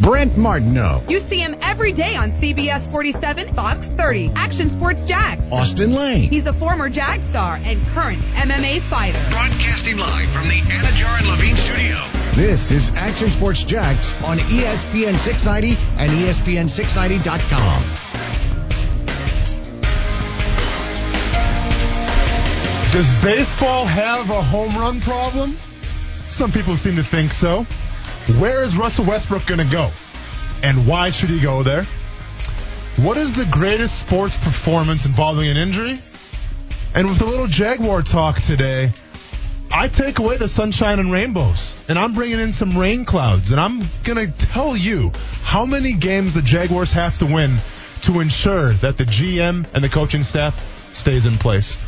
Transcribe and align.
Brent 0.00 0.36
Martineau. 0.36 1.02
You 1.08 1.20
see 1.20 1.40
him 1.40 1.56
every 1.60 1.92
day 1.92 2.16
on 2.16 2.32
CBS 2.32 2.90
47, 2.90 3.52
Fox 3.54 3.86
30, 3.86 4.32
Action 4.34 4.68
Sports 4.68 5.04
Jax. 5.04 5.46
Austin 5.52 5.94
Lane. 5.94 6.30
He's 6.30 6.46
a 6.46 6.54
former 6.54 6.88
Jag 6.88 7.22
star 7.22 7.60
and 7.62 7.86
current 7.88 8.20
MMA 8.34 8.80
fighter. 8.88 9.18
Broadcasting 9.30 9.98
live 9.98 10.28
from 10.30 10.48
the 10.48 10.54
Anidjar 10.54 11.18
and 11.18 11.28
Levine 11.28 11.56
studio. 11.56 11.98
This 12.34 12.70
is 12.70 12.90
Action 12.94 13.28
Sports 13.28 13.64
Jax 13.64 14.14
on 14.22 14.38
ESPN 14.38 15.18
690 15.18 15.76
and 15.98 16.10
E 16.12 16.30
ESPN690.com. 16.30 17.82
Does 22.92 23.22
baseball 23.22 23.84
have 23.84 24.30
a 24.30 24.42
home 24.42 24.76
run 24.76 25.00
problem? 25.00 25.58
Some 26.30 26.50
people 26.50 26.76
seem 26.76 26.96
to 26.96 27.04
think 27.04 27.32
so. 27.32 27.66
Where 28.38 28.62
is 28.62 28.76
Russell 28.76 29.06
Westbrook 29.06 29.46
going 29.46 29.60
to 29.60 29.72
go? 29.72 29.90
And 30.62 30.86
why 30.86 31.10
should 31.10 31.30
he 31.30 31.40
go 31.40 31.62
there? 31.62 31.84
What 32.96 33.16
is 33.16 33.34
the 33.34 33.46
greatest 33.46 33.98
sports 33.98 34.36
performance 34.36 35.06
involving 35.06 35.48
an 35.48 35.56
injury? 35.56 35.98
And 36.94 37.08
with 37.08 37.22
a 37.22 37.24
little 37.24 37.46
Jaguar 37.46 38.02
talk 38.02 38.40
today, 38.40 38.92
I 39.72 39.88
take 39.88 40.18
away 40.18 40.36
the 40.36 40.48
sunshine 40.48 40.98
and 40.98 41.12
rainbows, 41.12 41.76
and 41.88 41.98
I'm 41.98 42.12
bringing 42.12 42.40
in 42.40 42.52
some 42.52 42.76
rain 42.76 43.04
clouds, 43.04 43.52
and 43.52 43.60
I'm 43.60 43.80
going 44.02 44.18
to 44.18 44.46
tell 44.46 44.76
you 44.76 45.12
how 45.42 45.64
many 45.64 45.92
games 45.92 46.34
the 46.34 46.42
Jaguars 46.42 46.92
have 46.92 47.16
to 47.18 47.26
win 47.26 47.56
to 48.02 48.20
ensure 48.20 48.72
that 48.74 48.98
the 48.98 49.04
GM 49.04 49.66
and 49.72 49.84
the 49.84 49.88
coaching 49.88 50.24
staff 50.24 50.60
stays 50.92 51.26
in 51.26 51.38
place. 51.38 51.78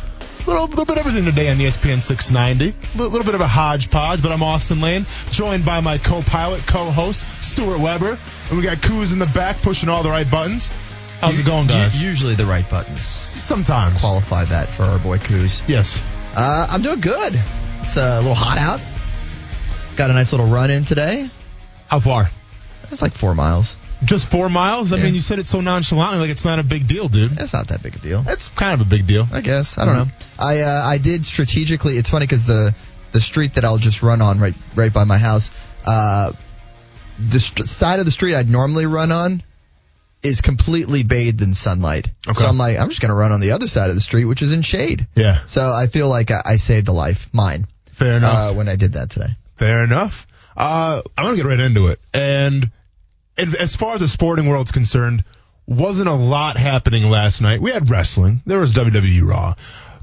A 0.45 0.49
little, 0.49 0.67
little 0.67 0.83
bit 0.83 0.97
of 0.97 1.05
everything 1.05 1.23
today 1.23 1.49
on 1.49 1.57
ESPN 1.57 2.01
690. 2.01 2.75
A 2.77 2.97
little, 2.97 3.11
little 3.11 3.25
bit 3.25 3.33
of 3.33 3.39
a 3.39 3.47
hodgepodge, 3.47 4.21
but 4.21 4.33
I'm 4.33 4.43
Austin 4.43 4.81
Lane, 4.81 5.05
joined 5.31 5.65
by 5.65 5.79
my 5.79 5.97
co-pilot, 5.97 6.67
co-host, 6.67 7.25
Stuart 7.41 7.79
Weber. 7.79 8.17
And 8.49 8.57
we 8.57 8.61
got 8.61 8.81
Coos 8.81 9.13
in 9.13 9.19
the 9.19 9.25
back 9.27 9.61
pushing 9.61 9.87
all 9.87 10.03
the 10.03 10.09
right 10.09 10.29
buttons. 10.29 10.69
How's 11.21 11.39
it 11.39 11.45
going, 11.45 11.67
guys? 11.67 12.03
Usually 12.03 12.35
the 12.35 12.45
right 12.45 12.69
buttons. 12.69 13.05
Sometimes. 13.05 14.01
Qualify 14.01 14.43
that 14.45 14.67
for 14.67 14.83
our 14.83 14.99
boy 14.99 15.17
Coos. 15.17 15.63
Yes. 15.69 16.03
Uh, 16.35 16.67
I'm 16.69 16.81
doing 16.81 16.99
good. 16.99 17.39
It's 17.81 17.95
a 17.95 18.17
little 18.17 18.35
hot 18.35 18.57
out. 18.57 18.81
Got 19.95 20.09
a 20.09 20.13
nice 20.13 20.33
little 20.33 20.47
run 20.47 20.69
in 20.71 20.83
today. 20.83 21.29
How 21.87 22.01
far? 22.01 22.29
It's 22.91 23.01
like 23.01 23.13
four 23.13 23.33
miles. 23.33 23.77
Just 24.03 24.27
four 24.29 24.49
miles? 24.49 24.91
I 24.91 24.97
Yeah. 24.97 25.03
mean, 25.05 25.15
you 25.15 25.21
said 25.21 25.39
it 25.39 25.45
so 25.45 25.61
nonchalantly, 25.61 26.19
like 26.19 26.29
it's 26.29 26.45
not 26.45 26.59
a 26.59 26.63
big 26.63 26.87
deal, 26.87 27.07
dude. 27.09 27.39
It's 27.39 27.53
not 27.53 27.67
that 27.69 27.81
big 27.83 27.95
a 27.95 27.99
deal. 27.99 28.23
It's 28.27 28.49
kind 28.49 28.73
of 28.79 28.85
a 28.85 28.89
big 28.89 29.07
deal. 29.07 29.27
I 29.31 29.41
guess. 29.41 29.77
I 29.77 29.85
don't 29.85 29.95
know. 29.95 30.11
I 30.39 30.59
uh, 30.61 30.81
I 30.85 30.97
did 30.97 31.25
strategically. 31.25 31.97
It's 31.97 32.09
funny 32.09 32.25
because 32.25 32.45
the 32.45 32.73
the 33.11 33.21
street 33.21 33.55
that 33.55 33.65
I'll 33.65 33.77
just 33.77 34.01
run 34.03 34.21
on 34.21 34.39
right 34.39 34.55
right 34.75 34.91
by 34.93 35.03
my 35.03 35.17
house, 35.17 35.51
uh, 35.85 36.31
the 37.19 37.39
st- 37.39 37.69
side 37.69 37.99
of 37.99 38.05
the 38.05 38.11
street 38.11 38.35
I'd 38.35 38.49
normally 38.49 38.85
run 38.85 39.11
on 39.11 39.43
is 40.23 40.41
completely 40.41 41.03
bathed 41.03 41.41
in 41.41 41.53
sunlight. 41.53 42.09
Okay. 42.27 42.39
So 42.41 42.47
I'm 42.47 42.57
like, 42.57 42.77
I'm 42.79 42.89
just 42.89 43.01
gonna 43.01 43.13
run 43.15 43.31
on 43.31 43.41
the 43.41 43.51
other 43.51 43.67
side 43.67 43.89
of 43.89 43.95
the 43.95 44.01
street, 44.01 44.25
which 44.25 44.41
is 44.41 44.51
in 44.53 44.61
shade. 44.61 45.07
Yeah. 45.15 45.39
So 45.45 45.71
I 45.71 45.87
feel 45.87 46.07
like 46.09 46.31
I, 46.31 46.41
I 46.45 46.57
saved 46.57 46.87
a 46.87 46.93
life, 46.93 47.29
mine, 47.33 47.67
Fair 47.91 48.17
enough. 48.17 48.51
uh, 48.51 48.53
when 48.55 48.67
I 48.69 48.75
did 48.77 48.93
that 48.93 49.09
today. 49.09 49.35
Fair 49.57 49.83
enough. 49.83 50.25
Uh, 50.55 51.01
I'm 51.17 51.25
gonna 51.25 51.35
get 51.37 51.45
right 51.45 51.59
into 51.59 51.87
it. 51.87 51.99
And 52.13 52.71
as 53.37 53.75
far 53.75 53.95
as 53.95 54.01
the 54.01 54.07
sporting 54.07 54.47
world's 54.47 54.71
concerned, 54.71 55.23
wasn't 55.65 56.09
a 56.09 56.13
lot 56.13 56.57
happening 56.57 57.09
last 57.09 57.41
night. 57.41 57.61
We 57.61 57.71
had 57.71 57.89
wrestling. 57.89 58.41
There 58.45 58.59
was 58.59 58.73
WWE 58.73 59.27
Raw. 59.27 59.55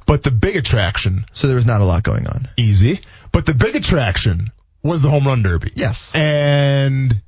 But 0.07 0.23
the 0.23 0.31
big 0.31 0.57
attraction, 0.57 1.25
So 1.33 1.47
there 1.47 1.57
was 1.57 1.67
not 1.67 1.81
a 1.81 1.85
lot 1.85 2.03
going 2.03 2.27
on. 2.27 2.49
easy. 2.57 3.01
But 3.33 3.47
the 3.47 3.55
big 3.55 3.77
attraction 3.77 4.49
was 4.83 5.03
the 5.03 5.09
home 5.11 5.27
run 5.27 5.43
derby. 5.43 5.71
Yes. 5.75 6.13
And 6.15 7.21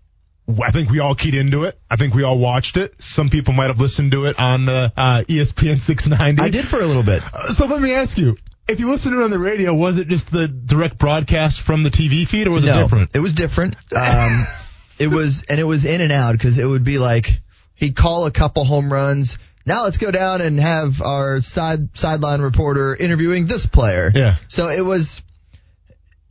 I 0.62 0.70
think 0.72 0.90
we 0.90 0.98
all 0.98 1.14
keyed 1.14 1.34
into 1.36 1.64
it. 1.64 1.78
I 1.88 1.96
think 1.96 2.14
we 2.14 2.24
all 2.24 2.38
watched 2.38 2.76
it. 2.76 3.00
Some 3.00 3.30
people 3.30 3.52
might 3.52 3.68
have 3.68 3.78
listened 3.80 4.10
to 4.12 4.24
it 4.24 4.36
on 4.38 4.68
uh, 4.68 4.90
uh, 4.96 5.22
ESPN 5.28 5.80
690. 5.80 6.42
I 6.42 6.48
did 6.48 6.66
for 6.66 6.80
a 6.80 6.86
little 6.86 7.04
bit. 7.04 7.22
Uh, 7.32 7.48
So 7.52 7.66
let 7.66 7.80
me 7.80 7.92
ask 7.92 8.18
you. 8.18 8.36
If 8.66 8.80
you 8.80 8.90
listened 8.90 9.14
to 9.14 9.20
it 9.20 9.24
on 9.24 9.30
the 9.30 9.38
radio, 9.38 9.74
was 9.74 9.98
it 9.98 10.08
just 10.08 10.30
the 10.30 10.48
direct 10.48 10.96
broadcast 10.98 11.60
from 11.60 11.82
the 11.82 11.90
TV 11.90 12.26
feed, 12.26 12.46
or 12.46 12.52
was 12.52 12.64
it 12.64 12.72
different? 12.72 13.10
It 13.14 13.18
was 13.18 13.34
different. 13.34 13.74
Um, 13.94 14.44
it 15.02 15.08
was, 15.08 15.42
and 15.42 15.58
it 15.58 15.64
was 15.64 15.84
in 15.84 16.00
and 16.00 16.12
out 16.12 16.32
because 16.32 16.58
it 16.58 16.64
would 16.64 16.84
be 16.84 16.98
like 16.98 17.40
he'd 17.74 17.96
call 17.96 18.26
a 18.26 18.30
couple 18.30 18.64
home 18.64 18.92
runs. 18.92 19.38
Now 19.66 19.84
let's 19.84 19.98
go 19.98 20.10
down 20.10 20.40
and 20.40 20.58
have 20.58 21.02
our 21.02 21.40
side 21.40 21.96
sideline 21.96 22.40
reporter 22.40 22.96
interviewing 22.96 23.46
this 23.46 23.66
player. 23.66 24.10
Yeah. 24.14 24.36
So 24.48 24.68
it 24.68 24.84
was, 24.84 25.22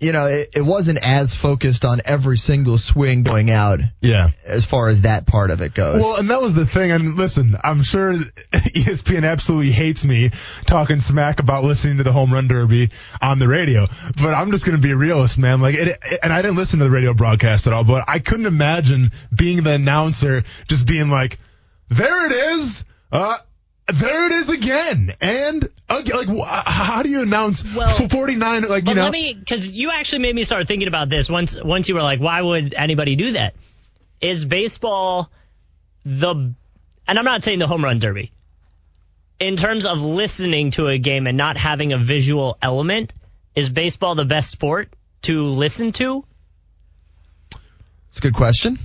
you 0.01 0.11
know, 0.11 0.25
it, 0.25 0.49
it 0.55 0.61
wasn't 0.61 0.97
as 1.07 1.35
focused 1.35 1.85
on 1.85 2.01
every 2.05 2.37
single 2.37 2.77
swing 2.77 3.23
going 3.23 3.51
out 3.51 3.79
Yeah. 4.01 4.31
as 4.45 4.65
far 4.65 4.87
as 4.89 5.01
that 5.01 5.27
part 5.27 5.51
of 5.51 5.61
it 5.61 5.73
goes. 5.75 6.01
Well, 6.01 6.17
and 6.17 6.29
that 6.31 6.41
was 6.41 6.53
the 6.55 6.65
thing. 6.65 6.91
And 6.91 7.15
listen, 7.15 7.55
I'm 7.63 7.83
sure 7.83 8.13
ESPN 8.51 9.23
absolutely 9.29 9.71
hates 9.71 10.03
me 10.03 10.31
talking 10.65 10.99
smack 10.99 11.39
about 11.39 11.63
listening 11.63 11.97
to 11.97 12.03
the 12.03 12.11
home 12.11 12.33
run 12.33 12.47
derby 12.47 12.89
on 13.21 13.39
the 13.39 13.47
radio. 13.47 13.85
But 14.21 14.33
I'm 14.33 14.51
just 14.51 14.65
going 14.65 14.75
to 14.75 14.81
be 14.81 14.91
a 14.91 14.97
realist, 14.97 15.37
man. 15.37 15.61
Like, 15.61 15.75
it, 15.75 15.87
it- 15.89 16.19
and 16.23 16.33
I 16.33 16.41
didn't 16.41 16.57
listen 16.57 16.79
to 16.79 16.85
the 16.85 16.91
radio 16.91 17.13
broadcast 17.13 17.67
at 17.67 17.73
all, 17.73 17.83
but 17.83 18.05
I 18.07 18.19
couldn't 18.19 18.47
imagine 18.47 19.11
being 19.35 19.63
the 19.63 19.71
announcer 19.73 20.43
just 20.67 20.85
being 20.87 21.09
like, 21.09 21.37
there 21.89 22.25
it 22.25 22.31
is. 22.57 22.85
Uh, 23.11 23.37
there 23.95 24.27
it 24.27 24.31
is 24.31 24.49
again. 24.49 25.13
And 25.21 25.69
uh, 25.89 26.01
like, 26.13 26.27
wh- 26.27 26.63
how 26.65 27.03
do 27.03 27.09
you 27.09 27.21
announce 27.21 27.63
Well, 27.75 27.87
49? 27.87 28.63
Like, 28.63 28.87
you 28.87 28.95
know, 28.95 29.03
let 29.03 29.11
me, 29.11 29.33
because 29.33 29.71
you 29.71 29.91
actually 29.91 30.19
made 30.19 30.35
me 30.35 30.43
start 30.43 30.67
thinking 30.67 30.87
about 30.87 31.09
this 31.09 31.29
once. 31.29 31.61
Once 31.61 31.89
you 31.89 31.95
were 31.95 32.01
like, 32.01 32.19
"Why 32.19 32.41
would 32.41 32.73
anybody 32.73 33.15
do 33.15 33.33
that? 33.33 33.55
Is 34.19 34.45
baseball 34.45 35.31
the? 36.05 36.53
And 37.07 37.19
I'm 37.19 37.25
not 37.25 37.43
saying 37.43 37.59
the 37.59 37.67
home 37.67 37.83
run 37.83 37.99
derby. 37.99 38.31
In 39.39 39.55
terms 39.55 39.85
of 39.85 39.99
listening 39.99 40.71
to 40.71 40.87
a 40.87 40.97
game 40.99 41.25
and 41.25 41.37
not 41.37 41.57
having 41.57 41.93
a 41.93 41.97
visual 41.97 42.57
element, 42.61 43.11
is 43.55 43.69
baseball 43.69 44.13
the 44.15 44.25
best 44.25 44.51
sport 44.51 44.93
to 45.23 45.45
listen 45.45 45.91
to? 45.93 46.23
it's 48.09 48.19
a 48.19 48.21
good 48.21 48.35
question. 48.35 48.77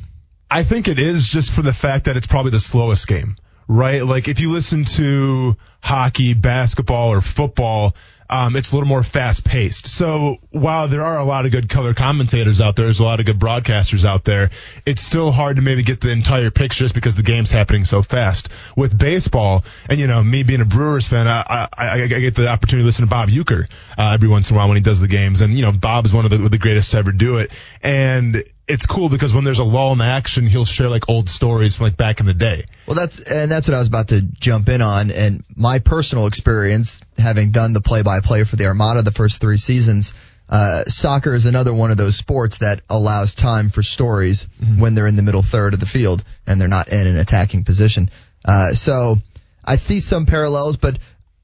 I 0.50 0.62
think 0.62 0.86
it 0.88 0.98
is 0.98 1.26
just 1.26 1.50
for 1.50 1.62
the 1.62 1.72
fact 1.72 2.04
that 2.04 2.16
it's 2.16 2.26
probably 2.28 2.52
the 2.52 2.60
slowest 2.60 3.08
game, 3.08 3.36
right? 3.68 4.04
Like 4.04 4.28
if 4.28 4.40
you 4.40 4.52
listen 4.52 4.84
to 4.84 5.56
hockey, 5.82 6.34
basketball, 6.34 7.12
or 7.12 7.20
football, 7.20 7.94
um, 8.28 8.56
it's 8.56 8.72
a 8.72 8.74
little 8.74 8.88
more 8.88 9.02
fast 9.02 9.44
paced. 9.44 9.86
So 9.86 10.38
while 10.50 10.88
there 10.88 11.02
are 11.02 11.18
a 11.18 11.24
lot 11.24 11.46
of 11.46 11.52
good 11.52 11.68
color 11.68 11.94
commentators 11.94 12.60
out 12.60 12.76
there, 12.76 12.86
there's 12.86 13.00
a 13.00 13.04
lot 13.04 13.20
of 13.20 13.26
good 13.26 13.38
broadcasters 13.38 14.04
out 14.04 14.24
there, 14.24 14.50
it's 14.84 15.00
still 15.00 15.30
hard 15.30 15.56
to 15.56 15.62
maybe 15.62 15.82
get 15.82 16.00
the 16.00 16.10
entire 16.10 16.50
picture 16.50 16.84
just 16.84 16.94
because 16.94 17.14
the 17.14 17.22
game's 17.22 17.50
happening 17.50 17.84
so 17.84 18.02
fast. 18.02 18.48
With 18.76 18.98
baseball, 18.98 19.64
and 19.88 20.00
you 20.00 20.06
know, 20.06 20.22
me 20.22 20.42
being 20.42 20.60
a 20.60 20.64
Brewers 20.64 21.06
fan, 21.06 21.28
I, 21.28 21.68
I, 21.76 22.02
I 22.02 22.06
get 22.08 22.34
the 22.34 22.48
opportunity 22.48 22.82
to 22.82 22.86
listen 22.86 23.04
to 23.04 23.10
Bob 23.10 23.28
Uecker, 23.28 23.68
uh, 23.96 24.10
every 24.14 24.28
once 24.28 24.50
in 24.50 24.56
a 24.56 24.58
while 24.58 24.68
when 24.68 24.76
he 24.76 24.82
does 24.82 25.00
the 25.00 25.08
games. 25.08 25.40
And, 25.40 25.54
you 25.54 25.62
know, 25.62 25.72
Bob 25.72 26.04
is 26.06 26.12
one 26.12 26.24
of 26.24 26.30
the, 26.30 26.38
the 26.48 26.58
greatest 26.58 26.90
to 26.92 26.98
ever 26.98 27.12
do 27.12 27.38
it. 27.38 27.52
And 27.80 28.42
it's 28.68 28.86
cool 28.86 29.08
because 29.08 29.32
when 29.32 29.44
there's 29.44 29.60
a 29.60 29.64
lull 29.64 29.92
in 29.92 29.98
the 29.98 30.04
action, 30.04 30.46
he'll 30.46 30.64
share 30.64 30.88
like 30.88 31.08
old 31.08 31.28
stories 31.28 31.76
from 31.76 31.84
like 31.84 31.96
back 31.96 32.20
in 32.20 32.26
the 32.26 32.34
day. 32.34 32.64
Well, 32.86 32.96
that's 32.96 33.20
and 33.30 33.50
that's 33.50 33.68
what 33.68 33.74
I 33.74 33.78
was 33.78 33.88
about 33.88 34.08
to 34.08 34.22
jump 34.22 34.68
in 34.68 34.82
on. 34.82 35.10
And 35.10 35.44
my 35.54 35.78
personal 35.78 36.26
experience, 36.26 37.00
having 37.16 37.52
done 37.52 37.72
the 37.72 37.80
play-by-play 37.80 38.44
for 38.44 38.56
the 38.56 38.66
Armada 38.66 39.02
the 39.02 39.12
first 39.12 39.40
three 39.40 39.56
seasons, 39.56 40.14
uh, 40.48 40.84
soccer 40.84 41.34
is 41.34 41.46
another 41.46 41.72
one 41.72 41.90
of 41.90 41.96
those 41.96 42.16
sports 42.16 42.58
that 42.58 42.80
allows 42.90 43.34
time 43.34 43.68
for 43.68 43.82
stories 43.82 44.46
when 44.78 44.94
they're 44.94 45.06
in 45.06 45.16
the 45.16 45.22
middle 45.22 45.42
third 45.42 45.74
of 45.74 45.80
the 45.80 45.86
field 45.86 46.24
and 46.46 46.60
they're 46.60 46.68
not 46.68 46.88
in 46.88 47.06
an 47.06 47.18
attacking 47.18 47.64
position. 47.64 48.10
Uh, 48.44 48.74
so 48.74 49.16
I 49.64 49.76
see 49.76 49.98
some 50.00 50.26
parallels, 50.26 50.76
but 50.76 50.98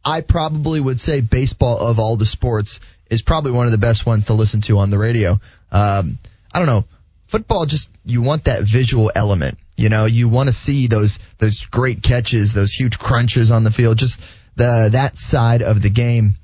I 0.05 0.21
probably 0.21 0.81
would 0.81 1.01
say 1.01 1.21
baseball 1.21 1.79
of 1.79 1.99
all 1.99 2.17
the 2.17 2.27
sports 2.27 2.81
is 3.11 3.23
probably 3.23 3.53
one 3.53 3.67
of 3.67 3.73
the 3.73 3.79
best 3.79 4.07
ones 4.07 4.27
to 4.27 4.35
listen 4.35 4.61
to 4.63 4.79
on 4.79 4.91
the 4.91 4.99
radio. 4.99 5.41
Um, 5.73 6.19
I 6.55 6.59
don't 6.59 6.67
know 6.67 6.85
football 7.33 7.65
just 7.67 7.91
you 8.05 8.23
want 8.23 8.45
that 8.45 8.63
visual 8.63 9.11
element. 9.15 9.59
You 9.77 9.89
know, 9.89 10.05
you 10.05 10.29
want 10.29 10.49
to 10.49 10.53
see 10.53 10.87
those 10.87 11.19
those 11.39 11.65
great 11.65 12.03
catches, 12.03 12.53
those 12.53 12.73
huge 12.73 12.99
crunches 12.99 13.51
on 13.51 13.65
the 13.65 13.71
field, 13.73 13.97
just 13.99 14.21
the 14.55 14.91
that 14.93 15.17
side 15.19 15.63
of 15.63 15.81
the 15.83 15.91
game. 15.91 16.37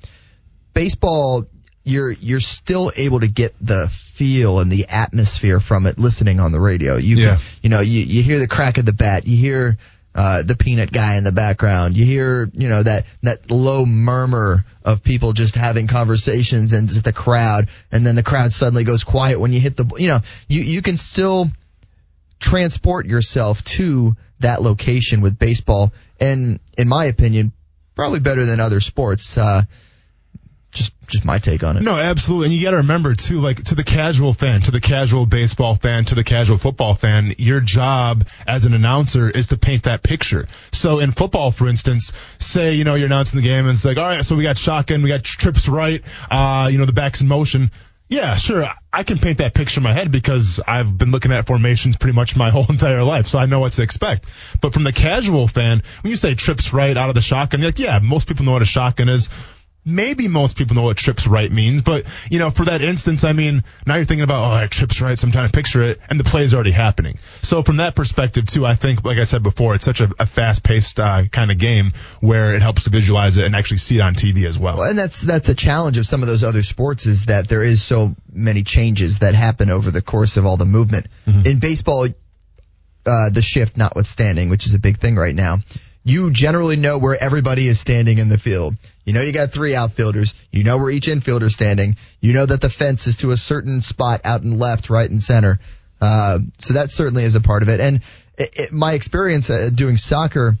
Baseball, 0.73 1.45
you're 1.83 2.11
you're 2.11 2.39
still 2.39 2.91
able 2.97 3.19
to 3.19 3.27
get 3.27 3.53
the 3.61 3.87
feel 3.89 4.59
and 4.59 4.71
the 4.71 4.87
atmosphere 4.89 5.59
from 5.59 5.85
it 5.85 5.97
listening 5.99 6.39
on 6.39 6.51
the 6.51 6.59
radio. 6.59 6.97
You 6.97 7.17
Yeah. 7.17 7.35
can, 7.35 7.45
you 7.63 7.69
know, 7.69 7.81
you 7.81 8.01
you 8.01 8.23
hear 8.23 8.39
the 8.39 8.47
crack 8.47 8.77
of 8.77 8.85
the 8.85 8.93
bat, 8.93 9.27
you 9.27 9.37
hear 9.37 9.77
uh, 10.15 10.43
the 10.43 10.55
peanut 10.55 10.91
guy 10.91 11.17
in 11.17 11.23
the 11.23 11.31
background. 11.31 11.95
You 11.95 12.05
hear, 12.05 12.49
you 12.53 12.67
know, 12.67 12.83
that, 12.83 13.05
that 13.23 13.51
low 13.51 13.85
murmur 13.85 14.65
of 14.83 15.03
people 15.03 15.33
just 15.33 15.55
having 15.55 15.87
conversations 15.87 16.73
and 16.73 16.89
the 16.89 17.13
crowd. 17.13 17.69
And 17.91 18.05
then 18.05 18.15
the 18.15 18.23
crowd 18.23 18.51
suddenly 18.51 18.83
goes 18.83 19.03
quiet 19.03 19.39
when 19.39 19.53
you 19.53 19.59
hit 19.59 19.77
the, 19.77 19.85
you 19.97 20.07
know, 20.07 20.19
you, 20.47 20.61
you 20.61 20.81
can 20.81 20.97
still 20.97 21.47
transport 22.39 23.05
yourself 23.05 23.63
to 23.65 24.15
that 24.39 24.61
location 24.61 25.21
with 25.21 25.37
baseball. 25.37 25.93
And 26.19 26.59
in 26.77 26.87
my 26.87 27.05
opinion, 27.05 27.51
probably 27.95 28.19
better 28.19 28.45
than 28.45 28.59
other 28.59 28.79
sports. 28.79 29.37
Uh, 29.37 29.63
Just 30.71 30.93
just 31.07 31.25
my 31.25 31.39
take 31.39 31.63
on 31.63 31.77
it. 31.77 31.83
No, 31.83 31.97
absolutely. 31.97 32.47
And 32.47 32.55
you 32.55 32.63
got 32.63 32.71
to 32.71 32.77
remember 32.77 33.15
too, 33.15 33.39
like 33.39 33.63
to 33.65 33.75
the 33.75 33.83
casual 33.83 34.33
fan, 34.33 34.61
to 34.61 34.71
the 34.71 34.79
casual 34.79 35.25
baseball 35.25 35.75
fan, 35.75 36.05
to 36.05 36.15
the 36.15 36.23
casual 36.23 36.57
football 36.57 36.93
fan, 36.93 37.33
your 37.37 37.59
job 37.59 38.27
as 38.47 38.65
an 38.65 38.73
announcer 38.73 39.29
is 39.29 39.47
to 39.47 39.57
paint 39.57 39.83
that 39.83 40.03
picture. 40.03 40.47
So 40.71 40.99
in 40.99 41.11
football, 41.11 41.51
for 41.51 41.67
instance, 41.67 42.13
say, 42.37 42.75
you 42.75 42.83
know, 42.83 42.95
you're 42.95 43.07
announcing 43.07 43.41
the 43.41 43.47
game 43.47 43.65
and 43.65 43.71
it's 43.71 43.85
like, 43.85 43.97
all 43.97 44.07
right, 44.07 44.23
so 44.23 44.35
we 44.35 44.43
got 44.43 44.57
shotgun, 44.57 45.01
we 45.01 45.09
got 45.09 45.23
trips 45.23 45.67
right, 45.67 46.03
uh, 46.29 46.69
you 46.71 46.77
know, 46.77 46.85
the 46.85 46.93
back's 46.93 47.21
in 47.21 47.27
motion. 47.27 47.71
Yeah, 48.07 48.37
sure. 48.37 48.65
I 48.91 49.03
can 49.03 49.19
paint 49.19 49.37
that 49.37 49.53
picture 49.53 49.79
in 49.79 49.83
my 49.83 49.93
head 49.93 50.11
because 50.11 50.59
I've 50.67 50.97
been 50.97 51.11
looking 51.11 51.31
at 51.31 51.45
formations 51.45 51.95
pretty 51.95 52.15
much 52.15 52.35
my 52.35 52.49
whole 52.51 52.65
entire 52.67 53.03
life, 53.03 53.27
so 53.27 53.37
I 53.37 53.45
know 53.45 53.59
what 53.59 53.73
to 53.73 53.83
expect. 53.83 54.25
But 54.61 54.73
from 54.73 54.83
the 54.83 54.91
casual 54.91 55.47
fan, 55.47 55.83
when 56.01 56.09
you 56.09 56.17
say 56.17 56.33
trips 56.33 56.73
right 56.73 56.97
out 56.97 57.09
of 57.09 57.15
the 57.15 57.21
shotgun, 57.21 57.61
you're 57.61 57.69
like, 57.69 57.79
yeah, 57.79 57.99
most 57.99 58.27
people 58.27 58.45
know 58.45 58.51
what 58.51 58.63
a 58.63 58.65
shotgun 58.65 59.09
is 59.09 59.29
maybe 59.85 60.27
most 60.27 60.55
people 60.55 60.75
know 60.75 60.83
what 60.83 60.97
trips 60.97 61.27
right 61.27 61.51
means, 61.51 61.81
but 61.81 62.05
you 62.29 62.39
know, 62.39 62.51
for 62.51 62.65
that 62.65 62.81
instance, 62.81 63.23
I 63.23 63.33
mean, 63.33 63.63
now 63.85 63.95
you're 63.95 64.05
thinking 64.05 64.23
about, 64.23 64.63
oh, 64.63 64.67
trips 64.67 65.01
right, 65.01 65.17
so 65.17 65.25
I'm 65.25 65.31
trying 65.31 65.49
to 65.49 65.55
picture 65.55 65.81
it, 65.83 65.99
and 66.09 66.19
the 66.19 66.23
play 66.23 66.43
is 66.43 66.53
already 66.53 66.71
happening. 66.71 67.17
So 67.41 67.63
from 67.63 67.77
that 67.77 67.95
perspective 67.95 68.45
too, 68.45 68.65
I 68.65 68.75
think, 68.75 69.03
like 69.03 69.17
I 69.17 69.23
said 69.23 69.43
before, 69.43 69.75
it's 69.75 69.85
such 69.85 70.01
a, 70.01 70.09
a 70.19 70.25
fast-paced 70.25 70.99
uh, 70.99 71.23
kind 71.31 71.51
of 71.51 71.57
game 71.57 71.93
where 72.19 72.55
it 72.55 72.61
helps 72.61 72.83
to 72.83 72.89
visualize 72.89 73.37
it 73.37 73.45
and 73.45 73.55
actually 73.55 73.77
see 73.77 73.97
it 73.97 74.01
on 74.01 74.15
TV 74.15 74.47
as 74.47 74.57
well. 74.57 74.77
well. 74.77 74.89
And 74.89 74.97
that's 74.97 75.21
that's 75.21 75.49
a 75.49 75.55
challenge 75.55 75.97
of 75.97 76.05
some 76.05 76.21
of 76.21 76.27
those 76.27 76.43
other 76.43 76.63
sports 76.63 77.05
is 77.05 77.25
that 77.25 77.47
there 77.47 77.63
is 77.63 77.81
so 77.81 78.15
many 78.31 78.63
changes 78.63 79.19
that 79.19 79.35
happen 79.35 79.69
over 79.69 79.91
the 79.91 80.01
course 80.01 80.37
of 80.37 80.45
all 80.45 80.57
the 80.57 80.65
movement. 80.65 81.07
Mm-hmm. 81.25 81.47
In 81.47 81.59
baseball, 81.59 82.07
uh, 83.05 83.29
the 83.29 83.41
shift 83.41 83.77
notwithstanding, 83.77 84.49
which 84.49 84.67
is 84.67 84.73
a 84.73 84.79
big 84.79 84.99
thing 84.99 85.15
right 85.15 85.35
now 85.35 85.59
you 86.03 86.31
generally 86.31 86.75
know 86.75 86.97
where 86.97 87.21
everybody 87.21 87.67
is 87.67 87.79
standing 87.79 88.17
in 88.17 88.29
the 88.29 88.37
field. 88.37 88.75
You 89.05 89.13
know 89.13 89.21
you 89.21 89.33
got 89.33 89.51
three 89.51 89.75
outfielders. 89.75 90.33
You 90.51 90.63
know 90.63 90.77
where 90.77 90.89
each 90.89 91.07
infielder 91.07 91.43
is 91.43 91.53
standing. 91.53 91.97
You 92.21 92.33
know 92.33 92.45
that 92.45 92.61
the 92.61 92.69
fence 92.69 93.07
is 93.07 93.17
to 93.17 93.31
a 93.31 93.37
certain 93.37 93.81
spot 93.81 94.21
out 94.23 94.41
and 94.41 94.59
left, 94.59 94.89
right, 94.89 95.09
and 95.09 95.21
center. 95.21 95.59
Uh, 96.01 96.39
so 96.59 96.75
that 96.75 96.91
certainly 96.91 97.23
is 97.23 97.35
a 97.35 97.41
part 97.41 97.63
of 97.63 97.69
it. 97.69 97.79
And 97.79 98.01
it, 98.37 98.51
it, 98.55 98.71
my 98.71 98.93
experience 98.93 99.49
uh, 99.49 99.69
doing 99.73 99.97
soccer, 99.97 100.57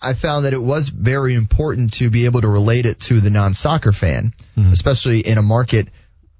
I 0.00 0.14
found 0.14 0.46
that 0.46 0.54
it 0.54 0.62
was 0.62 0.88
very 0.88 1.34
important 1.34 1.94
to 1.94 2.08
be 2.08 2.24
able 2.24 2.40
to 2.40 2.48
relate 2.48 2.86
it 2.86 3.00
to 3.00 3.20
the 3.20 3.30
non-soccer 3.30 3.92
fan, 3.92 4.32
mm-hmm. 4.56 4.70
especially 4.70 5.20
in 5.20 5.38
a 5.38 5.42
market 5.42 5.88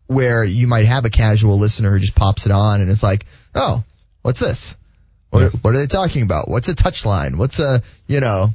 where 0.06 0.42
you 0.42 0.66
might 0.66 0.86
have 0.86 1.04
a 1.04 1.10
casual 1.10 1.58
listener 1.58 1.90
who 1.90 1.98
just 1.98 2.14
pops 2.14 2.46
it 2.46 2.52
on 2.52 2.80
and 2.80 2.90
it's 2.90 3.02
like, 3.02 3.26
oh, 3.54 3.84
what's 4.22 4.40
this? 4.40 4.74
What, 5.30 5.52
what 5.62 5.74
are 5.74 5.78
they 5.78 5.86
talking 5.86 6.22
about? 6.22 6.48
What's 6.48 6.68
a 6.68 6.74
touchline? 6.74 7.36
What's 7.36 7.58
a, 7.58 7.82
you 8.06 8.20
know, 8.20 8.50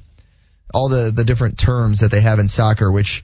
all 0.74 0.90
the, 0.90 1.12
the 1.12 1.24
different 1.24 1.60
terms 1.60 2.00
that 2.00 2.10
they 2.10 2.22
have 2.22 2.40
in 2.40 2.48
soccer, 2.48 2.92
which 2.92 3.24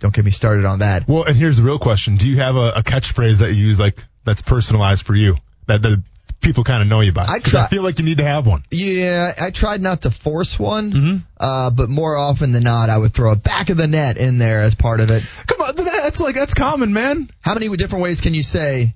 don't 0.00 0.12
get 0.12 0.24
me 0.24 0.30
started 0.30 0.64
on 0.64 0.80
that. 0.80 1.06
Well, 1.06 1.24
and 1.24 1.36
here's 1.36 1.58
the 1.58 1.62
real 1.62 1.78
question. 1.78 2.16
Do 2.16 2.28
you 2.28 2.38
have 2.38 2.56
a, 2.56 2.72
a 2.76 2.82
catchphrase 2.82 3.38
that 3.38 3.52
you 3.54 3.66
use 3.66 3.78
like 3.78 4.02
that's 4.24 4.42
personalized 4.42 5.06
for 5.06 5.14
you 5.14 5.36
that 5.66 5.82
the 5.82 6.02
people 6.40 6.64
kind 6.64 6.82
of 6.82 6.88
know 6.88 7.00
you 7.00 7.12
by? 7.12 7.26
I, 7.28 7.38
try, 7.38 7.66
I 7.66 7.68
feel 7.68 7.82
like 7.82 7.98
you 7.98 8.04
need 8.04 8.18
to 8.18 8.24
have 8.24 8.46
one. 8.46 8.64
Yeah, 8.70 9.32
I 9.40 9.50
tried 9.50 9.80
not 9.80 10.02
to 10.02 10.10
force 10.10 10.58
one, 10.58 10.92
mm-hmm. 10.92 11.16
uh, 11.38 11.70
but 11.70 11.88
more 11.88 12.16
often 12.16 12.52
than 12.52 12.64
not, 12.64 12.90
I 12.90 12.98
would 12.98 13.14
throw 13.14 13.30
a 13.30 13.36
back 13.36 13.68
of 13.70 13.76
the 13.76 13.86
net 13.86 14.16
in 14.16 14.38
there 14.38 14.62
as 14.62 14.74
part 14.74 15.00
of 15.00 15.10
it. 15.10 15.22
Come 15.46 15.60
on, 15.60 15.76
that's 15.76 16.18
like, 16.18 16.34
that's 16.34 16.54
common, 16.54 16.92
man. 16.92 17.30
How 17.42 17.54
many 17.54 17.68
different 17.76 18.02
ways 18.02 18.20
can 18.20 18.34
you 18.34 18.42
say 18.42 18.94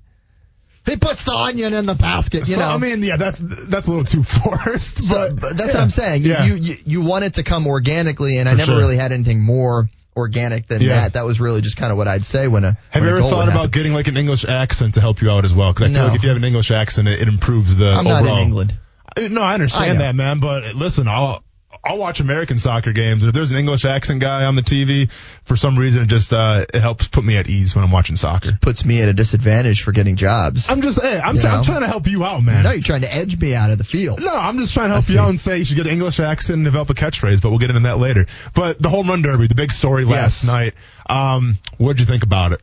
he 0.86 0.96
puts 0.96 1.24
the 1.24 1.32
onion 1.32 1.72
in 1.72 1.86
the 1.86 1.94
basket. 1.94 2.48
You 2.48 2.54
so, 2.54 2.60
know, 2.60 2.68
I 2.68 2.78
mean, 2.78 3.02
yeah, 3.02 3.16
that's 3.16 3.38
that's 3.38 3.88
a 3.88 3.90
little 3.90 4.04
too 4.04 4.22
forced, 4.42 5.08
but, 5.08 5.28
so, 5.28 5.34
but 5.34 5.56
that's 5.56 5.72
yeah. 5.72 5.78
what 5.78 5.82
I'm 5.84 5.90
saying. 5.90 6.24
You, 6.24 6.30
yeah. 6.30 6.44
you, 6.44 6.54
you 6.54 6.74
you 6.84 7.00
want 7.02 7.24
it 7.24 7.34
to 7.34 7.42
come 7.42 7.66
organically, 7.66 8.38
and 8.38 8.48
For 8.48 8.54
I 8.54 8.56
never 8.56 8.72
sure. 8.72 8.78
really 8.78 8.96
had 8.96 9.12
anything 9.12 9.40
more 9.40 9.88
organic 10.16 10.66
than 10.66 10.82
yeah. 10.82 10.88
that. 10.88 11.14
That 11.14 11.24
was 11.24 11.40
really 11.40 11.60
just 11.60 11.76
kind 11.76 11.90
of 11.90 11.98
what 11.98 12.08
I'd 12.08 12.26
say 12.26 12.48
when 12.48 12.64
a. 12.64 12.72
Have 12.90 13.02
when 13.02 13.04
you 13.04 13.08
ever 13.10 13.20
thought 13.20 13.48
about 13.48 13.70
getting 13.70 13.92
like 13.94 14.08
an 14.08 14.16
English 14.16 14.44
accent 14.44 14.94
to 14.94 15.00
help 15.00 15.22
you 15.22 15.30
out 15.30 15.44
as 15.44 15.54
well? 15.54 15.72
Because 15.72 15.84
I 15.84 15.88
no. 15.88 15.94
feel 15.94 16.06
like 16.08 16.16
if 16.16 16.22
you 16.22 16.28
have 16.28 16.38
an 16.38 16.44
English 16.44 16.70
accent, 16.70 17.08
it, 17.08 17.22
it 17.22 17.28
improves 17.28 17.76
the. 17.76 17.86
I'm 17.86 18.06
overall. 18.06 18.24
not 18.24 18.38
in 18.38 18.46
England. 18.46 18.74
Uh, 19.16 19.28
no, 19.30 19.42
I 19.42 19.54
understand 19.54 19.98
I 19.98 20.02
that, 20.02 20.14
man. 20.14 20.40
But 20.40 20.74
listen, 20.74 21.08
I'll 21.08 21.42
I'll 21.84 21.98
watch 21.98 22.20
American 22.20 22.58
soccer 22.58 22.92
games. 22.92 23.22
And 23.22 23.28
if 23.28 23.34
there's 23.34 23.50
an 23.50 23.58
English 23.58 23.84
accent 23.84 24.20
guy 24.20 24.44
on 24.44 24.56
the 24.56 24.62
TV, 24.62 25.10
for 25.44 25.56
some 25.56 25.78
reason, 25.78 26.02
it 26.02 26.06
just 26.06 26.32
uh, 26.32 26.64
it 26.72 26.80
helps 26.80 27.08
put 27.08 27.24
me 27.24 27.36
at 27.36 27.48
ease 27.48 27.74
when 27.74 27.84
I'm 27.84 27.90
watching 27.90 28.16
soccer. 28.16 28.50
Puts 28.60 28.84
me 28.84 29.02
at 29.02 29.08
a 29.08 29.12
disadvantage 29.12 29.82
for 29.82 29.92
getting 29.92 30.16
jobs. 30.16 30.70
I'm 30.70 30.80
just, 30.80 31.00
hey, 31.00 31.18
I'm, 31.18 31.36
I'm 31.36 31.62
trying 31.64 31.82
to 31.82 31.88
help 31.88 32.06
you 32.06 32.24
out, 32.24 32.42
man. 32.42 32.64
No, 32.64 32.70
you're 32.70 32.82
trying 32.82 33.02
to 33.02 33.14
edge 33.14 33.38
me 33.38 33.54
out 33.54 33.70
of 33.70 33.78
the 33.78 33.84
field. 33.84 34.20
No, 34.22 34.34
I'm 34.34 34.58
just 34.58 34.72
trying 34.72 34.88
to 34.88 34.94
help 34.94 35.04
I 35.04 35.08
you 35.08 35.14
see. 35.14 35.18
out 35.18 35.28
and 35.28 35.40
say 35.40 35.58
you 35.58 35.64
should 35.64 35.76
get 35.76 35.86
an 35.86 35.92
English 35.92 36.20
accent 36.20 36.56
and 36.56 36.64
develop 36.64 36.90
a 36.90 36.94
catchphrase, 36.94 37.42
but 37.42 37.50
we'll 37.50 37.58
get 37.58 37.70
into 37.70 37.82
that 37.82 37.98
later. 37.98 38.26
But 38.54 38.80
the 38.80 38.88
home 38.88 39.08
run 39.08 39.22
derby, 39.22 39.46
the 39.46 39.54
big 39.54 39.70
story 39.70 40.04
last 40.04 40.44
yes. 40.44 40.52
night. 40.52 40.74
Um, 41.06 41.58
what'd 41.76 42.00
you 42.00 42.06
think 42.06 42.22
about 42.22 42.52
it? 42.52 42.60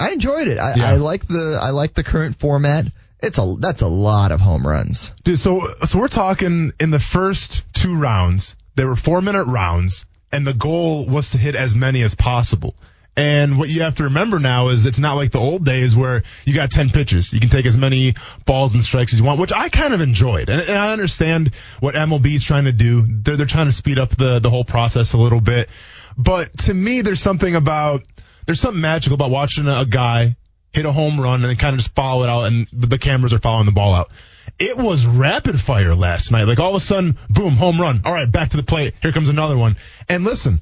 I 0.00 0.12
enjoyed 0.12 0.48
it. 0.48 0.58
I, 0.58 0.74
yeah. 0.76 0.90
I 0.90 0.94
like 0.94 1.26
the 1.26 1.58
I 1.60 1.70
like 1.70 1.92
the 1.92 2.02
current 2.02 2.38
format. 2.38 2.86
It's 3.22 3.36
a 3.36 3.56
that's 3.58 3.82
a 3.82 3.88
lot 3.88 4.32
of 4.32 4.40
home 4.40 4.66
runs. 4.66 5.12
Dude, 5.24 5.38
so 5.38 5.74
so 5.84 5.98
we're 5.98 6.08
talking 6.08 6.72
in 6.80 6.90
the 6.90 6.98
first 6.98 7.64
two 7.74 7.96
rounds, 7.96 8.56
they 8.74 8.84
were 8.84 8.96
four 8.96 9.20
minute 9.22 9.44
rounds, 9.44 10.06
and 10.32 10.46
the 10.46 10.54
goal 10.54 11.06
was 11.06 11.30
to 11.30 11.38
hit 11.38 11.54
as 11.54 11.74
many 11.74 12.02
as 12.02 12.14
possible. 12.14 12.74
And 13.16 13.58
what 13.58 13.68
you 13.68 13.82
have 13.82 13.96
to 13.96 14.04
remember 14.04 14.38
now 14.38 14.68
is 14.68 14.86
it's 14.86 14.98
not 14.98 15.14
like 15.14 15.32
the 15.32 15.40
old 15.40 15.64
days 15.64 15.96
where 15.96 16.22
you 16.46 16.54
got 16.54 16.70
10 16.70 16.90
pitches. 16.90 17.32
You 17.32 17.40
can 17.40 17.50
take 17.50 17.66
as 17.66 17.76
many 17.76 18.14
balls 18.46 18.74
and 18.74 18.84
strikes 18.84 19.12
as 19.12 19.18
you 19.18 19.26
want, 19.26 19.40
which 19.40 19.52
I 19.52 19.68
kind 19.68 19.92
of 19.92 20.00
enjoyed. 20.00 20.48
And, 20.48 20.60
and 20.62 20.78
I 20.78 20.92
understand 20.92 21.54
what 21.80 21.94
MLB 21.94 22.34
is 22.34 22.44
trying 22.44 22.64
to 22.64 22.72
do. 22.72 23.04
They're, 23.06 23.36
they're 23.36 23.46
trying 23.46 23.66
to 23.66 23.72
speed 23.72 23.98
up 23.98 24.10
the, 24.10 24.38
the 24.38 24.48
whole 24.48 24.64
process 24.64 25.12
a 25.12 25.18
little 25.18 25.40
bit. 25.40 25.70
But 26.16 26.56
to 26.60 26.74
me, 26.74 27.02
there's 27.02 27.20
something 27.20 27.54
about, 27.54 28.04
there's 28.46 28.60
something 28.60 28.80
magical 28.80 29.16
about 29.16 29.30
watching 29.30 29.66
a, 29.66 29.84
guy 29.84 30.36
hit 30.72 30.86
a 30.86 30.92
home 30.92 31.20
run 31.20 31.40
and 31.40 31.44
then 31.44 31.56
kind 31.56 31.74
of 31.74 31.80
just 31.80 31.94
follow 31.94 32.22
it 32.22 32.30
out 32.30 32.44
and 32.44 32.68
the 32.72 32.96
cameras 32.96 33.34
are 33.34 33.40
following 33.40 33.66
the 33.66 33.72
ball 33.72 33.92
out 33.92 34.12
it 34.60 34.76
was 34.76 35.06
rapid 35.06 35.58
fire 35.58 35.94
last 35.94 36.30
night. 36.30 36.46
Like 36.46 36.60
all 36.60 36.70
of 36.70 36.76
a 36.76 36.80
sudden, 36.80 37.16
boom, 37.30 37.54
home 37.54 37.80
run. 37.80 38.02
All 38.04 38.12
right, 38.12 38.30
back 38.30 38.50
to 38.50 38.58
the 38.58 38.62
plate. 38.62 38.94
Here 39.00 39.10
comes 39.10 39.30
another 39.30 39.56
one. 39.56 39.76
And 40.08 40.22
listen, 40.22 40.60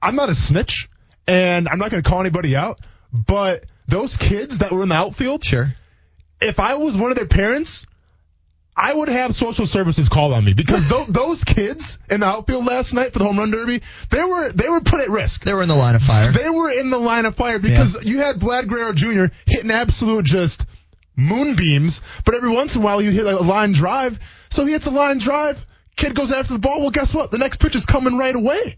I'm 0.00 0.14
not 0.14 0.28
a 0.28 0.34
snitch 0.34 0.88
and 1.26 1.68
I'm 1.68 1.78
not 1.78 1.90
going 1.90 2.02
to 2.02 2.08
call 2.08 2.20
anybody 2.20 2.54
out, 2.54 2.80
but 3.12 3.64
those 3.88 4.18
kids 4.18 4.58
that 4.58 4.70
were 4.70 4.82
in 4.82 4.90
the 4.90 4.94
outfield, 4.94 5.42
sure. 5.42 5.74
If 6.40 6.60
I 6.60 6.74
was 6.74 6.96
one 6.96 7.10
of 7.10 7.16
their 7.16 7.26
parents, 7.26 7.86
I 8.76 8.94
would 8.94 9.08
have 9.08 9.34
social 9.34 9.66
services 9.66 10.08
call 10.08 10.34
on 10.34 10.44
me 10.44 10.52
because 10.52 10.88
th- 10.88 11.06
those 11.08 11.42
kids 11.42 11.98
in 12.10 12.20
the 12.20 12.26
outfield 12.26 12.66
last 12.66 12.92
night 12.92 13.12
for 13.12 13.18
the 13.18 13.24
home 13.24 13.38
run 13.38 13.50
derby, 13.50 13.82
they 14.10 14.22
were 14.22 14.52
they 14.52 14.68
were 14.68 14.80
put 14.80 15.00
at 15.00 15.08
risk. 15.08 15.42
They 15.42 15.52
were 15.52 15.62
in 15.62 15.68
the 15.68 15.74
line 15.74 15.96
of 15.96 16.02
fire. 16.02 16.30
They 16.30 16.48
were 16.48 16.70
in 16.70 16.90
the 16.90 16.98
line 16.98 17.24
of 17.24 17.34
fire 17.34 17.58
because 17.58 18.04
yeah. 18.04 18.12
you 18.12 18.18
had 18.18 18.36
Vlad 18.36 18.68
Guerrero 18.68 18.92
Jr. 18.92 19.34
hitting 19.46 19.70
absolute 19.70 20.24
just 20.24 20.64
moonbeams, 21.18 22.00
but 22.24 22.34
every 22.34 22.50
once 22.50 22.76
in 22.76 22.80
a 22.80 22.84
while 22.84 23.02
you 23.02 23.10
hit 23.10 23.26
a 23.26 23.36
line 23.38 23.72
drive. 23.72 24.18
So 24.48 24.64
he 24.64 24.72
hits 24.72 24.86
a 24.86 24.90
line 24.90 25.18
drive, 25.18 25.62
kid 25.96 26.14
goes 26.14 26.32
after 26.32 26.54
the 26.54 26.58
ball. 26.58 26.80
Well, 26.80 26.90
guess 26.90 27.12
what? 27.12 27.30
The 27.30 27.38
next 27.38 27.58
pitch 27.58 27.74
is 27.76 27.84
coming 27.84 28.16
right 28.16 28.34
away. 28.34 28.76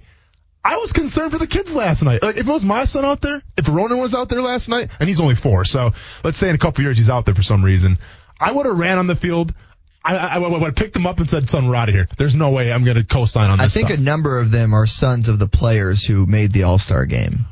I 0.65 0.77
was 0.77 0.93
concerned 0.93 1.33
for 1.33 1.39
the 1.39 1.47
kids 1.47 1.75
last 1.75 2.03
night. 2.03 2.23
Like, 2.23 2.37
if 2.37 2.47
it 2.47 2.53
was 2.53 2.65
my 2.65 2.85
son 2.85 3.05
out 3.05 3.21
there, 3.21 3.43
if 3.57 3.69
Ronan 3.69 3.99
was 3.99 4.15
out 4.15 4.29
there 4.29 4.43
last 4.43 4.69
night, 4.69 4.91
and 4.99 5.09
he's 5.09 5.21
only 5.21 5.35
four, 5.35 5.65
so 5.65 5.93
let's 6.25 6.37
say 6.37 6.49
in 6.49 6.55
a 6.55 6.59
couple 6.59 6.83
years 6.83 6.99
he's 6.99 7.09
out 7.09 7.25
there 7.25 7.35
for 7.35 7.43
some 7.43 7.65
reason, 7.65 7.99
I 8.39 8.53
would 8.53 8.67
have 8.67 8.79
ran 8.79 8.99
on 8.99 9.07
the 9.07 9.17
field. 9.17 9.55
I, 10.03 10.17
I, 10.17 10.37
I 10.37 10.39
would 10.39 10.63
have 10.63 10.75
picked 10.75 10.97
him 10.97 11.07
up 11.07 11.19
and 11.19 11.29
said, 11.29 11.49
son, 11.49 11.69
we're 11.69 11.77
out 11.77 11.89
of 11.89 11.95
here. 11.95 12.09
There's 12.17 12.35
no 12.35 12.51
way 12.51 12.73
I'm 12.73 12.85
going 12.85 12.97
to 12.97 13.05
co-sign 13.05 13.51
on 13.51 13.59
this 13.59 13.67
I 13.67 13.69
think 13.69 13.89
stuff. 13.89 14.01
a 14.01 14.03
number 14.03 14.39
of 14.39 14.51
them 14.51 14.75
are 14.75 14.87
sons 14.87 15.29
of 15.29 15.39
the 15.39 15.47
players 15.47 16.05
who 16.05 16.25
made 16.27 16.53
the 16.53 16.63
All-Star 16.63 17.05
game. 17.05 17.47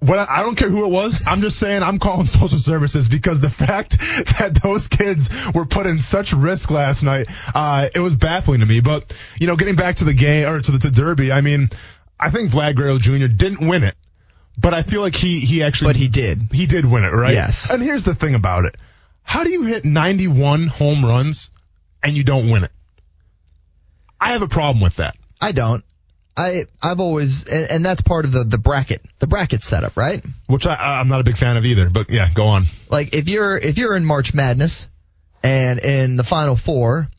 What 0.00 0.18
I 0.18 0.42
don't 0.42 0.56
care 0.56 0.68
who 0.68 0.84
it 0.84 0.90
was. 0.90 1.22
I'm 1.26 1.40
just 1.40 1.58
saying 1.58 1.82
I'm 1.82 1.98
calling 1.98 2.26
social 2.40 2.58
services 2.58 3.08
because 3.08 3.40
the 3.40 3.50
fact 3.50 3.92
that 4.38 4.58
those 4.62 4.88
kids 4.88 5.30
were 5.54 5.66
put 5.66 5.86
in 5.86 5.98
such 5.98 6.32
risk 6.32 6.70
last 6.70 7.02
night, 7.02 7.28
uh, 7.54 7.88
it 7.94 8.00
was 8.00 8.14
baffling 8.14 8.60
to 8.60 8.66
me. 8.66 8.80
But 8.80 9.14
you 9.38 9.46
know, 9.46 9.56
getting 9.56 9.76
back 9.76 9.96
to 9.96 10.04
the 10.04 10.14
game 10.14 10.48
or 10.48 10.60
to 10.60 10.72
the 10.72 10.78
to 10.78 10.90
Derby, 10.90 11.30
I 11.32 11.40
mean, 11.40 11.70
I 12.18 12.30
think 12.30 12.50
Vlad 12.50 12.76
Guerrero 12.76 12.98
Jr. 12.98 13.26
didn't 13.26 13.66
win 13.66 13.84
it, 13.84 13.94
but 14.58 14.74
I 14.74 14.82
feel 14.82 15.00
like 15.00 15.14
he 15.14 15.40
he 15.40 15.62
actually. 15.62 15.90
But 15.90 15.96
he 15.96 16.08
did. 16.08 16.48
He 16.52 16.66
did 16.66 16.84
win 16.84 17.04
it, 17.04 17.10
right? 17.12 17.34
Yes. 17.34 17.70
And 17.70 17.82
here's 17.82 18.04
the 18.04 18.14
thing 18.14 18.34
about 18.34 18.64
it: 18.64 18.76
how 19.22 19.44
do 19.44 19.50
you 19.50 19.62
hit 19.62 19.84
91 19.84 20.66
home 20.66 21.04
runs 21.04 21.50
and 22.02 22.16
you 22.16 22.24
don't 22.24 22.50
win 22.50 22.64
it? 22.64 22.72
I 24.20 24.32
have 24.32 24.42
a 24.42 24.48
problem 24.48 24.82
with 24.82 24.96
that. 24.96 25.16
I 25.40 25.52
don't. 25.52 25.84
I 26.40 26.64
I've 26.82 27.00
always 27.00 27.44
and, 27.44 27.70
and, 27.70 27.86
that's 27.86 28.00
part 28.00 28.24
of 28.24 28.32
the 28.32 28.44
the 28.44 28.56
bracket 28.56 29.04
the 29.18 29.26
bracket 29.26 29.62
setup, 29.62 29.96
right? 29.96 30.24
Which 30.46 30.66
I 30.66 31.00
I'm 31.00 31.08
not 31.08 31.20
a 31.20 31.24
big 31.24 31.36
fan 31.36 31.58
of 31.58 31.66
either. 31.66 31.90
But 31.90 32.08
yeah, 32.08 32.28
go 32.32 32.46
on. 32.46 32.66
Like 32.88 33.14
if 33.14 33.28
you're 33.28 33.58
if 33.58 33.76
you're 33.76 33.94
in 33.94 34.06
March 34.06 34.32
Madness 34.32 34.88
and 35.42 35.78
in 35.80 36.16
the 36.16 36.24
Final 36.24 36.56
Four, 36.56 37.10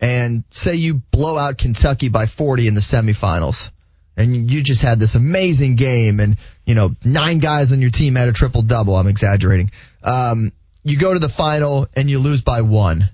and 0.00 0.44
say 0.50 0.76
you 0.76 0.94
blow 1.10 1.36
out 1.36 1.58
Kentucky 1.58 2.10
by 2.10 2.26
40 2.26 2.68
in 2.68 2.74
the 2.74 2.80
semifinals, 2.80 3.70
and 4.16 4.48
you 4.48 4.62
just 4.62 4.82
had 4.82 5.00
this 5.00 5.16
amazing 5.16 5.74
game, 5.74 6.20
and 6.20 6.36
you 6.64 6.76
know 6.76 6.94
nine 7.04 7.40
guys 7.40 7.72
on 7.72 7.80
your 7.80 7.90
team 7.90 8.14
had 8.14 8.28
a 8.28 8.32
triple 8.32 8.62
double. 8.62 8.94
I'm 8.94 9.08
exaggerating. 9.08 9.72
Um, 10.04 10.52
you 10.84 10.96
go 10.96 11.12
to 11.12 11.18
the 11.18 11.28
final 11.28 11.88
and 11.96 12.08
you 12.08 12.20
lose 12.20 12.40
by 12.40 12.62
one. 12.62 13.10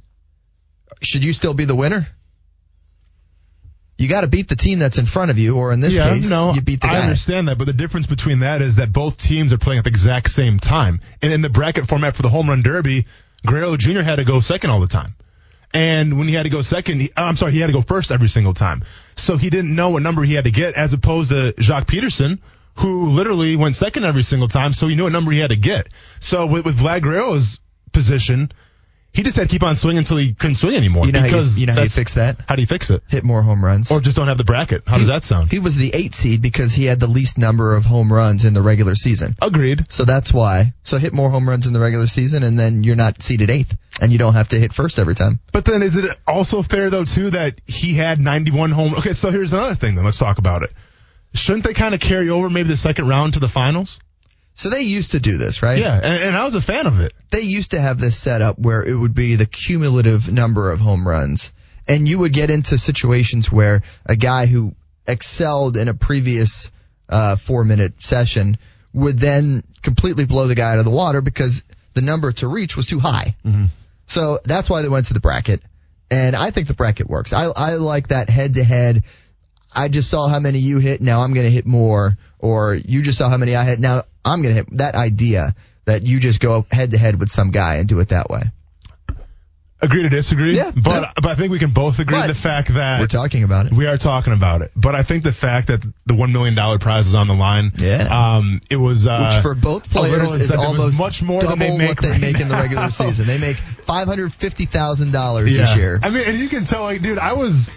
Should 1.01 1.25
you 1.25 1.33
still 1.33 1.55
be 1.55 1.65
the 1.65 1.75
winner? 1.75 2.09
You 3.99 4.09
got 4.09 4.21
to 4.23 4.27
beat 4.27 4.49
the 4.49 4.57
team 4.57 4.79
that's 4.79 4.99
in 4.99 5.07
front 5.07 5.31
of 5.31 5.39
you, 5.39 5.57
or 5.57 5.73
in 5.73 5.81
this 5.81 5.95
yeah, 5.95 6.13
case, 6.13 6.29
no, 6.29 6.53
you 6.53 6.61
beat 6.61 6.83
the 6.83 6.89
guy. 6.89 6.99
I 6.99 7.01
understand 7.01 7.49
that, 7.49 7.57
but 7.57 7.65
the 7.65 7.73
difference 7.73 8.07
between 8.07 8.41
that 8.41 8.61
is 8.61 8.77
that 8.77 8.93
both 8.93 9.17
teams 9.17 9.55
are 9.55 9.59
playing 9.59 9.79
at 9.79 9.85
the 9.85 9.91
exact 9.91 10.29
same 10.29 10.59
time. 10.59 11.01
And 11.23 11.33
in 11.33 11.41
the 11.41 11.49
bracket 11.49 11.89
format 11.89 12.15
for 12.15 12.23
the 12.23 12.29
home 12.29 12.51
run 12.51 12.63
derby, 12.63 13.07
Guerrero 13.47 13.77
Jr. 13.77 14.03
had 14.03 14.17
to 14.17 14.25
go 14.25 14.41
second 14.41 14.71
all 14.71 14.81
the 14.81 14.87
time. 14.87 15.15
And 15.73 16.19
when 16.19 16.29
he 16.29 16.35
had 16.35 16.45
to 16.45 16.49
go 16.49 16.63
second, 16.63 17.01
he, 17.01 17.11
I'm 17.17 17.37
sorry, 17.37 17.53
he 17.53 17.61
had 17.61 17.67
to 17.69 17.73
go 17.73 17.83
first 17.83 18.11
every 18.11 18.29
single 18.29 18.55
time. 18.55 18.85
So 19.15 19.37
he 19.37 19.51
didn't 19.51 19.75
know 19.75 19.91
what 19.91 20.03
number 20.03 20.23
he 20.23 20.35
had 20.35 20.45
to 20.45 20.51
get 20.51 20.75
as 20.75 20.93
opposed 20.93 21.31
to 21.31 21.53
Joc 21.59 21.87
Pederson, 21.87 22.39
who 22.77 23.07
literally 23.07 23.57
went 23.57 23.77
second 23.77 24.05
every 24.05 24.23
single 24.23 24.49
time. 24.49 24.73
So 24.73 24.89
he 24.89 24.95
knew 24.95 25.05
what 25.05 25.13
number 25.13 25.33
he 25.33 25.39
had 25.39 25.51
to 25.51 25.57
get. 25.57 25.89
So 26.21 26.47
with, 26.47 26.65
with 26.65 26.79
Vlad 26.79 27.03
Guerrero's 27.03 27.59
position, 27.93 28.53
he 29.17 29.23
just 29.23 29.37
had 29.37 29.49
to 29.49 29.53
keep 29.53 29.63
on 29.63 29.75
swinging 29.77 29.99
until 29.99 30.19
he 30.19 30.35
couldn't 30.35 30.57
swing 30.57 30.77
anymore. 30.77 31.07
You 31.07 31.13
know 31.13 31.21
how 31.21 31.25
you- 31.27 31.33
because 31.33 31.59
you 31.59 31.67
know 31.67 31.73
how 31.75 31.83
you 31.83 31.89
fix 31.89 32.15
that? 32.15 32.37
How 32.47 32.55
do 32.55 32.61
you 32.61 32.67
fix 32.67 32.91
it? 32.91 33.03
Hit 33.09 33.25
more 33.25 33.43
home 33.43 33.65
runs. 33.65 33.91
Or 33.91 34.01
just 34.01 34.17
don't 34.17 34.29
have 34.29 34.37
the 34.39 34.45
bracket. 34.45 34.83
How 34.87 34.99
does 34.99 35.07
that 35.09 35.25
sound? 35.25 35.51
He 35.51 35.59
was 35.59 35.75
the 35.77 35.91
eight 35.95 36.15
seed 36.15 36.43
because 36.43 36.75
he 36.75 36.85
had 36.85 37.01
the 37.01 37.07
least 37.07 37.39
number 37.39 37.75
of 37.75 37.85
home 37.87 38.13
runs 38.13 38.45
in 38.45 38.53
the 38.55 38.63
regular 38.63 38.95
season. 38.95 39.35
Agreed. 39.41 39.87
So 39.89 40.05
that's 40.05 40.33
why. 40.33 40.75
So 40.83 40.99
hit 40.99 41.13
more 41.15 41.31
home 41.31 41.49
runs 41.49 41.67
in 41.67 41.73
the 41.73 41.81
regular 41.81 42.07
season, 42.07 42.43
and 42.43 42.59
then 42.59 42.85
you're 42.85 42.95
not 42.97 43.23
seeded 43.23 43.49
eighth, 43.51 43.75
and 44.01 44.13
you 44.13 44.19
don't 44.19 44.35
have 44.35 44.49
to 44.49 44.59
hit 44.59 44.73
first 44.73 44.99
every 44.99 45.15
time. 45.15 45.41
But 45.51 45.65
then 45.65 45.83
is 45.83 45.97
it 45.97 46.05
also 46.27 46.63
fair 46.63 46.91
though 46.91 47.05
too 47.05 47.31
that 47.31 47.61
he 47.67 47.95
had 47.95 48.21
91 48.21 48.71
home? 48.71 48.95
Okay, 48.97 49.15
so 49.15 49.31
here's 49.31 49.53
another 49.55 49.75
thing. 49.75 49.95
Then 49.95 50.05
let's 50.05 50.19
talk 50.19 50.39
about 50.39 50.63
it. 50.63 50.73
Shouldn't 51.35 51.65
they 51.65 51.75
kind 51.75 51.95
of 51.95 52.01
carry 52.01 52.31
over 52.31 52.49
maybe 52.49 52.69
the 52.69 52.77
second 52.77 53.09
round 53.09 53.35
to 53.35 53.41
the 53.41 53.49
finals? 53.49 53.99
So 54.57 54.71
they 54.71 54.81
used 54.81 55.13
to 55.13 55.21
do 55.21 55.37
this, 55.37 55.63
right? 55.63 55.79
Yeah, 55.79 55.95
and, 55.95 56.15
and 56.15 56.37
I 56.37 56.45
was 56.45 56.55
a 56.55 56.63
fan 56.63 56.87
of 56.87 56.99
it. 56.99 57.13
They 57.31 57.43
used 57.43 57.73
to 57.73 57.81
have 57.81 58.01
this 58.01 58.17
set 58.17 58.41
up 58.41 58.59
where 58.59 58.83
it 58.83 58.95
would 58.95 59.15
be 59.15 59.37
the 59.37 59.45
cumulative 59.45 60.33
number 60.33 60.71
of 60.71 60.81
home 60.81 61.07
runs, 61.07 61.53
and 61.87 62.09
you 62.09 62.19
would 62.19 62.33
get 62.33 62.51
into 62.51 62.79
situations 62.79 63.53
where 63.53 63.83
a 64.07 64.17
guy 64.17 64.47
who 64.47 64.75
excelled 65.07 65.77
in 65.77 65.89
a 65.89 65.95
previous 65.95 66.71
uh, 67.09 67.37
four-minute 67.37 68.03
session 68.03 68.57
would 68.95 69.19
then 69.19 69.63
completely 69.83 70.25
blow 70.25 70.47
the 70.47 70.55
guy 70.55 70.73
out 70.73 70.79
of 70.79 70.87
the 70.87 70.91
water 70.91 71.21
because 71.21 71.63
the 71.93 72.01
number 72.01 72.33
to 72.33 72.49
reach 72.49 72.77
was 72.77 72.87
too 72.87 72.99
high. 72.99 73.37
So 74.07 74.39
that's 74.43 74.71
why 74.71 74.81
they 74.83 74.89
went 74.89 75.07
to 75.07 75.15
the 75.15 75.21
bracket. 75.21 75.61
And 76.11 76.35
I 76.35 76.51
think 76.51 76.67
the 76.67 76.75
bracket 76.75 77.09
works. 77.09 77.33
I, 77.33 77.45
I 77.45 77.75
like 77.75 78.09
that 78.09 78.31
head 78.31 78.55
to 78.55 78.65
head. 78.65 79.05
I 79.75 79.89
just 79.89 80.09
saw 80.09 80.29
how 80.29 80.41
many 80.41 80.61
you 80.61 80.79
hit. 80.79 81.03
Now 81.03 81.21
I'm 81.21 81.35
going 81.35 81.45
to 81.45 81.53
hit 81.53 81.67
more. 81.67 82.17
Or 82.39 82.75
you 82.75 83.03
just 83.03 83.19
saw 83.19 83.29
how 83.29 83.37
many 83.37 83.55
I 83.57 83.65
hit. 83.65 83.81
Now 83.81 84.03
I'm 84.27 84.43
going 84.43 84.55
to 84.55 84.63
hit 84.63 84.79
that 84.79 84.95
idea 84.95 85.55
that 85.87 86.03
you 86.03 86.21
just 86.21 86.41
go 86.41 86.67
head 86.71 86.91
to 86.91 86.99
head 86.99 87.19
with 87.19 87.31
some 87.31 87.51
guy 87.51 87.77
and 87.77 87.89
do 87.89 88.01
it 88.01 88.09
that 88.09 88.29
way. 88.29 88.43
Agree 89.83 90.03
to 90.05 90.09
disagree. 90.09 90.57
Yeah, 90.57 90.71
but 90.75 91.03
yeah. 91.03 91.13
but 91.17 91.27
I 91.27 91.35
think 91.35 91.53
we 91.53 91.59
can 91.59 91.71
both 91.71 91.99
agree 91.99 92.17
But 92.17 92.29
the 92.29 92.35
fact 92.35 92.73
that 92.73 92.99
We're 92.99 93.07
talking 93.09 93.45
about 93.45 93.67
it. 93.67 93.75
we 93.75 93.87
are 93.87 93.99
talking 93.99 94.33
about 94.33 94.63
it. 94.63 94.71
But 94.75 94.95
I 94.95 95.03
think 95.03 95.23
the 95.23 95.35
fact 95.35 95.69
that 95.69 95.83
the 96.07 96.15
one 96.15 96.33
million 96.33 96.55
dollar 96.55 96.79
prize 96.79 97.07
is 97.09 97.15
on 97.15 97.29
the 97.29 97.35
line. 97.35 97.73
Yeah. 97.77 98.09
Um, 98.11 98.63
it 98.71 98.77
was 98.77 99.07
uh, 99.07 99.33
Which 99.35 99.43
for 99.43 99.55
both 99.55 99.91
players 99.91 100.33
is 100.33 100.51
incentive. 100.51 100.55
It 100.55 100.73
was 100.73 100.81
almost 100.81 100.99
much 100.99 101.23
more 101.23 101.43
double 101.43 101.57
than 101.57 101.59
they 101.59 101.77
make 101.77 101.89
what 101.89 102.01
they 102.01 102.11
right 102.13 102.21
make 102.23 102.41
in 102.41 102.49
the 102.49 102.55
regular 102.55 102.89
season. 102.89 103.27
They 103.27 103.37
make 103.39 103.57
five 103.87 104.09
hundred 104.09 104.33
fifty 104.33 104.65
thousand 104.65 105.13
dollars 105.13 105.55
this 105.55 105.77
year. 105.77 106.01
I 106.03 106.09
mean, 106.09 106.25
and 106.27 106.39
you 106.39 106.49
can 106.49 106.65
tell, 106.65 106.83
like, 106.83 107.03
dude, 107.03 107.19
I 107.19 107.35
was, 107.35 107.69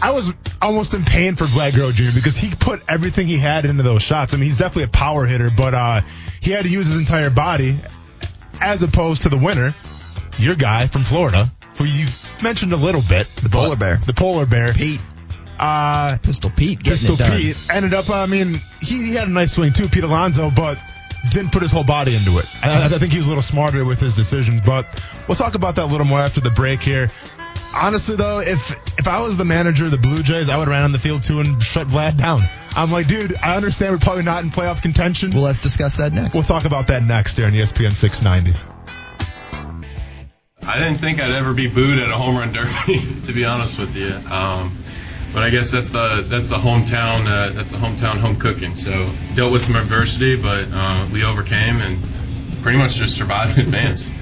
I 0.00 0.12
was 0.12 0.32
almost 0.60 0.94
in 0.94 1.04
pain 1.04 1.36
for 1.36 1.44
Vlad 1.44 1.74
Guerrero 1.74 1.92
Jr. 1.92 2.14
because 2.14 2.36
he 2.36 2.54
put 2.54 2.82
everything 2.88 3.26
he 3.26 3.38
had 3.38 3.64
into 3.64 3.82
those 3.82 4.02
shots. 4.02 4.34
I 4.34 4.36
mean, 4.36 4.46
he's 4.46 4.58
definitely 4.58 4.84
a 4.84 4.88
power 4.88 5.26
hitter, 5.26 5.50
but 5.50 5.74
uh, 5.74 6.00
he 6.40 6.50
had 6.50 6.64
to 6.64 6.68
use 6.68 6.86
his 6.86 6.98
entire 6.98 7.30
body, 7.30 7.76
as 8.60 8.82
opposed 8.82 9.22
to 9.22 9.28
the 9.28 9.38
winner, 9.38 9.74
your 10.38 10.54
guy 10.54 10.86
from 10.86 11.04
Florida, 11.04 11.50
who 11.78 11.84
you 11.84 12.06
mentioned 12.42 12.72
a 12.72 12.76
little 12.76 13.02
bit, 13.02 13.26
the 13.42 13.48
polar 13.48 13.76
bear. 13.76 13.96
the 13.98 14.12
polar 14.12 14.46
bear, 14.46 14.72
Pete, 14.74 15.00
uh, 15.58 16.18
Pistol 16.18 16.50
Pete, 16.54 16.80
Pistol. 16.80 17.16
Pete 17.16 17.56
ended 17.70 17.94
up. 17.94 18.10
I 18.10 18.26
mean, 18.26 18.60
he, 18.80 19.06
he 19.06 19.14
had 19.14 19.28
a 19.28 19.30
nice 19.30 19.52
swing 19.52 19.72
too, 19.72 19.88
Pete 19.88 20.04
Alonso, 20.04 20.50
but 20.50 20.78
didn't 21.30 21.52
put 21.52 21.62
his 21.62 21.72
whole 21.72 21.84
body 21.84 22.14
into 22.14 22.38
it. 22.38 22.46
I, 22.62 22.86
I 22.86 22.98
think 22.98 23.12
he 23.12 23.18
was 23.18 23.26
a 23.26 23.30
little 23.30 23.42
smarter 23.42 23.84
with 23.84 23.98
his 23.98 24.14
decisions. 24.14 24.60
But 24.60 24.86
we'll 25.26 25.34
talk 25.34 25.54
about 25.54 25.74
that 25.76 25.84
a 25.84 25.90
little 25.90 26.06
more 26.06 26.20
after 26.20 26.40
the 26.40 26.50
break 26.50 26.82
here. 26.82 27.10
Honestly, 27.76 28.16
though, 28.16 28.40
if 28.40 28.70
if 28.98 29.06
I 29.06 29.20
was 29.20 29.36
the 29.36 29.44
manager 29.44 29.84
of 29.84 29.90
the 29.90 29.98
Blue 29.98 30.22
Jays, 30.22 30.48
I 30.48 30.56
would 30.56 30.68
have 30.68 30.72
ran 30.72 30.82
on 30.82 30.92
the 30.92 30.98
field 30.98 31.22
too 31.22 31.40
and 31.40 31.62
shut 31.62 31.86
Vlad 31.86 32.16
down. 32.16 32.42
I'm 32.74 32.90
like, 32.90 33.06
dude, 33.06 33.34
I 33.36 33.56
understand 33.56 33.92
we're 33.92 33.98
probably 33.98 34.24
not 34.24 34.44
in 34.44 34.50
playoff 34.50 34.82
contention. 34.82 35.32
Well, 35.32 35.42
let's 35.42 35.62
discuss 35.62 35.96
that 35.96 36.12
next. 36.12 36.34
we'll 36.34 36.42
talk 36.42 36.64
about 36.64 36.88
that 36.88 37.02
next 37.02 37.36
here 37.36 37.46
on 37.46 37.52
ESPN 37.52 37.94
690. 37.94 38.58
I 40.66 40.78
didn't 40.78 40.98
think 40.98 41.20
I'd 41.20 41.30
ever 41.30 41.54
be 41.54 41.68
booed 41.68 42.00
at 42.00 42.10
a 42.10 42.16
home 42.16 42.36
run 42.36 42.52
derby, 42.52 42.98
to 43.26 43.32
be 43.32 43.44
honest 43.44 43.78
with 43.78 43.94
you. 43.94 44.12
Um, 44.30 44.76
but 45.32 45.42
I 45.42 45.50
guess 45.50 45.70
that's 45.70 45.90
the 45.90 46.24
that's 46.26 46.48
the 46.48 46.56
hometown 46.56 47.28
uh, 47.28 47.52
that's 47.52 47.70
the 47.70 47.76
hometown 47.76 48.18
home 48.18 48.36
cooking. 48.36 48.74
So 48.74 49.10
dealt 49.34 49.52
with 49.52 49.62
some 49.62 49.76
adversity, 49.76 50.36
but 50.36 50.66
uh, 50.72 51.06
we 51.12 51.24
overcame 51.24 51.80
and 51.80 51.98
pretty 52.62 52.78
much 52.78 52.94
just 52.94 53.16
survived 53.16 53.58
and 53.58 53.66
advanced. 53.66 54.12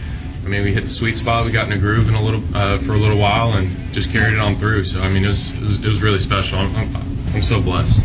I 0.44 0.48
mean, 0.48 0.62
we 0.62 0.74
hit 0.74 0.84
the 0.84 0.90
sweet 0.90 1.16
spot. 1.16 1.46
We 1.46 1.52
got 1.52 1.66
in 1.66 1.72
a 1.72 1.78
groove 1.78 2.08
in 2.08 2.14
a 2.14 2.20
little 2.20 2.42
uh, 2.54 2.76
for 2.78 2.92
a 2.92 2.98
little 2.98 3.16
while 3.16 3.54
and 3.54 3.70
just 3.94 4.12
carried 4.12 4.34
it 4.34 4.40
on 4.40 4.56
through. 4.56 4.84
So 4.84 5.00
I 5.00 5.08
mean, 5.08 5.24
it 5.24 5.28
was 5.28 5.52
it 5.52 5.60
was, 5.60 5.84
it 5.84 5.88
was 5.88 6.02
really 6.02 6.18
special. 6.18 6.58
I'm, 6.58 6.76
I'm, 6.76 6.96
I'm 7.34 7.42
so 7.42 7.62
blessed. 7.62 8.04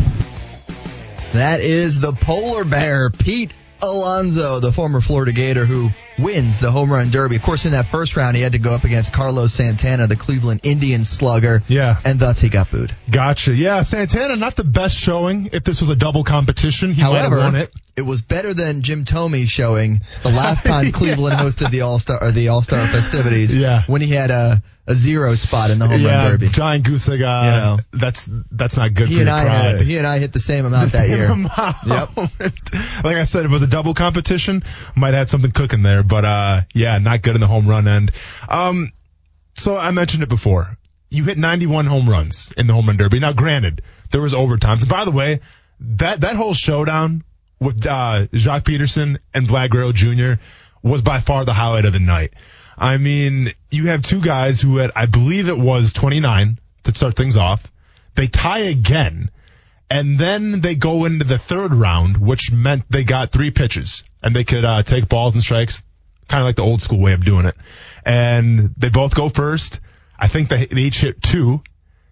That 1.34 1.60
is 1.60 2.00
the 2.00 2.13
polar 2.13 2.63
bear, 2.63 3.10
Pete 3.10 3.53
Alonso, 3.81 4.60
the 4.60 4.72
former 4.72 5.01
Florida 5.01 5.34
Gator 5.34 5.65
who 5.65 5.89
wins 6.22 6.60
the 6.60 6.72
home 6.72 6.92
run 6.92 7.10
derby. 7.10 7.36
Of 7.36 7.42
course, 7.42 7.66
in 7.66 7.72
that 7.72 7.88
first 7.88 8.16
round, 8.16 8.36
he 8.36 8.42
had 8.42 8.54
to 8.54 8.60
go 8.60 8.74
up 8.74 8.84
against 8.84 9.14
Carlos 9.14 9.54
Santana, 9.54 10.08
the 10.08 10.16
Cleveland 10.16 10.62
Indians 10.64 11.10
slugger. 11.10 11.62
Yeah. 11.68 11.98
And 12.06 12.20
thus 12.20 12.40
he 12.40 12.50
got 12.50 12.72
booed. 12.72 12.96
Gotcha. 13.10 13.54
Yeah, 13.54 13.82
Santana, 13.82 14.36
not 14.36 14.56
the 14.56 14.64
best 14.64 14.96
showing. 14.98 15.50
If 15.54 15.64
this 15.64 15.82
was 15.82 15.90
a 15.90 15.96
double 15.96 16.24
competition, 16.24 16.92
he 16.94 17.02
However, 17.02 17.38
won 17.38 17.56
it. 17.56 17.72
it 17.96 18.02
was 18.04 18.22
better 18.22 18.54
than 18.54 18.82
Jim 18.82 19.06
Thome 19.06 19.46
showing 19.48 20.02
the 20.24 20.30
last 20.30 20.66
time 20.66 20.92
Cleveland 20.92 21.36
hosted 21.40 21.72
the 21.72 21.82
All 21.82 22.00
Star 22.00 22.22
or 22.24 22.32
the 22.32 22.50
All 22.50 22.62
Star 22.62 22.86
festivities. 22.88 23.54
Yeah. 23.54 23.84
When 23.88 24.02
he 24.02 24.10
had 24.14 24.32
a, 24.32 24.62
a 24.88 24.96
zero 24.96 25.36
spot 25.36 25.70
in 25.70 25.78
the 25.78 25.88
home 25.88 26.02
yeah, 26.02 26.24
run 26.24 26.32
derby. 26.32 26.50
Giant 26.50 26.84
Goose 26.84 27.08
Egg, 27.10 27.22
uh, 27.22 27.42
You 27.46 27.52
know. 27.52 27.78
that's 27.94 28.28
that's 28.52 28.76
not 28.76 28.94
good 28.96 29.08
He 29.08 29.16
for 29.16 29.22
and 29.22 29.30
I 29.30 29.44
pride. 29.46 29.76
uh, 29.76 29.78
he 29.84 29.98
and 29.98 30.08
I 30.08 30.18
hit 30.18 30.34
the 30.34 30.40
same 30.40 30.66
amount 30.66 30.92
The 30.92 30.98
that 30.98 31.08
same 31.08 31.18
year. 31.18 31.32
amount. 31.32 32.18
like 33.04 33.18
I 33.18 33.24
said, 33.26 33.46
it 33.46 33.52
was 33.52 33.62
a 33.62 33.68
double 33.68 33.94
competition, 33.94 34.64
might 34.96 35.10
have 35.10 35.16
had 35.16 35.30
something 35.30 35.52
cooking 35.52 35.84
there. 35.84 36.02
But 36.10 36.25
uh, 36.25 36.62
yeah, 36.74 36.98
not 36.98 37.22
good 37.22 37.36
in 37.36 37.42
the 37.42 37.48
home 37.48 37.68
run 37.68 37.88
end. 37.88 38.12
Um, 38.50 38.92
so 39.56 39.78
I 39.78 39.92
mentioned 39.92 40.24
it 40.24 40.30
before. 40.30 40.78
You 41.10 41.24
hit 41.24 41.38
91 41.38 41.86
home 41.86 42.10
runs 42.10 42.54
in 42.58 42.68
the 42.68 42.74
home 42.74 42.88
run 42.88 42.98
derby. 42.98 43.20
Now, 43.20 43.34
granted, 43.34 43.82
there 44.12 44.22
was 44.22 44.34
overtimes. 44.34 44.82
And 44.82 44.89
by 44.89 45.06
the 45.06 45.12
way, 45.12 45.39
that 45.80 46.22
that 46.22 46.36
whole 46.36 46.54
showdown 46.54 47.24
with 47.60 47.86
uh, 47.86 48.28
Joc 48.32 48.63
Pederson 48.63 49.18
and 49.34 49.48
Vlad 49.48 49.70
Guerrero 49.70 49.92
Jr. 49.92 50.42
was 50.82 51.01
by 51.01 51.20
far 51.20 51.46
the 51.46 51.54
highlight 51.54 51.86
of 51.86 51.94
the 51.94 52.00
night. 52.00 52.34
I 52.78 52.98
mean, 52.98 53.51
you 53.72 53.88
have 53.88 54.01
two 54.01 54.22
guys 54.22 54.62
who 54.62 54.78
had, 54.78 54.92
I 54.96 55.06
believe 55.06 55.50
it 55.50 55.58
was 55.58 55.92
29 55.94 56.60
to 56.84 56.96
start 56.96 57.16
things 57.16 57.36
off. 57.36 57.70
They 58.16 58.28
tie 58.28 58.60
again. 58.60 59.32
And 59.89 60.18
then 60.18 60.62
they 60.62 60.75
go 60.75 61.06
into 61.06 61.25
the 61.25 61.39
third 61.39 61.74
round, 61.74 62.18
which 62.18 62.51
meant 62.51 62.86
they 62.89 63.04
got 63.04 63.32
three 63.32 63.51
pitches 63.51 64.04
and 64.22 64.36
they 64.36 64.44
could 64.44 64.63
uh, 64.63 64.84
take 64.84 65.10
balls 65.10 65.34
and 65.34 65.44
strikes, 65.44 65.82
kind 66.29 66.41
of 66.41 66.45
like 66.45 66.55
the 66.55 66.63
old 66.63 66.81
school 66.81 67.00
way 67.00 67.12
of 67.13 67.25
doing 67.25 67.45
it. 67.45 67.55
And 68.05 68.74
they 68.77 68.89
both 68.89 69.13
go 69.15 69.29
first. 69.29 69.79
I 70.17 70.27
think 70.27 70.50
they, 70.50 70.65
they 70.65 70.81
each 70.81 71.01
hit 71.01 71.21
two, 71.21 71.62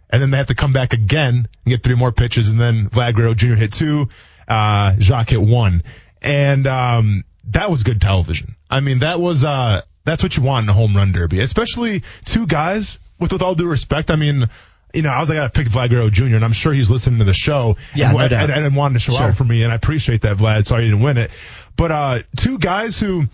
and 0.10 0.22
then 0.22 0.32
they 0.32 0.38
have 0.38 0.48
to 0.48 0.56
come 0.56 0.74
back 0.74 0.94
again 0.94 1.36
and 1.36 1.66
get 1.66 1.84
three 1.84 1.96
more 1.96 2.12
pitches. 2.12 2.50
And 2.50 2.60
then 2.60 2.90
Vlad 2.90 3.16
Guerrero 3.16 3.34
Jr. 3.34 3.56
hit 3.56 3.74
two, 3.74 4.10
uh, 4.48 4.92
Joc 4.98 5.30
hit 5.30 5.42
one, 5.42 5.84
and 6.22 6.68
um, 6.68 7.24
that 7.50 7.70
was 7.72 7.84
good 7.84 8.02
television. 8.02 8.56
I 8.70 8.80
mean, 8.82 9.00
that 9.00 9.20
was 9.20 9.44
uh, 9.44 9.82
that's 10.04 10.24
what 10.24 10.36
you 10.38 10.44
want 10.44 10.66
in 10.66 10.70
a 10.70 10.74
home 10.74 10.96
run 10.96 11.12
derby, 11.12 11.40
especially 11.42 12.04
two 12.26 12.48
guys. 12.48 12.98
With 13.20 13.32
with 13.34 13.42
all 13.42 13.56
due 13.56 13.68
respect, 13.68 14.12
I 14.12 14.16
mean. 14.16 14.48
You 14.94 15.02
know, 15.02 15.10
I 15.10 15.20
was 15.20 15.30
like, 15.30 15.38
I 15.38 15.48
picked 15.50 15.70
Vlad 15.70 15.90
Guerrero 15.90 16.10
Jr. 16.10 16.38
and 16.38 16.46
I'm 16.46 16.54
sure 16.54 16.72
he's 16.72 16.90
listening 16.90 17.20
to 17.20 17.26
the 17.26 17.34
show 17.34 17.76
Yeah, 17.94 18.10
and, 18.12 18.18
no 18.18 18.28
doubt. 18.30 18.50
and, 18.50 18.66
and 18.66 18.76
wanted 18.76 18.94
to 18.94 19.00
show 19.02 19.12
Sure. 19.12 19.28
out 19.28 19.36
for 19.36 19.44
me, 19.44 19.64
and 19.64 19.72
I 19.72 19.76
appreciate 19.76 20.22
that, 20.22 20.38
Vlad. 20.38 20.66
Sorry 20.66 20.86
you 20.86 20.92
didn't 20.92 21.04
win 21.04 21.18
it, 21.18 21.30
but 21.76 21.92
uh, 21.92 22.20
two 22.38 22.58
guys 22.58 22.98
who 22.98 23.26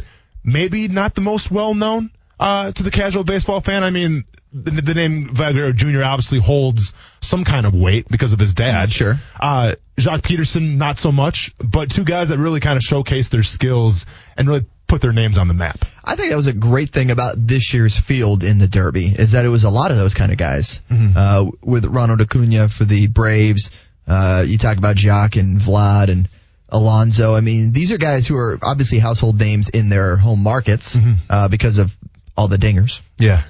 maybe 0.43 0.87
not 0.87 1.15
the 1.15 1.21
most 1.21 1.51
well 1.51 1.73
known 1.73 2.11
uh, 2.39 2.71
to 2.71 2.83
the 2.83 2.91
casual 2.91 3.23
baseball 3.23 3.61
fan. 3.61 3.83
I 3.83 3.89
mean, 3.89 4.25
the, 4.51 4.71
the 4.81 4.93
name 4.93 5.29
Vlad 5.29 5.75
Jr. 5.75 6.03
obviously 6.03 6.39
holds 6.39 6.93
some 7.21 7.43
kind 7.43 7.65
of 7.65 7.73
weight 7.73 8.07
because 8.07 8.33
of 8.33 8.39
his 8.39 8.53
dad. 8.53 8.91
Sure. 8.91 9.17
Uh, 9.39 9.75
Joc 9.97 10.21
Pederson, 10.21 10.77
not 10.77 10.97
so 10.97 11.11
much, 11.11 11.53
but 11.57 11.89
two 11.89 12.03
guys 12.03 12.29
that 12.29 12.37
really 12.37 12.59
kind 12.59 12.77
of 12.77 12.83
showcase 12.83 13.29
their 13.29 13.43
skills 13.43 14.05
and 14.37 14.47
really 14.47 14.65
put 14.87 15.01
their 15.01 15.13
names 15.13 15.37
on 15.37 15.47
the 15.47 15.53
map. 15.53 15.85
I 16.03 16.15
think 16.15 16.29
that 16.29 16.35
was 16.35 16.47
a 16.47 16.53
great 16.53 16.89
thing 16.91 17.09
about 17.09 17.35
this 17.37 17.73
year's 17.73 17.99
field 17.99 18.43
in 18.43 18.57
the 18.57 18.67
Derby 18.67 19.07
is 19.07 19.31
that 19.31 19.45
it 19.45 19.49
was 19.49 19.63
a 19.63 19.69
lot 19.69 19.91
of 19.91 19.97
those 19.97 20.13
kind 20.13 20.31
of 20.31 20.37
guys. 20.37 20.81
Uh, 21.15 21.49
with 21.61 21.85
Ronald 21.85 22.21
Acuna 22.21 22.69
for 22.69 22.83
the 22.83 23.07
Braves, 23.07 23.71
uh, 24.07 24.43
you 24.45 24.57
talk 24.57 24.77
about 24.77 24.95
Joc 24.95 25.39
and 25.39 25.59
Vlad 25.59 26.09
and 26.09 26.29
Alonso. 26.73 27.35
I 27.35 27.41
mean, 27.41 27.71
these 27.71 27.91
are 27.93 27.97
guys 27.97 28.27
who 28.27 28.35
are 28.35 28.59
obviously 28.61 28.99
household 28.99 29.39
names 29.39 29.69
in 29.69 29.87
their 29.89 30.17
home 30.17 30.43
markets 30.43 30.97
uh, 31.29 31.47
because 31.47 31.77
of 31.77 31.95
all 32.35 32.47
the 32.49 32.57
dingers. 32.57 32.99
Yeah. 33.17 33.43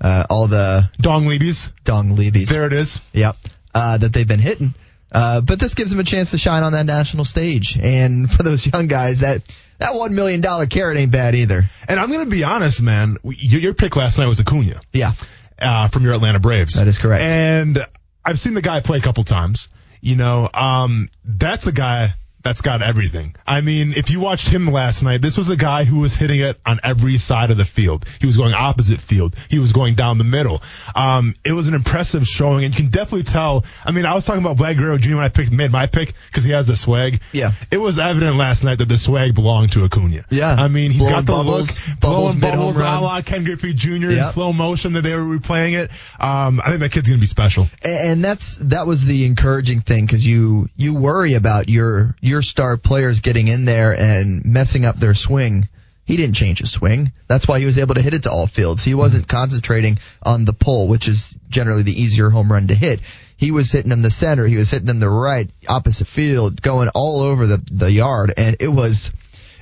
uh, 0.00 0.24
all 0.30 0.46
the 0.46 0.88
Dong 1.00 1.26
Leabies. 1.26 1.70
dong 1.84 2.16
leabies. 2.16 2.48
There 2.48 2.66
it 2.66 2.72
is. 2.72 3.00
Yep. 3.12 3.36
Uh, 3.74 3.98
that 3.98 4.12
they've 4.12 4.26
been 4.28 4.38
hitting. 4.40 4.74
Uh, 5.10 5.40
but 5.40 5.58
this 5.58 5.74
gives 5.74 5.90
them 5.90 5.98
a 6.00 6.04
chance 6.04 6.30
to 6.30 6.38
shine 6.38 6.62
on 6.62 6.72
that 6.72 6.86
national 6.86 7.24
stage. 7.24 7.76
And 7.80 8.30
for 8.32 8.42
those 8.42 8.66
young 8.66 8.86
guys, 8.86 9.20
that 9.20 9.42
that 9.78 9.94
one 9.94 10.14
million 10.14 10.40
dollar 10.40 10.66
carrot 10.66 10.96
ain't 10.98 11.12
bad 11.12 11.34
either. 11.34 11.64
And 11.88 11.98
I'm 12.00 12.10
going 12.12 12.24
to 12.24 12.30
be 12.30 12.44
honest, 12.44 12.80
man. 12.82 13.16
Your, 13.24 13.60
your 13.60 13.74
pick 13.74 13.96
last 13.96 14.18
night 14.18 14.26
was 14.26 14.38
Acuna 14.40 14.80
Yeah. 14.92 15.12
uh, 15.60 15.88
from 15.88 16.04
your 16.04 16.12
Atlanta 16.14 16.38
Braves. 16.40 16.74
That 16.74 16.86
is 16.88 16.98
correct. 16.98 17.22
And 17.22 17.86
I've 18.24 18.38
seen 18.38 18.54
the 18.54 18.62
guy 18.62 18.80
play 18.80 18.98
a 18.98 19.00
couple 19.00 19.24
times. 19.24 19.68
You 20.00 20.14
know, 20.16 20.48
um, 20.54 21.08
that's 21.24 21.66
a 21.66 21.72
guy 21.72 22.14
that's 22.48 22.62
got 22.62 22.80
everything. 22.80 23.34
I 23.46 23.60
mean, 23.60 23.92
if 23.94 24.10
you 24.10 24.20
watched 24.20 24.48
him 24.48 24.66
last 24.66 25.02
night, 25.02 25.20
this 25.20 25.36
was 25.36 25.50
a 25.50 25.56
guy 25.56 25.84
who 25.84 26.00
was 26.00 26.14
hitting 26.16 26.40
it 26.40 26.58
on 26.64 26.80
every 26.82 27.18
side 27.18 27.50
of 27.50 27.58
the 27.58 27.66
field. 27.66 28.06
He 28.20 28.26
was 28.26 28.38
going 28.38 28.54
opposite 28.54 29.02
field. 29.02 29.36
He 29.50 29.58
was 29.58 29.72
going 29.74 29.96
down 29.96 30.16
the 30.16 30.24
middle. 30.24 30.62
Um, 30.94 31.34
it 31.44 31.52
was 31.52 31.68
an 31.68 31.74
impressive 31.74 32.26
showing, 32.26 32.64
and 32.64 32.72
you 32.72 32.84
can 32.84 32.90
definitely 32.90 33.24
tell. 33.24 33.66
I 33.84 33.90
mean, 33.92 34.06
I 34.06 34.14
was 34.14 34.24
talking 34.24 34.42
about 34.42 34.56
Vlad 34.56 34.78
Guerrero 34.78 34.96
Jr. 34.96 35.16
when 35.16 35.24
I 35.24 35.28
picked 35.28 35.52
made 35.52 35.70
my 35.70 35.86
pick 35.88 36.14
because 36.26 36.44
he 36.44 36.52
has 36.52 36.66
the 36.66 36.74
swag. 36.74 37.20
Yeah. 37.32 37.52
It 37.70 37.76
was 37.76 37.98
evident 37.98 38.36
last 38.36 38.64
night 38.64 38.78
that 38.78 38.88
the 38.88 38.96
swag 38.96 39.34
belonged 39.34 39.72
to 39.72 39.84
Acuna. 39.84 40.24
Yeah. 40.30 40.56
I 40.58 40.68
mean, 40.68 40.90
he's 40.90 41.02
Blowing 41.02 41.14
got 41.14 41.26
the 41.26 41.32
bubbles, 41.32 41.78
look, 41.86 42.00
bubbles 42.00 42.34
blowing 42.34 42.56
bubbles 42.56 42.76
a 42.78 42.82
run. 42.82 43.02
la 43.02 43.20
Ken 43.20 43.44
Griffey 43.44 43.74
Jr. 43.74 44.10
in 44.10 44.24
slow 44.24 44.54
motion 44.54 44.94
that 44.94 45.02
they 45.02 45.14
were 45.14 45.38
replaying 45.38 45.78
it. 45.78 45.90
Um, 46.18 46.62
I 46.64 46.70
think 46.70 46.80
that 46.80 46.92
kid's 46.92 47.10
gonna 47.10 47.20
be 47.20 47.26
special. 47.26 47.66
and 47.84 48.24
that's 48.24 48.56
that 48.56 48.86
was 48.86 49.04
the 49.04 49.26
encouraging 49.26 49.82
thing 49.82 50.06
because 50.06 50.26
you 50.26 50.70
you 50.76 50.94
worry 50.94 51.34
about 51.34 51.68
your 51.68 52.16
your 52.22 52.37
star 52.42 52.76
players 52.76 53.20
getting 53.20 53.48
in 53.48 53.64
there 53.64 53.92
and 53.92 54.44
messing 54.44 54.84
up 54.84 54.98
their 54.98 55.14
swing. 55.14 55.68
He 56.04 56.16
didn't 56.16 56.36
change 56.36 56.60
his 56.60 56.72
swing. 56.72 57.12
That's 57.28 57.46
why 57.46 57.58
he 57.58 57.66
was 57.66 57.78
able 57.78 57.94
to 57.94 58.02
hit 58.02 58.14
it 58.14 58.22
to 58.22 58.30
all 58.30 58.46
fields. 58.46 58.82
He 58.82 58.94
wasn't 58.94 59.28
concentrating 59.28 59.98
on 60.22 60.46
the 60.46 60.54
pull, 60.54 60.88
which 60.88 61.06
is 61.06 61.38
generally 61.50 61.82
the 61.82 62.00
easier 62.00 62.30
home 62.30 62.50
run 62.50 62.68
to 62.68 62.74
hit. 62.74 63.00
He 63.36 63.50
was 63.50 63.70
hitting 63.70 63.90
them 63.90 64.02
the 64.02 64.10
center. 64.10 64.46
He 64.46 64.56
was 64.56 64.70
hitting 64.70 64.86
them 64.86 65.00
the 65.00 65.08
right, 65.10 65.50
opposite 65.68 66.06
field, 66.06 66.62
going 66.62 66.88
all 66.88 67.20
over 67.20 67.46
the 67.46 67.62
the 67.70 67.90
yard, 67.92 68.32
and 68.36 68.56
it 68.58 68.68
was. 68.68 69.10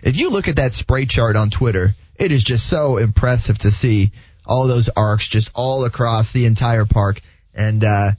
If 0.02 0.16
you 0.16 0.30
look 0.30 0.46
at 0.46 0.56
that 0.56 0.72
spray 0.72 1.06
chart 1.06 1.34
on 1.34 1.50
Twitter, 1.50 1.96
it 2.14 2.30
is 2.30 2.44
just 2.44 2.68
so 2.68 2.96
impressive 2.96 3.58
to 3.58 3.72
see 3.72 4.12
all 4.46 4.68
those 4.68 4.88
arcs 4.88 5.26
just 5.26 5.50
all 5.54 5.84
across 5.84 6.32
the 6.32 6.46
entire 6.46 6.84
park. 6.84 7.20
And 7.54 7.82
uh, 7.82 8.12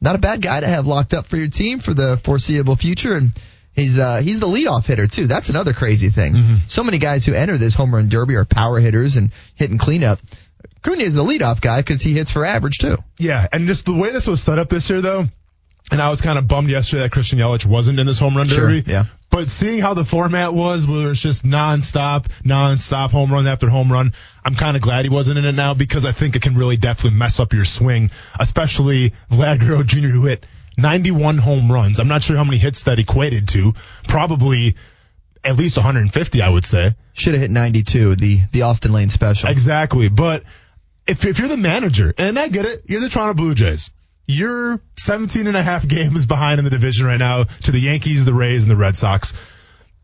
not 0.00 0.14
a 0.14 0.18
bad 0.18 0.42
guy 0.42 0.60
to 0.60 0.66
have 0.66 0.86
locked 0.86 1.14
up 1.14 1.26
for 1.26 1.36
your 1.36 1.48
team 1.48 1.78
for 1.78 1.94
the 1.94 2.20
foreseeable 2.22 2.76
future. 2.76 3.16
And 3.16 3.30
he's 3.72 3.98
uh, 3.98 4.20
he's 4.20 4.40
the 4.40 4.46
leadoff 4.46 4.86
hitter 4.86 5.06
too. 5.06 5.26
That's 5.26 5.48
another 5.48 5.72
crazy 5.72 6.08
thing. 6.10 6.34
So 6.68 6.84
many 6.84 6.98
guys 6.98 7.24
who 7.24 7.34
enter 7.34 7.58
this 7.58 7.74
home 7.74 7.94
run 7.94 8.08
derby 8.08 8.36
are 8.36 8.44
power 8.44 8.78
hitters 8.80 9.16
and 9.16 9.30
hitting 9.54 9.78
cleanup. 9.78 10.18
Cunha 10.82 11.02
is 11.02 11.14
the 11.14 11.24
leadoff 11.24 11.60
guy 11.60 11.80
because 11.80 12.00
he 12.00 12.12
hits 12.12 12.30
for 12.30 12.44
average 12.44 12.78
too. 12.78 12.96
Yeah, 13.18 13.46
and 13.52 13.66
just 13.66 13.86
the 13.86 13.94
way 13.94 14.10
this 14.12 14.26
was 14.26 14.42
set 14.42 14.58
up 14.58 14.68
this 14.68 14.88
year, 14.88 15.00
though, 15.00 15.24
and 15.90 16.00
I 16.02 16.08
was 16.08 16.20
kind 16.20 16.38
of 16.38 16.48
bummed 16.48 16.68
yesterday 16.70 17.02
that 17.02 17.12
Christian 17.12 17.38
Yelich 17.38 17.64
wasn't 17.66 17.98
in 17.98 18.06
this 18.06 18.18
home 18.18 18.36
run 18.36 18.46
Sure, 18.46 18.68
derby. 18.68 18.90
yeah. 18.90 19.04
But 19.30 19.50
seeing 19.50 19.80
how 19.80 19.94
the 19.94 20.04
format 20.04 20.54
was, 20.54 20.86
where 20.86 21.10
it's 21.10 21.20
just 21.20 21.44
nonstop, 21.44 22.26
nonstop 22.44 23.10
home 23.10 23.30
run 23.32 23.46
after 23.46 23.68
home 23.68 23.92
run, 23.92 24.12
I'm 24.44 24.54
kind 24.54 24.76
of 24.76 24.82
glad 24.82 25.04
he 25.04 25.10
wasn't 25.10 25.38
in 25.38 25.44
it 25.44 25.52
now 25.54 25.74
because 25.74 26.04
I 26.04 26.12
think 26.12 26.36
it 26.36 26.42
can 26.42 26.56
really 26.56 26.76
definitely 26.76 27.18
mess 27.18 27.38
up 27.40 27.52
your 27.52 27.64
swing, 27.64 28.10
especially 28.40 29.12
Vlad 29.30 29.60
Guerrero 29.60 29.82
Jr. 29.82 30.08
who 30.08 30.24
hit 30.26 30.46
91 30.78 31.38
home 31.38 31.70
runs. 31.70 31.98
I'm 31.98 32.08
not 32.08 32.22
sure 32.22 32.36
how 32.36 32.44
many 32.44 32.56
hits 32.56 32.84
that 32.84 32.98
equated 32.98 33.48
to. 33.48 33.74
Probably 34.08 34.76
at 35.44 35.56
least 35.56 35.76
150, 35.76 36.42
I 36.42 36.48
would 36.48 36.64
say. 36.64 36.94
Should 37.12 37.34
have 37.34 37.42
hit 37.42 37.50
92, 37.50 38.16
the 38.16 38.40
the 38.52 38.62
Austin 38.62 38.92
Lane 38.92 39.10
special. 39.10 39.50
Exactly. 39.50 40.08
But 40.08 40.44
if, 41.06 41.24
if 41.24 41.38
you're 41.38 41.48
the 41.48 41.56
manager, 41.56 42.12
and 42.16 42.38
I 42.38 42.48
get 42.48 42.64
it, 42.64 42.82
you're 42.86 43.00
the 43.00 43.08
Toronto 43.08 43.34
Blue 43.34 43.54
Jays. 43.54 43.90
You're 44.26 44.80
17 44.96 45.46
and 45.46 45.56
a 45.56 45.62
half 45.62 45.86
games 45.86 46.26
behind 46.26 46.58
in 46.58 46.64
the 46.64 46.70
division 46.70 47.06
right 47.06 47.18
now 47.18 47.44
to 47.44 47.70
the 47.70 47.78
Yankees, 47.78 48.24
the 48.24 48.34
Rays, 48.34 48.62
and 48.62 48.70
the 48.70 48.76
Red 48.76 48.96
Sox. 48.96 49.32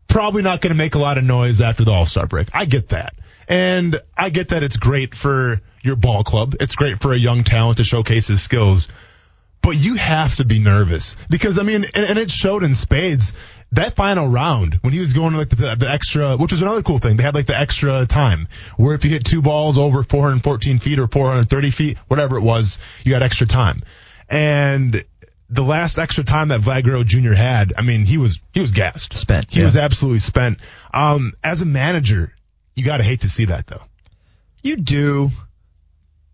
Probably 0.07 0.43
not 0.43 0.61
going 0.61 0.71
to 0.71 0.77
make 0.77 0.95
a 0.95 0.99
lot 0.99 1.17
of 1.17 1.23
noise 1.23 1.59
after 1.59 1.83
the 1.83 1.91
All 1.91 2.05
Star 2.05 2.27
break. 2.27 2.47
I 2.53 2.65
get 2.65 2.89
that. 2.89 3.15
And 3.49 3.99
I 4.17 4.29
get 4.29 4.49
that 4.49 4.63
it's 4.63 4.77
great 4.77 5.13
for 5.13 5.61
your 5.83 5.97
ball 5.97 6.23
club. 6.23 6.55
It's 6.61 6.75
great 6.75 7.01
for 7.01 7.13
a 7.13 7.17
young 7.17 7.43
talent 7.43 7.77
to 7.77 7.83
showcase 7.83 8.27
his 8.27 8.41
skills. 8.41 8.87
But 9.61 9.71
you 9.71 9.95
have 9.95 10.35
to 10.37 10.45
be 10.45 10.59
nervous 10.59 11.15
because 11.29 11.57
I 11.57 11.63
mean, 11.63 11.85
and, 11.95 12.05
and 12.05 12.17
it 12.17 12.31
showed 12.31 12.63
in 12.63 12.73
spades 12.73 13.33
that 13.73 13.95
final 13.95 14.27
round 14.27 14.75
when 14.81 14.93
he 14.93 14.99
was 14.99 15.13
going 15.13 15.33
like 15.33 15.49
the, 15.49 15.75
the 15.77 15.89
extra, 15.89 16.37
which 16.37 16.51
was 16.51 16.61
another 16.61 16.83
cool 16.83 16.99
thing. 16.99 17.17
They 17.17 17.23
had 17.23 17.33
like 17.33 17.47
the 17.47 17.57
extra 17.57 18.05
time 18.05 18.47
where 18.77 18.93
if 18.93 19.03
you 19.03 19.11
hit 19.11 19.25
two 19.25 19.41
balls 19.41 19.77
over 19.77 20.03
414 20.03 20.79
feet 20.79 20.99
or 20.99 21.07
430 21.07 21.71
feet, 21.71 21.97
whatever 22.07 22.37
it 22.37 22.41
was, 22.41 22.77
you 23.03 23.11
got 23.11 23.23
extra 23.23 23.47
time. 23.47 23.77
And 24.29 25.03
the 25.49 25.61
last 25.61 25.99
extra 25.99 26.23
time 26.23 26.47
that 26.49 26.61
Vlad 26.61 26.83
Guerrero 26.83 27.03
Jr. 27.03 27.33
had, 27.33 27.73
I 27.77 27.81
mean, 27.81 28.05
he 28.05 28.17
was 28.17 28.39
he 28.53 28.61
was 28.61 28.71
gassed, 28.71 29.15
Spent, 29.15 29.53
He 29.53 29.59
yeah. 29.59 29.65
was 29.65 29.77
absolutely 29.77 30.19
spent. 30.19 30.59
Um, 30.93 31.33
as 31.43 31.61
a 31.61 31.65
manager, 31.65 32.33
you 32.75 32.83
got 32.83 32.97
to 32.97 33.03
hate 33.03 33.21
to 33.21 33.29
see 33.29 33.45
that 33.45 33.67
though. 33.67 33.83
You 34.61 34.77
do, 34.77 35.29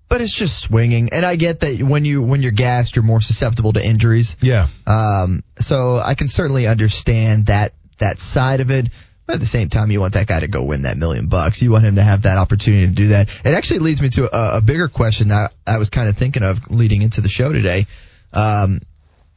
but 0.08 0.21
it's 0.21 0.34
just 0.34 0.60
swinging. 0.60 1.10
And 1.12 1.25
I 1.25 1.36
get 1.36 1.62
that 1.62 1.82
when 1.82 2.06
you 2.06 2.21
when 2.21 2.41
you're 2.41 2.52
gassed, 2.52 2.95
you're 2.95 3.04
more 3.04 3.21
susceptible 3.21 3.73
to 3.73 3.86
injuries. 3.86 4.38
Yeah. 4.41 4.67
Um, 4.88 5.43
so 5.58 5.97
I 5.97 6.15
can 6.15 6.28
certainly 6.28 6.67
understand 6.67 7.47
that 7.47 7.73
that 7.97 8.19
side 8.19 8.60
of 8.62 8.71
it. 8.71 8.88
But 9.30 9.36
at 9.36 9.42
the 9.42 9.46
same 9.46 9.70
time, 9.70 9.92
you 9.92 10.00
want 10.02 10.13
that 10.15 10.26
guy 10.26 10.39
to 10.39 10.48
go 10.48 10.63
win 10.63 10.82
that 10.82 10.98
million 10.98 11.28
bucks. 11.28 11.62
You 11.62 11.70
want 11.70 11.86
him 11.86 11.98
to 11.98 12.02
have 12.02 12.24
that 12.24 12.39
opportunity 12.39 12.88
to 12.88 12.92
do 12.92 13.08
that. 13.10 13.30
It 13.46 13.54
actually 13.54 13.82
leads 13.82 14.02
me 14.02 14.10
to 14.10 14.24
a, 14.36 14.58
a 14.58 14.62
bigger 14.62 14.88
question 14.88 15.28
that 15.28 15.54
I 15.68 15.78
was 15.78 15.92
kind 15.92 16.10
of 16.10 16.18
thinking 16.18 16.42
of 16.42 16.72
leading 16.72 17.04
into 17.04 17.22
the 17.22 17.30
show 17.30 17.52
today. 17.54 17.86
Um, 18.34 18.82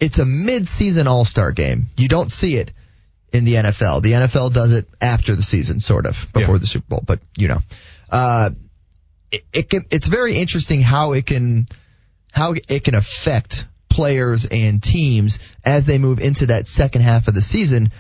it's 0.01 0.19
a 0.19 0.25
mid-season 0.25 1.09
All-Star 1.09 1.53
game. 1.53 1.89
You 1.99 2.09
don't 2.09 2.33
see 2.33 2.57
it 2.57 2.71
in 3.35 3.45
the 3.45 3.53
NFL. 3.57 4.01
The 4.01 4.13
NFL 4.13 4.55
does 4.55 4.73
it 4.73 4.89
after 4.99 5.37
the 5.37 5.43
season, 5.43 5.79
sort 5.79 6.07
of, 6.07 6.27
before 6.33 6.55
Yeah. 6.55 6.61
the 6.61 6.67
Super 6.67 6.87
Bowl. 6.89 7.05
But 7.07 7.21
you 7.37 7.49
know, 7.49 7.59
uh, 8.09 8.49
it, 9.31 9.45
it 9.53 9.69
can, 9.69 9.85
it's 9.91 10.07
very 10.07 10.37
interesting 10.37 10.81
how 10.81 11.13
it 11.13 11.27
can 11.27 11.67
how 12.31 12.55
it 12.67 12.83
can 12.83 12.95
affect 12.95 13.67
players 13.91 14.47
and 14.47 14.83
teams 14.83 15.39
as 15.67 15.85
they 15.85 15.99
move 15.99 16.19
into 16.19 16.47
that 16.47 16.67
second 16.67 17.03
half 17.03 17.29
of 17.29 17.35
the 17.35 17.43
season 17.43 17.91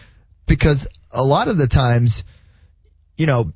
because 0.46 0.86
a 1.12 1.22
lot 1.22 1.48
of 1.48 1.56
the 1.58 1.66
times 1.66 2.24
you 3.16 3.26
know 3.26 3.52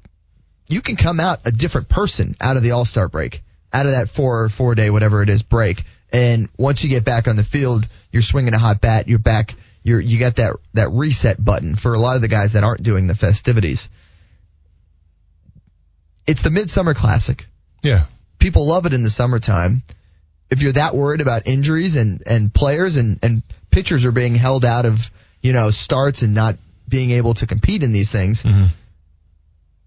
you 0.69 0.81
can 0.81 0.97
come 0.97 1.21
out 1.21 1.40
a 1.45 1.51
different 1.53 1.88
person 1.88 2.37
out 2.40 2.57
of 2.57 2.62
the 2.62 2.73
all-star 2.73 3.09
break 3.09 3.42
out 3.73 3.87
of 3.87 3.92
that 3.92 4.09
four 4.09 4.42
or 4.45 4.49
four 4.49 4.75
day 4.75 4.90
whatever 4.90 5.23
it 5.23 5.29
is 5.29 5.42
break 5.42 5.83
and 6.12 6.49
once 6.59 6.83
you 6.85 6.90
get 6.90 7.05
back 7.05 7.29
on 7.29 7.37
the 7.37 7.45
field 7.45 7.88
you're 8.12 8.23
swinging 8.23 8.55
a 8.55 8.59
hot 8.59 8.81
bat 8.81 9.09
you're 9.09 9.19
back 9.19 9.55
you're 9.83 10.01
you 10.01 10.19
got 10.19 10.37
that 10.37 10.57
that 10.75 10.90
reset 10.90 11.42
button 11.42 11.75
for 11.77 11.95
a 11.95 11.99
lot 11.99 12.16
of 12.16 12.23
the 12.23 12.29
guys 12.29 12.53
that 12.53 12.64
aren't 12.64 12.83
doing 12.83 13.07
the 13.07 13.14
festivities 13.14 13.88
it's 16.27 16.42
the 16.42 16.51
midsummer 16.51 16.95
classic 16.95 17.47
Yeah. 17.83 18.07
people 18.38 18.66
love 18.66 18.87
it 18.87 18.92
in 18.92 19.03
the 19.03 19.11
summertime. 19.11 19.83
If 20.51 20.62
you're 20.62 20.73
that 20.73 20.95
worried 20.95 21.21
about 21.21 21.47
injuries 21.47 21.97
and, 21.97 22.23
and 22.27 22.53
players 22.53 22.97
and, 22.97 23.19
and 23.23 23.42
pitchers 23.71 24.05
are 24.05 24.12
being 24.12 24.35
held 24.35 24.64
out 24.64 24.87
of, 24.87 25.11
you 25.40 25.53
know, 25.53 25.71
starts 25.71 26.23
and 26.23 26.35
not 26.35 26.57
being 26.88 27.11
able 27.12 27.35
to 27.35 27.46
compete 27.46 27.83
in 27.83 27.92
these 27.92 28.11
things, 28.12 28.44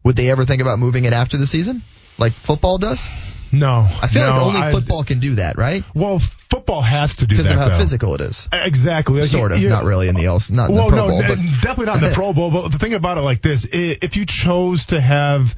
would 0.04 0.16
they 0.16 0.30
ever 0.30 0.46
think 0.46 0.62
about 0.62 0.80
moving 0.80 1.06
it 1.06 1.14
after 1.14 1.38
the 1.38 1.48
season? 1.48 1.82
Like 2.18 2.34
football 2.34 2.78
does? 2.78 3.08
No. 3.52 3.88
I 4.02 4.08
feel 4.08 4.24
like 4.24 4.42
only 4.42 4.60
I- 4.60 4.72
football 4.72 5.04
can 5.04 5.20
do 5.20 5.36
that, 5.36 5.58
right? 5.58 5.84
Well, 5.96 6.20
football 6.20 6.82
has 6.82 7.18
to 7.18 7.28
do 7.28 7.36
that 7.38 7.44
Because 7.44 7.52
of 7.52 7.58
how 7.58 7.70
though. 7.70 7.78
physical 7.78 8.16
it 8.16 8.22
is. 8.22 8.48
Exactly. 8.52 9.22
Like, 9.22 9.30
Sort 9.30 9.52
of. 9.52 9.62
Not 9.62 9.86
really 9.86 10.08
in 10.08 10.16
the 10.16 10.26
else, 10.26 10.52
not 10.52 10.70
in 10.70 10.76
well, 10.76 10.86
the 10.86 10.92
Pro 10.92 11.08
no, 11.08 11.08
Bowl, 11.08 11.22
but 11.22 11.38
definitely 11.62 11.86
not 11.86 11.98
in 11.98 12.10
the 12.10 12.12
Pro 12.16 12.34
Bowl. 12.34 12.52
But 12.52 12.70
the 12.70 12.80
thing 12.80 12.94
about 12.94 13.18
it 13.18 13.22
like 13.22 13.42
this, 13.42 13.66
if 13.72 14.18
you 14.18 14.26
chose 14.26 14.88
to 14.88 15.00
have 15.02 15.56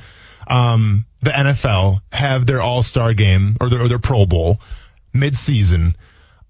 um, 0.48 1.06
the 1.22 1.32
NFL 1.32 2.02
have 2.12 2.46
their 2.46 2.62
All 2.62 2.84
Star 2.84 3.14
game 3.14 3.58
or 3.60 3.70
their, 3.70 3.82
or 3.82 3.88
their 3.88 4.00
Pro 4.00 4.26
Bowl 4.26 4.60
mid 5.14 5.36
season, 5.36 5.96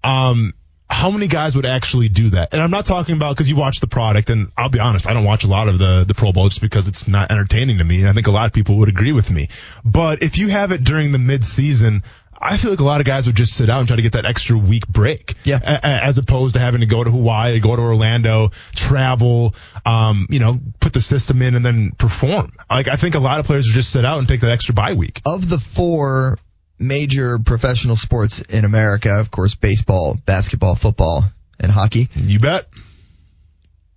um, 0.04 0.54
how 0.92 1.10
many 1.10 1.26
guys 1.26 1.56
would 1.56 1.66
actually 1.66 2.08
do 2.08 2.30
that? 2.30 2.52
And 2.52 2.62
I'm 2.62 2.70
not 2.70 2.84
talking 2.84 3.16
about 3.16 3.34
because 3.34 3.48
you 3.48 3.56
watch 3.56 3.80
the 3.80 3.86
product, 3.86 4.30
and 4.30 4.52
I'll 4.56 4.68
be 4.68 4.78
honest, 4.78 5.08
I 5.08 5.14
don't 5.14 5.24
watch 5.24 5.44
a 5.44 5.48
lot 5.48 5.68
of 5.68 5.78
the 5.78 6.04
the 6.06 6.14
Pro 6.14 6.32
Bowl 6.32 6.48
just 6.48 6.60
because 6.60 6.86
it's 6.86 7.08
not 7.08 7.30
entertaining 7.30 7.78
to 7.78 7.84
me. 7.84 8.00
And 8.00 8.08
I 8.08 8.12
think 8.12 8.26
a 8.26 8.30
lot 8.30 8.46
of 8.46 8.52
people 8.52 8.76
would 8.78 8.88
agree 8.88 9.12
with 9.12 9.30
me. 9.30 9.48
But 9.84 10.22
if 10.22 10.38
you 10.38 10.48
have 10.48 10.70
it 10.70 10.84
during 10.84 11.12
the 11.12 11.18
mid 11.18 11.44
season. 11.44 12.02
I 12.44 12.56
feel 12.56 12.70
like 12.70 12.80
a 12.80 12.84
lot 12.84 13.00
of 13.00 13.06
guys 13.06 13.28
would 13.28 13.36
just 13.36 13.54
sit 13.54 13.70
out 13.70 13.78
and 13.78 13.86
try 13.86 13.94
to 13.94 14.02
get 14.02 14.14
that 14.14 14.26
extra 14.26 14.58
week 14.58 14.88
break. 14.88 15.34
Yeah. 15.44 15.60
As 15.62 16.18
opposed 16.18 16.54
to 16.54 16.60
having 16.60 16.80
to 16.80 16.88
go 16.88 17.04
to 17.04 17.08
Hawaii, 17.08 17.60
go 17.60 17.76
to 17.76 17.80
Orlando, 17.82 18.50
travel, 18.74 19.54
um, 19.86 20.26
you 20.28 20.40
know, 20.40 20.58
put 20.80 20.92
the 20.92 21.00
system 21.00 21.40
in 21.40 21.54
and 21.54 21.64
then 21.64 21.92
perform. 21.92 22.50
Like 22.68 22.88
I 22.88 22.96
think 22.96 23.14
a 23.14 23.20
lot 23.20 23.38
of 23.38 23.46
players 23.46 23.68
would 23.68 23.74
just 23.74 23.92
sit 23.92 24.04
out 24.04 24.18
and 24.18 24.26
take 24.26 24.40
that 24.40 24.50
extra 24.50 24.74
bye 24.74 24.94
week. 24.94 25.20
of 25.24 25.48
the 25.48 25.58
four 25.58 26.36
major 26.78 27.38
professional 27.38 27.96
sports 27.96 28.40
in 28.40 28.64
America, 28.64 29.10
of 29.18 29.30
course, 29.30 29.54
baseball, 29.54 30.16
basketball, 30.26 30.74
football, 30.74 31.24
and 31.60 31.70
hockey, 31.70 32.08
You 32.16 32.40
bet. 32.40 32.66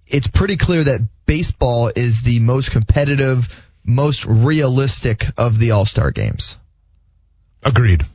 it's 0.08 0.28
pretty 0.28 0.58
clear 0.58 0.84
that 0.84 1.08
baseball 1.26 1.92
is 1.96 2.22
the 2.22 2.40
most 2.40 2.72
competitive, 2.72 3.48
most 3.84 4.26
realistic 4.26 5.26
of 5.38 5.58
the 5.58 5.72
All-Star 5.72 6.12
games. 6.12 6.58
Agreed. 7.64 8.06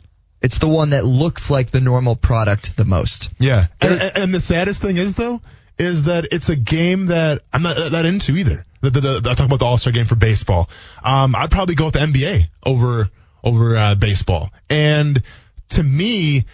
It's 0.42 0.59
the 0.59 0.68
one 0.68 0.90
that 0.90 1.05
looks 1.05 1.51
like 1.51 1.70
the 1.70 1.81
normal 1.81 2.16
product 2.16 2.77
the 2.77 2.85
most. 2.85 3.31
Yeah. 3.38 3.66
And, 3.81 4.01
and, 4.01 4.16
and 4.16 4.35
the 4.35 4.40
saddest 4.40 4.81
thing 4.81 4.96
is 4.96 5.14
though, 5.14 5.40
is 5.79 6.05
that 6.05 6.29
it's 6.31 6.49
a 6.49 6.57
game 6.57 7.07
that 7.07 7.42
I'm 7.53 7.62
not 7.62 7.90
that 7.92 8.07
into 8.07 8.37
either. 8.37 8.64
The, 8.83 8.90
the, 8.90 9.01
the, 9.20 9.31
I 9.31 9.35
talk 9.35 9.46
about 9.46 9.59
the 9.59 9.66
All 9.66 9.77
Star 9.79 9.92
game 9.92 10.07
for 10.07 10.14
baseball. 10.14 10.70
Um, 11.03 11.35
I'd 11.35 11.51
probably 11.51 11.75
go 11.75 11.87
with 11.87 11.94
the 11.94 12.01
NBA 12.01 12.44
over 12.64 13.11
over 13.44 13.76
uh, 13.76 13.94
baseball. 13.94 14.50
And 14.68 15.22
to 15.70 15.83
me, 15.83 16.44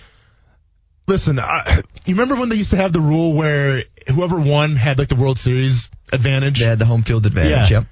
listen, 1.06 1.38
I, 1.38 1.82
you 2.04 2.14
remember 2.14 2.36
when 2.36 2.48
they 2.48 2.56
used 2.56 2.70
to 2.70 2.76
have 2.76 2.92
the 2.92 3.00
rule 3.00 3.34
where 3.34 3.82
whoever 4.08 4.38
won 4.38 4.76
had 4.76 4.98
like 4.98 5.08
the 5.08 5.14
World 5.16 5.38
Series 5.38 5.90
advantage? 6.12 6.60
They 6.60 6.66
had 6.66 6.78
the 6.78 6.84
home 6.86 7.02
field 7.02 7.26
advantage. 7.26 7.70
Yeah. 7.70 7.78
Yep. 7.78 7.86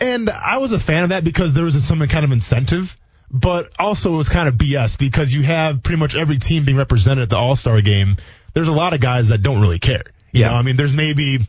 And 0.00 0.30
I 0.30 0.58
was 0.58 0.72
a 0.72 0.80
fan 0.80 1.04
of 1.04 1.08
that 1.10 1.22
because 1.24 1.54
there 1.54 1.64
was 1.64 1.82
some 1.86 2.00
kind 2.08 2.24
of 2.24 2.32
incentive, 2.32 2.96
but 3.30 3.70
also 3.78 4.14
it 4.14 4.16
was 4.16 4.28
kind 4.28 4.48
of 4.48 4.54
BS 4.56 4.98
because 4.98 5.32
you 5.32 5.42
have 5.42 5.82
pretty 5.82 5.98
much 5.98 6.16
every 6.16 6.38
team 6.38 6.64
being 6.64 6.76
represented 6.76 7.22
at 7.22 7.28
the 7.30 7.36
All 7.36 7.54
Star 7.56 7.80
game. 7.82 8.16
There's 8.54 8.68
a 8.68 8.72
lot 8.72 8.94
of 8.94 9.00
guys 9.00 9.28
that 9.28 9.42
don't 9.42 9.60
really 9.60 9.78
care. 9.78 10.02
You 10.32 10.40
Yeah. 10.40 10.48
know, 10.48 10.54
I 10.56 10.62
mean, 10.62 10.76
there's 10.76 10.92
maybe 10.92 11.40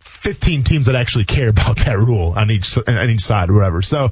15 0.00 0.64
teams 0.64 0.86
that 0.86 0.94
actually 0.94 1.24
care 1.24 1.48
about 1.56 1.78
that 1.78 1.98
rule 1.98 2.34
on 2.36 2.50
each 2.50 2.76
on 2.76 3.10
each 3.10 3.22
side 3.22 3.50
or 3.50 3.54
whatever. 3.54 3.82
So 3.82 4.10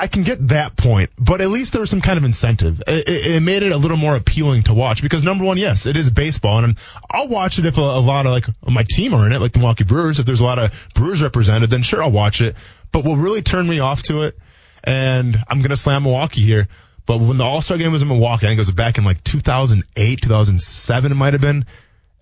I 0.00 0.06
can 0.06 0.22
get 0.22 0.48
that 0.48 0.78
point, 0.78 1.10
but 1.18 1.42
at 1.42 1.50
least 1.50 1.74
there 1.74 1.80
was 1.80 1.90
some 1.90 2.00
kind 2.00 2.16
of 2.16 2.24
incentive. 2.24 2.82
It, 2.86 3.06
it, 3.06 3.42
made 3.42 3.62
it 3.62 3.70
a 3.70 3.76
little 3.76 3.98
more 3.98 4.16
appealing 4.16 4.62
to 4.62 4.72
watch 4.72 5.02
because 5.02 5.22
number 5.22 5.44
one, 5.44 5.58
yes, 5.58 5.84
it 5.84 5.94
is 5.94 6.08
baseball, 6.08 6.64
and 6.64 6.78
I'll 7.10 7.28
watch 7.28 7.58
it 7.58 7.66
if 7.66 7.76
a, 7.76 7.82
a 7.82 8.00
lot 8.00 8.24
of 8.24 8.32
like 8.32 8.46
my 8.66 8.86
team 8.88 9.12
are 9.12 9.26
in 9.26 9.32
it, 9.32 9.40
like 9.40 9.52
the 9.52 9.58
Milwaukee 9.58 9.84
Brewers. 9.84 10.18
If 10.18 10.24
there's 10.24 10.40
a 10.40 10.44
lot 10.44 10.58
of 10.58 10.72
Brewers 10.94 11.22
represented, 11.22 11.68
then 11.68 11.82
sure 11.82 12.02
I'll 12.02 12.10
watch 12.10 12.40
it. 12.40 12.56
But 12.92 13.04
what 13.04 13.16
really 13.16 13.42
turned 13.42 13.68
me 13.68 13.80
off 13.80 14.02
to 14.04 14.22
it, 14.22 14.38
and 14.82 15.36
I'm 15.46 15.60
gonna 15.60 15.76
slam 15.76 16.04
Milwaukee 16.04 16.40
here. 16.40 16.68
But 17.04 17.20
when 17.20 17.36
the 17.36 17.44
All 17.44 17.60
Star 17.60 17.76
game 17.76 17.92
was 17.92 18.00
in 18.00 18.08
Milwaukee, 18.08 18.46
I 18.46 18.48
think 18.48 18.56
it 18.56 18.60
was 18.60 18.70
back 18.70 18.96
in 18.96 19.04
like 19.04 19.22
2008, 19.22 20.22
2007, 20.22 21.12
it 21.12 21.14
might 21.14 21.34
have 21.34 21.42
been, 21.42 21.66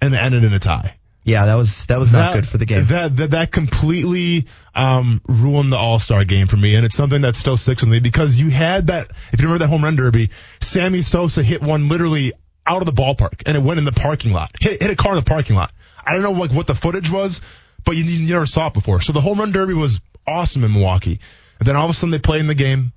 and 0.02 0.14
it 0.14 0.18
ended 0.18 0.42
in 0.42 0.52
a 0.52 0.58
tie. 0.58 0.97
Yeah, 1.28 1.44
that 1.44 1.56
was 1.56 1.84
that 1.86 1.98
was 1.98 2.10
not 2.10 2.32
good 2.32 2.48
for 2.48 2.56
the 2.56 2.64
game. 2.64 2.86
That 2.86 3.14
that, 3.16 3.30
that 3.32 3.52
completely 3.52 4.46
um, 4.74 5.20
ruined 5.28 5.70
the 5.70 5.76
All 5.76 5.98
Star 5.98 6.24
game 6.24 6.46
for 6.46 6.56
me, 6.56 6.74
and 6.74 6.86
it's 6.86 6.94
something 6.94 7.20
that 7.20 7.36
still 7.36 7.58
sticks 7.58 7.82
with 7.82 7.90
me 7.90 8.00
because 8.00 8.40
you 8.40 8.48
had 8.48 8.86
that. 8.86 9.10
If 9.30 9.40
you 9.40 9.46
remember 9.46 9.58
that 9.58 9.68
home 9.68 9.84
run 9.84 9.94
derby, 9.94 10.30
Sammy 10.60 11.02
Sosa 11.02 11.42
hit 11.42 11.60
one 11.60 11.90
literally 11.90 12.32
out 12.66 12.80
of 12.80 12.86
the 12.86 12.94
ballpark, 12.94 13.42
and 13.44 13.58
it 13.58 13.62
went 13.62 13.78
in 13.78 13.84
the 13.84 13.92
parking 13.92 14.32
lot. 14.32 14.52
Hit, 14.58 14.80
hit 14.80 14.90
a 14.90 14.96
car 14.96 15.12
in 15.12 15.16
the 15.16 15.28
parking 15.28 15.54
lot. 15.54 15.70
I 16.02 16.14
don't 16.14 16.22
know 16.22 16.32
like 16.32 16.52
what 16.52 16.66
the 16.66 16.74
footage 16.74 17.10
was, 17.10 17.42
but 17.84 17.94
you, 17.94 18.04
you 18.04 18.32
never 18.32 18.46
saw 18.46 18.68
it 18.68 18.74
before. 18.74 19.02
So 19.02 19.12
the 19.12 19.20
home 19.20 19.38
run 19.38 19.52
derby 19.52 19.74
was 19.74 20.00
awesome 20.26 20.64
in 20.64 20.72
Milwaukee, 20.72 21.20
and 21.58 21.68
then 21.68 21.76
all 21.76 21.84
of 21.84 21.90
a 21.90 21.94
sudden 21.94 22.10
they 22.10 22.20
play 22.20 22.40
in 22.40 22.46
the 22.46 22.54
game, 22.54 22.94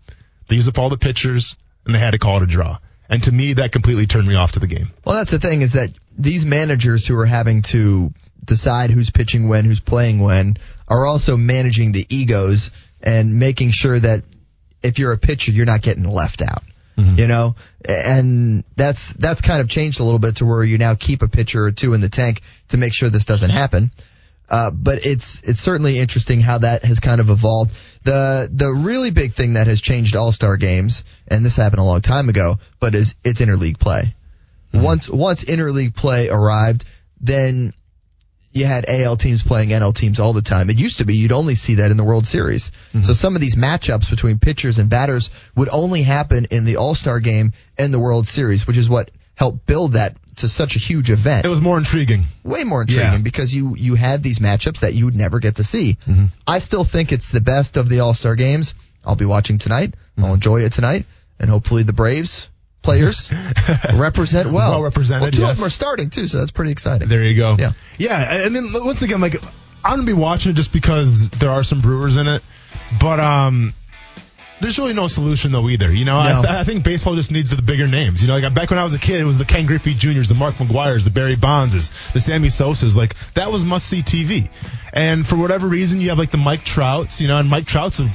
they 0.47 0.55
use 0.55 0.69
up 0.69 0.79
all 0.79 0.89
the 0.89 0.97
pitchers, 0.97 1.57
and 1.85 1.93
they 1.93 1.99
had 1.99 2.11
to 2.11 2.17
call 2.17 2.37
it 2.37 2.43
a 2.43 2.47
draw. 2.47 2.77
And 3.11 3.21
to 3.25 3.31
me, 3.31 3.53
that 3.53 3.73
completely 3.73 4.07
turned 4.07 4.27
me 4.27 4.35
off 4.35 4.53
to 4.53 4.59
the 4.59 4.67
game. 4.67 4.91
Well, 5.05 5.15
that's 5.15 5.31
the 5.31 5.39
thing 5.39 5.61
is 5.61 5.73
that 5.73 5.89
these 6.17 6.45
managers 6.45 7.05
who 7.05 7.19
are 7.19 7.25
having 7.25 7.61
to 7.63 8.13
decide 8.43 8.89
who's 8.89 9.09
pitching 9.09 9.49
when, 9.49 9.65
who's 9.65 9.81
playing 9.81 10.19
when, 10.19 10.55
are 10.87 11.05
also 11.05 11.35
managing 11.35 11.91
the 11.91 12.07
egos 12.09 12.71
and 13.03 13.37
making 13.37 13.71
sure 13.71 13.99
that 13.99 14.23
if 14.81 14.97
you're 14.97 15.11
a 15.11 15.17
pitcher, 15.17 15.51
you're 15.51 15.65
not 15.65 15.81
getting 15.81 16.05
left 16.05 16.41
out. 16.41 16.63
You 17.15 17.27
know, 17.27 17.55
and 17.83 18.63
that's 18.75 19.13
that's 19.13 19.41
kind 19.41 19.59
of 19.59 19.69
changed 19.69 19.99
a 19.99 20.03
little 20.03 20.19
bit 20.19 20.37
to 20.37 20.45
where 20.45 20.63
you 20.63 20.77
now 20.77 20.95
keep 20.95 21.21
a 21.21 21.27
pitcher 21.27 21.63
or 21.63 21.71
two 21.71 21.93
in 21.93 22.01
the 22.01 22.09
tank 22.09 22.41
to 22.69 22.77
make 22.77 22.93
sure 22.93 23.09
this 23.09 23.25
doesn't 23.25 23.49
happen. 23.49 23.91
Uh, 24.49 24.69
but 24.69 25.05
it's 25.05 25.41
it's 25.47 25.61
certainly 25.61 25.97
interesting 25.97 26.41
how 26.41 26.59
that 26.59 26.83
has 26.85 26.99
kind 26.99 27.21
of 27.21 27.29
evolved. 27.29 27.71
The 28.03 28.49
the 28.51 28.71
really 28.71 29.11
big 29.11 29.33
thing 29.33 29.53
that 29.53 29.67
has 29.67 29.81
changed 29.81 30.15
All 30.15 30.31
Star 30.31 30.57
games, 30.57 31.03
and 31.27 31.45
this 31.45 31.55
happened 31.55 31.81
a 31.81 31.83
long 31.83 32.01
time 32.01 32.29
ago, 32.29 32.57
but 32.79 32.95
is 32.95 33.15
it's 33.23 33.41
interleague 33.41 33.79
play. 33.79 34.15
Hmm. 34.71 34.81
Once 34.81 35.09
once 35.09 35.43
interleague 35.43 35.95
play 35.95 36.29
arrived, 36.29 36.85
then 37.19 37.73
you 38.51 38.65
had 38.65 38.85
AL 38.87 39.17
teams 39.17 39.43
playing 39.43 39.69
NL 39.69 39.95
teams 39.95 40.19
all 40.19 40.33
the 40.33 40.41
time. 40.41 40.69
It 40.69 40.77
used 40.77 40.97
to 40.97 41.05
be 41.05 41.15
you'd 41.15 41.31
only 41.31 41.55
see 41.55 41.75
that 41.75 41.91
in 41.91 41.97
the 41.97 42.03
World 42.03 42.27
Series. 42.27 42.71
Hmm. 42.91 43.01
So 43.01 43.13
some 43.13 43.35
of 43.35 43.41
these 43.41 43.55
matchups 43.55 44.09
between 44.09 44.39
pitchers 44.39 44.79
and 44.79 44.89
batters 44.89 45.29
would 45.55 45.69
only 45.69 46.01
happen 46.01 46.47
in 46.51 46.65
the 46.65 46.77
All 46.77 46.95
Star 46.95 47.19
game 47.19 47.53
and 47.77 47.93
the 47.93 47.99
World 47.99 48.27
Series, 48.27 48.67
which 48.67 48.77
is 48.77 48.89
what 48.89 49.11
helped 49.35 49.65
build 49.65 49.93
that 49.93 50.17
to 50.41 50.47
such 50.49 50.75
a 50.75 50.79
huge 50.79 51.09
event 51.09 51.45
It 51.45 51.49
was 51.49 51.61
more 51.61 51.77
intriguing. 51.77 52.25
way 52.43 52.63
more 52.63 52.81
intriguing 52.81 53.11
Yeah. 53.13 53.17
because 53.19 53.53
you 53.55 53.75
you 53.75 53.95
had 53.95 54.21
these 54.21 54.39
matchups 54.39 54.81
that 54.81 54.93
you 54.93 55.05
would 55.05 55.15
never 55.15 55.39
get 55.39 55.55
to 55.55 55.63
see. 55.63 55.97
I 56.47 56.59
still 56.59 56.83
think 56.83 57.11
it's 57.11 57.31
the 57.31 57.41
best 57.41 57.77
of 57.77 57.89
the 57.89 57.99
All 58.01 58.13
Star 58.13 58.35
games. 58.35 58.73
I'll 59.05 59.15
be 59.15 59.25
watching 59.25 59.57
tonight. 59.57 59.95
I'll 60.17 60.33
enjoy 60.35 60.61
it 60.61 60.73
tonight, 60.73 61.05
and 61.39 61.49
hopefully 61.49 61.81
the 61.83 61.93
Braves 61.93 62.49
players 62.83 63.31
represent 63.93 64.51
well. 64.51 64.71
Well 64.71 64.83
represented, 64.83 65.21
Well, 65.23 65.31
two 65.31 65.41
yes. 65.41 65.51
of 65.51 65.57
them 65.57 65.65
are 65.67 65.69
starting 65.69 66.09
too, 66.09 66.27
so 66.27 66.39
that's 66.39 66.51
pretty 66.51 66.71
exciting. 66.71 67.07
There 67.07 67.23
you 67.23 67.35
go. 67.35 67.55
Yeah. 67.57 67.71
Yeah. 67.97 68.45
And 68.45 68.55
then 68.55 68.71
once 68.73 69.01
again, 69.01 69.21
like, 69.21 69.35
I'm 69.83 69.95
going 69.97 70.05
to 70.07 70.13
be 70.15 70.19
watching 70.19 70.51
it 70.51 70.55
just 70.55 70.71
because 70.73 71.29
there 71.29 71.49
are 71.49 71.63
some 71.63 71.81
Brewers 71.81 72.17
in 72.17 72.27
it. 72.27 72.43
But, 72.99 73.19
um, 73.19 73.73
there's 74.61 74.79
really 74.79 74.93
no 74.93 75.07
solution 75.07 75.51
though 75.51 75.67
either. 75.69 75.91
You 75.91 76.05
know, 76.05 76.17
I, 76.19 76.33
th- 76.33 76.45
I 76.45 76.63
think 76.63 76.83
baseball 76.83 77.15
just 77.15 77.31
needs 77.31 77.49
the 77.49 77.61
bigger 77.61 77.87
names. 77.87 78.21
You 78.21 78.27
know, 78.27 78.37
like 78.37 78.53
back 78.53 78.69
when 78.69 78.79
I 78.79 78.83
was 78.83 78.93
a 78.93 78.99
kid, 78.99 79.19
it 79.19 79.25
was 79.25 79.37
the 79.37 79.45
Ken 79.45 79.65
Griffey 79.65 79.93
Juniors, 79.93 80.29
the 80.29 80.35
Mark 80.35 80.55
McGwire's, 80.55 81.03
the 81.03 81.11
Barry 81.11 81.35
Bondses, 81.35 81.91
the 82.13 82.21
Sammy 82.21 82.49
Sosa's. 82.49 82.95
Like 82.95 83.15
that 83.33 83.51
was 83.51 83.65
must 83.65 83.87
see 83.87 84.01
TV. 84.01 84.49
And 84.93 85.27
for 85.27 85.35
whatever 85.35 85.67
reason, 85.67 85.99
you 86.01 86.09
have 86.09 86.17
like 86.17 86.31
the 86.31 86.37
Mike 86.37 86.63
Trouts. 86.63 87.19
You 87.21 87.27
know, 87.27 87.37
and 87.37 87.49
Mike 87.49 87.65
Trout's 87.65 87.99
a, 87.99 88.07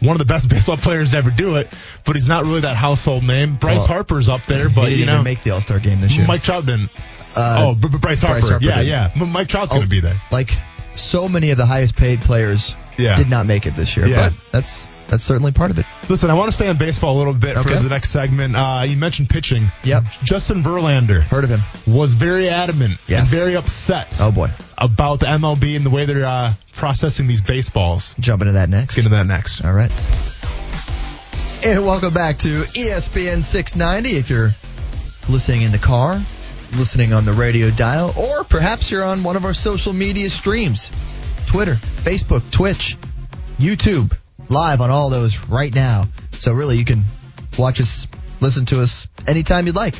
one 0.00 0.12
of 0.12 0.18
the 0.18 0.24
best 0.24 0.48
baseball 0.50 0.76
players 0.76 1.10
to 1.12 1.18
ever 1.18 1.30
do 1.30 1.56
it, 1.56 1.68
but 2.04 2.14
he's 2.16 2.28
not 2.28 2.44
really 2.44 2.60
that 2.60 2.76
household 2.76 3.24
name. 3.24 3.56
Bryce 3.56 3.78
Well, 3.78 3.86
Harper's 3.88 4.28
up 4.28 4.46
there, 4.46 4.68
he 4.68 4.74
but 4.74 4.84
didn't 4.86 4.98
you 5.00 5.06
know, 5.06 5.22
make 5.22 5.42
the 5.42 5.50
All 5.50 5.60
Star 5.60 5.78
game 5.80 6.00
this 6.00 6.16
year. 6.16 6.26
Mike 6.26 6.42
Trout 6.42 6.64
didn't. 6.66 6.90
Uh, 7.36 7.66
oh, 7.68 7.74
B- 7.74 7.88
B- 7.88 7.98
Bryce 7.98 8.22
Harper. 8.22 8.40
Bryce 8.40 8.48
Harper 8.50 8.64
yeah, 8.64 8.78
did. 8.78 8.86
yeah. 8.88 9.12
M- 9.14 9.30
Mike 9.30 9.48
Trout's 9.48 9.72
Oh, 9.72 9.76
going 9.76 9.86
to 9.86 9.90
be 9.90 10.00
there. 10.00 10.20
Like 10.32 10.50
so 10.94 11.28
many 11.28 11.50
of 11.50 11.58
the 11.58 11.66
highest 11.66 11.94
paid 11.94 12.20
players 12.20 12.74
Yeah. 12.96 13.14
did 13.16 13.28
not 13.28 13.46
make 13.46 13.66
it 13.66 13.74
this 13.76 13.96
year, 13.96 14.06
Yeah. 14.06 14.30
but 14.30 14.38
that's 14.52 14.88
that's 15.08 15.24
certainly 15.24 15.52
part 15.52 15.70
of 15.70 15.78
it. 15.78 15.86
Listen, 16.08 16.30
I 16.30 16.34
want 16.34 16.48
to 16.48 16.52
stay 16.54 16.68
on 16.68 16.76
baseball 16.78 17.16
a 17.16 17.18
little 17.18 17.34
bit 17.34 17.56
Okay. 17.56 17.74
for 17.76 17.82
the 17.82 17.88
next 17.88 18.10
segment. 18.10 18.54
Uh, 18.56 18.84
you 18.86 18.96
mentioned 18.96 19.28
pitching. 19.30 19.70
Yep. 19.84 20.04
Justin 20.22 20.62
Verlander 20.62 21.22
Heard 21.22 21.44
of 21.44 21.50
him? 21.50 21.60
was 21.86 22.14
very 22.14 22.48
adamant 22.48 22.98
Yes. 23.06 23.20
and 23.32 23.40
very 23.40 23.56
upset 23.56 24.16
Oh 24.20 24.30
boy, 24.30 24.50
about 24.76 25.20
the 25.20 25.26
MLB 25.26 25.74
and 25.76 25.84
the 25.86 25.90
way 25.90 26.04
they're 26.06 26.24
uh, 26.26 26.52
processing 26.74 27.26
these 27.26 27.40
baseballs. 27.42 28.14
jump 28.20 28.42
into 28.42 28.52
that 28.54 28.68
next. 28.68 28.94
Get 28.94 29.04
into 29.06 29.16
that 29.16 29.26
next. 29.26 29.64
All 29.64 29.72
right. 29.72 29.90
And 31.64 31.84
welcome 31.84 32.14
back 32.14 32.38
to 32.38 32.62
ESPN 32.74 33.42
690. 33.42 34.16
If 34.16 34.30
you're 34.30 34.52
listening 35.28 35.62
in 35.62 35.72
the 35.72 35.78
car, 35.78 36.20
listening 36.76 37.12
on 37.12 37.24
the 37.24 37.32
radio 37.32 37.70
dial, 37.70 38.14
or 38.16 38.44
perhaps 38.44 38.90
you're 38.92 39.02
on 39.04 39.24
one 39.24 39.34
of 39.36 39.44
our 39.44 39.54
social 39.54 39.92
media 39.92 40.30
streams 40.30 40.92
Twitter, 41.46 41.74
Facebook, 41.74 42.48
Twitch, 42.52 42.96
YouTube, 43.58 44.16
live 44.48 44.80
on 44.80 44.90
all 44.90 45.10
those 45.10 45.38
right 45.48 45.74
now. 45.74 46.04
So 46.32 46.52
really, 46.52 46.76
you 46.76 46.84
can 46.84 47.04
watch 47.58 47.80
us, 47.80 48.06
listen 48.40 48.66
to 48.66 48.80
us 48.80 49.08
anytime 49.26 49.66
you'd 49.66 49.76
like, 49.76 49.94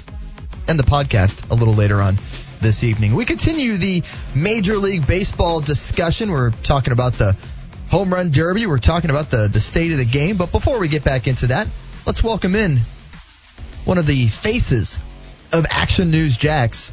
and 0.66 0.78
the 0.78 0.84
podcast 0.84 1.50
a 1.50 1.54
little 1.54 1.74
later 1.74 2.00
on 2.00 2.16
this 2.60 2.84
evening. 2.84 3.14
We 3.14 3.24
continue 3.24 3.76
the 3.76 4.02
Major 4.34 4.76
League 4.76 5.06
Baseball 5.06 5.60
discussion. 5.60 6.30
We're 6.30 6.50
talking 6.50 6.92
about 6.92 7.14
the 7.14 7.36
home 7.90 8.12
run 8.12 8.30
derby. 8.30 8.66
We're 8.66 8.78
talking 8.78 9.10
about 9.10 9.30
the, 9.30 9.48
the 9.52 9.60
state 9.60 9.92
of 9.92 9.98
the 9.98 10.04
game. 10.04 10.36
But 10.36 10.52
before 10.52 10.78
we 10.78 10.88
get 10.88 11.04
back 11.04 11.26
into 11.26 11.48
that, 11.48 11.68
let's 12.06 12.22
welcome 12.22 12.54
in 12.54 12.78
one 13.84 13.98
of 13.98 14.06
the 14.06 14.28
faces 14.28 14.98
of 15.52 15.66
Action 15.70 16.10
News 16.10 16.36
Jax, 16.36 16.92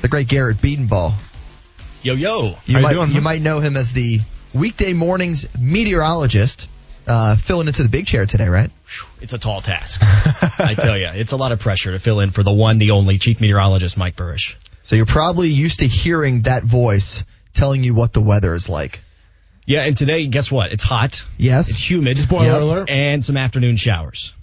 the 0.00 0.08
great 0.08 0.28
Garrett 0.28 0.58
Bedenbaugh. 0.58 1.14
Yo, 2.02 2.14
yo. 2.14 2.42
You 2.42 2.74
How 2.74 2.78
you 2.78 2.80
might 2.80 2.92
doing, 2.92 3.12
you 3.12 3.20
might 3.20 3.42
know 3.42 3.60
him 3.60 3.76
as 3.76 3.92
the 3.92 4.18
weekday 4.54 4.92
mornings 4.92 5.46
meteorologist, 5.58 6.68
uh, 7.06 7.36
filling 7.36 7.66
into 7.66 7.82
the 7.82 7.88
big 7.88 8.06
chair 8.06 8.24
today, 8.26 8.48
right? 8.48 8.70
It's 9.20 9.32
a 9.32 9.38
tall 9.38 9.60
task. 9.60 10.00
I 10.02 10.74
tell 10.74 10.96
you, 10.96 11.08
it's 11.12 11.32
a 11.32 11.36
lot 11.36 11.52
of 11.52 11.58
pressure 11.60 11.92
to 11.92 11.98
fill 11.98 12.20
in 12.20 12.30
for 12.30 12.42
the 12.42 12.52
one, 12.52 12.78
the 12.78 12.92
only 12.92 13.18
chief 13.18 13.40
meteorologist, 13.40 13.96
Mike 13.98 14.16
Buresh. 14.16 14.54
So 14.82 14.96
you're 14.96 15.06
probably 15.06 15.48
used 15.48 15.80
to 15.80 15.86
hearing 15.86 16.42
that 16.42 16.62
voice 16.62 17.24
telling 17.52 17.84
you 17.84 17.94
what 17.94 18.12
the 18.12 18.20
weather 18.22 18.54
is 18.54 18.68
like. 18.68 19.00
Yeah, 19.66 19.82
and 19.84 19.96
today, 19.96 20.26
guess 20.26 20.50
what? 20.50 20.72
It's 20.72 20.84
hot. 20.84 21.24
Yes. 21.38 21.70
It's 21.70 21.90
humid. 21.90 22.18
Spoiler 22.18 22.44
Yep. 22.46 22.62
alert. 22.62 22.90
And 22.90 23.24
some 23.24 23.36
afternoon 23.38 23.76
showers. 23.76 24.34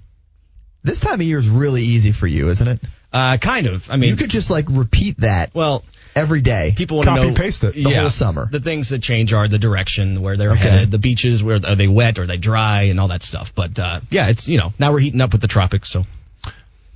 This 0.84 1.00
time 1.00 1.16
of 1.16 1.22
year 1.22 1.38
is 1.38 1.48
really 1.48 1.84
easy 1.84 2.12
for 2.12 2.26
you, 2.26 2.50
isn't 2.50 2.68
it? 2.68 2.80
Uh, 3.14 3.38
kind 3.38 3.68
of. 3.68 3.90
I 3.92 3.98
mean, 3.98 4.10
You 4.10 4.16
could 4.16 4.32
just 4.32 4.50
like 4.50 4.66
repeat 4.70 5.18
that 5.18 5.54
well, 5.54 5.84
every 6.16 6.42
day. 6.42 6.74
people 6.76 6.98
want 6.98 7.10
to 7.10 7.16
know 7.16 7.28
and 7.28 7.36
paste 7.38 7.64
it. 7.64 7.74
The 7.74 7.84
whole 7.84 8.10
summer. 8.10 8.48
The 8.52 8.60
things 8.60 8.90
that 8.90 9.02
change 9.02 9.34
are 9.34 9.48
the 9.48 9.60
direction 9.60 10.22
where 10.22 10.38
they're 10.38 10.52
Okay. 10.52 10.60
headed, 10.60 10.92
the 10.92 10.98
beaches, 11.00 11.44
where 11.44 11.56
are 11.56 11.76
they 11.76 11.88
wet, 11.88 12.20
are 12.20 12.28
they 12.28 12.38
dry, 12.38 12.84
and 12.84 13.00
all 13.00 13.08
that 13.10 13.24
stuff. 13.24 13.54
But 13.56 13.78
uh, 13.80 14.02
yeah, 14.10 14.28
it's 14.28 14.48
you 14.48 14.58
know 14.58 14.74
now 14.80 14.92
we're 14.92 15.00
heating 15.00 15.22
up 15.22 15.32
with 15.32 15.42
the 15.42 15.48
tropics, 15.48 15.90
so 15.90 16.06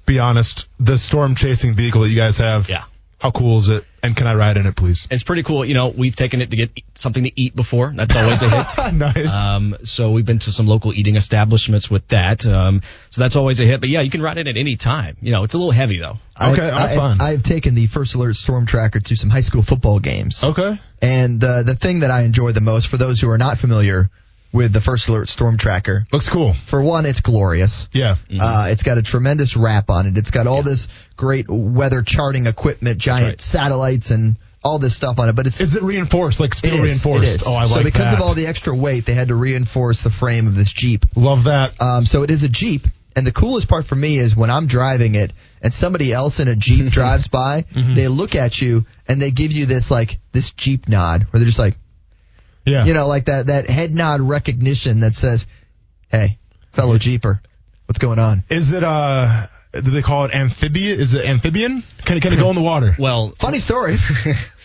Be 0.05 0.19
honest, 0.19 0.67
the 0.79 0.97
storm 0.97 1.35
chasing 1.35 1.75
vehicle 1.75 2.01
that 2.01 2.09
you 2.09 2.15
guys 2.15 2.37
have, 2.37 2.69
yeah. 2.69 2.83
How 3.19 3.31
cool 3.31 3.57
is 3.59 3.69
it? 3.69 3.85
And 4.05 4.15
can 4.15 4.27
I 4.27 4.35
ride 4.35 4.57
in 4.57 4.67
it, 4.67 4.75
please? 4.75 5.07
It's 5.09 5.23
pretty 5.23 5.41
cool. 5.41 5.65
You 5.65 5.73
know, 5.73 5.89
we've 5.89 6.15
taken 6.15 6.41
it 6.41 6.51
to 6.51 6.55
get 6.55 6.71
something 6.93 7.23
to 7.23 7.31
eat 7.35 7.55
before. 7.55 7.91
That's 7.91 8.15
always 8.15 8.41
a 8.43 8.49
hit. 8.49 8.93
nice. 8.93 9.35
Um, 9.35 9.75
so 9.83 10.11
we've 10.11 10.25
been 10.25 10.37
to 10.39 10.51
some 10.51 10.67
local 10.67 10.93
eating 10.93 11.15
establishments 11.15 11.89
with 11.89 12.07
that. 12.09 12.45
Um, 12.45 12.83
so 13.09 13.21
that's 13.21 13.35
always 13.35 13.59
a 13.59 13.63
hit. 13.63 13.79
But 13.79 13.89
yeah, 13.89 14.01
you 14.01 14.11
can 14.11 14.21
ride 14.21 14.37
it 14.37 14.47
at 14.47 14.57
any 14.57 14.75
time. 14.75 15.17
You 15.21 15.31
know, 15.31 15.43
it's 15.43 15.55
a 15.55 15.57
little 15.57 15.71
heavy 15.71 15.97
though. 15.97 16.17
Okay, 16.39 16.61
I, 16.61 16.71
that's 16.71 16.93
I, 16.93 16.95
fine. 16.95 17.21
I've 17.21 17.41
taken 17.41 17.73
the 17.73 17.87
First 17.87 18.13
Alert 18.13 18.35
Storm 18.35 18.67
Tracker 18.67 18.99
to 18.99 19.15
some 19.15 19.31
high 19.31 19.41
school 19.41 19.63
football 19.63 19.99
games. 19.99 20.43
okay. 20.43 20.79
And 21.01 21.43
uh, 21.43 21.63
the 21.63 21.75
thing 21.75 22.01
that 22.01 22.11
I 22.11 22.21
enjoy 22.21 22.51
the 22.51 22.61
most, 22.61 22.87
for 22.87 22.97
those 22.97 23.19
who 23.19 23.29
are 23.29 23.37
not 23.37 23.57
familiar 23.57 24.09
with 24.55 24.71
the 24.73 24.81
First 24.81 25.07
Alert 25.09 25.27
Storm 25.29 25.57
Tracker, 25.57 26.07
Looks 26.11 26.29
cool. 26.29 26.53
for 26.53 26.81
one, 26.81 27.05
it's 27.05 27.19
glorious. 27.21 27.89
Yeah. 27.93 28.15
Uh, 28.39 28.67
it's 28.69 28.83
got 28.83 28.97
a 28.97 29.01
tremendous 29.03 29.57
wrap 29.57 29.89
on 29.89 30.07
it. 30.07 30.17
It's 30.17 30.31
got 30.31 30.47
all 30.47 30.63
this 30.63 30.87
great 31.17 31.45
weather 31.49 32.01
charting 32.01 32.47
equipment, 32.47 32.97
giant 32.97 33.27
right. 33.29 33.41
satellites, 33.41 34.11
and 34.11 34.37
all 34.63 34.79
this 34.79 34.95
stuff 34.95 35.19
on 35.19 35.29
it. 35.29 35.35
But 35.35 35.45
it's 35.47 35.59
Is 35.61 35.75
it 35.75 35.83
reinforced? 35.83 36.39
Like 36.39 36.51
it 36.53 36.57
steel 36.57 36.75
is, 36.75 37.05
reinforced? 37.05 37.29
It 37.29 37.35
is. 37.41 37.43
Oh, 37.45 37.55
I 37.55 37.65
so 37.65 37.75
like 37.75 37.75
that. 37.75 37.75
So 37.75 37.83
because 37.83 38.11
that. 38.11 38.15
of 38.15 38.21
all 38.21 38.33
the 38.33 38.47
extra 38.47 38.75
weight, 38.75 39.05
they 39.05 39.13
had 39.13 39.27
to 39.27 39.35
reinforce 39.35 40.01
the 40.03 40.09
frame 40.09 40.47
of 40.47 40.55
this 40.55 40.71
Jeep. 40.71 41.05
Love 41.15 41.43
that. 41.43 41.79
Um, 41.81 42.05
so 42.05 42.23
it 42.23 42.31
is 42.31 42.43
a 42.43 42.49
Jeep. 42.49 42.87
And 43.17 43.25
the 43.25 43.31
coolest 43.31 43.69
part 43.69 43.85
for 43.85 43.95
me 43.95 44.17
is 44.17 44.35
when 44.35 44.49
I'm 44.49 44.67
driving 44.67 45.15
it 45.15 45.31
and 45.61 45.73
somebody 45.73 46.11
else 46.11 46.39
in 46.41 46.47
a 46.49 46.55
Jeep 46.55 46.87
drives 46.91 47.27
by, 47.27 47.61
Mm-hmm. 47.61 47.93
they 47.93 48.07
look 48.07 48.35
at 48.35 48.61
you 48.61 48.85
and 49.07 49.21
they 49.21 49.31
give 49.31 49.51
you 49.53 49.65
this 49.67 49.89
like 49.91 50.17
this 50.33 50.51
Jeep 50.51 50.89
nod 50.89 51.27
where 51.29 51.39
they're 51.39 51.45
just 51.47 51.59
like, 51.59 51.77
Yeah. 52.65 52.85
you 52.85 52.93
know, 52.93 53.07
like 53.07 53.25
that 53.25 53.47
that 53.47 53.69
head 53.69 53.93
nod 53.93 54.21
recognition 54.21 55.01
that 55.01 55.15
says, 55.15 55.45
"Hey, 56.09 56.37
fellow 56.71 56.97
Jeeper, 56.97 57.41
what's 57.85 57.99
going 57.99 58.19
on?" 58.19 58.43
Is 58.49 58.71
it 58.71 58.83
uh? 58.83 59.47
Do 59.73 59.81
they 59.91 60.01
call 60.01 60.23
it 60.23 60.33
amphibian? 60.33 60.97
Is 60.99 61.13
it 61.15 61.25
amphibian? 61.25 61.83
Can 62.05 62.15
it 62.17 62.21
can 62.21 62.31
it 62.31 62.39
go 62.39 62.49
in 62.49 62.55
the 62.55 62.61
water? 62.61 62.95
Well, 62.99 63.33
Funny 63.39 63.59
story. 63.59 63.97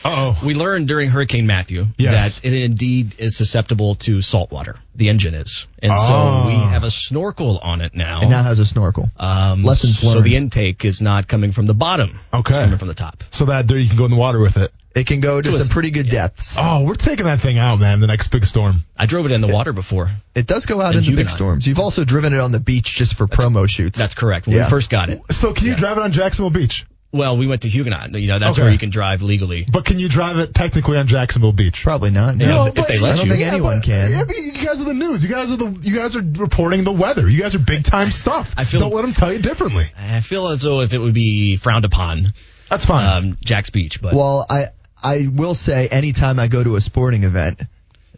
Uh 0.02 0.32
oh. 0.32 0.46
we 0.46 0.54
learned 0.54 0.88
during 0.88 1.10
Hurricane 1.10 1.46
Matthew 1.46 1.84
Yes. 1.98 2.40
that 2.40 2.46
it 2.46 2.54
indeed 2.54 3.16
is 3.18 3.36
susceptible 3.36 3.96
to 3.96 4.22
salt 4.22 4.50
water. 4.50 4.76
The 4.94 5.10
engine 5.10 5.34
is, 5.34 5.66
and 5.82 5.92
Oh. 5.94 6.06
so 6.06 6.46
we 6.46 6.54
have 6.54 6.84
a 6.84 6.90
snorkel 6.90 7.58
on 7.58 7.82
it 7.82 7.94
now. 7.94 8.22
and 8.22 8.30
now 8.30 8.42
has 8.42 8.60
a 8.60 8.64
snorkel. 8.64 9.10
um, 9.18 9.62
Lessons 9.62 9.98
So 9.98 10.22
the 10.22 10.36
intake 10.36 10.86
is 10.86 11.02
not 11.02 11.28
coming 11.28 11.52
from 11.52 11.66
the 11.66 11.74
bottom. 11.74 12.18
Okay. 12.32 12.54
It's 12.54 12.62
coming 12.64 12.78
from 12.78 12.88
the 12.88 12.94
top. 12.94 13.22
So 13.30 13.44
that 13.46 13.68
there 13.68 13.76
you 13.76 13.88
can 13.88 13.98
go 13.98 14.06
in 14.06 14.10
the 14.10 14.16
water 14.16 14.38
with 14.40 14.56
it. 14.56 14.72
It 14.94 15.07
can 15.07 15.20
go 15.20 15.40
to 15.40 15.50
To 15.50 15.57
a- 15.57 15.59
some 15.61 15.68
pretty 15.68 15.90
good 15.90 16.09
depths. 16.09 16.57
Oh, 16.59 16.85
we're 16.85 16.94
taking 16.96 17.26
that 17.26 17.40
thing 17.40 17.59
out, 17.59 17.79
man. 17.79 18.00
The 18.00 18.09
next 18.09 18.29
big 18.29 18.44
storm. 18.44 18.85
I 18.98 19.07
drove 19.07 19.24
it 19.26 19.33
in 19.33 19.40
the 19.40 19.46
water 19.48 19.72
before. 19.72 20.11
It 20.35 20.46
does 20.46 20.66
go 20.66 20.81
out 20.81 20.94
in 20.96 21.00
the 21.03 21.07
big 21.07 21.11
Huguenot. 21.18 21.31
storms. 21.31 21.66
You've 21.66 21.79
also 21.79 22.05
driven 22.05 22.35
it 22.35 22.40
on 22.40 22.50
the 22.50 22.59
beach 22.61 22.96
just 22.96 23.14
for 23.14 23.26
promo 23.29 23.68
shoots. 23.68 23.98
That's 23.98 24.14
correct. 24.16 24.46
When 24.48 24.57
Yeah. 24.57 24.64
we 24.64 24.70
first 24.70 24.90
got 24.90 25.09
it. 25.11 25.20
So 25.31 25.53
can 25.53 25.66
you 25.66 25.76
drive 25.76 25.96
it 25.96 26.03
on 26.03 26.11
Jacksonville 26.11 26.50
Beach? 26.50 26.87
Well, 27.12 27.37
we 27.37 27.46
went 27.48 27.62
to 27.62 27.68
Huguenot. 27.68 28.12
You 28.14 28.29
know, 28.29 28.38
that's 28.38 28.57
Okay. 28.57 28.62
where 28.64 28.72
you 28.72 28.79
can 28.79 28.90
drive 28.90 29.20
legally. 29.22 29.64
But 29.70 29.85
can 29.85 29.98
you 29.98 30.09
drive 30.09 30.38
it 30.38 30.55
technically 30.55 30.96
on 30.96 31.09
Jacksonville 31.09 31.53
Beach? 31.53 31.83
Probably 31.83 32.11
not. 32.11 32.37
Yeah, 32.38 32.46
No. 32.48 32.66
if 32.66 32.74
they 32.74 32.83
I 32.83 32.98
don't 32.98 33.26
you. 33.26 33.33
think 33.33 33.46
anyone 33.46 33.79
but- 33.79 33.85
can. 33.85 34.11
Yeah, 34.12 34.22
but 34.26 34.37
you 34.37 34.53
guys 34.64 34.81
are 34.81 34.85
the 34.85 34.94
news. 34.94 35.22
You 35.22 35.29
guys 35.29 35.50
are 35.50 35.57
the 35.57 35.76
you 35.83 35.94
guys 35.96 36.14
are 36.16 36.22
reporting 36.22 36.85
the 36.85 36.92
weather. 36.92 37.29
You 37.29 37.40
guys 37.40 37.55
are 37.57 37.61
big 37.61 37.83
time 37.85 38.11
stuff. 38.12 38.55
I 38.57 38.64
feel- 38.64 38.79
Don't 38.81 38.94
let 38.94 39.03
them 39.03 39.12
tell 39.12 39.33
you 39.33 39.40
differently. 39.40 39.87
I 40.00 40.20
feel 40.20 40.48
as 40.48 40.62
though 40.62 40.81
if 40.83 40.92
it 40.92 40.98
would 40.98 41.12
be 41.14 41.57
frowned 41.57 41.85
upon, 41.85 42.33
That's 42.68 42.85
fine. 42.85 43.07
um, 43.07 43.38
Jax 43.44 43.70
Beach, 43.70 44.00
but 44.00 44.14
Well, 44.14 44.46
I 44.48 44.68
I 45.02 45.26
will 45.32 45.54
say 45.54 45.88
anytime 45.88 46.38
I 46.38 46.48
go 46.48 46.62
to 46.62 46.76
a 46.76 46.80
sporting 46.80 47.24
event, 47.24 47.60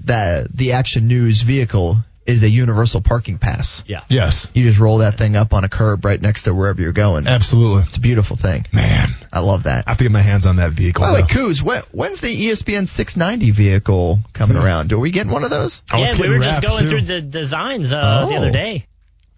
that 0.04 0.54
the 0.54 0.72
Action 0.72 1.06
News 1.06 1.42
vehicle 1.42 1.96
is 2.24 2.44
a 2.44 2.48
universal 2.48 3.00
parking 3.00 3.38
pass. 3.38 3.82
yeah. 3.86 4.04
yes, 4.08 4.46
You 4.54 4.62
just 4.68 4.78
roll 4.78 4.98
that 4.98 5.18
thing 5.18 5.34
up 5.34 5.52
on 5.52 5.64
a 5.64 5.68
curb 5.68 6.04
right 6.04 6.20
next 6.22 6.44
to 6.44 6.54
wherever 6.54 6.80
you're 6.80 6.92
going. 6.92 7.26
absolutely. 7.26 7.82
It's 7.82 7.96
a 7.96 8.00
beautiful 8.00 8.36
thing. 8.36 8.64
Man, 8.72 9.08
I 9.32 9.40
love 9.40 9.64
that. 9.64 9.84
I 9.88 9.90
have 9.90 9.98
to 9.98 10.04
get 10.04 10.12
my 10.12 10.22
hands 10.22 10.46
on 10.46 10.56
that 10.56 10.70
vehicle. 10.70 11.02
By 11.02 11.16
the 11.16 11.22
way. 11.22 11.28
Coos, 11.28 11.60
when's 11.62 12.20
the 12.20 12.28
ESPN 12.46 12.86
690 12.86 13.50
vehicle 13.50 14.20
coming 14.32 14.56
around? 14.56 14.92
Are 14.92 15.00
we 15.00 15.10
getting 15.10 15.32
one 15.32 15.42
of 15.42 15.50
those? 15.50 15.82
Oh, 15.92 15.98
yeah, 15.98 16.04
it's 16.06 16.14
we 16.14 16.18
getting 16.28 16.38
were 16.38 16.44
just 16.44 16.62
going 16.62 16.82
too. 16.84 16.88
through 16.90 17.02
the 17.02 17.20
designs 17.20 17.92
uh, 17.92 18.26
the 18.26 18.34
Oh. 18.34 18.36
other 18.36 18.52
day. 18.52 18.86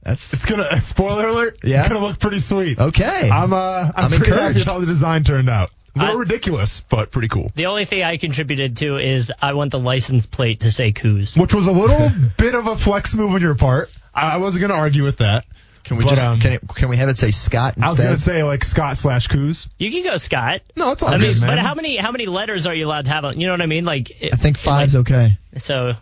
That's 0.04 0.32
It's 0.34 0.44
gonna 0.46 0.80
spoiler 0.80 1.26
alert. 1.28 1.58
Yeah. 1.64 1.80
it's 1.80 1.88
gonna 1.88 2.04
look 2.04 2.18
pretty 2.18 2.38
sweet. 2.40 2.78
okay. 2.78 3.28
I'm 3.30 3.52
uh, 3.52 3.56
I'm, 3.56 3.92
I'm 3.96 4.10
pretty 4.10 4.26
happy 4.26 4.32
encouraged. 4.32 4.58
with 4.60 4.66
how 4.66 4.78
the 4.80 4.86
design 4.86 5.24
turned 5.24 5.48
out. 5.48 5.70
A 5.96 6.00
little 6.00 6.16
I- 6.16 6.20
ridiculous, 6.20 6.80
but 6.88 7.10
pretty 7.10 7.28
cool. 7.28 7.50
The 7.54 7.66
only 7.66 7.84
thing 7.84 8.02
I 8.02 8.16
contributed 8.16 8.76
to 8.78 8.98
is 8.98 9.32
I 9.40 9.52
want 9.54 9.70
the 9.70 9.78
license 9.78 10.26
plate 10.26 10.60
to 10.60 10.72
say 10.72 10.92
Coos. 10.92 11.36
Which 11.36 11.54
was 11.54 11.66
a 11.66 11.72
little 11.72 12.10
bit 12.38 12.54
of 12.54 12.66
a 12.66 12.76
flex 12.76 13.14
move 13.14 13.30
on 13.32 13.40
your 13.40 13.54
part. 13.54 13.88
I, 14.14 14.32
I 14.32 14.36
wasn't 14.38 14.62
gonna 14.62 14.74
argue 14.74 15.04
with 15.04 15.18
that. 15.18 15.44
can 15.84 15.96
we 15.96 16.04
but, 16.04 16.10
just 16.10 16.22
um, 16.22 16.40
can, 16.40 16.52
it, 16.54 16.62
can 16.74 16.88
we 16.88 16.96
have 16.96 17.08
it 17.08 17.16
say 17.16 17.30
Scott 17.30 17.74
I 17.78 17.82
was 17.82 17.90
instead? 17.92 18.04
gonna 18.04 18.16
say 18.16 18.42
like 18.42 18.64
Scott 18.64 18.98
slash 18.98 19.28
Coos. 19.28 19.68
You 19.78 19.90
can 19.90 20.02
go 20.04 20.16
Scott. 20.18 20.60
No, 20.76 20.90
it's 20.92 21.02
all 21.02 21.10
I 21.10 21.18
mean, 21.18 21.32
good, 21.32 21.40
man. 21.42 21.48
but 21.56 21.58
how 21.60 21.74
many 21.74 21.96
how 21.96 22.10
many 22.12 22.26
letters 22.26 22.66
are 22.66 22.74
you 22.74 22.86
allowed 22.86 23.04
to 23.06 23.12
have 23.12 23.24
on? 23.24 23.40
You 23.40 23.46
know 23.46 23.52
what 23.54 23.62
I 23.62 23.66
mean? 23.66 23.84
Like, 23.84 24.10
it, 24.20 24.34
I 24.34 24.36
think 24.36 24.58
five's 24.58 24.96
okay. 24.96 25.38
so. 25.58 25.94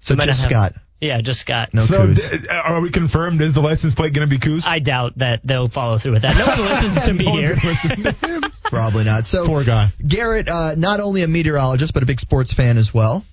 So 0.00 0.16
just 0.16 0.26
not 0.26 0.26
have- 0.26 0.36
Scott. 0.36 0.74
Yeah, 1.02 1.20
just 1.20 1.40
Scott. 1.40 1.74
No 1.74 1.80
so 1.82 2.06
Coos. 2.06 2.30
d- 2.30 2.48
are 2.48 2.80
we 2.80 2.90
confirmed? 2.90 3.42
Is 3.42 3.54
the 3.54 3.60
license 3.60 3.92
plate 3.92 4.14
gonna 4.14 4.28
be 4.28 4.38
Coos? 4.38 4.66
I 4.68 4.78
doubt 4.78 5.18
that 5.18 5.40
they'll 5.44 5.68
follow 5.68 5.98
through 5.98 6.12
with 6.12 6.22
that. 6.22 6.36
No 6.38 6.46
one 6.46 6.70
listens 6.72 7.04
to 7.06 7.12
me 7.12 7.24
No 7.24 7.32
here. 7.32 7.56
gonna 7.56 7.66
listen 7.68 8.02
to 8.04 8.12
him. 8.12 8.42
Probably 8.64 9.02
not. 9.04 9.26
So 9.26 9.44
Poor 9.44 9.64
guy. 9.64 9.88
Garrett, 10.06 10.48
uh, 10.48 10.76
not 10.76 11.00
only 11.00 11.22
a 11.24 11.28
meteorologist 11.28 11.92
but 11.92 12.04
a 12.04 12.06
big 12.06 12.20
sports 12.20 12.52
fan 12.52 12.78
as 12.78 12.94
well. 12.94 13.24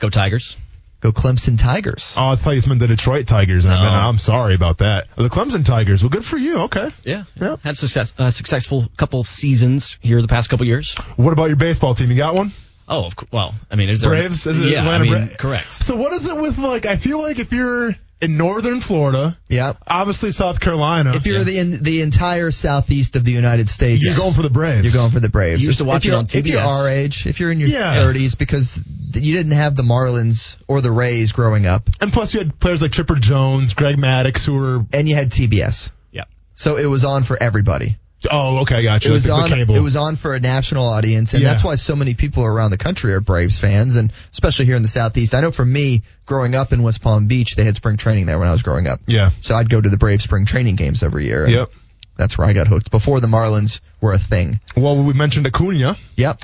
Go 0.00 0.08
Tigers. 0.08 0.56
Go 1.00 1.12
Clemson 1.12 1.58
Tigers. 1.58 2.14
Oh, 2.18 2.32
it's 2.32 2.40
probably 2.40 2.56
you 2.60 2.62
meant 2.66 2.80
the 2.80 2.86
Detroit 2.86 3.26
Tigers. 3.26 3.66
I 3.66 3.74
No. 3.74 3.82
mean, 3.82 3.92
I'm 3.92 4.18
sorry 4.18 4.54
about 4.54 4.78
that. 4.78 5.06
The 5.16 5.28
Clemson 5.28 5.62
Tigers. 5.66 6.02
Well, 6.02 6.08
good 6.08 6.24
for 6.24 6.38
you. 6.38 6.60
Okay. 6.62 6.88
Yeah. 7.04 7.24
Yeah. 7.38 7.56
Had 7.62 7.76
success, 7.76 8.14
uh, 8.16 8.30
successful 8.30 8.88
couple 8.96 9.22
seasons 9.22 9.98
here 10.00 10.22
the 10.22 10.28
past 10.28 10.48
couple 10.48 10.64
years. 10.66 10.94
What 11.16 11.34
about 11.34 11.48
your 11.48 11.56
baseball 11.56 11.94
team? 11.94 12.10
You 12.10 12.16
got 12.16 12.34
one? 12.34 12.52
Oh, 12.88 13.06
of 13.06 13.16
cou- 13.16 13.26
well, 13.32 13.54
I 13.70 13.76
mean, 13.76 13.88
is 13.88 14.00
there 14.02 14.10
Braves? 14.10 14.46
Is 14.46 14.60
it 14.60 14.68
yeah, 14.68 14.80
Atlanta 14.80 15.04
I 15.04 15.08
mean, 15.08 15.26
Bra- 15.26 15.36
correct. 15.36 15.72
So 15.72 15.96
what 15.96 16.12
is 16.12 16.26
it 16.26 16.36
with 16.36 16.58
like? 16.58 16.86
I 16.86 16.96
feel 16.98 17.20
like 17.22 17.38
if 17.38 17.52
you're 17.52 17.94
in 18.20 18.36
northern 18.36 18.80
Florida, 18.80 19.36
Yeah. 19.48 19.72
obviously 19.86 20.30
South 20.32 20.60
Carolina, 20.60 21.12
If 21.14 21.26
you're 21.26 21.38
Yeah. 21.38 21.44
the 21.44 21.58
in, 21.58 21.82
the 21.82 22.02
entire 22.02 22.50
southeast 22.50 23.16
of 23.16 23.24
the 23.24 23.32
United 23.32 23.68
States, 23.68 24.04
you're 24.04 24.16
going 24.16 24.34
for 24.34 24.42
the 24.42 24.50
Braves. 24.50 24.84
You're 24.84 24.92
going 24.94 25.10
for 25.12 25.20
the 25.20 25.28
Braves. 25.28 25.62
You 25.62 25.68
used 25.68 25.78
to 25.78 25.84
If- 25.84 25.88
watch 25.88 26.04
if 26.06 26.10
it 26.10 26.12
you're, 26.12 26.40
If 26.40 26.46
you're 26.46 26.60
our 26.60 26.88
age, 26.88 27.26
if 27.26 27.40
you're 27.40 27.50
in 27.52 27.58
your 27.60 27.68
Yeah. 27.70 27.94
30s, 27.96 28.34
because 28.36 28.80
you 29.14 29.34
didn't 29.36 29.52
have 29.52 29.76
the 29.76 29.82
Marlins 29.82 30.56
or 30.68 30.80
the 30.80 30.90
Rays 30.92 31.32
growing 31.32 31.66
up, 31.66 31.88
and 32.00 32.12
plus 32.12 32.34
you 32.34 32.40
had 32.40 32.58
players 32.58 32.82
like 32.82 32.92
Chipper 32.92 33.16
Jones, 33.16 33.74
Greg 33.74 33.96
Maddux, 33.96 34.44
who 34.44 34.54
were. 34.54 34.84
and 34.92 35.08
you 35.08 35.14
had 35.14 35.30
TBS, 35.30 35.90
Yeah. 36.12 36.24
so 36.54 36.76
it 36.76 36.86
was 36.86 37.04
on 37.04 37.22
for 37.24 37.40
everybody. 37.42 37.96
Oh, 38.30 38.58
okay, 38.62 38.82
gotcha. 38.82 39.08
It 39.08 39.12
was 39.12 39.28
Like 39.28 39.52
on. 39.52 39.58
It 39.58 39.80
was 39.80 39.96
on 39.96 40.16
for 40.16 40.34
a 40.34 40.40
national 40.40 40.86
audience, 40.86 41.34
and 41.34 41.42
Yeah. 41.42 41.48
that's 41.48 41.64
why 41.64 41.76
so 41.76 41.94
many 41.96 42.14
people 42.14 42.44
around 42.44 42.70
the 42.70 42.78
country 42.78 43.12
are 43.14 43.20
Braves 43.20 43.58
fans, 43.58 43.96
and 43.96 44.12
especially 44.32 44.64
here 44.66 44.76
in 44.76 44.82
the 44.82 44.88
southeast. 44.88 45.34
I 45.34 45.40
know 45.40 45.50
for 45.52 45.64
me, 45.64 46.02
growing 46.26 46.54
up 46.54 46.72
in 46.72 46.82
West 46.82 47.00
Palm 47.02 47.26
Beach, 47.26 47.56
they 47.56 47.64
had 47.64 47.76
spring 47.76 47.96
training 47.96 48.26
there 48.26 48.38
when 48.38 48.48
I 48.48 48.52
was 48.52 48.62
growing 48.62 48.86
up. 48.86 49.00
Yeah. 49.06 49.30
So 49.40 49.54
I'd 49.54 49.68
go 49.68 49.80
to 49.80 49.88
the 49.88 49.98
Braves 49.98 50.24
spring 50.24 50.46
training 50.46 50.76
games 50.76 51.02
every 51.02 51.26
year. 51.26 51.46
Yep. 51.48 51.70
That's 52.16 52.38
where 52.38 52.46
I 52.46 52.52
got 52.52 52.68
hooked 52.68 52.90
before 52.90 53.20
the 53.20 53.26
Marlins 53.26 53.80
were 54.00 54.12
a 54.12 54.18
thing. 54.18 54.60
Well, 54.76 55.02
we 55.02 55.12
mentioned 55.14 55.46
Acuna. 55.46 55.96
Yep. 56.16 56.42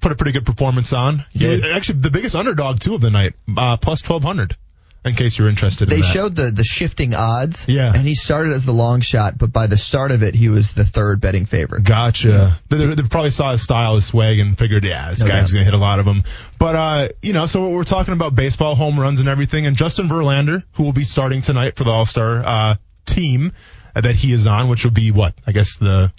Put 0.00 0.12
a 0.12 0.14
pretty 0.14 0.32
good 0.32 0.46
performance 0.46 0.94
on. 0.94 1.26
Did. 1.36 1.62
actually 1.64 1.98
the 2.00 2.10
biggest 2.10 2.34
underdog 2.34 2.80
too 2.80 2.94
of 2.94 3.02
the 3.02 3.10
night, 3.10 3.34
uh, 3.54 3.76
plus 3.76 4.00
twelve 4.00 4.24
hundred. 4.24 4.56
In 5.02 5.14
case 5.14 5.38
you're 5.38 5.48
interested. 5.48 5.88
They 5.88 5.96
in 5.96 6.00
that. 6.02 6.12
showed 6.12 6.36
the 6.36 6.50
the 6.50 6.62
shifting 6.64 7.14
odds. 7.14 7.66
Yeah. 7.66 7.90
And 7.94 8.06
he 8.06 8.14
started 8.14 8.52
as 8.52 8.66
the 8.66 8.72
long 8.72 9.00
shot, 9.00 9.38
but 9.38 9.50
by 9.50 9.66
the 9.66 9.78
start 9.78 10.10
of 10.10 10.22
it, 10.22 10.34
he 10.34 10.50
was 10.50 10.74
the 10.74 10.84
third 10.84 11.22
betting 11.22 11.46
favorite. 11.46 11.84
Gotcha. 11.84 12.58
They, 12.68 12.76
they- 12.84 12.94
they 12.96 13.02
probably 13.04 13.30
saw 13.30 13.52
his 13.52 13.62
style, 13.62 13.94
his 13.94 14.04
swag, 14.06 14.38
and 14.40 14.58
figured, 14.58 14.84
yeah, 14.84 15.08
this 15.10 15.20
No 15.22 15.28
guy's 15.28 15.46
doubt. 15.46 15.52
gonna 15.54 15.64
hit 15.64 15.72
a 15.72 15.78
lot 15.78 16.00
of 16.00 16.04
them. 16.04 16.22
But 16.58 16.76
uh, 16.76 17.08
you 17.22 17.32
know, 17.32 17.46
so 17.46 17.70
we're 17.70 17.84
talking 17.84 18.12
about 18.12 18.34
baseball, 18.34 18.74
home 18.74 19.00
runs, 19.00 19.20
and 19.20 19.28
everything. 19.28 19.64
And 19.64 19.74
Justin 19.74 20.06
Verlander, 20.06 20.62
who 20.74 20.82
will 20.82 20.92
be 20.92 21.04
starting 21.04 21.40
tonight 21.40 21.76
for 21.76 21.84
the 21.84 21.90
All 21.90 22.04
Star 22.04 22.42
uh, 22.44 22.74
team 23.06 23.52
that 23.94 24.16
he 24.16 24.32
is 24.34 24.46
on, 24.46 24.68
which 24.68 24.84
will 24.84 24.92
be 24.92 25.12
what? 25.12 25.34
I 25.46 25.52
guess 25.52 25.78
the 25.78 26.12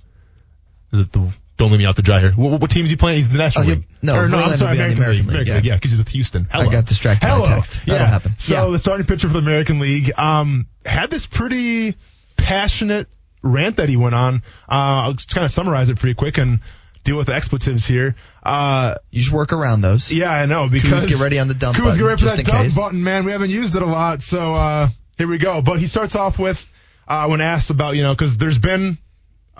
is 0.91 0.99
it 1.01 1.11
the 1.11 1.31
don't 1.61 1.71
leave 1.71 1.79
me 1.79 1.85
out 1.85 1.95
to 1.95 2.01
dry 2.01 2.19
here. 2.19 2.31
What, 2.31 2.59
what 2.59 2.71
team 2.71 2.83
is 2.85 2.89
he 2.91 2.97
playing? 2.97 3.17
He's 3.17 3.29
the 3.29 3.37
National 3.37 3.65
Oh, 3.65 3.69
League. 3.69 3.85
no, 4.01 4.15
or, 4.15 4.27
no, 4.27 4.37
Verlander 4.37 4.51
I'm 4.51 4.57
sorry, 4.57 4.71
will 4.71 4.77
be 4.77 4.81
on 4.83 4.89
the 4.89 4.95
American, 4.95 4.97
American 4.97 5.27
League. 5.27 5.27
League, 5.27 5.29
American 5.47 5.53
yeah. 5.65 5.71
yeah, 5.71 5.75
because 5.77 5.91
he's 5.91 5.97
with 5.99 6.09
Houston. 6.09 6.47
Hello. 6.51 6.69
got 6.71 6.85
distracted 6.85 7.25
by 7.27 7.33
Hello. 7.35 7.45
text. 7.45 7.73
That'll 7.85 7.95
Yeah. 7.95 8.05
happen. 8.11 8.33
So 8.37 8.65
Yeah. 8.65 8.71
the 8.71 8.79
starting 8.79 9.05
pitcher 9.05 9.27
for 9.27 9.33
the 9.33 9.39
American 9.39 9.79
League 9.79 10.11
um, 10.17 10.65
had 10.85 11.09
this 11.09 11.25
pretty 11.25 11.95
passionate 12.37 13.07
rant 13.43 13.77
that 13.77 13.89
he 13.89 13.97
went 13.97 14.15
on. 14.15 14.35
Uh, 14.69 15.05
I'll 15.07 15.13
just 15.13 15.33
kind 15.33 15.45
of 15.45 15.51
summarize 15.51 15.89
it 15.89 15.99
pretty 15.99 16.15
quick 16.15 16.37
and 16.37 16.59
deal 17.03 17.17
with 17.17 17.27
the 17.27 17.33
expletives 17.33 17.85
here. 17.85 18.15
Uh, 18.43 18.95
You 19.11 19.21
should 19.21 19.33
work 19.33 19.53
around 19.53 19.81
those. 19.81 20.11
yeah, 20.11 20.31
I 20.31 20.45
know 20.45 20.67
because 20.69 21.05
get 21.05 21.19
ready 21.19 21.39
on 21.39 21.47
the 21.47 21.53
dump 21.53 21.77
Kuz, 21.77 21.83
button, 21.83 21.97
get 21.97 22.05
ready 22.05 22.21
for 22.21 22.29
that 22.35 22.45
dump 22.45 22.63
case. 22.63 22.75
button, 22.75 23.03
man. 23.03 23.25
We 23.25 23.31
haven't 23.31 23.49
used 23.49 23.75
it 23.75 23.81
a 23.81 23.85
lot, 23.87 24.21
so 24.21 24.53
uh, 24.53 24.87
here 25.17 25.27
we 25.27 25.37
go. 25.37 25.61
But 25.61 25.79
he 25.79 25.87
starts 25.87 26.15
off 26.15 26.37
with 26.37 26.67
uh, 27.07 27.27
when 27.27 27.41
asked 27.41 27.69
about 27.71 27.95
you 27.95 28.03
know 28.03 28.13
because 28.13 28.37
there's 28.37 28.59
been 28.59 28.97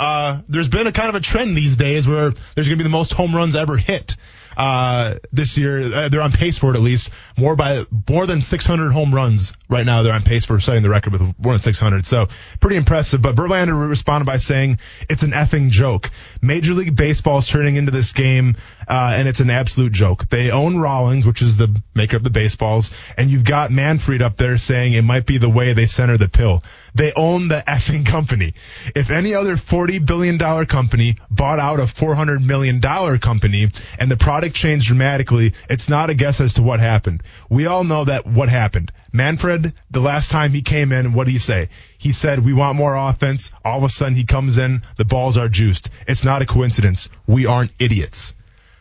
uh, 0.01 0.41
there's 0.49 0.67
been 0.67 0.87
a 0.87 0.91
kind 0.91 1.09
of 1.09 1.15
a 1.15 1.19
trend 1.19 1.55
these 1.55 1.77
days 1.77 2.07
where 2.07 2.31
there's 2.55 2.67
going 2.67 2.77
to 2.79 2.83
be 2.83 2.83
the 2.83 2.89
most 2.89 3.13
home 3.13 3.35
runs 3.35 3.55
ever 3.55 3.77
hit. 3.77 4.15
Uh, 4.57 5.15
this 5.31 5.57
year. 5.57 5.93
Uh, 5.93 6.09
they're 6.09 6.21
on 6.21 6.31
pace 6.31 6.57
for 6.57 6.71
it 6.71 6.75
at 6.75 6.81
least. 6.81 7.09
More 7.37 7.55
by 7.55 7.85
more 8.09 8.25
than 8.25 8.41
600 8.41 8.91
home 8.91 9.13
runs 9.13 9.53
right 9.69 9.85
now. 9.85 10.03
They're 10.03 10.13
on 10.13 10.23
pace 10.23 10.45
for 10.45 10.59
setting 10.59 10.83
the 10.83 10.89
record 10.89 11.13
with 11.13 11.21
more 11.21 11.53
than 11.53 11.61
600. 11.61 12.05
So 12.05 12.27
pretty 12.59 12.75
impressive. 12.75 13.21
But 13.21 13.35
Verlander 13.35 13.89
responded 13.89 14.25
by 14.25 14.37
saying 14.37 14.79
it's 15.09 15.23
an 15.23 15.31
effing 15.31 15.69
joke. 15.69 16.09
Major 16.41 16.73
League 16.73 16.95
Baseball 16.95 17.39
is 17.39 17.47
turning 17.47 17.75
into 17.75 17.91
this 17.91 18.13
game, 18.13 18.55
uh, 18.87 19.13
and 19.15 19.27
it's 19.27 19.39
an 19.39 19.49
absolute 19.49 19.91
joke. 19.91 20.29
They 20.29 20.51
own 20.51 20.77
Rawlings, 20.77 21.25
which 21.25 21.41
is 21.41 21.57
the 21.57 21.81
maker 21.95 22.17
of 22.17 22.23
the 22.23 22.29
baseballs, 22.29 22.91
and 23.17 23.29
you've 23.29 23.43
got 23.43 23.71
Manfred 23.71 24.21
up 24.21 24.37
there 24.37 24.57
saying 24.57 24.93
it 24.93 25.03
might 25.03 25.25
be 25.25 25.37
the 25.37 25.49
way 25.49 25.73
they 25.73 25.85
center 25.85 26.17
the 26.17 26.29
pill. 26.29 26.63
They 26.93 27.13
own 27.13 27.47
the 27.47 27.63
effing 27.65 28.05
company. 28.05 28.53
If 28.95 29.11
any 29.11 29.33
other 29.33 29.55
$40 29.55 30.05
billion 30.05 30.37
company 30.65 31.15
bought 31.29 31.59
out 31.59 31.79
a 31.79 31.83
$400 31.83 32.43
million 32.43 32.81
company 32.81 33.71
and 33.97 34.11
the 34.11 34.17
product 34.17 34.40
changed 34.49 34.87
dramatically, 34.87 35.53
it's 35.69 35.89
not 35.89 36.09
a 36.09 36.13
guess 36.13 36.41
as 36.41 36.53
to 36.53 36.63
what 36.63 36.79
happened. 36.79 37.23
We 37.49 37.67
all 37.67 37.83
know 37.83 38.05
that 38.05 38.25
what 38.25 38.49
happened. 38.49 38.91
Manfred, 39.13 39.73
the 39.89 39.99
last 39.99 40.31
time 40.31 40.51
he 40.51 40.61
came 40.61 40.91
in, 40.91 41.13
what 41.13 41.25
did 41.25 41.31
he 41.31 41.39
say? 41.39 41.69
He 41.97 42.11
said, 42.11 42.43
we 42.43 42.53
want 42.53 42.77
more 42.77 42.95
offense. 42.95 43.51
All 43.63 43.77
of 43.77 43.83
a 43.83 43.89
sudden 43.89 44.15
he 44.15 44.23
comes 44.23 44.57
in, 44.57 44.81
the 44.97 45.05
balls 45.05 45.37
are 45.37 45.49
juiced. 45.49 45.89
It's 46.07 46.23
not 46.23 46.41
a 46.41 46.45
coincidence. 46.45 47.09
We 47.27 47.45
aren't 47.45 47.71
idiots. 47.79 48.33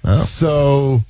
Oh. 0.05 0.15
So, 0.15 1.01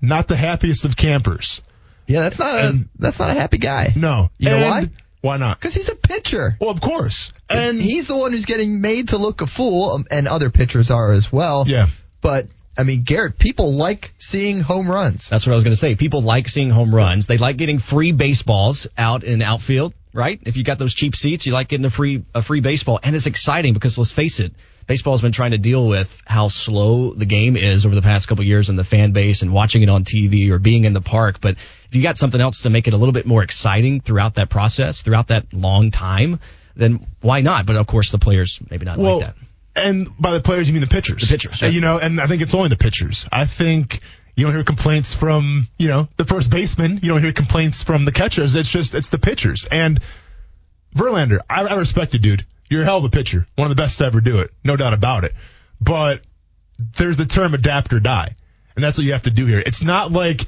not 0.00 0.28
the 0.28 0.36
happiest 0.36 0.84
of 0.84 0.96
campers. 0.96 1.60
Yeah, 2.06 2.22
that's 2.22 2.38
not 2.38 2.54
a 2.56 2.88
that's 2.98 3.18
not 3.18 3.30
a 3.30 3.34
happy 3.34 3.58
guy. 3.58 3.92
No. 3.94 4.30
You 4.38 4.48
know 4.48 4.62
why? 4.62 4.90
Why 5.20 5.36
not? 5.36 5.58
Because 5.58 5.74
he's 5.74 5.88
a 5.88 5.96
pitcher. 5.96 6.56
Well, 6.60 6.70
of 6.70 6.80
course. 6.80 7.32
And 7.50 7.58
And 7.58 7.80
he's 7.80 8.08
the 8.08 8.16
one 8.16 8.32
who's 8.32 8.46
getting 8.46 8.80
made 8.80 9.08
to 9.08 9.18
look 9.18 9.40
a 9.40 9.46
fool, 9.46 10.02
and 10.10 10.28
other 10.28 10.50
pitchers 10.50 10.90
are 10.90 11.12
as 11.12 11.32
well. 11.32 11.64
Yeah. 11.66 11.88
But 12.20 12.46
I 12.78 12.84
mean, 12.84 13.02
Garrett, 13.02 13.38
people 13.38 13.74
like 13.74 14.14
seeing 14.18 14.60
home 14.60 14.88
runs. 14.88 15.28
That's 15.28 15.44
what 15.44 15.52
I 15.52 15.56
was 15.56 15.64
going 15.64 15.72
to 15.72 15.78
say. 15.78 15.96
People 15.96 16.22
like 16.22 16.48
seeing 16.48 16.70
home 16.70 16.94
runs. 16.94 17.26
They 17.26 17.36
like 17.36 17.56
getting 17.56 17.80
free 17.80 18.12
baseballs 18.12 18.86
out 18.96 19.24
in 19.24 19.42
outfield, 19.42 19.94
right? 20.14 20.40
If 20.46 20.56
you 20.56 20.62
got 20.62 20.78
those 20.78 20.94
cheap 20.94 21.16
seats, 21.16 21.44
you 21.44 21.52
like 21.52 21.66
getting 21.66 21.86
a 21.86 21.90
free 21.90 22.24
a 22.36 22.40
free 22.40 22.60
baseball, 22.60 23.00
and 23.02 23.16
it's 23.16 23.26
exciting 23.26 23.74
because 23.74 23.98
let's 23.98 24.12
face 24.12 24.38
it, 24.38 24.52
baseball's 24.86 25.22
been 25.22 25.32
trying 25.32 25.50
to 25.50 25.58
deal 25.58 25.88
with 25.88 26.22
how 26.24 26.46
slow 26.46 27.12
the 27.12 27.26
game 27.26 27.56
is 27.56 27.84
over 27.84 27.96
the 27.96 28.02
past 28.02 28.28
couple 28.28 28.42
of 28.42 28.48
years 28.48 28.68
and 28.68 28.78
the 28.78 28.84
fan 28.84 29.10
base 29.10 29.42
and 29.42 29.52
watching 29.52 29.82
it 29.82 29.88
on 29.88 30.04
TV 30.04 30.50
or 30.50 30.60
being 30.60 30.84
in 30.84 30.92
the 30.92 31.00
park. 31.00 31.40
But 31.40 31.56
if 31.56 31.96
you 31.96 32.02
got 32.02 32.16
something 32.16 32.40
else 32.40 32.62
to 32.62 32.70
make 32.70 32.86
it 32.86 32.94
a 32.94 32.96
little 32.96 33.12
bit 33.12 33.26
more 33.26 33.42
exciting 33.42 34.00
throughout 34.00 34.36
that 34.36 34.50
process, 34.50 35.02
throughout 35.02 35.28
that 35.28 35.52
long 35.52 35.90
time, 35.90 36.38
then 36.76 37.06
why 37.22 37.40
not? 37.40 37.66
But 37.66 37.74
of 37.74 37.88
course, 37.88 38.12
the 38.12 38.18
players 38.18 38.60
maybe 38.70 38.86
not 38.86 38.98
well, 38.98 39.18
like 39.18 39.26
that. 39.26 39.47
And 39.78 40.08
by 40.18 40.32
the 40.32 40.40
players 40.40 40.68
you 40.68 40.74
mean 40.74 40.80
the 40.80 40.86
pitchers. 40.86 41.22
The 41.22 41.28
pitchers, 41.28 41.62
And, 41.62 41.74
you 41.74 41.80
know, 41.80 41.98
and 41.98 42.20
I 42.20 42.26
think 42.26 42.42
it's 42.42 42.54
only 42.54 42.68
the 42.68 42.76
pitchers. 42.76 43.26
I 43.30 43.46
think 43.46 44.00
you 44.36 44.44
don't 44.44 44.54
hear 44.54 44.64
complaints 44.64 45.14
from 45.14 45.68
you 45.78 45.88
know 45.88 46.08
the 46.16 46.24
first 46.24 46.50
baseman. 46.50 47.00
You 47.02 47.08
don't 47.08 47.22
hear 47.22 47.32
complaints 47.32 47.82
from 47.82 48.04
the 48.04 48.12
catchers. 48.12 48.54
It's 48.54 48.70
just 48.70 48.94
it's 48.94 49.08
the 49.08 49.18
pitchers. 49.18 49.66
And 49.70 50.00
Verlander, 50.94 51.40
I, 51.48 51.64
I 51.64 51.74
respect 51.76 52.14
you, 52.14 52.20
dude. 52.20 52.46
You're 52.70 52.82
a 52.82 52.84
hell 52.84 52.98
of 52.98 53.04
a 53.04 53.10
pitcher. 53.10 53.46
One 53.56 53.70
of 53.70 53.76
the 53.76 53.80
best 53.80 53.98
to 53.98 54.04
ever 54.04 54.20
do 54.20 54.40
it. 54.40 54.50
No 54.62 54.76
doubt 54.76 54.92
about 54.92 55.24
it. 55.24 55.32
But 55.80 56.22
there's 56.78 57.16
the 57.16 57.26
term 57.26 57.54
adapt 57.54 57.92
or 57.92 58.00
die. 58.00 58.34
And 58.76 58.84
that's 58.84 58.96
what 58.98 59.04
you 59.04 59.12
have 59.12 59.22
to 59.24 59.30
do 59.30 59.46
here. 59.46 59.62
It's 59.64 59.82
not 59.82 60.12
like 60.12 60.46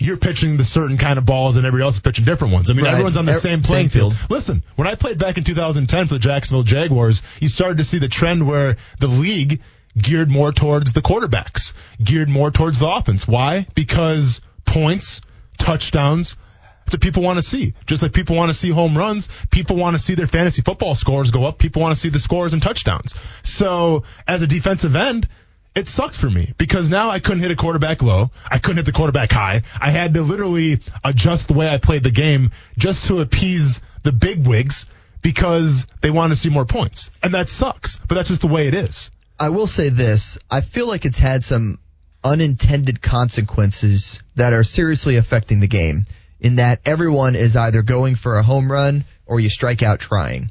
you're 0.00 0.16
pitching 0.16 0.56
the 0.56 0.64
certain 0.64 0.96
kind 0.96 1.18
of 1.18 1.26
balls 1.26 1.56
and 1.56 1.66
everybody 1.66 1.84
else 1.84 1.94
is 1.96 2.00
pitching 2.00 2.24
different 2.24 2.54
ones. 2.54 2.70
I 2.70 2.72
mean, 2.72 2.84
Right. 2.86 2.92
everyone's 2.92 3.16
on 3.18 3.26
the 3.26 3.34
same 3.34 3.58
same 3.58 3.62
playing 3.62 3.88
field. 3.90 4.16
field. 4.16 4.30
Listen, 4.30 4.62
when 4.76 4.88
I 4.88 4.94
played 4.94 5.18
back 5.18 5.36
in 5.38 5.44
2010 5.44 6.08
for 6.08 6.14
the 6.14 6.18
Jacksonville 6.18 6.62
Jaguars, 6.62 7.22
you 7.40 7.48
started 7.48 7.76
to 7.78 7.84
see 7.84 7.98
the 7.98 8.08
trend 8.08 8.46
where 8.46 8.76
the 8.98 9.06
league 9.08 9.60
geared 9.98 10.30
more 10.30 10.52
towards 10.52 10.92
the 10.94 11.02
quarterbacks, 11.02 11.72
geared 12.02 12.28
more 12.28 12.50
towards 12.50 12.78
the 12.78 12.88
offense. 12.88 13.28
Why? 13.28 13.66
Because 13.74 14.40
points, 14.64 15.20
touchdowns, 15.58 16.36
that's 16.84 16.94
what 16.94 17.00
people 17.02 17.22
want 17.22 17.36
to 17.38 17.42
see. 17.42 17.74
Just 17.86 18.02
like 18.02 18.12
people 18.12 18.36
want 18.36 18.48
to 18.50 18.54
see 18.54 18.70
home 18.70 18.96
runs, 18.96 19.28
people 19.50 19.76
want 19.76 19.94
to 19.94 19.98
see 20.02 20.14
their 20.14 20.26
fantasy 20.26 20.62
football 20.62 20.94
scores 20.94 21.30
go 21.30 21.44
up. 21.44 21.58
People 21.58 21.82
want 21.82 21.94
to 21.94 22.00
see 22.00 22.08
the 22.08 22.18
scores 22.18 22.52
and 22.54 22.62
touchdowns. 22.62 23.14
So 23.42 24.04
as 24.26 24.42
a 24.42 24.46
defensive 24.46 24.96
end, 24.96 25.28
it 25.74 25.86
sucked 25.86 26.16
for 26.16 26.28
me 26.28 26.52
because 26.58 26.88
now 26.88 27.10
I 27.10 27.20
couldn't 27.20 27.40
hit 27.40 27.50
a 27.50 27.56
quarterback 27.56 28.02
low. 28.02 28.30
I 28.48 28.58
couldn't 28.58 28.78
hit 28.78 28.86
the 28.86 28.92
quarterback 28.92 29.30
high. 29.30 29.62
I 29.80 29.90
had 29.90 30.14
to 30.14 30.22
literally 30.22 30.80
adjust 31.04 31.48
the 31.48 31.54
way 31.54 31.68
I 31.68 31.78
played 31.78 32.02
the 32.02 32.10
game 32.10 32.50
just 32.76 33.06
to 33.06 33.20
appease 33.20 33.80
the 34.02 34.12
big 34.12 34.46
wigs 34.46 34.86
because 35.22 35.86
they 36.00 36.10
want 36.10 36.32
to 36.32 36.36
see 36.36 36.48
more 36.48 36.64
points. 36.64 37.10
And 37.22 37.34
that 37.34 37.48
sucks, 37.48 37.96
but 37.96 38.14
that's 38.14 38.28
just 38.28 38.40
the 38.40 38.48
way 38.48 38.66
it 38.66 38.74
is. 38.74 39.10
I 39.38 39.50
will 39.50 39.66
say 39.66 39.88
this. 39.88 40.38
I 40.50 40.60
feel 40.60 40.88
like 40.88 41.04
it's 41.04 41.18
had 41.18 41.44
some 41.44 41.78
unintended 42.22 43.00
consequences 43.00 44.22
that 44.34 44.52
are 44.52 44.64
seriously 44.64 45.16
affecting 45.16 45.60
the 45.60 45.68
game 45.68 46.04
in 46.40 46.56
that 46.56 46.80
everyone 46.84 47.36
is 47.36 47.56
either 47.56 47.82
going 47.82 48.14
for 48.16 48.36
a 48.36 48.42
home 48.42 48.70
run 48.70 49.04
or 49.26 49.40
you 49.40 49.48
strike 49.48 49.82
out 49.82 50.00
trying. 50.00 50.50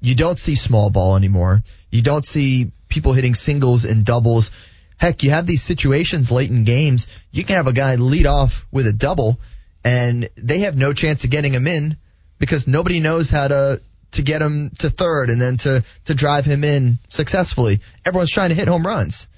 You 0.00 0.14
don't 0.14 0.38
see 0.38 0.54
small 0.54 0.90
ball 0.90 1.16
anymore. 1.16 1.62
You 1.90 2.02
don't 2.02 2.24
see 2.24 2.72
people 2.90 3.12
hitting 3.12 3.34
singles 3.34 3.84
and 3.84 4.04
doubles. 4.04 4.50
Heck, 4.98 5.22
you 5.22 5.30
have 5.30 5.46
these 5.46 5.62
situations 5.62 6.30
late 6.30 6.50
in 6.50 6.64
games. 6.64 7.06
You 7.30 7.44
can 7.44 7.56
have 7.56 7.66
a 7.68 7.72
guy 7.72 7.94
lead 7.94 8.26
off 8.26 8.66
with 8.70 8.86
a 8.86 8.92
double 8.92 9.38
and 9.84 10.28
they 10.36 10.60
have 10.60 10.76
no 10.76 10.92
chance 10.92 11.24
of 11.24 11.30
getting 11.30 11.54
him 11.54 11.66
in 11.66 11.96
because 12.38 12.66
nobody 12.66 13.00
knows 13.00 13.30
how 13.30 13.48
to 13.48 13.80
to 14.12 14.22
get 14.22 14.42
him 14.42 14.70
to 14.80 14.90
third 14.90 15.30
and 15.30 15.40
then 15.40 15.56
to 15.58 15.84
to 16.06 16.14
drive 16.14 16.44
him 16.44 16.64
in 16.64 16.98
successfully. 17.08 17.80
Everyone's 18.04 18.30
trying 18.30 18.50
to 18.50 18.54
hit 18.54 18.68
home 18.68 18.86
runs. 18.86 19.28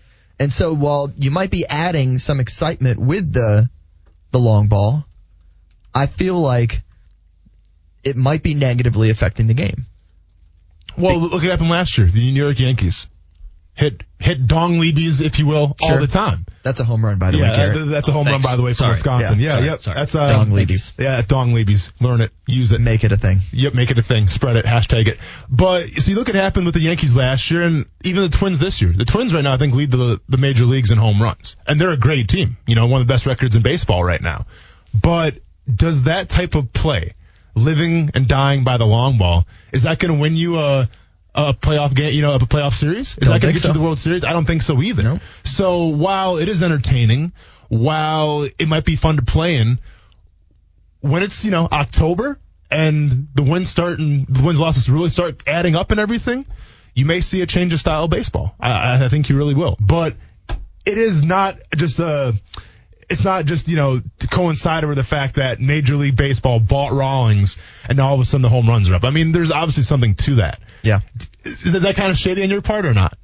And 0.40 0.52
so 0.52 0.74
while 0.74 1.12
you 1.16 1.30
might 1.30 1.50
be 1.50 1.66
adding 1.68 2.18
some 2.18 2.40
excitement 2.40 2.98
with 2.98 3.32
the 3.32 3.68
the 4.30 4.38
long 4.38 4.68
ball, 4.68 5.04
I 5.94 6.06
feel 6.06 6.40
like 6.40 6.82
it 8.02 8.16
might 8.16 8.42
be 8.42 8.54
negatively 8.54 9.10
affecting 9.10 9.46
the 9.46 9.54
game. 9.54 9.86
Well, 10.96 11.18
look 11.18 11.32
what 11.32 11.42
happened 11.42 11.70
last 11.70 11.96
year. 11.96 12.08
The 12.08 12.32
New 12.32 12.42
York 12.42 12.58
Yankees 12.58 13.06
hit 13.74 14.02
hit 14.18 14.46
dong 14.46 14.78
leabies, 14.78 15.20
if 15.20 15.38
you 15.40 15.46
will, 15.46 15.74
all 15.82 15.98
the 15.98 16.06
time. 16.06 16.44
That's 16.62 16.78
a 16.78 16.84
home 16.84 17.04
run, 17.04 17.18
by 17.18 17.32
the 17.32 17.38
way, 17.38 17.48
Yeah, 17.48 17.56
Garrett. 17.56 17.74
that- 17.78 17.84
that's 17.86 18.08
a 18.08 18.12
home 18.12 18.24
thanks. 18.26 18.46
run, 18.46 18.52
by 18.52 18.56
the 18.56 18.62
way, 18.62 18.70
from 18.70 18.76
Sorry. 18.76 18.90
Wisconsin. 18.90 19.40
Yeah, 19.40 19.44
Yeah, 19.46 19.52
sorry, 19.54 19.64
yep. 19.66 19.80
sorry. 19.80 19.96
That's 19.96 20.14
uh, 20.14 20.28
Dong 20.32 20.50
leabies. 20.52 20.92
Yeah, 20.96 21.22
dong 21.22 21.52
leabies. 21.54 21.90
Learn 22.00 22.20
it, 22.20 22.30
use 22.46 22.70
it. 22.70 22.80
Make 22.80 23.02
it 23.02 23.10
a 23.10 23.16
thing. 23.16 23.40
Yep, 23.52 23.74
make 23.74 23.90
it 23.90 23.98
a 23.98 24.02
thing. 24.02 24.28
Spread 24.28 24.54
it. 24.56 24.64
Hashtag 24.64 25.08
it. 25.08 25.18
But 25.50 25.88
so 25.88 26.10
you 26.10 26.16
look 26.16 26.28
at 26.28 26.36
what 26.36 26.42
happened 26.44 26.66
with 26.66 26.74
the 26.74 26.80
Yankees 26.82 27.16
last 27.16 27.50
year, 27.50 27.62
and 27.62 27.86
even 28.04 28.22
the 28.22 28.28
Twins 28.28 28.60
this 28.60 28.80
year. 28.80 28.92
The 28.92 29.04
Twins 29.04 29.34
right 29.34 29.42
now, 29.42 29.54
I 29.54 29.56
think, 29.56 29.74
lead 29.74 29.90
the 29.90 30.20
the 30.28 30.36
major 30.36 30.66
leagues 30.66 30.92
in 30.92 30.98
home 30.98 31.20
runs, 31.20 31.56
and 31.66 31.80
they're 31.80 31.92
a 31.92 31.96
great 31.98 32.28
team. 32.28 32.58
You 32.66 32.76
know, 32.76 32.86
one 32.86 33.00
of 33.00 33.08
the 33.08 33.12
best 33.12 33.26
records 33.26 33.56
in 33.56 33.62
baseball 33.62 34.04
right 34.04 34.22
now. 34.22 34.46
But 34.94 35.38
does 35.74 36.04
that 36.04 36.28
type 36.28 36.54
of 36.54 36.72
play, 36.72 37.14
living 37.56 38.10
and 38.14 38.28
dying 38.28 38.62
by 38.62 38.76
the 38.76 38.86
long 38.86 39.18
ball, 39.18 39.46
is 39.72 39.82
that 39.82 39.98
going 39.98 40.14
to 40.14 40.20
win 40.20 40.36
you 40.36 40.60
a 40.60 40.88
a 41.34 41.54
playoff 41.54 41.94
game? 41.94 42.14
You 42.14 42.22
know, 42.22 42.34
a 42.34 42.38
playoff 42.38 42.74
series? 42.74 43.10
Is 43.10 43.16
Don't 43.16 43.32
that 43.32 43.40
going 43.40 43.54
to 43.54 43.60
get 43.60 43.62
so. 43.62 43.68
you 43.68 43.74
the 43.74 43.80
World 43.80 43.98
Series? 43.98 44.24
I 44.24 44.32
don't 44.32 44.44
think 44.44 44.62
so 44.62 44.80
either. 44.82 45.02
No. 45.02 45.20
So 45.44 45.86
while 45.86 46.36
it 46.38 46.48
is 46.48 46.62
entertaining, 46.62 47.32
while 47.68 48.42
it 48.42 48.68
might 48.68 48.84
be 48.84 48.96
fun 48.96 49.16
to 49.16 49.22
play 49.22 49.56
in, 49.56 49.78
when 51.00 51.22
it's 51.22 51.44
you 51.44 51.50
know 51.50 51.68
October 51.70 52.38
and 52.70 53.28
the 53.34 53.42
wins 53.42 53.70
start 53.70 53.98
and 53.98 54.26
the 54.26 54.44
wins 54.44 54.60
losses 54.60 54.88
really 54.88 55.10
start 55.10 55.42
adding 55.46 55.76
up 55.76 55.90
and 55.90 56.00
everything, 56.00 56.46
you 56.94 57.04
may 57.04 57.20
see 57.20 57.42
a 57.42 57.46
change 57.46 57.72
of 57.72 57.80
style 57.80 58.04
of 58.04 58.10
baseball. 58.10 58.54
I, 58.60 59.04
I 59.04 59.08
think 59.08 59.28
you 59.28 59.36
really 59.36 59.54
will. 59.54 59.76
But 59.80 60.14
it 60.84 60.98
is 60.98 61.22
not 61.22 61.58
just 61.76 62.00
a. 62.00 62.34
It's 63.10 63.24
not 63.24 63.44
just 63.44 63.68
you 63.68 63.76
know 63.76 64.00
to 64.32 64.36
coincide 64.36 64.84
with 64.84 64.96
the 64.96 65.04
fact 65.04 65.36
that 65.36 65.60
Major 65.60 65.96
League 65.96 66.16
Baseball 66.16 66.60
bought 66.60 66.92
Rawlings 66.92 67.56
and 67.88 67.98
now 67.98 68.08
all 68.08 68.14
of 68.14 68.20
a 68.20 68.24
sudden 68.24 68.42
the 68.42 68.48
home 68.48 68.68
runs 68.68 68.90
are 68.90 68.94
up. 68.94 69.04
I 69.04 69.10
mean, 69.10 69.32
there's 69.32 69.52
obviously 69.52 69.84
something 69.84 70.14
to 70.16 70.34
that. 70.36 70.60
Yeah. 70.82 71.00
Is, 71.44 71.64
is 71.64 71.82
that 71.82 71.96
kind 71.96 72.10
of 72.10 72.16
shady 72.16 72.42
on 72.42 72.50
your 72.50 72.62
part 72.62 72.86
or 72.86 72.94
not? 72.94 73.14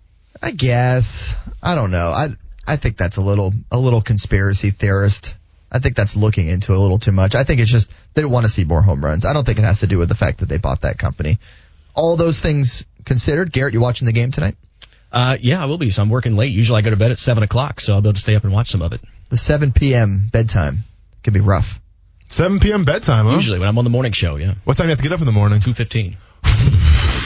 I 0.40 0.52
guess. 0.52 1.34
I 1.62 1.74
don't 1.74 1.90
know. 1.90 2.10
I 2.10 2.28
I 2.66 2.76
think 2.76 2.96
that's 2.96 3.16
a 3.16 3.20
little 3.20 3.52
a 3.72 3.78
little 3.78 4.02
conspiracy 4.02 4.70
theorist. 4.70 5.34
I 5.70 5.80
think 5.80 5.96
that's 5.96 6.16
looking 6.16 6.48
into 6.48 6.72
a 6.72 6.78
little 6.78 6.98
too 6.98 7.12
much. 7.12 7.34
I 7.34 7.44
think 7.44 7.60
it's 7.60 7.70
just 7.70 7.92
they 8.14 8.24
want 8.24 8.44
to 8.44 8.50
see 8.50 8.64
more 8.64 8.82
home 8.82 9.04
runs. 9.04 9.24
I 9.24 9.32
don't 9.32 9.44
think 9.44 9.58
it 9.58 9.64
has 9.64 9.80
to 9.80 9.86
do 9.86 9.98
with 9.98 10.08
the 10.08 10.14
fact 10.14 10.38
that 10.38 10.48
they 10.48 10.58
bought 10.58 10.82
that 10.82 10.98
company. 10.98 11.38
All 11.94 12.16
those 12.16 12.40
things 12.40 12.86
considered, 13.04 13.52
Garrett, 13.52 13.74
you 13.74 13.80
watching 13.80 14.06
the 14.06 14.12
game 14.12 14.30
tonight? 14.30 14.56
Uh, 15.10 15.36
yeah, 15.40 15.62
I 15.62 15.66
will 15.66 15.78
be. 15.78 15.90
So 15.90 16.02
I'm 16.02 16.10
working 16.10 16.36
late. 16.36 16.52
Usually 16.52 16.78
I 16.78 16.82
go 16.82 16.90
to 16.90 16.96
bed 16.96 17.10
at 17.10 17.18
seven 17.18 17.42
o'clock, 17.42 17.80
so 17.80 17.94
I'll 17.94 18.02
be 18.02 18.08
able 18.08 18.14
to 18.14 18.20
stay 18.20 18.36
up 18.36 18.44
and 18.44 18.52
watch 18.52 18.70
some 18.70 18.82
of 18.82 18.92
it. 18.92 19.00
The 19.30 19.36
7 19.36 19.72
p.m. 19.72 20.28
bedtime 20.30 20.84
could 21.22 21.35
be 21.35 21.40
rough. 21.40 21.81
7 22.31 22.61
p.m. 22.61 22.85
bedtime, 22.85 23.26
huh? 23.26 23.33
Usually 23.35 23.59
when 23.59 23.68
I'm 23.68 23.78
on 23.78 23.85
the 23.85 23.90
morning 23.90 24.12
show, 24.12 24.37
yeah, 24.37 24.54
What 24.64 24.76
time 24.76 24.85
do 24.85 24.88
you 24.88 24.90
have 24.90 24.98
to 24.98 25.02
get 25.02 25.12
up 25.12 25.20
in 25.20 25.26
the 25.26 25.33
morning? 25.33 25.61
two 25.61 25.74
fifteen. 25.74 26.16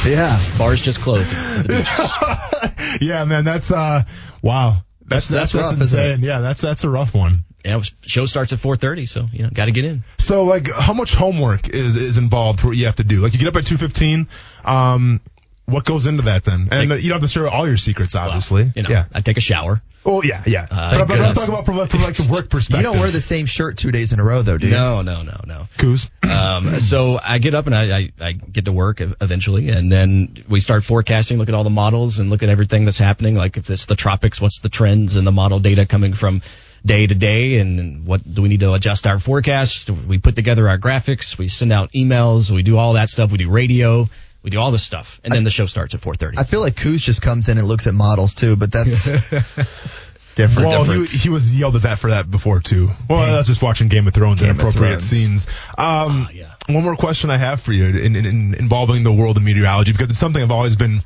Yeah. 0.05 0.37
Bars 0.59 0.83
just 0.83 1.00
closed 1.00 1.33
at 1.33 1.62
the 1.62 1.68
beaches. 1.68 3.00
yeah, 3.09 3.24
man, 3.24 3.44
that's 3.44 3.70
uh, 3.70 4.02
wow. 4.42 4.78
That's 5.07 5.28
That's- 5.28 5.52
that's, 5.52 5.52
that's 5.52 5.52
that's, 5.52 5.72
rough, 5.94 6.11
insane. 6.11 6.20
Yeah, 6.24 6.40
that's 6.40 6.61
that's 6.61 6.83
a 6.85 6.90
rough 6.90 7.14
one. 7.14 7.44
Yeah, 7.64 7.77
was- 7.77 7.92
show 8.02 8.27
starts 8.27 8.52
at 8.52 8.58
four 8.58 8.75
thirty, 8.75 9.06
so 9.06 9.27
you 9.33 9.44
know, 9.44 9.50
got 9.52 9.66
to 9.66 9.71
get 9.71 9.85
in. 9.85 10.02
So 10.19 10.42
like, 10.44 10.69
how 10.73 10.92
much 10.92 11.14
homework 11.14 11.69
is 11.69 11.94
is 11.94 12.19
involved 12.19 12.58
for 12.60 12.69
what 12.69 12.77
you 12.77 12.87
have 12.87 12.96
to 12.96 13.04
do? 13.04 13.21
Like, 13.21 13.33
you 13.33 13.38
get 13.38 13.48
up 13.48 13.54
at 13.56 13.66
two 13.66 13.77
fifteen. 13.79 14.27
Um, 14.64 15.21
what 15.67 15.85
goes 15.85 16.06
into 16.06 16.23
that 16.25 16.44
then? 16.44 16.69
And 16.71 16.92
uh, 16.92 16.94
you 16.96 17.08
don't 17.08 17.21
have 17.21 17.29
to 17.29 17.33
share 17.33 17.48
all 17.48 17.67
your 17.67 17.77
secrets, 17.77 18.15
obviously. 18.15 18.71
You 18.75 18.83
know, 18.83 18.90
yeah. 18.90 19.04
I 19.13 19.21
take 19.21 19.37
a 19.37 19.40
shower. 19.40 19.81
Oh 20.04 20.21
yeah, 20.23 20.42
yeah. 20.46 20.67
but, 20.69 20.96
thank 20.96 21.08
but 21.08 21.21
I'm 21.21 21.35
talking 21.35 21.54
about 21.54 21.65
from, 21.65 21.77
like- 21.77 21.90
from 21.90 22.02
like 22.02 22.15
the 22.17 22.29
work 22.29 22.50
perspective. 22.50 22.85
You 22.85 22.92
don't 22.92 22.98
wear 23.00 23.13
the 23.13 23.21
same 23.21 23.46
shirt 23.46 23.79
two 23.79 23.92
days 23.92 24.13
in 24.13 24.19
a 24.19 24.25
row, 24.25 24.42
though, 24.42 24.58
do 24.58 24.67
you? 24.67 24.73
No, 24.73 25.02
no, 25.02 25.23
no, 25.23 25.40
no. 25.46 25.69
Coos. 25.79 26.10
Um, 26.25 26.81
so 26.81 27.21
I 27.23 27.38
get 27.38 27.54
up 27.54 27.67
and 27.67 27.75
I, 27.75 27.96
I, 27.96 28.13
I 28.21 28.33
get 28.33 28.65
to 28.65 28.73
work 28.73 29.00
eventually, 29.00 29.69
and 29.69 29.92
then 29.92 30.35
we 30.48 30.58
start 30.58 30.83
forecasting, 30.83 31.38
look 31.38 31.48
at 31.48 31.54
all 31.54 31.63
the 31.63 31.71
models 31.71 32.19
and 32.19 32.31
look 32.31 32.42
at 32.42 32.48
everything 32.48 32.85
that's 32.85 32.98
happening. 32.98 33.37
Like 33.37 33.56
if 33.56 33.71
it's 33.71 33.87
the 33.87 33.94
tropics, 33.94 34.40
what's 34.40 34.58
the 34.58 34.69
trends 34.69 35.15
and 35.15 35.25
the 35.25 35.31
model 35.33 35.60
data 35.60 35.87
coming 35.87 36.15
from 36.15 36.42
day 36.85 37.06
to 37.06 37.15
day, 37.15 37.58
and 37.58 38.04
what 38.04 38.23
do 38.35 38.42
we 38.42 38.48
need 38.48 38.60
to 38.60 38.73
adjust 38.73 39.06
our 39.06 39.21
forecast? 39.21 39.88
We 39.88 40.19
put 40.19 40.35
together 40.35 40.69
our 40.69 40.79
graphics, 40.79 41.38
we 41.38 41.46
send 41.46 41.73
out 41.73 41.92
emails, 41.92 42.50
we 42.50 42.65
do 42.65 42.77
all 42.77 42.94
that 42.94 43.08
stuff. 43.08 43.31
We 43.31 43.38
do 43.38 43.48
radio, 43.48 44.08
we 44.42 44.50
do 44.50 44.58
all 44.58 44.70
this 44.70 44.82
stuff, 44.82 45.20
and 45.24 45.32
then 45.32 45.44
the 45.44 45.50
show 45.50 45.66
starts 45.66 45.94
at 45.94 46.00
4:30. 46.00 46.38
I 46.38 46.44
feel 46.44 46.60
like 46.60 46.76
Coos 46.76 47.02
just 47.02 47.22
comes 47.22 47.48
in 47.48 47.58
and 47.58 47.66
looks 47.66 47.86
at 47.86 47.94
models 47.94 48.34
too, 48.34 48.56
but 48.56 48.72
that's 48.72 49.04
different. 50.34 50.70
Well, 50.70 50.84
he, 50.84 51.04
he 51.04 51.28
was 51.28 51.56
yelled 51.56 51.76
at 51.76 51.82
that 51.82 51.98
for 51.98 52.10
that 52.10 52.30
before 52.30 52.60
too. 52.60 52.90
Well, 53.08 53.20
that's 53.36 53.48
just 53.48 53.62
watching 53.62 53.88
Game 53.88 54.06
of 54.08 54.14
Thrones 54.14 54.40
Game 54.40 54.50
and 54.50 54.60
of 54.60 54.66
appropriate 54.66 55.00
Thrones. 55.00 55.04
scenes. 55.04 55.46
Um, 55.78 56.28
yeah. 56.32 56.52
One 56.69 56.85
more 56.85 56.94
question 56.96 57.29
I 57.31 57.38
have 57.38 57.60
for 57.60 57.73
you 57.73 57.87
in, 57.87 58.15
in, 58.15 58.25
in 58.25 58.54
involving 58.54 59.02
the 59.02 59.13
world 59.13 59.37
of 59.37 59.42
meteorology 59.42 59.90
because 59.92 60.10
it's 60.10 60.19
something 60.19 60.40
I've 60.40 60.52
always 60.52 60.77
been. 60.77 61.00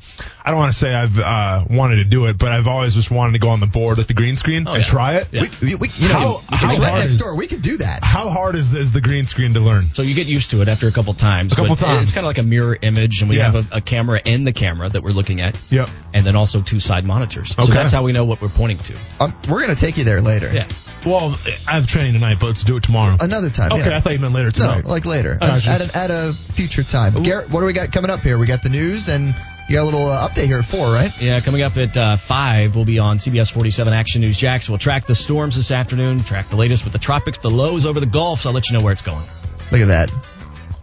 I 0.45 0.51
don't 0.51 0.59
want 0.59 0.73
to 0.73 0.79
say 0.79 0.95
I've 0.95 1.19
uh, 1.19 1.65
wanted 1.71 1.97
to 1.97 2.05
do 2.05 2.27
it, 2.27 2.37
but 2.39 2.53
I've 2.53 2.67
always 2.69 2.95
just 2.95 3.11
wanted 3.11 3.33
to 3.33 3.39
go 3.39 3.49
on 3.49 3.61
the 3.61 3.67
board 3.67 3.97
with 3.97 4.07
the 4.07 4.15
green 4.15 4.37
screen 4.37 4.67
and 4.69 4.77
yeah. 4.77 4.83
try 4.83 5.15
it. 5.15 5.29
Yeah. 5.33 5.45
We, 5.63 5.75
we, 5.75 5.89
you 5.97 6.09
know, 6.09 6.15
How- 6.15 6.57
how 6.57 6.69
it's 6.69 6.79
right 6.79 6.89
hard 6.91 7.01
next 7.01 7.15
is- 7.15 7.21
door. 7.21 7.35
We 7.37 7.47
could 7.47 7.63
do 7.63 7.79
that. 7.79 8.05
How 8.05 8.29
hard 8.29 8.55
is, 8.55 8.75
is 8.75 8.93
the 8.93 9.01
green 9.01 9.25
screen 9.27 9.55
to 9.55 9.61
learn? 9.61 9.93
So 9.93 10.03
you 10.03 10.15
get 10.15 10.27
used 10.27 10.51
to 10.51 10.61
it 10.61 10.69
after 10.69 10.89
a 10.89 10.93
couple 10.93 11.15
times. 11.15 11.55
A 11.55 11.57
couple 11.57 11.75
times. 11.75 12.09
It's 12.09 12.15
kind 12.15 12.27
of 12.27 12.29
like 12.29 12.39
a 12.39 12.43
mirror 12.43 12.77
image, 12.81 13.23
and 13.23 13.31
we 13.31 13.39
Yeah. 13.39 13.51
have 13.51 13.73
a, 13.73 13.77
a 13.79 13.81
camera 13.81 14.21
in 14.25 14.45
the 14.45 14.53
camera 14.53 14.89
that 14.91 15.03
we're 15.03 15.11
looking 15.13 15.41
at. 15.41 15.59
Yep. 15.71 15.89
And 16.13 16.27
then 16.27 16.37
also 16.37 16.61
two 16.61 16.81
side 16.81 17.07
monitors. 17.07 17.53
Okay. 17.59 17.67
So 17.67 17.73
that's 17.73 17.91
how 17.93 18.03
we 18.05 18.13
know 18.13 18.27
what 18.27 18.41
we're 18.43 18.49
pointing 18.49 18.79
to. 18.79 18.95
Um, 19.21 19.35
we're 19.49 19.63
gonna 19.63 19.75
take 19.75 19.97
you 19.97 20.05
there 20.05 20.21
later. 20.21 20.53
Yeah. 20.53 20.69
Well, 21.05 21.39
I 21.69 21.75
have 21.77 21.87
training 21.87 22.15
tonight, 22.15 22.39
but 22.41 22.47
let's 22.49 22.65
do 22.65 22.77
it 22.77 22.83
tomorrow. 22.83 23.17
Another 23.21 23.49
time. 23.49 23.71
okay, 23.73 23.91
yeah. 23.91 23.97
I 23.97 24.01
thought 24.01 24.13
you 24.13 24.19
meant 24.19 24.35
later 24.35 24.51
tonight. 24.51 24.83
No, 24.85 24.91
like 24.91 25.05
later. 25.05 25.39
At, 25.47 25.81
a, 25.81 25.97
at 25.97 26.11
a 26.11 26.33
future 26.33 26.83
time. 26.83 27.23
Garrett, 27.23 27.51
what 27.51 27.61
do 27.61 27.67
we 27.67 27.73
got 27.73 27.93
coming 27.93 28.11
up 28.11 28.21
here? 28.21 28.39
We 28.39 28.47
got 28.47 28.63
the 28.63 28.69
news 28.69 29.09
and 29.09 29.35
you 29.69 29.75
got 29.75 29.83
a 29.83 29.85
little 29.85 30.07
uh, 30.07 30.29
update 30.29 30.47
here 30.47 30.59
at 30.59 30.65
four, 30.65 30.87
right? 30.87 31.11
Yeah, 31.21 31.41
coming 31.41 31.63
up 31.63 31.77
at 31.77 31.97
uh, 31.97 32.17
5, 32.17 32.77
we'll 32.77 32.85
be 32.85 32.99
on 32.99 33.17
CBS 33.17 33.51
47 33.51 33.93
Action 33.93 34.21
News 34.21 34.39
Jax. 34.39 34.69
We'll 34.69 34.79
track 34.79 35.07
the 35.07 35.15
storms 35.15 35.57
this 35.57 35.71
afternoon, 35.71 36.23
track 36.23 36.49
the 36.51 36.57
latest 36.57 36.85
with 36.85 36.93
the 36.93 36.99
tropics, 37.01 37.39
the 37.39 37.51
lows 37.51 37.85
over 37.85 37.99
the 37.99 38.07
Gulf, 38.07 38.43
so 38.43 38.51
I'll 38.51 38.55
let 38.55 38.69
you 38.69 38.75
know 38.75 38.83
where 38.83 38.93
it's 38.93 39.03
going. 39.03 39.25
Look 39.73 39.81
at 39.81 39.89
that. 39.89 40.11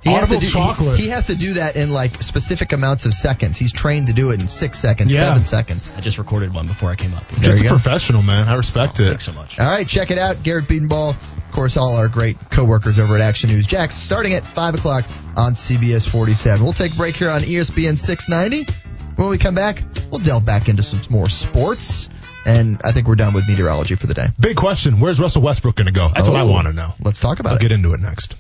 He 0.04 0.10
has, 0.12 0.28
to 0.30 0.36
Audible 0.36 0.40
do, 0.42 0.52
chocolate. 0.52 0.98
He, 0.98 1.04
he 1.06 1.10
has 1.10 1.28
to 1.28 1.36
do 1.36 1.54
that 1.54 1.76
in 1.78 1.90
like 1.92 2.22
specific 2.22 2.74
amounts 2.74 3.06
of 3.06 3.14
seconds. 3.14 3.58
He's 3.58 3.72
trained 3.72 4.08
to 4.08 4.14
do 4.14 4.32
it 4.32 4.40
in 4.40 4.48
six 4.50 4.78
seconds, 4.80 5.14
Yeah. 5.14 5.22
seven 5.22 5.46
seconds. 5.46 5.94
I 5.96 6.02
just 6.02 6.18
recorded 6.18 6.54
one 6.54 6.68
before 6.68 6.90
I 6.92 6.96
came 6.96 7.14
up. 7.14 7.28
There 7.30 7.40
Just 7.40 7.64
you 7.64 7.70
a 7.70 7.72
go. 7.72 7.76
professional, 7.80 8.22
man. 8.22 8.48
I 8.50 8.56
respect 8.56 9.00
oh, 9.00 9.04
it. 9.06 9.08
Thanks 9.10 9.24
so 9.24 9.32
much. 9.34 9.60
All 9.60 9.66
right, 9.66 9.88
check 9.88 10.12
it 10.12 10.18
out. 10.18 10.44
Garrett 10.44 10.66
Bedenbaugh, 10.66 11.12
of 11.12 11.52
course, 11.54 11.78
all 11.78 11.96
our 11.96 12.10
great 12.10 12.38
coworkers 12.50 13.00
over 13.00 13.16
at 13.16 13.22
Action 13.22 13.50
News 13.50 13.66
Jax, 13.66 13.96
starting 13.96 14.34
at 14.34 14.46
5 14.46 14.76
o'clock 14.76 15.06
on 15.38 15.54
CBS 15.54 16.08
47. 16.10 16.62
We'll 16.64 16.74
take 16.74 16.94
a 16.94 16.98
break 16.98 17.16
here 17.16 17.30
on 17.30 17.42
ESPN 17.42 17.98
690. 17.98 18.72
When 19.16 19.30
we 19.30 19.38
come 19.38 19.56
back, 19.56 19.84
we'll 20.12 20.20
delve 20.20 20.44
back 20.44 20.68
into 20.68 20.84
some 20.84 21.00
more 21.10 21.30
sports. 21.30 22.10
And 22.46 22.82
I 22.84 22.92
think 22.92 23.08
we're 23.08 23.16
done 23.16 23.34
with 23.34 23.48
meteorology 23.48 23.96
for 23.96 24.08
the 24.08 24.14
day. 24.14 24.28
Big 24.40 24.58
question. 24.58 25.00
Where's 25.00 25.20
Russell 25.20 25.42
Westbrook 25.42 25.76
going 25.76 25.88
to 25.88 25.94
go? 25.94 26.10
That's 26.14 26.28
what 26.28 26.36
I 26.38 26.42
Oh, 26.42 26.52
want 26.52 26.68
to 26.68 26.74
know. 26.74 26.94
Let's 27.02 27.20
talk 27.22 27.40
about 27.40 27.52
I'll 27.54 27.58
it. 27.58 27.62
get 27.62 27.72
into 27.72 27.94
it 27.94 28.02
next. 28.02 28.34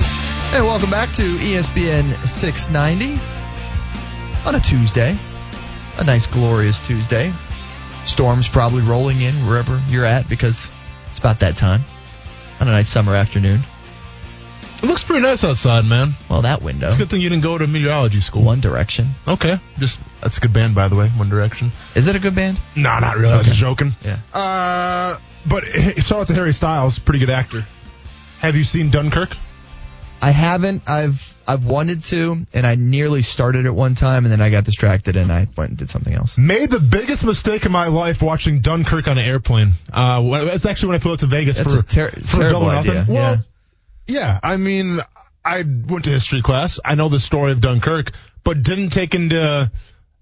Hey, 0.51 0.61
welcome 0.61 0.89
back 0.89 1.11
to 1.13 1.21
ESPN 1.21 2.13
690 2.27 3.19
on 4.45 4.55
a 4.55 4.59
Tuesday. 4.59 5.17
A 5.99 6.03
nice, 6.03 6.25
glorious 6.27 6.85
Tuesday. 6.85 7.31
Storms 8.05 8.49
probably 8.49 8.81
rolling 8.81 9.21
in 9.21 9.33
wherever 9.47 9.81
you're 9.87 10.05
at 10.05 10.27
because 10.27 10.69
it's 11.09 11.19
about 11.19 11.39
that 11.39 11.55
time 11.55 11.81
on 12.59 12.67
a 12.67 12.71
nice 12.71 12.89
summer 12.89 13.15
afternoon. 13.15 13.61
It 14.83 14.87
looks 14.87 15.03
pretty 15.03 15.21
nice 15.23 15.43
outside, 15.45 15.85
man. 15.85 16.13
Well, 16.29 16.41
that 16.41 16.61
window. 16.61 16.87
It's 16.87 16.95
a 16.95 16.97
good 16.97 17.09
thing 17.09 17.21
you 17.21 17.29
didn't 17.29 17.43
go 17.43 17.57
to 17.57 17.65
meteorology 17.65 18.19
school. 18.19 18.43
One 18.43 18.59
Direction. 18.59 19.11
Okay, 19.25 19.57
just 19.79 19.97
that's 20.21 20.37
a 20.37 20.41
good 20.41 20.51
band, 20.51 20.75
by 20.75 20.89
the 20.89 20.95
way. 20.95 21.07
One 21.07 21.29
Direction. 21.29 21.71
Is 21.95 22.07
it 22.07 22.15
a 22.17 22.19
good 22.19 22.35
band? 22.35 22.59
No, 22.75 22.99
not 22.99 23.15
really. 23.15 23.29
I 23.33 23.37
was 23.37 23.47
Okay. 23.47 23.49
just 23.51 23.59
joking. 23.59 23.91
Yeah. 24.03 24.17
Uh, 24.37 25.17
but 25.45 25.63
shout 26.03 26.19
out 26.19 26.27
to 26.27 26.33
Harry 26.33 26.53
Styles, 26.53 26.99
pretty 26.99 27.19
good 27.19 27.29
actor. 27.29 27.65
Have 28.39 28.57
you 28.57 28.65
seen 28.65 28.89
Dunkirk? 28.89 29.37
I 30.21 30.31
haven't. 30.31 30.83
I've 30.87 31.33
I've 31.47 31.65
wanted 31.65 32.01
to, 32.03 32.45
and 32.53 32.65
I 32.67 32.75
nearly 32.75 33.21
started 33.21 33.65
at 33.65 33.73
one 33.75 33.95
time, 33.95 34.25
and 34.25 34.31
then 34.31 34.41
I 34.41 34.49
got 34.49 34.63
distracted, 34.65 35.15
and 35.17 35.31
I 35.31 35.47
went 35.57 35.69
and 35.71 35.77
did 35.77 35.89
something 35.89 36.13
else. 36.13 36.37
Made 36.37 36.71
the 36.71 36.79
biggest 36.79 37.25
mistake 37.25 37.65
of 37.65 37.71
my 37.71 37.87
life 37.87 38.21
watching 38.21 38.59
Dunkirk 38.59 39.07
on 39.07 39.17
an 39.17 39.25
airplane. 39.25 39.73
Uh, 39.91 40.43
that's 40.45 40.65
actually 40.65 40.89
when 40.89 40.95
I 40.95 40.99
flew 40.99 41.13
out 41.13 41.19
to 41.19 41.25
Vegas 41.27 41.57
That's 41.57 41.73
for 41.73 41.79
a 41.79 41.83
ter- 41.83 42.09
for 42.09 42.37
terrible 42.37 42.59
double 42.61 42.71
nothing. 42.71 42.91
idea. 42.91 43.05
Well, 43.09 43.45
yeah. 44.07 44.39
I 44.41 44.57
mean, 44.57 44.99
I 45.43 45.63
went 45.63 46.05
to 46.05 46.11
history 46.11 46.41
class. 46.41 46.79
I 46.83 46.95
know 46.95 47.09
the 47.09 47.19
story 47.19 47.51
of 47.51 47.61
Dunkirk, 47.61 48.11
but 48.43 48.63
didn't 48.63 48.91
take 48.91 49.15
into 49.15 49.71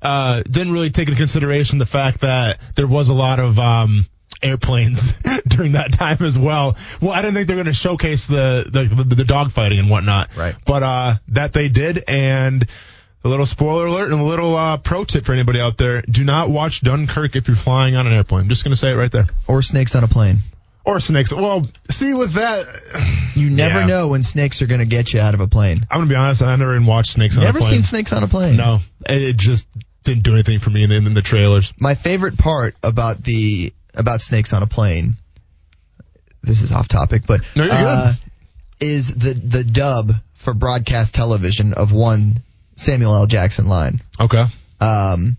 uh, 0.01 0.43
didn't 0.43 0.73
really 0.73 0.89
take 0.89 1.07
into 1.07 1.17
consideration 1.17 1.77
the 1.77 1.85
fact 1.85 2.21
that 2.21 2.59
there 2.75 2.87
was 2.87 3.09
a 3.09 3.13
lot 3.13 3.39
of 3.39 3.59
um, 3.59 4.05
airplanes 4.41 5.11
during 5.47 5.73
that 5.73 5.93
time 5.93 6.17
as 6.21 6.37
well. 6.39 6.77
Well, 7.01 7.11
I 7.11 7.21
didn't 7.21 7.35
think 7.35 7.47
they're 7.47 7.57
going 7.57 7.65
to 7.65 7.73
showcase 7.73 8.27
the 8.27 8.65
the, 8.65 9.03
the 9.03 9.15
the 9.15 9.23
dogfighting 9.23 9.79
and 9.79 9.89
whatnot. 9.89 10.35
Right. 10.35 10.55
But 10.65 10.83
uh, 10.83 11.15
that 11.29 11.53
they 11.53 11.69
did, 11.69 12.03
and 12.07 12.65
a 13.23 13.29
little 13.29 13.45
spoiler 13.45 13.85
alert 13.85 14.11
and 14.11 14.19
a 14.19 14.23
little 14.23 14.55
uh, 14.55 14.77
pro 14.77 15.03
tip 15.03 15.25
for 15.25 15.33
anybody 15.33 15.59
out 15.59 15.77
there: 15.77 16.01
do 16.01 16.23
not 16.23 16.49
watch 16.49 16.81
Dunkirk 16.81 17.35
if 17.35 17.47
you're 17.47 17.57
flying 17.57 17.95
on 17.95 18.07
an 18.07 18.13
airplane. 18.13 18.43
I'm 18.43 18.49
just 18.49 18.63
going 18.63 18.73
to 18.73 18.77
say 18.77 18.91
it 18.91 18.95
right 18.95 19.11
there. 19.11 19.27
Or 19.47 19.61
snakes 19.61 19.95
on 19.95 20.03
a 20.03 20.07
plane. 20.07 20.39
Or 20.83 20.99
snakes. 20.99 21.31
Well, 21.33 21.65
see 21.91 22.13
with 22.13 22.33
that, 22.33 22.65
You 23.35 23.49
never 23.49 23.81
Yeah. 23.81 23.85
know 23.85 24.07
when 24.09 24.23
snakes 24.23 24.61
are 24.61 24.65
going 24.67 24.79
to 24.79 24.85
get 24.85 25.13
you 25.13 25.19
out 25.21 25.33
of 25.33 25.39
a 25.39 25.47
plane. 25.47 25.85
I'm 25.89 25.99
gonna 25.99 26.09
be 26.09 26.15
honest. 26.15 26.41
I 26.41 26.53
never 26.55 26.73
even 26.75 26.85
watched 26.85 27.13
Snakes 27.13 27.37
on 27.37 27.43
Never 27.43 27.59
a 27.59 27.61
Plane. 27.61 27.71
Never 27.71 27.83
seen 27.83 27.89
snakes 27.89 28.11
on 28.13 28.23
a 28.23 28.27
plane. 28.27 28.57
No, 28.57 28.79
it 29.07 29.37
just 29.37 29.67
didn't 30.03 30.23
do 30.23 30.33
anything 30.33 30.59
for 30.59 30.69
me 30.69 30.83
in 30.83 30.89
the, 30.89 30.97
in 30.97 31.13
the 31.13 31.21
trailers. 31.21 31.71
My 31.79 31.93
favorite 31.95 32.37
part 32.37 32.75
about 32.83 33.23
the 33.23 33.73
about 33.93 34.19
snakes 34.21 34.51
on 34.53 34.63
a 34.63 34.67
plane. 34.67 35.15
This 36.43 36.61
is 36.61 36.71
off 36.71 36.87
topic, 36.87 37.23
but 37.27 37.41
No, 37.55 37.63
you're 37.65 37.73
uh, 37.73 38.13
is 38.79 39.13
the 39.13 39.33
the 39.33 39.63
dub 39.63 40.11
for 40.33 40.53
broadcast 40.53 41.13
television 41.13 41.73
of 41.73 41.91
one 41.91 42.41
Samuel 42.75 43.15
L. 43.15 43.27
Jackson 43.27 43.67
line. 43.67 44.01
Okay. 44.19 44.45
Um, 44.79 45.37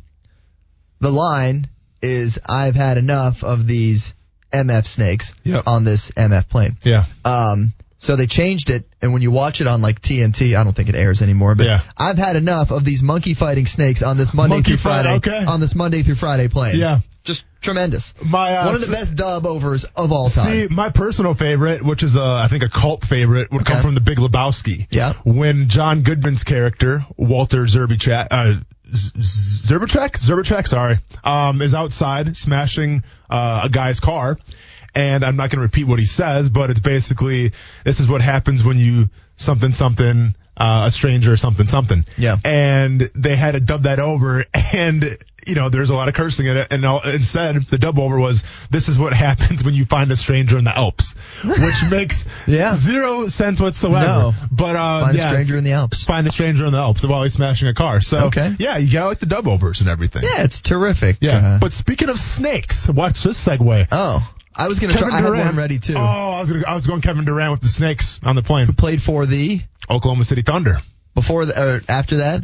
the 1.01 1.11
line 1.11 1.69
is 2.01 2.39
I've 2.47 2.77
had 2.77 2.97
enough 2.99 3.43
of 3.43 3.67
these 3.67 4.15
MF 4.53 4.87
snakes 4.87 5.35
Yep. 5.45 5.65
on 5.67 5.85
this 5.85 6.11
MF 6.13 6.49
plane. 6.49 6.77
Yeah. 6.83 7.07
Um, 7.25 7.73
so 7.99 8.17
they 8.17 8.27
changed 8.27 8.69
it, 8.71 8.85
and 9.01 9.13
when 9.13 9.23
you 9.23 9.31
watch 9.31 9.61
it 9.61 9.67
on 9.69 9.81
like 9.81 10.01
TNT, 10.03 10.57
I 10.57 10.65
don't 10.65 10.75
think 10.75 10.89
it 10.89 10.95
airs 10.97 11.23
anymore. 11.23 11.55
But 11.55 11.67
Yeah. 11.67 11.81
I've 11.97 12.19
had 12.19 12.35
enough 12.37 12.71
of 12.73 12.85
these 12.85 13.03
monkey 13.03 13.35
fighting 13.35 13.67
snakes 13.67 14.03
on 14.03 14.17
this 14.17 14.35
Monday 14.35 14.57
Monkey 14.57 14.71
through 14.71 14.77
fight, 14.79 15.03
Friday. 15.05 15.15
okay. 15.17 15.45
On 15.45 15.61
this 15.61 15.75
Monday 15.77 16.03
through 16.03 16.17
Friday 16.17 16.49
plane. 16.49 16.79
Yeah. 16.79 17.01
just 17.25 17.45
tremendous. 17.61 18.15
My 18.21 18.57
uh, 18.57 18.67
One 18.67 18.75
of 18.75 18.81
the 18.81 18.91
best 18.91 19.15
dub 19.15 19.47
overs 19.47 19.85
of 19.85 20.11
all 20.11 20.29
time. 20.29 20.45
See, 20.69 20.75
my 20.75 20.91
personal 20.91 21.35
favorite, 21.35 21.81
which 21.85 22.03
is 22.03 22.17
a, 22.17 22.21
I 22.21 22.49
think 22.51 22.65
a 22.65 22.69
cult 22.69 23.05
favorite, 23.07 23.53
would 23.53 23.65
come 23.65 23.81
from 23.81 23.95
The 23.95 24.01
Big 24.01 24.19
Lebowski. 24.19 24.89
Yeah. 24.91 25.13
When 25.25 25.69
John 25.69 26.03
Goodman's 26.03 26.43
character, 26.43 27.07
Walter 27.17 27.63
Zerbichak, 27.67 28.27
uh, 28.33 28.55
Z- 28.95 29.13
Z- 29.21 29.75
Zerbichak, 29.75 30.19
Zerbichak, 30.19 30.67
sorry, 30.67 30.99
um, 31.25 31.63
is 31.63 31.75
outside 31.75 32.37
smashing 32.37 33.03
uh, 33.31 33.63
a 33.65 33.69
guy's 33.69 34.01
car, 34.01 34.39
and 34.95 35.25
I'm 35.25 35.37
not 35.37 35.51
going 35.51 35.59
to 35.59 35.63
repeat 35.63 35.85
what 35.85 35.99
he 35.99 36.07
says, 36.07 36.49
but 36.49 36.71
it's 36.71 36.81
basically 36.81 37.53
this 37.85 38.01
is 38.01 38.09
what 38.09 38.21
happens 38.21 38.65
when 38.65 38.79
you 38.79 39.09
something 39.37 39.73
something 39.73 40.35
uh, 40.57 40.85
a 40.87 40.91
stranger 40.91 41.37
something 41.37 41.67
something. 41.67 42.05
Yeah. 42.17 42.37
And 42.45 43.01
they 43.15 43.37
had 43.37 43.53
to 43.53 43.61
dub 43.61 43.85
that 43.85 43.99
over, 43.99 44.45
and 44.75 45.17
you 45.47 45.55
know 45.55 45.69
there's 45.69 45.91
a 45.91 45.95
lot 45.95 46.09
of 46.09 46.15
cursing 46.15 46.47
in 46.47 46.57
it, 46.57 46.69
and 46.71 46.85
instead 47.07 47.63
the 47.65 47.79
dub 47.79 47.99
over 47.99 48.19
was 48.19 48.45
this 48.71 48.89
is 48.89 48.99
what 48.99 49.13
happens 49.29 49.65
when 49.65 49.75
you 49.75 49.85
find 49.85 50.11
a 50.13 50.17
stranger 50.17 50.59
in 50.59 50.65
the 50.65 50.77
Alps, 50.77 51.15
which 51.45 51.75
makes 51.91 52.25
Yeah. 52.47 52.75
zero 52.75 53.27
sense 53.27 53.61
whatsoever. 53.61 54.07
No. 54.07 54.33
But 54.51 54.77
uh, 54.77 55.05
Find 55.07 55.17
yeah, 55.19 55.25
a 55.25 55.29
stranger 55.29 55.57
in 55.57 55.65
the 55.65 55.73
Alps. 55.73 56.05
Find 56.05 56.27
a 56.27 56.31
stranger 56.31 56.67
in 56.67 56.73
the 56.73 56.79
Alps 56.79 57.07
while 57.07 57.23
he's 57.23 57.33
smashing 57.35 57.69
a 57.69 57.75
car. 57.75 58.01
So 58.01 58.27
Okay. 58.27 58.55
yeah, 58.59 58.79
you 58.79 58.93
got 58.93 59.07
like 59.07 59.19
the 59.21 59.27
dub 59.27 59.47
overs 59.49 59.81
and 59.81 59.89
everything. 59.91 60.23
Yeah, 60.23 60.43
it's 60.45 60.61
terrific. 60.61 61.17
Yeah. 61.21 61.39
Uh, 61.57 61.59
but 61.61 61.73
speaking 61.73 62.09
of 62.09 62.19
snakes, 62.19 62.89
watch 62.89 63.23
this 63.23 63.45
segue. 63.45 63.89
oh, 63.93 64.33
I 64.55 64.69
was 64.69 64.79
gonna 64.81 64.93
try. 64.95 65.09
I 65.11 65.21
had 65.23 65.31
one 65.31 65.57
ready 65.57 65.79
too. 65.79 65.95
Oh, 65.97 66.01
I 66.01 66.41
was 66.41 66.51
gonna, 66.51 66.65
I 66.69 66.75
was 66.75 66.87
going 66.87 67.01
Kevin 67.01 67.25
Durant 67.25 67.53
with 67.53 67.63
the 67.63 67.69
snakes 67.69 68.21
on 68.23 68.37
the 68.37 68.43
plane. 68.43 68.73
Played 68.75 69.03
for 69.03 69.25
the 69.27 69.61
Oklahoma 69.89 70.25
City 70.25 70.43
Thunder, 70.43 70.77
before 71.15 71.47
the, 71.47 71.61
or 71.61 71.83
after 71.89 72.19
that, 72.19 72.43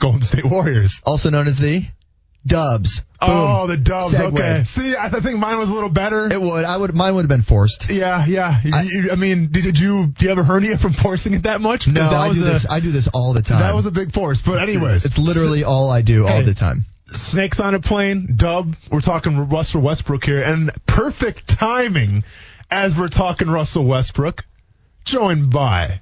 Golden 0.00 0.20
State 0.22 0.44
Warriors. 0.44 1.00
also 1.06 1.30
known 1.30 1.46
as 1.46 1.56
the 1.58 1.84
Dubs. 2.46 3.00
Oh, 3.20 3.26
Boom. 3.26 3.36
Oh, 3.36 3.66
the 3.68 3.76
Dubs. 3.78 4.12
Segue. 4.12 4.32
Okay. 4.38 4.64
See, 4.64 4.94
I 4.94 5.08
think 5.08 5.38
mine 5.38 5.58
was 5.58 5.70
a 5.70 5.74
little 5.74 5.88
better. 5.88 6.30
It 6.30 6.38
would. 6.40 6.64
I 6.64 6.76
would. 6.76 6.94
Mine 6.94 7.14
would 7.14 7.22
have 7.22 7.28
been 7.28 7.42
forced. 7.42 7.90
yeah, 7.90 8.26
yeah. 8.26 8.60
I- 8.72 8.82
you- 8.82 9.10
I, 9.12 9.14
mean, 9.16 9.48
did, 9.50 9.62
did 9.64 9.78
you 9.78 10.08
do 10.08 10.26
you 10.26 10.28
have 10.28 10.38
a 10.38 10.44
hernia 10.44 10.76
from 10.76 10.92
forcing 10.92 11.32
it 11.34 11.44
that 11.44 11.60
much? 11.62 11.88
No, 11.88 11.94
that 11.94 12.12
I 12.12 12.28
was 12.28 12.38
do 12.38 12.44
a, 12.44 12.48
this. 12.50 12.66
I 12.68 12.80
do 12.80 12.90
this 12.90 13.08
all 13.08 13.32
the 13.32 13.40
time. 13.42 13.60
That 13.60 13.74
was 13.74 13.86
a 13.86 13.90
big 13.90 14.12
force. 14.12 14.42
But 14.42 14.62
anyways, 14.62 15.06
It's 15.06 15.16
literally 15.18 15.64
all 15.64 15.90
I 15.90 16.02
do 16.02 16.26
all 16.26 16.42
the 16.42 16.52
time. 16.54 16.84
Snakes 17.12 17.60
on 17.60 17.74
a 17.74 17.80
plane, 17.80 18.34
dub. 18.36 18.76
We're 18.90 19.00
talking 19.00 19.48
Russell 19.48 19.80
Westbrook 19.82 20.24
here, 20.24 20.42
and 20.42 20.70
perfect 20.86 21.46
timing 21.48 22.24
as 22.70 22.96
we're 22.98 23.08
talking 23.08 23.48
Russell 23.48 23.84
Westbrook, 23.84 24.44
joined 25.04 25.50
by 25.50 26.00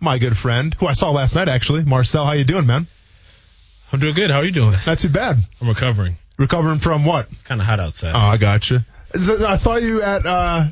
my 0.00 0.18
good 0.18 0.36
friend 0.36 0.74
who 0.74 0.86
I 0.86 0.92
saw 0.94 1.10
last 1.10 1.36
night 1.36 1.48
actually, 1.48 1.84
Marcel. 1.84 2.24
How 2.26 2.32
you 2.32 2.44
doing, 2.44 2.66
man? 2.66 2.86
I'm 3.92 4.00
doing 4.00 4.14
good. 4.14 4.30
How 4.30 4.38
are 4.38 4.44
you 4.44 4.52
doing? 4.52 4.74
Not 4.86 4.98
too 4.98 5.08
bad. 5.08 5.38
I'm 5.60 5.68
recovering. 5.68 6.16
Recovering 6.38 6.78
from 6.78 7.04
what? 7.04 7.30
It's 7.32 7.42
kind 7.42 7.60
of 7.60 7.66
hot 7.66 7.80
outside. 7.80 8.12
Oh, 8.14 8.18
I 8.18 8.36
gotcha. 8.36 8.84
I 9.14 9.56
saw 9.56 9.76
you 9.76 10.02
at 10.02 10.24
uh, 10.24 10.66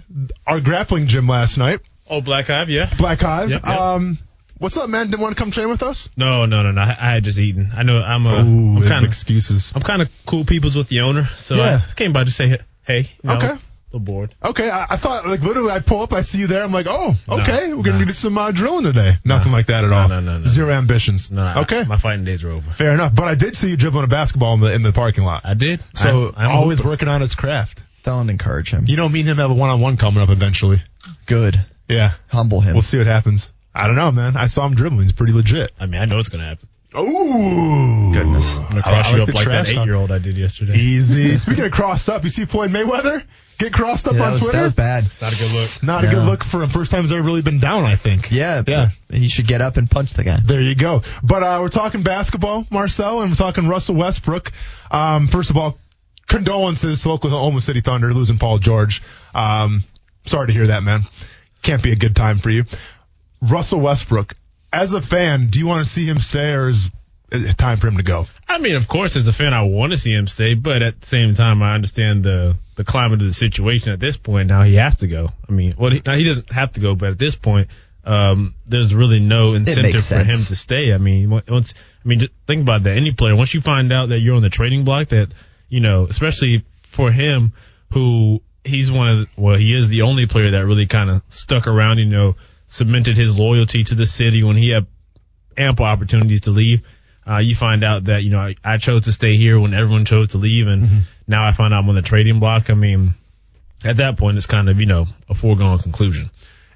our 0.47 0.61
grappling 0.61 1.09
gym 1.09 1.27
last 1.27 1.59
night, 1.59 1.81
oh, 2.09 2.21
Black 2.21 2.47
Hive, 2.47 2.71
yeah. 2.71 2.89
Black 2.97 3.21
Hive. 3.21 3.51
Yep, 3.51 3.63
yep. 3.67 3.79
Um, 3.81 4.19
what's 4.59 4.77
up, 4.77 4.89
man? 4.89 5.07
Didn't 5.11 5.21
want 5.21 5.37
to 5.37 5.43
come 5.43 5.51
train 5.51 5.69
with 5.69 5.83
us? 5.83 6.09
No, 6.17 6.47
no, 6.47 6.63
no, 6.63 6.71
no. 6.71 6.81
I, 6.81 6.91
I 6.91 7.11
had 7.15 7.25
just 7.25 7.39
eaten. 7.41 7.71
I 7.77 7.83
know 7.83 8.01
I'm 8.01 8.25
a. 8.27 8.35
Ooh, 8.45 8.77
I'm 8.77 8.83
kind 8.87 9.05
of. 9.05 9.09
excuses. 9.09 9.73
I'm 9.75 9.83
kind 9.83 10.01
of 10.03 10.09
cool 10.25 10.45
peoples 10.45 10.77
with 10.77 10.89
the 10.89 11.01
owner, 11.01 11.25
so 11.37 11.57
Yeah. 11.57 11.81
I 11.89 11.93
came 11.95 12.13
by 12.13 12.23
to 12.25 12.31
say 12.31 12.59
hey. 12.87 13.01
You 13.01 13.07
know, 13.25 13.37
Okay. 13.39 13.53
Was 13.93 14.03
board. 14.03 14.35
Okay, 14.43 14.69
I, 14.71 14.87
I 14.91 14.97
thought 14.97 15.27
like 15.27 15.41
literally 15.41 15.71
I 15.71 15.81
pull 15.81 16.03
up, 16.03 16.13
I 16.13 16.21
see 16.23 16.39
you 16.39 16.47
there, 16.47 16.63
I'm 16.63 16.73
like, 16.73 16.87
oh, 16.89 17.15
okay, 17.29 17.73
we're 17.73 17.83
gonna 17.83 17.99
nah. 17.99 18.05
do 18.07 18.13
some 18.13 18.37
uh, 18.37 18.51
drilling 18.53 18.85
today. 18.85 19.13
Nothing 19.25 19.53
like 19.53 19.67
that 19.67 19.85
at 19.85 19.93
all. 19.93 20.09
no, 20.09 20.21
no, 20.21 20.39
no. 20.39 20.47
Zero 20.47 20.71
ambitions. 20.73 21.31
No, 21.31 21.53
no, 21.53 21.61
okay, 21.63 21.81
I, 21.81 21.85
my 21.85 21.99
fighting 21.99 22.25
days 22.25 22.45
are 22.45 22.51
over. 22.51 22.71
fair 22.71 22.93
enough. 22.93 23.15
But 23.15 23.29
I 23.29 23.35
did 23.35 23.57
see 23.57 23.71
you 23.71 23.77
dribbling 23.77 24.05
a 24.05 24.09
basketball 24.09 24.55
in 24.55 24.61
the 24.61 24.73
in 24.73 24.83
the 24.83 24.93
parking 24.93 25.25
lot. 25.25 25.43
I 25.45 25.55
did. 25.55 25.83
so 25.95 26.29
I'm, 26.37 26.47
I'm 26.49 26.57
always 26.57 26.79
hooper. 26.79 26.91
working 26.91 27.09
on 27.09 27.21
his 27.21 27.35
craft. 27.35 27.83
Don't 28.05 28.31
encourage 28.31 28.71
him. 28.71 28.85
You 28.87 28.97
know, 28.97 29.09
me 29.09 29.21
and 29.21 29.29
him 29.29 29.37
have 29.39 29.51
a 29.51 29.55
one 29.55 29.71
on 29.71 29.81
one 29.81 29.97
coming 29.97 30.23
up 30.23 30.31
eventually. 30.31 30.79
Good. 31.27 31.61
Yeah, 31.89 32.13
Humble 32.29 32.61
him. 32.61 32.75
we'll 32.75 32.83
see 32.83 32.99
what 32.99 33.07
happens. 33.07 33.51
I 33.75 33.87
don't 33.87 33.97
know, 33.97 34.11
man. 34.13 34.37
I 34.37 34.47
saw 34.47 34.67
him 34.67 34.75
dribbling. 34.75 35.03
He's 35.03 35.13
pretty 35.13 35.33
legit. 35.33 35.73
I 35.79 35.87
mean, 35.87 36.01
I 36.01 36.05
know 36.05 36.19
it's 36.19 36.29
gonna 36.29 36.45
happen. 36.45 36.69
Ooh, 36.97 38.13
Goodness. 38.15 38.57
I'm 38.57 38.69
gonna 38.71 38.83
cross 38.83 39.07
I 39.07 39.11
you 39.11 39.19
like 39.19 39.23
up 39.23 39.27
the 39.29 39.35
like 39.35 39.45
that 39.47 39.65
trash 39.67 39.71
eight 39.77 39.85
year 39.85 39.95
old 39.95 40.11
I 40.11 40.19
did 40.19 40.37
yesterday. 40.39 40.75
Easy. 40.79 41.37
Speaking 41.37 41.65
of 41.65 41.71
cross 41.73 42.09
up, 42.09 42.25
you 42.25 42.31
see 42.31 42.47
Floyd 42.47 42.71
Mayweather 42.71 43.23
get 43.59 43.73
crossed 43.75 44.07
up 44.09 44.15
Yeah, 44.15 44.21
that, 44.21 44.25
on 44.25 44.31
was, 44.33 44.41
Twitter. 44.41 44.57
that 44.59 44.63
was 44.65 44.73
bad. 44.73 45.05
Not 45.21 45.33
a 45.33 45.37
good 45.37 45.53
look. 45.53 45.83
Not 45.83 46.05
a 46.05 46.07
good 46.07 46.25
look 46.25 46.45
for 46.45 46.63
him. 46.63 46.71
First 46.71 46.91
time 46.91 47.03
he's 47.03 47.13
ever 47.13 47.23
really 47.23 47.43
been 47.43 47.59
down. 47.61 47.85
I 47.85 47.97
think. 47.97 48.31
Yeah, 48.33 48.63
Yeah. 48.67 48.91
but 49.09 49.19
He 49.19 49.29
should 49.29 49.47
get 49.47 49.61
up 49.61 49.77
and 49.77 49.91
punch 49.91 50.15
the 50.15 50.25
guy. 50.25 50.39
There 50.43 50.63
you 50.63 50.75
go. 50.75 51.03
But 51.23 51.43
uh, 51.43 51.59
we're 51.61 51.69
talking 51.69 52.03
basketball, 52.03 52.67
Marcel, 52.71 53.21
and 53.21 53.31
we're 53.33 53.37
talking 53.37 53.69
Russell 53.69 53.97
Westbrook. 53.97 54.51
Um, 54.91 55.27
first 55.27 55.51
of 55.51 55.59
all, 55.59 55.77
condolences 56.27 57.03
to 57.03 57.11
Oklahoma 57.11 57.61
City 57.61 57.83
Thunder 57.83 58.15
losing 58.15 58.39
Paul 58.39 58.59
George. 58.59 59.03
Um, 59.35 59.83
sorry 60.25 60.47
to 60.47 60.53
hear 60.55 60.69
that, 60.69 60.83
man. 60.83 61.03
Can't 61.63 61.83
be 61.83 61.93
a 61.93 61.97
good 61.97 62.17
time 62.17 62.39
for 62.39 62.49
you. 62.49 62.65
Russell 63.43 63.81
Westbrook, 63.81 64.35
as 64.73 64.93
a 64.93 65.03
fan, 65.03 65.49
do 65.49 65.59
you 65.59 65.67
want 65.67 65.85
to 65.85 65.91
see 65.91 66.07
him 66.07 66.19
stay, 66.19 66.53
or 66.53 66.69
is 66.69 66.91
it 67.31 67.59
time 67.59 67.79
for 67.79 67.89
him 67.89 67.97
to 67.97 68.03
go? 68.03 68.27
I 68.49 68.59
mean, 68.59 68.77
of 68.77 68.89
course, 68.89 69.17
as 69.17 69.29
a 69.29 69.33
fan, 69.33 69.53
I 69.53 69.63
want 69.63 69.93
to 69.93 69.99
see 69.99 70.13
him 70.13 70.27
stay, 70.27 70.55
but 70.55 70.83
at 70.83 71.01
the 71.01 71.07
same 71.07 71.35
time, 71.35 71.63
I 71.63 71.75
understand 71.75 72.25
the 72.25 72.57
the 72.77 72.85
climate 72.85 73.21
of 73.21 73.27
the 73.27 73.35
situation 73.35 73.93
at 73.93 74.01
this 74.01 74.17
point. 74.17 74.49
Now 74.49 74.63
he 74.63 74.77
has 74.77 74.97
to 74.99 75.09
go. 75.09 75.29
I 75.49 75.53
mean, 75.53 75.75
well, 75.77 75.91
he, 75.91 76.03
now 76.05 76.15
he 76.15 76.25
doesn't 76.25 76.51
have 76.51 76.73
to 76.73 76.81
go, 76.81 76.95
but 76.95 77.11
at 77.11 77.19
this 77.19 77.35
point, 77.35 77.69
um, 78.05 78.55
there's 78.67 78.95
really 78.95 79.21
no 79.21 79.55
incentive 79.55 80.05
for 80.05 80.19
him 80.19 80.39
to 80.47 80.57
stay. 80.57 80.95
I 80.95 80.99
mean, 80.99 81.29
once 81.29 81.75
I 82.05 82.09
mean, 82.09 82.21
just 82.21 82.33
think 82.47 82.63
about 82.63 82.85
that. 82.85 82.97
Any 82.97 83.13
player, 83.13 83.37
once 83.37 83.53
you 83.53 83.61
find 83.61 83.93
out 83.93 84.11
that 84.11 84.21
you're 84.21 84.37
on 84.37 84.43
the 84.43 84.51
trading 84.51 84.85
block, 84.85 85.09
that 85.09 85.29
you 85.69 85.81
know, 85.81 86.07
especially 86.07 86.65
for 86.83 87.11
him, 87.11 87.53
who 87.93 88.41
he's 88.65 88.91
one 88.91 89.09
of 89.09 89.19
the, 89.19 89.29
well, 89.37 89.57
he 89.57 89.75
is 89.75 89.89
the 89.89 90.03
only 90.03 90.27
player 90.27 90.53
that 90.53 90.65
really 90.67 90.87
kind 90.87 91.11
of 91.11 91.23
stuck 91.29 91.67
around. 91.67 91.99
You 91.99 92.07
know, 92.07 92.37
cemented 92.69 93.17
his 93.17 93.39
loyalty 93.39 93.83
to 93.83 93.95
the 93.95 94.07
city 94.07 94.43
when 94.45 94.57
he 94.57 94.69
had 94.69 94.87
ample 95.57 95.87
opportunities 95.87 96.43
to 96.43 96.51
leave. 96.51 96.83
Uh, 97.29 97.39
you 97.39 97.55
find 97.55 97.83
out 97.83 98.05
that, 98.05 98.23
you 98.23 98.31
know, 98.31 98.39
I, 98.39 98.55
I 98.65 98.77
chose 98.79 99.05
to 99.05 99.13
stay 99.13 99.37
here 99.37 99.59
when 99.59 99.75
everyone 99.75 100.05
chose 100.05 100.29
to 100.29 100.39
leave 100.39 100.67
and 100.69 100.83
now 101.27 101.47
I 101.47 101.53
find 101.53 101.75
out 101.75 101.83
I'm 101.83 101.89
on 101.89 101.95
the 101.95 102.03
trading 102.03 102.41
block. 102.41 102.71
I 102.71 102.75
mean, 102.75 103.11
at 103.85 103.97
that 103.97 104.17
point, 104.17 104.37
it's 104.37 104.47
kind 104.47 104.69
of, 104.69 104.81
you 104.81 104.87
know, 104.87 105.07
a 105.29 105.35
foregone 105.35 105.79
conclusion. 105.79 106.31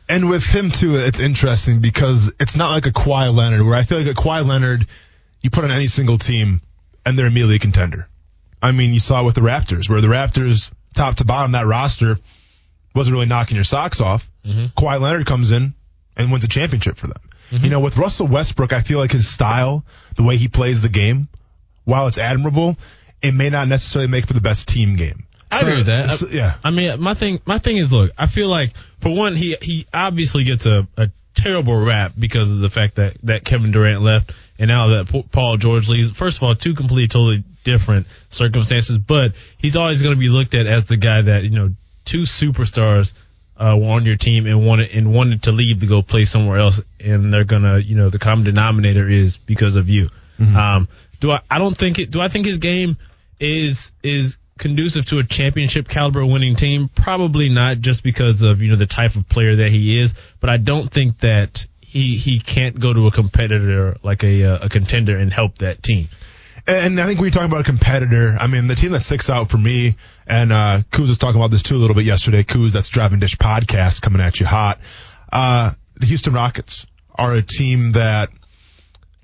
And 0.08 0.28
with 0.28 0.44
him 0.44 0.70
too, 0.70 0.96
it's 0.96 1.20
interesting 1.20 1.80
because 1.80 2.32
it's 2.38 2.56
not 2.56 2.70
like 2.72 2.86
a 2.86 2.90
Kawhi 2.90 3.34
Leonard, 3.34 3.64
where 3.64 3.74
I 3.74 3.84
feel 3.84 3.98
like 3.98 4.08
a 4.08 4.14
Kawhi 4.14 4.46
Leonard, 4.46 4.86
you 5.40 5.50
put 5.50 5.64
on 5.64 5.70
any 5.70 5.88
single 5.88 6.18
team 6.18 6.60
and 7.06 7.18
they're 7.18 7.26
immediately 7.26 7.56
a 7.56 7.60
contender. 7.60 8.08
I 8.60 8.72
mean, 8.72 8.92
you 8.92 9.00
saw 9.00 9.24
with 9.24 9.34
the 9.34 9.40
Raptors, 9.40 9.88
where 9.88 10.00
the 10.00 10.08
Raptors, 10.08 10.70
top 10.94 11.16
to 11.16 11.24
bottom, 11.24 11.52
that 11.52 11.66
roster 11.66 12.18
wasn't 12.94 13.14
really 13.14 13.26
knocking 13.26 13.54
your 13.54 13.64
socks 13.64 14.00
off. 14.00 14.30
Kawhi 14.76 15.00
Leonard 15.00 15.26
comes 15.26 15.50
in 15.50 15.74
and 16.16 16.30
wins 16.30 16.44
a 16.44 16.48
championship 16.48 16.96
for 16.96 17.06
them. 17.06 17.20
Mm-hmm. 17.50 17.64
You 17.64 17.70
know, 17.70 17.80
with 17.80 17.96
Russell 17.96 18.26
Westbrook, 18.26 18.72
I 18.72 18.82
feel 18.82 18.98
like 18.98 19.12
his 19.12 19.28
style, 19.28 19.84
the 20.16 20.22
way 20.22 20.36
he 20.36 20.48
plays 20.48 20.80
the 20.82 20.88
game, 20.88 21.28
while 21.84 22.06
it's 22.06 22.18
admirable, 22.18 22.76
it 23.22 23.32
may 23.32 23.50
not 23.50 23.68
necessarily 23.68 24.08
make 24.10 24.26
for 24.26 24.32
the 24.32 24.40
best 24.40 24.68
team 24.68 24.96
game. 24.96 25.24
I 25.50 25.60
So- 25.60 25.66
agree 25.66 25.76
with 25.78 25.86
that. 25.86 26.10
so- 26.10 26.28
yeah. 26.28 26.54
I 26.64 26.70
mean, 26.70 27.00
my 27.00 27.14
thing, 27.14 27.40
my 27.44 27.58
thing 27.58 27.76
is, 27.76 27.92
look, 27.92 28.10
I 28.16 28.26
feel 28.26 28.48
like 28.48 28.72
for 29.00 29.14
one, 29.14 29.36
he 29.36 29.56
he 29.60 29.86
obviously 29.92 30.44
gets 30.44 30.64
a, 30.64 30.86
a 30.96 31.10
terrible 31.34 31.76
rap 31.84 32.12
because 32.18 32.52
of 32.52 32.60
the 32.60 32.70
fact 32.70 32.96
that 32.96 33.16
that 33.24 33.44
Kevin 33.44 33.70
Durant 33.70 34.00
left, 34.02 34.32
and 34.58 34.68
now 34.68 34.88
that 34.88 35.30
Paul 35.30 35.56
George 35.58 35.88
leaves. 35.88 36.10
First 36.10 36.38
of 36.38 36.44
all, 36.44 36.54
two 36.54 36.74
completely 36.74 37.08
totally 37.08 37.44
different 37.64 38.06
circumstances, 38.30 38.96
but 38.98 39.32
he's 39.58 39.76
always 39.76 40.02
going 40.02 40.14
to 40.14 40.18
be 40.20 40.28
looked 40.30 40.54
at 40.54 40.66
as 40.66 40.84
the 40.86 40.96
guy 40.96 41.20
that 41.22 41.42
you 41.44 41.50
know 41.50 41.72
two 42.04 42.22
superstars. 42.22 43.12
Uh, 43.54 43.76
were 43.78 43.92
on 43.92 44.04
your 44.04 44.16
team 44.16 44.46
and 44.46 44.66
wanted 44.66 44.90
and 44.92 45.12
wanted 45.12 45.42
to 45.44 45.52
leave 45.52 45.80
to 45.80 45.86
go 45.86 46.02
play 46.02 46.24
somewhere 46.24 46.58
else, 46.58 46.80
and 46.98 47.32
they're 47.32 47.44
gonna, 47.44 47.78
you 47.78 47.94
know, 47.94 48.08
the 48.08 48.18
common 48.18 48.44
denominator 48.44 49.08
is 49.08 49.36
because 49.36 49.76
of 49.76 49.88
you. 49.88 50.08
Um, 50.56 50.88
do 51.20 51.30
I? 51.30 51.40
I 51.50 51.58
don't 51.58 51.76
think 51.76 51.98
it. 51.98 52.10
Do 52.10 52.20
I 52.20 52.28
think 52.28 52.46
his 52.46 52.58
game 52.58 52.96
is 53.38 53.92
is 54.02 54.38
conducive 54.58 55.06
to 55.06 55.18
a 55.18 55.24
championship 55.24 55.88
caliber 55.88 56.24
winning 56.24 56.56
team? 56.56 56.88
Probably 56.88 57.48
not, 57.48 57.78
just 57.78 58.02
because 58.02 58.42
of 58.42 58.62
you 58.62 58.70
know 58.70 58.76
the 58.76 58.86
type 58.86 59.14
of 59.14 59.28
player 59.28 59.56
that 59.56 59.70
he 59.70 60.00
is. 60.00 60.14
But 60.40 60.50
I 60.50 60.56
don't 60.56 60.90
think 60.90 61.18
that 61.18 61.66
he 61.80 62.16
he 62.16 62.40
can't 62.40 62.78
go 62.78 62.92
to 62.92 63.06
a 63.06 63.10
competitor 63.10 63.96
like 64.02 64.24
a 64.24 64.44
uh, 64.44 64.66
a 64.66 64.68
contender 64.68 65.16
and 65.16 65.32
help 65.32 65.58
that 65.58 65.82
team. 65.82 66.08
And 66.66 67.00
I 67.00 67.06
think 67.06 67.18
when 67.18 67.26
you 67.26 67.30
talk 67.32 67.44
about 67.44 67.60
a 67.60 67.64
competitor, 67.64 68.36
I 68.38 68.46
mean, 68.46 68.68
the 68.68 68.76
team 68.76 68.92
that 68.92 69.00
sticks 69.00 69.28
out 69.28 69.50
for 69.50 69.58
me, 69.58 69.96
and 70.26 70.52
uh, 70.52 70.82
Kuz 70.92 71.08
was 71.08 71.18
talking 71.18 71.40
about 71.40 71.50
this 71.50 71.62
too 71.62 71.74
a 71.76 71.78
little 71.78 71.96
bit 71.96 72.04
yesterday. 72.04 72.44
Kuz, 72.44 72.72
that's 72.72 72.88
Driving 72.88 73.18
Dish 73.18 73.36
podcast 73.36 74.00
coming 74.00 74.20
at 74.22 74.38
you 74.38 74.46
hot. 74.46 74.78
Uh, 75.32 75.72
the 75.96 76.06
Houston 76.06 76.32
Rockets 76.32 76.86
are 77.16 77.32
a 77.34 77.42
team 77.42 77.92
that 77.92 78.30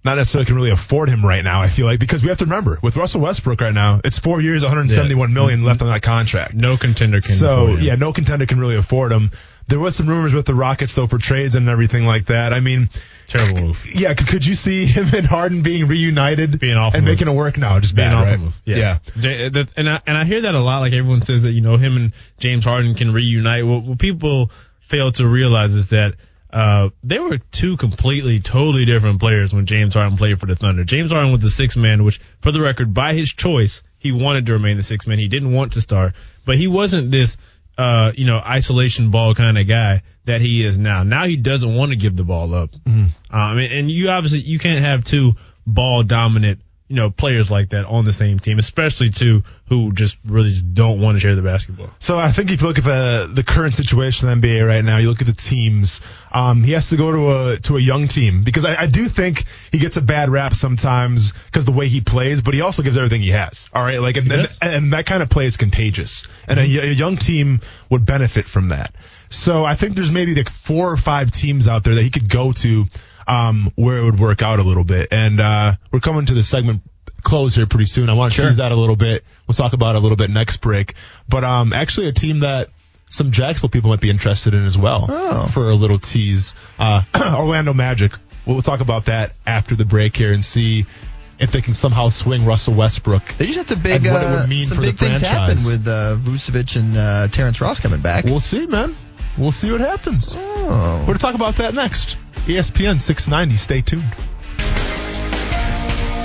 not 0.04 0.16
necessarily 0.16 0.46
can 0.46 0.56
really 0.56 0.70
afford 0.70 1.08
him 1.08 1.24
right 1.24 1.42
now, 1.44 1.60
I 1.60 1.68
feel 1.68 1.86
like, 1.86 2.00
because 2.00 2.22
we 2.22 2.28
have 2.28 2.38
to 2.38 2.44
remember, 2.44 2.78
with 2.82 2.96
Russell 2.96 3.20
Westbrook 3.20 3.60
right 3.60 3.74
now, 3.74 4.00
it's 4.04 4.18
four 4.18 4.40
years, 4.40 4.62
171 4.62 5.32
million 5.34 5.62
left 5.64 5.82
on 5.82 5.88
that 5.88 6.02
contract. 6.02 6.54
No 6.54 6.76
contender 6.76 7.20
can. 7.20 7.34
So 7.34 7.62
afford 7.64 7.78
him. 7.80 7.84
yeah, 7.84 7.94
no 7.96 8.12
contender 8.12 8.46
can 8.46 8.58
really 8.58 8.76
afford 8.76 9.12
him. 9.12 9.30
There 9.68 9.78
was 9.78 9.94
some 9.96 10.06
rumors 10.08 10.32
with 10.34 10.46
the 10.46 10.54
Rockets 10.54 10.94
though 10.94 11.06
for 11.06 11.18
trades 11.18 11.54
and 11.54 11.68
everything 11.68 12.04
like 12.04 12.26
that. 12.26 12.52
I 12.54 12.60
mean, 12.60 12.88
terrible 13.26 13.60
move. 13.68 13.86
yeah, 13.94 14.14
could 14.14 14.44
you 14.46 14.54
see 14.54 14.86
him 14.86 15.08
and 15.14 15.26
Harden 15.26 15.62
being 15.62 15.86
reunited 15.88 16.58
Being 16.58 16.76
awful 16.76 16.96
and 16.96 17.06
move. 17.06 17.14
making 17.14 17.28
it 17.28 17.36
work? 17.36 17.58
No, 17.58 17.78
just 17.78 17.94
Being 17.94 18.08
bad, 18.08 18.14
awful 18.14 18.30
right? 18.32 18.40
move. 18.40 18.60
Yeah. 18.64 18.98
J- 19.18 19.48
that- 19.50 19.68
and 19.76 19.88
I 19.90 20.00
and 20.06 20.16
I 20.16 20.24
hear 20.24 20.40
that 20.42 20.54
a 20.54 20.60
lot. 20.60 20.78
Like 20.80 20.92
everyone 20.94 21.22
says 21.22 21.42
that 21.42 21.52
you 21.52 21.60
know 21.60 21.76
him 21.76 21.96
and 21.96 22.12
James 22.38 22.64
Harden 22.64 22.94
can 22.94 23.12
reunite. 23.12 23.66
What, 23.66 23.82
what 23.84 23.98
people 23.98 24.50
fail 24.80 25.12
to 25.12 25.26
realize 25.28 25.74
is 25.74 25.90
that 25.90 26.14
uh, 26.50 26.88
they 27.04 27.18
were 27.18 27.36
two 27.36 27.76
completely, 27.76 28.40
totally 28.40 28.86
different 28.86 29.20
players 29.20 29.52
when 29.52 29.66
James 29.66 29.92
Harden 29.92 30.16
played 30.16 30.40
for 30.40 30.46
the 30.46 30.56
Thunder. 30.56 30.82
James 30.82 31.12
Harden 31.12 31.30
was 31.30 31.42
the 31.42 31.50
sixth 31.50 31.76
man, 31.76 32.04
which, 32.04 32.20
for 32.40 32.52
the 32.52 32.62
record, 32.62 32.94
by 32.94 33.12
his 33.12 33.30
choice, 33.30 33.82
he 33.98 34.12
wanted 34.12 34.46
to 34.46 34.54
remain 34.54 34.78
the 34.78 34.82
sixth 34.82 35.06
man. 35.06 35.18
He 35.18 35.28
didn't 35.28 35.52
want 35.52 35.74
to 35.74 35.82
start, 35.82 36.14
but 36.46 36.56
he 36.56 36.66
wasn't 36.66 37.10
this, 37.10 37.36
uh, 37.78 38.12
you 38.16 38.26
know, 38.26 38.36
isolation 38.36 39.10
ball 39.10 39.34
kind 39.34 39.56
of 39.56 39.68
guy 39.68 40.02
that 40.24 40.40
he 40.40 40.64
is 40.64 40.76
now. 40.76 41.04
Now 41.04 41.24
he 41.26 41.36
doesn't 41.36 41.72
want 41.72 41.92
to 41.92 41.96
give 41.96 42.16
the 42.16 42.24
ball 42.24 42.52
up. 42.52 42.74
Um, 43.30 43.58
and, 43.58 43.72
and 43.72 43.90
you 43.90 44.10
obviously 44.10 44.40
you 44.40 44.58
can't 44.58 44.84
have 44.84 45.04
two 45.04 45.34
ball 45.64 46.02
dominant, 46.02 46.60
you 46.88 46.96
know, 46.96 47.10
players 47.10 47.50
like 47.50 47.70
that 47.70 47.84
on 47.84 48.06
the 48.06 48.12
same 48.12 48.38
team, 48.38 48.58
especially 48.58 49.10
two 49.10 49.42
who 49.68 49.92
just 49.92 50.16
really 50.24 50.48
just 50.48 50.72
don't 50.72 51.00
want 51.00 51.16
to 51.16 51.20
share 51.20 51.34
the 51.34 51.42
basketball. 51.42 51.90
So 51.98 52.18
I 52.18 52.32
think 52.32 52.50
if 52.50 52.62
you 52.62 52.66
look 52.66 52.78
at 52.78 52.84
the 52.84 53.30
the 53.32 53.44
current 53.44 53.74
situation 53.74 54.28
in 54.30 54.40
the 54.40 54.48
NBA 54.48 54.66
right 54.66 54.82
now, 54.82 54.96
you 54.96 55.10
look 55.10 55.20
at 55.20 55.26
the 55.26 55.34
teams. 55.34 56.00
Um, 56.32 56.62
he 56.62 56.72
has 56.72 56.88
to 56.88 56.96
go 56.96 57.12
to 57.12 57.52
a 57.52 57.58
to 57.60 57.76
a 57.76 57.80
young 57.80 58.08
team 58.08 58.42
because 58.42 58.64
I, 58.64 58.82
I 58.82 58.86
do 58.86 59.08
think 59.08 59.44
he 59.70 59.78
gets 59.78 59.98
a 59.98 60.02
bad 60.02 60.30
rap 60.30 60.54
sometimes 60.54 61.32
because 61.32 61.66
the 61.66 61.72
way 61.72 61.88
he 61.88 62.00
plays, 62.00 62.40
but 62.40 62.54
he 62.54 62.62
also 62.62 62.82
gives 62.82 62.96
everything 62.96 63.20
he 63.20 63.30
has. 63.30 63.68
All 63.74 63.82
right, 63.82 64.00
like 64.00 64.16
and 64.16 64.32
and, 64.32 64.48
and 64.62 64.92
that 64.94 65.04
kind 65.04 65.22
of 65.22 65.28
play 65.28 65.44
is 65.44 65.58
contagious, 65.58 66.26
and 66.46 66.58
a, 66.58 66.62
a 66.62 66.92
young 66.92 67.16
team 67.16 67.60
would 67.90 68.06
benefit 68.06 68.46
from 68.46 68.68
that. 68.68 68.94
So 69.30 69.64
I 69.64 69.74
think 69.74 69.94
there's 69.94 70.10
maybe 70.10 70.34
like 70.34 70.48
four 70.48 70.90
or 70.90 70.96
five 70.96 71.30
teams 71.30 71.68
out 71.68 71.84
there 71.84 71.94
that 71.96 72.02
he 72.02 72.08
could 72.10 72.30
go 72.30 72.52
to 72.52 72.86
um, 73.28 73.70
where 73.76 73.98
it 73.98 74.04
would 74.04 74.18
work 74.18 74.42
out 74.42 74.58
a 74.58 74.62
little 74.62 74.84
bit. 74.84 75.08
And 75.12 75.38
uh, 75.40 75.74
we're 75.92 76.00
coming 76.00 76.26
to 76.26 76.34
the 76.34 76.42
segment 76.42 76.82
close 77.22 77.54
here 77.54 77.66
pretty 77.66 77.86
soon. 77.86 78.08
I 78.08 78.14
want 78.14 78.32
to 78.34 78.42
tease 78.42 78.56
that 78.56 78.72
a 78.72 78.76
little 78.76 78.96
bit. 78.96 79.24
We'll 79.46 79.54
talk 79.54 79.74
about 79.74 79.94
it 79.94 79.98
a 79.98 80.00
little 80.00 80.16
bit 80.16 80.30
next 80.30 80.56
break. 80.58 80.94
But 81.28 81.44
um, 81.44 81.72
actually, 81.72 82.08
a 82.08 82.12
team 82.12 82.40
that 82.40 82.70
some 83.10 83.30
Jacksonville 83.30 83.70
people 83.70 83.90
might 83.90 84.00
be 84.00 84.10
interested 84.10 84.54
in 84.54 84.64
as 84.64 84.76
well 84.76 85.06
Oh. 85.08 85.46
for 85.46 85.70
a 85.70 85.74
little 85.74 85.98
tease. 85.98 86.54
Uh, 86.78 87.02
Orlando 87.16 87.72
Magic. 87.74 88.12
We'll, 88.46 88.62
talk 88.62 88.80
about 88.80 89.06
that 89.06 89.32
after 89.46 89.74
the 89.74 89.84
break 89.84 90.16
here 90.16 90.32
and 90.32 90.42
see 90.42 90.86
if 91.38 91.52
they 91.52 91.60
can 91.60 91.74
somehow 91.74 92.08
swing 92.08 92.46
Russell 92.46 92.72
Westbrook. 92.74 93.34
They 93.36 93.44
just 93.44 93.58
have 93.58 93.66
to 93.66 93.76
big, 93.76 94.06
what 94.06 94.22
it 94.22 94.26
uh, 94.26 94.40
would 94.40 94.48
mean 94.48 94.64
some 94.64 94.76
for 94.76 94.82
the 94.82 94.88
big 94.92 94.98
things 94.98 95.20
happen 95.20 95.56
franchise. 95.58 95.66
with 95.66 95.86
uh, 95.86 96.16
Vucevic 96.20 96.76
and 96.76 96.96
uh, 96.96 97.28
Terrence 97.28 97.60
Ross 97.60 97.78
coming 97.78 98.00
back. 98.00 98.24
We'll 98.24 98.40
see, 98.40 98.66
man. 98.66 98.96
We'll 99.36 99.52
see 99.52 99.70
what 99.70 99.80
happens. 99.80 100.34
Oh. 100.36 100.96
We're 101.00 101.06
going 101.06 101.18
to 101.18 101.22
talk 101.22 101.34
about 101.34 101.56
that 101.56 101.74
next. 101.74 102.16
ESPN 102.48 102.98
690. 102.98 103.56
Stay 103.58 103.82
tuned. 103.82 104.10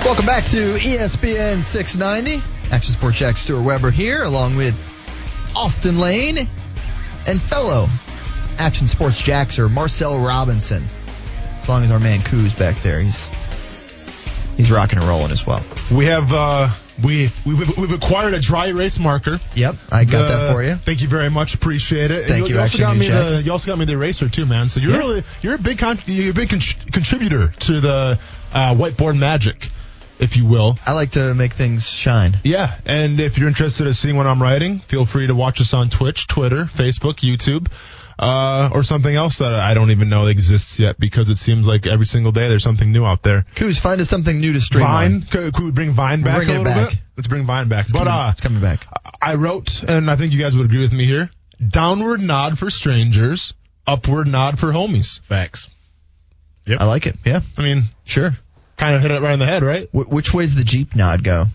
Welcome 0.06 0.26
back 0.26 0.46
to 0.46 0.76
ESPN 0.76 1.62
690. 1.62 2.42
Action 2.72 2.94
Sports 2.94 3.18
Jack 3.18 3.36
Stuart 3.36 3.62
Weber 3.64 3.92
here, 3.92 4.24
along 4.24 4.56
with 4.56 4.74
Austin 5.54 6.00
Lane 6.00 6.48
and 7.28 7.42
fellow 7.42 7.88
Action 8.58 8.88
Sports 8.88 9.22
Jackser 9.22 9.70
Marcel 9.70 10.18
Robinson. 10.18 10.86
As 11.60 11.68
long 11.68 11.84
as 11.84 11.92
our 11.92 12.00
man 12.00 12.24
Koo's 12.24 12.54
back 12.54 12.82
there, 12.82 13.02
he's 13.02 13.28
he's 14.56 14.72
rocking 14.72 15.00
and 15.00 15.08
rolling 15.10 15.32
as 15.32 15.46
well. 15.46 15.62
We 15.92 16.06
have 16.06 16.32
uh, 16.32 16.70
we 17.04 17.32
we've, 17.46 17.78
we've 17.78 17.92
acquired 17.94 18.34
a 18.34 18.40
dry 18.42 18.68
erase 18.68 19.00
marker. 19.00 19.40
Yep, 19.56 19.76
I 19.92 20.04
got 20.06 20.28
The- 20.28 20.38
that 20.38 20.52
for 20.54 20.64
you. 20.64 20.76
Thank 20.76 21.02
you 21.02 21.08
very 21.08 21.30
much. 21.30 21.54
Appreciate 21.56 22.12
it. 22.12 22.28
Thank 22.28 22.50
you, 22.50 22.56
also 22.60 22.64
Action 22.66 22.82
got 22.82 22.98
News 22.98 23.10
me 23.10 23.14
the, 23.38 23.42
you 23.44 23.52
also 23.52 23.68
got 23.68 23.78
me 23.80 23.86
the 23.86 23.94
eraser 23.94 24.30
too, 24.30 24.46
man. 24.46 24.70
So 24.70 24.80
you're 24.80 24.92
Yeah. 24.92 24.98
really 24.98 25.24
you're 25.42 25.56
a 25.56 25.60
big 25.60 25.78
con- 25.80 26.00
you're 26.06 26.32
a 26.32 26.34
big 26.34 26.50
con- 26.50 26.60
contributor 26.92 27.48
to 27.62 27.80
the 27.80 28.20
uh, 28.54 28.76
whiteboard 28.76 29.18
magic, 29.18 29.70
if 30.20 30.38
you 30.38 30.46
will. 30.46 30.78
I 30.86 30.94
like 30.94 31.12
to 31.12 31.34
make 31.34 31.54
things 31.54 31.88
shine. 31.90 32.38
Yeah, 32.44 32.76
and 32.86 33.20
if 33.20 33.38
you're 33.38 33.48
interested 33.48 33.88
in 33.88 33.94
seeing 33.96 34.16
what 34.16 34.28
I'm 34.28 34.42
writing, 34.42 34.80
feel 34.80 35.06
free 35.06 35.26
to 35.28 35.34
watch 35.36 35.62
us 35.62 35.74
on 35.74 35.90
Twitch, 35.90 36.28
Twitter, 36.28 36.66
Facebook, 36.66 37.16
YouTube, 37.22 37.68
uh, 38.20 38.70
or 38.74 38.84
something 38.84 39.14
else 39.16 39.40
that 39.40 39.54
I 39.54 39.74
don't 39.74 39.92
even 39.92 40.10
know 40.10 40.26
exists 40.28 40.80
yet 40.80 41.00
because 41.00 41.30
it 41.30 41.38
seems 41.38 41.68
like 41.68 41.88
every 41.88 42.06
single 42.06 42.32
day 42.32 42.48
there's 42.50 42.64
something 42.64 42.92
new 42.92 43.06
out 43.06 43.24
there. 43.24 43.46
Coos, 43.56 43.80
find 43.80 44.00
us 44.02 44.10
something 44.10 44.40
new 44.40 44.54
to 44.54 44.62
stream 44.62 44.84
Vine, 44.86 45.22
could, 45.22 45.54
could 45.54 45.66
we 45.66 45.72
bring 45.72 45.92
Vine 45.92 46.22
back 46.24 46.44
a 46.44 46.46
little 46.46 46.64
back. 46.64 46.90
bit? 46.92 47.00
Let's 47.18 47.28
bring 47.28 47.46
Vine 47.46 47.70
back. 47.70 47.86
but 47.92 48.00
coming- 48.00 48.14
uh, 48.14 48.30
it's 48.32 48.42
coming 48.42 48.62
back. 48.62 48.86
I 49.22 49.36
wrote, 49.36 49.84
and 49.84 50.10
I 50.12 50.16
think 50.16 50.32
you 50.34 50.40
guys 50.40 50.56
would 50.56 50.66
agree 50.66 50.80
with 50.82 50.94
me 50.94 51.06
here. 51.06 51.30
Downward 51.66 52.20
nod 52.20 52.58
for 52.60 52.70
strangers, 52.70 53.54
upward 53.88 54.28
nod 54.28 54.60
for 54.60 54.68
homies. 54.68 55.20
Facts. 55.22 55.70
I 56.68 56.86
like 56.86 57.06
it. 57.08 57.16
Yeah, 57.26 57.42
I 57.58 57.62
mean, 57.62 57.84
sure. 58.06 58.32
kind 58.78 58.96
of 58.96 59.02
hit 59.02 59.12
it 59.12 59.22
right 59.22 59.34
in 59.34 59.40
the 59.40 59.46
head, 59.46 59.64
right? 59.64 59.88
Wh- 59.92 60.10
which 60.12 60.34
way's 60.34 60.56
the 60.56 60.64
Jeep 60.64 60.96
nod 60.96 61.24
go? 61.24 61.46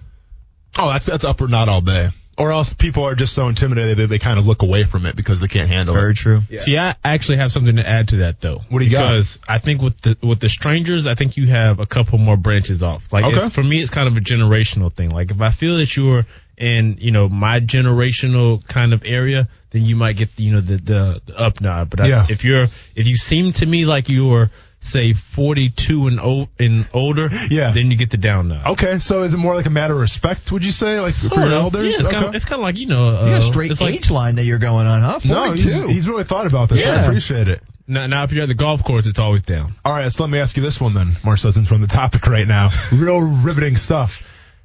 Oh, 0.78 0.88
that's 0.90 1.06
that's 1.06 1.24
upward 1.24 1.50
nod 1.50 1.68
all 1.68 1.80
day. 1.80 2.10
Or 2.38 2.52
else 2.52 2.72
people 2.72 3.02
are 3.02 3.16
just 3.16 3.34
so 3.34 3.48
intimidated 3.48 3.98
that 3.98 4.06
they 4.06 4.20
kind 4.20 4.38
of 4.38 4.46
look 4.46 4.62
away 4.62 4.84
from 4.84 5.06
it 5.06 5.16
because 5.16 5.40
they 5.40 5.48
can't 5.48 5.68
handle 5.68 5.92
Very 5.94 6.12
it. 6.12 6.18
Very 6.22 6.38
true. 6.38 6.42
Yeah. 6.48 6.60
See, 6.60 6.78
I 6.78 6.94
actually 7.04 7.38
have 7.38 7.50
something 7.50 7.74
to 7.76 7.88
add 7.88 8.08
to 8.08 8.16
that 8.18 8.40
though. 8.40 8.60
What 8.68 8.78
do 8.78 8.84
you 8.84 8.92
got? 8.92 9.10
because 9.10 9.38
I 9.48 9.58
think 9.58 9.82
with 9.82 10.00
the 10.00 10.16
with 10.22 10.38
the 10.38 10.48
strangers, 10.48 11.06
I 11.08 11.14
think 11.16 11.36
you 11.36 11.48
have 11.48 11.80
a 11.80 11.86
couple 11.86 12.18
more 12.18 12.36
branches 12.36 12.82
off. 12.82 13.12
Like 13.12 13.24
Okay. 13.24 13.36
it's, 13.36 13.48
for 13.48 13.62
me, 13.64 13.80
it's 13.82 13.90
kind 13.90 14.06
of 14.08 14.16
a 14.16 14.20
generational 14.20 14.92
thing. 14.92 15.10
Like 15.10 15.32
if 15.32 15.40
I 15.40 15.50
feel 15.50 15.78
that 15.78 15.96
you're 15.96 16.26
in, 16.56 16.98
you 17.00 17.10
know, 17.10 17.28
my 17.28 17.58
generational 17.60 18.64
kind 18.66 18.92
of 18.92 19.04
area, 19.04 19.48
then 19.70 19.84
you 19.84 19.96
might 19.96 20.16
get, 20.16 20.30
you 20.36 20.52
know, 20.52 20.60
the 20.60 20.76
the, 20.76 21.22
the 21.26 21.40
up 21.40 21.60
nod. 21.60 21.90
But 21.90 22.00
I, 22.00 22.26
if 22.30 22.44
you're 22.44 22.68
if 22.94 23.06
you 23.08 23.16
seem 23.16 23.52
to 23.54 23.66
me 23.66 23.84
like 23.84 24.08
you're 24.08 24.50
say 24.80 25.12
42 25.12 26.06
and 26.06 26.20
o- 26.20 26.48
and 26.58 26.86
older, 26.92 27.28
Yeah. 27.50 27.72
then 27.72 27.90
you 27.90 27.96
get 27.96 28.10
the 28.10 28.16
down 28.16 28.48
nod. 28.48 28.66
Okay, 28.72 28.98
so 29.00 29.22
is 29.22 29.34
it 29.34 29.38
more 29.38 29.54
like 29.54 29.66
a 29.66 29.70
matter 29.70 29.94
of 29.94 30.00
respect? 30.00 30.50
Would 30.52 30.64
you 30.64 30.70
say, 30.72 31.00
like 31.00 31.12
for 31.12 31.18
Sort 31.26 31.36
your 31.40 31.46
of. 31.46 31.52
elders? 31.52 31.94
Yeah, 31.94 31.98
it's, 32.00 32.08
kind 32.08 32.24
of, 32.26 32.34
it's 32.34 32.44
kind 32.44 32.60
of 32.60 32.62
like 32.64 32.78
you 32.78 32.86
know, 32.86 33.08
uh, 33.16 33.24
You 33.26 33.30
got 33.32 33.40
a 33.40 33.42
straight 33.42 33.70
it's 33.70 33.80
like, 33.80 33.94
age 33.94 34.10
line 34.10 34.36
that 34.36 34.44
you're 34.44 34.58
going 34.58 34.86
on, 34.86 35.02
huh? 35.02 35.18
42. 35.20 35.34
no, 35.34 35.52
he's, 35.52 35.90
he's 35.90 36.08
really 36.08 36.24
thought 36.24 36.46
about 36.46 36.68
this. 36.68 36.84
I 36.86 37.04
appreciate 37.06 37.48
it. 37.48 37.60
now, 37.86 38.06
now 38.06 38.22
if 38.24 38.32
you're 38.32 38.42
at 38.44 38.48
the 38.48 38.54
golf 38.54 38.84
course, 38.84 39.06
it's 39.06 39.18
always 39.18 39.42
down. 39.42 39.74
All 39.84 39.92
right, 39.92 40.10
so 40.12 40.22
let 40.22 40.30
me 40.30 40.38
ask 40.38 40.56
you 40.56 40.62
this 40.62 40.80
one 40.80 40.94
then, 40.94 41.10
Marcel, 41.24 41.50
since 41.52 41.70
we're 41.70 41.78
the 41.78 41.86
topic 41.86 42.26
right 42.26 42.46
now. 42.46 42.70
Real 42.92 43.20
riveting 43.20 43.76
stuff. 43.76 44.22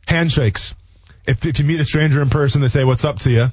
Handshakes. 0.07 0.75
If 1.25 1.45
if 1.45 1.57
you 1.59 1.65
meet 1.65 1.79
a 1.79 1.85
stranger 1.85 2.21
in 2.21 2.29
person, 2.29 2.61
they 2.61 2.67
say 2.67 2.83
what's 2.83 3.05
up 3.05 3.19
to 3.19 3.31
you. 3.31 3.51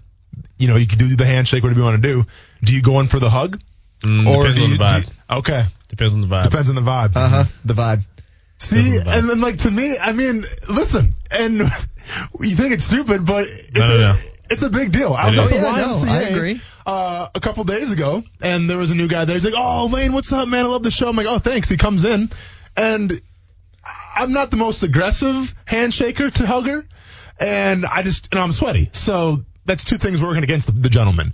You 0.58 0.68
know, 0.68 0.76
you 0.76 0.86
can 0.86 0.98
do 0.98 1.14
the 1.16 1.24
handshake, 1.26 1.62
whatever 1.62 1.80
you 1.80 1.84
want 1.86 2.02
to 2.02 2.08
do. 2.08 2.26
Do 2.62 2.74
you 2.74 2.82
go 2.82 3.00
in 3.00 3.06
for 3.06 3.18
the 3.18 3.30
hug? 3.30 3.60
Mm, 4.00 4.26
or 4.26 4.42
depends 4.48 4.58
do 4.58 4.64
on 4.64 4.70
the 4.70 4.76
vibe. 4.76 5.06
you- 5.06 5.36
okay. 5.38 5.64
depends 5.88 6.14
on 6.14 6.20
the 6.22 6.26
vibe. 6.26 6.44
Depends 6.44 6.68
on 6.68 6.74
the 6.74 6.80
vibe. 6.80 7.12
Uh 7.14 7.28
huh. 7.28 7.44
The 7.64 7.74
vibe. 7.74 8.02
See, 8.58 8.82
the 8.98 9.04
vibe. 9.04 9.18
and 9.18 9.28
then 9.30 9.40
like 9.40 9.58
to 9.58 9.70
me, 9.70 9.96
I 9.98 10.12
mean, 10.12 10.44
listen, 10.68 11.14
and 11.30 11.58
you 12.40 12.56
think 12.56 12.72
it's 12.72 12.84
stupid, 12.84 13.24
but 13.26 13.46
it's, 13.48 13.70
No, 13.78 13.86
no, 13.86 13.94
a, 13.94 13.98
no. 13.98 14.14
it's 14.50 14.62
a 14.62 14.70
big 14.70 14.92
deal. 14.92 15.12
I 15.12 15.28
It 15.28 15.36
was 15.38 15.52
at 15.52 15.60
the 15.60 15.66
Oh, 15.66 15.76
yeah, 15.76 16.04
no, 16.04 16.12
I 16.12 16.20
agree. 16.22 16.60
Uh, 16.86 17.28
a 17.34 17.40
couple 17.40 17.62
days 17.64 17.92
ago, 17.92 18.24
and 18.40 18.68
there 18.68 18.78
was 18.78 18.90
a 18.90 18.94
new 18.94 19.06
guy 19.06 19.24
there. 19.26 19.36
He's 19.36 19.44
like, 19.44 19.54
"Oh, 19.56 19.86
Lane, 19.92 20.12
what's 20.14 20.32
up, 20.32 20.48
man? 20.48 20.64
I 20.64 20.68
love 20.68 20.82
the 20.82 20.90
show." 20.90 21.08
I'm 21.08 21.14
like, 21.16 21.26
"Oh, 21.28 21.38
thanks." 21.38 21.68
He 21.68 21.76
comes 21.76 22.04
in, 22.04 22.30
and 22.76 23.20
I'm 24.16 24.32
not 24.32 24.50
the 24.50 24.56
most 24.56 24.82
aggressive 24.82 25.54
handshaker 25.66 26.32
to 26.34 26.46
hugger, 26.46 26.86
and 27.38 27.84
I 27.86 28.02
just 28.02 28.28
and 28.32 28.40
I'm 28.40 28.52
sweaty, 28.52 28.88
so 28.92 29.44
that's 29.66 29.84
two 29.84 29.98
things 29.98 30.22
working 30.22 30.42
against 30.42 30.66
the, 30.66 30.72
the 30.72 30.88
gentleman. 30.88 31.32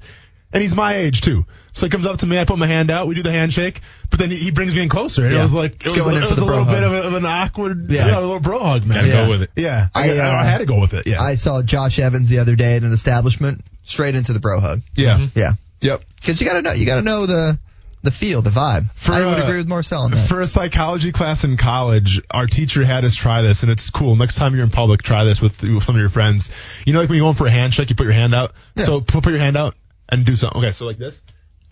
And 0.53 0.63
he's 0.63 0.75
my 0.75 0.95
age 0.95 1.21
too. 1.21 1.45
So 1.73 1.85
he 1.87 1.91
comes 1.91 2.07
up 2.07 2.19
to 2.19 2.27
me, 2.27 2.39
I 2.39 2.45
put 2.45 2.57
my 2.59 2.67
hand 2.67 2.91
out, 2.91 3.07
we 3.07 3.15
do 3.15 3.23
the 3.23 3.33
handshake, 3.33 3.81
but 4.09 4.19
then 4.19 4.31
he, 4.31 4.37
he 4.39 4.51
brings 4.51 4.75
me 4.75 4.83
in 4.83 4.89
closer. 4.89 5.27
And 5.27 5.35
it 5.35 5.39
was 5.39 5.53
like, 5.53 5.85
it 5.85 5.93
was, 5.93 6.03
going 6.03 6.17
it 6.17 6.23
was 6.23 6.39
a 6.39 6.45
little 6.45 6.65
bro 6.65 6.73
bit 6.73 6.83
of, 6.83 6.93
a, 6.93 7.03
of 7.03 7.15
an 7.15 7.27
awkward, 7.27 7.91
Yeah. 7.91 8.07
yeah. 8.07 8.19
a 8.19 8.21
little 8.21 8.41
bro 8.41 8.59
hug, 8.61 8.87
man. 8.87 8.99
Gotta 8.99 9.09
Yeah. 9.09 9.25
go 9.27 9.31
with 9.31 9.43
it. 9.43 9.51
Yeah, 9.57 9.89
I, 9.95 10.13
I, 10.13 10.19
uh, 10.19 10.31
I 10.31 10.45
had 10.45 10.59
to 10.59 10.67
go 10.67 10.81
with 10.81 10.95
it. 10.95 11.07
Yeah, 11.07 11.21
I 11.21 11.35
saw 11.35 11.63
Josh 11.63 11.99
Evans 11.99 12.29
the 12.31 12.39
other 12.39 12.57
day 12.57 12.77
at 12.77 12.83
an 12.83 12.93
establishment, 12.93 13.63
straight 13.85 14.15
into 14.15 14.33
the 14.33 14.41
bro 14.41 14.61
hug. 14.61 14.81
yeah, 14.95 15.27
Yeah, 15.35 15.53
yep. 15.83 16.03
because 16.17 16.41
you 16.41 16.47
gotta 16.47 16.63
know, 16.63 16.73
you 16.73 16.87
gotta 16.87 17.03
know 17.03 17.27
the 17.27 17.59
the 18.03 18.11
feel, 18.13 18.41
the 18.41 18.51
vibe. 18.51 18.89
For, 18.95 19.13
I 19.13 19.27
would 19.27 19.41
uh, 19.41 19.43
agree 19.43 19.57
with 19.57 19.69
Marcel 19.69 20.03
on 20.03 20.13
that. 20.13 20.29
For 20.29 20.41
a 20.41 20.47
psychology 20.47 21.11
class 21.11 21.43
in 21.43 21.57
college, 21.57 22.23
our 22.31 22.47
teacher 22.47 22.85
had 22.85 23.05
us 23.05 23.17
try 23.17 23.43
this, 23.43 23.65
and 23.65 23.73
it's 23.73 23.91
cool. 23.91 24.15
Next 24.15 24.37
time 24.37 24.55
you're 24.55 24.63
in 24.63 24.71
public, 24.71 25.03
try 25.03 25.25
this 25.25 25.43
with, 25.43 25.61
with 25.63 25.83
some 25.83 25.97
of 25.97 26.01
your 26.01 26.09
friends. 26.11 26.51
You 26.87 26.93
know, 26.93 27.01
like 27.01 27.09
when 27.09 27.17
you 27.17 27.25
go 27.25 27.31
in 27.31 27.35
for 27.35 27.49
a 27.49 27.51
handshake, 27.51 27.91
you 27.91 27.97
put 27.97 28.05
your 28.05 28.13
hand 28.13 28.33
out. 28.33 28.53
Yeah. 28.77 28.85
So 28.85 29.01
put, 29.01 29.25
put 29.25 29.31
your 29.31 29.41
hand 29.41 29.57
out 29.57 29.75
and 30.09 30.25
do 30.25 30.37
something. 30.37 30.63
Okay, 30.63 30.73
so 30.73 30.87
like 30.87 30.99
this, 30.99 31.23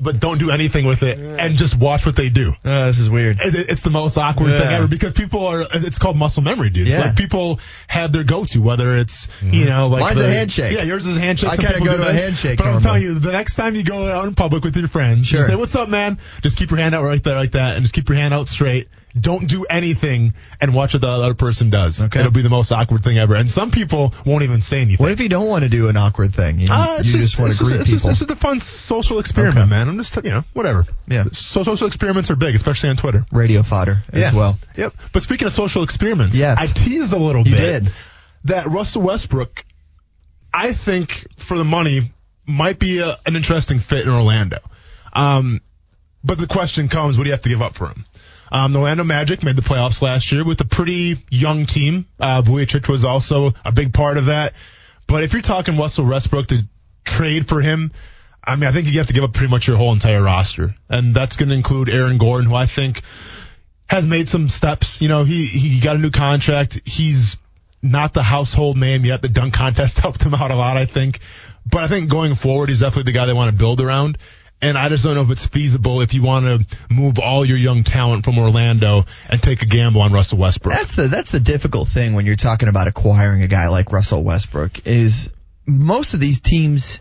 but 0.00 0.18
don't 0.18 0.38
do 0.38 0.50
anything 0.50 0.86
with 0.86 1.02
it, 1.04 1.20
and 1.20 1.56
just 1.56 1.78
watch 1.78 2.04
what 2.04 2.16
they 2.16 2.28
do. 2.28 2.52
Uh, 2.64 2.86
this 2.86 2.98
is 2.98 3.08
weird. 3.08 3.40
It, 3.40 3.54
it's 3.70 3.82
the 3.82 3.90
most 3.90 4.18
awkward 4.18 4.50
thing 4.50 4.62
ever 4.72 4.88
because 4.88 5.12
people 5.12 5.46
are. 5.46 5.64
It's 5.72 5.98
called 5.98 6.16
muscle 6.16 6.42
memory, 6.42 6.70
dude. 6.70 6.88
Yeah. 6.88 7.00
Like 7.04 7.16
people 7.16 7.60
have 7.86 8.12
their 8.12 8.24
go-to, 8.24 8.60
whether 8.60 8.96
it's 8.96 9.28
you 9.40 9.66
know 9.66 9.86
like 9.86 10.00
Mine's 10.00 10.20
a 10.20 10.28
handshake. 10.28 10.74
Yeah, 10.74 10.82
yours 10.82 11.06
is 11.06 11.16
a 11.16 11.20
handshake. 11.20 11.50
I 11.50 11.54
Some 11.54 11.64
kinda 11.64 11.84
go 11.84 11.96
to 11.96 12.08
a 12.08 12.12
this. 12.12 12.24
handshake 12.24 12.58
But 12.58 12.66
I'm 12.66 12.80
telling 12.80 13.02
you, 13.02 13.18
the 13.18 13.32
next 13.32 13.54
time 13.54 13.76
you 13.76 13.84
go 13.84 14.06
out 14.10 14.26
in 14.26 14.34
public 14.34 14.64
with 14.64 14.76
your 14.76 14.88
friends, 14.88 15.30
you 15.30 15.42
say, 15.42 15.54
"What's 15.54 15.76
up, 15.76 15.88
man?" 15.88 16.18
Just 16.42 16.58
keep 16.58 16.70
your 16.70 16.80
hand 16.80 16.94
out 16.94 17.04
right 17.04 17.22
there, 17.22 17.36
like 17.36 17.52
that, 17.52 17.76
and 17.76 17.82
just 17.84 17.94
keep 17.94 18.08
your 18.08 18.18
hand 18.18 18.34
out 18.34 18.48
straight. 18.48 18.88
Don't 19.18 19.46
do 19.48 19.64
anything, 19.64 20.34
and 20.60 20.74
watch 20.74 20.94
what 20.94 21.00
the 21.02 21.08
other 21.08 21.34
person 21.34 21.70
does. 21.70 22.02
Okay. 22.02 22.18
It'll 22.18 22.32
be 22.32 22.42
the 22.42 22.50
most 22.50 22.72
awkward 22.72 23.04
thing 23.04 23.16
ever. 23.16 23.36
And 23.36 23.48
some 23.48 23.70
people 23.70 24.12
won't 24.26 24.42
even 24.42 24.60
say 24.60 24.80
anything. 24.80 24.96
What 25.04 25.12
if 25.12 25.20
you 25.20 25.28
don't 25.28 25.46
want 25.46 25.62
to 25.62 25.68
do 25.70 25.88
an 25.88 25.96
awkward 25.96 26.34
thing? 26.34 26.58
You, 26.58 26.66
Uh, 26.68 26.94
you 26.94 27.00
it's 27.00 27.12
just, 27.12 27.38
want 27.38 27.52
to 27.52 27.58
greet 27.64 27.70
people. 27.84 27.84
Just, 27.84 28.06
it's 28.08 28.18
just 28.18 28.30
a 28.32 28.34
fun 28.36 28.58
social 28.58 29.20
experiment, 29.20 29.58
Okay. 29.58 29.70
man. 29.70 29.88
I'm 29.88 29.96
just, 29.98 30.16
you 30.16 30.32
know, 30.32 30.42
whatever. 30.52 30.84
Yeah. 31.06 31.26
So 31.30 31.62
social 31.62 31.86
experiments 31.86 32.28
are 32.32 32.36
big, 32.36 32.56
especially 32.56 32.88
on 32.90 32.96
Twitter. 32.96 33.24
Radio 33.30 33.62
fodder 33.62 34.02
as 34.12 34.32
well. 34.34 34.58
Yep. 34.76 34.94
But 35.12 35.22
speaking 35.22 35.46
of 35.46 35.52
social 35.52 35.84
experiments, 35.84 36.36
Yes. 36.36 36.58
I 36.60 36.66
teased 36.66 37.12
a 37.12 37.18
little 37.18 37.46
You 37.46 37.54
bit 37.54 37.82
did. 37.84 37.92
that 38.46 38.66
Russell 38.66 39.02
Westbrook, 39.02 39.64
I 40.52 40.72
think 40.72 41.26
for 41.36 41.56
the 41.56 41.64
money, 41.64 42.10
might 42.46 42.80
be 42.80 42.98
a, 42.98 43.16
an 43.26 43.36
interesting 43.36 43.78
fit 43.78 44.02
in 44.06 44.10
Orlando. 44.10 44.58
Um, 45.12 45.60
but 46.24 46.38
the 46.38 46.46
question 46.48 46.88
comes, 46.88 47.16
what 47.16 47.24
do 47.24 47.28
you 47.28 47.32
have 47.34 47.42
to 47.42 47.48
give 47.48 47.62
up 47.62 47.76
for 47.76 47.86
him? 47.88 48.04
Um, 48.54 48.72
the 48.72 48.78
Orlando 48.78 49.02
Magic 49.02 49.42
made 49.42 49.56
the 49.56 49.62
playoffs 49.62 50.00
last 50.00 50.30
year 50.30 50.44
with 50.44 50.60
a 50.60 50.64
pretty 50.64 51.16
young 51.28 51.66
team. 51.66 52.06
Uh, 52.20 52.40
Vujic 52.40 52.88
was 52.88 53.04
also 53.04 53.52
a 53.64 53.72
big 53.72 53.92
part 53.92 54.16
of 54.16 54.26
that. 54.26 54.52
But 55.08 55.24
if 55.24 55.32
you're 55.32 55.42
talking 55.42 55.76
Russell 55.76 56.06
Westbrook 56.06 56.46
to 56.46 56.62
trade 57.04 57.48
for 57.48 57.60
him, 57.60 57.90
I 58.44 58.54
mean, 58.54 58.68
I 58.68 58.72
think 58.72 58.86
you 58.86 58.98
have 58.98 59.08
to 59.08 59.12
give 59.12 59.24
up 59.24 59.32
pretty 59.32 59.50
much 59.50 59.66
your 59.66 59.76
whole 59.76 59.92
entire 59.92 60.22
roster. 60.22 60.76
And 60.88 61.12
that's 61.12 61.36
going 61.36 61.48
to 61.48 61.54
include 61.56 61.88
Aaron 61.88 62.16
Gordon, 62.16 62.48
who 62.48 62.54
I 62.54 62.66
think 62.66 63.02
has 63.88 64.06
made 64.06 64.28
some 64.28 64.48
steps. 64.48 65.02
You 65.02 65.08
know, 65.08 65.24
he, 65.24 65.46
he 65.46 65.80
got 65.80 65.96
a 65.96 65.98
new 65.98 66.12
contract. 66.12 66.80
He's 66.84 67.36
not 67.82 68.14
the 68.14 68.22
household 68.22 68.76
name 68.76 69.04
yet. 69.04 69.20
The 69.20 69.30
dunk 69.30 69.54
contest 69.54 69.98
helped 70.04 70.22
him 70.22 70.32
out 70.32 70.52
a 70.52 70.56
lot, 70.56 70.76
I 70.76 70.86
think. 70.86 71.18
But 71.68 71.82
I 71.82 71.88
think 71.88 72.08
going 72.08 72.36
forward, 72.36 72.68
he's 72.68 72.80
definitely 72.80 73.10
the 73.10 73.18
guy 73.18 73.26
they 73.26 73.32
want 73.32 73.50
to 73.50 73.58
build 73.58 73.80
around. 73.80 74.16
And 74.64 74.78
I 74.78 74.88
just 74.88 75.04
don't 75.04 75.14
know 75.14 75.20
if 75.20 75.30
it's 75.30 75.44
feasible 75.44 76.00
if 76.00 76.14
you 76.14 76.22
want 76.22 76.46
to 76.46 76.78
move 76.88 77.18
all 77.18 77.44
your 77.44 77.58
young 77.58 77.84
talent 77.84 78.24
from 78.24 78.38
Orlando 78.38 79.04
and 79.28 79.42
take 79.42 79.60
a 79.60 79.66
gamble 79.66 80.00
on 80.00 80.10
Russell 80.10 80.38
Westbrook. 80.38 80.74
That's 80.74 80.96
the 80.96 81.08
that's 81.08 81.30
the 81.30 81.38
difficult 81.38 81.88
thing 81.88 82.14
when 82.14 82.24
you're 82.24 82.34
talking 82.34 82.68
about 82.68 82.88
acquiring 82.88 83.42
a 83.42 83.46
guy 83.46 83.68
like 83.68 83.92
Russell 83.92 84.24
Westbrook 84.24 84.86
is 84.86 85.30
most 85.66 86.14
of 86.14 86.20
these 86.20 86.40
teams 86.40 87.00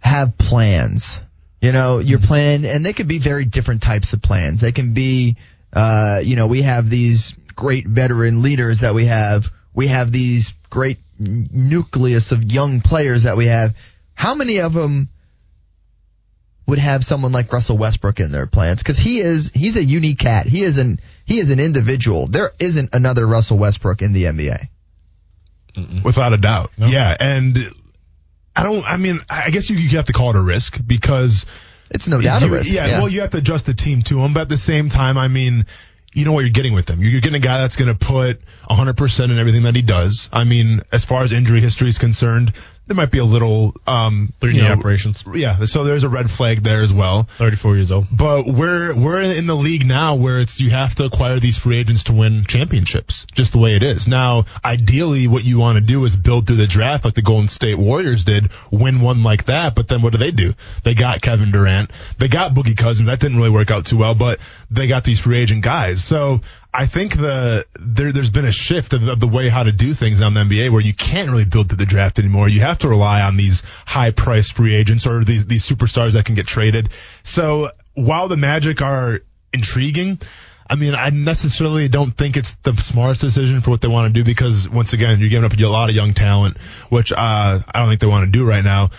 have 0.00 0.36
plans. 0.36 1.20
You 1.60 1.70
know, 1.70 2.00
your 2.00 2.18
plan, 2.18 2.64
and 2.64 2.84
they 2.84 2.92
could 2.92 3.06
be 3.06 3.18
very 3.18 3.44
different 3.44 3.80
types 3.80 4.12
of 4.12 4.20
plans. 4.20 4.60
They 4.60 4.72
can 4.72 4.92
be, 4.92 5.36
uh, 5.72 6.20
you 6.22 6.34
know, 6.34 6.48
we 6.48 6.62
have 6.62 6.90
these 6.90 7.36
great 7.54 7.86
veteran 7.86 8.42
leaders 8.42 8.80
that 8.80 8.94
we 8.94 9.04
have. 9.06 9.50
We 9.72 9.86
have 9.86 10.10
these 10.10 10.52
great 10.68 10.98
n- 11.20 11.48
nucleus 11.52 12.32
of 12.32 12.42
young 12.42 12.80
players 12.80 13.22
that 13.22 13.36
we 13.36 13.46
have. 13.46 13.76
How 14.14 14.34
many 14.34 14.58
of 14.58 14.72
them 14.72 15.10
would 16.68 16.78
have 16.78 17.02
someone 17.04 17.32
like 17.32 17.52
Russell 17.52 17.78
Westbrook 17.78 18.20
in 18.20 18.30
their 18.30 18.46
plans 18.46 18.82
because 18.82 18.98
he 18.98 19.18
is 19.20 19.50
he's 19.54 19.76
a 19.76 19.82
unique 19.82 20.18
cat. 20.18 20.46
He 20.46 20.62
is 20.62 20.76
an 20.78 21.00
he 21.24 21.40
is 21.40 21.50
an 21.50 21.58
individual. 21.58 22.26
There 22.26 22.52
isn't 22.60 22.90
another 22.94 23.26
Russell 23.26 23.58
Westbrook 23.58 24.02
in 24.02 24.12
the 24.12 24.24
NBA. 24.24 24.68
without 26.04 26.32
a 26.32 26.36
doubt. 26.36 26.70
Yeah, 26.76 27.16
and 27.18 27.58
I 28.54 28.62
don't. 28.64 28.84
I 28.84 28.96
mean, 28.96 29.18
I 29.30 29.50
guess 29.50 29.70
you, 29.70 29.76
you 29.76 29.96
have 29.96 30.06
to 30.06 30.12
call 30.12 30.30
it 30.30 30.36
a 30.36 30.42
risk 30.42 30.78
because 30.84 31.46
It's 31.90 32.06
no 32.08 32.20
doubt 32.20 32.42
a 32.42 32.48
risk. 32.50 32.70
Yeah, 32.70 32.86
Yeah. 32.86 32.98
well, 32.98 33.08
you 33.08 33.22
have 33.22 33.30
to 33.30 33.38
adjust 33.38 33.66
the 33.66 33.74
team 33.74 34.02
to 34.02 34.22
him, 34.22 34.34
but 34.34 34.40
at 34.42 34.48
the 34.48 34.56
same 34.58 34.88
time, 34.90 35.16
I 35.16 35.28
mean, 35.28 35.64
you 36.12 36.24
know 36.24 36.32
what 36.32 36.40
you're 36.40 36.50
getting 36.50 36.74
with 36.74 36.88
him. 36.90 37.00
You're 37.00 37.20
getting 37.20 37.40
a 37.40 37.44
guy 37.44 37.62
that's 37.62 37.76
going 37.76 37.96
to 37.96 38.06
put 38.06 38.40
100% 38.68 39.24
in 39.24 39.38
everything 39.38 39.62
that 39.62 39.74
he 39.76 39.82
does. 39.82 40.28
I 40.32 40.44
mean, 40.44 40.80
as 40.92 41.04
far 41.04 41.22
as 41.22 41.32
injury 41.32 41.60
history 41.60 41.88
is 41.88 41.98
concerned, 41.98 42.52
there 42.88 42.96
might 42.96 43.10
be 43.10 43.18
a 43.18 43.24
little 43.24 43.74
um, 43.86 44.32
Three 44.40 44.56
you 44.56 44.62
know, 44.62 44.72
operations. 44.72 45.22
Yeah, 45.32 45.66
so 45.66 45.84
there's 45.84 46.04
a 46.04 46.08
red 46.08 46.30
flag 46.30 46.62
there 46.62 46.82
as 46.82 46.92
well. 46.92 47.28
34 47.36 47.76
years 47.76 47.92
old. 47.92 48.06
But 48.10 48.46
we're 48.46 48.94
we're 48.94 49.20
in 49.20 49.46
the 49.46 49.54
league 49.54 49.86
now 49.86 50.16
where 50.16 50.40
it's 50.40 50.60
you 50.60 50.70
have 50.70 50.94
to 50.96 51.04
acquire 51.04 51.38
these 51.38 51.58
free 51.58 51.78
agents 51.78 52.04
to 52.04 52.14
win 52.14 52.44
championships, 52.44 53.26
just 53.32 53.52
the 53.52 53.58
way 53.58 53.76
it 53.76 53.82
is. 53.82 54.08
Now, 54.08 54.46
ideally, 54.64 55.28
what 55.28 55.44
you 55.44 55.58
want 55.58 55.76
to 55.76 55.82
do 55.82 56.04
is 56.04 56.16
build 56.16 56.46
through 56.46 56.56
the 56.56 56.66
draft 56.66 57.04
like 57.04 57.14
the 57.14 57.22
Golden 57.22 57.48
State 57.48 57.78
Warriors 57.78 58.24
did, 58.24 58.48
win 58.70 59.02
one 59.02 59.22
like 59.22 59.44
that. 59.44 59.74
But 59.74 59.88
then 59.88 60.00
what 60.00 60.12
do 60.12 60.18
they 60.18 60.30
do? 60.30 60.54
They 60.82 60.94
got 60.94 61.20
Kevin 61.20 61.50
Durant, 61.50 61.90
they 62.18 62.28
got 62.28 62.54
Boogie 62.54 62.76
Cousins. 62.76 63.08
That 63.08 63.20
didn't 63.20 63.36
really 63.36 63.50
work 63.50 63.70
out 63.70 63.84
too 63.84 63.98
well, 63.98 64.14
but 64.14 64.40
they 64.70 64.86
got 64.86 65.04
these 65.04 65.20
free 65.20 65.38
agent 65.38 65.62
guys. 65.62 66.04
So 66.04 66.40
I 66.72 66.86
think 66.86 67.16
the 67.16 67.64
there 67.80 68.12
there's 68.12 68.30
been 68.30 68.44
a 68.44 68.52
shift 68.52 68.92
of, 68.92 69.08
of 69.08 69.20
the 69.20 69.26
way 69.26 69.48
how 69.48 69.62
to 69.62 69.72
do 69.72 69.94
things 69.94 70.20
on 70.20 70.34
the 70.34 70.40
NBA 70.40 70.70
where 70.70 70.80
you 70.80 70.94
can't 70.94 71.30
really 71.30 71.46
build 71.46 71.68
through 71.68 71.78
the 71.78 71.86
draft 71.86 72.18
anymore. 72.18 72.48
You 72.48 72.60
have 72.60 72.78
to 72.78 72.88
rely 72.88 73.22
on 73.22 73.36
these 73.36 73.62
high 73.86 74.10
priced 74.10 74.54
free 74.54 74.74
agents 74.74 75.06
or 75.06 75.24
these 75.24 75.46
these 75.46 75.64
superstars 75.64 76.12
that 76.12 76.26
can 76.26 76.34
get 76.34 76.46
traded. 76.46 76.90
So 77.22 77.70
while 77.94 78.28
the 78.28 78.36
Magic 78.36 78.82
are 78.82 79.20
intriguing, 79.52 80.20
I 80.68 80.76
mean, 80.76 80.94
I 80.94 81.10
necessarily 81.10 81.88
don't 81.88 82.12
think 82.12 82.36
it's 82.36 82.54
the 82.56 82.76
smartest 82.76 83.22
decision 83.22 83.62
for 83.62 83.70
what 83.70 83.80
they 83.80 83.88
want 83.88 84.12
to 84.12 84.20
do 84.20 84.24
because 84.24 84.68
once 84.68 84.92
again, 84.92 85.18
you're 85.18 85.30
giving 85.30 85.44
up 85.44 85.58
a 85.58 85.66
lot 85.66 85.88
of 85.88 85.96
young 85.96 86.12
talent, 86.12 86.58
which 86.90 87.10
uh, 87.10 87.16
I 87.16 87.72
don't 87.74 87.88
think 87.88 88.00
they 88.00 88.06
want 88.06 88.26
to 88.26 88.30
do 88.30 88.44
right 88.44 88.62
now. 88.62 88.90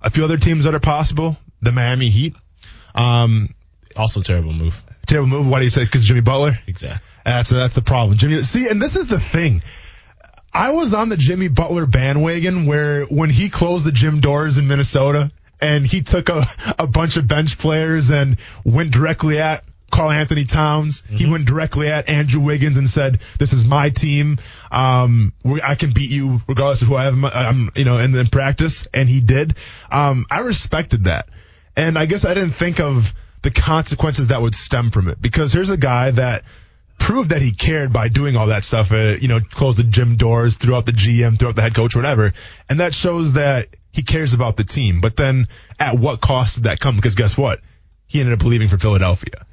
A 0.00 0.10
few 0.10 0.24
other 0.24 0.38
teams 0.38 0.64
that 0.64 0.74
are 0.74 0.80
possible, 0.80 1.36
the 1.60 1.72
Miami 1.72 2.08
Heat. 2.08 2.34
Um, 2.94 3.54
Also 3.96 4.22
terrible 4.22 4.52
move. 4.52 4.82
Terrible 5.08 5.28
move. 5.28 5.48
Why 5.48 5.58
do 5.58 5.64
you 5.64 5.70
say? 5.70 5.84
Because 5.84 6.04
Jimmy 6.04 6.20
Butler. 6.20 6.58
Exactly. 6.66 7.06
That's 7.24 7.50
that's 7.50 7.74
the 7.74 7.82
problem. 7.82 8.16
Jimmy, 8.16 8.42
see, 8.42 8.68
and 8.68 8.80
this 8.80 8.96
is 8.96 9.06
the 9.06 9.20
thing. 9.20 9.62
I 10.52 10.72
was 10.72 10.94
on 10.94 11.08
the 11.08 11.16
Jimmy 11.16 11.48
Butler 11.48 11.86
bandwagon 11.86 12.66
where 12.66 13.04
when 13.04 13.30
he 13.30 13.50
closed 13.50 13.84
the 13.84 13.92
gym 13.92 14.20
doors 14.20 14.56
in 14.56 14.66
Minnesota 14.66 15.30
and 15.60 15.86
he 15.86 16.00
took 16.02 16.28
a, 16.28 16.46
a 16.78 16.86
bunch 16.86 17.16
of 17.16 17.28
bench 17.28 17.58
players 17.58 18.10
and 18.10 18.38
went 18.64 18.92
directly 18.92 19.38
at 19.38 19.64
Carl 19.90 20.10
Anthony 20.10 20.44
Towns. 20.44 21.02
He 21.08 21.30
went 21.30 21.46
directly 21.46 21.88
at 21.88 22.08
Andrew 22.08 22.40
Wiggins 22.40 22.78
and 22.78 22.88
said, 22.88 23.20
"This 23.38 23.52
is 23.52 23.64
my 23.64 23.90
team. 23.90 24.38
Um, 24.70 25.32
we, 25.42 25.62
I 25.62 25.74
can 25.74 25.92
beat 25.92 26.10
you 26.10 26.40
regardless 26.46 26.82
of 26.82 26.88
who 26.88 26.96
I 26.96 27.04
have. 27.04 27.24
I'm, 27.24 27.70
you 27.74 27.84
know, 27.84 27.98
in, 27.98 28.14
in 28.14 28.26
practice." 28.28 28.86
And 28.92 29.08
he 29.08 29.20
did. 29.20 29.54
Um, 29.90 30.26
I 30.30 30.40
respected 30.40 31.04
that, 31.04 31.28
and 31.76 31.98
I 31.98 32.06
guess 32.06 32.24
I 32.24 32.34
didn't 32.34 32.52
think 32.52 32.80
of 32.80 33.14
the 33.42 33.50
consequences 33.50 34.28
that 34.28 34.40
would 34.40 34.54
stem 34.54 34.90
from 34.90 35.08
it 35.08 35.20
because 35.20 35.52
here's 35.52 35.70
a 35.70 35.76
guy 35.76 36.10
that 36.10 36.44
proved 36.98 37.30
that 37.30 37.40
he 37.40 37.52
cared 37.52 37.92
by 37.92 38.08
doing 38.08 38.36
all 38.36 38.48
that 38.48 38.64
stuff. 38.64 38.92
Uh, 38.92 39.16
you 39.20 39.28
know, 39.28 39.40
close 39.40 39.76
the 39.76 39.84
gym 39.84 40.16
doors, 40.16 40.56
throughout 40.56 40.86
the 40.86 40.92
GM, 40.92 41.38
throughout 41.38 41.56
the 41.56 41.62
head 41.62 41.74
coach, 41.74 41.94
whatever, 41.94 42.32
and 42.68 42.80
that 42.80 42.94
shows 42.94 43.34
that 43.34 43.68
he 43.92 44.02
cares 44.02 44.34
about 44.34 44.56
the 44.56 44.64
team. 44.64 45.00
But 45.00 45.16
then, 45.16 45.46
at 45.78 45.98
what 45.98 46.20
cost 46.20 46.56
did 46.56 46.64
that 46.64 46.80
come? 46.80 46.96
Because 46.96 47.14
guess 47.14 47.36
what? 47.36 47.60
He 48.06 48.20
ended 48.20 48.40
up 48.40 48.44
leaving 48.44 48.68
for 48.68 48.78
Philadelphia. 48.78 49.46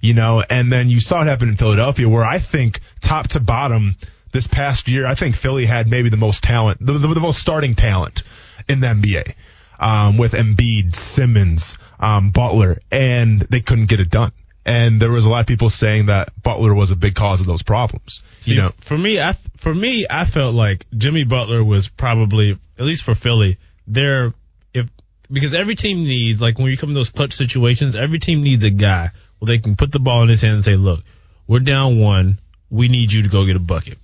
You 0.00 0.14
know, 0.14 0.42
and 0.48 0.72
then 0.72 0.88
you 0.88 1.00
saw 1.00 1.22
it 1.22 1.26
happen 1.26 1.48
in 1.48 1.56
Philadelphia, 1.56 2.08
where 2.08 2.24
I 2.24 2.38
think 2.38 2.80
top 3.00 3.28
to 3.28 3.40
bottom 3.40 3.96
this 4.32 4.46
past 4.46 4.88
year, 4.88 5.06
I 5.06 5.14
think 5.14 5.36
Philly 5.36 5.66
had 5.66 5.88
maybe 5.88 6.08
the 6.08 6.16
most 6.16 6.42
talent, 6.42 6.84
the, 6.84 6.94
the, 6.94 7.08
the 7.08 7.20
most 7.20 7.40
starting 7.40 7.74
talent 7.74 8.22
in 8.68 8.80
the 8.80 8.88
NBA. 8.88 9.34
Um, 9.82 10.18
with 10.18 10.32
Embiid, 10.32 10.94
Simmons, 10.94 11.78
um, 11.98 12.32
Butler, 12.32 12.80
and 12.92 13.40
they 13.40 13.60
couldn't 13.60 13.86
get 13.86 13.98
it 13.98 14.10
done. 14.10 14.32
And 14.66 15.00
there 15.00 15.10
was 15.10 15.24
a 15.24 15.30
lot 15.30 15.40
of 15.40 15.46
people 15.46 15.70
saying 15.70 16.06
that 16.06 16.30
Butler 16.42 16.74
was 16.74 16.90
a 16.90 16.96
big 16.96 17.14
cause 17.14 17.40
of 17.40 17.46
those 17.46 17.62
problems. 17.62 18.22
See, 18.40 18.52
you 18.52 18.58
know, 18.58 18.72
for 18.80 18.96
me, 18.96 19.18
I 19.20 19.32
for 19.56 19.74
me, 19.74 20.06
I 20.08 20.26
felt 20.26 20.54
like 20.54 20.84
Jimmy 20.96 21.24
Butler 21.24 21.64
was 21.64 21.88
probably 21.88 22.58
at 22.78 22.84
least 22.84 23.04
for 23.04 23.14
Philly. 23.14 23.56
There, 23.86 24.34
if 24.74 24.90
because 25.32 25.54
every 25.54 25.76
team 25.76 26.04
needs 26.04 26.42
like 26.42 26.58
when 26.58 26.70
you 26.70 26.76
come 26.76 26.90
to 26.90 26.94
those 26.94 27.10
clutch 27.10 27.32
situations, 27.32 27.96
every 27.96 28.18
team 28.18 28.42
needs 28.42 28.62
a 28.64 28.70
guy 28.70 29.10
where 29.38 29.46
they 29.46 29.58
can 29.58 29.76
put 29.76 29.92
the 29.92 29.98
ball 29.98 30.22
in 30.22 30.28
his 30.28 30.42
hand 30.42 30.54
and 30.54 30.64
say, 30.64 30.76
"Look, 30.76 31.02
we're 31.46 31.60
down 31.60 31.98
one. 31.98 32.38
We 32.68 32.88
need 32.88 33.12
you 33.12 33.22
to 33.22 33.28
go 33.30 33.46
get 33.46 33.56
a 33.56 33.60
bucket." 33.60 33.98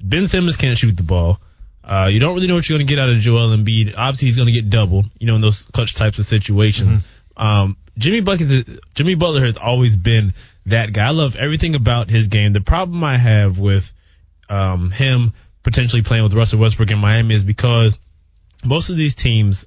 Ben 0.00 0.28
Simmons 0.28 0.56
can't 0.56 0.76
shoot 0.76 0.96
the 0.96 1.02
ball. 1.02 1.40
Uh, 1.86 2.08
you 2.10 2.18
don't 2.18 2.34
really 2.34 2.48
know 2.48 2.56
what 2.56 2.68
you're 2.68 2.78
going 2.78 2.86
to 2.86 2.92
get 2.92 2.98
out 3.00 3.10
of 3.10 3.18
Joel 3.18 3.56
Embiid. 3.56 3.94
Obviously, 3.96 4.26
he's 4.26 4.36
going 4.36 4.52
to 4.52 4.52
get 4.52 4.68
doubled, 4.70 5.06
you 5.20 5.28
know, 5.28 5.36
in 5.36 5.40
those 5.40 5.62
clutch 5.66 5.94
types 5.94 6.18
of 6.18 6.26
situations. 6.26 7.04
Um, 7.36 7.76
Jimmy 7.96 8.20
Bucket, 8.20 8.66
Jimmy 8.94 9.14
Butler 9.14 9.44
has 9.46 9.56
always 9.56 9.96
been 9.96 10.34
that 10.66 10.92
guy. 10.92 11.06
I 11.06 11.10
love 11.10 11.36
everything 11.36 11.74
about 11.74 12.10
his 12.10 12.26
game. 12.26 12.52
The 12.52 12.60
problem 12.60 13.04
I 13.04 13.16
have 13.16 13.58
with 13.58 13.90
um, 14.48 14.90
him 14.90 15.32
potentially 15.62 16.02
playing 16.02 16.24
with 16.24 16.34
Russell 16.34 16.58
Westbrook 16.58 16.90
in 16.90 16.98
Miami 16.98 17.34
is 17.34 17.44
because 17.44 17.98
most 18.64 18.90
of 18.90 18.96
these 18.96 19.14
teams, 19.14 19.66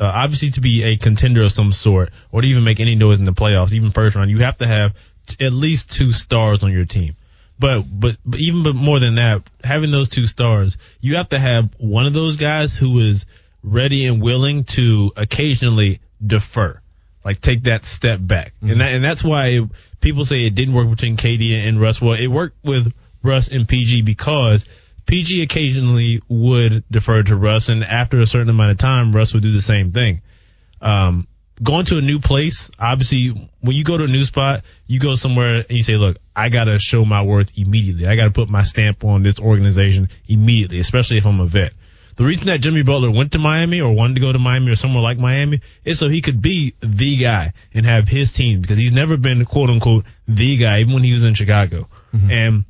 uh, 0.00 0.04
obviously 0.04 0.50
to 0.50 0.60
be 0.60 0.82
a 0.84 0.96
contender 0.96 1.42
of 1.42 1.52
some 1.52 1.72
sort 1.72 2.10
or 2.30 2.42
to 2.42 2.46
even 2.46 2.64
make 2.64 2.80
any 2.80 2.94
noise 2.94 3.18
in 3.18 3.24
the 3.24 3.32
playoffs, 3.32 3.72
even 3.72 3.90
first 3.90 4.16
round, 4.16 4.30
you 4.30 4.40
have 4.40 4.58
to 4.58 4.66
have 4.66 4.94
t- 5.26 5.44
at 5.44 5.52
least 5.52 5.90
two 5.92 6.12
stars 6.12 6.62
on 6.64 6.72
your 6.72 6.84
team. 6.84 7.16
But, 7.58 7.82
but, 7.88 8.16
but 8.24 8.38
even 8.40 8.62
but 8.62 8.74
more 8.74 9.00
than 9.00 9.14
that, 9.14 9.42
having 9.64 9.90
those 9.90 10.08
two 10.08 10.26
stars, 10.26 10.76
you 11.00 11.16
have 11.16 11.30
to 11.30 11.38
have 11.38 11.70
one 11.78 12.06
of 12.06 12.12
those 12.12 12.36
guys 12.36 12.76
who 12.76 12.98
is 12.98 13.24
ready 13.62 14.06
and 14.06 14.22
willing 14.22 14.64
to 14.64 15.12
occasionally 15.16 16.00
defer, 16.24 16.80
like 17.24 17.40
take 17.40 17.64
that 17.64 17.84
step 17.84 18.20
back. 18.22 18.52
And 18.60 18.80
that, 18.80 18.94
and 18.94 19.04
that's 19.04 19.24
why 19.24 19.46
it, 19.46 19.64
people 20.00 20.24
say 20.24 20.44
it 20.44 20.54
didn't 20.54 20.74
work 20.74 20.90
between 20.90 21.16
KD 21.16 21.66
and 21.66 21.80
Russ. 21.80 22.00
Well, 22.00 22.14
it 22.14 22.28
worked 22.28 22.62
with 22.64 22.92
Russ 23.22 23.48
and 23.48 23.66
PG 23.66 24.02
because 24.02 24.66
PG 25.06 25.42
occasionally 25.42 26.22
would 26.28 26.84
defer 26.90 27.22
to 27.22 27.36
Russ, 27.36 27.68
and 27.68 27.84
after 27.84 28.18
a 28.18 28.26
certain 28.26 28.50
amount 28.50 28.70
of 28.70 28.78
time, 28.78 29.12
Russ 29.12 29.34
would 29.34 29.42
do 29.42 29.52
the 29.52 29.62
same 29.62 29.92
thing. 29.92 30.20
Um, 30.80 31.26
going 31.62 31.86
to 31.86 31.98
a 31.98 32.02
new 32.02 32.18
place, 32.18 32.70
obviously, 32.78 33.28
when 33.60 33.76
you 33.76 33.84
go 33.84 33.96
to 33.96 34.04
a 34.04 34.08
new 34.08 34.24
spot, 34.24 34.62
you 34.86 35.00
go 35.00 35.14
somewhere 35.14 35.56
and 35.56 35.70
you 35.70 35.82
say, 35.82 35.96
look, 35.96 36.18
I 36.34 36.48
got 36.48 36.64
to 36.64 36.78
show 36.78 37.04
my 37.04 37.22
worth 37.22 37.58
immediately. 37.58 38.06
I 38.06 38.16
got 38.16 38.24
to 38.24 38.30
put 38.30 38.48
my 38.48 38.62
stamp 38.62 39.04
on 39.04 39.22
this 39.22 39.40
organization 39.40 40.08
immediately, 40.28 40.80
especially 40.80 41.18
if 41.18 41.26
I'm 41.26 41.40
a 41.40 41.46
vet. 41.46 41.72
The 42.16 42.24
reason 42.24 42.46
that 42.46 42.62
Jimmy 42.62 42.82
Butler 42.82 43.10
went 43.10 43.32
to 43.32 43.38
Miami 43.38 43.82
or 43.82 43.94
wanted 43.94 44.14
to 44.14 44.20
go 44.20 44.32
to 44.32 44.38
Miami 44.38 44.72
or 44.72 44.76
somewhere 44.76 45.02
like 45.02 45.18
Miami 45.18 45.60
is 45.84 45.98
so 45.98 46.08
he 46.08 46.22
could 46.22 46.40
be 46.40 46.74
the 46.80 47.18
guy 47.18 47.52
and 47.74 47.84
have 47.84 48.08
his 48.08 48.32
team 48.32 48.62
because 48.62 48.78
he's 48.78 48.92
never 48.92 49.18
been 49.18 49.44
quote 49.44 49.68
unquote 49.68 50.06
the 50.26 50.56
guy, 50.56 50.80
even 50.80 50.94
when 50.94 51.04
he 51.04 51.12
was 51.12 51.24
in 51.24 51.34
Chicago. 51.34 51.88
Mm-hmm. 52.14 52.30
And 52.30 52.64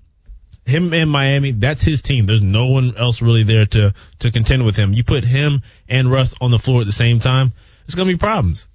him 0.65 0.93
in 0.93 1.09
Miami, 1.09 1.53
that's 1.53 1.85
his 1.85 2.03
team. 2.03 2.27
There's 2.27 2.43
no 2.43 2.67
one 2.67 2.97
else 2.97 3.23
really 3.23 3.45
there 3.45 3.67
to, 3.67 3.95
to 4.19 4.31
contend 4.33 4.65
with 4.65 4.75
him. 4.75 4.93
You 4.93 5.05
put 5.05 5.23
him 5.23 5.63
and 5.89 6.11
Russ 6.11 6.35
on 6.41 6.51
the 6.51 6.59
floor 6.59 6.81
at 6.81 6.87
the 6.87 6.93
same 6.93 7.21
time, 7.21 7.53
it's 7.85 7.95
going 7.95 8.09
to 8.09 8.15
be 8.15 8.19
problems. 8.19 8.67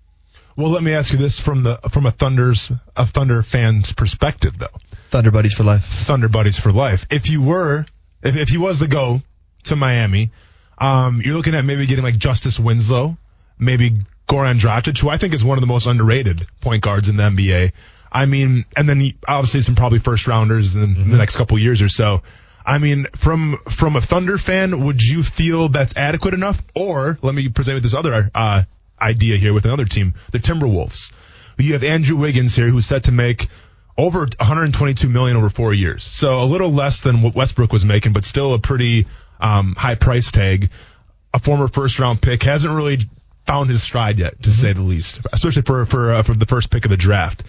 Well, 0.55 0.69
let 0.71 0.83
me 0.83 0.93
ask 0.93 1.11
you 1.11 1.17
this 1.17 1.39
from 1.39 1.63
the 1.63 1.77
from 1.91 2.05
a 2.05 2.11
Thunder's 2.11 2.71
a 2.95 3.05
Thunder 3.05 3.41
fan's 3.43 3.93
perspective, 3.93 4.57
though. 4.57 4.67
Thunder 5.09 5.31
buddies 5.31 5.53
for 5.53 5.63
life. 5.63 5.83
Thunder 5.83 6.29
buddies 6.29 6.59
for 6.59 6.71
life. 6.71 7.05
If 7.09 7.29
you 7.29 7.41
were, 7.41 7.85
if, 8.23 8.35
if 8.35 8.49
he 8.49 8.57
was 8.57 8.79
to 8.79 8.87
go 8.87 9.21
to 9.63 9.75
Miami, 9.75 10.31
um, 10.77 11.21
you're 11.23 11.35
looking 11.35 11.55
at 11.55 11.65
maybe 11.65 11.85
getting 11.85 12.03
like 12.03 12.17
Justice 12.17 12.59
Winslow, 12.59 13.17
maybe 13.59 13.91
Goran 14.27 14.59
Dragic, 14.59 14.99
who 14.99 15.09
I 15.09 15.17
think 15.17 15.33
is 15.33 15.43
one 15.43 15.57
of 15.57 15.61
the 15.61 15.67
most 15.67 15.85
underrated 15.85 16.45
point 16.61 16.83
guards 16.83 17.09
in 17.09 17.17
the 17.17 17.23
NBA. 17.23 17.73
I 18.11 18.25
mean, 18.25 18.65
and 18.75 18.89
then 18.89 18.99
he, 18.99 19.17
obviously 19.27 19.61
some 19.61 19.75
probably 19.75 19.99
first 19.99 20.27
rounders 20.27 20.75
in, 20.75 20.83
in 20.83 21.11
the 21.11 21.17
next 21.17 21.35
couple 21.35 21.57
years 21.59 21.81
or 21.81 21.89
so. 21.89 22.23
I 22.65 22.77
mean, 22.77 23.05
from 23.15 23.57
from 23.69 23.95
a 23.95 24.01
Thunder 24.01 24.37
fan, 24.37 24.83
would 24.85 25.01
you 25.01 25.23
feel 25.23 25.69
that's 25.69 25.95
adequate 25.97 26.33
enough? 26.33 26.61
Or 26.75 27.17
let 27.21 27.33
me 27.33 27.49
present 27.49 27.75
with 27.75 27.83
this 27.83 27.93
other 27.93 28.29
uh, 28.35 28.63
idea 29.01 29.37
here 29.37 29.53
with 29.53 29.65
another 29.65 29.85
team, 29.85 30.13
the 30.31 30.39
Timberwolves. 30.39 31.11
You 31.57 31.73
have 31.73 31.83
Andrew 31.83 32.17
Wiggins 32.17 32.55
here, 32.55 32.69
who's 32.69 32.85
set 32.85 33.05
to 33.05 33.11
make 33.11 33.47
over 33.97 34.19
122 34.19 35.09
million 35.09 35.37
over 35.37 35.49
four 35.49 35.73
years. 35.73 36.03
So 36.03 36.41
a 36.41 36.45
little 36.45 36.71
less 36.71 37.01
than 37.01 37.21
what 37.21 37.35
Westbrook 37.35 37.71
was 37.71 37.85
making, 37.85 38.13
but 38.13 38.25
still 38.25 38.53
a 38.53 38.59
pretty 38.59 39.07
um, 39.39 39.75
high 39.75 39.95
price 39.95 40.31
tag. 40.31 40.69
A 41.33 41.39
former 41.39 41.67
first 41.67 41.99
round 41.99 42.21
pick 42.21 42.43
hasn't 42.43 42.73
really 42.73 42.99
found 43.45 43.69
his 43.69 43.83
stride 43.83 44.19
yet, 44.19 44.41
to 44.43 44.51
say 44.51 44.73
the 44.73 44.81
least, 44.81 45.21
especially 45.31 45.61
for 45.63 45.85
for 45.85 46.13
uh, 46.13 46.23
for 46.23 46.33
the 46.33 46.45
first 46.45 46.71
pick 46.71 46.85
of 46.85 46.91
the 46.91 46.97
draft. 46.97 47.43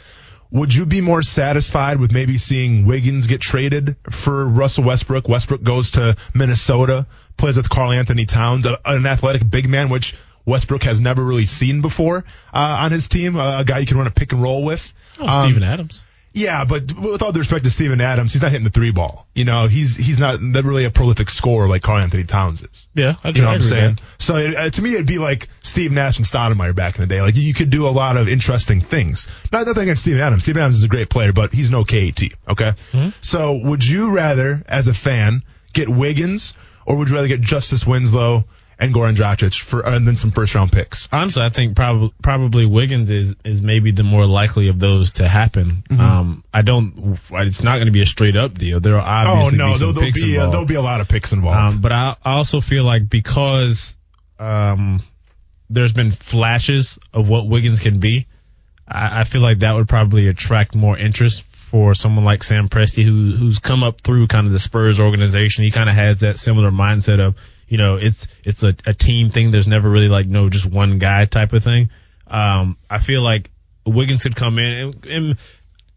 Would 0.50 0.74
you 0.74 0.84
be 0.84 1.00
more 1.00 1.22
satisfied 1.22 1.98
with 1.98 2.12
maybe 2.12 2.36
seeing 2.36 2.84
Wiggins 2.84 3.26
get 3.26 3.40
traded 3.40 3.96
for 4.10 4.46
Russell 4.46 4.84
Westbrook? 4.84 5.26
Westbrook 5.26 5.62
goes 5.62 5.92
to 5.92 6.14
Minnesota, 6.34 7.06
plays 7.38 7.56
with 7.56 7.70
Carl 7.70 7.92
Anthony 7.92 8.26
Towns, 8.26 8.66
an 8.66 9.06
athletic 9.06 9.48
big 9.48 9.68
man, 9.68 9.88
which 9.88 10.14
Westbrook 10.44 10.82
has 10.84 11.00
never 11.00 11.22
really 11.22 11.46
seen 11.46 11.80
before 11.82 12.24
uh, 12.52 12.58
on 12.58 12.92
his 12.92 13.08
team. 13.08 13.36
Uh, 13.36 13.60
a 13.60 13.64
guy 13.64 13.78
you 13.78 13.86
can 13.86 13.96
run 13.98 14.06
a 14.06 14.10
pick 14.10 14.32
and 14.32 14.42
roll 14.42 14.64
with. 14.64 14.92
Oh, 15.20 15.26
Um, 15.26 15.44
Steven 15.50 15.62
Adams. 15.62 16.02
Yeah, 16.34 16.64
but 16.64 16.90
with 16.98 17.20
all 17.20 17.30
due 17.32 17.40
respect 17.40 17.64
to 17.64 17.70
Steven 17.70 18.00
Adams, 18.00 18.32
he's 18.32 18.40
not 18.40 18.52
hitting 18.52 18.64
the 18.64 18.70
three 18.70 18.90
ball. 18.90 19.26
You 19.34 19.44
know, 19.44 19.66
he's 19.66 19.96
he's 19.96 20.18
not 20.18 20.40
really 20.40 20.86
a 20.86 20.90
prolific 20.90 21.28
scorer 21.28 21.68
like 21.68 21.82
Carl 21.82 21.98
Anthony 22.00 22.24
Towns 22.24 22.62
is. 22.62 22.86
Yeah, 22.94 23.16
I 23.22 23.28
You 23.28 23.42
know 23.42 23.48
what 23.48 23.54
I'm 23.56 23.62
saying? 23.62 23.94
that. 23.96 24.02
So 24.18 24.36
it, 24.36 24.56
uh, 24.56 24.70
to 24.70 24.80
me, 24.82 24.94
it'd 24.94 25.06
be 25.06 25.18
like 25.18 25.48
Steve 25.60 25.92
Nash 25.92 26.16
and 26.16 26.26
Stoudemire 26.26 26.74
back 26.74 26.96
in 26.96 27.02
the 27.02 27.06
day. 27.06 27.20
Like 27.20 27.36
you 27.36 27.52
could 27.52 27.68
do 27.68 27.86
a 27.86 27.90
lot 27.90 28.16
of 28.16 28.30
interesting 28.30 28.80
things. 28.80 29.28
Not 29.52 29.66
nothing 29.66 29.82
against 29.82 30.02
Steven 30.02 30.22
Adams. 30.22 30.44
Steven 30.44 30.62
Adams 30.62 30.76
is 30.76 30.84
a 30.84 30.88
great 30.88 31.10
player, 31.10 31.34
but 31.34 31.52
he's 31.52 31.70
no 31.70 31.84
KAT. 31.84 32.22
Okay. 32.48 32.72
Mm-hmm. 32.92 33.08
So 33.20 33.60
would 33.64 33.84
you 33.84 34.10
rather, 34.10 34.62
as 34.66 34.88
a 34.88 34.94
fan, 34.94 35.42
get 35.74 35.90
Wiggins 35.90 36.54
or 36.86 36.96
would 36.96 37.10
you 37.10 37.14
rather 37.14 37.28
get 37.28 37.42
Justice 37.42 37.86
Winslow 37.86 38.44
and 38.82 38.92
Goran 38.92 39.14
Dragic 39.14 39.60
for 39.60 39.80
and 39.80 40.06
then 40.06 40.16
some 40.16 40.32
first 40.32 40.54
round 40.54 40.72
picks? 40.72 41.08
Honestly, 41.12 41.42
I 41.42 41.50
think 41.50 41.76
probably 41.76 42.12
probably 42.20 42.66
Wiggins 42.66 43.10
is 43.10 43.36
is 43.44 43.62
maybe 43.62 43.92
the 43.92 44.02
more 44.02 44.26
likely 44.26 44.68
of 44.68 44.78
those 44.80 45.12
to 45.12 45.28
happen. 45.28 45.84
Mm-hmm. 45.88 46.00
Um, 46.00 46.44
I 46.52 46.62
don't. 46.62 47.18
It's 47.30 47.62
not 47.62 47.76
going 47.76 47.86
to 47.86 47.92
be 47.92 48.02
a 48.02 48.06
straight 48.06 48.36
up 48.36 48.54
deal. 48.54 48.80
There 48.80 48.94
will 48.94 49.00
Oh 49.00 49.04
obviously 49.04 49.58
no, 49.58 49.72
be 49.72 49.78
there'll, 49.78 49.78
some 49.78 49.94
there'll 49.94 50.06
picks 50.08 50.22
be 50.22 50.38
uh, 50.38 50.50
there'll 50.50 50.66
be 50.66 50.74
a 50.74 50.82
lot 50.82 51.00
of 51.00 51.08
picks 51.08 51.32
involved. 51.32 51.76
Um, 51.76 51.80
but 51.80 51.92
I, 51.92 52.16
I 52.24 52.32
also 52.32 52.60
feel 52.60 52.82
like 52.82 53.08
because 53.08 53.94
um, 54.40 55.00
there's 55.70 55.92
been 55.92 56.10
flashes 56.10 56.98
of 57.12 57.28
what 57.28 57.46
Wiggins 57.46 57.80
can 57.80 58.00
be, 58.00 58.26
I, 58.88 59.20
I 59.20 59.24
feel 59.24 59.42
like 59.42 59.60
that 59.60 59.74
would 59.74 59.88
probably 59.88 60.26
attract 60.26 60.74
more 60.74 60.98
interest 60.98 61.42
for 61.42 61.94
someone 61.94 62.24
like 62.24 62.42
Sam 62.42 62.68
Presti, 62.68 63.04
who 63.04 63.30
who's 63.36 63.60
come 63.60 63.84
up 63.84 64.00
through 64.00 64.26
kind 64.26 64.48
of 64.48 64.52
the 64.52 64.58
Spurs 64.58 64.98
organization. 64.98 65.62
He 65.62 65.70
kind 65.70 65.88
of 65.88 65.94
has 65.94 66.20
that 66.20 66.38
similar 66.38 66.72
mindset 66.72 67.20
of 67.20 67.36
you 67.72 67.78
know 67.78 67.96
it's 67.96 68.26
it's 68.44 68.62
a, 68.62 68.74
a 68.84 68.92
team 68.92 69.30
thing. 69.30 69.50
There's 69.50 69.66
never 69.66 69.88
really 69.88 70.10
like 70.10 70.26
no 70.26 70.50
just 70.50 70.66
one 70.66 70.98
guy 70.98 71.24
type 71.24 71.54
of 71.54 71.64
thing. 71.64 71.88
Um, 72.26 72.76
I 72.90 72.98
feel 72.98 73.22
like 73.22 73.50
Wiggins 73.86 74.24
could 74.24 74.36
come 74.36 74.58
in 74.58 74.66
and, 74.66 75.06
and 75.06 75.36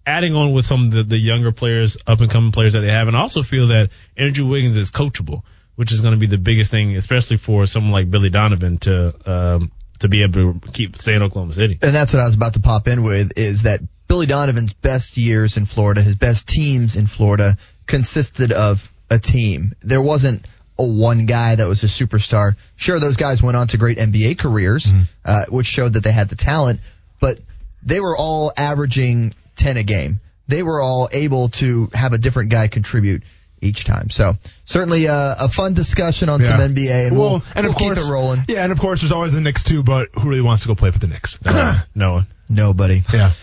adding 0.07 0.36
on 0.36 0.53
with 0.53 0.65
some 0.65 0.86
of 0.86 0.91
the, 0.91 1.03
the 1.03 1.17
younger 1.17 1.51
players, 1.51 1.97
up 2.07 2.21
and 2.21 2.32
coming 2.32 2.53
players 2.53 2.73
that 2.73 2.80
they 2.80 2.91
have, 2.91 3.09
and 3.09 3.17
I 3.17 3.19
also 3.19 3.43
feel 3.43 3.67
that 3.67 3.89
Andrew 4.15 4.45
Wiggins 4.45 4.78
is 4.78 4.89
coachable, 4.89 5.43
which 5.76 5.91
is 5.91 5.99
going 5.99 6.13
to 6.13 6.17
be 6.17 6.28
the 6.28 6.38
biggest 6.38 6.71
thing, 6.71 6.95
especially 6.95 7.36
for 7.36 7.65
someone 7.65 7.91
like 7.91 8.09
Billy 8.09 8.30
Donovan 8.30 8.78
to 8.78 9.13
um, 9.30 9.71
to 9.99 10.07
be 10.07 10.23
able 10.23 10.53
to 10.53 10.71
keep 10.71 10.97
staying 10.97 11.17
in 11.17 11.23
Oklahoma 11.23 11.51
City. 11.51 11.78
And 11.82 11.93
that's 11.93 12.13
what 12.13 12.21
I 12.21 12.26
was 12.26 12.36
about 12.36 12.53
to 12.53 12.61
pop 12.61 12.88
in 12.88 13.03
with 13.03 13.34
is 13.36 13.63
that 13.63 13.82
Billy 14.07 14.28
Donovan's 14.28 14.71
best 14.71 15.17
years 15.17 15.57
in 15.57 15.65
Florida, 15.65 16.01
his 16.01 16.15
best 16.15 16.47
teams 16.47 16.95
in 16.95 17.05
Florida 17.05 17.57
consisted 17.86 18.53
of 18.53 18.89
a 19.09 19.19
team. 19.19 19.73
There 19.82 20.01
wasn't 20.01 20.47
one 20.78 21.26
guy 21.26 21.55
that 21.55 21.67
was 21.67 21.84
a 21.84 21.88
superstar. 21.88 22.55
Sure, 22.76 22.99
those 22.99 23.17
guys 23.17 23.41
went 23.41 23.57
on 23.57 23.67
to 23.67 23.78
great 23.78 23.97
NBA 23.97 24.38
careers, 24.38 24.91
uh, 25.23 25.45
which 25.49 25.67
showed 25.67 25.93
that 25.93 26.03
they 26.03 26.11
had 26.11 26.30
the 26.30 26.36
talent, 26.36 26.80
but 27.19 27.39
they 27.84 27.99
were 27.99 28.17
all 28.17 28.51
averaging 28.57 29.34
10 29.55 29.78
a 29.78 29.84
game. 29.84 30.19
They 30.47 30.63
were 30.63 30.82
all 30.82 31.09
able 31.11 31.49
to 31.49 31.89
have 31.93 32.13
a 32.13 32.17
different 32.17 32.51
guy 32.51 32.67
contribute 32.67 33.23
each 33.66 33.86
time. 33.86 34.09
So 34.09 34.34
certainly 34.63 35.07
uh, 35.07 35.36
a 35.39 35.49
fun 35.49 35.74
discussion 35.74 36.30
on 36.30 36.41
some 36.41 36.59
NBA, 36.59 37.07
and 37.07 37.18
well, 37.18 37.32
we'll, 37.32 37.43
and 37.55 37.66
we'll 37.66 37.72
of 37.72 37.78
course, 37.78 37.99
keep 37.99 38.07
it 38.07 38.11
rolling. 38.11 38.41
Yeah, 38.47 38.63
and 38.63 38.72
of 38.72 38.80
course, 38.80 39.01
there's 39.01 39.11
always 39.11 39.34
the 39.34 39.41
Knicks 39.41 39.63
too. 39.63 39.84
But 39.84 40.09
who 40.13 40.30
really 40.30 40.41
wants 40.41 40.63
to 40.63 40.68
go 40.68 40.76
play 40.76 40.91
for 40.91 40.99
the 40.99 41.07
Knicks? 41.07 41.38
no 41.95 42.13
one. 42.13 42.28
Nobody. 42.47 43.01
yeah. 43.11 43.32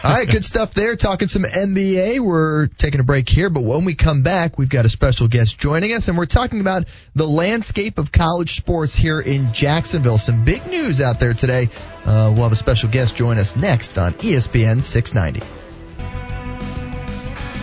All 0.04 0.10
right, 0.10 0.26
good 0.26 0.46
stuff 0.46 0.72
there. 0.72 0.96
Talking 0.96 1.28
some 1.28 1.42
NBA. 1.42 2.20
We're 2.20 2.68
taking 2.68 3.00
a 3.00 3.04
break 3.04 3.28
here, 3.28 3.50
but 3.50 3.64
when 3.64 3.84
we 3.84 3.94
come 3.94 4.22
back, 4.22 4.56
we've 4.56 4.70
got 4.70 4.86
a 4.86 4.88
special 4.88 5.28
guest 5.28 5.58
joining 5.58 5.92
us, 5.92 6.08
and 6.08 6.16
we're 6.16 6.24
talking 6.24 6.60
about 6.60 6.84
the 7.14 7.26
landscape 7.26 7.98
of 7.98 8.10
college 8.10 8.56
sports 8.56 8.94
here 8.96 9.20
in 9.20 9.52
Jacksonville. 9.52 10.16
Some 10.16 10.46
big 10.46 10.66
news 10.66 11.02
out 11.02 11.20
there 11.20 11.34
today. 11.34 11.68
Uh, 12.06 12.32
we'll 12.34 12.44
have 12.44 12.52
a 12.52 12.56
special 12.56 12.88
guest 12.88 13.14
join 13.14 13.36
us 13.36 13.56
next 13.56 13.98
on 13.98 14.14
ESPN 14.14 14.82
690. 14.82 15.59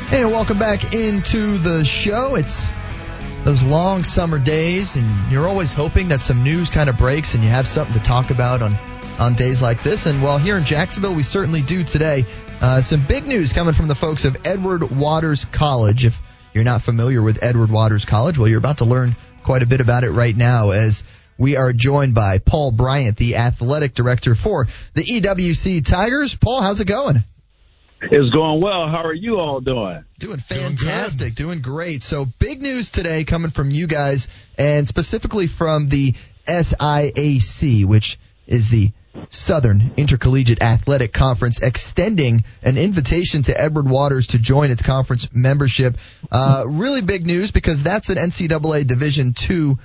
And 0.10 0.32
welcome 0.32 0.58
back 0.58 0.94
into 0.96 1.58
the 1.58 1.84
show. 1.84 2.36
It's 2.36 2.70
those 3.44 3.62
long 3.62 4.06
summer 4.06 4.40
days, 4.40 4.96
and 4.96 5.06
you're 5.30 5.46
always 5.46 5.74
hoping 5.74 6.08
that 6.08 6.22
some 6.22 6.46
news 6.46 6.70
kind 6.70 6.90
of 6.90 6.98
breaks 6.98 7.34
and 7.34 7.44
you 7.44 7.50
have 7.50 7.68
something 7.68 7.94
to 7.94 8.02
talk 8.02 8.30
about 8.30 8.62
on 8.62 8.80
on 9.20 9.34
days 9.34 9.62
like 9.62 9.84
this. 9.84 10.06
And 10.06 10.24
well, 10.24 10.38
here 10.38 10.58
in 10.58 10.64
Jacksonville, 10.64 11.14
we 11.14 11.24
certainly 11.24 11.62
do 11.62 11.84
today. 11.84 12.26
Uh, 12.62 12.82
some 12.82 13.06
big 13.06 13.28
news 13.28 13.52
coming 13.52 13.74
from 13.74 13.90
the 13.90 13.96
folks 13.96 14.24
of 14.24 14.38
Edward 14.46 14.92
Waters 14.92 15.44
College. 15.44 16.06
If 16.06 16.22
you're 16.54 16.64
not 16.64 16.82
familiar 16.82 17.22
with 17.22 17.44
Edward 17.44 17.70
Waters 17.70 18.06
College, 18.06 18.38
well, 18.38 18.48
you're 18.48 18.60
about 18.60 18.78
to 18.78 18.86
learn 18.86 19.14
quite 19.44 19.62
a 19.62 19.68
bit 19.68 19.82
about 19.82 20.06
it 20.06 20.12
right 20.12 20.36
now 20.36 20.70
as 20.70 21.04
we 21.38 21.58
are 21.58 21.74
joined 21.74 22.16
by 22.16 22.40
Paul 22.40 22.72
Bryant, 22.72 23.18
the 23.18 23.36
athletic 23.36 23.94
director 23.94 24.36
for 24.36 24.68
the 24.94 25.04
EWC 25.04 25.86
Tigers. 25.86 26.34
Paul, 26.34 26.62
how's 26.62 26.80
it 26.80 26.88
going? 26.88 27.26
It's 28.02 28.30
going 28.30 28.62
well. 28.62 28.88
How 28.88 29.04
are 29.04 29.14
you 29.14 29.38
all 29.38 29.60
doing? 29.60 30.04
Doing 30.20 30.38
fantastic, 30.38 31.36
doing, 31.36 31.62
great. 31.62 32.04
So 32.04 32.26
big 32.40 32.62
news 32.62 32.92
today 32.92 33.24
coming 33.24 33.50
from 33.50 33.72
you 33.72 33.88
guys, 33.88 34.28
and 34.58 34.88
specifically 34.88 35.48
from 35.48 35.88
the 35.88 36.14
SIAC, 36.48 37.86
which 37.86 38.20
is 38.46 38.70
the 38.70 38.92
Southern 39.30 39.94
Intercollegiate 39.98 40.62
Athletic 40.62 41.12
Conference, 41.12 41.60
extending 41.60 42.44
an 42.62 42.78
invitation 42.78 43.42
to 43.44 43.60
Edward 43.60 43.90
Waters 43.90 44.28
to 44.28 44.40
join 44.40 44.70
its 44.70 44.84
conference 44.84 45.28
membership. 45.34 45.98
Uh, 46.32 46.66
really 46.68 47.02
big 47.02 47.26
news 47.26 47.52
because 47.52 47.82
that's 47.82 48.10
an 48.10 48.18
NCAA 48.18 48.86
Division 48.86 49.34
two 49.34 49.80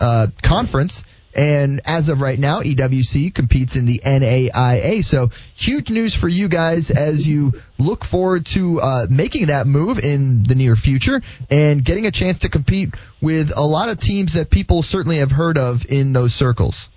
uh, 0.00 0.26
conference. 0.42 1.02
And 1.34 1.80
as 1.84 2.08
of 2.08 2.20
right 2.20 2.38
now, 2.38 2.60
EWC 2.60 3.34
competes 3.34 3.76
in 3.76 3.86
the 3.86 4.00
NAIA. 4.04 5.02
So 5.04 5.30
huge 5.54 5.90
news 5.90 6.14
for 6.14 6.28
you 6.28 6.48
guys 6.48 6.90
as 6.90 7.26
you 7.26 7.52
look 7.78 8.04
forward 8.04 8.46
to 8.46 8.80
uh, 8.80 9.06
making 9.10 9.46
that 9.46 9.66
move 9.66 9.98
in 9.98 10.42
the 10.44 10.54
near 10.54 10.76
future 10.76 11.22
and 11.50 11.84
getting 11.84 12.06
a 12.06 12.10
chance 12.10 12.40
to 12.40 12.48
compete 12.48 12.94
with 13.20 13.52
a 13.56 13.64
lot 13.64 13.88
of 13.88 13.98
teams 13.98 14.34
that 14.34 14.50
people 14.50 14.82
certainly 14.82 15.18
have 15.18 15.32
heard 15.32 15.58
of 15.58 15.84
in 15.88 16.12
those 16.12 16.34
circles. 16.34 16.88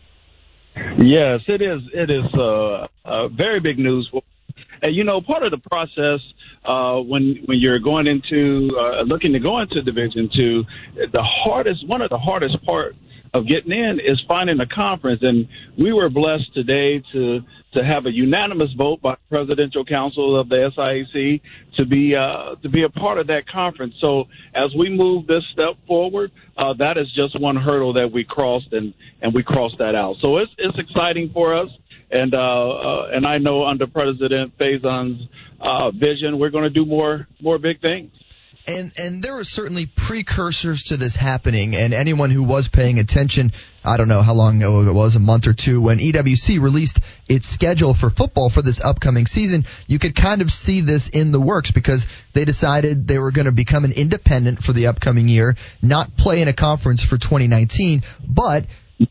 Yes, 0.99 1.41
it 1.47 1.61
is. 1.61 1.81
It 1.93 2.11
is 2.11 2.33
uh, 2.35 2.87
uh, 3.05 3.27
very 3.29 3.59
big 3.59 3.79
news. 3.79 4.09
And 4.83 4.95
you 4.95 5.03
know, 5.03 5.21
part 5.21 5.43
of 5.43 5.51
the 5.51 5.57
process 5.69 6.19
uh, 6.63 7.01
when 7.01 7.41
when 7.45 7.57
you're 7.59 7.79
going 7.79 8.05
into 8.07 8.69
uh, 8.77 9.01
looking 9.01 9.33
to 9.33 9.39
go 9.39 9.59
into 9.59 9.81
Division 9.81 10.29
Two, 10.37 10.63
the 10.95 11.23
hardest 11.23 11.87
one 11.87 12.01
of 12.01 12.09
the 12.09 12.17
hardest 12.17 12.63
part 12.63 12.95
of 13.37 13.47
getting 13.47 13.71
in 13.71 13.99
is 14.03 14.21
finding 14.27 14.59
a 14.59 14.65
conference. 14.65 15.21
And 15.23 15.47
we 15.77 15.93
were 15.93 16.09
blessed 16.09 16.53
today 16.53 17.03
to 17.13 17.41
to 17.73 17.83
have 17.83 18.05
a 18.05 18.11
unanimous 18.11 18.73
vote 18.73 19.01
by 19.01 19.15
the 19.15 19.35
Presidential 19.35 19.85
Council 19.85 20.39
of 20.39 20.49
the 20.49 20.71
SIAC 20.75 21.41
to 21.77 21.85
be 21.85 22.15
uh, 22.15 22.55
to 22.63 22.69
be 22.69 22.83
a 22.83 22.89
part 22.89 23.19
of 23.19 23.27
that 23.27 23.47
conference. 23.47 23.93
So 24.01 24.25
as 24.55 24.73
we 24.77 24.89
move 24.89 25.27
this 25.27 25.43
step 25.53 25.75
forward, 25.85 26.31
uh, 26.57 26.73
that 26.79 26.97
is 26.97 27.11
just 27.13 27.39
one 27.39 27.55
hurdle 27.55 27.93
that 27.93 28.11
we 28.11 28.23
crossed, 28.23 28.73
and 28.73 28.93
and 29.21 29.33
we 29.33 29.43
crossed 29.43 29.77
that 29.77 29.95
out. 29.95 30.15
So 30.21 30.37
it's 30.37 30.51
it's 30.57 30.77
exciting 30.77 31.31
for 31.33 31.55
us. 31.55 31.69
And 32.09 32.33
uh, 32.33 32.39
uh, 32.39 33.09
and 33.13 33.25
I 33.25 33.37
know 33.37 33.65
under 33.65 33.85
President 33.85 34.53
Faison's 34.57 35.27
uh, 35.59 35.91
vision, 35.91 36.39
we're 36.39 36.49
going 36.49 36.63
to 36.63 36.69
do 36.69 36.85
more 36.85 37.27
more 37.41 37.59
big 37.59 37.81
things. 37.81 38.11
And 38.67 38.91
and 38.97 39.23
there 39.23 39.33
were 39.33 39.45
certainly 39.45 39.85
precursors 39.85 40.83
to 40.83 40.97
this 40.97 41.15
happening, 41.15 41.75
and 41.75 41.93
anyone 41.93 42.31
who 42.31 42.43
was 42.43 42.67
paying 42.67 42.99
attention, 42.99 43.53
I 43.83 43.95
don't 43.95 44.09
know 44.09 44.21
how 44.21 44.33
long 44.33 44.57
ago 44.57 44.81
it 44.81 44.93
was, 44.93 45.15
a 45.15 45.19
month 45.19 45.47
or 45.47 45.53
two, 45.53 45.79
when 45.79 45.99
EWC 45.99 46.59
released 46.59 46.99
its 47.29 47.47
schedule 47.47 47.93
for 47.93 48.09
football 48.09 48.49
for 48.49 48.61
this 48.61 48.81
upcoming 48.81 49.25
season, 49.25 49.65
you 49.87 49.99
could 49.99 50.15
kind 50.15 50.41
of 50.41 50.51
see 50.51 50.81
this 50.81 51.07
in 51.07 51.31
the 51.31 51.39
works 51.39 51.71
because 51.71 52.07
they 52.33 52.43
decided 52.43 53.07
they 53.07 53.19
were 53.19 53.31
going 53.31 53.45
to 53.45 53.53
become 53.53 53.85
an 53.85 53.93
independent 53.93 54.61
for 54.61 54.73
the 54.73 54.87
upcoming 54.87 55.29
year, 55.29 55.55
not 55.81 56.17
play 56.17 56.41
in 56.41 56.49
a 56.49 56.53
conference 56.53 57.01
for 57.01 57.17
2019, 57.17 58.03
but 58.27 58.65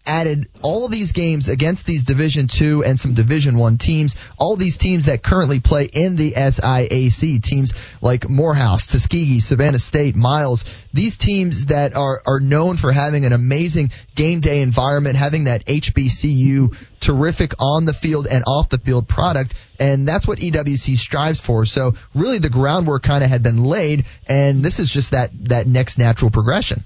added 0.07 0.49
all 0.63 0.89
these 0.89 1.13
games 1.13 1.49
against 1.49 1.87
these 1.87 2.03
division 2.03 2.49
2 2.49 2.83
and 2.85 2.99
some 2.99 3.15
division 3.15 3.57
1 3.57 3.79
teams 3.79 4.17
all 4.37 4.57
these 4.57 4.77
teams 4.77 5.07
that 5.07 5.23
currently 5.23 5.61
play 5.61 5.89
in 5.93 6.17
the 6.17 6.33
SIAC 6.33 7.43
teams 7.43 7.73
like 8.01 8.29
Morehouse, 8.29 8.87
Tuskegee, 8.87 9.41
Savannah 9.41 9.79
State, 9.79 10.17
Miles 10.17 10.65
these 10.93 11.17
teams 11.19 11.67
that 11.67 11.95
are 11.95 12.21
are 12.27 12.41
known 12.41 12.77
for 12.77 12.91
having 12.91 13.25
an 13.25 13.33
amazing 13.33 13.91
game 14.15 14.41
day 14.41 14.63
environment 14.63 15.17
having 15.17 15.45
that 15.45 15.65
HBCU 15.67 16.77
terrific 17.01 17.53
on 17.61 17.85
the 17.85 17.93
field 17.93 18.27
and 18.27 18.43
off 18.47 18.69
the 18.69 18.79
field 18.79 19.07
product 19.09 19.55
and 19.79 20.09
that's 20.09 20.27
what 20.27 20.39
EWC 20.39 20.97
strives 20.97 21.39
for. 21.39 21.67
So 21.67 21.93
really 22.15 22.39
the 22.39 22.51
groundwork 22.51 23.03
kind 23.03 23.23
of 23.23 23.31
had 23.31 23.43
been 23.43 23.63
laid 23.63 24.07
and 24.29 24.65
this 24.65 24.81
is 24.81 24.91
just 24.91 25.13
that 25.13 25.31
that 25.49 25.67
next 25.67 25.99
natural 25.99 26.31
progression 26.31 26.83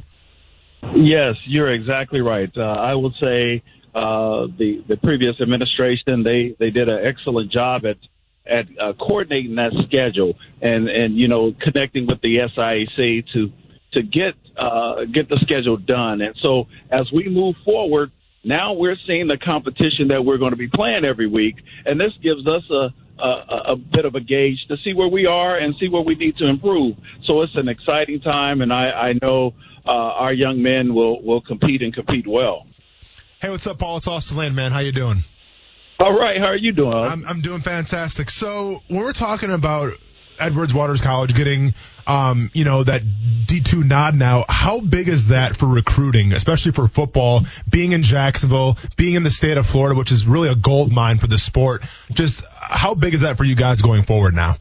Yes, 0.95 1.37
you're 1.45 1.73
exactly 1.73 2.21
right. 2.21 2.51
Uh, 2.57 2.63
I 2.63 2.95
would 2.95 3.15
say 3.23 3.63
uh, 3.95 4.47
the 4.59 4.83
the 4.89 4.97
previous 4.97 5.41
administration 5.41 6.23
they 6.23 6.57
they 6.59 6.71
did 6.71 6.89
an 6.89 7.07
excellent 7.07 7.53
job 7.53 7.85
at 7.85 7.97
at 8.47 8.67
uh, 8.81 8.93
coordinating 8.95 9.57
that 9.57 9.73
schedule 9.87 10.39
and 10.61 10.89
and 10.89 11.17
you 11.17 11.29
know 11.29 11.53
connecting 11.61 12.07
with 12.07 12.21
the 12.23 12.39
SIAC 12.39 13.33
to 13.33 13.53
to 13.93 14.03
get 14.03 14.35
uh, 14.57 15.05
get 15.05 15.29
the 15.29 15.39
schedule 15.43 15.77
done. 15.77 16.21
And 16.23 16.35
so 16.43 16.69
as 16.91 17.11
we 17.13 17.29
move 17.29 17.57
forward, 17.65 18.11
Now 18.43 18.73
we're 18.73 18.97
seeing 19.07 19.27
the 19.27 19.37
competition 19.37 20.09
that 20.09 20.25
we're 20.25 20.39
going 20.39 20.53
to 20.53 20.57
be 20.57 20.69
playing 20.69 21.05
every 21.07 21.27
week, 21.27 21.57
and 21.85 22.01
this 22.01 22.13
gives 22.23 22.47
us 22.47 22.65
a 22.71 22.89
a, 23.23 23.73
a 23.73 23.77
bit 23.77 24.07
of 24.07 24.15
a 24.15 24.21
gauge 24.21 24.65
to 24.69 24.79
see 24.79 24.95
where 24.95 25.09
we 25.09 25.27
are 25.27 25.59
and 25.59 25.75
see 25.79 25.89
where 25.89 26.01
we 26.01 26.15
need 26.15 26.39
to 26.39 26.47
improve. 26.47 26.97
So 27.27 27.43
it's 27.43 27.55
an 27.55 27.69
exciting 27.69 28.21
time, 28.21 28.63
and 28.63 28.73
I, 28.73 28.85
I 28.91 29.13
know 29.21 29.53
uh, 29.87 29.91
our 29.91 30.33
young 30.33 30.63
men 30.63 30.95
will 30.95 31.23
will 31.23 31.41
compete 31.41 31.83
and 31.83 31.95
compete 31.95 32.27
well. 32.27 32.67
Hey, 33.41 33.51
what's 33.51 33.67
up, 33.67 33.79
Paul? 33.79 33.97
It's 33.97 34.09
Austin 34.09 34.37
Lane, 34.37 34.55
man. 34.55 34.73
How 34.73 34.81
you 34.81 34.93
doing? 34.93 35.25
All 35.99 36.13
right. 36.13 36.41
How 36.41 36.49
are 36.49 36.57
you 36.57 36.73
doing? 36.73 36.93
I'm, 36.93 37.25
I'm 37.27 37.41
doing 37.41 37.61
fantastic. 37.63 38.31
So 38.31 38.83
when 38.89 39.01
we're 39.01 39.13
talking 39.13 39.51
about 39.51 39.95
Edwards 40.39 40.75
Waters 40.75 41.01
College 41.01 41.35
getting, 41.35 41.75
um, 42.07 42.51
you 42.55 42.65
know, 42.65 42.83
that 42.83 43.03
D2 43.03 43.87
nod 43.87 44.15
now. 44.15 44.45
How 44.49 44.81
big 44.81 45.09
is 45.09 45.29
that 45.29 45.57
for 45.57 45.67
recruiting, 45.67 46.33
especially 46.33 46.73
for 46.73 46.89
football? 46.89 47.43
Being 47.69 47.93
in 47.93 48.03
Jacksonville, 48.03 48.79
being 48.97 49.15
in 49.15 49.23
the 49.23 49.31
state 49.31 49.57
of 49.57 49.67
Florida, 49.67 49.97
which 49.99 50.11
is 50.11 50.27
really 50.27 50.49
a 50.49 50.55
gold 50.55 50.93
mine 50.93 51.19
for 51.19 51.27
the 51.27 51.39
sport. 51.39 51.85
Just 52.13 52.43
how 52.61 52.95
big 52.95 53.15
is 53.15 53.21
that 53.21 53.37
for 53.37 53.45
you 53.45 53.55
guys 53.55 53.83
going 53.83 54.03
forward 54.05 54.35
now? 54.35 54.57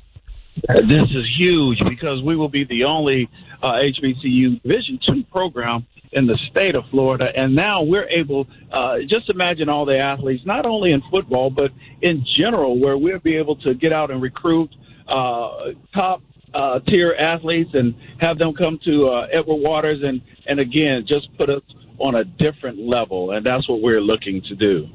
This 0.68 1.04
is 1.04 1.26
huge 1.38 1.80
because 1.88 2.22
we 2.24 2.36
will 2.36 2.50
be 2.50 2.64
the 2.64 2.86
only 2.86 3.30
uh, 3.62 3.80
HBCU 3.80 4.62
Division 4.62 5.00
two 5.06 5.24
program 5.32 5.86
in 6.12 6.26
the 6.26 6.38
state 6.52 6.76
of 6.76 6.84
Florida, 6.90 7.28
and 7.36 7.56
now 7.56 7.84
we're 7.84 8.08
able. 8.10 8.48
Uh, 8.72 8.98
just 9.08 9.30
imagine 9.30 9.70
all 9.70 9.86
the 9.86 9.98
athletes, 9.98 10.44
not 10.46 10.66
only 10.66 10.92
in 10.92 11.02
football 11.12 11.50
but 11.50 11.72
in 12.02 12.26
general, 12.38 12.80
where 12.80 12.98
we'll 12.98 13.20
be 13.20 13.36
able 13.38 13.56
to 13.58 13.74
get 13.74 13.94
out 13.94 14.12
and 14.12 14.22
recruit 14.22 14.70
uh, 15.08 15.72
top 15.94 16.22
uh, 16.54 16.80
tier 16.80 17.16
athletes 17.18 17.72
and 17.74 17.96
have 18.20 18.40
them 18.40 18.54
come 18.54 18.80
to 18.84 19.06
uh, 19.08 19.28
Edward 19.32 19.58
Waters 19.58 20.00
and 20.04 20.22
and 20.48 20.60
again 20.60 21.06
just 21.08 21.28
put 21.38 21.50
us 21.50 21.62
on 22.00 22.16
a 22.16 22.24
different 22.24 22.80
level, 22.80 23.32
and 23.32 23.46
that's 23.46 23.68
what 23.70 23.82
we're 23.82 24.02
looking 24.02 24.42
to 24.44 24.56
do. 24.56 24.88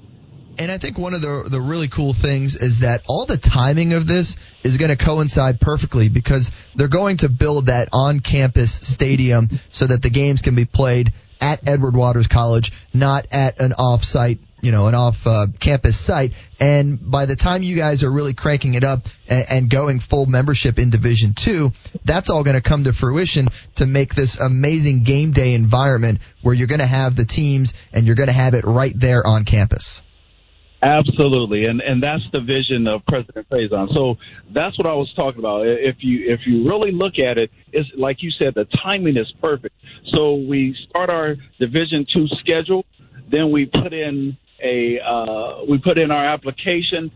And 0.59 0.71
I 0.71 0.79
think 0.79 0.99
one 0.99 1.15
of 1.15 1.21
the 1.21 1.47
the 1.49 1.61
really 1.61 1.89
cool 1.89 2.13
things 2.13 2.57
is 2.57 2.81
that 2.81 3.03
all 3.09 3.27
the 3.27 3.37
timing 3.37 3.93
of 3.93 4.07
this 4.07 4.37
is 4.63 4.77
going 4.77 4.97
to 4.97 4.97
coincide 4.97 5.61
perfectly 5.61 6.09
because 6.09 6.51
they're 6.75 6.89
going 6.89 7.19
to 7.19 7.29
build 7.29 7.67
that 7.67 7.89
on-campus 7.93 8.73
stadium 8.73 9.49
so 9.71 9.87
that 9.87 10.03
the 10.03 10.11
games 10.11 10.43
can 10.43 10.55
be 10.55 10.65
played 10.65 11.13
at 11.41 11.69
Edward 11.69 11.97
Waters 11.97 12.29
College, 12.29 12.73
not 12.93 13.27
at 13.33 13.61
an 13.61 13.73
off-site 13.73 14.39
you 14.65 14.73
know, 14.73 14.87
an 14.89 14.95
off 14.95 15.27
uh, 15.27 15.47
campus 15.61 16.01
site. 16.01 16.33
And 16.59 16.99
by 17.11 17.27
the 17.27 17.37
time 17.37 17.63
you 17.63 17.77
guys 17.77 18.03
are 18.03 18.11
really 18.11 18.33
cranking 18.33 18.73
it 18.73 18.83
up 18.83 19.01
and, 19.29 19.45
and 19.51 19.71
going 19.71 20.01
full 20.01 20.25
membership 20.25 20.79
in 20.79 20.89
Division 20.89 21.35
Two, 21.35 21.73
that's 22.03 22.31
all 22.31 22.45
going 22.45 22.57
to 22.57 22.63
come 22.63 22.85
to 22.85 22.95
fruition 22.95 23.49
to 23.75 23.85
make 23.85 24.15
this 24.15 24.41
amazing 24.41 25.03
game 25.03 25.33
day 25.33 25.53
environment 25.53 26.21
where 26.41 26.55
you're 26.55 26.67
going 26.67 26.81
to 26.81 26.87
have 26.87 27.15
the 27.15 27.27
teams 27.27 27.75
and 27.93 28.07
you're 28.07 28.17
going 28.17 28.29
to 28.29 28.33
have 28.33 28.55
it 28.55 28.65
right 28.65 28.95
there 28.97 29.25
on 29.25 29.45
campus. 29.45 30.03
Absolutely, 30.85 31.65
and 31.65 31.81
and 31.81 32.03
that's 32.03 32.23
the 32.33 32.43
vision 32.43 32.87
of 32.87 33.07
President 33.07 33.49
Faison. 33.49 33.95
So 33.95 34.17
that's 34.53 34.77
what 34.77 34.87
I 34.87 34.93
was 34.93 35.11
talking 35.17 35.39
about. 35.39 35.67
If 35.67 35.97
you 36.01 36.31
if 36.31 36.41
you 36.47 36.69
really 36.69 36.93
look 36.93 37.19
at 37.19 37.39
it, 37.39 37.51
it's 37.73 37.89
like 37.97 38.23
you 38.23 38.31
said, 38.31 38.55
the 38.55 38.67
timing 38.67 39.17
is 39.17 39.33
perfect. 39.43 39.75
So 40.13 40.35
we 40.35 40.77
start 40.91 41.11
our 41.11 41.37
Division 41.59 42.05
two 42.13 42.27
schedule, 42.39 42.85
then 43.31 43.51
we 43.51 43.65
put 43.65 43.95
in 43.95 44.37
a 44.63 45.01
uh, 45.01 45.65
we 45.67 45.79
put 45.79 45.97
in 45.97 46.11
our 46.11 46.27
application, 46.27 47.11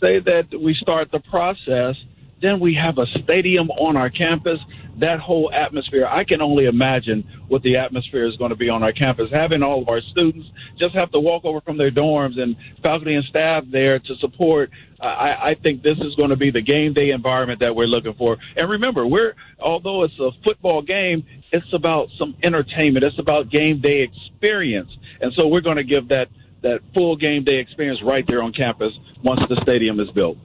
say 0.00 0.20
that 0.20 0.46
we 0.58 0.74
start 0.80 1.10
the 1.12 1.20
process, 1.20 1.96
then 2.42 2.60
we 2.60 2.74
have 2.74 2.98
a 2.98 3.06
stadium 3.22 3.70
on 3.70 3.96
our 3.96 4.10
campus. 4.10 4.58
That 4.98 5.18
whole 5.18 5.50
atmosphere, 5.52 6.06
I 6.06 6.24
can 6.24 6.42
only 6.42 6.66
imagine 6.66 7.24
what 7.48 7.62
the 7.62 7.76
atmosphere 7.76 8.26
is 8.26 8.36
going 8.36 8.50
to 8.50 8.56
be 8.56 8.68
on 8.68 8.82
our 8.82 8.92
campus. 8.92 9.28
Having 9.32 9.62
all 9.62 9.82
of 9.82 9.88
our 9.88 10.00
students 10.12 10.46
just 10.78 10.94
have 10.94 11.10
to 11.12 11.20
walk 11.20 11.44
over 11.44 11.60
from 11.62 11.78
their 11.78 11.90
dorms 11.90 12.38
and 12.38 12.56
faculty 12.82 13.14
and 13.14 13.24
staff 13.24 13.64
there 13.70 13.98
to 13.98 14.14
support. 14.20 14.70
I, 15.00 15.30
I 15.42 15.54
think 15.62 15.82
this 15.82 15.96
is 15.98 16.14
going 16.16 16.30
to 16.30 16.36
be 16.36 16.50
the 16.50 16.60
game 16.60 16.92
day 16.92 17.10
environment 17.10 17.60
that 17.60 17.74
we're 17.74 17.86
looking 17.86 18.14
for. 18.14 18.36
And 18.56 18.68
remember, 18.68 19.06
we're 19.06 19.34
although 19.58 20.04
it's 20.04 20.18
a 20.18 20.30
football 20.44 20.82
game, 20.82 21.24
it's 21.52 21.72
about 21.72 22.08
some 22.18 22.36
entertainment. 22.42 23.04
It's 23.04 23.18
about 23.18 23.50
game 23.50 23.80
day 23.80 24.02
experience, 24.02 24.90
and 25.20 25.32
so 25.36 25.48
we're 25.48 25.62
going 25.62 25.78
to 25.78 25.84
give 25.84 26.08
that 26.08 26.28
that 26.62 26.80
full 26.94 27.16
game 27.16 27.44
day 27.44 27.58
experience 27.58 28.00
right 28.02 28.24
there 28.28 28.42
on 28.42 28.52
campus 28.52 28.92
once 29.22 29.40
the 29.48 29.58
stadium 29.62 29.98
is 29.98 30.10
built. 30.10 30.36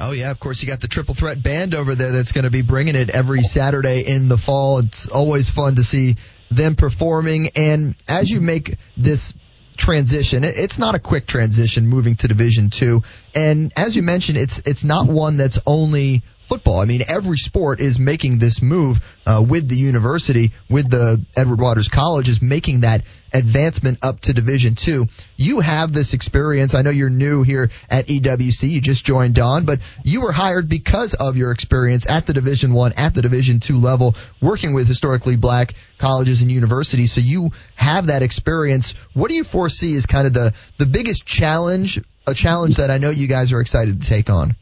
Oh 0.00 0.12
yeah, 0.12 0.30
of 0.30 0.40
course 0.40 0.62
you 0.62 0.68
got 0.68 0.80
the 0.80 0.88
triple 0.88 1.14
threat 1.14 1.42
band 1.42 1.74
over 1.74 1.94
there 1.94 2.12
that's 2.12 2.32
going 2.32 2.44
to 2.44 2.50
be 2.50 2.62
bringing 2.62 2.96
it 2.96 3.10
every 3.10 3.42
Saturday 3.42 4.00
in 4.00 4.28
the 4.28 4.38
fall. 4.38 4.78
It's 4.80 5.06
always 5.06 5.50
fun 5.50 5.76
to 5.76 5.84
see 5.84 6.16
them 6.50 6.74
performing 6.76 7.50
and 7.56 7.94
as 8.08 8.30
you 8.30 8.40
make 8.40 8.76
this 8.96 9.34
transition. 9.76 10.44
It's 10.44 10.78
not 10.78 10.94
a 10.94 10.98
quick 10.98 11.26
transition 11.26 11.86
moving 11.86 12.16
to 12.16 12.28
Division 12.28 12.70
Two, 12.70 13.02
and 13.34 13.72
as 13.76 13.96
you 13.96 14.02
mentioned, 14.02 14.38
it's 14.38 14.58
it's 14.60 14.84
not 14.84 15.06
one 15.06 15.36
that's 15.36 15.58
only 15.66 16.22
football. 16.46 16.80
I 16.80 16.84
mean, 16.84 17.02
every 17.08 17.38
sport 17.38 17.80
is 17.80 17.98
making 17.98 18.38
this 18.38 18.62
move 18.62 18.98
uh, 19.26 19.44
with 19.46 19.68
the 19.68 19.76
university, 19.76 20.52
with 20.68 20.90
the 20.90 21.24
Edward 21.36 21.60
Waters 21.60 21.88
College, 21.88 22.28
is 22.28 22.42
making 22.42 22.80
that 22.80 23.02
advancement 23.34 23.98
up 24.02 24.20
to 24.20 24.32
Division 24.32 24.74
Two. 24.74 25.06
You 25.36 25.60
have 25.60 25.92
this 25.92 26.14
experience. 26.14 26.74
I 26.74 26.82
know 26.82 26.90
you're 26.90 27.10
new 27.10 27.42
here 27.42 27.70
at 27.90 28.06
EWC. 28.06 28.70
You 28.70 28.80
just 28.80 29.04
joined 29.04 29.34
Don, 29.34 29.66
but 29.66 29.80
you 30.04 30.22
were 30.22 30.32
hired 30.32 30.68
because 30.68 31.14
of 31.14 31.36
your 31.36 31.50
experience 31.50 32.08
at 32.08 32.26
the 32.26 32.32
Division 32.32 32.72
One, 32.72 32.92
at 32.96 33.14
the 33.14 33.22
Division 33.22 33.60
Two 33.60 33.78
level, 33.78 34.14
working 34.40 34.72
with 34.72 34.88
historically 34.88 35.36
black 35.36 35.74
colleges 35.98 36.42
and 36.42 36.50
universities. 36.50 37.12
So 37.12 37.20
you 37.20 37.50
have 37.74 38.06
that 38.06 38.22
experience. 38.22 38.94
What 39.12 39.28
do 39.28 39.34
you 39.34 39.44
foresee 39.44 39.94
as 39.96 40.06
kind 40.06 40.26
of 40.26 40.32
the 40.32 40.54
the 40.78 40.86
biggest 40.86 41.26
challenge? 41.26 42.00
A 42.26 42.32
challenge 42.32 42.76
that 42.76 42.90
I 42.90 42.96
know 42.96 43.10
you 43.10 43.28
guys 43.28 43.52
are 43.52 43.60
excited 43.60 44.00
to 44.00 44.06
take 44.06 44.30
on. 44.30 44.56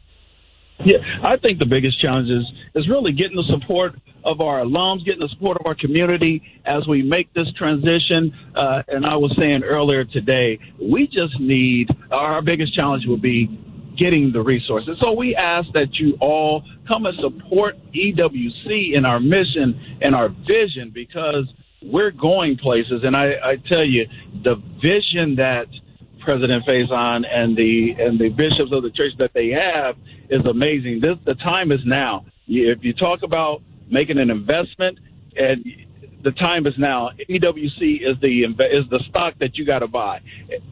Yeah, 0.83 0.97
I 1.23 1.37
think 1.37 1.59
the 1.59 1.65
biggest 1.65 2.01
challenge 2.01 2.29
is, 2.29 2.51
is 2.75 2.89
really 2.89 3.13
getting 3.13 3.37
the 3.37 3.47
support 3.47 3.95
of 4.23 4.41
our 4.41 4.63
alums, 4.63 5.05
getting 5.05 5.19
the 5.19 5.29
support 5.29 5.57
of 5.57 5.65
our 5.65 5.75
community 5.75 6.41
as 6.65 6.87
we 6.87 7.01
make 7.01 7.33
this 7.33 7.47
transition. 7.57 8.33
Uh, 8.55 8.83
and 8.87 9.05
I 9.05 9.15
was 9.15 9.35
saying 9.37 9.63
earlier 9.63 10.05
today, 10.05 10.59
we 10.81 11.07
just 11.07 11.39
need 11.39 11.89
our 12.11 12.41
biggest 12.41 12.75
challenge 12.75 13.05
will 13.05 13.17
be 13.17 13.47
getting 13.97 14.31
the 14.31 14.41
resources. 14.41 14.97
So 15.01 15.11
we 15.11 15.35
ask 15.35 15.67
that 15.73 15.93
you 15.93 16.17
all 16.19 16.63
come 16.87 17.05
and 17.05 17.17
support 17.19 17.75
EWC 17.93 18.95
in 18.95 19.05
our 19.05 19.19
mission 19.19 19.99
and 20.01 20.15
our 20.15 20.29
vision 20.29 20.91
because 20.93 21.47
we're 21.81 22.11
going 22.11 22.57
places. 22.57 23.01
And 23.03 23.15
I, 23.15 23.33
I 23.43 23.55
tell 23.69 23.85
you, 23.85 24.05
the 24.43 24.55
vision 24.81 25.35
that 25.37 25.67
President 26.21 26.65
Faison 26.65 27.23
and 27.29 27.55
the 27.55 27.95
and 27.99 28.19
the 28.19 28.29
bishops 28.29 28.71
of 28.71 28.83
the 28.83 28.91
church 28.91 29.11
that 29.19 29.31
they 29.33 29.49
have 29.49 29.95
is 30.29 30.45
amazing. 30.47 31.01
This 31.01 31.17
the 31.25 31.35
time 31.35 31.71
is 31.71 31.81
now. 31.85 32.25
If 32.47 32.83
you 32.83 32.93
talk 32.93 33.19
about 33.23 33.61
making 33.89 34.19
an 34.19 34.29
investment, 34.29 34.99
and 35.35 35.65
the 36.23 36.31
time 36.31 36.65
is 36.65 36.73
now. 36.77 37.09
EWC 37.29 38.01
is 38.01 38.19
the 38.21 38.43
is 38.43 38.89
the 38.89 39.03
stock 39.09 39.35
that 39.39 39.57
you 39.57 39.65
got 39.65 39.79
to 39.79 39.87
buy. 39.87 40.21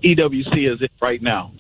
EWC 0.03 0.73
is 0.73 0.81
it 0.81 0.91
right 1.01 1.21
now. 1.21 1.51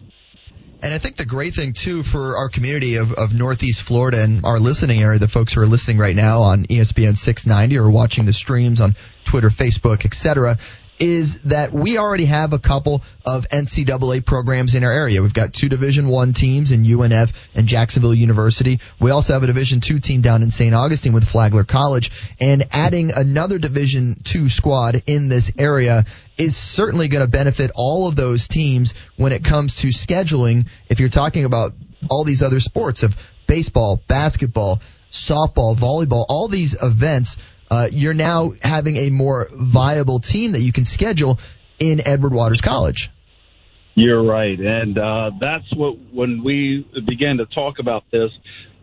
And 0.83 0.91
I 0.91 0.97
think 0.97 1.15
the 1.15 1.25
great 1.25 1.53
thing 1.53 1.73
too 1.73 2.01
for 2.01 2.37
our 2.37 2.49
community 2.49 2.95
of, 2.95 3.13
of 3.13 3.35
Northeast 3.35 3.83
Florida 3.83 4.23
and 4.23 4.43
our 4.43 4.59
listening 4.59 4.99
area, 4.99 5.19
the 5.19 5.27
folks 5.27 5.53
who 5.53 5.61
are 5.61 5.67
listening 5.67 5.99
right 5.99 6.15
now 6.15 6.41
on 6.41 6.65
ESPN 6.65 7.15
690 7.15 7.77
or 7.77 7.91
watching 7.91 8.25
the 8.25 8.33
streams 8.33 8.81
on 8.81 8.95
Twitter, 9.23 9.49
Facebook, 9.49 10.05
etc., 10.05 10.57
is 11.01 11.41
that 11.41 11.73
we 11.73 11.97
already 11.97 12.25
have 12.25 12.53
a 12.53 12.59
couple 12.59 13.01
of 13.25 13.49
NCAA 13.49 14.23
programs 14.23 14.75
in 14.75 14.83
our 14.83 14.91
area. 14.91 15.23
We've 15.23 15.33
got 15.33 15.51
two 15.51 15.67
Division 15.67 16.07
One 16.07 16.33
teams 16.33 16.71
in 16.71 16.83
UNF 16.83 17.33
and 17.55 17.65
Jacksonville 17.67 18.13
University. 18.13 18.79
We 18.99 19.09
also 19.09 19.33
have 19.33 19.41
a 19.41 19.47
Division 19.47 19.81
Two 19.81 19.99
team 19.99 20.21
down 20.21 20.43
in 20.43 20.51
St. 20.51 20.75
Augustine 20.75 21.13
with 21.13 21.27
Flagler 21.27 21.63
College, 21.63 22.11
and 22.39 22.67
adding 22.71 23.11
another 23.15 23.57
Division 23.57 24.17
Two 24.23 24.47
squad 24.47 25.01
in 25.07 25.27
this 25.27 25.51
area 25.57 26.05
is 26.37 26.55
certainly 26.55 27.07
going 27.07 27.25
to 27.25 27.29
benefit 27.29 27.71
all 27.73 28.07
of 28.07 28.15
those 28.15 28.47
teams 28.47 28.93
when 29.17 29.31
it 29.31 29.43
comes 29.43 29.77
to 29.77 29.87
scheduling. 29.87 30.67
If 30.87 30.99
you're 30.99 31.09
talking 31.09 31.45
about 31.45 31.73
all 32.11 32.23
these 32.23 32.43
other 32.43 32.59
sports 32.59 33.01
of 33.01 33.17
baseball, 33.47 33.99
basketball, 34.07 34.81
softball, 35.09 35.75
volleyball, 35.75 36.25
all 36.29 36.47
these 36.47 36.75
events 36.81 37.37
uh, 37.71 37.87
you're 37.89 38.13
now 38.13 38.51
having 38.61 38.97
a 38.97 39.09
more 39.09 39.47
viable 39.53 40.19
team 40.19 40.51
that 40.51 40.61
you 40.61 40.73
can 40.73 40.83
schedule 40.83 41.39
in 41.79 42.05
Edward 42.05 42.33
Waters 42.33 42.59
College. 42.59 43.09
You're 43.95 44.23
right, 44.23 44.59
and 44.59 44.99
uh, 44.99 45.31
that's 45.39 45.73
what 45.75 45.97
when 46.13 46.43
we 46.43 46.85
began 47.07 47.37
to 47.37 47.45
talk 47.45 47.79
about 47.79 48.03
this, 48.11 48.29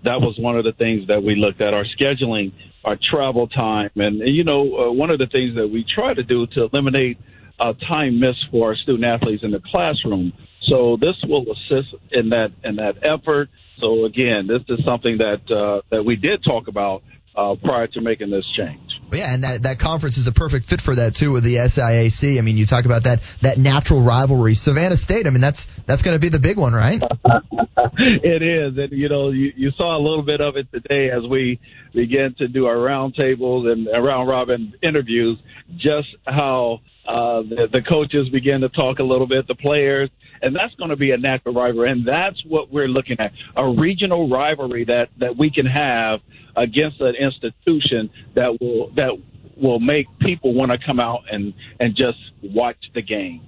that 0.05 0.21
was 0.21 0.37
one 0.39 0.57
of 0.57 0.65
the 0.65 0.73
things 0.73 1.09
that 1.09 1.23
we 1.23 1.37
looked 1.37 1.61
at 1.61 1.75
our 1.75 1.85
scheduling, 1.85 2.53
our 2.85 2.97
travel 3.11 3.47
time, 3.47 3.91
and, 3.97 4.21
you 4.27 4.45
know 4.45 4.61
uh, 4.61 4.93
one 4.93 5.11
of 5.11 5.19
the 5.19 5.27
things 5.27 5.55
that 5.57 5.69
we 5.69 5.85
try 5.85 6.15
to 6.15 6.23
do 6.23 6.47
to 6.47 6.69
eliminate 6.73 7.19
uh, 7.61 7.75
time 7.91 8.21
missed 8.21 8.47
for 8.51 8.69
our 8.69 8.77
student 8.77 9.05
athletes 9.05 9.43
in 9.43 9.51
the 9.51 9.61
classroom. 9.61 10.33
So 10.69 10.97
this 11.01 11.17
will 11.25 11.45
assist 11.53 11.95
in 12.13 12.31
that 12.31 12.53
in 12.65 12.77
that 12.77 12.99
effort. 13.03 13.49
So 13.81 14.05
again, 14.05 14.47
this 14.47 14.63
is 14.69 14.85
something 14.87 15.19
that 15.19 15.41
uh, 15.51 15.83
that 15.91 16.05
we 16.05 16.17
did 16.17 16.43
talk 16.45 16.69
about 16.69 17.03
uh, 17.39 17.55
prior 17.63 17.87
to 17.87 18.01
making 18.01 18.31
this 18.31 18.45
change. 18.57 18.81
Yeah, 19.13 19.33
and 19.33 19.45
that, 19.45 19.63
that 19.63 19.79
conference 19.79 20.19
is 20.19 20.27
a 20.27 20.33
perfect 20.33 20.67
fit 20.67 20.81
for 20.81 20.95
that 20.97 21.15
too 21.15 21.33
with 21.33 21.45
the 21.45 21.55
SIAC. 21.55 22.37
I 22.37 22.43
mean, 22.43 22.57
you 22.57 22.67
talk 22.67 22.85
about 22.85 23.05
that 23.05 23.23
that 23.41 23.57
natural 23.57 24.03
rivalry. 24.03 24.55
Savannah 24.55 24.97
State. 24.97 25.27
I 25.27 25.31
mean, 25.31 25.41
that's 25.41 25.69
that's 25.87 26.03
going 26.03 26.15
to 26.15 26.19
be 26.19 26.29
the 26.29 26.41
big 26.41 26.59
one, 26.59 26.75
right? 26.75 27.01
it 27.97 28.43
is, 28.43 28.77
and 28.77 28.93
you 28.93 29.09
know, 29.09 29.31
you, 29.31 29.53
you 29.57 29.71
saw 29.79 29.97
a 29.97 30.03
little 30.03 30.25
bit 30.25 30.41
of 30.41 30.57
it 30.57 30.71
today 30.73 31.11
as 31.11 31.23
we 31.31 31.61
began 31.95 32.35
to 32.39 32.49
do 32.49 32.67
our 32.67 32.77
roundtables 32.77 33.71
and 33.71 33.87
round 34.07 34.29
robin 34.29 34.75
interviews. 34.83 35.39
Just 35.77 36.09
how 36.27 36.81
uh, 37.07 37.43
the, 37.43 37.69
the 37.73 37.83
coaches 37.83 38.29
begin 38.31 38.61
to 38.61 38.69
talk 38.69 38.99
a 38.99 39.05
little 39.05 39.27
bit, 39.27 39.47
the 39.47 39.55
players, 39.55 40.11
and 40.43 40.55
that's 40.55 40.75
going 40.75 40.91
to 40.91 40.97
be 40.97 41.11
a 41.11 41.17
natural 41.17 41.55
rivalry, 41.55 41.91
and 41.91 42.07
that's 42.07 42.43
what 42.47 42.71
we're 42.71 42.89
looking 42.89 43.19
at: 43.21 43.33
a 43.57 43.69
regional 43.69 44.29
rivalry 44.29 44.85
that 44.85 45.09
that 45.19 45.37
we 45.37 45.51
can 45.51 45.67
have 45.67 46.21
against 46.57 47.01
an 47.01 47.15
institution 47.15 48.11
that 48.35 48.59
will 48.61 48.91
that 48.97 49.13
will 49.57 49.81
make 49.81 50.07
people 50.21 50.55
want 50.55 50.71
to 50.71 50.79
come 50.79 51.01
out 51.01 51.23
and 51.31 51.55
and 51.81 51.97
just 51.97 52.19
watch 52.43 52.77
the 52.95 53.03
game. 53.03 53.43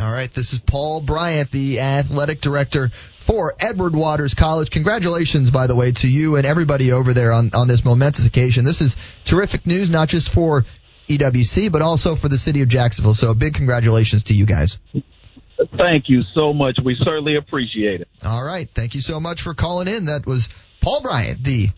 All 0.00 0.10
right, 0.10 0.32
this 0.32 0.52
is 0.52 0.58
Paul 0.58 1.02
Bryant, 1.02 1.52
the 1.52 1.78
athletic 1.78 2.40
director 2.40 2.90
for 3.20 3.54
Edward 3.60 3.94
Waters 3.94 4.34
College. 4.34 4.70
Congratulations, 4.70 5.50
by 5.50 5.68
the 5.68 5.76
way, 5.76 5.92
to 5.92 6.08
you 6.08 6.34
and 6.34 6.44
everybody 6.44 6.90
over 6.90 7.14
there 7.14 7.32
on, 7.32 7.50
on 7.54 7.68
this 7.68 7.84
momentous 7.84 8.26
occasion. 8.26 8.64
This 8.64 8.80
is 8.80 8.96
terrific 9.24 9.66
news, 9.66 9.90
not 9.90 10.08
just 10.08 10.30
for 10.30 10.64
EWC, 11.08 11.70
but 11.70 11.80
also 11.80 12.16
for 12.16 12.28
the 12.28 12.38
city 12.38 12.62
of 12.62 12.68
Jacksonville. 12.68 13.14
So 13.14 13.34
big 13.34 13.54
congratulations 13.54 14.24
to 14.24 14.34
you 14.34 14.46
guys. 14.46 14.78
Thank 15.78 16.08
you 16.08 16.22
so 16.34 16.52
much. 16.52 16.78
We 16.82 16.96
certainly 17.02 17.36
appreciate 17.36 18.00
it. 18.00 18.08
All 18.24 18.44
right. 18.44 18.68
Thank 18.72 18.94
you 18.94 19.00
so 19.00 19.20
much 19.20 19.42
for 19.42 19.54
calling 19.54 19.88
in. 19.88 20.06
That 20.06 20.26
was 20.26 20.48
Paul 20.80 21.00
Bryant, 21.00 21.42
the 21.44 21.68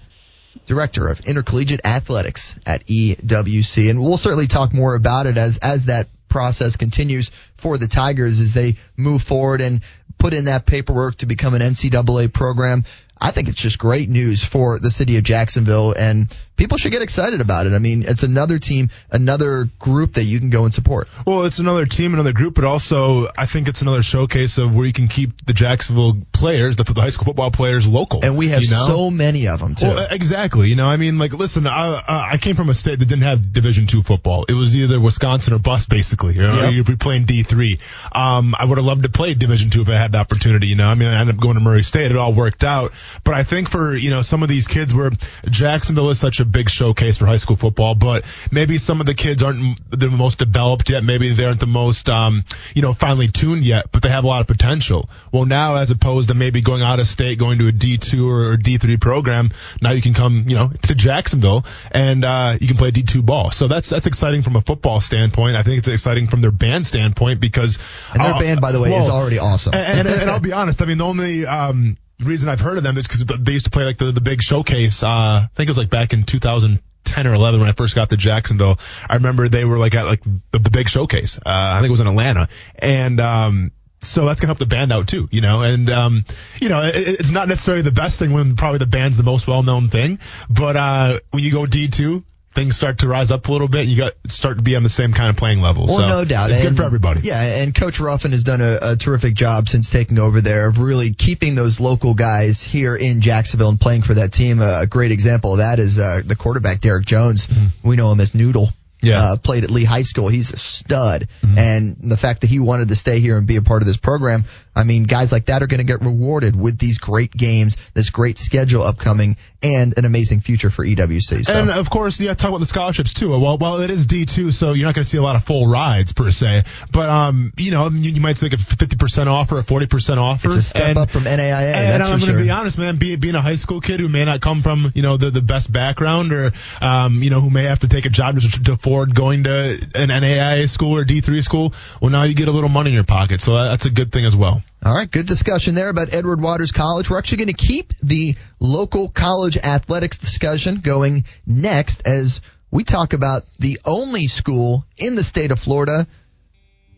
director 0.67 1.09
of 1.09 1.21
intercollegiate 1.21 1.81
athletics 1.85 2.57
at 2.65 2.87
EWC. 2.87 3.91
And 3.91 4.03
we'll 4.03 4.17
certainly 4.17 4.47
talk 4.47 4.73
more 4.73 4.95
about 4.95 5.27
it 5.27 5.37
as, 5.37 5.59
as 5.59 5.87
that 5.87 6.09
process 6.29 6.77
continues 6.77 7.31
for 7.57 7.79
the 7.79 7.87
Tigers 7.87 8.41
as 8.41 8.53
they 8.53 8.77
move 8.97 9.23
forward 9.23 9.61
and 9.61 9.83
put 10.19 10.35
in 10.35 10.47
that 10.47 10.67
paperwork 10.67 11.17
to 11.17 11.27
become 11.27 11.55
an 11.55 11.63
NCAA 11.63 12.33
program. 12.33 12.85
I 13.19 13.31
think 13.31 13.49
it's 13.49 13.61
just 13.61 13.79
great 13.79 14.09
news 14.09 14.45
for 14.45 14.79
the 14.79 14.91
city 14.91 15.17
of 15.17 15.25
Jacksonville 15.25 15.93
and 15.93 16.37
people 16.57 16.79
should 16.79 16.93
get 16.93 17.03
excited 17.03 17.41
about 17.41 17.67
it. 17.67 17.73
I 17.73 17.79
mean, 17.79 18.05
it's 18.07 18.23
another 18.23 18.59
team, 18.59 18.91
another 19.11 19.69
group 19.79 20.15
that 20.15 20.25
you 20.25 20.39
can 20.39 20.51
go 20.51 20.65
and 20.65 20.73
support. 20.75 21.09
Well, 21.27 21.45
it's 21.45 21.59
another 21.59 21.87
team, 21.87 22.15
another 22.15 22.33
group, 22.33 22.55
but 22.55 22.65
also 22.65 23.29
I 23.37 23.47
think 23.47 23.69
it's 23.69 23.83
another 23.83 24.03
showcase 24.03 24.59
of 24.59 24.75
where 24.75 24.87
you 24.87 24.93
can 24.93 25.09
keep 25.09 25.45
the 25.47 25.53
Jacksonville 25.53 26.17
players, 26.33 26.77
the, 26.77 26.85
the 26.85 27.01
high 27.01 27.11
school 27.11 27.27
football 27.27 27.51
players, 27.51 27.87
local. 27.87 28.25
And 28.25 28.37
we 28.37 28.49
have 28.49 28.63
you 28.63 28.71
know? 28.71 28.87
so 28.87 29.11
many 29.11 29.49
of 29.49 29.61
them 29.61 29.75
too. 29.75 29.87
Well, 29.87 30.09
exactly. 30.11 30.69
You 30.69 30.77
know, 30.77 30.87
I 30.87 30.97
mean, 30.97 31.19
like, 31.19 31.33
listen, 31.33 31.67
I, 31.67 32.31
I 32.33 32.39
came 32.39 32.57
from 32.57 32.69
a 32.71 32.75
state 32.75 32.99
that 32.99 33.07
didn't 33.07 33.25
have 33.25 33.53
Division 33.53 33.87
two 33.87 34.03
football. 34.03 34.45
It 34.49 34.55
was 34.55 34.75
either 34.77 34.99
Wisconsin 34.99 35.55
or 35.55 35.59
bust, 35.59 35.89
basically. 35.89 36.35
You 36.35 36.43
know, 36.43 36.57
Yep. 36.57 36.73
you'd 36.73 36.87
be 36.87 36.97
playing 36.97 37.25
D 37.27 37.43
three. 37.43 37.81
Um, 38.13 38.55
I 38.59 38.65
would 38.65 38.79
have 38.79 38.85
loved 38.85 39.03
to 39.03 39.09
play 39.09 39.35
Division 39.35 39.71
two 39.71 39.83
if 39.83 39.89
I 39.89 39.97
had 39.97 40.13
the 40.13 40.19
opportunity. 40.19 40.69
You 40.69 40.77
know, 40.77 40.89
I 40.89 40.95
mean, 40.95 41.09
I 41.09 41.21
ended 41.21 41.37
up 41.37 41.41
going 41.41 41.55
to 41.55 41.61
Murray 41.61 41.83
State. 41.83 42.11
It 42.11 42.17
all 42.17 42.33
worked 42.33 42.65
out. 42.65 42.93
But 43.25 43.35
I 43.35 43.43
think 43.43 43.69
for 43.69 43.95
you 43.95 44.11
know 44.11 44.23
some 44.23 44.43
of 44.43 44.49
these 44.49 44.67
kids, 44.67 44.95
where 44.95 45.11
Jacksonville 45.49 46.11
is 46.11 46.19
such 46.19 46.41
a 46.41 46.46
big 46.47 46.69
showcase 46.69 47.19
for 47.19 47.27
high 47.27 47.37
school 47.37 47.57
football, 47.57 47.95
but 47.95 48.25
maybe 48.51 48.79
some 48.79 49.01
of 49.01 49.07
the 49.07 49.15
kids 49.15 49.43
aren't 49.43 49.79
the 49.91 50.09
most 50.09 50.39
developed 50.39 50.91
yet. 50.91 51.05
Maybe 51.05 51.33
they 51.33 51.45
aren't 51.45 51.61
the 51.61 51.67
most 51.67 52.09
um, 52.09 52.45
you 52.75 52.83
know 52.83 52.95
finely 52.95 53.29
tuned 53.29 53.65
yet, 53.65 53.93
but 53.93 54.03
they 54.03 54.09
have 54.09 54.25
a 54.25 54.27
lot 54.27 54.41
of 54.41 54.47
potential. 54.47 55.09
Well, 55.33 55.45
now 55.45 55.77
as 55.77 55.91
opposed 55.91 56.29
to 56.29 56.35
maybe 56.35 56.61
going 56.61 56.83
out 56.83 57.01
of 57.01 57.07
state, 57.07 57.39
going 57.39 57.59
to 57.59 57.69
a 57.69 57.73
D 57.73 57.99
two 57.99 58.29
or 58.29 58.57
D 58.57 58.79
three 58.79 58.97
program, 58.97 59.51
now 59.83 59.93
you 59.93 60.03
can 60.03 60.15
come 60.15 60.45
you 60.49 60.57
know 60.57 60.71
to 60.83 60.95
Jacksonville 60.95 61.65
and 61.91 62.25
uh, 62.25 62.57
you 62.61 62.69
can 62.69 62.77
play 62.77 62.91
D 62.91 63.03
two 63.03 63.23
ball. 63.23 63.51
So 63.51 63.69
that's 63.69 63.91
that's 63.91 64.07
exciting 64.07 64.43
from 64.43 64.57
a 64.57 64.63
football 64.63 65.01
standpoint. 65.01 65.57
I 65.57 65.63
think 65.63 65.79
it's 65.79 65.89
exciting 65.89 66.29
from 66.29 66.41
their 66.41 66.53
band 66.53 66.87
standpoint 66.87 67.41
because 67.41 67.79
and 68.13 68.25
their 68.25 68.35
uh, 68.35 68.41
band, 68.41 68.61
by 68.61 68.73
the 68.73 68.81
way, 68.81 68.95
is 68.95 69.09
already 69.09 69.39
awesome. 69.39 69.75
and, 69.75 70.07
and, 70.07 70.09
and 70.09 70.31
I'll 70.31 70.41
be 70.41 70.53
honest. 70.53 70.83
I 70.83 70.87
mean, 70.87 70.99
the 70.99 71.05
only 71.05 71.47
um, 71.47 71.97
reason 72.21 72.49
I've 72.49 72.61
heard 72.61 72.79
of 72.79 72.85
them 72.85 72.97
is 72.97 73.07
because 73.07 73.25
they 73.41 73.53
used 73.53 73.67
to 73.67 73.71
play 73.71 73.85
like 73.85 73.99
the 73.99 74.13
the 74.13 74.21
big 74.21 74.43
showcase. 74.43 75.03
Uh, 75.03 75.09
I 75.09 75.49
think 75.55 75.69
it 75.69 75.71
was 75.71 75.79
like 75.79 75.91
back 75.91 76.13
in 76.13 76.25
2010 76.25 77.27
or 77.27 77.35
11 77.35 77.61
when 77.61 77.69
I 77.69 77.73
first 77.73 77.95
got 77.95 78.11
to 78.11 78.17
Jacksonville. 78.17 78.79
I 79.09 79.17
remember 79.17 79.49
they 79.49 79.65
were 79.65 79.79
like 79.79 79.95
at 79.95 80.07
like 80.07 80.23
the, 80.23 80.59
the 80.59 80.71
big 80.71 80.89
showcase. 80.89 81.39
Uh, 81.39 81.41
I 81.45 81.81
think 81.81 81.89
it 81.89 81.93
was 81.93 82.01
in 82.01 82.07
Atlanta, 82.07 82.49
and 82.79 83.21
um, 83.21 83.73
so 84.01 84.25
that's 84.25 84.41
gonna 84.41 84.51
help 84.51 84.59
the 84.59 84.67
band 84.67 84.93
out 84.93 85.09
too, 85.09 85.29
you 85.31 85.41
know. 85.41 85.63
And 85.63 85.91
um, 85.91 86.25
you 86.61 86.69
know, 86.69 86.83
it, 86.83 86.97
it's 86.97 87.31
not 87.31 87.49
necessarily 87.49 87.83
the 87.83 87.93
best 87.93 88.19
thing 88.19 88.33
when 88.33 88.57
probably 88.57 88.79
the 88.79 88.87
band's 88.87 89.17
the 89.17 89.23
most 89.23 89.47
well 89.47 89.63
known 89.63 89.89
thing, 89.89 90.19
but 90.49 90.77
uh, 90.77 91.21
when 91.31 91.43
you 91.43 91.53
go 91.53 91.67
D 91.67 91.89
two. 91.89 92.23
Things 92.57 92.75
start 92.75 93.01
to 93.01 93.09
rise 93.09 93.31
up 93.31 93.47
a 93.49 93.53
little 93.53 93.69
bit. 93.69 93.87
You 93.87 93.99
got 93.99 94.15
start 94.29 94.57
to 94.57 94.63
be 94.63 94.77
on 94.77 94.83
the 94.83 94.89
same 94.89 95.13
kind 95.13 95.29
of 95.29 95.37
playing 95.37 95.61
level. 95.61 95.87
Well, 95.87 95.99
so 95.99 96.09
no 96.09 96.25
doubt. 96.25 96.51
it's 96.51 96.61
and, 96.61 96.71
good 96.71 96.77
for 96.79 96.85
everybody. 96.85 97.21
Yeah, 97.21 97.41
and 97.41 97.75
Coach 97.75 98.01
Ruffin 98.01 98.33
has 98.33 98.45
done 98.45 98.63
a, 98.63 98.79
a 98.81 98.97
terrific 98.97 99.35
job 99.35 99.69
since 99.69 99.91
taking 99.91 100.19
over 100.19 100.41
there 100.41 100.67
of 100.67 100.81
really 100.81 101.13
keeping 101.13 101.55
those 101.55 101.81
local 101.81 102.15
guys 102.15 102.63
here 102.63 102.97
in 102.97 103.21
Jacksonville 103.21 103.69
and 103.69 103.79
playing 103.79 104.03
for 104.03 104.15
that 104.15 104.33
team. 104.33 104.61
Uh, 104.61 104.81
a 104.81 104.87
great 104.87 105.13
example 105.13 105.53
of 105.53 105.59
that 105.59 105.79
is 105.79 105.99
uh, 105.99 106.23
the 106.25 106.35
quarterback 106.35 106.81
Derek 106.81 107.05
Jones. 107.05 107.47
We 107.85 107.95
know 107.97 108.11
him 108.11 108.21
as 108.21 108.35
Noodle. 108.35 108.71
Yeah. 109.03 109.21
Uh, 109.21 109.37
played 109.37 109.63
at 109.63 109.71
Lee 109.71 109.85
High 109.85 110.03
School. 110.05 110.29
He's 110.29 110.51
a 110.51 110.57
stud. 110.57 111.29
And 111.43 111.97
the 112.01 112.17
fact 112.17 112.41
that 112.41 112.49
he 112.49 112.59
wanted 112.59 112.89
to 112.89 112.97
stay 112.97 113.21
here 113.21 113.37
and 113.37 113.47
be 113.47 113.57
a 113.57 113.63
part 113.63 113.83
of 113.83 113.87
this 113.87 113.99
program, 113.99 114.47
I 114.77 114.85
mean, 114.85 115.05
guys 115.05 115.33
like 115.33 115.47
that 115.47 115.63
are 115.63 115.67
going 115.67 115.79
to 115.79 115.85
get 115.85 116.03
rewarded 116.03 116.55
with 116.55 116.79
these 116.79 116.99
great 116.99 117.33
games, 117.33 117.79
this 117.95 118.11
great 118.11 118.37
schedule 118.37 118.83
upcoming, 118.83 119.39
and 119.63 119.97
an 119.97 120.05
amazing 120.05 120.41
future 120.41 120.69
for 120.69 120.85
EWC. 120.85 121.47
So. 121.47 121.53
And 121.55 121.71
of 121.71 121.89
course, 121.89 122.21
yeah, 122.21 122.35
talk 122.35 122.51
about 122.51 122.61
the 122.61 122.67
scholarships 122.67 123.15
too. 123.15 123.31
Well, 123.31 123.57
well, 123.57 123.81
it 123.81 123.89
is 123.89 124.05
D 124.05 124.27
two, 124.27 124.53
so 124.53 124.75
you're 124.75 124.87
not 124.87 124.95
going 124.95 125.05
to 125.05 125.09
see 125.09 125.17
a 125.17 125.23
lot 125.23 125.35
of 125.35 125.45
full 125.45 125.67
rides 125.67 126.13
per 126.13 126.31
se. 126.31 126.65
But 126.93 127.09
um, 127.09 127.55
you 127.57 127.71
know, 127.71 127.89
you, 127.89 128.11
you 128.11 128.21
might 128.21 128.37
take 128.37 128.53
a 128.53 128.57
50% 128.57 129.27
offer, 129.29 129.59
a 129.59 129.63
40% 129.63 130.19
offer. 130.19 130.49
it's 130.49 130.57
a 130.59 130.63
step 130.63 130.89
and, 130.91 130.99
up 130.99 131.11
from 131.11 131.25
NAIA. 131.25 131.73
And 131.75 131.89
that's 131.89 132.09
I'm 132.09 132.19
going 132.19 132.21
to 132.21 132.27
sure. 132.27 132.43
be 132.43 132.51
honest, 132.51 132.77
man. 132.77 132.97
Be, 132.97 133.17
being 133.17 133.35
a 133.35 133.43
high 133.43 133.57
school 133.57 133.81
kid 133.81 134.01
who 134.01 134.11
may 134.11 134.27
not 134.27 134.43
come 134.43 134.63
from 134.63 134.93
you 134.95 135.03
know 135.03 135.17
the, 135.17 135.31
the 135.31 135.43
best 135.43 135.73
background, 135.73 136.33
or 136.35 136.53
um, 136.83 137.23
you 137.23 137.31
know 137.31 137.41
who 137.41 137.49
may 137.49 137.65
have 137.65 137.79
to 137.79 137.89
take 137.89 138.05
a 138.05 138.11
job 138.11 138.27
to 138.41 138.73
afford 138.73 139.15
going 139.15 139.45
to 139.45 139.73
an 139.95 140.11
NAIA 140.11 140.69
school 140.69 140.97
or 140.97 141.05
D3 141.05 141.43
school. 141.43 141.73
Well, 142.01 142.11
now 142.11 142.25
you 142.25 142.35
get 142.35 142.49
a 142.49 142.53
little 142.53 142.69
money 142.69 142.91
in 142.91 142.95
your 142.95 143.05
pocket, 143.05 143.41
so 143.41 143.55
that's 143.55 143.87
a 143.87 143.91
good 143.91 144.13
thing 144.13 144.27
as 144.27 144.37
well. 144.37 144.63
All 144.87 144.95
right, 144.95 145.11
good 145.11 145.27
discussion 145.27 145.75
there 145.75 145.89
about 145.89 146.15
Edward 146.15 146.41
Waters 146.41 146.71
College. 146.71 147.11
We're 147.11 147.19
actually 147.19 147.39
going 147.39 147.55
to 147.57 147.67
keep 147.67 147.93
the 148.05 148.37
local 148.61 149.09
college 149.09 149.57
athletics 149.57 150.17
discussion 150.17 150.81
going 150.81 151.25
next 151.45 152.07
as 152.07 152.41
we 152.71 152.85
talk 152.85 153.13
about 153.13 153.43
the 153.59 153.81
only 153.85 154.29
school 154.29 154.85
in 154.97 155.17
the 155.17 155.25
state 155.25 155.51
of 155.51 155.59
Florida 155.59 156.07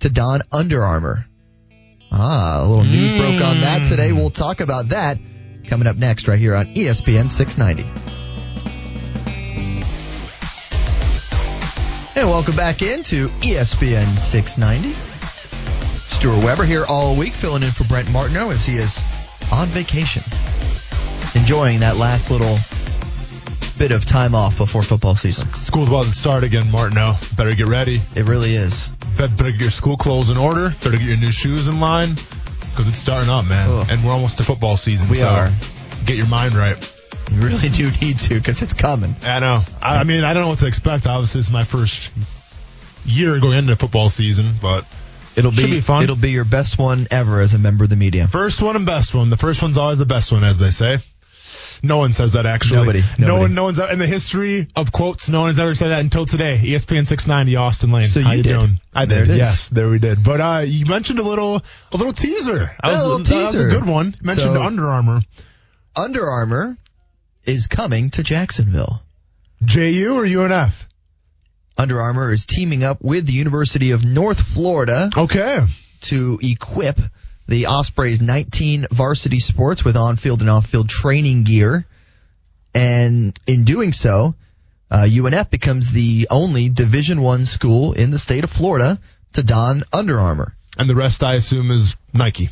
to 0.00 0.10
don 0.10 0.42
Under 0.52 0.84
Armour. 0.84 1.24
Ah, 2.12 2.62
a 2.62 2.68
little 2.68 2.84
news 2.84 3.10
broke 3.12 3.42
on 3.42 3.62
that 3.62 3.86
today. 3.86 4.12
We'll 4.12 4.28
talk 4.28 4.60
about 4.60 4.90
that 4.90 5.16
coming 5.66 5.88
up 5.88 5.96
next 5.96 6.28
right 6.28 6.38
here 6.38 6.54
on 6.54 6.74
ESPN 6.74 7.30
690. 7.30 7.84
And 12.20 12.28
welcome 12.28 12.54
back 12.54 12.82
into 12.82 13.28
ESPN 13.28 14.18
690. 14.18 15.17
Stuart 16.18 16.42
Weber 16.42 16.64
here 16.64 16.84
all 16.84 17.14
week, 17.14 17.32
filling 17.32 17.62
in 17.62 17.70
for 17.70 17.84
Brent 17.84 18.10
Martineau 18.10 18.50
as 18.50 18.66
he 18.66 18.74
is 18.74 19.00
on 19.52 19.68
vacation, 19.68 20.24
enjoying 21.36 21.78
that 21.78 21.96
last 21.96 22.32
little 22.32 22.58
bit 23.78 23.92
of 23.92 24.04
time 24.04 24.34
off 24.34 24.58
before 24.58 24.82
football 24.82 25.14
season. 25.14 25.48
School's 25.54 25.86
about 25.86 26.06
to 26.06 26.12
start 26.12 26.42
again, 26.42 26.72
Martineau. 26.72 27.14
Better 27.36 27.54
get 27.54 27.68
ready. 27.68 28.02
It 28.16 28.26
really 28.26 28.56
is. 28.56 28.88
Better 29.16 29.52
get 29.52 29.60
your 29.60 29.70
school 29.70 29.96
clothes 29.96 30.30
in 30.30 30.36
order. 30.36 30.70
Better 30.82 30.96
get 30.96 31.02
your 31.02 31.18
new 31.18 31.30
shoes 31.30 31.68
in 31.68 31.78
line 31.78 32.16
because 32.62 32.88
it's 32.88 32.98
starting 32.98 33.30
up, 33.30 33.44
man. 33.46 33.68
Ugh. 33.70 33.86
And 33.88 34.04
we're 34.04 34.10
almost 34.10 34.38
to 34.38 34.42
football 34.42 34.76
season. 34.76 35.08
We 35.08 35.18
so 35.18 35.28
are. 35.28 35.52
Get 36.04 36.16
your 36.16 36.26
mind 36.26 36.54
right. 36.54 36.76
You 37.30 37.42
really 37.42 37.68
do 37.68 37.92
need 38.00 38.18
to 38.18 38.34
because 38.34 38.60
it's 38.60 38.74
coming. 38.74 39.14
I 39.22 39.38
know. 39.38 39.62
I, 39.80 39.98
I 39.98 40.02
mean, 40.02 40.24
I 40.24 40.32
don't 40.32 40.42
know 40.42 40.48
what 40.48 40.58
to 40.58 40.66
expect. 40.66 41.06
Obviously, 41.06 41.38
it's 41.38 41.52
my 41.52 41.62
first 41.62 42.10
year 43.06 43.38
going 43.38 43.58
into 43.58 43.76
football 43.76 44.08
season, 44.08 44.54
but 44.60 44.84
It'll 45.38 45.50
be, 45.50 45.64
be 45.66 45.80
fun. 45.80 46.02
It'll 46.02 46.16
be 46.16 46.30
your 46.32 46.44
best 46.44 46.78
one 46.78 47.06
ever 47.10 47.40
as 47.40 47.54
a 47.54 47.58
member 47.58 47.84
of 47.84 47.90
the 47.90 47.96
media. 47.96 48.26
first 48.28 48.60
one 48.60 48.76
and 48.76 48.84
best 48.84 49.14
one. 49.14 49.30
The 49.30 49.36
first 49.36 49.62
one's 49.62 49.78
always 49.78 49.98
the 49.98 50.06
best 50.06 50.32
one, 50.32 50.44
as 50.44 50.58
they 50.58 50.70
say. 50.70 50.98
No 51.80 51.98
one 51.98 52.12
says 52.12 52.32
that 52.32 52.44
actually. 52.44 52.78
Nobody, 52.80 53.00
No 53.18 53.26
nobody. 53.28 53.42
one. 53.42 53.54
No 53.54 53.62
one's 53.64 53.78
in 53.78 54.00
the 54.00 54.06
history 54.08 54.66
of 54.74 54.90
quotes. 54.90 55.28
No 55.28 55.40
one 55.42 55.50
has 55.50 55.60
ever 55.60 55.74
said 55.76 55.88
that 55.90 56.00
until 56.00 56.26
today. 56.26 56.56
ESPN 56.56 57.06
690 57.06 57.54
Austin 57.54 57.92
Lane. 57.92 58.06
So 58.06 58.20
How 58.20 58.32
you 58.32 58.38
you 58.38 58.42
did. 58.42 58.58
doing? 58.58 58.80
I 58.92 59.04
There 59.04 59.20
did. 59.20 59.28
it 59.28 59.32
is. 59.34 59.38
Yes, 59.38 59.68
there 59.68 59.88
we 59.88 60.00
did. 60.00 60.24
But 60.24 60.40
uh, 60.40 60.62
you 60.66 60.86
mentioned 60.86 61.20
a 61.20 61.22
little, 61.22 61.62
a 61.92 61.96
little 61.96 62.12
teaser. 62.12 62.58
That 62.58 62.80
A 62.82 62.88
was, 62.90 63.02
little 63.06 63.18
that 63.20 63.34
was 63.34 63.52
teaser. 63.52 63.68
a 63.68 63.70
good 63.70 63.86
one. 63.86 64.06
You 64.06 64.26
mentioned 64.26 64.54
So- 64.56 64.62
Under 64.62 64.88
Armour. 64.88 65.20
Under 65.94 66.28
Armour 66.28 66.76
is 67.46 67.68
coming 67.68 68.10
to 68.10 68.24
Jacksonville. 68.24 69.00
JU 69.64 70.14
or 70.16 70.24
UNF? 70.26 70.87
Under 71.78 72.00
Armour 72.00 72.32
is 72.32 72.44
teaming 72.44 72.82
up 72.82 72.98
with 73.00 73.24
the 73.26 73.32
University 73.32 73.92
of 73.92 74.04
North 74.04 74.40
Florida 74.42 75.10
Okay. 75.16 75.60
to 76.02 76.38
equip 76.42 76.98
the 77.46 77.66
Ospreys 77.66 78.20
19 78.20 78.88
varsity 78.90 79.38
sports 79.38 79.84
with 79.84 79.96
on-field 79.96 80.40
and 80.40 80.50
off-field 80.50 80.88
training 80.88 81.44
gear. 81.44 81.86
And 82.74 83.38
in 83.46 83.64
doing 83.64 83.92
so, 83.92 84.34
uh, 84.90 85.06
UNF 85.08 85.50
becomes 85.50 85.92
the 85.92 86.26
only 86.30 86.68
Division 86.68 87.20
One 87.20 87.46
school 87.46 87.92
in 87.92 88.10
the 88.10 88.18
state 88.18 88.44
of 88.44 88.50
Florida 88.50 88.98
to 89.34 89.42
don 89.42 89.84
Under 89.92 90.18
Armour. 90.18 90.54
And 90.76 90.90
the 90.90 90.94
rest, 90.94 91.22
I 91.22 91.34
assume, 91.34 91.70
is 91.70 91.96
Nike. 92.12 92.50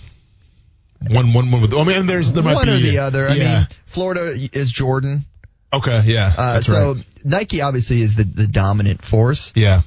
One, 1.09 1.33
one, 1.35 1.51
one 1.51 1.61
with. 1.61 1.75
I 1.75 1.85
mean, 1.85 2.07
there's 2.07 2.33
there 2.33 2.43
might 2.43 2.55
One 2.55 2.67
be 2.67 2.73
or 2.73 2.79
the 2.79 2.99
other. 2.99 3.29
I 3.29 3.39
mean, 3.39 3.67
Florida 3.87 4.35
is 4.53 4.71
Jordan. 4.73 5.25
Okay, 5.73 6.03
yeah, 6.07 6.33
Uh, 6.37 6.61
so 6.61 6.95
right. 6.95 7.05
Nike 7.25 7.61
obviously 7.61 8.01
is 8.01 8.17
the, 8.17 8.25
the 8.25 8.47
dominant 8.47 9.03
force, 9.05 9.53
Yeah, 9.55 9.83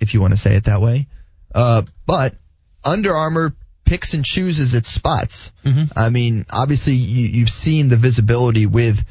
if 0.00 0.14
you 0.14 0.20
want 0.20 0.32
to 0.32 0.38
say 0.38 0.56
it 0.56 0.64
that 0.64 0.80
way. 0.80 1.06
Uh, 1.54 1.82
but 2.06 2.34
Under 2.84 3.14
Armour 3.14 3.54
picks 3.84 4.14
and 4.14 4.24
chooses 4.24 4.74
its 4.74 4.88
spots. 4.88 5.52
Mhm. 5.64 5.92
I 5.96 6.08
mean, 6.10 6.46
obviously 6.50 6.94
you, 6.94 7.28
you've 7.28 7.50
seen 7.50 7.88
the 7.88 7.96
visibility 7.96 8.66
with 8.66 9.04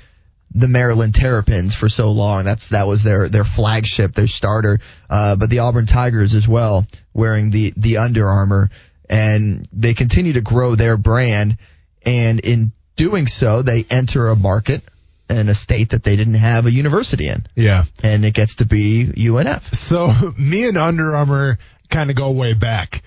the 0.55 0.67
Maryland 0.67 1.15
Terrapins 1.15 1.73
for 1.73 1.89
so 1.89 2.11
long. 2.11 2.43
That's 2.43 2.69
that 2.69 2.85
was 2.87 3.03
their 3.03 3.29
their 3.29 3.43
flagship, 3.45 4.13
their 4.13 4.27
starter. 4.27 4.79
Uh, 5.09 5.35
but 5.35 5.49
the 5.49 5.59
Auburn 5.59 5.85
Tigers 5.85 6.35
as 6.35 6.47
well, 6.47 6.85
wearing 7.13 7.49
the 7.49 7.73
the 7.77 7.97
Under 7.97 8.27
Armour, 8.27 8.69
and 9.09 9.67
they 9.73 9.93
continue 9.93 10.33
to 10.33 10.41
grow 10.41 10.75
their 10.75 10.97
brand. 10.97 11.57
And 12.05 12.39
in 12.39 12.71
doing 12.95 13.25
so, 13.27 13.61
they 13.61 13.85
enter 13.89 14.27
a 14.27 14.35
market 14.35 14.83
and 15.29 15.49
a 15.49 15.53
state 15.53 15.91
that 15.91 16.03
they 16.03 16.15
didn't 16.15 16.35
have 16.35 16.65
a 16.65 16.71
university 16.71 17.27
in, 17.27 17.47
yeah. 17.55 17.85
and 18.03 18.25
it 18.25 18.33
gets 18.33 18.57
to 18.57 18.65
be 18.65 19.05
UNF. 19.05 19.73
So 19.75 20.11
me 20.37 20.67
and 20.67 20.77
Under 20.77 21.15
Armour 21.15 21.57
kind 21.89 22.09
of 22.09 22.15
go 22.15 22.31
way 22.31 22.53
back, 22.53 23.03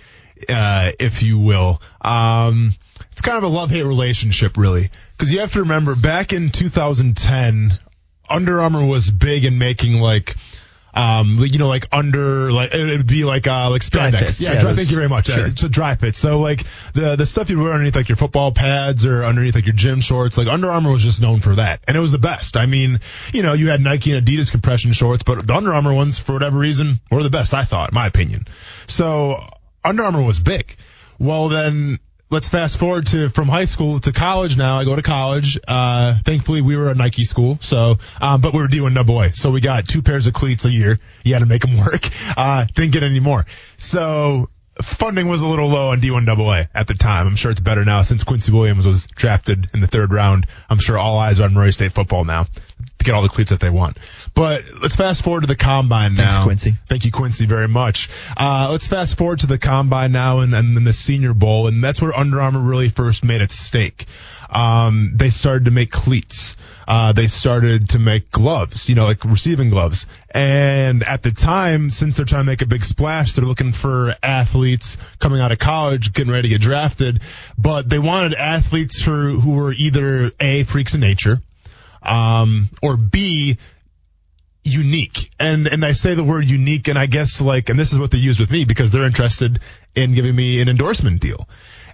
uh, 0.49 0.93
if 0.99 1.23
you 1.23 1.39
will. 1.39 1.81
Um, 2.01 2.73
it's 3.13 3.23
kind 3.23 3.37
of 3.37 3.45
a 3.45 3.49
love 3.49 3.71
hate 3.71 3.85
relationship, 3.85 4.57
really, 4.57 4.91
because 5.17 5.33
you 5.33 5.41
have 5.41 5.53
to 5.53 5.61
remember 5.61 5.95
back 5.95 6.33
in 6.33 6.51
2010, 6.51 7.79
Under 8.29 8.61
Armour 8.61 8.85
was 8.85 9.11
big 9.11 9.45
in 9.45 9.59
making 9.59 9.95
like. 9.95 10.35
Um, 10.97 11.37
you 11.41 11.59
know, 11.59 11.69
like 11.69 11.89
under, 11.93 12.51
like 12.51 12.73
it 12.73 12.97
would 12.99 13.07
be 13.07 13.25
like 13.25 13.47
uh, 13.47 13.69
like 13.69 13.83
spandex. 13.83 14.19
fits, 14.19 14.41
Yeah, 14.41 14.55
yeah, 14.55 14.61
dry, 14.61 14.75
thank 14.75 14.91
you 14.91 14.97
very 14.97 15.09
much. 15.11 15.27
sure. 15.27 15.45
Uh, 15.45 15.49
it's 15.49 15.63
a 15.63 15.69
dry 15.69 15.95
fit. 15.95 16.17
So 16.17 16.41
like 16.41 16.63
the 16.95 17.17
the 17.17 17.27
stuff 17.27 17.51
you 17.51 17.59
wear 17.63 17.73
underneath 17.73 17.95
like 17.97 18.09
your 18.09 18.17
football 18.17 18.51
pads 18.51 19.05
or 19.05 19.23
underneath 19.23 19.55
like 19.55 19.67
your 19.67 19.75
gym 19.75 20.01
shorts, 20.01 20.39
like 20.39 20.47
Under 20.49 20.71
Armour 20.71 20.91
was 20.93 21.03
just 21.03 21.21
known 21.21 21.41
for 21.41 21.57
that, 21.57 21.81
and 21.87 21.97
it 21.97 22.01
was 22.01 22.13
the 22.13 22.19
best. 22.19 22.57
I 22.57 22.65
mean, 22.65 23.01
you 23.35 23.43
know, 23.43 23.53
you 23.53 23.69
had 23.69 23.83
Nike 23.83 24.17
and 24.17 24.27
Adidas 24.27 24.51
compression 24.51 24.93
shorts, 24.93 25.23
but 25.23 25.47
the 25.47 25.55
Under 25.55 25.75
Armour 25.75 25.93
ones, 25.93 26.19
for 26.19 26.33
whatever 26.33 26.57
reason, 26.59 26.99
were 27.11 27.23
the 27.23 27.31
best. 27.31 27.53
I 27.53 27.65
thought, 27.65 27.91
in 27.91 27.95
my 27.95 28.07
opinion. 28.07 28.47
So 28.87 29.37
Under 29.85 30.03
Armour 30.03 30.23
was 30.23 30.41
big. 30.41 30.77
Well, 31.19 31.49
then 31.51 31.99
let's 32.31 32.49
fast 32.49 32.79
forward 32.79 33.07
to 33.07 33.29
from 33.29 33.49
high 33.49 33.65
school 33.65 34.01
to 34.01 34.13
college. 34.13 34.57
Now 34.57 34.79
I 34.79 34.85
go 34.85 34.97
to 34.97 35.03
college. 35.03 35.59
Uh, 35.67 36.19
thankfully 36.25 36.63
we 36.63 36.77
were 36.77 36.91
a 36.91 36.95
Nike 36.95 37.25
school, 37.25 37.59
so 37.61 37.97
um, 38.21 38.41
but 38.41 38.53
we 38.53 38.61
were 38.61 38.69
doing 38.69 38.95
double 38.95 39.15
boy, 39.15 39.31
so 39.35 39.51
we 39.51 39.61
got 39.61 39.87
two 39.87 40.03
pairs 40.03 40.27
of 40.27 40.35
cleats 40.35 40.65
a 40.65 40.71
year. 40.71 40.99
You 41.25 41.35
had 41.35 41.41
to 41.41 41.47
make 41.47 41.63
them 41.63 41.77
work. 41.77 42.09
Uh, 42.37 42.67
didn't 42.75 42.93
get 42.93 43.03
any 43.03 43.21
more. 43.21 43.47
So 43.79 44.51
funding 44.83 45.27
was 45.29 45.43
a 45.43 45.49
little 45.49 45.69
low 45.69 45.91
on 45.91 46.01
D1AA 46.01 46.69
at 46.75 46.87
the 46.87 46.95
time. 46.95 47.27
I'm 47.27 47.37
sure 47.37 47.51
it's 47.51 47.61
better 47.61 47.85
now 47.85 48.03
since 48.03 48.25
Quincy 48.25 48.53
Williams 48.53 48.87
was 48.87 49.07
drafted 49.07 49.69
in 49.73 49.81
the 49.81 49.87
third 49.87 50.13
round. 50.13 50.47
I'm 50.69 50.79
sure 50.79 50.99
all 50.99 51.19
eyes 51.19 51.41
are 51.41 51.45
on 51.45 51.55
Murray 51.55 51.73
State 51.73 51.93
football 51.93 52.25
now 52.25 52.47
to 52.99 53.05
get 53.05 53.15
all 53.15 53.23
the 53.23 53.29
cleats 53.29 53.51
that 53.51 53.61
they 53.61 53.71
want. 53.71 53.99
But 54.35 54.65
let's 54.83 54.97
fast 54.97 55.25
forward 55.25 55.43
to 55.43 55.47
the 55.47 55.57
combine 55.57 56.15
now. 56.15 56.31
Thanks, 56.31 56.45
Quincy. 56.45 56.75
Thank 56.89 57.05
you, 57.05 57.13
Quincy, 57.13 57.47
very 57.47 57.69
much. 57.69 58.11
Uh, 58.37 58.69
let's 58.71 58.87
fast 58.87 59.17
forward 59.17 59.41
to 59.41 59.47
the 59.47 59.59
combine 59.59 60.13
now 60.13 60.41
and, 60.41 60.55
and 60.55 60.77
then 60.77 60.85
the 60.85 60.93
Senior 60.93 61.35
Bowl, 61.35 61.69
and 61.69 61.83
that's 61.83 62.01
where 62.01 62.17
Under 62.17 62.41
Armour 62.41 62.61
really 62.61 62.89
first 62.89 63.25
made 63.25 63.41
its 63.41 63.55
stake. 63.55 64.07
Um, 64.49 65.13
they 65.15 65.31
started 65.31 65.65
to 65.65 65.71
make 65.71 65.91
cleats. 65.91 66.57
Uh, 66.87 67.13
they 67.13 67.27
started 67.27 67.91
to 67.91 67.99
make 67.99 68.31
gloves, 68.31 68.89
you 68.89 68.95
know, 68.95 69.05
like 69.05 69.25
receiving 69.25 69.71
gloves. 69.71 70.07
And 70.31 71.03
at 71.03 71.23
the 71.23 71.33
time, 71.33 71.91
since 71.91 72.17
they're 72.17 72.27
trying 72.27 72.43
to 72.43 72.47
make 72.47 72.63
a 72.63 72.67
big 72.67 72.85
splash, 72.85 73.33
they're 73.33 73.45
looking 73.45 73.73
for 73.73 74.15
athletes 74.23 74.97
coming 75.19 75.41
out 75.41 75.51
of 75.51 75.59
college, 75.59 76.13
getting 76.13 76.33
ready 76.33 76.43
to 76.43 76.49
get 76.49 76.61
drafted. 76.61 77.21
But 77.59 77.89
they 77.89 77.99
wanted 77.99 78.35
athletes 78.35 79.03
who, 79.03 79.41
who 79.41 79.57
were 79.57 79.73
either 79.73 80.31
A, 80.39 80.63
freaks 80.63 80.95
of 80.95 81.01
nature, 81.01 81.41
um, 82.07 82.69
or 82.83 82.97
B, 82.97 83.59
unique. 84.65 85.31
And 85.39 85.67
and 85.67 85.85
I 85.85 85.93
say 85.93 86.15
the 86.15 86.25
word 86.25 86.45
unique 86.45 86.89
and 86.89 86.99
I 86.99 87.07
guess 87.07 87.41
like 87.41 87.69
and 87.69 87.79
this 87.79 87.93
is 87.93 87.99
what 87.99 88.11
they 88.11 88.19
use 88.19 88.39
with 88.39 88.51
me 88.51 88.65
because 88.65 88.93
they're 88.93 89.05
interested 89.05 89.61
in 89.95 90.15
giving 90.15 90.35
me 90.35 90.61
an 90.61 90.69
endorsement 90.69 91.21
deal. 91.21 91.49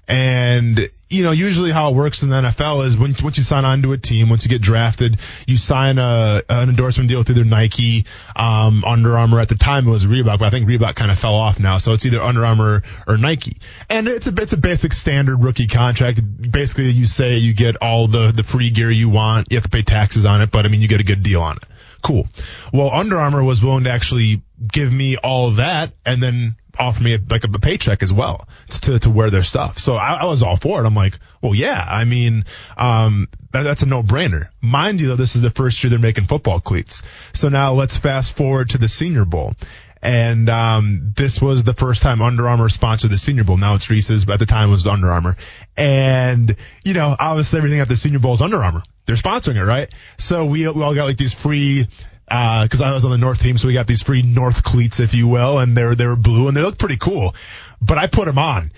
And 0.09 0.89
you 1.12 1.22
know, 1.24 1.30
usually 1.30 1.70
how 1.70 1.90
it 1.90 1.94
works 1.94 2.22
in 2.22 2.30
the 2.30 2.36
NFL 2.36 2.86
is 2.86 2.97
when 2.97 3.14
once 3.22 3.36
you 3.36 3.44
sign 3.44 3.64
on 3.64 3.82
to 3.82 3.93
a 3.93 3.98
team, 3.98 4.30
once 4.30 4.44
you 4.44 4.48
get 4.48 4.62
drafted, 4.62 5.18
you 5.47 5.59
sign 5.59 5.98
a 5.98 6.43
an 6.48 6.70
endorsement 6.70 7.09
deal 7.09 7.18
with 7.18 7.30
either 7.30 7.44
Nike, 7.44 8.06
um, 8.34 8.82
Under 8.84 9.18
Armour. 9.18 9.39
At 9.39 9.48
the 9.48 9.55
time 9.55 9.86
it 9.86 9.90
was 9.90 10.06
Reebok, 10.06 10.39
but 10.39 10.43
I 10.43 10.51
think 10.51 10.68
Reebok 10.68 10.94
kind 10.94 11.10
of 11.10 11.18
fell 11.18 11.34
off 11.34 11.60
now. 11.60 11.78
So 11.78 11.93
it's 11.93 12.06
either 12.06 12.20
Under 12.20 12.44
Armour 12.44 12.82
or 13.06 13.18
Nike. 13.18 13.59
And 13.90 14.09
it's 14.09 14.26
a 14.26 14.34
it's 14.36 14.55
a 14.55 14.56
basic 14.56 14.93
standard 14.93 15.43
rookie 15.43 15.66
contract. 15.66 16.20
Basically, 16.51 16.90
you 16.90 17.06
say 17.06 17.36
you 17.36 17.52
get 17.52 17.76
all 17.76 18.09
the 18.09 18.32
the 18.32 18.43
free 18.43 18.70
gear 18.70 18.90
you 18.90 19.10
want. 19.10 19.48
You 19.51 19.59
have 19.59 19.64
to 19.64 19.70
pay 19.70 19.82
taxes 19.82 20.24
on 20.24 20.40
it, 20.40 20.51
but 20.51 20.64
I 20.64 20.68
mean 20.68 20.80
you 20.80 20.89
get 20.89 21.01
a 21.01 21.05
good 21.05 21.22
deal 21.22 21.43
on 21.43 21.59
it. 21.59 21.64
Cool. 22.03 22.27
Well, 22.73 22.91
Under 22.91 23.19
Armour 23.19 23.43
was 23.45 23.62
willing 23.62 23.85
to 23.85 23.91
actually 23.91 24.43
give 24.61 24.93
me 24.93 25.16
all 25.16 25.49
of 25.49 25.57
that 25.57 25.93
and 26.05 26.23
then 26.23 26.57
offer 26.79 27.03
me 27.03 27.15
a, 27.15 27.19
like 27.31 27.45
a, 27.45 27.49
paycheck 27.49 28.03
as 28.03 28.12
well 28.12 28.49
to 28.69 28.99
to 28.99 29.11
wear 29.11 29.31
their 29.31 29.43
stuff. 29.43 29.79
So 29.79 29.95
I, 29.95 30.15
I 30.15 30.24
was 30.24 30.43
all 30.43 30.57
for 30.57 30.83
it. 30.83 30.87
I'm 30.87 30.95
like, 30.95 31.19
well, 31.41 31.55
yeah. 31.55 31.85
I 31.87 32.05
mean, 32.05 32.45
um, 32.77 33.29
that, 33.53 33.62
that's 33.62 33.83
a 33.83 33.87
no 33.87 34.03
brainer. 34.03 34.49
Mind 34.61 35.01
you, 35.01 35.09
though, 35.09 35.16
this 35.16 35.37
is 35.37 35.43
the 35.43 35.51
first 35.51 35.83
year 35.83 35.91
they're 35.91 35.99
making 35.99 36.24
football 36.24 36.61
cleats. 36.61 37.03
So 37.33 37.49
now 37.49 37.74
let's 37.74 37.97
fast 37.97 38.37
forward 38.37 38.70
to 38.70 38.79
the 38.79 38.89
Senior 38.89 39.24
Bowl. 39.24 39.55
And 40.03 40.49
um, 40.49 41.12
this 41.16 41.41
was 41.41 41.62
the 41.62 41.74
first 41.74 42.03
time 42.03 42.20
Under 42.20 42.49
Armour 42.49 42.69
sponsored 42.69 43.11
the 43.11 43.16
Senior 43.16 43.45
Bowl. 43.45 43.57
Now 43.57 43.77
it's 43.77 43.89
Reese's, 43.89 44.24
but 44.24 44.35
at 44.35 44.39
the 44.41 44.47
time 44.47 44.69
it 44.69 44.73
was 44.73 44.87
Under 44.87 45.11
Armour. 45.12 45.37
And 45.77 46.57
you 46.85 46.95
know, 46.95 47.15
obviously 47.19 47.59
everything 47.59 47.79
at 47.79 47.89
the 47.89 47.97
Senior 47.97 48.19
Bowl 48.19 48.35
is 48.35 48.43
Under 48.43 48.62
Armour. 48.62 48.83
They're 49.07 49.16
sponsoring 49.16 49.57
it, 49.57 49.65
right? 49.65 49.93
So 50.19 50.45
we 50.45 50.69
we 50.69 50.83
all 50.83 50.95
got 50.95 51.05
like 51.05 51.16
these 51.16 51.33
free. 51.33 51.87
Uh, 52.29 52.62
because 52.62 52.81
I 52.81 52.93
was 52.93 53.05
on 53.05 53.11
the 53.11 53.19
North 53.19 53.43
team, 53.43 53.59
so 53.59 53.69
we 53.69 53.74
got 53.74 53.87
these 53.87 54.03
free 54.03 54.23
North 54.23 54.62
cleats, 54.62 55.01
if 55.01 55.12
you 55.12 55.29
will, 55.29 55.59
and 55.59 55.77
they're 55.77 55.95
they 55.95 56.07
were 56.07 56.16
blue 56.16 56.49
and 56.49 56.57
they 56.57 56.62
look 56.62 56.79
pretty 56.79 56.97
cool. 56.97 57.35
But 57.83 57.99
I 57.99 58.07
put 58.07 58.24
them 58.24 58.39
on, 58.39 58.70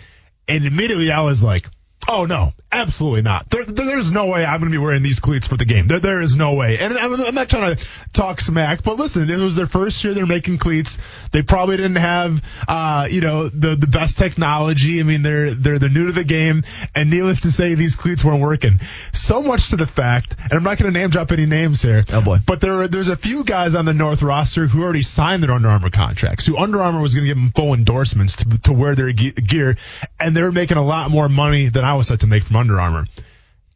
and 0.49 0.65
immediately 0.65 1.13
I 1.13 1.21
was 1.21 1.41
like, 1.41 1.69
"Oh 2.09 2.27
no, 2.27 2.53
absolutely 2.71 3.23
not! 3.23 3.49
There, 3.51 3.65
there's 3.65 4.13
no 4.13 4.27
way 4.27 4.45
I'm 4.45 4.61
going 4.61 4.73
to 4.73 4.79
be 4.79 4.83
wearing 4.85 5.03
these 5.03 5.21
cleats 5.21 5.47
for 5.47 5.57
the 5.57 5.65
game. 5.65 5.87
There, 5.87 6.01
there 6.01 6.21
is 6.21 6.37
no 6.37 6.55
way." 6.55 6.79
And 6.79 6.95
I'm, 6.95 7.13
I'm 7.15 7.35
not 7.35 7.49
trying 7.49 7.77
to 7.77 7.87
talk 8.13 8.41
smack, 8.41 8.83
but 8.83 8.97
listen, 8.97 9.29
it 9.31 9.37
was 9.37 9.57
their 9.57 9.67
first 9.67 10.03
year 10.05 10.15
they're 10.15 10.27
making 10.27 10.59
cleats. 10.59 10.99
They 11.33 11.43
probably 11.43 11.77
didn't 11.77 11.97
have, 11.97 12.43
uh, 12.69 13.09
you 13.11 13.21
know, 13.21 13.49
the 13.49 13.77
the 13.77 13.87
best 13.87 14.19
technology. 14.19 15.01
I 15.01 15.03
mean, 15.03 15.23
they're 15.23 15.55
they're 15.55 15.79
they're 15.79 15.89
new 15.89 16.07
to 16.07 16.13
the 16.13 16.25
game, 16.25 16.65
and 16.95 17.11
needless 17.11 17.41
to 17.41 17.53
say, 17.53 17.75
these 17.75 17.97
cleats 17.97 18.25
weren't 18.25 18.43
working. 18.43 18.79
So 19.13 19.43
much 19.43 19.71
to 19.71 19.77
the 19.77 19.87
fact, 19.87 20.37
and 20.39 20.53
I'm 20.53 20.63
not 20.63 20.79
going 20.79 20.93
to 20.93 20.99
name 20.99 21.11
drop 21.11 21.33
any 21.33 21.47
names 21.47 21.83
here. 21.83 22.05
Oh 22.13 22.23
boy. 22.23 22.39
But 22.47 22.61
there, 22.61 22.89
there's 22.89 23.09
a 23.09 23.17
few 23.17 23.45
guys 23.45 23.75
on 23.75 23.85
the 23.85 23.95
North 23.95 24.23
roster 24.23 24.67
who 24.67 24.83
already 24.83 25.03
signed 25.03 25.43
their 25.43 25.53
Under 25.53 25.69
Armour 25.69 25.91
contracts. 25.91 26.47
Who 26.47 26.57
Under 26.57 26.83
Armour 26.83 27.01
was 27.01 27.15
going 27.15 27.25
to 27.25 27.29
give 27.29 27.37
them 27.37 27.53
full 27.55 27.75
endorsements 27.75 28.37
to, 28.37 28.59
to 28.63 28.73
wear 28.73 28.95
their 28.95 29.13
ge- 29.13 29.35
gear, 29.35 29.77
and 30.21 30.37
they 30.37 30.43
were 30.43 30.53
making 30.53 30.77
a 30.77 30.85
lot 30.85 31.11
more 31.11 31.29
money 31.29 31.69
than 31.69 31.85
I 31.85 31.94
was 31.97 32.09
set 32.09 32.21
to 32.21 32.27
make 32.27 32.45
from 32.45 32.57
Under 32.57 32.81
Armour. 32.81 33.07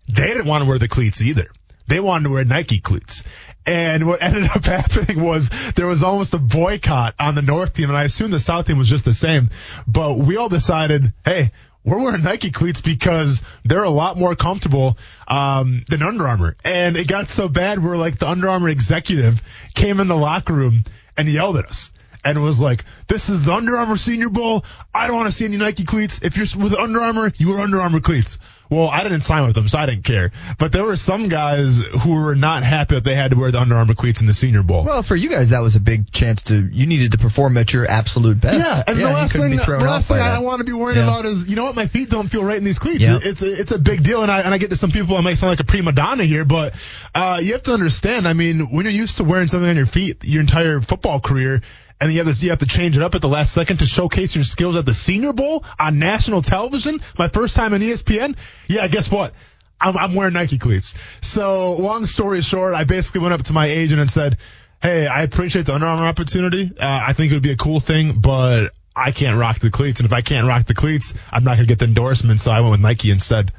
They 0.08 0.26
didn't 0.26 0.46
want 0.46 0.62
to 0.62 0.68
wear 0.68 0.78
the 0.78 0.88
cleats 0.88 1.20
either. 1.20 1.48
They 1.86 2.00
wanted 2.00 2.24
to 2.24 2.30
wear 2.30 2.44
Nike 2.44 2.80
cleats. 2.80 3.22
And 3.66 4.06
what 4.06 4.22
ended 4.22 4.44
up 4.44 4.64
happening 4.64 5.22
was 5.22 5.50
there 5.74 5.86
was 5.86 6.02
almost 6.02 6.34
a 6.34 6.38
boycott 6.38 7.14
on 7.18 7.34
the 7.34 7.42
North 7.42 7.74
team, 7.74 7.88
and 7.88 7.96
I 7.96 8.04
assume 8.04 8.30
the 8.30 8.38
South 8.38 8.66
team 8.66 8.78
was 8.78 8.88
just 8.88 9.04
the 9.04 9.12
same. 9.12 9.50
But 9.86 10.18
we 10.18 10.36
all 10.36 10.48
decided, 10.48 11.12
hey, 11.24 11.52
we're 11.84 12.02
wearing 12.02 12.22
Nike 12.22 12.50
cleats 12.50 12.80
because 12.80 13.42
they're 13.64 13.84
a 13.84 13.90
lot 13.90 14.18
more 14.18 14.34
comfortable 14.34 14.98
um, 15.26 15.84
than 15.88 16.02
Under 16.02 16.26
Armour. 16.26 16.56
And 16.64 16.96
it 16.96 17.08
got 17.08 17.28
so 17.28 17.48
bad 17.48 17.82
where 17.82 17.96
like 17.96 18.18
the 18.18 18.28
Under 18.28 18.48
Armour 18.48 18.68
executive 18.68 19.40
came 19.74 20.00
in 20.00 20.08
the 20.08 20.16
locker 20.16 20.52
room 20.52 20.82
and 21.16 21.28
yelled 21.28 21.56
at 21.56 21.66
us 21.66 21.90
and 22.24 22.42
was 22.42 22.60
like, 22.60 22.84
"This 23.06 23.28
is 23.30 23.42
the 23.42 23.52
Under 23.52 23.76
Armour 23.76 23.96
Senior 23.96 24.28
Bowl. 24.28 24.64
I 24.94 25.06
don't 25.06 25.16
want 25.16 25.28
to 25.28 25.32
see 25.32 25.44
any 25.44 25.56
Nike 25.56 25.84
cleats. 25.84 26.20
If 26.22 26.36
you're 26.36 26.46
with 26.62 26.74
Under 26.74 27.00
Armour, 27.00 27.32
you 27.36 27.50
wear 27.50 27.60
Under 27.60 27.80
Armour 27.80 28.00
cleats." 28.00 28.38
Well, 28.70 28.88
I 28.88 29.02
didn't 29.02 29.20
sign 29.22 29.46
with 29.46 29.54
them, 29.54 29.66
so 29.66 29.78
I 29.78 29.86
didn't 29.86 30.04
care. 30.04 30.30
But 30.58 30.72
there 30.72 30.84
were 30.84 30.96
some 30.96 31.30
guys 31.30 31.80
who 31.80 32.12
were 32.16 32.34
not 32.34 32.64
happy 32.64 32.96
that 32.96 33.04
they 33.04 33.14
had 33.14 33.30
to 33.30 33.36
wear 33.38 33.50
the 33.50 33.58
Under 33.58 33.76
Armour 33.76 33.94
cleats 33.94 34.20
in 34.20 34.26
the 34.26 34.34
Senior 34.34 34.62
Bowl. 34.62 34.84
Well, 34.84 35.02
for 35.02 35.16
you 35.16 35.30
guys, 35.30 35.50
that 35.50 35.60
was 35.60 35.74
a 35.74 35.80
big 35.80 36.12
chance 36.12 36.42
to. 36.44 36.54
You 36.70 36.86
needed 36.86 37.12
to 37.12 37.18
perform 37.18 37.56
at 37.56 37.72
your 37.72 37.86
absolute 37.90 38.38
best. 38.42 38.58
Yeah, 38.58 38.82
and 38.86 38.98
the 38.98 39.04
last 39.06 39.32
thing, 39.32 39.56
the 39.56 39.78
last 39.80 40.08
thing 40.08 40.18
I 40.18 40.40
want 40.40 40.58
to 40.58 40.64
be 40.64 40.74
worried 40.74 40.96
Yeah. 40.98 41.04
about 41.04 41.24
is, 41.24 41.48
you 41.48 41.56
know 41.56 41.64
what, 41.64 41.76
my 41.76 41.86
feet 41.86 42.10
don't 42.10 42.28
feel 42.28 42.44
right 42.44 42.58
in 42.58 42.64
these 42.64 42.78
cleats. 42.78 43.04
Yeah. 43.04 43.18
It's 43.22 43.40
a, 43.40 43.50
it's 43.58 43.72
a 43.72 43.78
big 43.78 44.02
deal, 44.02 44.22
and 44.22 44.30
I 44.30 44.40
and 44.40 44.52
I 44.52 44.58
get 44.58 44.68
to 44.68 44.76
some 44.76 44.90
people 44.90 45.16
I 45.16 45.22
might 45.22 45.38
sound 45.38 45.48
like 45.52 45.60
a 45.60 45.64
prima 45.64 45.92
donna 45.92 46.24
here, 46.24 46.44
but 46.44 46.74
uh, 47.14 47.40
you 47.42 47.52
have 47.54 47.62
to 47.62 47.72
understand. 47.72 48.28
I 48.28 48.34
mean, 48.34 48.70
when 48.70 48.84
you're 48.84 48.92
used 48.92 49.16
to 49.16 49.24
wearing 49.24 49.48
something 49.48 49.68
on 49.70 49.76
your 49.76 49.86
feet 49.86 50.24
your 50.26 50.42
entire 50.42 50.82
football 50.82 51.20
career. 51.20 51.62
And 52.00 52.12
you 52.12 52.22
have, 52.24 52.32
to, 52.32 52.44
you 52.44 52.50
have 52.50 52.60
to 52.60 52.66
change 52.66 52.96
it 52.96 53.02
up 53.02 53.14
at 53.16 53.22
the 53.22 53.28
last 53.28 53.52
second 53.52 53.78
to 53.78 53.86
showcase 53.86 54.34
your 54.36 54.44
skills 54.44 54.76
at 54.76 54.86
the 54.86 54.94
Senior 54.94 55.32
Bowl 55.32 55.64
on 55.80 55.98
national 55.98 56.42
television. 56.42 57.00
My 57.18 57.26
first 57.28 57.56
time 57.56 57.74
on 57.74 57.80
ESPN. 57.80 58.36
Yeah, 58.68 58.86
guess 58.86 59.10
what? 59.10 59.34
I'm, 59.80 59.96
I'm 59.96 60.14
wearing 60.14 60.34
Nike 60.34 60.58
cleats. 60.58 60.94
So 61.22 61.72
long 61.74 62.06
story 62.06 62.40
short, 62.40 62.74
I 62.74 62.84
basically 62.84 63.20
went 63.22 63.34
up 63.34 63.42
to 63.44 63.52
my 63.52 63.66
agent 63.66 64.00
and 64.00 64.08
said, 64.08 64.36
hey, 64.80 65.06
I 65.08 65.22
appreciate 65.22 65.66
the 65.66 65.74
Under 65.74 65.86
Armour 65.86 66.06
opportunity. 66.06 66.70
Uh, 66.78 67.04
I 67.08 67.14
think 67.14 67.32
it 67.32 67.34
would 67.34 67.42
be 67.42 67.50
a 67.52 67.56
cool 67.56 67.80
thing, 67.80 68.20
but 68.20 68.68
I 68.94 69.10
can't 69.10 69.36
rock 69.38 69.58
the 69.58 69.70
cleats. 69.70 69.98
And 70.00 70.06
if 70.06 70.12
I 70.12 70.22
can't 70.22 70.46
rock 70.46 70.66
the 70.66 70.74
cleats, 70.74 71.14
I'm 71.32 71.42
not 71.42 71.56
going 71.56 71.66
to 71.66 71.72
get 71.72 71.80
the 71.80 71.86
endorsement. 71.86 72.40
So 72.40 72.52
I 72.52 72.60
went 72.60 72.72
with 72.72 72.80
Nike 72.80 73.10
instead. 73.10 73.52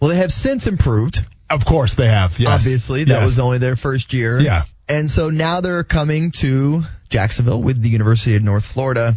Well, 0.00 0.10
they 0.10 0.16
have 0.16 0.32
since 0.32 0.66
improved. 0.66 1.20
Of 1.50 1.64
course 1.66 1.96
they 1.96 2.08
have. 2.08 2.38
Yes. 2.38 2.48
Obviously, 2.48 3.04
that 3.04 3.10
Yes. 3.20 3.24
was 3.24 3.38
only 3.40 3.58
their 3.58 3.76
first 3.76 4.12
year. 4.12 4.38
Yeah. 4.40 4.64
And 4.88 5.10
so 5.10 5.30
now 5.30 5.60
they're 5.60 5.84
coming 5.84 6.30
to 6.32 6.82
Jacksonville 7.08 7.62
with 7.62 7.80
the 7.80 7.90
University 7.90 8.36
of 8.36 8.42
North 8.42 8.64
Florida. 8.64 9.16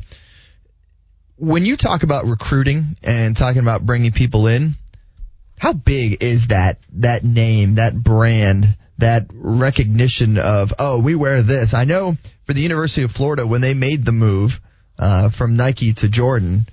When 1.38 1.66
you 1.66 1.78
talk 1.78 2.04
about 2.04 2.26
recruiting 2.26 2.98
and 3.04 3.36
talking 3.36 3.62
about 3.62 3.86
bringing 3.86 4.12
people 4.12 4.48
in, 4.48 4.76
how 5.58 5.74
big 5.74 6.24
is 6.24 6.48
that 6.48 6.80
that 6.94 7.24
name, 7.24 7.76
that 7.76 7.96
brand, 7.96 8.76
that 8.98 9.28
recognition 9.32 10.38
of 10.38 10.74
oh 10.78 11.00
we 11.00 11.16
wear 11.16 11.42
this? 11.42 11.74
I 11.74 11.86
know 11.86 12.18
for 12.46 12.54
the 12.54 12.62
University 12.62 13.04
of 13.04 13.12
Florida 13.12 13.48
when 13.48 13.62
they 13.62 13.74
made 13.74 14.06
the 14.06 14.12
move 14.12 14.60
uh, 15.00 15.30
from 15.30 15.56
Nike 15.56 15.94
to 15.94 16.10
Jordan, 16.10 16.68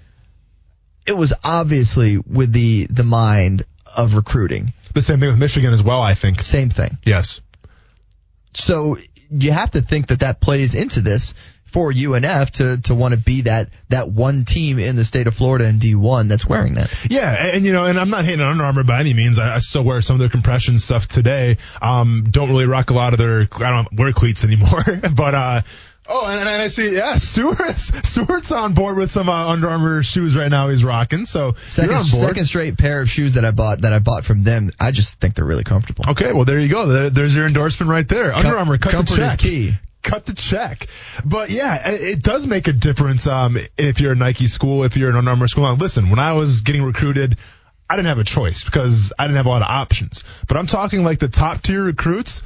it 1.06 1.16
was 1.16 1.32
obviously 1.44 2.18
with 2.18 2.52
the 2.52 2.86
the 2.90 3.04
mind 3.04 3.64
of 3.96 4.14
recruiting. 4.14 4.72
The 4.92 5.02
same 5.02 5.20
thing 5.20 5.28
with 5.28 5.38
Michigan 5.38 5.72
as 5.72 5.82
well, 5.82 6.02
I 6.02 6.14
think. 6.14 6.42
Same 6.42 6.70
thing. 6.70 6.98
Yes. 7.04 7.40
So 8.54 8.96
you 9.30 9.52
have 9.52 9.72
to 9.72 9.82
think 9.82 10.08
that 10.08 10.20
that 10.20 10.40
plays 10.40 10.74
into 10.74 11.00
this 11.00 11.34
for 11.66 11.92
UNF 11.92 12.50
to 12.50 12.80
to 12.82 12.94
want 12.94 13.12
to 13.12 13.20
be 13.20 13.42
that 13.42 13.68
that 13.90 14.10
one 14.10 14.44
team 14.44 14.78
in 14.78 14.96
the 14.96 15.04
state 15.04 15.26
of 15.26 15.34
Florida 15.34 15.68
in 15.68 15.78
D1 15.78 16.28
that's 16.28 16.46
wearing 16.46 16.74
that. 16.74 16.90
Yeah, 17.10 17.30
and, 17.30 17.56
and, 17.56 17.66
you 17.66 17.72
know, 17.72 17.84
and 17.84 18.00
I'm 18.00 18.10
not 18.10 18.24
hating 18.24 18.40
on 18.40 18.52
Under 18.52 18.64
Armour 18.64 18.84
by 18.84 19.00
any 19.00 19.14
means. 19.14 19.38
I, 19.38 19.56
I 19.56 19.58
still 19.58 19.84
wear 19.84 20.00
some 20.00 20.14
of 20.14 20.20
their 20.20 20.30
compression 20.30 20.78
stuff 20.78 21.06
today. 21.06 21.58
Um, 21.82 22.26
don't 22.30 22.48
really 22.48 22.66
rock 22.66 22.90
a 22.90 22.94
lot 22.94 23.12
of 23.12 23.18
their. 23.18 23.48
I 23.52 23.70
don't 23.70 23.92
wear 23.92 24.12
cleats 24.12 24.44
anymore, 24.44 24.82
but 25.14 25.34
uh. 25.34 25.62
Oh, 26.10 26.24
and, 26.24 26.40
and 26.40 26.48
I 26.48 26.68
see, 26.68 26.96
yeah, 26.96 27.16
Stewart's 27.18 27.92
Stewart's 28.08 28.50
on 28.50 28.72
board 28.72 28.96
with 28.96 29.10
some 29.10 29.28
uh, 29.28 29.48
Under 29.48 29.68
Armour 29.68 30.02
shoes 30.02 30.34
right 30.36 30.50
now. 30.50 30.68
He's 30.68 30.82
rocking, 30.82 31.26
so 31.26 31.54
Second 31.68 31.90
you're 31.90 32.00
on 32.00 32.06
board. 32.10 32.28
second 32.28 32.44
straight 32.46 32.78
pair 32.78 33.02
of 33.02 33.10
shoes 33.10 33.34
that 33.34 33.44
I 33.44 33.50
bought 33.50 33.82
that 33.82 33.92
I 33.92 33.98
bought 33.98 34.24
from 34.24 34.42
them. 34.42 34.70
I 34.80 34.90
just 34.90 35.20
think 35.20 35.34
they're 35.34 35.44
really 35.44 35.64
comfortable. 35.64 36.06
Okay, 36.10 36.32
well 36.32 36.46
there 36.46 36.58
you 36.58 36.68
go. 36.68 36.86
There, 36.86 37.10
there's 37.10 37.36
your 37.36 37.46
endorsement 37.46 37.90
right 37.90 38.08
there. 38.08 38.32
Under 38.32 38.56
Armour, 38.56 38.78
cut 38.78 38.92
comfort 38.92 39.16
the 39.16 39.22
is 39.22 39.30
check. 39.32 39.38
key. 39.38 39.72
Cut 40.02 40.24
the 40.24 40.32
check. 40.32 40.86
But 41.26 41.50
yeah, 41.50 41.90
it, 41.90 42.00
it 42.00 42.22
does 42.22 42.46
make 42.46 42.68
a 42.68 42.72
difference 42.72 43.26
um, 43.26 43.58
if 43.76 44.00
you're 44.00 44.12
a 44.12 44.16
Nike 44.16 44.46
school, 44.46 44.84
if 44.84 44.96
you're 44.96 45.10
an 45.10 45.16
Under 45.16 45.32
Armour 45.32 45.48
school. 45.48 45.64
Now, 45.64 45.74
listen, 45.74 46.08
when 46.08 46.18
I 46.20 46.32
was 46.32 46.62
getting 46.62 46.84
recruited, 46.84 47.36
I 47.90 47.96
didn't 47.96 48.08
have 48.08 48.18
a 48.18 48.24
choice 48.24 48.64
because 48.64 49.12
I 49.18 49.24
didn't 49.24 49.36
have 49.36 49.46
a 49.46 49.50
lot 49.50 49.62
of 49.62 49.68
options. 49.68 50.24
But 50.46 50.56
I'm 50.56 50.66
talking 50.66 51.02
like 51.04 51.18
the 51.18 51.28
top 51.28 51.60
tier 51.62 51.82
recruits. 51.82 52.40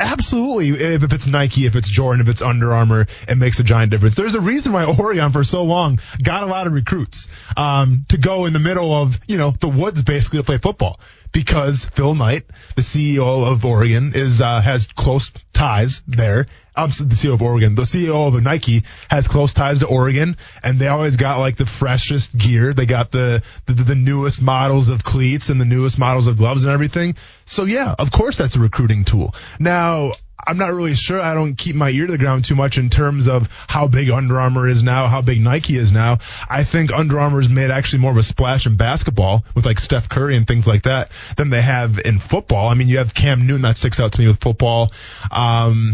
Absolutely. 0.00 0.68
If, 0.68 1.12
it's 1.12 1.26
Nike, 1.26 1.66
if 1.66 1.74
it's 1.74 1.88
Jordan, 1.88 2.20
if 2.20 2.28
it's 2.28 2.40
Under 2.40 2.72
Armour, 2.72 3.06
it 3.28 3.36
makes 3.36 3.58
a 3.58 3.64
giant 3.64 3.90
difference. 3.90 4.14
There's 4.14 4.36
a 4.36 4.40
reason 4.40 4.72
why 4.72 4.84
Oregon 4.84 5.32
for 5.32 5.42
so 5.42 5.64
long 5.64 5.98
got 6.22 6.44
a 6.44 6.46
lot 6.46 6.68
of 6.68 6.72
recruits 6.72 7.26
um, 7.56 8.04
to 8.08 8.16
go 8.16 8.46
in 8.46 8.52
the 8.52 8.60
middle 8.60 8.94
of, 8.94 9.18
you 9.26 9.38
know, 9.38 9.50
the 9.50 9.68
woods 9.68 10.02
basically 10.02 10.38
to 10.38 10.44
play 10.44 10.58
football 10.58 11.00
because 11.32 11.84
Phil 11.86 12.14
Knight, 12.14 12.44
the 12.76 12.82
CEO 12.82 13.50
of 13.50 13.64
Oregon, 13.64 14.12
is 14.14 14.40
uh, 14.40 14.60
has 14.60 14.86
close 14.86 15.30
ties 15.52 16.02
there. 16.06 16.46
I'm 16.78 16.90
the 16.90 17.16
CEO 17.16 17.34
of 17.34 17.42
Oregon. 17.42 17.74
The 17.74 17.82
CEO 17.82 18.28
of 18.28 18.40
Nike 18.42 18.84
has 19.10 19.26
close 19.26 19.52
ties 19.52 19.80
to 19.80 19.86
Oregon, 19.86 20.36
and 20.62 20.78
they 20.78 20.86
always 20.86 21.16
got 21.16 21.38
like 21.40 21.56
the 21.56 21.66
freshest 21.66 22.36
gear. 22.36 22.72
They 22.72 22.86
got 22.86 23.10
the 23.10 23.42
the, 23.66 23.72
the 23.72 23.94
newest 23.96 24.40
models 24.40 24.88
of 24.88 25.02
cleats 25.02 25.48
and 25.48 25.60
the 25.60 25.64
newest 25.64 25.98
models 25.98 26.28
of 26.28 26.36
gloves 26.36 26.64
and 26.64 26.72
everything. 26.72 27.16
So 27.46 27.64
yeah, 27.64 27.94
of 27.98 28.12
course 28.12 28.36
that's 28.36 28.56
a 28.56 28.60
recruiting 28.60 29.04
tool. 29.04 29.34
Now. 29.58 30.12
I'm 30.46 30.56
not 30.56 30.72
really 30.72 30.94
sure. 30.94 31.20
I 31.20 31.34
don't 31.34 31.56
keep 31.56 31.74
my 31.74 31.90
ear 31.90 32.06
to 32.06 32.12
the 32.12 32.16
ground 32.16 32.44
too 32.44 32.54
much 32.54 32.78
in 32.78 32.90
terms 32.90 33.28
of 33.28 33.48
how 33.66 33.88
big 33.88 34.08
Under 34.08 34.38
Armour 34.38 34.68
is 34.68 34.82
now, 34.82 35.08
how 35.08 35.20
big 35.20 35.40
Nike 35.42 35.76
is 35.76 35.90
now. 35.90 36.18
I 36.48 36.64
think 36.64 36.92
Under 36.92 37.18
Armour 37.18 37.40
has 37.40 37.50
made 37.50 37.70
actually 37.70 37.98
more 37.98 38.12
of 38.12 38.16
a 38.16 38.22
splash 38.22 38.64
in 38.64 38.76
basketball 38.76 39.44
with 39.54 39.66
like 39.66 39.78
Steph 39.80 40.08
Curry 40.08 40.36
and 40.36 40.46
things 40.46 40.66
like 40.66 40.84
that 40.84 41.10
than 41.36 41.50
they 41.50 41.60
have 41.60 41.98
in 41.98 42.18
football. 42.20 42.68
I 42.68 42.74
mean, 42.74 42.88
you 42.88 42.98
have 42.98 43.14
Cam 43.14 43.46
Newton 43.46 43.62
that 43.62 43.76
sticks 43.76 43.98
out 43.98 44.12
to 44.12 44.20
me 44.20 44.28
with 44.28 44.40
football. 44.40 44.92
Um, 45.30 45.92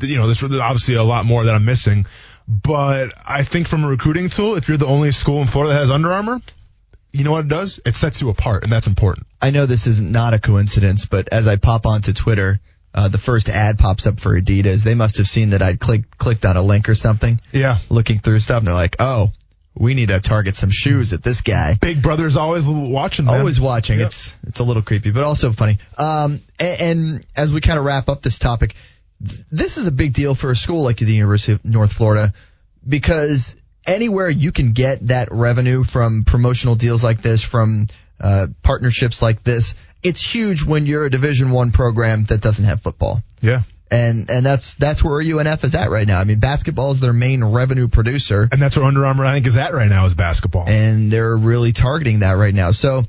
you 0.00 0.16
know, 0.16 0.26
there's 0.26 0.42
obviously 0.42 0.94
a 0.94 1.02
lot 1.02 1.24
more 1.24 1.44
that 1.44 1.54
I'm 1.54 1.64
missing. 1.64 2.06
But 2.48 3.12
I 3.24 3.44
think 3.44 3.68
from 3.68 3.84
a 3.84 3.88
recruiting 3.88 4.28
tool, 4.28 4.56
if 4.56 4.68
you're 4.68 4.76
the 4.76 4.86
only 4.86 5.12
school 5.12 5.40
in 5.40 5.46
Florida 5.46 5.74
that 5.74 5.80
has 5.80 5.90
Under 5.90 6.12
Armour, 6.12 6.40
you 7.12 7.24
know 7.24 7.32
what 7.32 7.44
it 7.44 7.48
does? 7.48 7.80
It 7.84 7.94
sets 7.94 8.20
you 8.20 8.30
apart, 8.30 8.64
and 8.64 8.72
that's 8.72 8.86
important. 8.86 9.26
I 9.40 9.50
know 9.50 9.66
this 9.66 9.86
is 9.86 10.00
not 10.00 10.34
a 10.34 10.38
coincidence, 10.38 11.04
but 11.04 11.28
as 11.30 11.46
I 11.46 11.56
pop 11.56 11.86
onto 11.86 12.12
Twitter, 12.12 12.60
uh, 12.94 13.08
the 13.08 13.18
first 13.18 13.48
ad 13.48 13.78
pops 13.78 14.06
up 14.06 14.18
for 14.18 14.38
Adidas. 14.38 14.82
They 14.82 14.94
must 14.94 15.18
have 15.18 15.26
seen 15.26 15.50
that 15.50 15.62
I'd 15.62 15.78
clicked 15.78 16.18
clicked 16.18 16.44
on 16.44 16.56
a 16.56 16.62
link 16.62 16.88
or 16.88 16.94
something. 16.94 17.40
Yeah. 17.52 17.78
Looking 17.88 18.18
through 18.18 18.40
stuff, 18.40 18.58
and 18.58 18.66
they're 18.66 18.74
like, 18.74 18.96
"Oh, 18.98 19.32
we 19.74 19.94
need 19.94 20.08
to 20.08 20.20
target 20.20 20.56
some 20.56 20.70
shoes 20.70 21.12
at 21.12 21.22
this 21.22 21.42
guy." 21.42 21.76
Big 21.80 22.02
Brother's 22.02 22.36
always 22.36 22.66
watching. 22.66 23.26
Man. 23.26 23.38
Always 23.38 23.60
watching. 23.60 23.98
Yep. 23.98 24.06
It's 24.08 24.34
it's 24.46 24.58
a 24.58 24.64
little 24.64 24.82
creepy, 24.82 25.10
but 25.10 25.22
also 25.22 25.52
funny. 25.52 25.78
Um, 25.96 26.40
and, 26.58 26.80
and 26.80 27.26
as 27.36 27.52
we 27.52 27.60
kind 27.60 27.78
of 27.78 27.84
wrap 27.84 28.08
up 28.08 28.22
this 28.22 28.38
topic, 28.38 28.74
this 29.50 29.78
is 29.78 29.86
a 29.86 29.92
big 29.92 30.12
deal 30.12 30.34
for 30.34 30.50
a 30.50 30.56
school 30.56 30.82
like 30.82 30.96
the 30.98 31.06
University 31.12 31.52
of 31.52 31.64
North 31.64 31.92
Florida 31.92 32.32
because 32.86 33.60
anywhere 33.86 34.28
you 34.28 34.52
can 34.52 34.72
get 34.72 35.06
that 35.08 35.28
revenue 35.30 35.84
from 35.84 36.24
promotional 36.24 36.74
deals 36.76 37.04
like 37.04 37.22
this, 37.22 37.42
from 37.42 37.86
uh, 38.20 38.48
partnerships 38.62 39.22
like 39.22 39.42
this, 39.44 39.74
it's 40.02 40.20
huge 40.20 40.64
when 40.64 40.86
you're 40.86 41.06
a 41.06 41.10
Division 41.10 41.50
One 41.50 41.70
program 41.72 42.24
that 42.24 42.40
doesn't 42.40 42.64
have 42.64 42.80
football. 42.80 43.22
Yeah. 43.40 43.62
And 43.90 44.30
and 44.30 44.44
that's 44.44 44.74
that's 44.76 45.04
where 45.04 45.22
UNF 45.22 45.64
is 45.64 45.74
at 45.74 45.90
right 45.90 46.06
now. 46.06 46.18
I 46.18 46.24
mean, 46.24 46.38
basketball 46.38 46.92
is 46.92 47.00
their 47.00 47.12
main 47.12 47.44
revenue 47.44 47.88
producer, 47.88 48.48
And 48.50 48.60
that's 48.60 48.74
where 48.76 48.86
Under 48.86 49.04
Armour, 49.04 49.26
I 49.26 49.34
think, 49.34 49.46
is 49.46 49.58
at 49.58 49.74
right 49.74 49.90
now 49.90 50.06
is 50.06 50.14
basketball. 50.14 50.64
and 50.66 51.12
they're 51.12 51.36
really 51.36 51.72
targeting 51.72 52.20
that 52.20 52.32
right 52.32 52.54
now. 52.54 52.70
So 52.70 53.02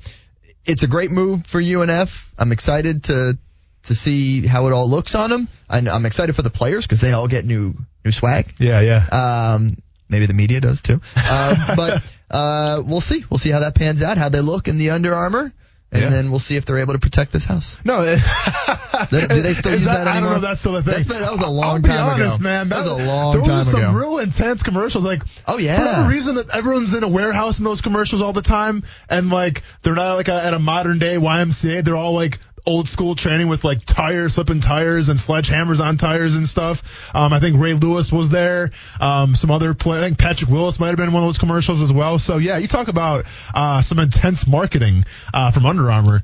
it's 0.65 0.83
a 0.83 0.87
great 0.87 1.09
move 1.09 1.47
for 1.47 1.61
UNF. 1.61 2.27
I'm 2.37 2.51
excited 2.51 3.05
to 3.05 3.37
to 3.83 3.95
see 3.95 4.45
how 4.47 4.67
it 4.67 4.73
all 4.73 4.89
looks 4.89 5.15
on 5.15 5.29
them. 5.29 5.47
And 5.69 5.87
I'm 5.89 6.05
excited 6.05 6.35
for 6.35 6.41
the 6.41 6.49
players 6.49 6.85
because 6.85 7.01
they 7.01 7.11
all 7.11 7.27
get 7.27 7.45
new 7.45 7.75
new 8.05 8.11
swag. 8.11 8.53
yeah, 8.59 8.79
yeah. 8.81 9.07
Um, 9.55 9.77
maybe 10.09 10.25
the 10.25 10.33
media 10.33 10.59
does 10.61 10.81
too. 10.81 11.01
Uh, 11.15 11.75
but 11.75 12.13
uh, 12.31 12.81
we'll 12.85 13.01
see. 13.01 13.23
We'll 13.29 13.37
see 13.37 13.51
how 13.51 13.59
that 13.61 13.75
pans 13.75 14.03
out, 14.03 14.17
how 14.17 14.29
they 14.29 14.41
look 14.41 14.67
in 14.67 14.77
the 14.77 14.89
Under 14.91 15.13
Armour, 15.15 15.53
and 15.91 16.01
Yeah. 16.01 16.09
then 16.09 16.29
we'll 16.31 16.39
see 16.39 16.55
if 16.57 16.65
they're 16.65 16.79
able 16.79 16.93
to 16.93 16.99
protect 16.99 17.31
this 17.31 17.45
house. 17.45 17.77
No, 17.85 18.01
it, 18.01 18.19
Do 19.09 19.41
they 19.41 19.53
still 19.53 19.73
use 19.73 19.85
that, 19.85 20.07
I 20.07 20.19
don't 20.19 20.29
know 20.29 20.35
if 20.37 20.41
that's 20.41 20.59
still 20.59 20.75
a 20.77 20.81
thing. 20.83 20.93
That's 20.95 21.07
been- 21.07 21.19
that 21.21 21.31
was 21.31 21.41
a 21.41 21.47
long 21.49 21.75
I'll 21.77 21.81
time 21.81 22.15
ago. 22.15 22.23
honest, 22.25 22.41
man. 22.41 22.69
That 22.69 22.77
was 22.77 22.85
a 22.87 22.93
long 23.05 23.33
time 23.33 23.41
ago. 23.41 23.47
there 23.47 23.57
was 23.57 23.71
some 23.71 23.81
ago. 23.81 23.93
real 23.93 24.17
intense 24.19 24.63
commercials. 24.63 25.05
Like, 25.05 25.23
Oh, 25.47 25.57
yeah. 25.57 25.77
for 25.77 25.85
whatever 25.85 26.09
reason 26.09 26.35
that 26.35 26.49
everyone's 26.55 26.93
in 26.93 27.03
a 27.03 27.07
warehouse 27.07 27.59
in 27.59 27.65
those 27.65 27.81
commercials 27.81 28.21
all 28.21 28.33
the 28.33 28.41
time, 28.41 28.83
and 29.09 29.29
like 29.29 29.63
they're 29.83 29.93
not 29.95 30.15
like 30.15 30.27
a, 30.29 30.43
at 30.43 30.53
a 30.53 30.59
modern 30.59 30.99
day 30.99 31.15
YMCA. 31.15 31.83
They're 31.83 31.95
all 31.95 32.13
like 32.13 32.39
old 32.65 32.87
school 32.87 33.15
training 33.15 33.47
with 33.49 33.63
like 33.63 33.83
tires, 33.85 34.35
slipping 34.35 34.61
tires, 34.61 35.09
and 35.09 35.19
sledgehammers 35.19 35.83
on 35.83 35.97
tires 35.97 36.35
and 36.35 36.47
stuff. 36.47 37.15
Um, 37.15 37.33
I 37.33 37.39
think 37.39 37.59
Ray 37.59 37.73
Lewis 37.73 38.11
was 38.11 38.29
there. 38.29 38.71
Um, 38.99 39.35
some 39.35 39.51
other 39.51 39.73
play. 39.73 39.99
I 39.99 40.01
think 40.01 40.17
Patrick 40.17 40.49
Willis 40.49 40.79
might 40.79 40.87
have 40.89 40.97
been 40.97 41.07
in 41.07 41.13
one 41.13 41.23
of 41.23 41.27
those 41.27 41.37
commercials 41.39 41.81
as 41.81 41.91
well. 41.91 42.19
So 42.19 42.37
yeah, 42.37 42.57
you 42.57 42.67
talk 42.67 42.87
about 42.87 43.25
uh, 43.53 43.81
some 43.81 43.99
intense 43.99 44.47
marketing 44.47 45.05
uh, 45.33 45.51
from 45.51 45.65
Under 45.65 45.91
Armour. 45.91 46.23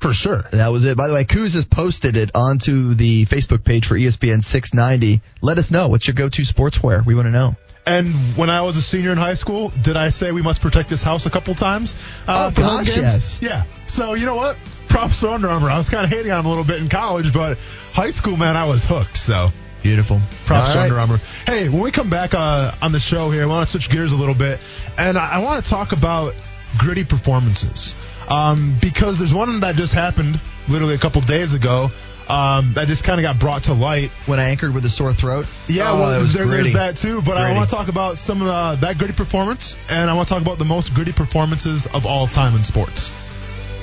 For 0.00 0.14
sure. 0.14 0.44
That 0.52 0.68
was 0.68 0.86
it. 0.86 0.96
By 0.96 1.08
the 1.08 1.12
way, 1.14 1.24
Kuz 1.24 1.54
has 1.54 1.66
posted 1.66 2.16
it 2.16 2.30
onto 2.34 2.94
the 2.94 3.26
Facebook 3.26 3.64
page 3.64 3.86
for 3.86 3.96
ESPN 3.96 4.42
690. 4.42 5.20
Let 5.42 5.58
us 5.58 5.70
know. 5.70 5.88
What's 5.88 6.06
your 6.06 6.14
go-to 6.14 6.40
sportswear? 6.40 7.04
We 7.04 7.14
want 7.14 7.26
to 7.26 7.30
know. 7.30 7.54
And 7.86 8.14
when 8.34 8.48
I 8.48 8.62
was 8.62 8.78
a 8.78 8.82
senior 8.82 9.12
in 9.12 9.18
high 9.18 9.34
school, 9.34 9.68
did 9.82 9.98
I 9.98 10.08
say 10.08 10.32
we 10.32 10.40
must 10.40 10.62
protect 10.62 10.88
this 10.88 11.02
house 11.02 11.26
a 11.26 11.30
couple 11.30 11.54
times? 11.54 11.96
Uh, 12.26 12.50
Oh, 12.50 12.50
gosh, 12.50 12.88
yes. 12.88 13.40
Yeah. 13.42 13.64
So 13.86 14.14
you 14.14 14.24
know 14.24 14.36
what? 14.36 14.56
Props 14.90 15.20
to 15.20 15.32
Under 15.32 15.48
Armour. 15.48 15.70
I 15.70 15.78
was 15.78 15.88
kind 15.88 16.04
of 16.04 16.10
hating 16.10 16.32
on 16.32 16.38
them 16.38 16.46
a 16.46 16.48
little 16.48 16.64
bit 16.64 16.80
in 16.82 16.88
college, 16.88 17.32
but 17.32 17.56
high 17.92 18.10
school, 18.10 18.36
man, 18.36 18.56
I 18.56 18.66
was 18.66 18.84
hooked. 18.84 19.16
So 19.16 19.50
Beautiful. 19.82 20.20
props 20.44 20.68
All 20.68 20.74
to 20.74 20.78
right. 20.78 20.84
Under 20.84 21.00
Armour. 21.00 21.18
Hey, 21.46 21.68
when 21.68 21.80
we 21.80 21.90
come 21.90 22.10
back 22.10 22.34
uh, 22.34 22.74
on 22.82 22.92
the 22.92 23.00
show 23.00 23.30
here, 23.30 23.44
I 23.44 23.46
want 23.46 23.66
to 23.66 23.70
switch 23.70 23.88
gears 23.88 24.12
a 24.12 24.16
little 24.16 24.34
bit, 24.34 24.60
and 24.98 25.16
I, 25.16 25.34
I 25.34 25.38
want 25.38 25.64
to 25.64 25.70
talk 25.70 25.92
about 25.92 26.34
gritty 26.78 27.04
performances 27.04 27.94
um, 28.28 28.76
because 28.80 29.18
there's 29.18 29.34
one 29.34 29.60
that 29.60 29.76
just 29.76 29.94
happened 29.94 30.40
literally 30.68 30.94
a 30.94 30.98
couple 30.98 31.20
days 31.22 31.54
ago. 31.54 31.90
Um, 32.28 32.74
that 32.74 32.86
just 32.86 33.02
kind 33.02 33.18
of 33.18 33.22
got 33.22 33.40
brought 33.40 33.64
to 33.64 33.72
light 33.72 34.12
When 34.26 34.38
I 34.38 34.50
anchored 34.50 34.72
with 34.72 34.84
a 34.84 34.88
sore 34.88 35.12
throat. 35.12 35.46
yeah, 35.66 35.90
oh, 35.90 35.98
well, 35.98 36.20
there, 36.20 36.46
there's 36.46 36.74
that 36.74 36.96
too. 36.96 37.22
But 37.22 37.36
I 37.36 37.52
want 37.54 37.68
to 37.68 37.74
talk 37.74 37.88
about 37.88 38.18
some 38.18 38.40
of 38.40 38.46
uh, 38.46 38.74
that 38.76 38.98
gritty 38.98 39.14
performance, 39.14 39.76
and 39.88 40.08
I 40.08 40.14
want 40.14 40.28
to 40.28 40.34
talk 40.34 40.42
about 40.42 40.58
the 40.60 40.64
most 40.64 40.94
gritty 40.94 41.12
performances 41.12 41.88
of 41.88 42.06
all 42.06 42.28
time 42.28 42.54
in 42.54 42.62
sports. 42.62 43.10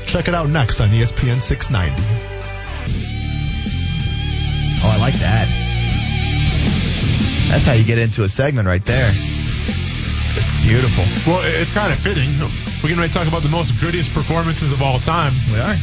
Check 0.07 0.27
it 0.27 0.33
out 0.33 0.49
next 0.49 0.79
on 0.81 0.89
ESPN 0.89 1.41
690. 1.43 2.01
Oh, 4.83 4.89
I 4.89 4.97
like 4.99 5.13
that. 5.15 5.47
That's 7.49 7.65
how 7.65 7.73
you 7.73 7.83
get 7.83 7.97
into 7.97 8.23
a 8.23 8.29
segment 8.29 8.67
right 8.67 8.83
there. 8.85 9.11
Beautiful. 10.63 11.03
Well, 11.25 11.41
it's 11.45 11.71
kind 11.73 11.91
of 11.91 11.99
fitting. 11.99 12.29
We're 12.39 12.89
getting 12.89 12.97
ready 12.97 13.11
to 13.11 13.17
talk 13.19 13.27
about 13.27 13.43
the 13.43 13.49
most 13.49 13.73
grittiest 13.75 14.13
performances 14.13 14.71
of 14.71 14.81
all 14.81 14.99
time. 14.99 15.33
We 15.51 15.59
are. 15.59 15.75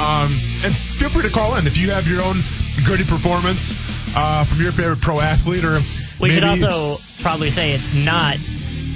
Um, 0.00 0.38
and 0.64 0.74
feel 0.74 1.10
free 1.10 1.22
to 1.22 1.30
call 1.30 1.56
in 1.56 1.66
if 1.66 1.76
you 1.76 1.90
have 1.90 2.06
your 2.06 2.22
own 2.22 2.36
gritty 2.84 3.04
performance. 3.04 3.74
uh, 4.16 4.44
from 4.44 4.60
your 4.60 4.72
favorite 4.72 5.00
pro 5.00 5.20
athlete, 5.20 5.64
or 5.64 5.78
We 6.20 6.30
should 6.30 6.44
also 6.44 6.98
probably 7.22 7.50
say 7.50 7.72
it's 7.72 7.92
not 7.94 8.36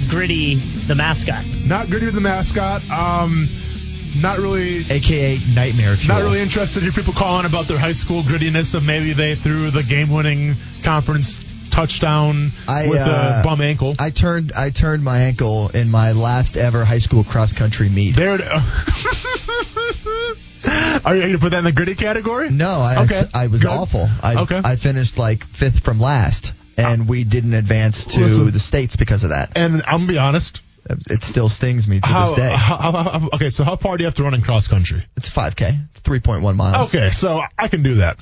Gritty 0.09 0.55
the 0.87 0.95
mascot. 0.95 1.45
not 1.65 1.89
Gritty 1.89 2.09
the 2.09 2.21
mascot. 2.21 2.83
Um, 2.89 3.47
not 4.21 4.39
really 4.39 4.85
AKA 4.89 5.39
Nightmare 5.53 5.95
Fuel. 5.97 6.15
Not 6.17 6.23
really 6.23 6.41
interested 6.41 6.83
hear 6.83 6.91
people 6.91 7.13
calling 7.13 7.45
about 7.45 7.67
their 7.67 7.77
high 7.79 7.91
school 7.93 8.23
grittiness 8.23 8.75
of 8.75 8.83
maybe 8.83 9.13
they 9.13 9.35
threw 9.35 9.71
the 9.71 9.83
game-winning 9.83 10.55
conference 10.83 11.43
touchdown 11.71 12.51
I, 12.67 12.87
with 12.87 12.99
uh, 13.01 13.41
a 13.41 13.43
bum 13.43 13.59
ankle. 13.61 13.95
I 13.99 14.11
turned 14.11 14.53
I 14.53 14.69
turned 14.69 15.03
my 15.03 15.19
ankle 15.23 15.69
in 15.69 15.89
my 15.89 16.11
last 16.13 16.55
ever 16.55 16.85
high 16.85 16.99
school 16.99 17.23
cross 17.23 17.51
country 17.53 17.89
meet. 17.89 18.15
There. 18.15 18.35
it- 18.39 18.41
Are 21.05 21.13
you 21.15 21.21
going 21.21 21.33
to 21.33 21.39
put 21.39 21.51
that 21.51 21.59
in 21.59 21.65
the 21.65 21.71
gritty 21.71 21.93
category? 21.95 22.49
No, 22.49 22.69
I, 22.69 23.03
Okay, 23.03 23.21
I 23.33 23.47
was 23.47 23.61
good. 23.61 23.69
awful. 23.69 24.09
I, 24.23 24.41
Okay. 24.43 24.59
I 24.63 24.75
finished 24.77 25.17
like 25.19 25.45
fifth 25.45 25.83
from 25.83 25.99
last, 25.99 26.53
and 26.77 27.07
we 27.07 27.23
didn't 27.23 27.53
advance 27.53 28.05
to 28.15 28.19
Listen. 28.21 28.51
the 28.51 28.59
states 28.59 28.95
because 28.95 29.23
of 29.23 29.29
that. 29.29 29.51
And 29.55 29.83
I'm 29.85 29.99
gonna 30.01 30.07
be 30.07 30.17
honest. 30.17 30.61
It 30.87 31.23
still 31.23 31.49
stings 31.49 31.87
me 31.87 31.99
to 31.99 32.07
How, 32.07 32.25
this 32.25 32.33
day. 32.33 32.49
how, 32.51 32.77
how, 32.77 32.91
how- 32.91 33.29
okay, 33.33 33.49
so 33.49 33.63
how 33.63 33.75
far 33.75 33.97
do 33.97 34.03
you 34.03 34.05
have 34.05 34.15
to 34.15 34.23
run 34.23 34.33
in 34.35 34.41
cross 34.41 34.67
country? 34.67 35.05
it's 35.17 35.29
5K. 35.33 35.75
It's 35.91 36.01
3.1 36.01 36.55
miles. 36.55 36.93
Okay, 36.93 37.09
so 37.11 37.41
I 37.57 37.67
can 37.67 37.81
do 37.83 37.95
that. 37.95 38.17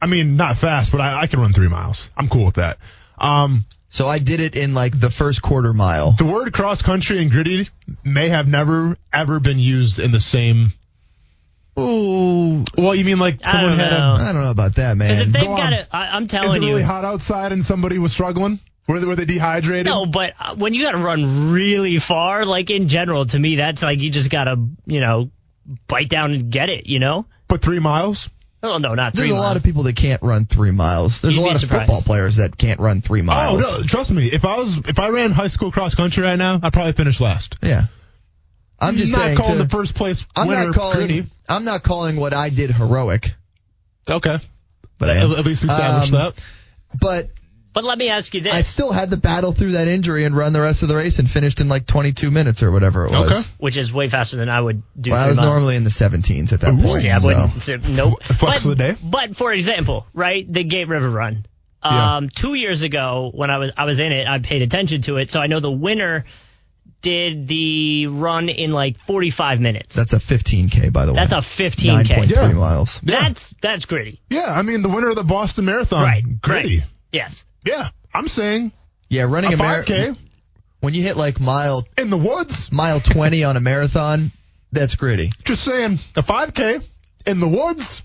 I 0.00 0.06
mean, 0.06 0.36
not 0.36 0.56
fast, 0.58 0.92
but 0.92 1.00
I, 1.00 1.22
I 1.22 1.26
can 1.26 1.40
run 1.40 1.52
three 1.52 1.68
miles. 1.68 2.10
I'm 2.16 2.28
cool 2.28 2.46
with 2.46 2.54
that. 2.56 2.78
Um, 3.18 3.64
So 3.88 4.06
I 4.08 4.18
did 4.18 4.40
it 4.40 4.56
in 4.56 4.74
like 4.74 4.98
the 4.98 5.10
first 5.10 5.40
quarter 5.42 5.72
mile. 5.72 6.12
the 6.12 6.24
word 6.24 6.52
cross 6.52 6.82
country 6.82 7.20
and 7.22 7.30
gritty 7.30 7.68
may 8.04 8.28
have 8.28 8.46
never 8.48 8.96
ever 9.12 9.40
been 9.40 9.58
used 9.58 9.98
in 9.98 10.10
the 10.10 10.20
same. 10.20 10.72
Ooh, 11.78 12.64
Well, 12.78 12.94
you 12.94 13.04
mean 13.04 13.18
like 13.18 13.44
someone 13.44 13.70
don't 13.72 13.78
had 13.78 13.90
know. 13.90 14.12
a 14.12 14.14
I 14.14 14.32
don't 14.32 14.42
know 14.42 14.50
about 14.50 14.76
that, 14.76 14.96
Because 14.96 15.20
if 15.20 15.24
man. 15.28 15.32
they've 15.32 15.42
go 15.42 15.56
got 15.56 15.66
on. 15.66 15.72
it, 15.74 15.86
I, 15.92 15.98
I'm 16.08 16.22
Is 16.24 16.30
telling 16.30 16.62
it 16.62 16.66
really 16.66 16.80
you. 16.80 16.86
hot 16.86 17.04
outside 17.04 17.52
and 17.52 17.62
somebody 17.62 17.98
was 17.98 18.12
struggling? 18.12 18.60
Were 18.88 19.00
they, 19.00 19.06
were 19.06 19.16
they 19.16 19.24
dehydrated? 19.24 19.86
No, 19.86 20.06
but 20.06 20.34
uh, 20.38 20.54
when 20.54 20.72
you 20.74 20.82
got 20.84 20.92
to 20.92 20.98
run 20.98 21.52
really 21.52 21.98
far, 21.98 22.44
like 22.44 22.70
in 22.70 22.88
general, 22.88 23.24
to 23.24 23.38
me, 23.38 23.56
that's 23.56 23.82
like 23.82 23.98
you 23.98 24.10
just 24.10 24.30
got 24.30 24.44
to, 24.44 24.56
you 24.86 25.00
know, 25.00 25.30
bite 25.88 26.08
down 26.08 26.32
and 26.32 26.50
get 26.52 26.68
it, 26.70 26.86
you 26.86 27.00
know? 27.00 27.26
But 27.48 27.62
three 27.62 27.80
miles? 27.80 28.28
Oh, 28.62 28.78
no, 28.78 28.94
not 28.94 29.12
three. 29.12 29.22
There's 29.22 29.30
three 29.30 29.36
a 29.36 29.40
lot 29.40 29.56
of 29.56 29.62
people 29.64 29.84
that 29.84 29.96
can't 29.96 30.22
run 30.22 30.46
three 30.46 30.70
miles. 30.70 31.20
There's 31.20 31.36
You'd 31.36 31.42
a 31.42 31.46
lot 31.46 31.62
of 31.62 31.68
football 31.68 32.00
players 32.00 32.36
that 32.36 32.56
can't 32.56 32.80
run 32.80 33.00
three 33.02 33.22
miles. 33.22 33.64
Oh, 33.66 33.78
no, 33.78 33.82
trust 33.84 34.10
me. 34.10 34.26
If 34.28 34.44
I 34.44 34.56
was, 34.56 34.78
if 34.78 34.98
I 34.98 35.08
ran 35.10 35.32
high 35.32 35.46
school 35.48 35.70
cross 35.72 35.94
country 35.94 36.22
right 36.24 36.36
now, 36.36 36.58
I'd 36.62 36.72
probably 36.72 36.92
finish 36.92 37.20
last. 37.20 37.58
Yeah. 37.62 37.86
I'm 38.78 38.96
just 38.96 39.12
not 39.12 39.22
saying. 39.22 39.36
calling 39.36 39.56
to- 39.58 39.62
the 39.64 39.68
first 39.68 39.94
place 39.94 40.24
I'm 40.36 40.48
winner 40.48 40.66
not 40.66 40.74
calling. 40.74 40.96
gritty. 40.98 41.26
I'm 41.48 41.64
not 41.64 41.82
calling 41.82 42.16
what 42.16 42.34
I 42.34 42.50
did 42.50 42.70
heroic, 42.70 43.32
Okay. 44.08 44.38
but 44.98 45.10
I 45.10 45.16
At, 45.16 45.30
at 45.30 45.44
least 45.44 45.62
we 45.62 45.70
established 45.70 46.12
Um, 46.12 46.18
that. 46.34 46.44
But 47.00 47.30
But 47.76 47.84
let 47.84 47.98
me 47.98 48.08
ask 48.08 48.32
you 48.32 48.40
this. 48.40 48.54
I 48.54 48.62
still 48.62 48.90
had 48.90 49.10
to 49.10 49.18
battle 49.18 49.52
through 49.52 49.72
that 49.72 49.86
injury 49.86 50.24
and 50.24 50.34
run 50.34 50.54
the 50.54 50.62
rest 50.62 50.82
of 50.82 50.88
the 50.88 50.96
race 50.96 51.18
and 51.18 51.30
finished 51.30 51.60
in 51.60 51.68
like 51.68 51.84
22 51.86 52.30
minutes 52.30 52.62
or 52.62 52.72
whatever 52.72 53.04
it 53.04 53.10
was. 53.10 53.30
Okay. 53.30 53.40
which 53.58 53.76
is 53.76 53.92
way 53.92 54.08
faster 54.08 54.38
than 54.38 54.48
I 54.48 54.58
would 54.58 54.82
do. 54.98 55.10
Well, 55.10 55.22
I 55.22 55.28
was 55.28 55.36
miles. 55.36 55.46
normally 55.46 55.76
in 55.76 55.84
the 55.84 55.90
17s 55.90 56.54
at 56.54 56.60
that 56.60 56.74
point. 56.74 57.00
See, 57.02 57.10
I 57.10 57.18
so. 57.18 57.26
wouldn't. 57.28 57.62
say- 57.62 57.76
Nope. 57.86 58.22
Flex 58.22 58.40
but, 58.40 58.72
of 58.72 58.78
the 58.78 58.92
day? 58.92 58.96
But 59.04 59.36
for 59.36 59.52
example, 59.52 60.06
right, 60.14 60.50
the 60.50 60.64
Gate 60.64 60.88
River 60.88 61.10
Run. 61.10 61.44
Yeah. 61.84 62.16
Um, 62.16 62.30
two 62.30 62.54
years 62.54 62.80
ago, 62.80 63.30
when 63.34 63.50
I 63.50 63.58
was 63.58 63.72
I 63.76 63.84
was 63.84 64.00
in 64.00 64.10
it, 64.10 64.26
I 64.26 64.38
paid 64.38 64.62
attention 64.62 65.02
to 65.02 65.18
it, 65.18 65.30
so 65.30 65.40
I 65.40 65.46
know 65.46 65.60
the 65.60 65.70
winner 65.70 66.24
did 67.02 67.46
the 67.46 68.06
run 68.06 68.48
in 68.48 68.72
like 68.72 68.98
45 69.00 69.60
minutes. 69.60 69.94
That's 69.94 70.14
a 70.14 70.18
15k 70.18 70.92
by 70.94 71.04
the 71.04 71.12
way. 71.12 71.20
That's 71.20 71.32
a 71.32 71.36
15K. 71.36 72.06
9.3 72.06 72.28
Yeah. 72.30 72.52
miles. 72.52 73.00
That's 73.02 73.54
that's 73.60 73.84
gritty, 73.84 74.22
Yeah, 74.30 74.46
I 74.46 74.62
mean 74.62 74.80
the 74.80 74.88
winner 74.88 75.10
of 75.10 75.16
the 75.16 75.24
Boston 75.24 75.66
Marathon, 75.66 76.02
right? 76.02 76.40
gritty. 76.40 76.78
Right. 76.78 76.86
Yes. 77.12 77.44
Yeah, 77.66 77.88
I'm 78.14 78.28
saying 78.28 78.72
Yeah, 79.10 79.24
running 79.24 79.52
a 79.52 79.54
a, 79.54 79.58
mar- 79.58 79.82
5K 79.82 80.16
when 80.80 80.94
you 80.94 81.02
hit 81.02 81.16
like 81.16 81.40
mile 81.40 81.86
in 81.98 82.08
the 82.10 82.16
woods. 82.16 82.70
mile 82.72 83.00
20 83.00 83.44
on 83.44 83.56
a 83.56 83.60
marathon, 83.60 84.30
that's 84.72 84.94
gritty. 84.94 85.30
Just 85.44 85.64
saying, 85.64 85.98
a 86.16 86.22
5K 86.22 86.86
in 87.26 87.40
the 87.40 87.48
woods, 87.48 88.02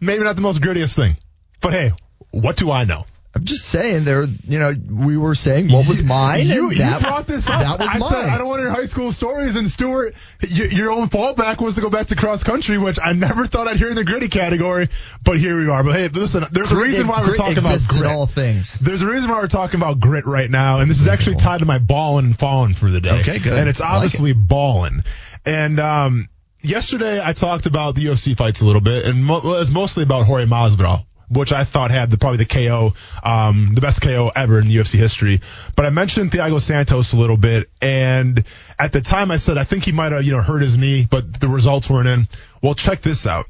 maybe 0.00 0.22
not 0.22 0.36
the 0.36 0.42
most 0.42 0.62
grittiest 0.62 0.94
thing, 0.94 1.16
but 1.60 1.72
hey, 1.72 1.92
what 2.30 2.56
do 2.56 2.70
I 2.70 2.84
know? 2.84 3.04
I'm 3.42 3.46
just 3.46 3.66
saying 3.66 4.04
there. 4.04 4.22
You 4.44 4.58
know, 4.60 4.72
we 4.88 5.16
were 5.16 5.34
saying 5.34 5.72
what 5.72 5.88
was 5.88 6.00
mine. 6.04 6.46
You, 6.46 6.68
and 6.68 6.72
you 6.72 6.78
that, 6.78 7.02
brought 7.02 7.26
this 7.26 7.50
up. 7.50 7.58
That 7.58 7.80
was 7.80 7.88
I 7.90 7.98
mine. 7.98 8.08
said 8.08 8.28
I 8.28 8.38
don't 8.38 8.46
want 8.46 8.60
to 8.60 8.64
hear 8.66 8.70
high 8.72 8.84
school 8.84 9.10
stories. 9.10 9.56
And 9.56 9.68
Stuart, 9.68 10.14
y- 10.42 10.68
your 10.70 10.92
own 10.92 11.08
fallback 11.08 11.60
was 11.60 11.74
to 11.74 11.80
go 11.80 11.90
back 11.90 12.06
to 12.08 12.16
cross 12.16 12.44
country, 12.44 12.78
which 12.78 12.98
I 13.02 13.14
never 13.14 13.46
thought 13.46 13.66
I'd 13.66 13.78
hear 13.78 13.88
in 13.88 13.96
the 13.96 14.04
gritty 14.04 14.28
category. 14.28 14.88
But 15.24 15.38
here 15.40 15.58
we 15.58 15.68
are. 15.68 15.82
But 15.82 15.94
hey, 15.96 16.06
listen, 16.08 16.44
there's 16.52 16.70
a 16.70 16.76
reason 16.76 17.08
why 17.08 17.20
we're 17.20 17.34
talking 17.34 17.58
about 17.58 17.80
grit. 17.88 18.06
all 18.06 18.26
things. 18.26 18.78
There's 18.78 19.02
a 19.02 19.06
reason 19.08 19.28
why 19.28 19.40
we're 19.40 19.48
talking 19.48 19.80
about 19.80 19.98
grit 19.98 20.24
right 20.26 20.48
now, 20.50 20.78
and 20.78 20.88
this 20.88 21.00
is 21.00 21.08
actually 21.08 21.36
tied 21.36 21.58
to 21.60 21.66
my 21.66 21.78
balling 21.78 22.26
and 22.26 22.38
falling 22.38 22.74
for 22.74 22.90
the 22.90 23.00
day. 23.00 23.20
Okay, 23.20 23.38
good. 23.40 23.58
And 23.58 23.68
it's 23.68 23.80
I 23.80 23.86
like 23.94 23.96
obviously 24.04 24.34
balling. 24.34 25.02
And 25.44 25.80
um, 25.80 26.28
yesterday 26.62 27.20
I 27.22 27.32
talked 27.32 27.66
about 27.66 27.96
the 27.96 28.06
UFC 28.06 28.36
fights 28.36 28.60
a 28.60 28.64
little 28.66 28.80
bit, 28.80 29.04
and 29.04 29.24
mo- 29.24 29.38
it 29.38 29.44
was 29.44 29.70
mostly 29.70 30.04
about 30.04 30.26
Jorge 30.26 30.46
Masvidal, 30.46 31.04
which 31.32 31.52
I 31.52 31.64
thought 31.64 31.90
had 31.90 32.10
the, 32.10 32.18
probably 32.18 32.38
the 32.38 32.44
KO, 32.44 32.94
um, 33.22 33.72
the 33.74 33.80
best 33.80 34.02
KO 34.02 34.30
ever 34.34 34.58
in 34.58 34.66
UFC 34.66 34.98
history. 34.98 35.40
But 35.74 35.86
I 35.86 35.90
mentioned 35.90 36.30
Thiago 36.30 36.60
Santos 36.60 37.12
a 37.12 37.16
little 37.16 37.36
bit, 37.36 37.70
and 37.80 38.44
at 38.78 38.92
the 38.92 39.00
time 39.00 39.30
I 39.30 39.36
said 39.36 39.58
I 39.58 39.64
think 39.64 39.84
he 39.84 39.92
might 39.92 40.12
have 40.12 40.24
you 40.24 40.32
know 40.32 40.42
hurt 40.42 40.62
his 40.62 40.76
knee, 40.76 41.06
but 41.10 41.40
the 41.40 41.48
results 41.48 41.88
weren't 41.88 42.08
in. 42.08 42.28
Well, 42.62 42.74
check 42.74 43.02
this 43.02 43.26
out. 43.26 43.46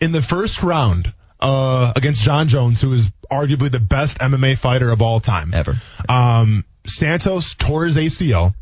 In 0.00 0.12
the 0.12 0.22
first 0.22 0.62
round 0.62 1.12
uh, 1.40 1.92
against 1.94 2.22
Jon 2.22 2.48
Jones, 2.48 2.80
who 2.80 2.92
is 2.92 3.06
arguably 3.30 3.70
the 3.70 3.80
best 3.80 4.18
MMA 4.18 4.58
fighter 4.58 4.90
of 4.90 5.02
all 5.02 5.20
time 5.20 5.52
Ever. 5.54 5.76
um, 6.08 6.64
Santos 6.86 7.54
tore 7.54 7.84
his 7.84 7.96
ACL, 7.96 8.54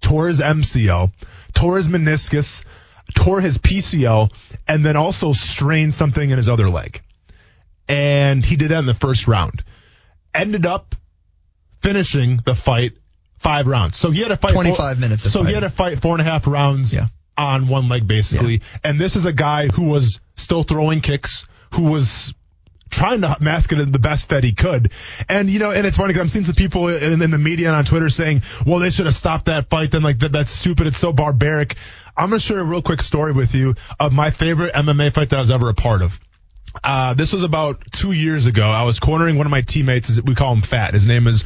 tore 0.00 0.28
his 0.28 0.40
MCL, 0.40 1.12
tore 1.52 1.76
his 1.76 1.88
meniscus, 1.88 2.64
tore 3.14 3.40
his 3.40 3.58
PCL, 3.58 4.32
and 4.66 4.84
then 4.84 4.96
also 4.96 5.32
strained 5.32 5.94
something 5.94 6.30
in 6.30 6.36
his 6.36 6.48
other 6.48 6.68
leg. 6.68 7.02
And 7.88 8.44
he 8.44 8.56
did 8.56 8.70
that 8.70 8.78
in 8.78 8.86
the 8.86 8.94
first 8.94 9.28
round. 9.28 9.62
Ended 10.34 10.66
up 10.66 10.94
finishing 11.82 12.40
the 12.44 12.54
fight 12.54 12.92
five 13.38 13.66
rounds. 13.66 13.96
So 13.98 14.10
he 14.10 14.20
had 14.22 14.28
to 14.28 14.36
fight 14.36 14.52
25 14.52 14.98
minutes 14.98 15.30
So 15.30 15.42
he 15.42 15.52
had 15.52 15.60
to 15.60 15.70
fight 15.70 16.00
four 16.00 16.12
and 16.12 16.20
a 16.20 16.24
half 16.24 16.46
rounds 16.46 16.94
Yeah. 16.94 17.06
on 17.36 17.68
one 17.68 17.88
leg 17.88 18.08
basically. 18.08 18.62
And 18.82 18.98
this 18.98 19.16
is 19.16 19.26
a 19.26 19.32
guy 19.32 19.68
who 19.68 19.90
was 19.90 20.20
still 20.34 20.62
throwing 20.62 21.00
kicks, 21.02 21.46
who 21.74 21.82
was 21.82 22.32
trying 22.90 23.20
to 23.20 23.36
mask 23.40 23.72
it 23.72 23.92
the 23.92 23.98
best 23.98 24.30
that 24.30 24.44
he 24.44 24.52
could. 24.52 24.92
And, 25.28 25.50
you 25.50 25.58
know, 25.58 25.72
and 25.72 25.86
it's 25.86 25.96
funny 25.96 26.08
because 26.14 26.22
I'm 26.22 26.28
seeing 26.28 26.44
some 26.44 26.54
people 26.54 26.88
in, 26.88 27.20
in 27.20 27.30
the 27.30 27.38
media 27.38 27.68
and 27.68 27.76
on 27.76 27.84
Twitter 27.84 28.08
saying, 28.08 28.42
well, 28.64 28.78
they 28.78 28.90
should 28.90 29.06
have 29.06 29.14
stopped 29.16 29.46
that 29.46 29.68
fight. 29.68 29.90
Then 29.90 30.02
like 30.02 30.20
that, 30.20 30.32
that's 30.32 30.50
stupid. 30.50 30.86
It's 30.86 30.98
so 30.98 31.12
barbaric. 31.12 31.76
I'm 32.16 32.30
going 32.30 32.38
to 32.40 32.46
share 32.46 32.60
a 32.60 32.64
real 32.64 32.82
quick 32.82 33.02
story 33.02 33.32
with 33.32 33.54
you 33.54 33.74
of 33.98 34.12
my 34.12 34.30
favorite 34.30 34.72
MMA 34.74 35.12
fight 35.12 35.30
that 35.30 35.36
I 35.36 35.40
was 35.40 35.50
ever 35.50 35.68
a 35.68 35.74
part 35.74 36.02
of. 36.02 36.18
Uh, 36.82 37.14
this 37.14 37.32
was 37.32 37.42
about 37.42 37.82
two 37.92 38.12
years 38.12 38.46
ago. 38.46 38.64
I 38.64 38.84
was 38.84 38.98
cornering 39.00 39.36
one 39.36 39.46
of 39.46 39.50
my 39.50 39.62
teammates. 39.62 40.20
We 40.20 40.34
call 40.34 40.52
him 40.52 40.62
Fat. 40.62 40.94
His 40.94 41.06
name 41.06 41.26
is 41.26 41.44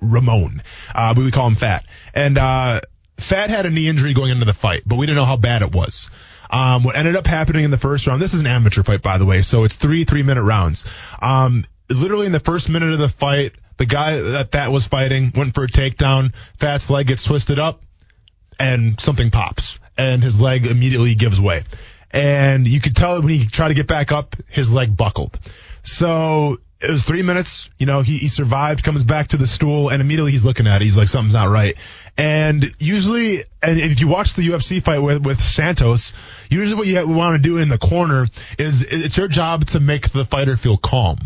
Ramon. 0.00 0.62
Uh, 0.94 1.14
we 1.16 1.30
call 1.30 1.48
him 1.48 1.54
Fat. 1.54 1.84
And, 2.14 2.38
uh, 2.38 2.80
Fat 3.18 3.50
had 3.50 3.66
a 3.66 3.70
knee 3.70 3.86
injury 3.86 4.14
going 4.14 4.30
into 4.30 4.46
the 4.46 4.54
fight, 4.54 4.82
but 4.86 4.96
we 4.96 5.04
didn't 5.04 5.16
know 5.16 5.26
how 5.26 5.36
bad 5.36 5.62
it 5.62 5.74
was. 5.74 6.08
Um, 6.48 6.82
what 6.84 6.96
ended 6.96 7.16
up 7.16 7.26
happening 7.26 7.64
in 7.64 7.70
the 7.70 7.78
first 7.78 8.06
round, 8.06 8.20
this 8.20 8.34
is 8.34 8.40
an 8.40 8.46
amateur 8.46 8.82
fight, 8.82 9.02
by 9.02 9.18
the 9.18 9.26
way, 9.26 9.42
so 9.42 9.64
it's 9.64 9.76
three 9.76 10.04
three 10.04 10.22
minute 10.22 10.42
rounds. 10.42 10.84
Um, 11.20 11.66
literally 11.90 12.26
in 12.26 12.32
the 12.32 12.40
first 12.40 12.68
minute 12.68 12.92
of 12.92 12.98
the 12.98 13.08
fight, 13.08 13.52
the 13.76 13.86
guy 13.86 14.20
that 14.20 14.50
Fat 14.50 14.72
was 14.72 14.86
fighting 14.86 15.32
went 15.34 15.54
for 15.54 15.64
a 15.64 15.68
takedown. 15.68 16.34
Fat's 16.58 16.90
leg 16.90 17.06
gets 17.06 17.24
twisted 17.24 17.58
up 17.58 17.82
and 18.58 18.98
something 18.98 19.30
pops 19.30 19.78
and 19.96 20.22
his 20.22 20.40
leg 20.40 20.66
immediately 20.66 21.14
gives 21.14 21.40
way. 21.40 21.62
And 22.12 22.66
you 22.66 22.80
could 22.80 22.96
tell 22.96 23.20
when 23.20 23.28
he 23.28 23.46
tried 23.46 23.68
to 23.68 23.74
get 23.74 23.86
back 23.86 24.12
up, 24.12 24.36
his 24.48 24.72
leg 24.72 24.96
buckled. 24.96 25.38
So 25.82 26.58
it 26.80 26.90
was 26.90 27.04
three 27.04 27.22
minutes. 27.22 27.68
You 27.78 27.86
know, 27.86 28.00
he, 28.00 28.16
he 28.16 28.28
survived, 28.28 28.82
comes 28.82 29.04
back 29.04 29.28
to 29.28 29.36
the 29.36 29.46
stool, 29.46 29.90
and 29.90 30.00
immediately 30.00 30.32
he's 30.32 30.46
looking 30.46 30.66
at 30.66 30.80
it. 30.80 30.84
He's 30.86 30.96
like, 30.96 31.08
something's 31.08 31.34
not 31.34 31.50
right. 31.50 31.76
And 32.16 32.64
usually, 32.78 33.44
and 33.62 33.78
if 33.78 34.00
you 34.00 34.08
watch 34.08 34.34
the 34.34 34.46
UFC 34.46 34.82
fight 34.82 34.98
with, 34.98 35.24
with 35.24 35.40
Santos, 35.40 36.12
usually 36.50 36.76
what 36.76 36.86
you 36.86 37.06
want 37.06 37.36
to 37.36 37.42
do 37.42 37.58
in 37.58 37.68
the 37.68 37.78
corner 37.78 38.28
is 38.58 38.82
it's 38.82 39.16
your 39.16 39.28
job 39.28 39.66
to 39.66 39.80
make 39.80 40.10
the 40.10 40.24
fighter 40.24 40.56
feel 40.56 40.78
calm. 40.78 41.18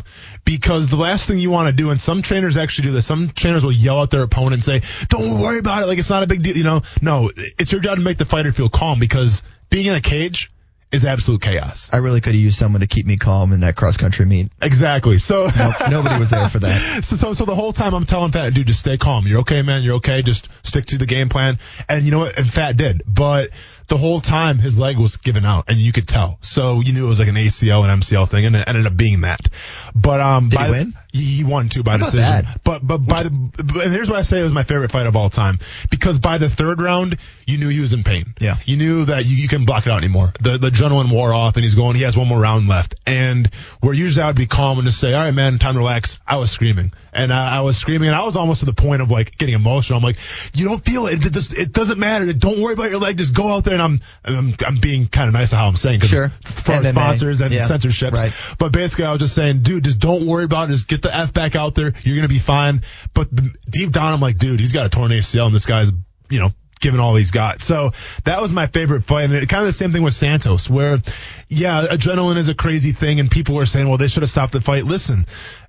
Because 0.45 0.89
the 0.89 0.97
last 0.97 1.27
thing 1.27 1.39
you 1.39 1.51
want 1.51 1.69
to 1.69 1.73
do, 1.73 1.91
and 1.91 2.01
some 2.01 2.21
trainers 2.21 2.57
actually 2.57 2.89
do 2.89 2.93
this, 2.93 3.07
some 3.07 3.31
trainers 3.31 3.65
will 3.65 3.73
yell 3.73 4.03
at 4.03 4.11
their 4.11 4.23
opponent 4.23 4.55
and 4.55 4.65
say, 4.65 4.83
don't 5.09 5.41
worry 5.41 5.59
about 5.59 5.83
it, 5.83 5.87
like 5.87 5.99
it's 5.99 6.11
not 6.11 6.23
a 6.23 6.27
big 6.27 6.43
deal, 6.43 6.57
you 6.57 6.65
know. 6.65 6.83
No, 7.01 7.31
it's 7.59 7.73
your 7.73 7.81
job 7.81 7.97
to 7.97 8.03
make 8.03 8.19
the 8.19 8.27
fighter 8.27 8.53
feel 8.53 8.69
calm 8.69 8.99
because 8.99 9.43
being 9.71 9.87
in 9.87 9.95
a 9.95 10.01
cage 10.01 10.51
is 10.95 11.05
absolute 11.05 11.43
chaos. 11.43 11.91
I 11.93 11.99
really 11.99 12.21
could 12.21 12.35
have 12.35 12.41
used 12.41 12.59
someone 12.59 12.81
to 12.81 12.87
keep 12.87 13.05
me 13.05 13.17
calm 13.17 13.53
in 13.53 13.61
that 13.61 13.77
cross 13.77 13.97
country 13.97 14.25
meet. 14.25 14.51
Exactly. 14.63 15.19
So 15.19 15.49
Nope, 15.59 15.75
nobody 15.91 16.19
was 16.19 16.31
there 16.31 16.49
for 16.49 16.61
that. 16.61 17.05
so, 17.05 17.17
so 17.17 17.35
so 17.35 17.45
the 17.45 17.55
whole 17.55 17.73
time 17.73 17.95
I'm 17.95 18.07
telling 18.07 18.33
Fat, 18.33 18.55
dude, 18.55 18.67
just 18.67 18.81
stay 18.81 18.97
calm. 18.97 19.27
You're 19.27 19.41
okay, 19.41 19.63
man. 19.63 19.83
You're 19.83 19.97
okay. 19.97 20.23
Just 20.23 20.49
stick 20.63 20.87
to 20.87 20.99
the 20.99 21.07
game 21.07 21.29
plan. 21.29 21.59
And 21.89 22.05
you 22.05 22.13
know 22.13 22.21
what? 22.21 22.39
And 22.39 22.47
Fat 22.47 22.77
did. 22.77 23.03
But 23.07 23.51
the 23.89 23.97
whole 23.97 24.21
time 24.21 24.59
his 24.59 24.79
leg 24.79 24.99
was 24.99 25.17
given 25.17 25.45
out, 25.45 25.67
and 25.69 25.79
you 25.79 25.93
could 25.93 26.09
tell. 26.09 26.39
So 26.41 26.81
you 26.81 26.93
knew 26.93 27.07
it 27.07 27.09
was 27.09 27.19
like 27.19 27.29
an 27.29 27.35
ACL 27.35 27.89
and 27.89 28.03
MCL 28.03 28.31
thing, 28.31 28.47
and 28.47 28.57
it 28.57 28.67
ended 28.67 28.87
up 28.87 28.97
being 28.97 29.23
that. 29.23 29.49
But 29.95 30.21
um, 30.21 30.49
Did 30.49 30.57
by 30.57 30.67
he 30.67 30.71
win? 30.71 30.95
He 31.13 31.45
won 31.45 31.69
too 31.69 31.85
by 31.85 31.93
How 31.93 31.99
decision. 31.99 32.47
But 32.65 32.85
but 32.85 32.99
by 32.99 33.23
the 33.23 33.29
and 33.29 33.93
here's 33.93 34.11
why 34.11 34.19
I 34.19 34.23
say 34.23 34.41
it 34.41 34.45
was 34.45 34.53
my 34.53 34.65
favorite 34.65 34.91
fight 34.91 35.07
of 35.07 35.15
all 35.15 35.31
time 35.31 35.61
because 35.89 36.19
by 36.19 36.39
the 36.39 36.51
third 36.51 36.81
round 36.81 37.19
you 37.47 37.59
knew 37.59 37.69
he 37.69 37.79
was 37.79 37.93
in 37.93 38.03
pain. 38.03 38.35
Yeah. 38.41 38.57
You 38.65 38.77
knew 38.77 39.05
that 39.05 39.25
you, 39.25 39.37
you 39.37 39.47
couldn't 39.47 39.67
block 39.67 39.87
it 39.87 39.93
out 39.93 39.99
anymore. 39.99 40.33
The 40.41 40.59
the 40.59 40.71
adrenaline 40.71 41.13
wore 41.13 41.33
off 41.33 41.55
and 41.55 41.63
he's 41.63 41.77
going. 41.77 41.95
He 41.95 42.03
has 42.03 42.17
one 42.17 42.27
more 42.27 42.41
round 42.41 42.67
left. 42.67 42.97
And 43.07 43.47
where 43.81 43.95
usually 43.95 44.25
I 44.25 44.27
would 44.27 44.37
be 44.37 44.47
calm 44.47 44.79
and 44.79 44.87
just 44.87 44.99
say, 44.99 45.13
all 45.15 45.21
right, 45.21 45.31
man, 45.31 45.61
time 45.61 45.75
to 45.75 45.79
relax. 45.79 46.19
I 46.27 46.39
was 46.39 46.51
screaming 46.51 46.93
and 47.13 47.33
I, 47.33 47.59
I 47.59 47.61
was 47.61 47.79
screaming 47.79 48.09
and 48.09 48.17
I 48.17 48.25
was 48.25 48.37
almost 48.37 48.61
to 48.61 48.67
the 48.67 48.73
point 48.73 49.01
of 49.01 49.11
like 49.11 49.39
getting 49.39 49.55
emotional. 49.55 49.99
I'm 49.99 50.05
like, 50.05 50.17
you 50.53 50.69
don't 50.69 50.85
feel 50.85 51.07
it. 51.07 51.25
It 51.25 51.33
just 51.33 51.57
it 51.57 51.73
doesn't 51.73 51.99
matter. 51.99 52.33
Don't 52.33 52.61
worry 52.61 52.75
about 52.75 52.91
your 52.91 52.99
leg. 53.01 53.19
Just 53.19 53.35
go 53.35 53.49
out 53.49 53.65
there 53.65 53.74
and 53.75 53.83
I'm 53.83 54.01
I'm, 54.25 54.55
I'm 54.67 54.77
being 54.79 55.07
kind 55.07 55.29
of 55.29 55.35
nice 55.35 55.53
of 55.53 55.59
how 55.59 55.69
I'm 55.69 55.77
saying 55.77 56.01
'cause 56.01 56.09
Sure. 56.11 56.33
for 56.45 56.73
MMA. 56.73 56.91
sponsors 56.91 57.41
and 57.41 57.53
Yeah. 57.53 57.67
censorships. 57.67 58.13
Right. 58.19 58.33
But 58.59 58.73
basically, 58.73 59.05
I 59.05 59.13
was 59.13 59.21
just 59.21 59.35
saying, 59.35 59.61
dude, 59.61 59.85
just 59.85 59.99
don't 59.99 60.27
worry 60.27 60.45
about 60.45 60.69
it. 60.71 60.73
Just 60.73 60.89
get 60.89 61.03
the 61.03 61.15
f 61.15 61.33
back 61.33 61.55
out 61.57 61.75
there. 61.75 61.93
You're 62.03 62.17
gonna 62.17 62.29
be 62.29 62.39
fine. 62.39 62.83
But 63.13 63.35
the, 63.35 63.53
deep 63.71 63.93
down, 63.93 64.13
I'm 64.13 64.21
like, 64.21 64.37
dude, 64.37 64.61
he's 64.61 64.73
got 64.73 64.87
a 64.87 64.89
torn 64.89 65.11
ACL, 65.13 65.47
and 65.47 65.55
this 65.55 65.67
guy's, 65.67 65.93
you 66.31 66.41
know, 66.41 66.53
giving 66.85 67.01
all 67.01 67.17
he's 67.17 67.33
got. 67.33 67.61
So 67.61 67.91
that 68.23 68.41
was 68.41 68.53
my 68.53 68.69
favorite 68.69 69.05
fight, 69.05 69.25
and 69.25 69.35
it, 69.35 69.49
kind 69.49 69.63
of 69.63 69.67
the 69.67 69.73
same 69.73 69.93
thing 69.93 70.03
with 70.03 70.15
Santos, 70.15 70.71
where, 70.71 71.03
yeah, 71.49 71.87
adrenaline 71.91 72.37
is 72.37 72.49
a 72.49 72.55
crazy 72.55 72.93
thing, 72.93 73.19
and 73.19 73.29
people 73.29 73.57
were 73.57 73.67
saying, 73.67 73.89
well, 73.89 73.99
they 73.99 74.09
should 74.09 74.23
have 74.23 74.31
stopped 74.31 74.53
the 74.53 74.61
fight. 74.61 74.85
Listen. 74.85 75.27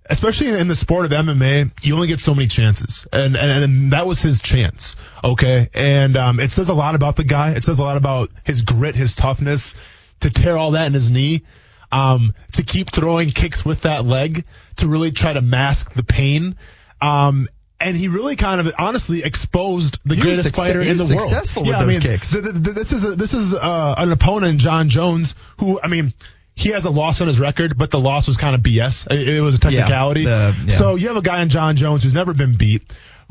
Especially 0.07 0.49
in 0.49 0.67
the 0.67 0.75
sport 0.75 1.05
of 1.05 1.11
MMA, 1.11 1.83
you 1.83 1.95
only 1.95 2.07
get 2.07 2.19
so 2.19 2.35
many 2.35 2.45
chances, 2.45 3.07
and 3.11 3.35
and, 3.35 3.63
and 3.63 3.93
that 3.93 4.05
was 4.05 4.21
his 4.21 4.39
chance, 4.39 4.95
okay. 5.23 5.67
And 5.73 6.15
um, 6.15 6.39
it 6.39 6.51
says 6.51 6.69
a 6.69 6.75
lot 6.75 6.93
about 6.93 7.15
the 7.15 7.23
guy. 7.23 7.53
It 7.53 7.63
says 7.63 7.79
a 7.79 7.81
lot 7.81 7.97
about 7.97 8.29
his 8.43 8.61
grit, 8.61 8.93
his 8.93 9.15
toughness, 9.15 9.73
to 10.19 10.29
tear 10.29 10.59
all 10.59 10.71
that 10.71 10.85
in 10.85 10.93
his 10.93 11.09
knee 11.09 11.41
um, 11.91 12.33
to 12.53 12.63
keep 12.63 12.91
throwing 12.91 13.29
kicks 13.29 13.65
with 13.65 13.81
that 13.81 14.05
leg 14.05 14.43
to 14.77 14.87
really 14.87 15.11
try 15.11 15.33
to 15.33 15.41
mask 15.41 15.93
the 15.93 16.03
pain. 16.03 16.57
Um, 17.01 17.47
and 17.79 17.95
he 17.97 18.07
really 18.07 18.35
kind 18.35 18.59
of 18.61 18.73
honestly 18.79 19.23
exposed 19.23 19.99
the 20.05 20.15
He 20.15 20.21
greatest 20.21 20.43
success- 20.43 20.65
fighter 20.67 20.81
in 20.81 20.97
the 20.97 21.05
world. 21.05 21.21
successful 21.21 21.63
with 21.63 21.71
yeah, 21.71 21.77
I 21.79 21.83
those 21.83 21.89
mean, 21.93 22.01
kicks. 22.01 22.31
th- 22.31 22.43
th- 22.43 22.53
th- 22.63 22.75
this 22.75 22.93
is 22.93 23.03
a, 23.03 23.15
this 23.15 23.33
is 23.33 23.53
uh, 23.53 23.95
an 23.97 24.11
opponent, 24.11 24.59
Jon 24.59 24.89
Jones, 24.89 25.35
who 25.59 25.79
I 25.81 25.87
mean. 25.87 26.13
He 26.57 26.69
has 26.69 26.85
a 26.85 26.89
loss 26.89 27.19
on 27.19 27.27
his 27.27 27.37
record, 27.37 27.77
but 27.77 27.91
the 27.91 27.99
loss 27.99 28.29
was 28.29 28.37
kind 28.37 28.55
of 28.55 28.61
BS. 28.61 29.11
It, 29.11 29.27
it 29.27 29.41
was 29.41 29.55
a 29.55 29.59
technicality. 29.59 30.23
the- 30.23 30.55
yeah. 30.67 30.73
So 30.77 30.95
you 30.95 31.09
have 31.09 31.17
a 31.17 31.21
guy 31.21 31.41
in 31.41 31.49
Jon 31.49 31.75
Jones 31.75 32.01
who's 32.01 32.13
never 32.13 32.33
been 32.33 32.55
beat, 32.55 32.83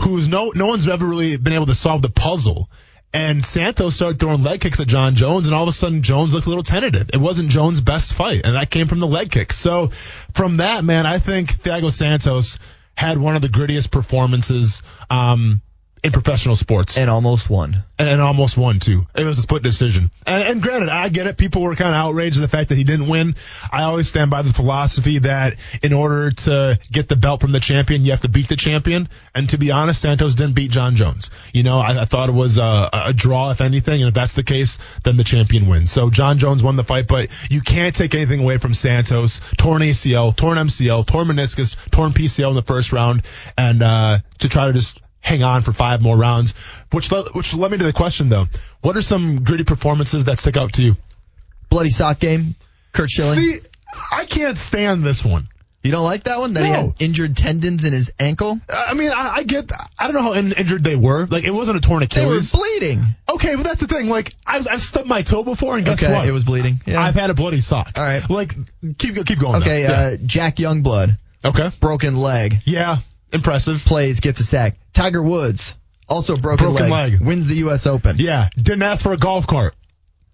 who's 0.03 0.29
no 0.29 0.53
no 0.55 0.67
one's 0.67 0.87
ever 0.87 1.07
really 1.07 1.39
been 1.39 1.55
able 1.55 1.65
to 1.65 1.75
solve 1.75 2.03
the 2.03 2.11
puzzle. 2.11 2.69
And 3.15 3.43
Santos 3.43 3.95
started 3.97 4.21
throwing 4.21 4.43
leg 4.43 4.61
kicks 4.61 4.79
at 4.79 4.89
Jon 4.89 5.15
Jones, 5.15 5.47
and 5.47 5.55
all 5.55 5.63
of 5.63 5.71
a 5.71 5.73
sudden 5.73 6.03
Jones 6.03 6.35
looked 6.35 6.45
a 6.45 6.51
little 6.51 6.65
tentative. 6.65 7.09
It 7.15 7.17
wasn't 7.17 7.49
Jones' 7.49 7.81
best 7.81 8.13
fight, 8.13 8.43
and 8.45 8.57
that 8.57 8.69
came 8.69 8.89
from 8.89 9.01
the 9.01 9.07
leg 9.07 9.31
kicks. 9.31 9.57
So 9.57 9.89
from 10.35 10.59
that, 10.59 10.85
man, 10.85 11.07
I 11.07 11.19
think 11.19 11.55
Thiago 11.63 11.91
Santos 11.91 12.59
had 12.97 13.19
one 13.19 13.37
of 13.37 13.43
the 13.43 13.49
grittiest 13.49 13.91
performances 13.91 14.83
um, 15.11 15.61
in 16.05 16.13
professional 16.13 16.55
sports, 16.55 16.99
and 16.99 17.09
almost 17.09 17.49
won. 17.49 17.83
and, 17.99 18.09
and 18.11 18.21
almost 18.21 18.59
won 18.59 18.79
too. 18.79 19.07
It 19.15 19.25
was 19.25 19.39
a 19.39 19.43
split 19.43 19.63
decision. 19.63 20.11
And, 20.27 20.43
and 20.43 20.63
granted, 20.63 20.91
I 20.91 21.09
get 21.09 21.27
it. 21.27 21.39
People 21.39 21.63
were 21.63 21.75
kind 21.75 21.89
of 21.89 21.97
outraged 21.97 22.37
at 22.37 22.43
the 22.43 22.49
fact 22.49 22.69
that 22.69 22.77
he 22.77 22.85
didn't 22.85 23.09
win. 23.09 23.37
I 23.73 23.85
always 23.85 24.07
stand 24.07 24.31
by 24.31 24.43
the 24.43 24.53
philosophy 24.53 25.21
that 25.21 25.57
in 25.83 25.95
order 25.95 26.31
to 26.31 26.79
get 26.93 27.09
the 27.09 27.17
belt 27.17 27.41
from 27.41 27.53
the 27.53 27.61
champion, 27.61 28.05
you 28.05 28.11
have 28.11 28.21
to 28.21 28.29
beat 28.29 28.49
the 28.49 28.57
champion. 28.57 29.09
And 29.35 29.49
to 29.49 29.59
be 29.59 29.71
honest, 29.71 30.03
Santos 30.03 30.35
didn't 30.35 30.55
beat 30.55 30.71
Jon 30.71 30.95
Jones. 30.95 31.31
You 31.55 31.63
know, 31.63 31.79
I, 31.79 32.03
I 32.03 32.05
thought 32.05 32.29
it 32.29 32.33
was 32.33 32.59
a, 32.59 32.91
a 32.93 33.13
draw, 33.15 33.51
if 33.51 33.63
anything. 33.63 34.03
And 34.03 34.09
if 34.09 34.15
that's 34.15 34.35
the 34.35 34.45
case, 34.45 34.77
then 35.05 35.17
the 35.17 35.25
champion 35.25 35.67
wins. 35.67 35.91
So 35.91 36.11
Jon 36.11 36.39
Jones 36.39 36.63
won 36.63 36.77
the 36.77 36.85
fight, 36.85 37.09
but 37.09 37.31
you 37.51 37.63
can't 37.63 37.95
take 37.95 38.15
anything 38.15 38.41
away 38.41 38.59
from 38.59 38.75
Santos. 38.75 39.41
Torn 39.57 39.81
ACL, 39.81 40.37
torn 40.37 40.59
MCL, 40.59 41.07
torn 41.07 41.29
meniscus, 41.29 41.77
torn 41.91 42.13
PCL 42.13 42.51
in 42.51 42.57
the 42.57 42.63
first 42.63 42.93
round, 42.93 43.23
and 43.57 43.83
uh, 43.83 44.19
to 44.41 44.49
try 44.51 44.67
to 44.67 44.75
just 44.75 45.01
hang 45.25 45.43
on 45.43 45.63
for 45.63 45.73
five 45.73 46.01
more 46.03 46.17
rounds. 46.17 46.55
Which 46.93 47.11
which 47.11 47.55
led 47.55 47.73
me 47.73 47.79
to 47.79 47.85
the 47.85 47.93
question 47.93 48.29
though: 48.29 48.47
What 48.83 48.97
are 48.97 49.03
some 49.03 49.43
gritty 49.43 49.65
performances 49.65 50.25
that 50.27 50.39
stick 50.39 50.57
out 50.57 50.75
to 50.75 50.83
you? 50.83 50.97
Bloody 51.71 51.91
sock 51.91 52.21
game. 52.21 52.55
Curt 52.93 53.11
Schilling. 53.11 53.35
See, 53.35 53.57
I 54.13 54.25
can't 54.27 54.57
stand 54.57 55.03
this 55.05 55.25
one. 55.25 55.49
you 55.83 55.91
don't 55.91 56.05
like 56.05 56.25
that 56.25 56.39
one? 56.39 56.53
That 56.55 56.63
he 56.65 56.71
No. 56.71 56.77
had 56.87 56.95
injured 57.01 57.37
tendons 57.37 57.83
in 57.85 57.93
his 57.93 58.13
ankle. 58.21 58.61
I 58.69 58.95
mean, 58.95 59.11
I, 59.11 59.37
I 59.39 59.43
get. 59.43 59.71
I 59.99 60.05
don't 60.05 60.15
know 60.15 60.23
how 60.23 60.33
in- 60.35 60.53
injured 60.53 60.85
they 60.85 60.95
were. 60.97 61.27
Like 61.27 61.43
it 61.45 61.51
wasn't 61.51 61.79
a 61.79 61.81
torn 61.81 62.03
Achilles. 62.05 62.53
They 62.53 62.59
were 62.59 62.63
bleeding. 62.65 63.05
okay, 63.35 63.57
but 63.57 63.65
that's 63.65 63.81
the 63.81 63.89
thing. 63.89 64.09
Like 64.09 64.35
I've, 64.47 64.69
I've 64.69 64.83
stubbed 64.83 65.09
my 65.09 65.23
toe 65.23 65.43
before, 65.43 65.77
and 65.77 65.85
guess 65.85 66.03
okay, 66.03 66.13
what? 66.13 66.27
it 66.29 66.33
was 66.33 66.45
bleeding. 66.45 66.81
Yeah. 66.87 67.03
I've 67.03 67.15
had 67.17 67.31
a 67.31 67.35
bloody 67.35 67.61
sock. 67.61 67.93
All 67.97 68.05
right. 68.05 68.29
Like 68.31 68.55
keep 68.99 69.17
keep 69.27 69.39
going. 69.41 69.57
okay, 69.63 69.87
uh, 69.87 70.17
Jack 70.25 70.57
Youngblood, 70.57 71.19
Yeah. 71.43 71.51
okay. 71.51 71.71
broken 71.81 72.17
leg, 72.17 72.61
Yeah. 72.65 72.99
Impressive. 73.35 73.85
plays, 73.85 74.21
gets 74.21 74.41
a 74.41 74.45
sack. 74.45 74.77
Tiger 74.93 75.23
Woods, 75.23 75.75
also 76.09 76.37
broken, 76.37 76.67
Broken 76.73 76.89
leg. 76.91 77.21
wins 77.21 77.47
the 77.49 77.57
U.S. 77.57 77.87
Open. 77.87 78.17
Yeah. 78.19 78.49
Didn't 78.57 78.83
ask 78.83 79.03
for 79.03 79.13
a 79.13 79.17
golf 79.19 79.47
cart. 79.47 79.75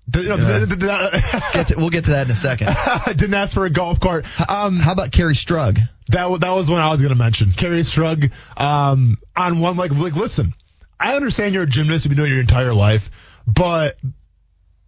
Did- 0.08 0.24
you 0.24 0.28
know, 0.30 0.36
Yeah. 0.36 0.58
did- 0.60 0.68
did- 0.68 0.80
Get 1.52 1.68
to- 1.68 1.74
we'll 1.78 1.90
get 1.90 2.04
to 2.04 2.10
that 2.10 2.26
in 2.26 2.32
a 2.32 2.36
second. 2.36 2.74
didn't 3.16 3.34
ask 3.34 3.54
for 3.54 3.64
a 3.64 3.70
golf 3.70 4.00
cart. 4.00 4.26
Um, 4.48 4.76
How 4.76 4.92
about 4.92 5.10
Kerri 5.10 5.34
Strug? 5.34 5.78
That 6.08 6.40
that 6.40 6.50
was 6.50 6.68
one 6.70 6.80
I 6.80 6.90
was 6.90 7.00
gonna 7.02 7.14
mention. 7.14 7.50
Kerri 7.50 7.80
Strug, 7.80 8.32
um, 8.60 9.16
on 9.36 9.60
one 9.60 9.76
like 9.76 9.92
like 9.92 10.14
listen, 10.16 10.54
I 10.98 11.14
understand 11.14 11.54
you're 11.54 11.62
a 11.62 11.66
gymnast, 11.66 12.04
you've 12.04 12.10
been 12.10 12.16
doing 12.18 12.30
it 12.30 12.34
your 12.34 12.40
entire 12.40 12.74
life, 12.74 13.10
but 13.46 13.96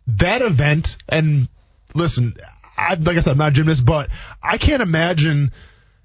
that 0.08 0.42
event 0.42 0.96
and 1.08 1.48
listen, 1.94 2.34
I 2.76 2.94
like 2.94 3.16
I 3.16 3.20
said, 3.20 3.30
I'm 3.32 3.38
not 3.38 3.52
a 3.52 3.54
gymnast, 3.54 3.84
but 3.86 4.10
I 4.42 4.58
can't 4.58 4.82
imagine 4.82 5.52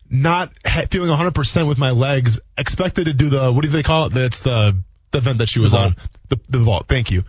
not 0.09 0.51
ha- 0.65 0.85
feeling 0.89 1.09
100% 1.09 1.67
with 1.67 1.77
my 1.77 1.91
legs. 1.91 2.39
Expected 2.57 3.05
to 3.05 3.13
do 3.13 3.29
the 3.29 3.51
what 3.51 3.63
do 3.63 3.69
they 3.69 3.83
call 3.83 4.05
it? 4.05 4.13
That's 4.13 4.41
the 4.41 4.77
the 5.11 5.17
event 5.19 5.37
that 5.39 5.49
she 5.49 5.59
was 5.59 5.71
vault. 5.71 5.85
on. 5.87 5.95
The 6.29 6.39
the 6.49 6.59
vault. 6.59 6.85
Thank 6.87 7.11
you. 7.11 7.23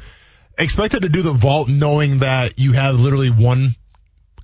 Expected 0.56 1.02
to 1.02 1.09
do 1.09 1.22
the 1.22 1.32
vault 1.32 1.68
knowing 1.68 2.18
that 2.20 2.59
you 2.59 2.72
have 2.72 3.00
literally 3.00 3.30
one 3.30 3.70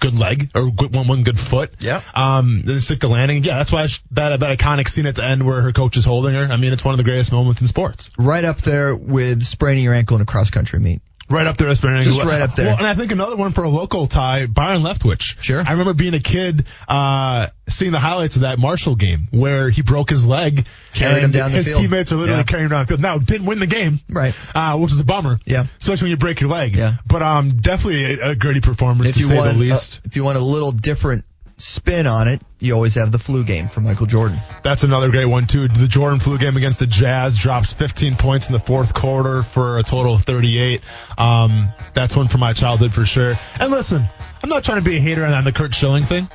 good 0.00 0.14
leg 0.14 0.50
or 0.54 0.70
good- 0.70 0.94
one 0.94 1.08
one 1.08 1.22
good 1.24 1.38
foot. 1.38 1.72
Yeah. 1.80 2.02
Um, 2.14 2.60
then 2.64 2.80
stick 2.80 3.00
the 3.00 3.08
landing. 3.08 3.42
Yeah, 3.42 3.58
that's 3.58 3.72
why 3.72 3.86
sh- 3.86 4.00
that 4.12 4.40
that 4.40 4.58
iconic 4.58 4.88
scene 4.88 5.06
at 5.06 5.14
the 5.16 5.24
end 5.24 5.44
where 5.44 5.60
her 5.62 5.72
coach 5.72 5.96
is 5.96 6.04
holding 6.04 6.34
her. 6.34 6.44
I 6.44 6.56
mean, 6.56 6.72
it's 6.72 6.84
one 6.84 6.92
of 6.94 6.98
the 6.98 7.04
greatest 7.04 7.32
moments 7.32 7.60
in 7.60 7.66
sports. 7.66 8.10
Right 8.18 8.44
up 8.44 8.58
there 8.60 8.94
with 8.94 9.42
spraining 9.44 9.84
your 9.84 9.94
ankle 9.94 10.16
in 10.16 10.22
a 10.22 10.26
cross 10.26 10.50
country 10.50 10.78
meet. 10.78 11.02
Right 11.30 11.46
up 11.46 11.56
there 11.56 11.68
as. 11.68 11.80
Just 11.80 12.22
right 12.22 12.42
up 12.42 12.54
there. 12.54 12.66
Well, 12.66 12.76
and 12.76 12.86
I 12.86 12.94
think 12.94 13.10
another 13.12 13.36
one 13.36 13.52
for 13.52 13.64
a 13.64 13.68
local 13.68 14.06
tie, 14.06 14.46
Byron 14.46 14.82
Leftwich. 14.82 15.42
Sure. 15.42 15.62
I 15.66 15.72
remember 15.72 15.94
being 15.94 16.12
a 16.14 16.20
kid, 16.20 16.66
uh, 16.86 17.48
seeing 17.68 17.92
the 17.92 17.98
highlights 17.98 18.36
of 18.36 18.42
that 18.42 18.58
Marshall 18.58 18.94
game 18.96 19.28
where 19.30 19.70
he 19.70 19.80
broke 19.82 20.10
his 20.10 20.26
leg. 20.26 20.66
Carried 20.92 21.22
him 21.24 21.30
down 21.30 21.50
the 21.50 21.56
his 21.58 21.68
field. 21.68 21.80
teammates 21.80 22.12
are 22.12 22.16
literally 22.16 22.40
Yeah. 22.40 22.44
carrying 22.44 22.66
him 22.66 22.70
down 22.72 22.82
the 22.84 22.88
field. 22.88 23.00
Now, 23.00 23.18
didn't 23.18 23.46
win 23.46 23.58
the 23.58 23.66
game. 23.66 24.00
Right. 24.10 24.34
Uh, 24.54 24.76
which 24.78 24.92
is 24.92 25.00
a 25.00 25.04
bummer. 25.04 25.40
Yeah. 25.46 25.64
Especially 25.80 26.06
when 26.06 26.10
you 26.10 26.16
break 26.18 26.40
your 26.42 26.50
leg. 26.50 26.76
Yeah. 26.76 26.94
But, 27.06 27.22
um, 27.22 27.56
definitely 27.56 28.04
a, 28.20 28.30
a 28.30 28.34
gritty 28.36 28.60
performance 28.60 29.10
If 29.10 29.16
to 29.16 29.22
say 29.22 29.36
want, 29.36 29.52
the 29.52 29.58
least. 29.58 29.98
uh, 29.98 30.00
if 30.06 30.16
you 30.16 30.24
want 30.24 30.36
a 30.36 30.44
little 30.44 30.72
different 30.72 31.24
spin 31.56 32.06
on 32.06 32.28
it, 32.28 32.42
you 32.58 32.74
always 32.74 32.94
have 32.94 33.12
the 33.12 33.18
flu 33.18 33.44
game 33.44 33.68
for 33.68 33.80
Michael 33.80 34.06
Jordan. 34.06 34.38
That's 34.62 34.82
another 34.82 35.10
great 35.10 35.26
one 35.26 35.46
too. 35.46 35.68
The 35.68 35.88
Jordan 35.88 36.18
flu 36.18 36.38
game 36.38 36.56
against 36.56 36.78
the 36.78 36.86
Jazz 36.86 37.38
drops 37.38 37.72
15 37.72 38.16
points 38.16 38.46
in 38.46 38.52
the 38.52 38.58
fourth 38.58 38.94
quarter 38.94 39.42
for 39.42 39.78
a 39.78 39.82
total 39.82 40.14
of 40.14 40.22
38. 40.22 40.82
Um, 41.16 41.68
that's 41.92 42.16
one 42.16 42.28
from 42.28 42.40
my 42.40 42.52
childhood 42.52 42.92
for 42.92 43.04
sure. 43.04 43.34
And 43.60 43.70
listen, 43.70 44.04
I'm 44.42 44.48
not 44.48 44.64
trying 44.64 44.78
to 44.78 44.84
be 44.84 44.96
a 44.96 45.00
hater 45.00 45.24
on 45.24 45.44
the 45.44 45.52
Curt 45.52 45.74
Schilling 45.74 46.04
thing. 46.04 46.28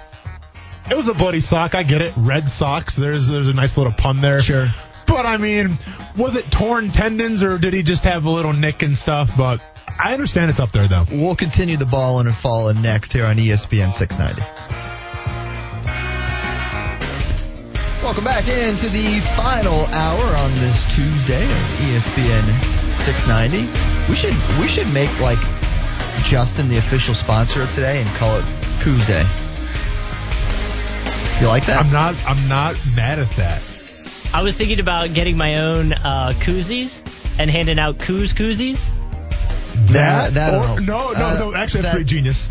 It 0.90 0.98
was 0.98 1.08
a 1.08 1.14
bloody 1.14 1.42
sock. 1.42 1.76
I 1.76 1.84
get 1.84 2.02
it. 2.02 2.14
Red 2.18 2.50
socks. 2.50 2.96
There's 2.96 3.28
there's 3.28 3.48
a 3.48 3.54
nice 3.54 3.78
little 3.78 3.94
pun 3.94 4.22
there. 4.22 4.42
Sure. 4.42 4.68
But 5.06 5.26
I 5.26 5.38
mean, 5.38 5.78
was 6.18 6.36
it 6.36 6.52
torn 6.52 6.92
tendons 6.92 7.44
or 7.44 7.58
did 7.58 7.74
he 7.74 7.84
just 7.84 8.04
have 8.06 8.26
a 8.26 8.30
little 8.30 8.54
nick 8.54 8.84
and 8.84 8.98
stuff? 8.98 9.32
But 9.38 9.62
I 10.00 10.14
understand 10.14 10.50
it's 10.50 10.60
up 10.60 10.72
there 10.72 10.88
though. 10.88 11.06
We'll 11.12 11.36
continue 11.36 11.78
the 11.78 11.86
ball 11.86 12.20
and 12.20 12.34
falling 12.34 12.82
next 12.82 13.14
here 13.14 13.26
on 13.26 13.38
ESPN 13.38 13.94
690. 13.94 14.89
Welcome 18.10 18.24
back 18.24 18.48
into 18.48 18.90
the 18.90 19.20
final 19.38 19.86
hour 19.86 20.36
on 20.38 20.52
this 20.56 20.84
Tuesday 20.96 21.44
of 21.44 21.62
ESPN 21.86 22.98
690. 22.98 24.10
We 24.10 24.16
should 24.16 24.34
we 24.60 24.68
should 24.68 24.92
make 24.92 25.12
like 25.22 25.38
Justin 26.24 26.70
the 26.70 26.78
official 26.80 27.14
sponsor 27.14 27.62
of 27.62 27.72
today 27.72 28.02
and 28.02 28.10
call 28.18 28.40
it 28.40 28.46
Tuesday. 28.82 29.22
You 31.40 31.46
like 31.50 31.68
that? 31.68 31.86
I'm 31.86 31.92
not 31.92 32.16
I'm 32.28 32.50
not 32.50 32.76
mad 32.96 33.20
at 33.20 33.30
that. 33.38 33.62
I 34.34 34.42
was 34.42 34.58
thinking 34.58 34.80
about 34.80 35.14
getting 35.14 35.38
my 35.38 35.60
own 35.60 35.94
uh, 35.94 36.34
koozies 36.40 37.04
and 37.38 37.48
handing 37.48 37.78
out 37.78 38.00
coos 38.00 38.34
koozies. 38.34 38.88
That- 39.94 40.34
that 40.34 40.56
I 40.56 40.74
or, 40.74 40.82
no 40.82 41.12
no 41.12 41.14
Uh, 41.14 41.36
no. 41.38 41.54
Actually, 41.54 41.54
that's 41.54 41.74
that- 41.84 41.92
pretty 41.92 42.06
genius. 42.06 42.50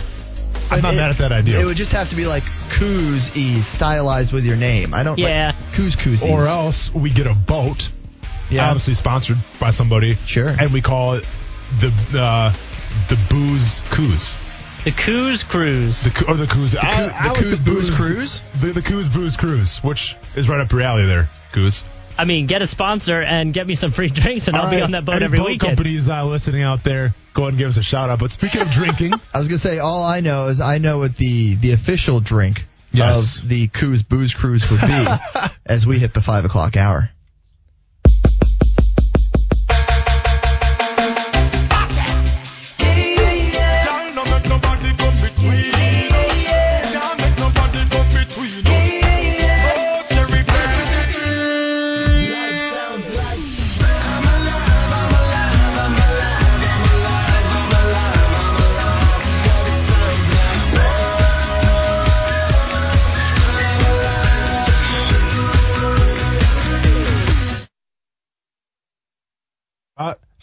I'm 0.70 0.82
not 0.82 0.94
It- 0.94 0.96
mad 0.96 1.10
at 1.10 1.18
that 1.18 1.32
idea. 1.32 1.60
It 1.60 1.64
would 1.64 1.76
just 1.76 1.92
have 1.92 2.10
to 2.10 2.16
be 2.16 2.26
like 2.26 2.42
Coos 2.70 3.36
E 3.36 3.60
stylized 3.60 4.32
with 4.32 4.44
your 4.46 4.56
name. 4.56 4.94
I 4.94 5.02
don't 5.02 5.18
Yeah. 5.18 5.52
like 5.56 5.72
Coos 5.74 5.96
Coosies. 5.96 6.28
Or 6.28 6.46
else 6.46 6.92
we 6.94 7.10
get 7.10 7.26
a 7.26 7.34
boat, 7.34 7.88
Yeah. 8.50 8.66
obviously 8.68 8.94
sponsored 8.94 9.38
by 9.60 9.70
somebody. 9.70 10.16
Sure. 10.26 10.48
And 10.58 10.72
we 10.72 10.80
call 10.80 11.14
it 11.14 11.24
the 11.80 11.92
uh, 12.18 12.52
the 13.08 13.16
booze 13.28 13.80
coos. 13.90 14.34
The 14.84 14.92
Coos 14.92 15.42
Cruise. 15.42 16.02
The, 16.04 16.10
coo- 16.10 16.26
or 16.32 16.34
the 16.36 16.46
coos. 16.46 16.70
The, 16.72 16.78
Coo- 16.78 17.50
the 17.50 17.56
Coos 17.56 17.58
Booze 17.60 17.90
Cruise? 17.90 18.42
The, 18.60 18.68
the 18.68 18.80
coos 18.82 19.08
booze 19.08 19.36
cruise, 19.36 19.78
which 19.78 20.16
is 20.36 20.48
right 20.48 20.60
up 20.60 20.70
your 20.72 20.82
alley 20.82 21.04
there, 21.04 21.28
coos. 21.52 21.82
I 22.18 22.24
mean, 22.24 22.46
get 22.46 22.62
a 22.62 22.66
sponsor 22.66 23.22
and 23.22 23.54
get 23.54 23.66
me 23.66 23.76
some 23.76 23.92
free 23.92 24.08
drinks, 24.08 24.48
and 24.48 24.56
I'll 24.56 24.68
be 24.70 24.80
on 24.80 24.90
that 24.90 25.04
boat 25.04 25.16
Any 25.16 25.26
every 25.26 25.38
boat 25.38 25.46
weekend. 25.46 25.76
companies 25.76 26.08
uh, 26.08 26.24
listening 26.24 26.62
out 26.62 26.82
there, 26.82 27.14
go 27.32 27.42
ahead 27.42 27.52
and 27.52 27.58
give 27.58 27.70
us 27.70 27.76
a 27.76 27.82
shout 27.82 28.10
out. 28.10 28.18
But 28.18 28.32
speaking 28.32 28.60
of 28.60 28.70
drinking, 28.70 29.12
I 29.34 29.38
was 29.38 29.46
gonna 29.48 29.58
say 29.58 29.78
all 29.78 30.02
I 30.02 30.20
know 30.20 30.48
is 30.48 30.60
I 30.60 30.78
know 30.78 30.98
what 30.98 31.14
the 31.16 31.54
the 31.54 31.70
official 31.72 32.18
drink 32.20 32.66
Yes. 32.90 33.38
of 33.40 33.48
the 33.48 33.68
Coos 33.68 34.02
Booze 34.02 34.34
Cruise 34.34 34.68
would 34.70 34.80
be 34.80 35.06
as 35.66 35.86
we 35.86 35.98
hit 35.98 36.12
the 36.14 36.22
five 36.22 36.44
o'clock 36.44 36.76
hour. 36.76 37.10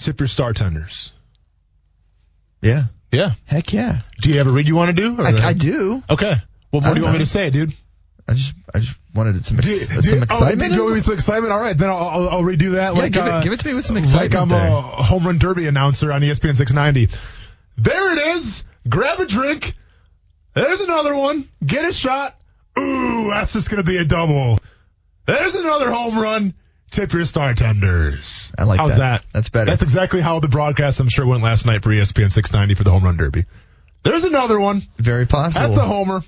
Tip 0.05 0.19
your 0.19 0.27
star 0.27 0.53
tenders. 0.53 1.11
Yeah. 2.61 2.83
Yeah. 3.11 3.31
Heck 3.45 3.73
yeah. 3.73 4.01
Do 4.21 4.29
you 4.29 4.37
have 4.37 4.47
a 4.47 4.51
read 4.51 4.67
you 4.67 4.75
want 4.75 4.95
to 4.95 5.01
do? 5.01 5.19
or- 5.19 5.25
I, 5.25 5.49
I 5.49 5.53
do. 5.53 6.03
Okay. 6.09 6.33
Well, 6.71 6.81
what 6.81 6.83
do 6.83 6.89
you 6.89 6.95
don't 6.95 7.03
want 7.03 7.13
me 7.13 7.19
to 7.19 7.25
say, 7.25 7.49
dude? 7.49 7.73
I 8.27 8.33
just 8.33 8.53
I 8.73 8.79
just 8.79 8.97
wanted 9.13 9.45
some 9.45 9.59
ex- 9.59 9.67
do- 9.87 10.01
some 10.01 10.19
oh, 10.19 10.23
excitement. 10.23 10.71
do 10.71 10.77
you 10.77 10.83
want 10.83 10.95
me 10.95 11.01
some 11.01 11.13
excitement? 11.13 11.53
All 11.53 11.59
right, 11.59 11.77
then 11.77 11.89
I'll, 11.89 11.97
I'll, 11.97 12.29
I'll 12.29 12.41
redo 12.41 12.73
that. 12.73 12.95
Yeah, 12.95 13.01
like, 13.01 13.11
give 13.13 13.25
it- 13.25 13.31
uh, 13.31 13.41
give 13.43 13.53
it 13.53 13.59
to 13.59 13.67
me 13.67 13.73
with 13.75 13.85
some 13.85 13.95
Like 13.95 14.05
excitement 14.05 14.41
I'm 14.41 14.49
there. 14.49 14.67
a 14.67 14.81
home 14.81 15.25
run 15.27 15.37
derby 15.37 15.67
announcer 15.67 16.11
on 16.11 16.21
ESPN 16.21 16.55
690. 16.55 17.15
There 17.77 18.13
it 18.13 18.37
is. 18.37 18.63
Grab 18.89 19.19
a 19.19 19.25
drink. 19.25 19.75
There's 20.55 20.81
another 20.81 21.15
one. 21.15 21.47
Get 21.65 21.85
a 21.87 21.93
shot. 21.93 22.35
Ooh, 22.79 23.27
that's 23.29 23.53
just 23.53 23.69
going 23.69 23.83
to 23.83 23.89
be 23.89 23.97
a 23.97 24.05
double. 24.05 24.57
There's 25.25 25.55
another 25.55 25.91
home 25.91 26.17
run. 26.17 26.53
Tip 26.91 27.13
your 27.13 27.25
star 27.25 27.53
tenders. 27.53 28.53
I 28.57 28.63
like 28.63 28.79
How's 28.79 28.97
that. 28.97 29.21
that? 29.21 29.25
That's 29.33 29.49
better. 29.49 29.69
That's 29.69 29.83
exactly 29.83 30.21
how 30.21 30.39
the 30.39 30.47
broadcast, 30.47 30.99
I'm 30.99 31.09
sure, 31.09 31.25
went 31.25 31.43
last 31.43 31.65
night 31.65 31.83
for 31.83 31.89
ESPN 31.89 32.31
690 32.31 32.75
for 32.75 32.83
the 32.83 32.91
home 32.91 33.03
run 33.03 33.17
derby. 33.17 33.45
There's 34.03 34.23
another 34.25 34.59
one. 34.59 34.81
Very 34.97 35.25
possible. 35.25 35.67
That's 35.67 35.79
a 35.79 35.85
homer. 35.85 36.21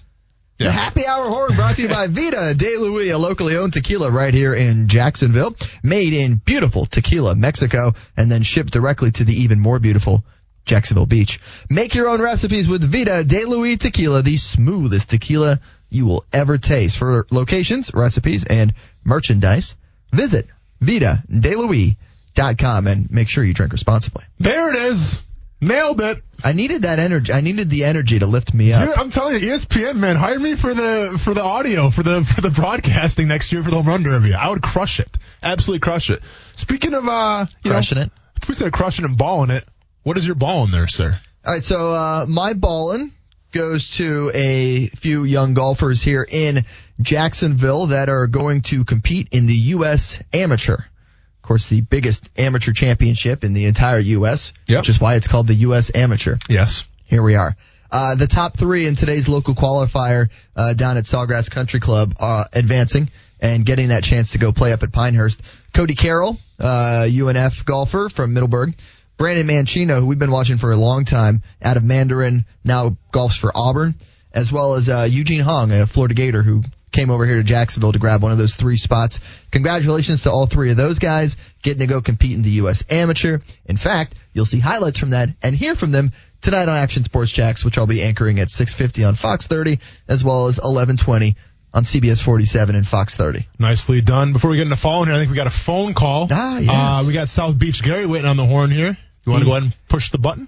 The 0.58 0.72
happy 0.72 1.06
hour 1.06 1.30
horn 1.30 1.54
brought 1.56 1.76
to 1.76 1.84
you 1.84 1.88
by 1.88 2.08
Vita 2.10 2.56
de 2.58 2.78
Luis, 2.78 3.14
a 3.14 3.18
locally 3.18 3.56
owned 3.56 3.74
tequila 3.74 4.10
right 4.10 4.34
here 4.34 4.56
in 4.56 4.88
Jacksonville, 4.88 5.56
made 5.84 6.14
in 6.14 6.42
beautiful 6.44 6.88
Tequila, 6.88 7.36
Mexico, 7.36 7.94
and 8.18 8.32
then 8.32 8.42
shipped 8.42 8.74
directly 8.74 9.12
to 9.12 9.24
the 9.24 9.34
even 9.34 9.60
more 9.60 9.78
beautiful 9.78 10.24
Jacksonville 10.66 11.06
Beach. 11.06 11.40
Make 11.70 11.94
your 11.94 12.10
own 12.10 12.22
recipes 12.22 12.68
with 12.68 12.84
Vita 12.84 13.24
de 13.24 13.46
Luis 13.46 13.78
tequila, 13.78 14.24
the 14.24 14.38
smoothest 14.38 15.12
tequila 15.12 15.60
you 15.92 16.08
will 16.08 16.26
ever 16.34 16.58
taste. 16.58 16.98
For 16.98 17.28
locations, 17.30 17.94
recipes, 17.94 18.44
and 18.44 18.74
merchandise, 19.04 19.76
visit 20.12 20.48
VitaDeLuis.com 20.82 22.88
and 22.88 23.12
make 23.12 23.30
sure 23.30 23.44
you 23.44 23.54
drink 23.54 23.72
responsibly. 23.72 24.24
There 24.40 24.70
it 24.70 24.76
is. 24.76 25.22
Nailed 25.60 26.02
it. 26.02 26.22
I 26.44 26.54
needed 26.54 26.84
that 26.84 27.00
energy. 27.00 27.34
I 27.34 27.42
needed 27.42 27.72
the 27.72 27.86
energy 27.86 28.20
to 28.20 28.28
lift 28.28 28.54
me 28.54 28.74
up. 28.74 28.88
Dude, 28.88 28.96
I'm 28.96 29.10
telling 29.10 29.40
you, 29.40 29.42
ESPN 29.54 29.96
man, 29.96 30.16
hire 30.16 30.40
me 30.40 30.56
for 30.56 30.72
the 30.72 31.20
for 31.24 31.34
the 31.34 31.42
audio 31.42 31.90
for 31.90 32.04
the 32.04 32.24
for 32.24 32.42
the 32.42 32.52
broadcasting 32.52 33.28
next 33.28 33.52
year 33.52 33.64
for 33.64 33.72
the 33.72 33.78
home 33.78 33.88
run 33.88 34.04
derby. 34.04 34.36
I 34.36 34.50
would 34.50 34.62
crush 34.62 35.00
it, 35.00 35.18
absolutely 35.42 35.80
crush 35.80 36.12
it. 36.12 36.22
Speaking 36.54 36.94
of 36.94 37.08
uh, 37.08 37.48
you 37.64 37.72
Crushing 37.72 37.98
know, 37.98 38.04
it. 38.04 38.12
If 38.40 38.48
we 38.48 38.54
said 38.54 38.72
crushing 38.72 39.06
and 39.06 39.18
balling 39.18 39.50
it, 39.50 39.64
what 40.04 40.16
is 40.18 40.28
your 40.28 40.36
ball 40.36 40.64
in 40.66 40.72
there, 40.72 40.88
sir? 40.88 41.20
All 41.44 41.54
right, 41.54 41.66
so 41.66 41.92
uh, 41.92 42.26
my 42.30 42.54
ballin 42.54 43.12
goes 43.58 43.90
to 43.98 44.30
a 44.36 44.88
few 44.90 45.24
young 45.24 45.56
golfers 45.56 46.04
here 46.04 46.26
in 46.30 46.64
Jacksonville 47.02 47.88
that 47.88 48.08
are 48.08 48.28
going 48.28 48.62
to 48.62 48.86
compete 48.86 49.30
in 49.32 49.48
the 49.48 49.56
U.S. 49.76 50.22
Amateur. 50.32 50.76
Of 50.76 51.42
course, 51.42 51.68
the 51.68 51.82
biggest 51.82 52.30
amateur 52.38 52.72
championship 52.72 53.44
in 53.44 53.54
the 53.54 53.66
entire 53.66 53.98
U.S., 54.00 54.54
Yep. 54.68 54.82
which 54.82 54.90
is 54.90 55.02
why 55.02 55.16
it's 55.16 55.28
called 55.28 55.48
the 55.48 55.56
U.S. 55.56 55.92
Amateur. 55.96 56.36
Yes. 56.48 56.86
Here 57.06 57.24
we 57.24 57.34
are. 57.36 57.56
Uh, 57.92 58.14
the 58.16 58.28
top 58.28 58.58
three 58.58 58.86
in 58.86 58.94
today's 58.96 59.28
local 59.28 59.56
qualifier 59.56 60.30
uh, 60.56 60.74
down 60.74 60.98
at 60.98 61.06
Sawgrass 61.06 61.50
Country 61.50 61.80
Club 61.80 62.14
are 62.20 62.46
advancing 62.54 63.10
and 63.40 63.66
getting 63.66 63.88
that 63.88 64.04
chance 64.04 64.34
to 64.34 64.38
go 64.38 64.52
play 64.52 64.72
up 64.74 64.84
at 64.84 64.92
Pinehurst. 64.92 65.42
Cody 65.74 65.96
Carroll, 65.96 66.38
uh, 66.60 67.08
UNF 67.10 67.66
golfer 67.66 68.10
from 68.10 68.34
Middleburg. 68.34 68.76
Brandon 69.18 69.48
Mancino, 69.48 70.00
who 70.00 70.06
we've 70.06 70.20
been 70.20 70.32
watching 70.32 70.58
for 70.58 70.72
a 70.72 70.76
long 70.76 71.06
time, 71.06 71.42
out 71.62 71.78
of 71.78 71.84
Mandarin, 71.84 72.46
now 72.64 72.98
golfs 73.12 73.38
for 73.38 73.52
Auburn, 73.56 73.96
as 74.32 74.52
well 74.52 74.76
as 74.76 74.90
uh, 74.90 75.08
Eugene 75.10 75.40
Hong, 75.42 75.72
a 75.72 75.88
Florida 75.88 76.14
Gator 76.14 76.44
who 76.44 76.64
came 76.92 77.10
over 77.10 77.26
here 77.26 77.36
to 77.36 77.44
Jacksonville 77.44 77.92
to 77.92 78.00
grab 78.00 78.22
one 78.22 78.32
of 78.32 78.38
those 78.38 78.56
three 78.56 78.78
spots. 78.78 79.20
Congratulations 79.52 80.24
to 80.24 80.32
all 80.32 80.46
three 80.46 80.72
of 80.72 80.78
those 80.78 81.00
guys 81.00 81.36
getting 81.62 81.82
to 81.82 81.88
go 81.88 82.02
compete 82.02 82.36
in 82.36 82.44
the 82.44 82.50
U.S. 82.52 82.84
Amateur. 82.90 83.40
In 83.66 83.78
fact, 83.78 84.16
you'll 84.34 84.46
see 84.46 84.60
highlights 84.60 85.00
from 85.00 85.12
that 85.12 85.30
and 85.42 85.56
hear 85.56 85.76
from 85.76 85.92
them 85.92 86.12
tonight 86.42 86.70
on 86.70 86.78
Action 86.78 87.04
Sports 87.04 87.32
Jax, 87.32 87.66
which 87.66 87.78
I'll 87.78 87.88
be 87.88 88.02
anchoring 88.04 88.40
at 88.40 88.48
6:50 88.50 89.08
on 89.08 89.16
Fox 89.16 89.48
30 89.48 89.80
as 90.08 90.24
well 90.24 90.48
as 90.48 90.60
11:20 90.60 91.36
on 91.74 91.84
CBS 91.84 92.22
47 92.22 92.76
and 92.76 92.88
Fox 92.88 93.16
30. 93.16 93.48
Nicely 93.60 94.02
done. 94.02 94.34
Before 94.34 94.50
we 94.50 94.58
get 94.58 94.64
into 94.64 94.78
phone 94.78 95.08
here, 95.08 95.16
I 95.16 95.20
think 95.20 95.30
we 95.30 95.36
got 95.36 95.48
a 95.48 95.52
phone 95.52 95.94
call. 95.94 96.28
Ah, 96.32 96.60
yes. 96.60 96.70
Uh, 96.72 97.04
we 97.06 97.14
got 97.14 97.28
South 97.28 97.60
Beach 97.60 97.84
Gary 97.84 98.06
waiting 98.06 98.28
on 98.28 98.38
the 98.38 98.46
horn 98.46 98.72
here. 98.72 98.98
You 99.28 99.34
want 99.34 99.44
to 99.44 99.50
go 99.50 99.52
ahead 99.52 99.64
and 99.64 99.74
push 99.90 100.10
the 100.12 100.18
button? 100.18 100.48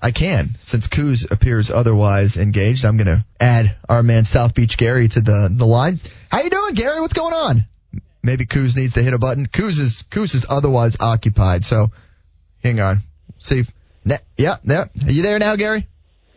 I 0.00 0.12
can. 0.12 0.56
Since 0.60 0.86
Coos 0.86 1.26
appears 1.30 1.70
otherwise 1.70 2.36
engaged, 2.36 2.84
I'm 2.84 2.96
going 2.96 3.18
to 3.18 3.24
add 3.38 3.76
our 3.88 4.02
man 4.02 4.24
South 4.24 4.54
Beach 4.54 4.78
Gary 4.78 5.08
to 5.08 5.20
the, 5.20 5.50
the 5.52 5.66
line. 5.66 6.00
How 6.30 6.40
you 6.40 6.48
doing, 6.48 6.74
Gary? 6.74 7.00
What's 7.00 7.12
going 7.12 7.34
on? 7.34 7.64
Maybe 8.22 8.46
Coos 8.46 8.76
needs 8.76 8.94
to 8.94 9.02
hit 9.02 9.14
a 9.14 9.18
button. 9.18 9.46
Coos 9.46 9.78
is 9.78 10.02
Coos 10.10 10.34
is 10.34 10.46
otherwise 10.48 10.96
occupied. 11.00 11.64
So, 11.64 11.88
hang 12.62 12.78
on. 12.80 12.98
See. 13.38 13.60
If, 13.60 13.72
ne- 14.04 14.18
yeah, 14.38 14.56
yeah. 14.62 14.84
Are 15.06 15.10
you 15.10 15.22
there 15.22 15.38
now, 15.38 15.56
Gary? 15.56 15.88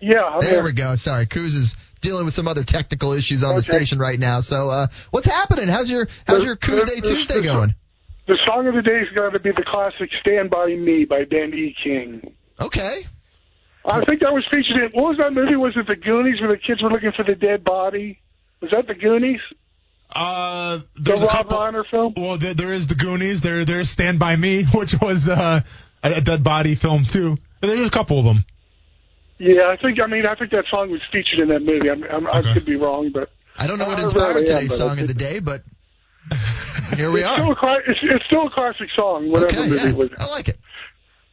Yeah, 0.02 0.24
I'm 0.24 0.42
there 0.42 0.52
here. 0.52 0.64
we 0.64 0.74
go. 0.74 0.96
Sorry, 0.96 1.26
Coos 1.26 1.56
is 1.56 1.76
dealing 2.02 2.26
with 2.26 2.34
some 2.34 2.48
other 2.48 2.64
technical 2.64 3.14
issues 3.14 3.44
on 3.44 3.56
the 3.56 3.62
station 3.62 4.00
right 4.00 4.20
now. 4.20 4.42
So, 4.42 4.70
uh, 4.70 4.88
what's 5.12 5.28
happening? 5.28 5.68
How's 5.68 5.90
your 5.90 6.08
How's 6.26 6.44
your 6.44 6.56
Coos 6.56 6.86
Day 6.86 7.00
Tuesday 7.00 7.42
going? 7.42 7.76
The 8.26 8.38
song 8.46 8.68
of 8.68 8.74
the 8.76 8.82
day 8.82 9.00
is 9.02 9.10
going 9.16 9.34
to 9.34 9.40
be 9.40 9.52
the 9.52 9.64
classic 9.66 10.10
"Stand 10.22 10.50
by 10.50 10.68
Me" 10.68 11.06
by 11.06 11.26
Ben 11.26 11.54
E. 11.54 11.76
King. 11.84 12.34
Okay. 12.60 13.06
I 13.86 14.06
think 14.06 14.22
that 14.22 14.32
was 14.32 14.46
featured 14.50 14.78
in 14.78 14.92
what 14.92 15.10
was 15.10 15.18
that 15.20 15.34
movie? 15.34 15.58
Was 15.58 15.74
it 15.76 15.88
The 15.88 15.98
Goonies, 15.98 16.40
where 16.40 16.50
the 16.52 16.58
kids 16.58 16.82
were 16.82 16.90
looking 16.90 17.12
for 17.12 17.24
the 17.26 17.36
dead 17.36 17.66
body? 17.66 18.22
Was 18.62 18.72
that 18.72 18.88
The 18.88 18.94
Goonies? 18.94 19.42
Uh, 20.10 20.80
The 20.96 21.02
there's 21.02 21.22
a 21.22 21.26
Rob 21.26 21.50
couple. 21.50 21.58
Reiner 21.58 21.84
film. 21.90 22.14
Well, 22.16 22.38
there, 22.38 22.54
there 22.54 22.72
is 22.72 22.88
the 22.88 22.96
Goonies. 22.96 23.42
There, 23.42 23.66
there's 23.66 23.90
Stand 23.90 24.20
by 24.20 24.38
Me, 24.38 24.64
which 24.74 24.96
was 25.02 25.28
uh, 25.28 25.62
a, 26.02 26.14
a 26.14 26.22
dead 26.22 26.44
body 26.46 26.76
film 26.76 27.04
too. 27.04 27.38
There's 27.60 27.88
a 27.88 27.92
couple 27.92 28.20
of 28.20 28.26
them. 28.26 28.46
Yeah, 29.38 29.68
I 29.68 29.76
think. 29.76 30.02
I 30.02 30.08
mean, 30.08 30.26
I 30.26 30.36
think 30.36 30.52
that 30.52 30.66
song 30.74 30.90
was 30.92 31.02
featured 31.12 31.42
in 31.42 31.50
that 31.50 31.62
movie. 31.62 31.90
I'm, 31.90 32.04
I'm, 32.04 32.28
I 32.28 32.54
could 32.54 32.66
be 32.66 32.78
wrong, 32.78 33.12
but 33.14 33.30
I 33.58 33.68
don't 33.68 33.80
know 33.80 33.88
what 33.88 34.00
inspired 34.00 34.36
really 34.36 34.46
today's 34.46 34.78
song 34.78 35.00
of 35.00 35.08
the 35.08 35.14
day, 35.14 35.40
but 35.40 35.62
here 36.96 37.12
we 37.12 37.22
it's 37.22 37.30
are. 37.30 37.36
Still 37.38 37.52
a, 37.52 37.78
it's, 37.88 38.00
it's 38.04 38.26
still 38.26 38.48
a 38.48 38.52
classic 38.52 38.90
song. 38.96 39.30
Whatever 39.30 39.60
Okay, 39.60 39.70
movie 39.70 39.82
yeah, 39.82 39.90
it 39.90 39.96
was. 39.96 40.10
I 40.18 40.26
like 40.32 40.50
it. 40.50 40.58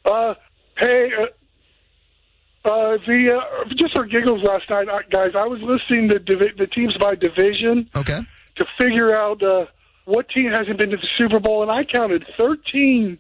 Uh, 0.05 0.35
hey, 0.79 1.11
uh, 1.19 2.69
uh, 2.69 2.97
the 3.07 3.35
uh, 3.35 3.65
just 3.77 3.95
for 3.95 4.05
giggles 4.05 4.43
last 4.43 4.69
night, 4.69 4.89
uh, 4.89 4.99
guys. 5.11 5.33
I 5.37 5.47
was 5.47 5.61
listening 5.63 6.09
to 6.11 6.19
divi- 6.19 6.55
the 6.59 6.67
teams 6.67 6.97
by 6.99 7.15
division 7.15 7.89
Okay. 7.97 8.19
to 8.57 8.65
figure 8.79 9.15
out 9.15 9.43
uh, 9.43 9.67
what 10.05 10.29
team 10.31 10.51
hasn't 10.51 10.79
been 10.79 10.91
to 10.91 10.97
the 10.97 11.09
Super 11.17 11.39
Bowl, 11.41 11.63
and 11.63 11.71
I 11.71 11.85
counted 11.85 12.25
13 12.39 13.19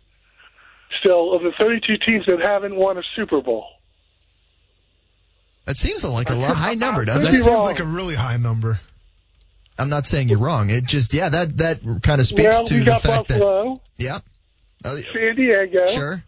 still 1.00 1.32
of 1.34 1.42
the 1.42 1.52
32 1.58 1.94
teams 2.04 2.26
that 2.26 2.40
haven't 2.42 2.74
won 2.76 2.98
a 2.98 3.02
Super 3.16 3.40
Bowl. 3.40 3.66
That 5.66 5.76
seems 5.76 6.02
like 6.04 6.30
a 6.30 6.34
lot, 6.34 6.56
high 6.56 6.74
number, 6.74 7.04
doesn't 7.04 7.30
That 7.30 7.36
seems 7.36 7.46
wrong. 7.46 7.62
like 7.62 7.78
a 7.78 7.84
really 7.84 8.14
high 8.16 8.38
number. 8.38 8.80
I'm 9.80 9.88
not 9.88 10.06
saying 10.06 10.28
you're 10.28 10.38
wrong. 10.38 10.70
It 10.70 10.84
just, 10.84 11.12
yeah, 11.14 11.28
that 11.30 11.56
that 11.58 11.80
kind 12.02 12.20
of 12.20 12.26
speaks 12.26 12.54
well, 12.54 12.64
to 12.66 12.74
we 12.74 12.80
the 12.80 12.86
got 12.86 13.02
fact 13.02 13.28
that, 13.28 13.80
yeah, 13.96 14.18
Oh, 14.84 14.96
San 14.96 15.36
Diego, 15.36 15.86
sure, 15.86 16.22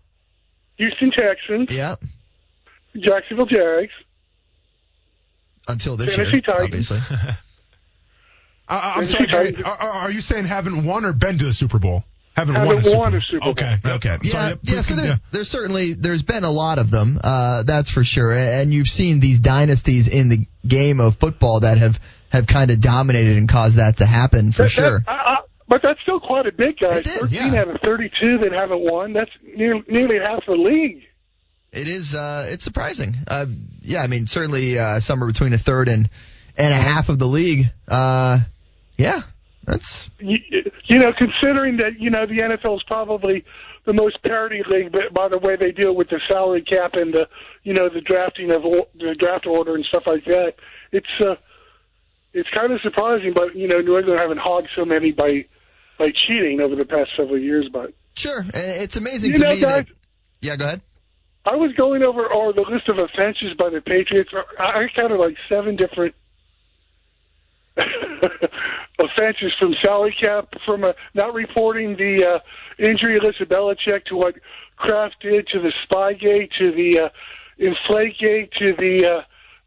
Houston 0.77 1.11
Texans, 1.11 1.69
yeah, 1.71 1.95
Jacksonville 2.97 3.47
Jags. 3.47 3.93
until 5.69 5.97
this 5.97 6.15
Tennessee 6.15 6.33
year, 6.35 6.41
Titans. 6.43 6.91
obviously. 6.93 6.99
I, 8.69 8.75
uh, 8.75 8.79
uh, 8.79 8.93
I'm 8.97 9.07
sorry, 9.07 9.27
Titans. 9.27 9.63
are, 9.63 9.67
are 9.77 9.91
uh, 9.91 10.01
are 10.07 10.11
you 10.11 10.21
saying 10.21 10.45
haven't 10.47 10.85
won 10.85 11.05
or 11.05 11.13
been 11.13 11.39
to 11.39 11.45
the 11.47 11.53
Super 11.53 11.79
Bowl? 11.79 12.05
Haven't, 12.37 12.55
haven't 12.55 12.69
won, 12.69 12.79
a 12.79 12.85
Super 12.85 12.99
won 12.99 13.09
a 13.09 13.11
Bowl. 13.13 13.21
Super 13.27 13.41
Bowl. 13.41 13.51
Okay. 13.51 13.77
Okay. 13.87 14.17
Yeah, 14.23 14.31
Sorry, 14.31 14.49
yeah. 14.51 14.57
please 14.65 14.87
So 14.87 14.95
con- 14.95 15.05
there, 15.05 15.21
there's 15.33 15.49
certainly 15.51 15.93
there's 15.95 16.23
been 16.23 16.45
a 16.45 16.51
lot 16.51 16.79
of 16.79 16.91
them. 16.91 17.21
Uh, 17.23 17.63
that's 17.63 17.91
for 17.91 18.05
sure. 18.05 18.33
And 18.33 18.73
you've 18.73 18.89
seen 18.89 19.21
these 19.21 19.39
dynasties 19.39 20.09
in 20.09 20.29
the 20.31 20.47
game 20.67 21.01
of 21.01 21.17
football 21.17 21.61
that 21.61 21.79
have 21.79 22.01
have 22.33 22.47
kind 22.47 22.71
of 22.71 22.81
dominated 22.81 23.37
and 23.37 23.49
caused 23.49 23.77
that 23.77 23.99
to 23.99 24.07
happen 24.07 24.51
for 24.53 24.63
That- 24.63 24.69
sure. 24.71 24.99
that- 25.01 25.09
I, 25.09 25.13
I, 25.13 25.37
but 25.69 25.83
that's 25.83 26.01
still 26.03 26.19
quite 26.21 26.47
a 26.47 26.53
bit, 26.53 26.79
guys. 26.81 26.97
It 26.99 27.07
is, 27.07 27.31
13 27.31 27.53
yeah. 27.53 27.61
out 27.61 27.69
of 27.69 27.81
32 27.83 28.39
that 28.39 28.53
haven't 28.53 28.81
won. 28.81 29.13
That's 29.13 29.31
near, 29.57 29.75
nearly 29.89 30.19
half 30.19 30.45
the 30.47 30.57
league. 30.57 31.05
It 31.73 31.89
is. 31.89 32.15
Uh, 32.15 32.47
it's 32.51 32.65
surprising. 32.65 33.15
Uh, 33.27 33.47
yeah, 33.81 34.03
I 34.03 34.07
mean, 34.07 34.27
certainly 34.27 34.79
uh, 34.79 35.01
somewhere 35.01 35.29
between 35.29 35.53
a 35.55 35.59
third 35.59 35.89
and 35.89 36.11
and 36.59 36.75
a 36.75 36.77
half 36.77 37.09
of 37.09 37.19
the 37.19 37.27
league. 37.27 37.67
Uh, 37.89 38.41
yeah, 38.99 39.23
that's 39.65 40.11
You, 40.19 40.37
you 40.89 40.99
know, 40.99 41.13
considering 41.17 41.79
that 41.79 41.99
you 41.99 42.11
know 42.11 42.27
the 42.27 42.39
NFL 42.39 42.77
is 42.77 42.83
probably 42.83 43.45
the 43.87 43.95
most 43.95 44.23
parity 44.23 44.63
league, 44.69 44.93
but 44.93 45.15
by 45.15 45.29
the 45.29 45.39
way 45.39 45.57
they 45.57 45.73
deal 45.73 45.95
with 45.95 46.11
the 46.11 46.21
salary 46.31 46.61
cap 46.63 46.93
and 46.95 47.15
the 47.15 47.27
you 47.63 47.73
know 47.73 47.89
the 47.89 48.03
drafting 48.03 48.53
of 48.53 48.65
or- 48.67 48.89
the 48.99 49.15
draft 49.19 49.47
order 49.47 49.75
and 49.75 49.85
stuff 49.87 50.07
like 50.07 50.27
that. 50.27 50.57
It's 50.93 51.07
uh, 51.25 51.37
it's 52.35 52.49
kind 52.51 52.73
of 52.73 52.81
surprising, 52.81 53.33
but 53.35 53.55
you 53.55 53.69
know 53.69 53.79
New 53.81 53.99
England 53.99 54.21
haven't 54.21 54.39
hogged 54.39 54.69
so 54.77 54.85
many 54.85 55.13
by 55.13 55.45
by 55.99 56.09
cheating 56.15 56.61
over 56.61 56.75
the 56.77 56.85
past 56.87 57.11
several 57.17 57.39
years. 57.39 57.69
But 57.73 57.93
sure. 58.17 58.41
And 58.41 58.55
it's 58.55 58.97
amazing 58.97 59.33
You 59.33 59.39
to 59.39 59.43
know, 59.45 59.51
me 59.55 59.61
guys- 59.61 59.87
that. 59.87 59.95
Yeah, 60.41 60.57
go 60.57 60.65
ahead. 60.65 60.81
I 61.45 61.57
was 61.57 61.73
going 61.75 62.05
over 62.07 62.27
or 62.33 62.53
the 62.53 62.63
list 62.63 62.89
of 62.89 62.99
offenses 62.99 63.55
by 63.59 63.69
the 63.71 63.81
Patriots. 63.81 64.31
I 64.59 64.63
I 64.65 64.87
counted 64.95 65.17
like 65.19 65.37
seven 65.51 65.77
different 65.77 66.15
offenses 67.77 69.53
from 69.59 69.75
salary 69.83 70.15
cap, 70.21 70.49
from 70.67 70.85
uh, 70.85 70.93
not 71.15 71.35
reporting 71.35 71.97
the 71.97 72.25
uh, 72.35 72.39
injury 72.79 73.19
list 73.19 73.41
of 73.41 73.49
Belichick 73.49 74.05
to 74.07 74.17
what 74.17 74.35
Kraft 74.77 75.17
did 75.21 75.47
to 75.49 75.61
the 75.61 75.73
Spygate 75.89 76.51
to 76.63 76.71
the 76.71 77.01
uh, 77.01 77.09
Inflategate 77.59 78.51
to 78.65 78.73
the 78.73 79.09
uh, 79.11 79.23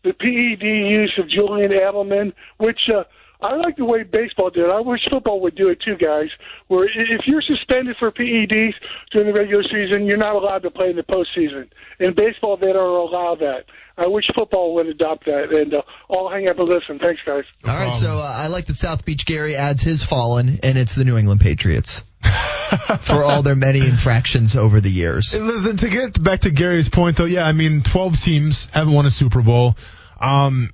the 0.05 0.13
PED 0.13 0.63
use 0.91 1.13
of 1.19 1.27
Julian 1.29 1.71
Edelman, 1.71 2.33
which 2.57 2.89
uh, 2.93 3.03
I 3.41 3.55
like 3.55 3.75
the 3.75 3.85
way 3.85 4.03
baseball 4.03 4.49
did. 4.49 4.69
I 4.69 4.79
wish 4.79 5.01
football 5.11 5.41
would 5.41 5.55
do 5.55 5.69
it 5.69 5.81
too, 5.81 5.97
guys. 5.97 6.29
Where 6.67 6.85
if 6.85 7.21
you're 7.27 7.41
suspended 7.41 7.97
for 7.99 8.11
PEDs 8.11 8.73
during 9.11 9.33
the 9.33 9.39
regular 9.39 9.63
season, 9.63 10.05
you're 10.05 10.17
not 10.17 10.35
allowed 10.35 10.63
to 10.63 10.71
play 10.71 10.89
in 10.89 10.95
the 10.95 11.03
postseason. 11.03 11.69
In 11.99 12.13
baseball, 12.13 12.57
they 12.57 12.71
don't 12.71 12.85
allow 12.85 13.35
that. 13.35 13.65
I 13.97 14.07
wish 14.07 14.25
football 14.35 14.75
would 14.75 14.87
adopt 14.87 15.25
that. 15.25 15.55
And 15.55 15.73
uh, 15.73 15.81
I'll 16.09 16.29
hang 16.29 16.49
up 16.49 16.59
and 16.59 16.67
listen. 16.67 16.99
Thanks, 16.99 17.21
guys. 17.25 17.43
All 17.65 17.75
right, 17.75 17.95
so 17.95 18.17
uh, 18.17 18.33
I 18.35 18.47
like 18.47 18.65
that 18.65 18.75
South 18.75 19.05
Beach 19.05 19.25
Gary 19.25 19.55
adds 19.55 19.81
his 19.81 20.03
fallen, 20.03 20.59
and 20.63 20.77
it's 20.77 20.95
the 20.95 21.05
New 21.05 21.17
England 21.17 21.41
Patriots 21.41 22.03
for 23.01 23.23
all 23.23 23.43
their 23.43 23.55
many 23.55 23.85
infractions 23.85 24.55
over 24.55 24.81
the 24.81 24.89
years. 24.89 25.37
Listen, 25.37 25.77
to 25.77 25.89
get 25.89 26.21
back 26.21 26.41
to 26.41 26.51
Gary's 26.51 26.89
point, 26.89 27.17
though, 27.17 27.25
yeah, 27.25 27.45
I 27.45 27.51
mean, 27.51 27.83
12 27.83 28.19
teams 28.19 28.67
haven't 28.71 28.93
won 28.93 29.05
a 29.05 29.11
Super 29.11 29.41
Bowl. 29.41 29.75
Um, 30.19 30.69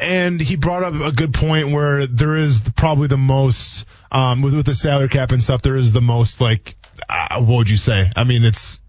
and 0.00 0.40
he 0.40 0.56
brought 0.56 0.82
up 0.82 0.94
a 0.94 1.12
good 1.12 1.32
point 1.34 1.70
where 1.70 2.06
there 2.06 2.36
is 2.36 2.62
probably 2.76 3.08
the 3.08 3.16
most, 3.16 3.84
um, 4.10 4.42
with, 4.42 4.54
with 4.54 4.66
the 4.66 4.74
salary 4.74 5.08
cap 5.08 5.30
and 5.30 5.42
stuff, 5.42 5.62
there 5.62 5.76
is 5.76 5.92
the 5.92 6.00
most, 6.00 6.40
like, 6.40 6.76
uh, 7.08 7.40
what 7.40 7.56
would 7.58 7.70
you 7.70 7.76
say? 7.76 8.10
I 8.16 8.24
mean, 8.24 8.44
it's, 8.44 8.80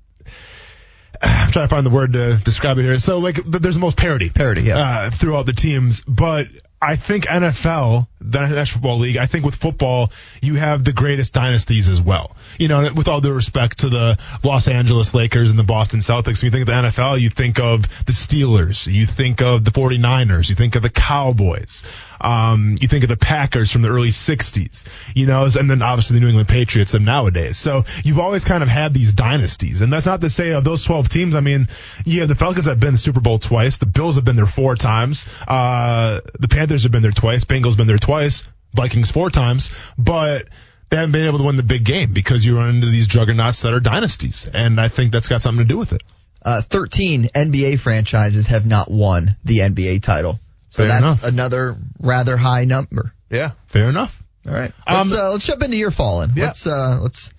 I'm 1.22 1.52
trying 1.52 1.68
to 1.68 1.76
find 1.76 1.86
the 1.86 1.92
word 1.92 2.14
to 2.14 2.38
describe 2.38 2.78
it 2.78 2.84
here. 2.84 2.98
So, 2.98 3.20
like, 3.20 3.36
th- 3.36 3.62
there's 3.62 3.76
the 3.76 3.82
most 3.82 3.98
parity. 3.98 4.30
Parity, 4.30 4.64
yeah. 4.64 4.78
Uh, 4.78 5.10
throughout 5.12 5.46
the 5.46 5.54
teams. 5.54 6.02
But 6.02 6.48
I 6.82 6.98
think 6.98 7.26
NFL, 7.26 8.08
the 8.20 8.40
National 8.40 8.66
Football 8.66 9.00
League, 9.00 9.18
I 9.18 9.28
think 9.28 9.46
with 9.46 9.56
football, 9.56 10.12
you 10.42 10.56
have 10.56 10.84
the 10.84 10.94
greatest 10.94 11.34
dynasties 11.34 11.90
as 11.90 12.02
well. 12.02 12.36
You 12.60 12.68
know, 12.68 12.92
with 12.94 13.08
all 13.08 13.22
due 13.22 13.34
respect 13.34 13.80
to 13.80 13.90
the 13.90 14.20
Los 14.44 14.68
Angeles 14.68 15.14
Lakers 15.14 15.50
and 15.50 15.58
the 15.58 15.64
Boston 15.64 16.02
Celtics, 16.02 16.42
when 16.42 16.48
you 16.48 16.52
think 16.52 16.62
of 16.62 16.68
the 16.68 16.90
NFL, 16.90 17.20
you 17.20 17.30
think 17.30 17.60
of 17.60 17.84
the 18.06 18.12
Steelers, 18.12 18.92
you 18.92 19.06
think 19.06 19.42
of 19.42 19.64
the 19.64 19.72
49ers, 19.72 20.50
you 20.50 20.56
think 20.56 20.76
of 20.76 20.82
the 20.82 20.90
Cowboys, 20.90 21.84
um, 22.20 22.78
you 22.80 22.88
think 22.88 23.04
of 23.04 23.10
the 23.10 23.18
Packers 23.18 23.72
from 23.72 23.82
the 23.82 23.90
early 23.90 24.10
60s, 24.10 24.84
you 25.16 25.28
know, 25.28 25.48
and 25.58 25.70
then 25.70 25.82
obviously 25.82 26.16
the 26.16 26.22
New 26.22 26.28
England 26.28 26.50
Patriots 26.50 26.94
of 26.94 27.02
nowadays. 27.02 27.58
So 27.58 27.86
you've 28.04 28.20
always 28.20 28.44
kind 28.44 28.62
of 28.62 28.70
had 28.70 28.94
these 28.94 29.14
dynasties. 29.14 29.82
And 29.82 29.92
that's 29.92 30.06
not 30.06 30.22
to 30.22 30.30
say 30.30 30.52
of 30.52 30.64
those 30.64 30.84
12 30.84 31.10
teams, 31.10 31.36
I 31.36 31.40
mean, 31.40 31.70
yeah, 32.06 32.26
the 32.26 32.36
Falcons 32.36 32.68
have 32.68 32.80
been 32.80 32.94
the 32.94 33.00
Super 33.00 33.22
Bowl 33.22 33.40
twice, 33.40 33.78
the 33.78 33.86
Bills 33.86 34.16
have 34.16 34.26
been 34.26 34.36
there 34.36 34.46
four 34.46 34.76
times, 34.76 35.26
uh, 35.48 36.22
the 36.40 36.48
Panthers 36.48 36.65
have 36.84 36.92
been 36.92 37.02
there 37.02 37.12
twice, 37.12 37.44
Bengals 37.44 37.78
been 37.78 37.88
there 37.88 37.98
twice, 37.98 38.44
Vikings 38.74 39.12
four 39.12 39.30
times, 39.30 39.70
but 39.98 40.48
they 40.90 40.98
haven't 40.98 41.12
been 41.14 41.26
able 41.28 41.40
to 41.40 41.44
win 41.46 41.56
the 41.56 41.64
big 41.64 41.84
game 41.86 42.14
because 42.14 42.46
you 42.46 42.58
run 42.58 42.70
into 42.76 42.88
these 42.88 43.08
juggernauts 43.08 43.62
that 43.64 43.74
are 43.74 43.80
dynasties. 43.80 44.48
And 44.54 44.80
I 44.80 44.88
think 44.88 45.12
that's 45.12 45.28
got 45.28 45.42
something 45.42 45.66
to 45.66 45.68
do 45.74 45.78
with 45.78 45.94
it. 45.94 46.04
Uh, 46.44 46.62
13 46.62 47.26
NBA 47.36 47.80
franchises 47.80 48.48
have 48.48 48.66
not 48.66 48.90
won 48.92 49.36
the 49.44 49.60
NBA 49.60 50.04
title. 50.04 50.40
So 50.70 50.78
Fair 50.84 50.88
that's 50.88 51.02
enough. 51.04 51.24
another 51.24 51.78
rather 52.00 52.38
high 52.38 52.66
number. 52.66 53.14
Yeah, 53.30 53.52
fair 53.68 53.90
enough. 53.90 54.22
All 54.48 54.54
right. 54.54 54.72
Let's, 54.88 55.12
Um, 55.12 55.18
uh, 55.18 55.32
let's 55.32 55.46
jump 55.48 55.64
into 55.64 55.78
your 55.78 55.90
fallen. 55.92 56.34
Yeah. 56.36 56.46
Let's, 56.46 56.68
uh, 56.68 57.00
let's, 57.02 57.32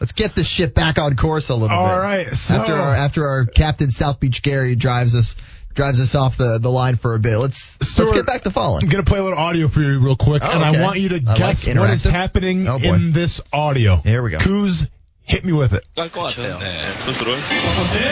let's 0.00 0.12
get 0.12 0.34
this 0.34 0.46
ship 0.46 0.72
back 0.74 0.96
on 0.96 1.14
course 1.16 1.50
a 1.50 1.54
little 1.54 1.76
All 1.76 1.86
bit. 1.94 2.00
right, 2.00 2.26
so- 2.36 2.54
after 2.54 2.74
our, 2.74 2.94
after 2.94 3.26
our 3.28 3.44
captain 3.44 3.90
South 3.90 4.18
Beach 4.20 4.42
Gary 4.42 4.76
drives 4.76 5.14
us, 5.14 5.36
drives 5.77 5.99
us 5.99 6.13
off 6.15 6.37
the, 6.37 6.59
the 6.61 6.69
line 6.69 6.95
for 6.97 7.15
a 7.15 7.19
bit. 7.19 7.37
Let's, 7.37 7.77
let's 7.81 7.91
Stuart, 7.93 8.13
get 8.13 8.25
back 8.25 8.43
to 8.43 8.51
fallen. 8.51 8.83
I'm 8.83 8.89
going 8.89 9.03
to 9.03 9.09
play 9.09 9.19
a 9.19 9.23
little 9.23 9.37
audio 9.39 9.67
for 9.67 9.81
you 9.81 9.99
real 9.99 10.15
quick, 10.15 10.43
Oh, 10.45 10.51
and 10.51 10.63
okay. 10.63 10.79
I 10.79 10.83
want 10.83 10.99
you 10.99 11.09
to 11.09 11.15
I 11.15 11.19
like 11.29 11.37
guess 11.37 11.65
what 11.75 11.89
is 11.89 12.05
interactive. 12.05 12.11
happening 12.11 12.67
Oh, 12.67 12.77
boy. 12.79 12.93
in 12.93 13.11
this 13.11 13.41
audio. 13.51 13.97
Here 13.97 14.21
we 14.21 14.29
go. 14.29 14.37
Kuz, 14.37 14.87
hit 15.23 15.43
me 15.43 15.51
with 15.53 15.73
it. 15.73 15.83
것 15.95 16.11
같아요. 16.11 16.59
네, 16.59 16.93
투수를. 17.05 17.37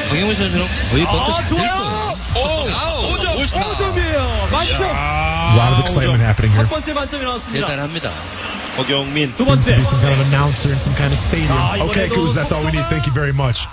박영훈 0.09 0.35
선수는 0.35 0.65
거의 0.91 1.05
버터 1.05 1.45
좋아요. 1.45 2.15
오, 2.35 2.67
5점. 3.17 3.45
5점이에요. 3.45 4.41
A 5.51 5.55
lot 5.57 5.73
of 5.73 5.79
excitement 5.81 6.21
happening 6.21 6.51
here. 6.53 6.65
대단합니다. 6.65 8.11
박영민. 8.77 9.35
Seems 9.37 9.65
to 9.65 9.75
be 9.75 9.83
some 9.83 9.99
kind 9.99 10.13
of 10.19 10.27
announcer 10.27 10.71
in 10.71 10.79
some 10.79 10.95
kind 10.95 11.11
of 11.13 11.19
stadium. 11.19 11.51
Okay, 11.91 12.07
Kuz, 12.07 12.33
that's 12.33 12.51
all 12.51 12.63
we 12.63 12.71
need. 12.71 12.85
Thank 12.89 13.05
you 13.05 13.11
very 13.13 13.33
much. 13.33 13.67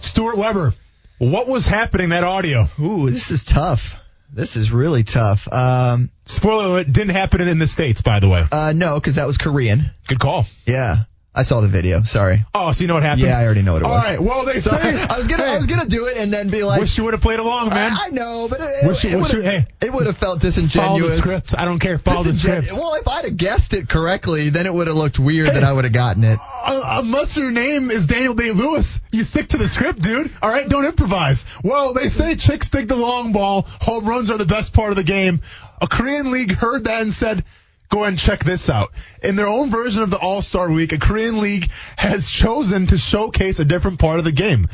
Stuart 0.00 0.36
Weber, 0.38 0.72
what 1.19 1.47
was 1.47 1.65
happening 1.67 2.09
that 2.09 2.23
audio? 2.23 2.67
Ooh, 2.79 3.09
this 3.09 3.31
is 3.31 3.43
tough. 3.43 3.99
This 4.31 4.55
is 4.55 4.71
really 4.71 5.03
tough. 5.03 5.47
Um, 5.51 6.09
Spoiler 6.25 6.65
alert, 6.65 6.87
it 6.87 6.93
didn't 6.93 7.11
happen 7.15 7.41
in 7.41 7.59
the 7.59 7.67
States, 7.67 8.01
by 8.01 8.19
the 8.19 8.27
way. 8.27 8.43
uh, 8.51 8.73
no, 8.75 8.95
because 8.99 9.15
that 9.15 9.27
was 9.27 9.37
Korean. 9.37 9.91
Good 10.07 10.19
call. 10.19 10.45
Yeah, 10.65 11.03
I 11.35 11.41
saw 11.43 11.61
the 11.61 11.67
video. 11.67 12.03
Sorry. 12.03 12.45
Oh, 12.53 12.71
so 12.73 12.83
you 12.83 12.87
know 12.87 12.93
what 12.93 13.01
happened? 13.01 13.25
Yeah, 13.25 13.39
I 13.39 13.43
already 13.45 13.63
know 13.63 13.73
what 13.73 13.81
it 13.81 13.85
All 13.85 13.91
was. 13.91 14.03
right, 14.07 14.19
well, 14.21 14.45
they 14.45 14.59
Sorry. 14.59 14.83
say. 14.83 15.01
I 15.09 15.17
was 15.17 15.27
gonna, 15.27 15.43
I 15.43 15.55
was 15.57 15.65
gonna 15.65 15.87
do 15.89 16.05
it 16.05 16.17
and 16.17 16.31
then 16.31 16.47
be 16.49 16.63
like, 16.63 16.79
Wish 16.79 16.95
you 16.97 17.03
would 17.05 17.13
have 17.15 17.21
played 17.23 17.39
along, 17.39 17.69
man. 17.69 17.91
I, 17.91 18.05
I 18.05 18.09
know, 18.09 18.47
but 18.47 18.59
it, 18.61 18.85
Wish 18.87 19.03
it, 19.05 19.15
wish 19.15 19.33
would 19.33 19.43
you- 19.43 19.49
hey. 19.49 19.55
have, 19.55 19.67
it 19.81 19.91
would 19.91 20.05
have 20.05 20.15
felt 20.15 20.33
Follow 20.33 20.39
the 20.39 20.47
disingenuous. 20.47 21.17
script. 21.17 21.55
I 21.57 21.65
don't 21.65 21.79
care. 21.79 21.97
Follow 21.97 22.21
the 22.21 22.35
script. 22.35 22.71
Well, 22.71 22.93
if 22.95 23.07
I'd 23.07 23.25
have 23.25 23.35
guessed 23.35 23.73
it 23.73 23.89
correctly, 23.89 24.51
then 24.51 24.67
it 24.67 24.73
would 24.73 24.85
have 24.85 24.95
looked 24.95 25.17
weird 25.17 25.47
that 25.47 25.63
I 25.63 25.73
would 25.73 25.85
have 25.85 25.93
gotten 25.93 26.23
it. 26.23 26.37
Uh, 26.39 26.99
unless 27.03 27.35
your 27.35 27.49
name 27.49 27.89
is 27.89 28.05
Daniel 28.05 28.35
Day 28.35 28.51
Lewis, 28.51 28.99
you 29.11 29.23
stick 29.23 29.49
to 29.49 29.57
the 29.57 29.67
script, 29.67 30.01
dude. 30.03 30.31
All 30.41 30.51
right, 30.51 30.69
don't 30.69 30.85
improvise. 30.85 31.45
Well, 31.63 31.95
they 31.95 32.09
say 32.09 32.35
chicks 32.35 32.69
dig 32.69 32.87
the 32.87 32.95
long 32.95 33.33
ball. 33.33 33.63
Home 33.81 34.05
runs 34.05 34.29
are 34.29 34.37
the 34.37 34.45
best 34.45 34.71
part 34.71 34.91
of 34.91 34.97
the 34.97 35.03
game. 35.03 35.41
A 35.81 35.87
Korean 35.87 36.29
league 36.31 36.51
heard 36.51 36.85
that 36.85 37.01
and 37.01 37.11
said, 37.11 37.43
"Go 37.89 37.99
ahead 37.99 38.09
and 38.09 38.19
check 38.19 38.43
this 38.43 38.69
out." 38.69 38.91
In 39.23 39.35
their 39.35 39.47
own 39.47 39.69
version 39.69 40.03
of 40.03 40.09
the 40.09 40.17
All 40.17 40.41
Star 40.41 40.69
Week, 40.69 40.91
a 40.93 40.97
Korean 40.97 41.39
league 41.39 41.69
has 41.97 42.29
chosen 42.29 42.87
to 42.87 42.97
showcase 42.97 43.59
a 43.59 43.65
different 43.65 43.99
part 43.99 44.19
of 44.19 44.25
the 44.25 44.31
game. 44.31 44.67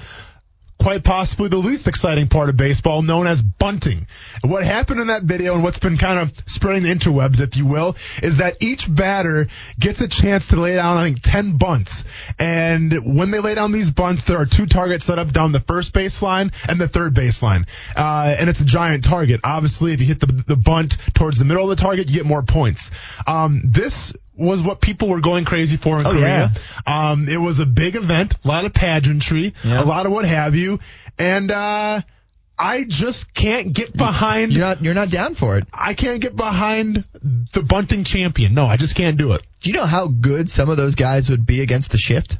Quite 0.80 1.03
possibly 1.03 1.49
the 1.49 1.57
least 1.57 1.89
exciting 1.89 2.27
part 2.27 2.47
of 2.47 2.56
baseball, 2.56 3.01
known 3.01 3.27
as 3.27 3.41
bunting. 3.41 4.07
What 4.45 4.64
happened 4.64 5.01
in 5.01 5.07
that 5.07 5.23
video 5.23 5.53
and 5.53 5.61
what's 5.61 5.77
been 5.77 5.97
kind 5.97 6.19
of 6.19 6.31
spreading 6.45 6.84
the 6.84 6.89
interwebs, 6.89 7.41
if 7.41 7.57
you 7.57 7.65
will, 7.65 7.97
is 8.23 8.38
that 8.38 8.57
each 8.61 8.93
batter 8.93 9.47
gets 9.77 9.99
a 9.99 10.07
chance 10.07 10.47
to 10.47 10.56
lay 10.56 10.76
down, 10.76 10.97
I 10.97 11.03
think, 11.03 11.22
10 11.22 11.57
bunts. 11.57 12.06
And 12.39 13.18
when 13.18 13.31
they 13.31 13.39
lay 13.39 13.56
down 13.56 13.73
these 13.73 13.89
bunts, 13.89 14.23
there 14.23 14.38
are 14.38 14.45
two 14.45 14.68
targets 14.68 15.03
set 15.03 15.19
up 15.19 15.34
down 15.34 15.51
the 15.51 15.60
first 15.60 15.93
baseline 15.93 16.53
and 16.69 16.80
the 16.80 16.88
third 16.88 17.14
baseline. 17.14 17.68
Uh, 17.95 18.35
and 18.39 18.49
it's 18.49 18.61
a 18.61 18.65
giant 18.65 19.03
target. 19.03 19.41
Obviously, 19.43 19.91
if 19.93 19.99
you 19.99 20.07
hit 20.07 20.22
the, 20.22 20.27
the 20.27 20.56
bunt 20.56 20.97
towards 21.14 21.39
the 21.39 21.45
middle 21.45 21.69
of 21.69 21.77
the 21.77 21.81
target, 21.81 22.07
you 22.07 22.15
get 22.15 22.26
more 22.26 22.41
points. 22.43 22.91
Um, 23.27 23.61
this 23.65 24.14
was 24.40 24.64
what 24.64 24.82
people 24.82 25.10
were 25.10 25.22
going 25.22 25.45
crazy 25.45 25.78
for 25.78 25.99
in 25.99 26.07
Oh, 26.07 26.11
Korea. 26.11 26.52
Um, 26.88 27.28
it 27.30 27.38
was 27.38 27.60
a 27.60 27.66
big 27.66 27.95
event, 27.95 28.34
a 28.44 28.48
lot 28.48 28.66
of 28.66 28.74
pageantry, 28.74 29.53
Yeah. 29.64 29.84
a 29.84 29.86
lot 29.86 30.06
of 30.06 30.11
what 30.11 30.26
have 30.26 30.56
you, 30.56 30.80
and 31.18 31.52
uh, 31.52 32.02
I 32.57 32.84
just 32.88 33.34
can't 33.34 33.72
get 33.74 33.95
behind. 33.95 34.52
You're 34.53 34.61
not, 34.61 34.82
you're 34.82 34.94
not 34.94 35.10
down 35.10 35.36
for 35.36 35.57
it. 35.57 35.68
I 35.74 35.94
can't 35.94 36.22
get 36.22 36.36
behind 36.36 37.03
the 37.53 37.61
bunting 37.61 38.03
champion. 38.03 38.53
No, 38.53 38.66
I 38.66 38.78
just 38.78 38.95
can't 38.95 39.18
do 39.18 39.34
it. 39.34 39.44
Do 39.61 39.70
you 39.70 39.76
know 39.76 39.86
how 39.86 40.07
good 40.07 40.49
some 40.49 40.70
of 40.70 40.78
those 40.78 40.95
guys 40.95 41.30
would 41.30 41.45
be 41.45 41.61
against 41.61 41.91
the 41.91 41.98
shift? 41.98 42.38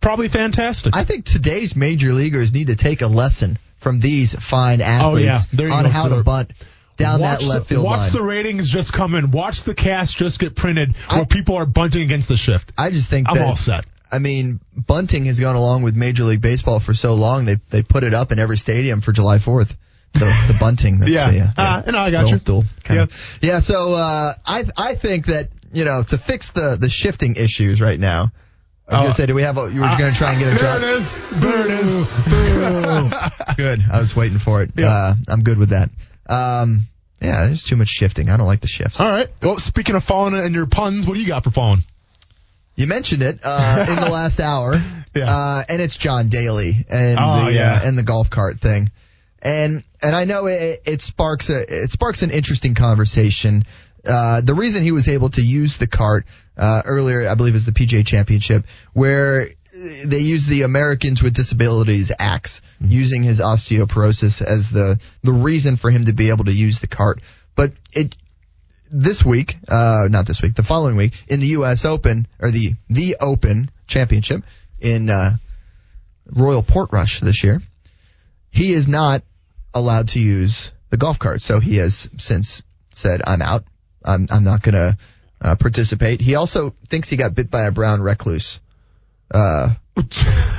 Probably 0.00 0.28
fantastic. 0.28 0.94
I 0.94 1.04
think 1.04 1.24
today's 1.24 1.74
major 1.74 2.12
leaguers 2.12 2.52
need 2.52 2.68
to 2.68 2.76
take 2.76 3.00
a 3.02 3.06
lesson 3.08 3.58
from 3.78 3.98
these 4.00 4.34
fine 4.34 4.80
athletes 4.80 5.46
Oh, 5.52 5.62
yeah. 5.62 5.74
On 5.74 5.84
go, 5.84 5.90
how 5.90 6.08
to 6.08 6.22
bunt. 6.22 6.52
Down 6.98 7.20
watch 7.20 7.40
that 7.40 7.46
left 7.46 7.68
the, 7.68 7.74
field 7.76 7.84
Watch 7.84 7.98
line. 8.00 8.12
the 8.12 8.22
ratings 8.22 8.68
just 8.68 8.92
come 8.92 9.14
in. 9.14 9.30
Watch 9.30 9.62
the 9.62 9.74
cast 9.74 10.16
just 10.16 10.38
get 10.38 10.54
printed 10.54 10.96
where 11.10 11.24
people 11.24 11.56
are 11.56 11.66
bunting 11.66 12.02
against 12.02 12.28
the 12.28 12.36
shift. 12.36 12.72
I 12.76 12.90
just 12.90 13.08
think 13.08 13.28
I'm 13.28 13.36
that, 13.36 13.46
all 13.46 13.56
set. 13.56 13.86
I 14.10 14.18
mean, 14.18 14.60
bunting 14.74 15.26
has 15.26 15.38
gone 15.40 15.56
along 15.56 15.82
with 15.82 15.94
Major 15.96 16.24
League 16.24 16.40
Baseball 16.42 16.80
for 16.80 16.94
so 16.94 17.14
long. 17.14 17.44
They 17.44 17.56
they 17.70 17.82
put 17.82 18.04
it 18.04 18.14
up 18.14 18.32
in 18.32 18.38
every 18.38 18.56
stadium 18.56 19.00
for 19.00 19.12
July 19.12 19.38
4th. 19.38 19.74
The, 20.14 20.20
the 20.20 20.56
bunting. 20.58 20.98
That's 21.00 21.12
Yeah. 21.12 21.30
The, 21.30 21.40
uh, 21.42 21.50
Ah, 21.58 21.82
no, 21.90 21.98
I 21.98 22.10
got 22.10 22.30
you. 22.30 22.62
kind 22.82 23.00
of. 23.00 23.38
Yeah. 23.42 23.60
So 23.60 23.92
uh, 23.92 24.32
I 24.46 24.64
I 24.76 24.94
think 24.94 25.26
that 25.26 25.50
you 25.72 25.84
know 25.84 26.02
to 26.08 26.16
fix 26.18 26.50
the 26.50 26.76
the 26.80 26.88
shifting 26.88 27.36
issues 27.36 27.80
right 27.80 28.00
now. 28.00 28.32
I 28.88 28.92
was 28.92 29.00
Oh, 29.00 29.02
gonna 29.04 29.12
say, 29.12 29.26
do 29.26 29.34
we 29.34 29.42
have 29.42 29.58
a? 29.58 29.70
You 29.70 29.82
were 29.82 29.86
gonna 29.86 30.14
try 30.14 30.32
and 30.32 30.40
get 30.40 30.48
a 30.48 30.56
There 30.56 30.58
job. 30.58 30.82
it 30.82 30.88
is. 30.88 31.18
There 31.32 31.66
it 31.66 31.70
is. 31.70 31.98
Good. 33.56 33.84
I 33.92 34.00
was 34.00 34.16
waiting 34.16 34.38
for 34.38 34.62
it. 34.62 34.70
Uh, 34.78 35.14
I'm 35.28 35.42
good 35.42 35.58
with 35.58 35.70
that. 35.70 35.90
Um, 36.28 36.82
yeah, 37.20 37.46
there's 37.46 37.64
too 37.64 37.76
much 37.76 37.88
shifting. 37.88 38.30
I 38.30 38.36
don't 38.36 38.46
like 38.46 38.60
the 38.60 38.68
shifts. 38.68 39.00
All 39.00 39.10
right. 39.10 39.28
Well, 39.42 39.58
speaking 39.58 39.96
of 39.96 40.04
falling 40.04 40.34
and 40.34 40.54
your 40.54 40.66
puns, 40.66 41.06
what 41.06 41.14
do 41.14 41.20
you 41.20 41.26
got 41.26 41.44
for 41.44 41.50
falling? 41.50 41.82
You 42.76 42.86
mentioned 42.86 43.22
it 43.22 43.40
uh, 43.42 43.86
in 43.88 43.96
the 43.96 44.08
last 44.12 44.38
hour, 44.38 44.74
uh, 45.16 45.62
and 45.68 45.82
it's 45.82 45.96
John 45.96 46.28
Daly 46.28 46.86
and 46.88 47.18
Oh, 47.20 47.46
the 47.46 47.52
yeah. 47.52 47.80
uh, 47.82 47.88
and 47.88 47.98
the 47.98 48.04
golf 48.04 48.30
cart 48.30 48.60
thing, 48.60 48.90
and 49.42 49.82
and 50.00 50.14
I 50.14 50.24
know 50.26 50.46
it, 50.46 50.82
it 50.86 51.02
sparks 51.02 51.50
a 51.50 51.60
it 51.66 51.90
sparks 51.90 52.22
an 52.22 52.30
interesting 52.30 52.74
conversation. 52.76 53.64
Uh, 54.06 54.40
the 54.42 54.54
reason 54.54 54.84
he 54.84 54.92
was 54.92 55.08
able 55.08 55.28
to 55.30 55.42
use 55.42 55.76
the 55.78 55.88
cart 55.88 56.24
uh, 56.56 56.82
earlier, 56.84 57.28
I 57.28 57.34
believe, 57.34 57.56
is 57.56 57.66
the 57.66 57.72
PGA 57.72 58.06
Championship, 58.06 58.64
where 58.92 59.48
they 60.04 60.18
use 60.18 60.46
the 60.46 60.62
Americans 60.62 61.22
with 61.22 61.34
Disabilities 61.34 62.10
Acts, 62.18 62.62
using 62.80 63.22
his 63.22 63.40
osteoporosis 63.40 64.42
as 64.42 64.70
the 64.70 64.98
the 65.22 65.32
reason 65.32 65.76
for 65.76 65.90
him 65.90 66.06
to 66.06 66.12
be 66.12 66.30
able 66.30 66.44
to 66.46 66.52
use 66.52 66.80
the 66.80 66.86
cart. 66.86 67.20
But 67.54 67.72
it 67.92 68.16
this 68.90 69.24
week, 69.24 69.56
uh, 69.68 70.08
not 70.10 70.26
this 70.26 70.42
week, 70.42 70.54
the 70.54 70.62
following 70.62 70.96
week 70.96 71.22
in 71.28 71.40
the 71.40 71.48
U.S. 71.48 71.84
Open 71.84 72.26
or 72.40 72.50
the 72.50 72.74
the 72.88 73.16
Open 73.20 73.70
Championship 73.86 74.42
in 74.80 75.10
uh, 75.10 75.36
Royal 76.26 76.62
Portrush 76.62 77.20
this 77.20 77.44
year, 77.44 77.60
he 78.50 78.72
is 78.72 78.88
not 78.88 79.22
allowed 79.74 80.08
to 80.08 80.18
use 80.18 80.72
the 80.90 80.96
golf 80.96 81.18
cart. 81.18 81.40
So 81.40 81.60
he 81.60 81.76
has 81.76 82.10
since 82.16 82.62
said, 82.90 83.20
"I'm 83.26 83.42
out. 83.42 83.64
I'm 84.04 84.26
I'm 84.30 84.44
not 84.44 84.62
going 84.62 84.74
to 84.74 84.98
uh, 85.40 85.56
participate." 85.56 86.20
He 86.20 86.34
also 86.34 86.70
thinks 86.88 87.08
he 87.08 87.16
got 87.16 87.34
bit 87.34 87.50
by 87.50 87.64
a 87.64 87.72
brown 87.72 88.00
recluse. 88.00 88.60
Uh, 89.30 89.70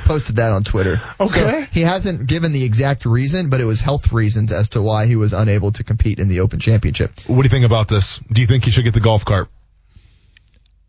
posted 0.04 0.36
that 0.36 0.52
on 0.52 0.64
Twitter. 0.64 1.00
Okay. 1.18 1.28
So 1.28 1.60
he 1.72 1.80
hasn't 1.80 2.26
given 2.26 2.52
the 2.52 2.64
exact 2.64 3.06
reason, 3.06 3.48
but 3.48 3.60
it 3.60 3.64
was 3.64 3.80
health 3.80 4.12
reasons 4.12 4.52
as 4.52 4.70
to 4.70 4.82
why 4.82 5.06
he 5.06 5.16
was 5.16 5.32
unable 5.32 5.72
to 5.72 5.84
compete 5.84 6.18
in 6.18 6.28
the 6.28 6.40
Open 6.40 6.60
Championship. 6.60 7.12
What 7.26 7.36
do 7.36 7.42
you 7.44 7.48
think 7.48 7.64
about 7.64 7.88
this? 7.88 8.20
Do 8.30 8.40
you 8.40 8.46
think 8.46 8.64
he 8.64 8.70
should 8.70 8.84
get 8.84 8.94
the 8.94 9.00
golf 9.00 9.24
cart? 9.24 9.48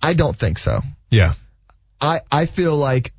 I 0.02 0.14
don't 0.14 0.36
think 0.36 0.58
so. 0.58 0.82
Yeah. 1.10 1.36
I 2.00 2.22
I 2.32 2.46
feel 2.46 2.76
like 2.76 3.14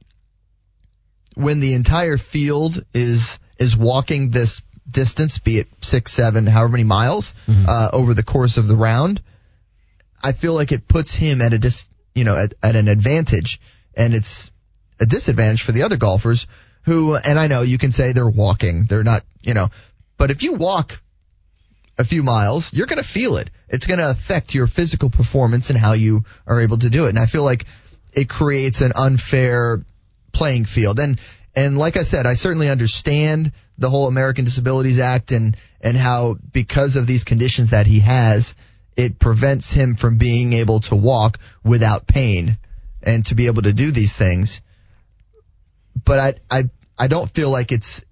when 1.35 1.61
the 1.61 1.75
entire 1.75 2.19
field 2.19 2.85
is 2.93 3.39
is 3.59 3.77
walking 3.77 4.31
this 4.31 4.61
distance, 4.91 5.39
be 5.39 5.59
it 5.59 5.69
six, 5.81 6.13
seven, 6.13 6.47
however 6.47 6.73
many 6.73 6.85
miles 6.85 7.35
uh, 7.49 7.91
over 7.93 8.15
the 8.15 8.25
course 8.25 8.57
of 8.57 8.67
the 8.67 8.77
round, 8.77 9.23
I 10.23 10.33
feel 10.33 10.55
like 10.55 10.73
it 10.73 10.89
puts 10.89 11.15
him 11.15 11.41
at 11.41 11.53
a 11.53 11.59
dis 11.59 11.89
you 12.15 12.25
know 12.25 12.37
at, 12.37 12.55
at 12.63 12.77
an 12.77 12.89
advantage, 12.89 13.61
and 13.97 14.15
it's 14.15 14.51
a 15.01 15.07
disadvantage 15.07 15.63
for 15.63 15.73
the 15.73 15.83
other 15.83 15.97
golfers 15.97 16.47
who 16.85 17.15
and 17.15 17.39
I 17.39 17.47
know 17.47 17.63
you 17.63 17.79
can 17.79 17.93
say 17.93 18.13
they're 18.13 18.29
walking, 18.29 18.87
they're 18.89 19.05
not 19.05 19.23
you 19.43 19.55
know, 19.55 19.69
but 20.19 20.31
if 20.31 20.43
you 20.43 20.55
walk 20.55 21.01
a 21.99 22.05
few 22.05 22.23
miles, 22.23 22.73
you're 22.73 22.87
going 22.87 23.03
to 23.03 23.09
feel 23.09 23.37
it. 23.37 23.51
It's 23.69 23.87
going 23.87 24.01
to 24.01 24.11
affect 24.11 24.55
your 24.55 24.67
physical 24.67 25.11
performance 25.11 25.71
and 25.71 25.79
how 25.79 25.93
you 25.93 26.25
are 26.47 26.61
able 26.61 26.79
to 26.79 26.91
do 26.91 27.07
it. 27.07 27.11
And 27.11 27.19
I 27.19 27.27
feel 27.27 27.45
like 27.45 27.67
it 28.15 28.29
creates 28.29 28.81
an 28.81 28.93
unfair 28.95 29.85
playing 30.33 30.65
field. 30.65 30.99
And 30.99 31.21
and 31.55 31.77
like 31.77 31.97
I 31.97 32.03
said, 32.03 32.27
I 32.27 32.35
certainly 32.35 32.71
understand 32.71 33.53
the 33.79 33.91
whole 33.91 34.09
American 34.09 34.45
Disabilities 34.45 35.01
Act 35.01 35.33
and 35.33 35.57
and 35.81 35.97
how 35.97 36.37
because 36.53 36.97
of 36.97 37.07
these 37.07 37.25
conditions 37.25 37.71
that 37.71 37.87
he 37.87 38.01
has, 38.01 38.55
it 38.97 39.19
prevents 39.19 39.73
him 39.73 39.97
from 39.97 40.19
being 40.19 40.53
able 40.55 40.81
to 40.81 40.97
walk 40.97 41.39
without 41.65 42.07
pain 42.07 42.59
and 43.05 43.25
to 43.27 43.35
be 43.35 43.47
able 43.47 43.63
to 43.63 43.73
do 43.73 43.91
these 43.91 44.17
things. 44.17 44.61
But 46.05 46.19
I 46.19 46.35
I 46.59 46.63
I 46.99 47.07
don't 47.09 47.31
feel 47.31 47.51
like 47.51 47.73
it's 47.73 48.03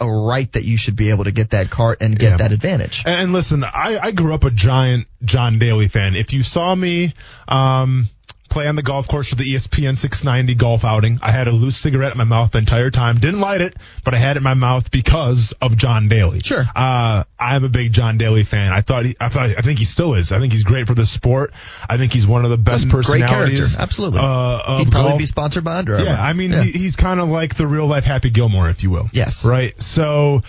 a 0.00 0.08
right 0.08 0.50
that 0.52 0.64
you 0.64 0.76
should 0.76 0.94
be 0.96 1.10
able 1.10 1.24
to 1.24 1.32
get 1.32 1.50
that 1.50 1.70
cart 1.70 2.00
and 2.02 2.16
get 2.16 2.30
Yeah. 2.30 2.36
that 2.36 2.52
advantage. 2.52 3.02
And, 3.04 3.20
and 3.22 3.32
listen, 3.32 3.64
I, 3.64 3.98
I 4.00 4.10
grew 4.12 4.32
up 4.32 4.44
a 4.44 4.50
giant 4.50 5.08
John 5.24 5.58
Daly 5.58 5.88
fan. 5.88 6.14
If 6.14 6.32
you 6.32 6.44
saw 6.44 6.72
me 6.72 7.14
um, 7.48 8.08
play 8.48 8.66
on 8.66 8.74
the 8.76 8.82
golf 8.82 9.06
course 9.08 9.28
for 9.28 9.34
the 9.36 9.44
ESPN 9.44 9.96
690 9.96 10.54
golf 10.54 10.84
outing, 10.84 11.18
I 11.22 11.30
had 11.32 11.48
a 11.48 11.50
loose 11.52 11.76
cigarette 11.76 12.12
in 12.12 12.18
my 12.18 12.24
mouth 12.24 12.52
the 12.52 12.58
entire 12.58 12.90
time. 12.90 13.18
Didn't 13.18 13.40
light 13.40 13.60
it, 13.60 13.74
but 14.04 14.14
I 14.14 14.18
had 14.18 14.36
it 14.36 14.38
in 14.38 14.42
my 14.42 14.54
mouth 14.54 14.90
because 14.90 15.52
of 15.60 15.76
John 15.76 16.08
Daly. 16.08 16.40
Sure. 16.40 16.64
Uh, 16.74 17.24
I'm 17.38 17.64
a 17.64 17.68
big 17.68 17.92
John 17.92 18.18
Daly 18.18 18.44
fan. 18.44 18.72
I 18.72 18.80
thought 18.80 19.04
he, 19.06 19.14
I 19.20 19.28
thought, 19.28 19.50
I 19.50 19.60
think 19.60 19.78
he 19.78 19.84
still 19.84 20.14
is. 20.14 20.32
I 20.32 20.40
think 20.40 20.52
he's 20.52 20.64
great 20.64 20.86
for 20.86 20.94
the 20.94 21.06
sport. 21.06 21.52
I 21.88 21.96
think 21.98 22.12
he's 22.12 22.26
one 22.26 22.44
of 22.44 22.50
the 22.50 22.58
best 22.58 22.88
personalities. 22.88 23.76
absolutely. 23.78 24.20
Uh, 24.22 24.78
He'd 24.78 24.90
probably 24.90 25.10
golf. 25.10 25.18
be 25.18 25.26
sponsored 25.26 25.64
by 25.64 25.76
Under 25.78 25.94
Armour. 25.94 26.06
Yeah, 26.06 26.22
I 26.22 26.32
mean, 26.32 26.52
Yeah. 26.52 26.62
He, 26.62 26.72
he's 26.72 26.96
kind 26.96 27.20
of 27.20 27.28
like 27.28 27.54
the 27.54 27.66
real 27.66 27.86
life 27.86 28.04
Happy 28.04 28.30
Gilmore, 28.30 28.68
if 28.70 28.82
you 28.82 28.90
will. 28.90 29.08
Yes. 29.12 29.44
Right. 29.44 29.80
So 29.80 30.40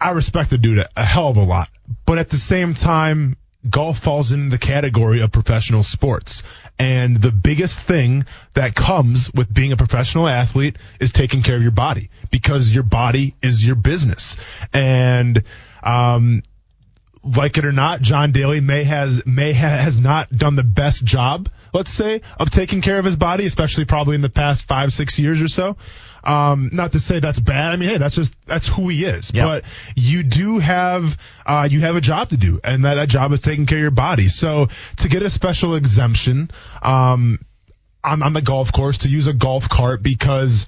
I 0.00 0.10
respect 0.10 0.50
the 0.50 0.58
dude 0.58 0.84
a 0.96 1.04
hell 1.04 1.28
of 1.28 1.36
a 1.38 1.42
lot, 1.42 1.68
but 2.04 2.18
at 2.18 2.28
the 2.28 2.36
same 2.36 2.74
time, 2.74 3.36
golf 3.68 3.98
falls 3.98 4.30
in 4.30 4.48
the 4.48 4.58
category 4.58 5.22
of 5.22 5.32
professional 5.32 5.82
sports. 5.82 6.42
And 6.78 7.16
the 7.16 7.32
biggest 7.32 7.80
thing 7.80 8.26
that 8.54 8.74
comes 8.74 9.32
with 9.32 9.52
being 9.52 9.72
a 9.72 9.76
professional 9.76 10.28
athlete 10.28 10.76
is 11.00 11.10
taking 11.10 11.42
care 11.42 11.56
of 11.56 11.62
your 11.62 11.70
body 11.70 12.10
because 12.30 12.74
your 12.74 12.84
body 12.84 13.34
is 13.42 13.64
your 13.64 13.76
business. 13.76 14.36
And, 14.74 15.42
um, 15.82 16.42
like 17.36 17.58
it 17.58 17.64
or 17.64 17.72
not, 17.72 18.02
John 18.02 18.30
Daly 18.32 18.60
may 18.60 18.84
has 18.84 19.24
may 19.26 19.52
ha, 19.52 19.68
has 19.68 19.98
not 19.98 20.30
done 20.30 20.54
the 20.54 20.62
best 20.62 21.04
job, 21.04 21.48
let's 21.72 21.90
say, 21.90 22.20
of 22.38 22.50
taking 22.50 22.82
care 22.82 22.98
of 22.98 23.04
his 23.04 23.16
body, 23.16 23.46
especially 23.46 23.84
probably 23.84 24.14
in 24.14 24.20
the 24.20 24.28
past 24.28 24.64
five 24.64 24.92
six 24.92 25.18
years 25.18 25.40
or 25.40 25.48
so. 25.48 25.76
Um, 26.26 26.70
not 26.72 26.92
to 26.92 27.00
say 27.00 27.20
that's 27.20 27.38
bad. 27.38 27.72
I 27.72 27.76
mean, 27.76 27.88
hey, 27.88 27.98
that's 27.98 28.16
just 28.16 28.34
that's 28.46 28.66
who 28.66 28.88
he 28.88 29.04
is. 29.04 29.30
Yeah. 29.32 29.44
But 29.44 29.64
you 29.94 30.24
do 30.24 30.58
have 30.58 31.16
uh, 31.46 31.68
you 31.70 31.80
have 31.80 31.94
a 31.94 32.00
job 32.00 32.30
to 32.30 32.36
do, 32.36 32.60
and 32.64 32.84
that, 32.84 32.94
that 32.94 33.08
job 33.08 33.32
is 33.32 33.40
taking 33.40 33.66
care 33.66 33.78
of 33.78 33.82
your 33.82 33.90
body. 33.92 34.28
So 34.28 34.66
to 34.98 35.08
get 35.08 35.22
a 35.22 35.30
special 35.30 35.76
exemption 35.76 36.50
um, 36.82 37.38
on 38.02 38.24
on 38.24 38.32
the 38.32 38.42
golf 38.42 38.72
course 38.72 38.98
to 38.98 39.08
use 39.08 39.28
a 39.28 39.32
golf 39.32 39.68
cart 39.68 40.02
because 40.02 40.66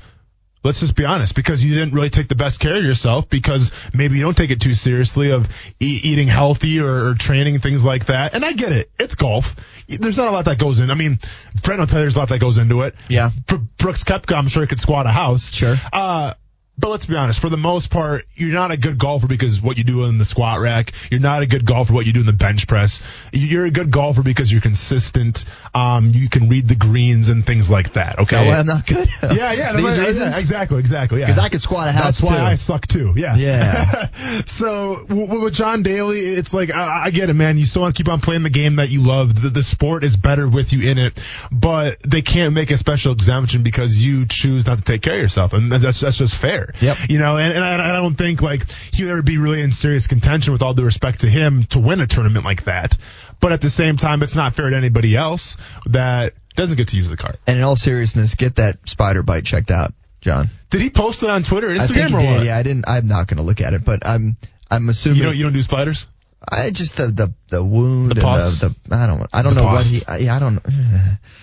let's 0.64 0.80
just 0.80 0.94
be 0.94 1.04
honest, 1.04 1.34
because 1.34 1.62
you 1.62 1.74
didn't 1.74 1.94
really 1.94 2.10
take 2.10 2.28
the 2.28 2.34
best 2.34 2.60
care 2.60 2.76
of 2.76 2.84
yourself, 2.84 3.28
because 3.28 3.70
maybe 3.94 4.16
you 4.16 4.22
don't 4.22 4.36
take 4.36 4.50
it 4.50 4.60
too 4.60 4.74
seriously 4.74 5.30
of 5.30 5.48
e- 5.80 6.00
eating 6.02 6.28
healthy 6.28 6.80
or, 6.80 7.08
or 7.08 7.14
training 7.14 7.58
things 7.58 7.84
like 7.84 8.06
that. 8.06 8.34
And 8.34 8.44
I 8.44 8.52
get 8.52 8.72
it. 8.72 8.90
It's 8.98 9.14
golf. 9.14 9.56
There's 9.88 10.18
not 10.18 10.28
a 10.28 10.30
lot 10.30 10.44
that 10.44 10.58
goes 10.58 10.80
in. 10.80 10.90
I 10.90 10.94
mean, 10.94 11.18
Brent 11.62 11.80
will 11.80 11.86
tell 11.86 12.00
you 12.00 12.04
there's 12.04 12.16
a 12.16 12.18
lot 12.18 12.28
that 12.28 12.40
goes 12.40 12.58
into 12.58 12.82
it. 12.82 12.94
Yeah. 13.08 13.30
Brooks 13.78 14.04
Koepka, 14.04 14.36
I'm 14.36 14.48
sure 14.48 14.66
could 14.66 14.80
squat 14.80 15.06
a 15.06 15.10
house. 15.10 15.50
Sure. 15.50 15.76
Uh, 15.92 16.34
but 16.78 16.90
let's 16.90 17.06
be 17.06 17.16
honest, 17.16 17.40
for 17.40 17.48
the 17.48 17.56
most 17.56 17.90
part, 17.90 18.24
you're 18.36 18.52
not 18.52 18.70
a 18.70 18.76
good 18.76 18.98
golfer 18.98 19.26
because 19.26 19.60
what 19.60 19.76
you 19.78 19.84
do 19.84 20.04
in 20.04 20.18
the 20.18 20.24
squat 20.24 20.60
rack. 20.60 20.92
You're 21.10 21.20
not 21.20 21.42
a 21.42 21.46
good 21.46 21.64
golfer 21.66 21.92
what 21.92 22.06
you 22.06 22.12
do 22.12 22.20
in 22.20 22.26
the 22.26 22.32
bench 22.32 22.66
press. 22.68 23.00
You're 23.32 23.66
a 23.66 23.70
good 23.70 23.90
golfer 23.90 24.22
because 24.22 24.50
you're 24.52 24.60
consistent. 24.60 25.44
Um, 25.74 26.12
you 26.14 26.28
can 26.28 26.48
read 26.48 26.68
the 26.68 26.74
greens 26.76 27.28
and 27.28 27.44
things 27.44 27.70
like 27.70 27.94
that. 27.94 28.18
Okay. 28.20 28.36
So 28.36 28.52
I'm 28.52 28.66
not 28.66 28.86
good. 28.86 29.08
Yeah, 29.38 29.52
yeah, 29.52 29.72
These 29.76 29.96
yeah, 29.96 30.04
reasons? 30.06 30.38
exactly, 30.38 30.78
exactly. 30.78 31.20
Yeah, 31.20 31.26
'Cause 31.26 31.38
I 31.38 31.48
could 31.48 31.60
squat 31.60 31.88
a 31.88 31.92
house, 31.92 32.20
That's 32.20 32.22
why 32.22 32.36
too. 32.38 32.42
I 32.42 32.54
suck 32.54 32.86
too. 32.86 33.12
Yeah, 33.16 33.36
Yeah. 33.36 34.42
so 34.46 35.04
w- 35.08 35.26
w- 35.26 35.44
with 35.44 35.54
John 35.54 35.82
Daly, 35.82 36.20
it's 36.20 36.52
like 36.54 36.72
I, 36.72 37.04
I 37.06 37.10
get 37.10 37.30
it, 37.30 37.34
man. 37.34 37.58
You 37.58 37.66
still 37.66 37.82
want 37.82 37.94
to 37.96 37.98
keep 38.02 38.10
on 38.10 38.20
playing 38.20 38.42
the 38.42 38.50
game 38.50 38.76
that 38.76 38.90
you 38.90 39.02
love. 39.02 39.40
The, 39.42 39.50
the 39.50 39.62
sport 39.62 40.04
is 40.04 40.16
better 40.16 40.48
with 40.48 40.72
you 40.72 40.88
in 40.90 40.98
it, 40.98 41.20
but 41.50 41.98
they 42.06 42.22
can't 42.22 42.54
make 42.54 42.70
a 42.70 42.76
special 42.76 43.12
exemption 43.12 43.62
because 43.62 44.02
you 44.02 44.26
choose 44.26 44.66
not 44.66 44.78
to 44.78 44.84
take 44.84 45.02
care 45.02 45.14
of 45.16 45.20
yourself, 45.22 45.52
and 45.52 45.70
that's 45.72 46.00
that's 46.00 46.18
just 46.18 46.36
fair. 46.36 46.67
Yep. 46.80 46.96
You 47.08 47.18
know, 47.18 47.36
and, 47.36 47.52
and 47.54 47.64
I, 47.64 47.90
I 47.90 47.92
don't 47.92 48.14
think 48.14 48.42
like 48.42 48.68
he 48.92 49.04
would 49.04 49.10
ever 49.12 49.22
be 49.22 49.38
really 49.38 49.60
in 49.62 49.72
serious 49.72 50.06
contention 50.06 50.52
with 50.52 50.62
all 50.62 50.74
due 50.74 50.84
respect 50.84 51.20
to 51.20 51.28
him 51.28 51.64
to 51.70 51.78
win 51.78 52.00
a 52.00 52.06
tournament 52.06 52.44
like 52.44 52.64
that. 52.64 52.96
But 53.40 53.52
at 53.52 53.60
the 53.60 53.70
same 53.70 53.96
time, 53.96 54.22
it's 54.22 54.34
not 54.34 54.54
fair 54.54 54.70
to 54.70 54.76
anybody 54.76 55.16
else 55.16 55.56
that 55.86 56.32
doesn't 56.56 56.76
get 56.76 56.88
to 56.88 56.96
use 56.96 57.08
the 57.08 57.16
cart. 57.16 57.38
And 57.46 57.58
in 57.58 57.62
all 57.64 57.76
seriousness, 57.76 58.34
get 58.34 58.56
that 58.56 58.88
spider 58.88 59.22
bite 59.22 59.44
checked 59.44 59.70
out, 59.70 59.92
John. 60.20 60.48
Did 60.70 60.80
he 60.80 60.90
post 60.90 61.22
it 61.22 61.30
on 61.30 61.42
Twitter 61.44 61.68
or 61.70 61.74
Instagram 61.74 62.14
or 62.14 62.18
did. 62.20 62.36
what? 62.38 62.44
Yeah, 62.46 62.56
I 62.56 62.62
didn't. 62.62 62.84
I'm 62.88 63.06
not 63.06 63.28
going 63.28 63.36
to 63.38 63.44
look 63.44 63.60
at 63.60 63.74
it, 63.74 63.84
but 63.84 64.04
I'm. 64.06 64.36
I'm 64.70 64.88
assuming 64.90 65.18
You 65.18 65.24
don't 65.24 65.36
you 65.36 65.44
don't 65.44 65.54
do 65.54 65.62
spiders? 65.62 66.06
I 66.46 66.70
just 66.70 66.96
the 66.96 67.06
the 67.06 67.32
the 67.48 67.64
wound 67.64 68.10
The 68.12 68.16
and 68.16 68.22
pus? 68.22 68.60
the, 68.60 68.74
the 68.86 68.94
I 68.96 69.06
don't 69.06 69.26
I 69.32 69.42
don't 69.42 69.54
The 69.54 69.62
know 69.62 69.66
what 69.68 69.84
he 69.86 70.00
I, 70.06 70.18
yeah 70.18 70.36
I 70.36 70.38
don't 70.38 70.60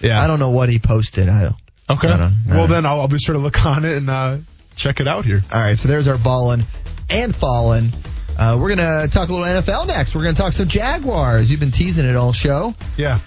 Yeah. 0.02 0.22
I 0.22 0.28
don't 0.28 0.40
know 0.40 0.52
what 0.52 0.70
he 0.70 0.80
posted. 0.80 1.28
I. 1.28 1.50
Okay. 1.90 2.08
I 2.08 2.14
I 2.28 2.32
well, 2.48 2.68
then 2.68 2.86
I'll, 2.86 3.02
I'll 3.02 3.08
be 3.08 3.18
sure 3.20 3.34
to 3.34 3.40
look 3.40 3.66
on 3.66 3.84
it 3.84 3.94
and 3.98 4.10
uh, 4.10 4.38
check 4.76 5.00
it 5.00 5.08
out 5.08 5.26
here. 5.26 5.40
All 5.54 5.60
right, 5.62 5.78
so 5.78 5.88
there's 5.88 6.08
our 6.08 6.18
ballin' 6.18 6.64
and 7.10 7.36
fallen. 7.36 7.90
Uh, 8.38 8.58
we're 8.60 8.70
gonna 8.70 9.08
talk 9.08 9.30
a 9.30 9.34
little 9.34 9.46
NFL 9.48 9.88
next. 9.88 10.14
We're 10.16 10.24
gonna 10.24 10.36
talk 10.36 10.54
some 10.54 10.68
Jaguars. 10.68 11.50
You've 11.50 11.60
been 11.60 11.72
teasing 11.72 12.06
it 12.06 12.16
all 12.16 12.34
show. 12.34 12.76
Yeah. 12.98 13.20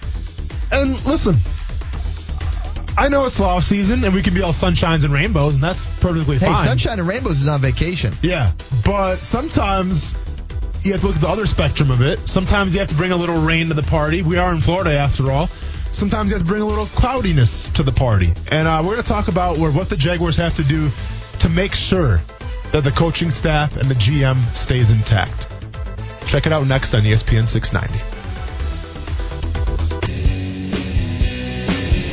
And 0.71 1.03
listen, 1.05 1.35
I 2.97 3.07
know 3.09 3.25
it's 3.25 3.39
off 3.39 3.63
season 3.63 4.03
and 4.03 4.13
we 4.13 4.21
can 4.21 4.33
be 4.33 4.41
all 4.41 4.51
sunshines 4.51 5.03
and 5.03 5.13
rainbows, 5.13 5.55
and 5.55 5.63
that's 5.63 5.85
perfectly 5.99 6.37
Hey, 6.37 6.47
fine. 6.47 6.67
Sunshine 6.67 6.99
and 6.99 7.07
Rainbows 7.07 7.41
is 7.41 7.47
on 7.47 7.61
vacation. 7.61 8.13
Yeah, 8.21 8.51
but 8.85 9.17
sometimes 9.17 10.13
you 10.83 10.91
have 10.91 11.01
to 11.01 11.07
look 11.07 11.15
at 11.15 11.21
the 11.21 11.29
other 11.29 11.45
spectrum 11.47 11.91
of 11.91 12.01
it. 12.01 12.19
Sometimes 12.27 12.73
you 12.73 12.79
have 12.79 12.89
to 12.89 12.95
bring 12.95 13.11
a 13.11 13.15
little 13.15 13.41
rain 13.41 13.69
to 13.69 13.73
the 13.73 13.83
party. 13.83 14.21
We 14.21 14.37
are 14.37 14.53
in 14.53 14.61
Florida 14.61 14.91
after 14.97 15.31
all. 15.31 15.47
Sometimes 15.91 16.29
you 16.29 16.37
have 16.37 16.45
to 16.45 16.47
bring 16.47 16.61
a 16.61 16.65
little 16.65 16.85
cloudiness 16.85 17.67
to 17.69 17.83
the 17.83 17.91
party. 17.91 18.31
And 18.51 18.67
uh, 18.67 18.81
we're 18.83 18.91
going 18.93 19.03
to 19.03 19.09
talk 19.09 19.27
about 19.27 19.57
where, 19.57 19.71
what 19.71 19.89
the 19.89 19.97
Jaguars 19.97 20.35
have 20.37 20.55
to 20.57 20.63
do 20.63 20.89
to 21.39 21.49
make 21.49 21.73
sure 21.73 22.19
that 22.71 22.83
the 22.83 22.91
coaching 22.91 23.31
staff 23.31 23.75
and 23.77 23.89
the 23.89 23.95
GM 23.95 24.55
stays 24.55 24.91
intact. 24.91 25.47
Check 26.27 26.45
it 26.45 26.53
out 26.53 26.67
next 26.67 26.93
on 26.93 27.01
ESPN 27.01 27.47
690. 27.47 28.19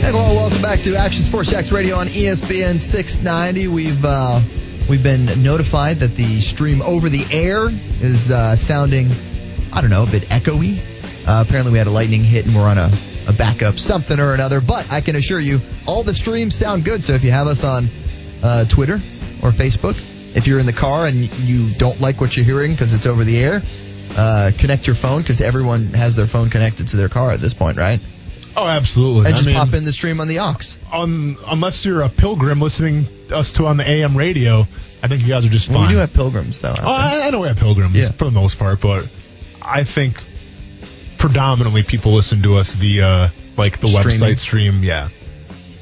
And 0.07 0.15
well, 0.15 0.35
welcome 0.35 0.63
back 0.63 0.81
to 0.83 0.97
Action 0.97 1.25
Sports 1.25 1.51
Jax 1.51 1.73
Radio 1.73 1.97
on 1.97 2.07
ESPN 2.07 2.81
690. 2.81 3.69
We've 3.69 4.05
uh, 4.05 4.41
we've 4.89 5.03
been 5.03 5.43
notified 5.43 5.99
that 5.99 6.15
the 6.15 6.41
stream 6.41 6.81
over 6.81 7.09
the 7.09 7.27
air 7.31 7.69
is 7.69 8.31
uh, 8.31 8.57
sounding, 8.57 9.11
I 9.73 9.81
don't 9.81 9.91
know, 9.91 10.05
a 10.05 10.11
bit 10.11 10.23
echoey. 10.25 10.79
Uh, 11.27 11.45
apparently, 11.47 11.73
we 11.73 11.79
had 11.79 11.89
a 11.89 11.91
lightning 11.91 12.23
hit 12.23 12.47
and 12.47 12.55
we're 12.55 12.63
on 12.63 12.79
a, 12.79 12.91
a 13.29 13.33
backup 13.33 13.79
something 13.79 14.19
or 14.21 14.33
another. 14.33 14.61
But 14.61 14.91
I 14.91 15.01
can 15.01 15.17
assure 15.17 15.41
you, 15.41 15.61
all 15.87 16.05
the 16.05 16.15
streams 16.15 16.55
sound 16.55 16.85
good. 16.85 17.03
So 17.03 17.15
if 17.15 17.25
you 17.25 17.33
have 17.33 17.49
us 17.49 17.65
on 17.65 17.89
uh, 18.43 18.65
Twitter 18.67 19.01
or 19.47 19.53
Facebook, 19.53 19.97
if 20.37 20.47
you're 20.47 20.59
in 20.59 20.67
the 20.67 20.73
car 20.73 21.07
and 21.07 21.17
you 21.41 21.71
don't 21.75 22.01
like 22.01 22.21
what 22.21 22.37
you're 22.37 22.45
hearing 22.45 22.73
because 22.73 22.93
it's 22.93 23.07
over 23.07 23.25
the 23.25 23.39
air, 23.39 23.63
uh, 24.17 24.51
connect 24.59 24.87
your 24.87 24.97
phone 24.97 25.23
because 25.23 25.41
everyone 25.41 25.87
has 25.89 26.17
their 26.17 26.27
phone 26.27 26.51
connected 26.51 26.89
to 26.89 26.97
their 26.97 27.09
car 27.09 27.31
at 27.31 27.41
this 27.41 27.55
point, 27.55 27.77
right? 27.79 28.01
Oh, 28.57 28.67
absolutely. 28.67 29.27
And 29.27 29.29
I 29.29 29.31
just 29.33 29.47
mean, 29.47 29.57
pop 29.57 29.73
in 29.75 29.85
the 29.85 29.93
stream 29.93 30.21
on 30.21 30.29
the 30.29 30.39
aux. 30.41 30.57
on, 30.91 31.37
unless 31.47 31.85
you're 31.85 32.03
a 32.03 32.09
pilgrim 32.09 32.61
listening 32.61 33.07
us 33.31 33.53
to 33.53 33.67
on 33.67 33.77
the 33.77 33.89
AM 33.89 34.17
radio, 34.17 34.67
I 35.03 35.09
think 35.09 35.23
you 35.23 35.29
guys 35.29 35.45
are 35.45 35.51
just 35.51 35.69
Well, 35.69 35.79
fine. 35.79 35.89
we 35.89 35.95
do 35.95 35.99
have 35.99 36.13
pilgrims, 36.15 36.61
though. 36.63 36.75
Oh, 36.79 36.91
I, 36.91 37.27
I 37.27 37.31
know 37.31 37.41
we 37.41 37.49
have 37.49 37.59
pilgrims 37.59 37.95
Yeah. 37.97 38.11
for 38.13 38.25
the 38.25 38.31
most 38.31 38.59
part, 38.59 38.81
but 38.81 39.07
I 39.63 39.85
think 39.85 40.23
predominantly 41.19 41.83
people 41.83 42.13
listen 42.13 42.43
to 42.43 42.57
us 42.57 42.73
via 42.75 43.31
like 43.57 43.79
the 43.81 43.89
Streaming. 43.89 44.21
website 44.21 44.39
stream. 44.39 44.83
Yeah. 44.85 45.09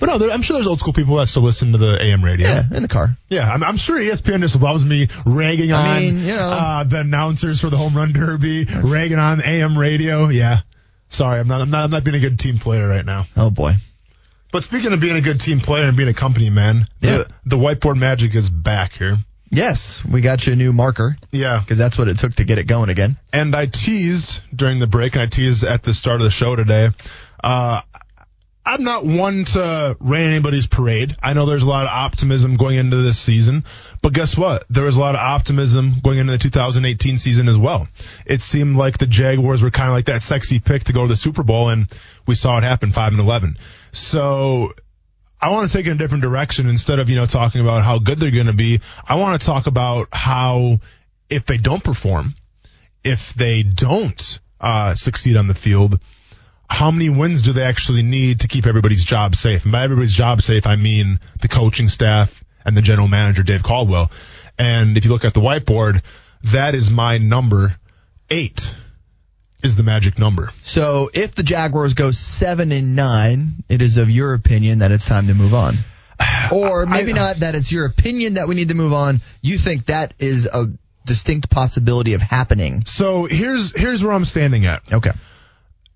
But 0.05 0.13
no, 0.13 0.19
there, 0.19 0.31
I'm 0.31 0.43
sure 0.43 0.55
there's 0.55 0.67
old 0.67 0.79
school 0.81 0.93
people 0.93 1.17
that 1.17 1.27
still 1.29 1.43
listen 1.43 1.73
to 1.73 1.79
the 1.79 1.99
AM 2.03 2.23
radio. 2.23 2.47
Yeah, 2.49 2.63
in 2.75 2.83
the 2.83 2.89
car. 2.89 3.17
Yeah, 3.31 3.51
I'm, 3.51 3.63
I'm 3.65 3.77
sure 3.79 3.99
ESPN 3.99 4.41
just 4.41 4.61
loves 4.61 4.85
me 4.85 5.09
ragging 5.25 5.73
on 5.73 5.81
I 5.81 6.01
mean, 6.01 6.19
you 6.19 6.35
know. 6.35 6.51
uh, 6.51 6.85
the 6.85 7.01
announcers 7.01 7.61
for 7.61 7.71
the 7.71 7.79
home 7.79 7.97
run 7.97 8.13
derby, 8.13 8.67
ragging 8.83 9.19
on 9.19 9.41
AM 9.43 9.79
radio. 9.79 10.29
Yeah. 10.29 10.59
Sorry, 11.09 11.41
I'm 11.41 11.49
not, 11.49 11.61
I'm 11.63 11.71
not, 11.71 11.85
I'm 11.85 11.91
not 11.91 12.05
being 12.05 12.17
a 12.17 12.21
good 12.21 12.39
team 12.39 12.59
player 12.59 12.87
right 12.87 13.05
now. 13.07 13.25
Oh 13.37 13.51
boy. 13.51 13.75
But 14.53 14.63
speaking 14.63 14.93
of 14.93 15.01
being 15.01 15.17
a 15.17 15.21
good 15.21 15.41
team 15.41 15.61
player 15.61 15.85
and 15.85 15.97
being 15.97 16.09
a 16.11 16.15
company 16.15 16.51
man, 16.51 16.87
Yeah. 17.01 17.19
the, 17.19 17.29
the 17.47 17.57
whiteboard 17.57 17.97
magic 17.97 18.35
is 18.35 18.51
back 18.51 18.93
here. 18.93 19.17
Yes, 19.51 20.05
we 20.05 20.21
got 20.21 20.47
you 20.47 20.53
a 20.53 20.57
new 20.57 20.73
marker 20.73 21.17
Yeah. 21.33 21.61
because 21.61 21.79
that's 21.79 21.97
what 21.97 22.09
it 22.09 22.19
took 22.19 22.35
to 22.35 22.45
get 22.45 22.59
it 22.59 22.65
going 22.65 22.89
again. 22.91 23.17
and 23.33 23.55
I 23.57 23.67
teased 23.67 24.43
during 24.55 24.81
the 24.81 24.87
break, 24.87 25.15
and 25.15 25.23
I 25.23 25.27
teased 25.27 25.65
at 25.65 25.83
the 25.83 25.95
start 25.95 26.17
of 26.21 26.25
the 26.25 26.31
show 26.31 26.57
today. 26.57 26.91
Uh, 27.43 27.81
I'm 28.67 28.83
not 28.83 29.05
one 29.05 29.45
to 29.45 29.97
rain 30.01 30.31
anybody's 30.31 30.67
parade. 30.67 31.15
I 31.23 31.35
know 31.35 31.45
there's 31.45 31.65
a 31.65 31.69
lot 31.69 31.85
of 31.85 31.91
optimism 31.93 32.57
going 32.57 32.79
into 32.79 32.97
this 32.97 33.19
season, 33.19 33.65
but 34.01 34.15
guess 34.15 34.39
what? 34.39 34.65
There 34.71 34.85
was 34.85 34.97
a 34.97 35.01
lot 35.01 35.15
of 35.15 35.21
optimism 35.21 35.95
going 36.03 36.19
into 36.19 36.33
the 36.33 36.39
2018 36.39 37.19
season 37.19 37.49
as 37.49 37.59
well. 37.59 37.89
It 38.25 38.41
seemed 38.41 38.77
like 38.77 38.97
the 38.97 39.07
Jaguars 39.07 39.63
were 39.63 39.71
kind 39.71 39.89
of 39.89 39.95
like 39.95 40.07
that 40.07 40.23
sexy 40.23 40.61
pick 40.61 40.85
to 40.85 40.95
go 40.95 41.03
to 41.03 41.09
the 41.09 41.17
Super 41.17 41.43
Bowl, 41.43 41.69
and 41.69 41.93
we 42.27 42.35
saw 42.35 42.57
it 42.57 42.65
happen 42.65 42.93
5 42.93 43.13
and 43.13 43.21
11. 43.21 43.59
So 43.93 44.73
I 45.43 45.51
want 45.51 45.69
to 45.69 45.77
take 45.77 45.87
it 45.87 45.91
in 45.91 45.97
a 45.97 45.99
different 45.99 46.23
direction 46.23 46.67
instead 46.67 47.01
of, 47.01 47.11
you 47.11 47.17
know, 47.17 47.27
talking 47.27 47.61
about 47.61 47.85
how 47.85 47.99
good 47.99 48.19
they're 48.19 48.31
going 48.31 48.47
to 48.47 48.55
be. 48.55 48.81
I 49.07 49.17
want 49.17 49.39
to 49.39 49.47
talk 49.47 49.67
about 49.67 50.09
how 50.11 50.79
if 51.29 51.45
they 51.45 51.59
don't 51.59 51.85
perform, 51.85 52.35
if 53.05 53.35
they 53.35 53.63
don't 53.63 54.39
uh, 54.59 54.95
succeed 54.95 55.37
on 55.37 55.49
the 55.49 55.55
field, 55.55 56.01
how 56.69 56.91
many 56.91 57.09
wins 57.11 57.43
do 57.43 57.53
they 57.53 57.63
actually 57.63 58.03
need 58.03 58.41
to 58.41 58.49
keep 58.49 58.67
everybody's 58.67 59.05
job 59.05 59.37
safe? 59.37 59.65
And 59.65 59.73
by 59.73 59.85
everybody's 59.85 60.15
job 60.15 60.43
safe, 60.43 60.67
I 60.67 60.77
mean 60.77 61.21
the 61.41 61.49
coaching 61.49 61.89
staff 61.89 62.43
and 62.65 62.77
the 62.77 62.83
general 62.83 63.09
manager, 63.09 63.43
Dave 63.43 63.63
Caldwell. 63.63 64.11
And 64.59 64.97
if 64.97 65.05
you 65.05 65.11
look 65.11 65.25
at 65.25 65.35
the 65.35 65.41
whiteboard, 65.41 66.03
that 66.53 66.75
is 66.75 66.91
my 66.91 67.19
number 67.19 67.77
eight 68.31 68.75
is 69.63 69.77
the 69.77 69.83
magic 69.83 70.19
number. 70.19 70.51
So 70.63 71.11
if 71.13 71.35
the 71.35 71.43
Jaguars 71.43 71.95
go 71.95 72.11
seven 72.11 72.71
and 72.73 72.95
nine, 72.97 73.65
it 73.69 73.81
is 73.83 73.97
of 73.97 74.11
your 74.11 74.35
opinion 74.35 74.81
that 74.81 74.93
it's 74.93 75.07
time 75.07 75.27
to 75.29 75.35
move 75.35 75.55
on. 75.55 75.75
Or 76.53 76.85
maybe 76.87 77.13
I- 77.13 77.17
not 77.17 77.37
that 77.37 77.55
it's 77.55 77.73
your 77.73 77.87
opinion 77.87 78.35
that 78.35 78.47
we 78.49 78.55
need 78.55 78.69
to 78.69 78.75
move 78.75 78.93
on. 78.93 79.21
You 79.41 79.57
think 79.59 79.87
that 79.87 80.13
is 80.19 80.47
a 80.47 80.67
distinct 81.07 81.51
possibility 81.51 82.13
of 82.15 82.21
happening. 82.23 82.85
So 82.87 83.25
here's 83.25 83.77
here's 83.79 84.05
where 84.05 84.13
I'm 84.13 84.25
standing 84.27 84.67
at. 84.67 84.83
Okay. 84.93 85.11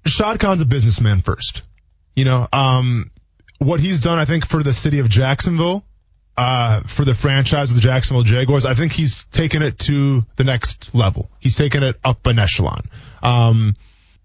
Shad 0.07 0.41
Khan's 0.41 0.61
a 0.61 0.67
businessman 0.67 1.21
first. 1.21 1.63
You 2.15 2.25
know, 2.25 2.49
um, 2.53 3.11
what 3.59 3.81
he's 3.81 4.01
done, 4.01 4.19
I 4.19 4.25
think, 4.25 4.47
for 4.47 4.63
the 4.63 4.73
city 4.73 4.99
of 4.99 5.09
Jacksonville, 5.09 5.85
uh, 6.37 6.83
for 6.83 7.05
the 7.05 7.15
franchise 7.15 7.71
of 7.71 7.77
the 7.77 7.81
Jacksonville 7.81 8.23
Jaguars, 8.23 8.65
I 8.65 8.75
think 8.75 8.93
he's 8.93 9.25
taken 9.25 9.63
it 9.63 9.79
to 9.81 10.25
the 10.37 10.45
next 10.45 10.95
level. 10.95 11.31
He's 11.41 11.57
taken 11.57 11.83
it 11.83 11.97
up 12.05 12.27
an 12.27 12.39
echelon. 12.39 12.83
Um, 13.23 13.77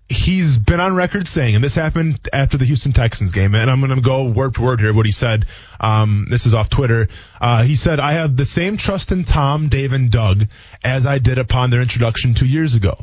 he's 0.09 0.57
been 0.57 0.79
on 0.79 0.95
record 0.95 1.27
saying, 1.27 1.55
and 1.55 1.63
this 1.63 1.75
happened 1.75 2.19
after 2.31 2.57
the 2.57 2.65
Houston 2.65 2.91
Texans 2.91 3.31
game, 3.31 3.55
and 3.55 3.69
I'm 3.69 3.79
going 3.79 3.95
to 3.95 4.01
go 4.01 4.25
word 4.25 4.55
for 4.55 4.63
word 4.63 4.79
here 4.79 4.93
what 4.93 5.05
he 5.05 5.11
said. 5.11 5.45
Um, 5.79 6.27
this 6.29 6.45
is 6.45 6.53
off 6.53 6.69
Twitter. 6.69 7.07
Uh, 7.39 7.63
he 7.63 7.75
said, 7.75 7.99
I 7.99 8.13
have 8.13 8.35
the 8.35 8.45
same 8.45 8.77
trust 8.77 9.11
in 9.11 9.23
Tom, 9.23 9.69
Dave, 9.69 9.93
and 9.93 10.11
Doug 10.11 10.47
as 10.83 11.05
I 11.05 11.19
did 11.19 11.37
upon 11.37 11.69
their 11.69 11.81
introduction 11.81 12.33
two 12.33 12.45
years 12.45 12.75
ago. 12.75 12.97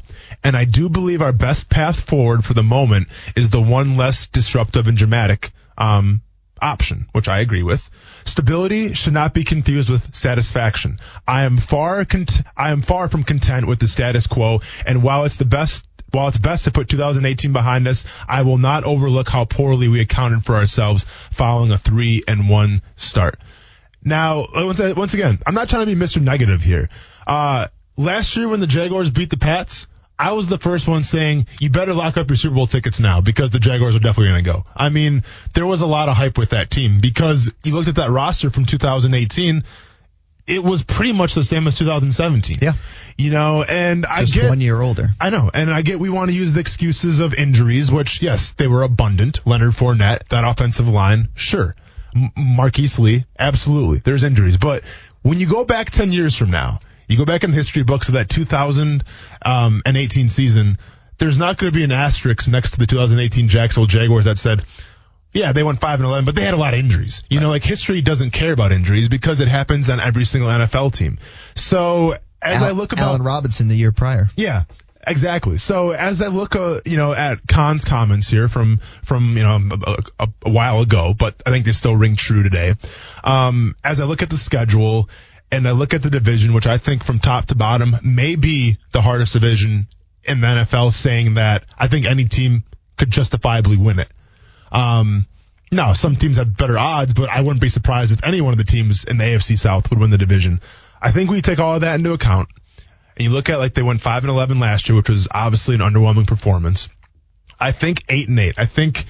And 0.45 0.57
I 0.57 0.65
do 0.65 0.89
believe 0.89 1.23
our 1.23 1.33
best 1.33 1.69
path 1.69 2.01
forward 2.01 2.45
for 2.45 2.55
the 2.55 2.63
moment 2.63 3.09
is 3.37 3.51
the 3.51 3.61
one 3.61 3.97
less 3.97 4.27
disruptive 4.27 4.87
and 4.87 4.97
dramatic, 4.97 5.51
um, 5.77 6.23
option, 6.63 7.07
which 7.13 7.29
I 7.29 7.41
agree 7.41 7.63
with. 7.63 7.89
Stability 8.25 8.95
should 8.95 9.15
not 9.15 9.35
be 9.35 9.45
confused 9.45 9.89
with 9.89 10.15
satisfaction. 10.15 10.99
I 11.27 11.45
am 11.45 11.57
far 11.57 12.05
cont- 12.05 12.43
I 12.57 12.71
am 12.71 12.83
far 12.83 13.09
from 13.09 13.25
content 13.25 13.67
with 13.67 13.79
the 13.79 13.89
status 13.89 14.27
quo, 14.27 14.61
and 14.87 15.03
while 15.03 15.25
it's 15.25 15.37
the 15.37 15.45
best 15.45 15.85
while 16.12 16.28
it's 16.28 16.39
best 16.39 16.65
to 16.65 16.70
put 16.70 16.89
2018 16.89 17.53
behind 17.53 17.87
us, 17.87 18.05
I 18.28 18.43
will 18.43 18.59
not 18.59 18.85
overlook 18.85 19.28
how 19.28 19.45
poorly 19.45 19.89
we 19.89 20.01
accounted 20.01 20.45
for 20.45 20.57
ourselves 20.57 21.05
following 21.31 21.70
a 21.73 21.78
three 21.78 22.23
and 22.27 22.49
one 22.49 22.82
start. 22.97 23.39
Now, 24.03 24.47
once, 24.55 24.81
once 24.81 25.15
again, 25.15 25.39
I'm 25.47 25.55
not 25.55 25.69
trying 25.69 25.87
to 25.87 25.95
be 25.95 26.01
Mr. 26.01 26.23
Negative 26.23 26.62
here. 26.62 26.89
Uh, 27.27 27.69
last 27.97 28.37
year 28.37 28.49
when 28.49 28.61
the 28.61 28.66
Jaguars 28.66 29.11
beat 29.11 29.31
the 29.31 29.37
Pats, 29.37 29.87
I 30.19 30.32
was 30.32 30.49
the 30.49 30.59
first 30.59 30.87
one 30.87 31.03
saying, 31.03 31.47
you 31.61 31.70
better 31.70 31.95
lock 31.95 32.19
up 32.19 32.28
your 32.28 32.37
Super 32.37 32.55
Bowl 32.55 32.66
tickets 32.66 33.01
now 33.01 33.23
because 33.23 33.51
the 33.51 33.59
Jaguars 33.59 33.97
are 33.97 34.01
definitely 34.01 34.32
going 34.32 34.45
to 34.45 34.51
go. 34.53 34.65
I 34.77 34.91
mean, 34.91 35.24
there 35.55 35.65
was 35.65 35.81
a 35.81 35.87
lot 35.87 36.11
of 36.11 36.16
hype 36.16 36.37
with 36.37 36.51
that 36.51 36.70
team 36.70 37.01
because 37.01 37.51
you 37.65 37.74
looked 37.74 37.89
at 37.89 37.97
that 37.97 38.11
roster 38.11 38.51
from 38.51 38.66
2018, 38.66 39.65
it 40.51 40.65
was 40.65 40.83
pretty 40.83 41.13
much 41.13 41.35
the 41.35 41.45
same 41.45 41.67
as 41.67 41.77
2017. 41.79 42.57
Yeah. 42.61 42.73
You 43.17 43.31
know, 43.31 43.63
and 43.63 44.05
I 44.07 44.21
Just 44.21 44.35
get 44.35 44.49
one 44.49 44.61
year 44.61 44.81
older. 44.81 45.11
I 45.21 45.31
know, 45.31 45.51
and 45.53 45.71
I 45.71 45.83
get 45.83 46.01
we 46.01 46.11
want 46.11 46.31
to 46.31 46.37
use 46.37 46.53
the 46.53 46.61
excuses 46.61 47.21
of 47.21 47.35
injuries, 47.35 47.91
which 47.91 48.23
yes, 48.23 48.53
they 48.55 48.67
were 48.67 48.83
abundant. 48.83 49.47
Leonard 49.47 49.73
Fournette, 49.73 50.29
that 50.29 50.45
offensive 50.45 50.89
line, 50.89 51.29
sure. 51.35 51.77
M- 52.15 52.31
Marquise 52.37 52.99
Lee, 52.99 53.25
absolutely. 53.39 53.99
There's 53.99 54.25
injuries, 54.25 54.57
but 54.57 54.83
when 55.23 55.39
you 55.39 55.47
go 55.47 55.65
back 55.65 55.91
10 55.91 56.13
years 56.13 56.35
from 56.35 56.51
now, 56.51 56.81
you 57.09 57.19
go 57.19 57.25
back 57.25 57.45
in 57.45 57.51
the 57.51 57.57
history 57.57 57.83
books 57.83 58.09
of 58.09 58.15
that 58.15 58.29
2018 58.29 59.03
um, 59.45 60.29
season, 60.29 60.79
there's 61.19 61.37
not 61.37 61.59
going 61.59 61.73
to 61.73 61.77
be 61.77 61.85
an 61.85 61.93
asterisk 61.93 62.49
next 62.49 62.73
to 62.73 62.79
the 62.79 62.87
2018 62.87 63.49
Jacksonville 63.49 63.87
Jaguars 63.87 64.25
that 64.25 64.39
said, 64.39 64.63
yeah, 65.32 65.52
they 65.52 65.62
won 65.62 65.77
5 65.77 66.01
and 66.01 66.07
11, 66.07 66.24
but 66.24 66.35
they 66.35 66.43
had 66.43 66.55
a 66.55 66.59
lot 66.59 66.74
of 66.74 66.81
injuries. 66.81 67.23
You 67.28 67.40
know, 67.40 67.51
like 67.51 67.65
history 67.65 68.01
doesn't 68.01 68.32
care 68.32 68.52
about 68.52 68.73
injuries 68.73 69.09
because 69.09 69.40
it 69.40 69.48
happens 69.48 69.89
on 69.89 70.01
every 70.01 70.24
single 70.24 70.51
NFL 70.51 70.93
team. 70.93 71.19
So 71.55 72.16
as 72.43 72.62
Al- 72.62 72.69
I 72.69 72.70
look 72.73 72.93
about 72.93 73.09
Allen 73.09 73.23
Robinson 73.23 73.69
the 73.69 73.77
year 73.77 73.93
prior. 73.93 74.28
yeah, 74.36 74.65
exactly. 75.07 75.59
So 75.59 75.90
as 75.90 76.23
I 76.23 76.28
look, 76.28 76.57
uh, 76.57 76.81
you 76.85 76.97
know, 76.97 77.12
at 77.12 77.47
Khan's 77.47 77.85
comments 77.85 78.28
here 78.28 78.48
from 78.48 78.81
from 79.05 79.36
you 79.36 79.43
know 79.43 79.61
a, 79.86 80.24
a, 80.24 80.28
a 80.47 80.51
while 80.51 80.81
ago, 80.81 81.15
but 81.16 81.43
I 81.47 81.51
think 81.51 81.65
they 81.65 81.73
still 81.73 81.97
ring 81.97 82.16
true 82.16 82.43
today. 82.43 82.74
Um, 83.23 83.77
as 83.85 84.01
I 84.01 84.05
look 84.05 84.23
at 84.23 84.31
the 84.31 84.36
schedule 84.36 85.09
and 85.52 85.66
I 85.66 85.73
look 85.73 85.94
at 85.94 86.02
the 86.02 86.11
division, 86.11 86.55
which 86.55 86.66
I 86.66 86.78
think 86.78 87.05
from 87.05 87.19
top 87.19 87.47
to 87.47 87.55
bottom 87.55 87.97
may 88.02 88.36
be 88.36 88.78
the 88.93 89.02
hardest 89.02 89.32
division 89.32 89.86
in 90.24 90.40
the 90.40 90.47
NFL, 90.47 90.93
saying 90.93 91.35
that 91.35 91.65
I 91.78 91.89
think 91.89 92.07
any 92.07 92.24
team 92.27 92.65
could 92.97 93.11
justifiably 93.11 93.77
win 93.77 93.98
it. 93.98 94.09
Um, 94.73 95.27
no, 95.73 95.93
some 95.95 96.17
teams 96.17 96.37
have 96.37 96.57
better 96.57 96.79
odds, 96.79 97.15
but 97.15 97.29
I 97.29 97.41
wouldn't 97.41 97.61
be 97.61 97.69
surprised 97.69 98.13
if 98.13 98.25
any 98.25 98.41
one 98.41 98.53
of 98.53 98.59
the 98.59 98.65
teams 98.65 99.05
in 99.05 99.19
the 99.19 99.25
AFC 99.25 99.59
South 99.59 99.89
would 99.91 100.01
win 100.01 100.11
the 100.11 100.19
division. 100.19 100.61
I 101.01 101.13
think 101.13 101.31
we 101.31 101.43
take 101.43 101.59
all 101.59 101.77
of 101.77 101.81
that 101.83 101.95
into 101.95 102.13
account 102.13 102.49
and 103.21 103.27
you 103.27 103.31
look 103.35 103.51
at 103.51 103.59
like 103.59 103.75
they 103.75 103.83
went 103.83 104.01
five 104.01 104.25
and 104.25 104.31
eleven 104.31 104.61
last 104.61 104.89
year, 104.89 104.97
which 104.97 105.11
was 105.11 105.29
obviously 105.31 105.75
an 105.75 105.83
underwhelming 105.83 106.27
performance. 106.27 106.89
I 107.61 107.73
think 107.73 108.03
eight 108.09 108.29
and 108.31 108.41
eight. 108.41 108.55
I 108.59 108.65
think 108.65 109.05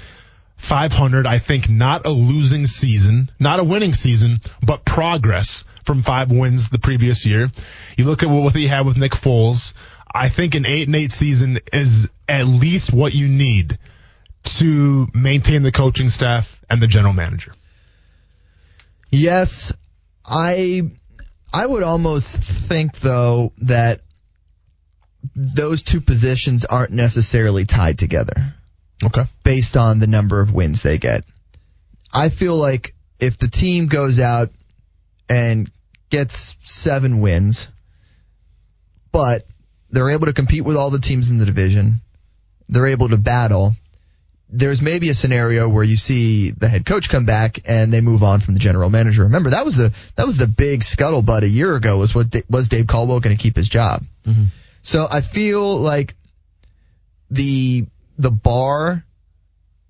500. 0.57 1.27
I 1.27 1.39
think 1.39 1.71
not 1.71 2.05
a 2.05 2.11
losing 2.11 2.67
season, 2.67 3.31
not 3.39 3.61
a 3.61 3.65
winning 3.65 3.95
season, 3.95 4.39
but 4.65 4.85
progress 4.85 5.63
from 5.85 6.03
five 6.03 6.33
wins 6.33 6.71
the 6.71 6.81
previous 6.81 7.25
year. 7.25 7.53
You 7.97 8.05
look 8.07 8.25
at 8.25 8.29
what 8.29 8.53
they 8.53 8.67
had 8.67 8.85
with 8.85 8.99
Nick 8.99 9.13
Foles. 9.13 9.75
I 10.13 10.29
think 10.29 10.57
an 10.57 10.67
eight 10.67 10.89
and 10.89 10.97
eight 10.97 11.13
season 11.13 11.61
is 11.73 12.09
at 12.29 12.49
least 12.49 12.93
what 12.93 13.15
you 13.15 13.29
need 13.29 13.79
to 14.43 15.07
maintain 15.15 15.63
the 15.63 15.73
coaching 15.73 16.11
staff 16.11 16.61
and 16.69 16.83
the 16.83 16.87
general 16.87 17.13
manager. 17.13 17.53
Yes, 19.11 19.73
I 20.25 20.91
I 21.53 21.67
would 21.67 21.83
almost 21.83 22.37
think 22.37 22.99
though 23.01 23.53
that 23.59 24.01
those 25.35 25.83
two 25.83 26.01
positions 26.01 26.65
aren't 26.65 26.93
necessarily 26.93 27.65
tied 27.65 27.99
together. 27.99 28.55
Okay. 29.05 29.25
Based 29.45 29.77
on 29.77 29.99
the 29.99 30.07
number 30.07 30.41
of 30.41 30.53
wins 30.53 30.83
they 30.83 30.99
get. 30.99 31.25
I 32.13 32.29
feel 32.29 32.57
like 32.57 32.95
if 33.19 33.39
the 33.39 33.49
team 33.49 33.87
goes 33.87 34.19
out 34.19 34.51
and 35.29 35.71
gets 36.11 36.57
seven 36.63 37.21
wins, 37.21 37.69
but 39.13 39.47
they're 39.91 40.11
able 40.11 40.27
to 40.27 40.33
compete 40.33 40.65
with 40.65 40.77
all 40.77 40.91
the 40.91 40.99
teams 40.99 41.31
in 41.31 41.39
the 41.39 41.47
division, 41.47 42.01
they're 42.69 42.87
able 42.87 43.09
to 43.09 43.17
battle, 43.17 43.75
there's 44.53 44.83
maybe 44.83 45.11
a 45.11 45.15
scenario 45.15 45.69
where 45.69 45.85
you 45.85 45.97
see 45.97 46.51
the 46.51 46.69
head 46.69 46.85
coach 46.85 47.09
come 47.09 47.25
back 47.25 47.61
and 47.67 47.93
they 47.93 48.01
move 48.01 48.23
on 48.23 48.41
from 48.41 48.55
the 48.55 48.61
general 48.61 48.91
manager. 48.91 49.25
Remember 49.25 49.51
that 49.51 49.65
was 49.65 49.77
the 49.77 49.93
that 50.17 50.27
was 50.27 50.37
the 50.37 50.49
big 50.49 50.81
scuttlebutt 50.81 51.43
a 51.43 51.49
year 51.49 51.75
ago 51.77 51.99
was 51.99 52.15
what 52.15 52.35
was 52.49 52.69
Dave 52.69 52.87
Caldwell 52.87 53.21
going 53.21 53.37
to 53.37 53.43
keep 53.43 53.57
his 53.57 53.69
job. 53.69 54.03
Mm-hmm. 54.25 54.45
So 54.83 55.07
I 55.11 55.21
feel 55.21 55.77
like 55.77 56.15
the 57.31 57.87
the 58.19 58.31
bar 58.31 59.05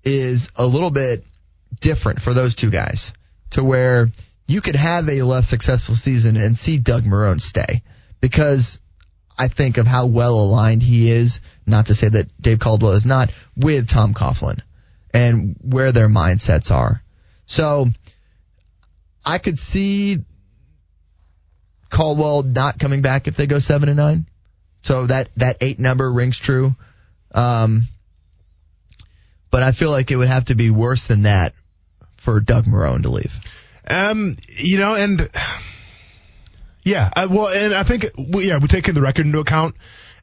is 0.03 0.49
a 0.55 0.65
little 0.65 0.91
bit 0.91 1.25
different 1.79 2.21
for 2.21 2.33
those 2.33 2.55
two 2.55 2.69
guys 2.69 3.13
to 3.51 3.63
where 3.63 4.09
you 4.47 4.61
could 4.61 4.75
have 4.75 5.07
a 5.09 5.23
less 5.23 5.47
successful 5.47 5.95
season 5.95 6.37
and 6.37 6.57
see 6.57 6.77
Doug 6.77 7.03
Marrone 7.03 7.41
stay 7.41 7.83
because 8.19 8.79
I 9.37 9.47
think 9.47 9.77
of 9.77 9.87
how 9.87 10.05
well 10.05 10.35
aligned 10.35 10.83
he 10.83 11.09
is, 11.09 11.41
not 11.65 11.87
to 11.87 11.95
say 11.95 12.09
that 12.09 12.27
Dave 12.39 12.59
Caldwell 12.59 12.93
is 12.93 13.05
not, 13.05 13.31
with 13.55 13.87
Tom 13.87 14.13
Coughlin 14.13 14.61
and 15.13 15.55
where 15.61 15.91
their 15.91 16.07
mindsets 16.07 16.71
are. 16.71 17.03
So 17.45 17.87
I 19.25 19.37
could 19.37 19.59
see 19.59 20.19
Caldwell 21.89 22.43
not 22.43 22.79
coming 22.79 23.01
back 23.01 23.27
if 23.27 23.35
they 23.35 23.47
go 23.47 23.59
seven 23.59 23.89
and 23.89 23.97
nine. 23.97 24.25
So 24.83 25.07
that, 25.07 25.29
that 25.37 25.57
eight 25.61 25.79
number 25.79 26.11
rings 26.11 26.37
true. 26.37 26.75
Um, 27.33 27.83
but 29.51 29.63
I 29.63 29.73
feel 29.73 29.91
like 29.91 30.11
it 30.11 30.15
would 30.15 30.29
have 30.29 30.45
to 30.45 30.55
be 30.55 30.69
worse 30.69 31.07
than 31.07 31.23
that 31.23 31.53
for 32.17 32.39
Doug 32.39 32.65
Marrone 32.65 33.03
to 33.03 33.09
leave. 33.09 33.37
Um, 33.87 34.37
you 34.47 34.77
know, 34.77 34.95
and 34.95 35.29
yeah, 36.83 37.09
I, 37.13 37.25
well, 37.25 37.47
and 37.47 37.73
I 37.73 37.83
think 37.83 38.05
we, 38.17 38.47
yeah, 38.47 38.57
we 38.57 38.67
take 38.67 38.91
the 38.91 39.01
record 39.01 39.25
into 39.25 39.39
account. 39.39 39.75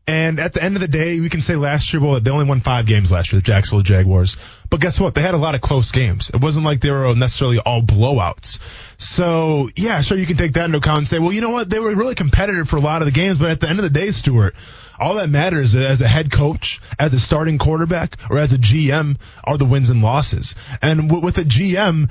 And 0.09 0.41
at 0.41 0.55
the 0.55 0.63
end 0.63 0.75
of 0.75 0.81
the 0.81 0.89
day, 0.89 1.21
we 1.21 1.29
can 1.29 1.43
say 1.43 1.55
last 1.55 1.93
year, 1.93 2.03
well, 2.03 2.19
they 2.19 2.31
only 2.31 2.47
won 2.47 2.63
five 2.63 2.87
games 2.87 3.13
last 3.13 3.31
year, 3.31 3.41
the 3.41 3.45
Jacksonville 3.45 3.83
Jaguars. 3.83 4.39
But 4.71 4.81
guess 4.81 4.99
what? 4.99 5.15
They 5.15 5.21
had 5.21 5.35
a 5.35 5.39
lot 5.39 5.55
of 5.55 5.61
close 5.61 5.93
games. 5.93 6.31
It 6.33 6.41
wasn't 6.41 6.65
like 6.65 6.81
they 6.81 6.91
were 6.91 7.15
necessarily 7.15 7.59
all 7.59 7.83
blowouts. 7.83 8.59
So 8.97 9.69
yeah, 9.77 10.01
sure, 10.01 10.17
you 10.17 10.25
can 10.25 10.39
take 10.39 10.55
that 10.55 10.65
into 10.65 10.79
account 10.79 10.99
and 10.99 11.09
say, 11.09 11.19
well, 11.19 11.31
you 11.31 11.43
know 11.43 11.51
what? 11.51 11.69
They 11.69 11.79
were 11.79 11.95
really 11.95 12.15
competitive 12.15 12.71
for 12.71 12.77
a 12.77 12.81
lot 12.81 13.03
of 13.03 13.07
the 13.07 13.13
games, 13.13 13.37
but 13.37 13.51
at 13.51 13.61
the 13.61 13.69
end 13.69 13.81
of 13.81 13.83
the 13.83 13.91
day, 13.91 14.11
Stuart, 14.11 14.55
all 14.99 15.17
that 15.17 15.29
matters 15.29 15.77
as 15.77 16.01
a 16.01 16.09
head 16.09 16.33
coach, 16.33 16.81
as 16.99 17.13
a 17.13 17.21
starting 17.21 17.59
quarterback, 17.59 18.17
or 18.31 18.39
as 18.39 18.55
a 18.55 18.59
GM 18.59 19.19
are 19.45 19.59
the 19.59 19.67
wins 19.67 19.91
and 19.91 20.01
losses. 20.01 20.55
And 20.81 21.23
with 21.23 21.37
a 21.37 21.45
GM, 21.45 22.11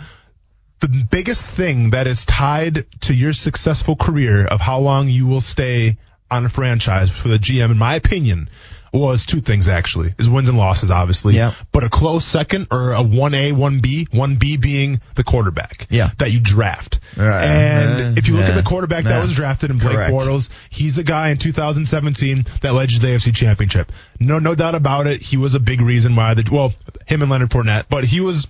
the 0.81 1.07
biggest 1.09 1.43
thing 1.43 1.89
that 1.89 2.05
is 2.05 2.25
tied 2.25 2.85
to 3.01 3.13
your 3.15 3.33
successful 3.33 3.95
career 3.95 4.45
of 4.45 4.61
how 4.61 4.77
long 4.77 5.09
you 5.09 5.25
will 5.25 5.41
stay 5.41 5.97
on 6.29 6.45
a 6.45 6.49
franchise 6.49 7.09
for 7.09 7.27
the 7.27 7.37
GM, 7.37 7.71
in 7.71 7.77
my 7.77 7.95
opinion, 7.95 8.49
was 8.93 9.25
two 9.25 9.41
things 9.41 9.67
actually. 9.67 10.13
Is 10.17 10.29
wins 10.29 10.49
and 10.49 10.57
losses, 10.57 10.91
obviously. 10.91 11.35
Yeah. 11.35 11.53
But 11.71 11.83
a 11.83 11.89
close 11.89 12.25
second 12.25 12.67
or 12.71 12.93
a 12.93 12.99
1A, 13.01 13.53
1B, 13.53 14.09
1B 14.09 14.59
being 14.61 15.01
the 15.15 15.23
quarterback. 15.23 15.87
Yeah. 15.89 16.09
That 16.17 16.31
you 16.31 16.39
draft. 16.39 16.99
Right. 17.15 17.45
And 17.45 18.01
Uh, 18.01 18.13
if 18.17 18.27
you 18.27 18.35
look 18.35 18.43
yeah. 18.45 18.51
at 18.51 18.55
the 18.55 18.67
quarterback 18.67 19.03
that 19.03 19.21
was 19.21 19.35
drafted 19.35 19.71
in 19.71 19.77
Blake 19.77 19.95
Correct. 19.95 20.13
Bortles, 20.13 20.49
he's 20.69 20.97
a 20.97 21.03
guy 21.03 21.29
in 21.29 21.37
2017 21.37 22.43
that 22.61 22.73
led 22.73 22.91
you 22.91 22.99
to 22.99 23.05
the 23.05 23.13
AFC 23.13 23.35
championship. 23.35 23.91
No, 24.19 24.39
no 24.39 24.55
doubt 24.55 24.75
about 24.75 25.05
it. 25.07 25.21
He 25.21 25.37
was 25.37 25.53
a 25.53 25.59
big 25.59 25.81
reason 25.81 26.15
why 26.15 26.33
the, 26.33 26.47
well, 26.51 26.73
him 27.05 27.21
and 27.21 27.29
Leonard 27.29 27.49
Fournette, 27.49 27.85
but 27.89 28.03
he 28.03 28.19
was, 28.21 28.47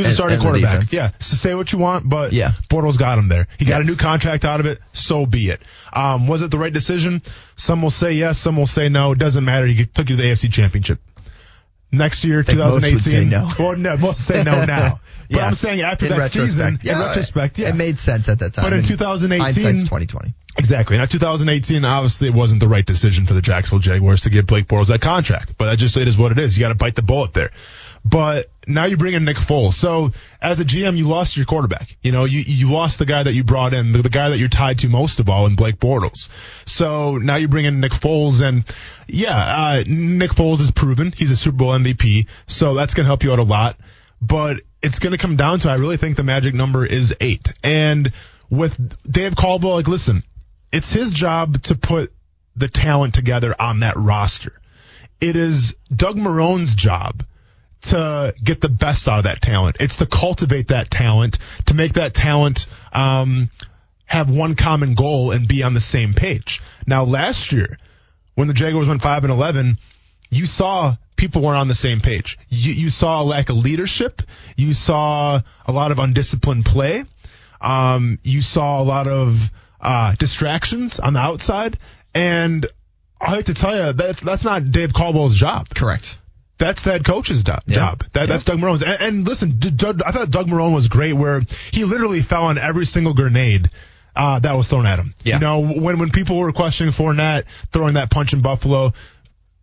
he 0.00 0.04
was 0.04 0.12
a 0.12 0.14
starting 0.14 0.40
quarterback. 0.40 0.92
Yeah. 0.92 1.12
So 1.18 1.36
say 1.36 1.54
what 1.54 1.72
you 1.72 1.78
want, 1.78 2.08
but 2.08 2.32
Yeah. 2.32 2.52
Bortles 2.68 2.98
got 2.98 3.18
him 3.18 3.28
there. 3.28 3.46
He 3.58 3.64
got 3.64 3.80
a 3.80 3.84
new 3.84 3.96
contract 3.96 4.44
out 4.44 4.60
of 4.60 4.66
it. 4.66 4.78
So 4.92 5.26
be 5.26 5.50
it. 5.50 5.62
Um, 5.92 6.26
was 6.26 6.42
it 6.42 6.50
the 6.50 6.58
right 6.58 6.72
decision? 6.72 7.22
Some 7.56 7.82
will 7.82 7.90
say 7.90 8.12
yes. 8.12 8.38
Some 8.38 8.56
will 8.56 8.66
say 8.66 8.88
no. 8.88 9.12
It 9.12 9.18
doesn't 9.18 9.44
matter. 9.44 9.66
He 9.66 9.86
took 9.86 10.08
you 10.10 10.16
to 10.16 10.22
the 10.22 10.28
AFC 10.28 10.52
championship. 10.52 11.00
Next 11.92 12.24
year, 12.24 12.44
think 12.44 12.58
most 12.58 12.74
would 12.74 12.82
2018. 12.82 12.98
say 13.00 13.24
no. 13.24 13.50
Well, 13.58 13.76
no, 13.76 13.96
most 13.96 14.24
say 14.24 14.44
no 14.44 14.64
now. 14.64 15.00
But 15.30 15.42
I'm 15.42 15.54
saying 15.54 15.80
after 15.80 16.06
in 16.06 16.10
that 16.10 16.18
retrospect. 16.18 16.48
season, 16.48 16.80
yeah, 16.82 16.94
in 16.94 17.06
retrospect, 17.06 17.58
yeah. 17.58 17.68
it 17.68 17.76
made 17.76 18.00
sense 18.00 18.28
at 18.28 18.40
that 18.40 18.52
time. 18.52 18.64
But 18.64 18.72
in 18.72 18.80
And 18.80 18.88
2018 18.88 19.40
hindsight's 19.40 19.84
2020. 19.84 20.34
Exactly. 20.58 20.98
Now, 20.98 21.06
2018, 21.06 21.84
obviously, 21.84 22.26
it 22.26 22.34
wasn't 22.34 22.58
the 22.60 22.66
right 22.66 22.84
decision 22.84 23.26
for 23.26 23.34
the 23.34 23.40
Jacksonville 23.40 23.78
Jaguars 23.78 24.22
to 24.22 24.30
give 24.30 24.46
Blake 24.46 24.66
Bortles 24.66 24.88
that 24.88 25.00
contract. 25.00 25.54
But 25.56 25.66
that 25.66 25.78
just 25.78 25.96
it 25.96 26.08
is 26.08 26.18
what 26.18 26.32
it 26.32 26.38
is. 26.40 26.58
You 26.58 26.64
got 26.64 26.70
to 26.70 26.74
bite 26.74 26.96
the 26.96 27.02
bullet 27.02 27.32
there. 27.32 27.52
But 28.04 28.50
now 28.66 28.86
you 28.86 28.96
bring 28.96 29.14
in 29.14 29.24
Nick 29.24 29.36
Foles. 29.36 29.74
So 29.74 30.12
as 30.40 30.60
a 30.60 30.64
GM, 30.64 30.96
you 30.96 31.06
lost 31.06 31.36
your 31.36 31.46
quarterback. 31.46 31.96
You 32.02 32.12
know, 32.12 32.24
you 32.24 32.40
you 32.40 32.72
lost 32.72 32.98
the 32.98 33.06
guy 33.06 33.22
that 33.22 33.34
you 33.34 33.44
brought 33.44 33.74
in, 33.74 33.92
the, 33.92 34.02
the 34.02 34.08
guy 34.08 34.30
that 34.30 34.38
you're 34.38 34.48
tied 34.48 34.78
to 34.80 34.88
most 34.88 35.20
of 35.20 35.28
all, 35.28 35.46
in 35.46 35.54
Blake 35.54 35.78
Bortles. 35.78 36.28
So 36.66 37.16
now 37.18 37.36
you 37.36 37.48
bring 37.48 37.66
in 37.66 37.80
Nick 37.80 37.92
Foles, 37.92 38.40
and 38.46 38.64
yeah, 39.06 39.36
uh, 39.36 39.84
Nick 39.86 40.30
Foles 40.30 40.60
is 40.60 40.70
proven 40.70 41.12
he's 41.12 41.30
a 41.30 41.36
Super 41.36 41.58
Bowl 41.58 41.72
MVP. 41.72 42.26
So 42.46 42.74
that's 42.74 42.94
gonna 42.94 43.06
help 43.06 43.22
you 43.22 43.32
out 43.32 43.38
a 43.38 43.44
lot. 43.44 43.76
But 44.22 44.60
it's 44.82 44.98
gonna 44.98 45.18
come 45.18 45.36
down 45.36 45.58
to 45.60 45.70
I 45.70 45.74
really 45.74 45.96
think 45.96 46.16
the 46.16 46.22
magic 46.22 46.54
number 46.54 46.86
is 46.86 47.14
eight. 47.20 47.48
And 47.62 48.12
with 48.48 48.78
Dave 49.10 49.36
Caldwell, 49.36 49.74
like 49.74 49.88
listen, 49.88 50.22
it's 50.72 50.92
his 50.92 51.10
job 51.12 51.62
to 51.64 51.74
put 51.74 52.12
the 52.56 52.68
talent 52.68 53.14
together 53.14 53.54
on 53.58 53.80
that 53.80 53.96
roster. 53.96 54.52
It 55.20 55.36
is 55.36 55.76
Doug 55.94 56.16
Marrone's 56.16 56.74
job 56.74 57.24
to 57.82 58.34
get 58.42 58.60
the 58.60 58.68
best 58.68 59.08
out 59.08 59.18
of 59.18 59.24
that 59.24 59.40
talent. 59.40 59.76
It's 59.80 59.96
to 59.96 60.06
cultivate 60.06 60.68
that 60.68 60.90
talent, 60.90 61.38
to 61.66 61.74
make 61.74 61.94
that 61.94 62.14
talent 62.14 62.66
um, 62.92 63.50
have 64.04 64.30
one 64.30 64.54
common 64.54 64.94
goal 64.94 65.30
and 65.30 65.48
be 65.48 65.62
on 65.62 65.74
the 65.74 65.80
same 65.80 66.14
page. 66.14 66.60
Now, 66.86 67.04
last 67.04 67.52
year, 67.52 67.78
when 68.34 68.48
the 68.48 68.54
Jaguars 68.54 68.88
went 68.88 69.02
five 69.02 69.24
and 69.24 69.32
eleven, 69.32 69.78
you 70.30 70.46
saw 70.46 70.96
people 71.16 71.42
weren't 71.42 71.58
on 71.58 71.68
the 71.68 71.74
same 71.74 72.00
page. 72.00 72.38
You, 72.48 72.72
you 72.72 72.88
saw 72.90 73.22
a 73.22 73.24
lack 73.24 73.50
of 73.50 73.56
leadership. 73.56 74.22
You 74.56 74.74
saw 74.74 75.40
a 75.66 75.72
lot 75.72 75.92
of 75.92 75.98
undisciplined 75.98 76.64
play. 76.64 77.04
Um, 77.60 78.18
you 78.24 78.40
saw 78.40 78.80
a 78.80 78.84
lot 78.84 79.06
of 79.06 79.50
uh, 79.80 80.14
distractions 80.14 80.98
on 80.98 81.12
the 81.12 81.20
outside, 81.20 81.78
and 82.14 82.66
I 83.20 83.36
hate 83.36 83.46
to 83.46 83.54
tell 83.54 83.76
you 83.76 83.92
that's 83.92 84.20
that's 84.22 84.44
not 84.44 84.70
Dave 84.70 84.92
Caldwell's 84.92 85.34
job. 85.34 85.68
Correct. 85.74 86.18
That's 86.60 86.84
head 86.84 87.04
coach's 87.04 87.42
do- 87.42 87.52
job. 87.66 88.04
That, 88.12 88.28
That's 88.28 88.44
Doug 88.44 88.58
Marrone's. 88.60 88.82
And, 88.82 89.00
and 89.00 89.26
listen, 89.26 89.58
D- 89.58 89.70
Doug, 89.70 90.02
I 90.02 90.12
thought 90.12 90.30
Doug 90.30 90.46
Marrone 90.46 90.74
was 90.74 90.88
great 90.88 91.14
where 91.14 91.40
he 91.72 91.84
literally 91.84 92.20
fell 92.22 92.44
on 92.44 92.58
every 92.58 92.86
single 92.86 93.14
grenade 93.14 93.68
uh, 94.14 94.38
that 94.40 94.52
was 94.54 94.68
thrown 94.68 94.86
at 94.86 94.98
him. 94.98 95.14
Yeah. 95.24 95.34
You 95.36 95.40
know, 95.40 95.60
when 95.60 95.98
when 95.98 96.10
people 96.10 96.38
were 96.38 96.52
questioning 96.52 96.92
Fournette 96.92 97.44
throwing 97.72 97.94
that 97.94 98.10
punch 98.10 98.32
in 98.32 98.42
Buffalo, 98.42 98.92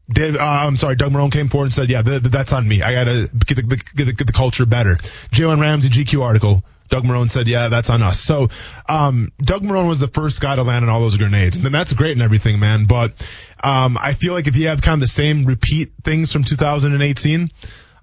Dave, 0.10 0.36
uh, 0.36 0.40
I'm 0.40 0.78
sorry, 0.78 0.96
Doug 0.96 1.12
Marrone 1.12 1.32
came 1.32 1.50
forward 1.50 1.66
and 1.66 1.74
said, 1.74 1.90
"Yeah, 1.90 2.02
th- 2.02 2.22
th- 2.22 2.32
that's 2.32 2.54
on 2.54 2.68
me. 2.68 2.82
I 2.82 2.94
gotta 2.94 3.30
get 3.46 3.56
the, 3.56 3.64
get 3.64 4.06
the, 4.06 4.14
get 4.14 4.28
the 4.28 4.34
culture 4.34 4.66
better." 4.66 4.96
Jalen 5.32 5.60
Ramsey 5.60 5.90
GQ 5.90 6.24
article. 6.24 6.64
Doug 6.90 7.04
Marrone 7.04 7.30
said, 7.30 7.48
"Yeah, 7.48 7.68
that's 7.68 7.90
on 7.90 8.02
us." 8.02 8.20
So, 8.20 8.50
um, 8.88 9.34
Doug 9.42 9.64
Marrone 9.64 9.90
was 9.90 10.00
the 10.00 10.08
first 10.08 10.40
guy 10.40 10.56
to 10.56 10.64
land 10.64 10.86
on 10.86 10.90
all 10.90 11.02
those 11.02 11.18
grenades, 11.18 11.58
and 11.58 11.66
that's 11.74 11.92
great 11.92 12.14
and 12.14 12.22
everything, 12.22 12.60
man. 12.60 12.86
But 12.86 13.14
um, 13.62 13.98
I 13.98 14.14
feel 14.14 14.34
like 14.34 14.48
if 14.48 14.56
you 14.56 14.70
have 14.70 14.82
kind 14.82 14.94
of 14.94 15.02
the 15.02 15.08
same 15.08 15.46
repeat 15.46 15.92
things 16.04 16.32
from 16.32 16.46
2018, 16.46 17.50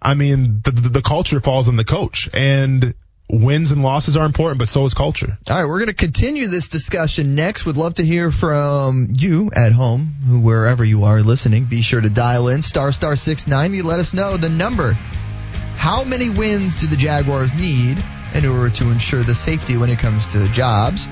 I 0.03 0.15
mean, 0.15 0.61
the, 0.63 0.73
the, 0.73 0.89
the 0.91 1.03
culture 1.03 1.41
falls 1.41 1.71
on 1.71 1.77
the 1.77 1.85
coach, 1.85 2.29
and 2.35 2.95
wins 3.35 3.73
and 3.73 3.83
losses 3.83 4.17
are 4.17 4.27
important, 4.27 4.59
but 4.59 4.69
so 4.69 4.85
is 4.85 4.95
culture. 4.95 5.37
All 5.49 5.57
right, 5.57 5.65
we're 5.67 5.79
going 5.79 5.89
to 5.89 5.95
continue 5.95 6.47
this 6.47 6.69
discussion 6.69 7.35
next. 7.35 7.67
We'd 7.67 7.77
love 7.77 7.95
to 7.95 8.05
hear 8.05 8.31
from 8.31 9.09
you 9.11 9.51
at 9.55 9.73
home, 9.73 10.43
wherever 10.43 10.85
you 10.85 11.05
are 11.05 11.21
listening. 11.21 11.67
Be 11.67 11.83
sure 11.83 12.01
to 12.01 12.11
dial 12.11 12.49
in 12.49 12.63
star 12.63 12.93
star 12.93 13.17
six 13.17 13.47
ninety. 13.47 13.83
Let 13.83 14.01
us 14.01 14.15
know 14.15 14.37
the 14.37 14.49
number. 14.49 14.93
How 14.93 16.05
many 16.05 16.31
wins 16.31 16.77
do 16.77 16.87
the 16.87 16.97
Jaguars 16.97 17.53
need 17.55 18.03
in 18.35 18.47
order 18.47 18.71
to 18.77 18.91
ensure 18.91 19.23
the 19.23 19.35
safety 19.35 19.77
when 19.77 19.91
it 19.91 19.99
comes 19.99 20.27
to 20.29 20.39
the 20.39 20.49
jobs 20.49 21.07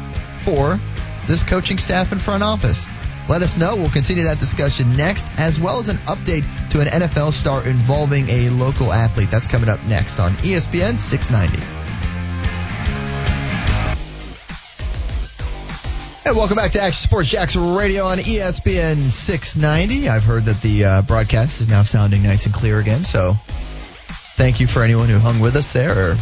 for 0.45 0.81
this 1.27 1.43
coaching 1.43 1.79
staff 1.79 2.13
and 2.13 2.21
front 2.21 2.43
office? 2.43 2.87
Let 3.29 3.43
us 3.43 3.57
know. 3.57 3.77
We'll 3.77 3.91
continue 3.91 4.25
that 4.25 4.39
discussion 4.39 4.97
next, 4.97 5.27
as 5.37 5.61
well 5.61 5.79
as 5.79 5.89
an 5.89 5.99
update 5.99 6.45
to 6.71 6.81
an 6.81 6.89
NFL 6.89 7.33
star 7.33 7.67
involving 7.67 8.29
a 8.29 8.51
local 8.51 8.93
athlete. 8.93 9.31
That's 9.31 9.47
coming 9.47 9.69
up 9.69 9.83
next 9.85 10.19
on 10.19 10.33
ESPN 10.37 10.99
690. 10.99 11.82
And 16.25 16.37
welcome 16.37 16.57
back 16.57 16.71
to 16.73 16.81
Action 16.81 17.03
Sports 17.03 17.31
Jax 17.31 17.57
Radio 17.57 18.05
on 18.05 18.19
ESPN 18.19 19.11
690. 19.11 20.09
I've 20.09 20.23
heard 20.23 20.45
that 20.45 20.63
the 20.63 20.85
uh, 20.85 21.03
broadcast 21.03 21.61
is 21.61 21.69
now 21.69 21.83
sounding 21.83 22.23
nice 22.23 22.47
and 22.47 22.55
clear 22.55 22.79
again, 22.79 23.03
so 23.03 23.35
thank 24.37 24.61
you 24.61 24.69
for 24.69 24.85
anyone 24.85 25.09
who 25.09 25.19
hung 25.19 25.41
with 25.41 25.57
us 25.57 25.73
there 25.73 26.13
or 26.13 26.17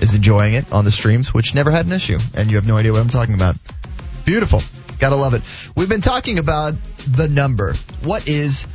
is 0.00 0.14
enjoying 0.14 0.54
it 0.54 0.72
on 0.72 0.86
the 0.86 0.90
streams, 0.90 1.34
which 1.34 1.54
never 1.54 1.70
had 1.70 1.84
an 1.84 1.92
issue, 1.92 2.18
and 2.34 2.50
you 2.50 2.56
have 2.56 2.66
no 2.66 2.78
idea 2.78 2.92
what 2.92 3.02
I'm 3.02 3.10
talking 3.10 3.34
about. 3.34 3.56
Beautiful. 4.24 4.62
Gotta 4.98 5.16
love 5.16 5.34
it. 5.34 5.42
We've 5.76 5.90
been 5.90 6.00
talking 6.00 6.38
about 6.38 6.74
the 7.06 7.28
number. 7.28 7.74
What 8.02 8.26
is 8.26 8.66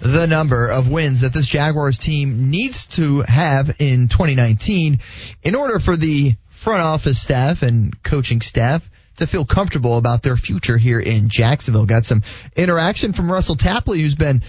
the 0.00 0.26
number 0.26 0.68
of 0.68 0.88
wins 0.88 1.20
that 1.20 1.34
this 1.34 1.46
Jaguars 1.46 1.98
team 1.98 2.50
needs 2.50 2.86
to 2.86 3.20
have 3.20 3.76
in 3.78 4.08
2019 4.08 5.00
in 5.42 5.54
order 5.54 5.78
for 5.78 5.96
the 5.96 6.32
front 6.48 6.80
office 6.80 7.20
staff 7.20 7.62
and 7.62 8.02
coaching 8.02 8.40
staff 8.40 8.88
to 9.22 9.30
feel 9.30 9.44
comfortable 9.44 9.98
about 9.98 10.22
their 10.22 10.36
future 10.36 10.76
here 10.76 11.00
in 11.00 11.28
Jacksonville. 11.28 11.86
Got 11.86 12.04
some 12.04 12.22
interaction 12.56 13.12
from 13.12 13.30
Russell 13.30 13.56
Tapley, 13.56 14.00
who's 14.00 14.14
been 14.14 14.42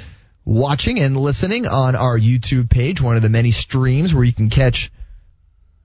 watching 0.45 0.99
and 0.99 1.15
listening 1.15 1.67
on 1.67 1.95
our 1.95 2.19
YouTube 2.19 2.69
page, 2.69 3.01
one 3.01 3.15
of 3.15 3.21
the 3.21 3.29
many 3.29 3.51
streams 3.51 4.13
where 4.13 4.23
you 4.23 4.33
can 4.33 4.49
catch 4.49 4.91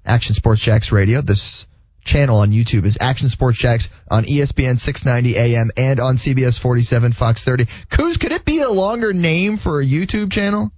Action 0.05 0.35
Sports 0.35 0.61
Jax 0.61 0.91
Radio. 0.91 1.21
This 1.23 1.67
channel 2.05 2.39
on 2.39 2.51
YouTube 2.51 2.85
is 2.85 2.99
Action 3.01 3.29
Sports 3.29 3.59
Jax 3.59 3.89
on 4.11 4.25
ESPN 4.25 4.81
690 4.81 5.37
AM 5.37 5.71
and 5.77 6.01
on 6.01 6.17
CBS 6.17 6.59
47 6.59 7.13
Fox 7.13 7.45
30. 7.45 7.67
Coos, 7.91 8.17
could 8.17 8.33
it 8.33 8.45
be 8.45 8.61
a 8.61 8.71
longer 8.71 9.13
name 9.13 9.59
for 9.59 9.81
a 9.81 9.85
YouTube 9.85 10.33
channel? 10.33 10.73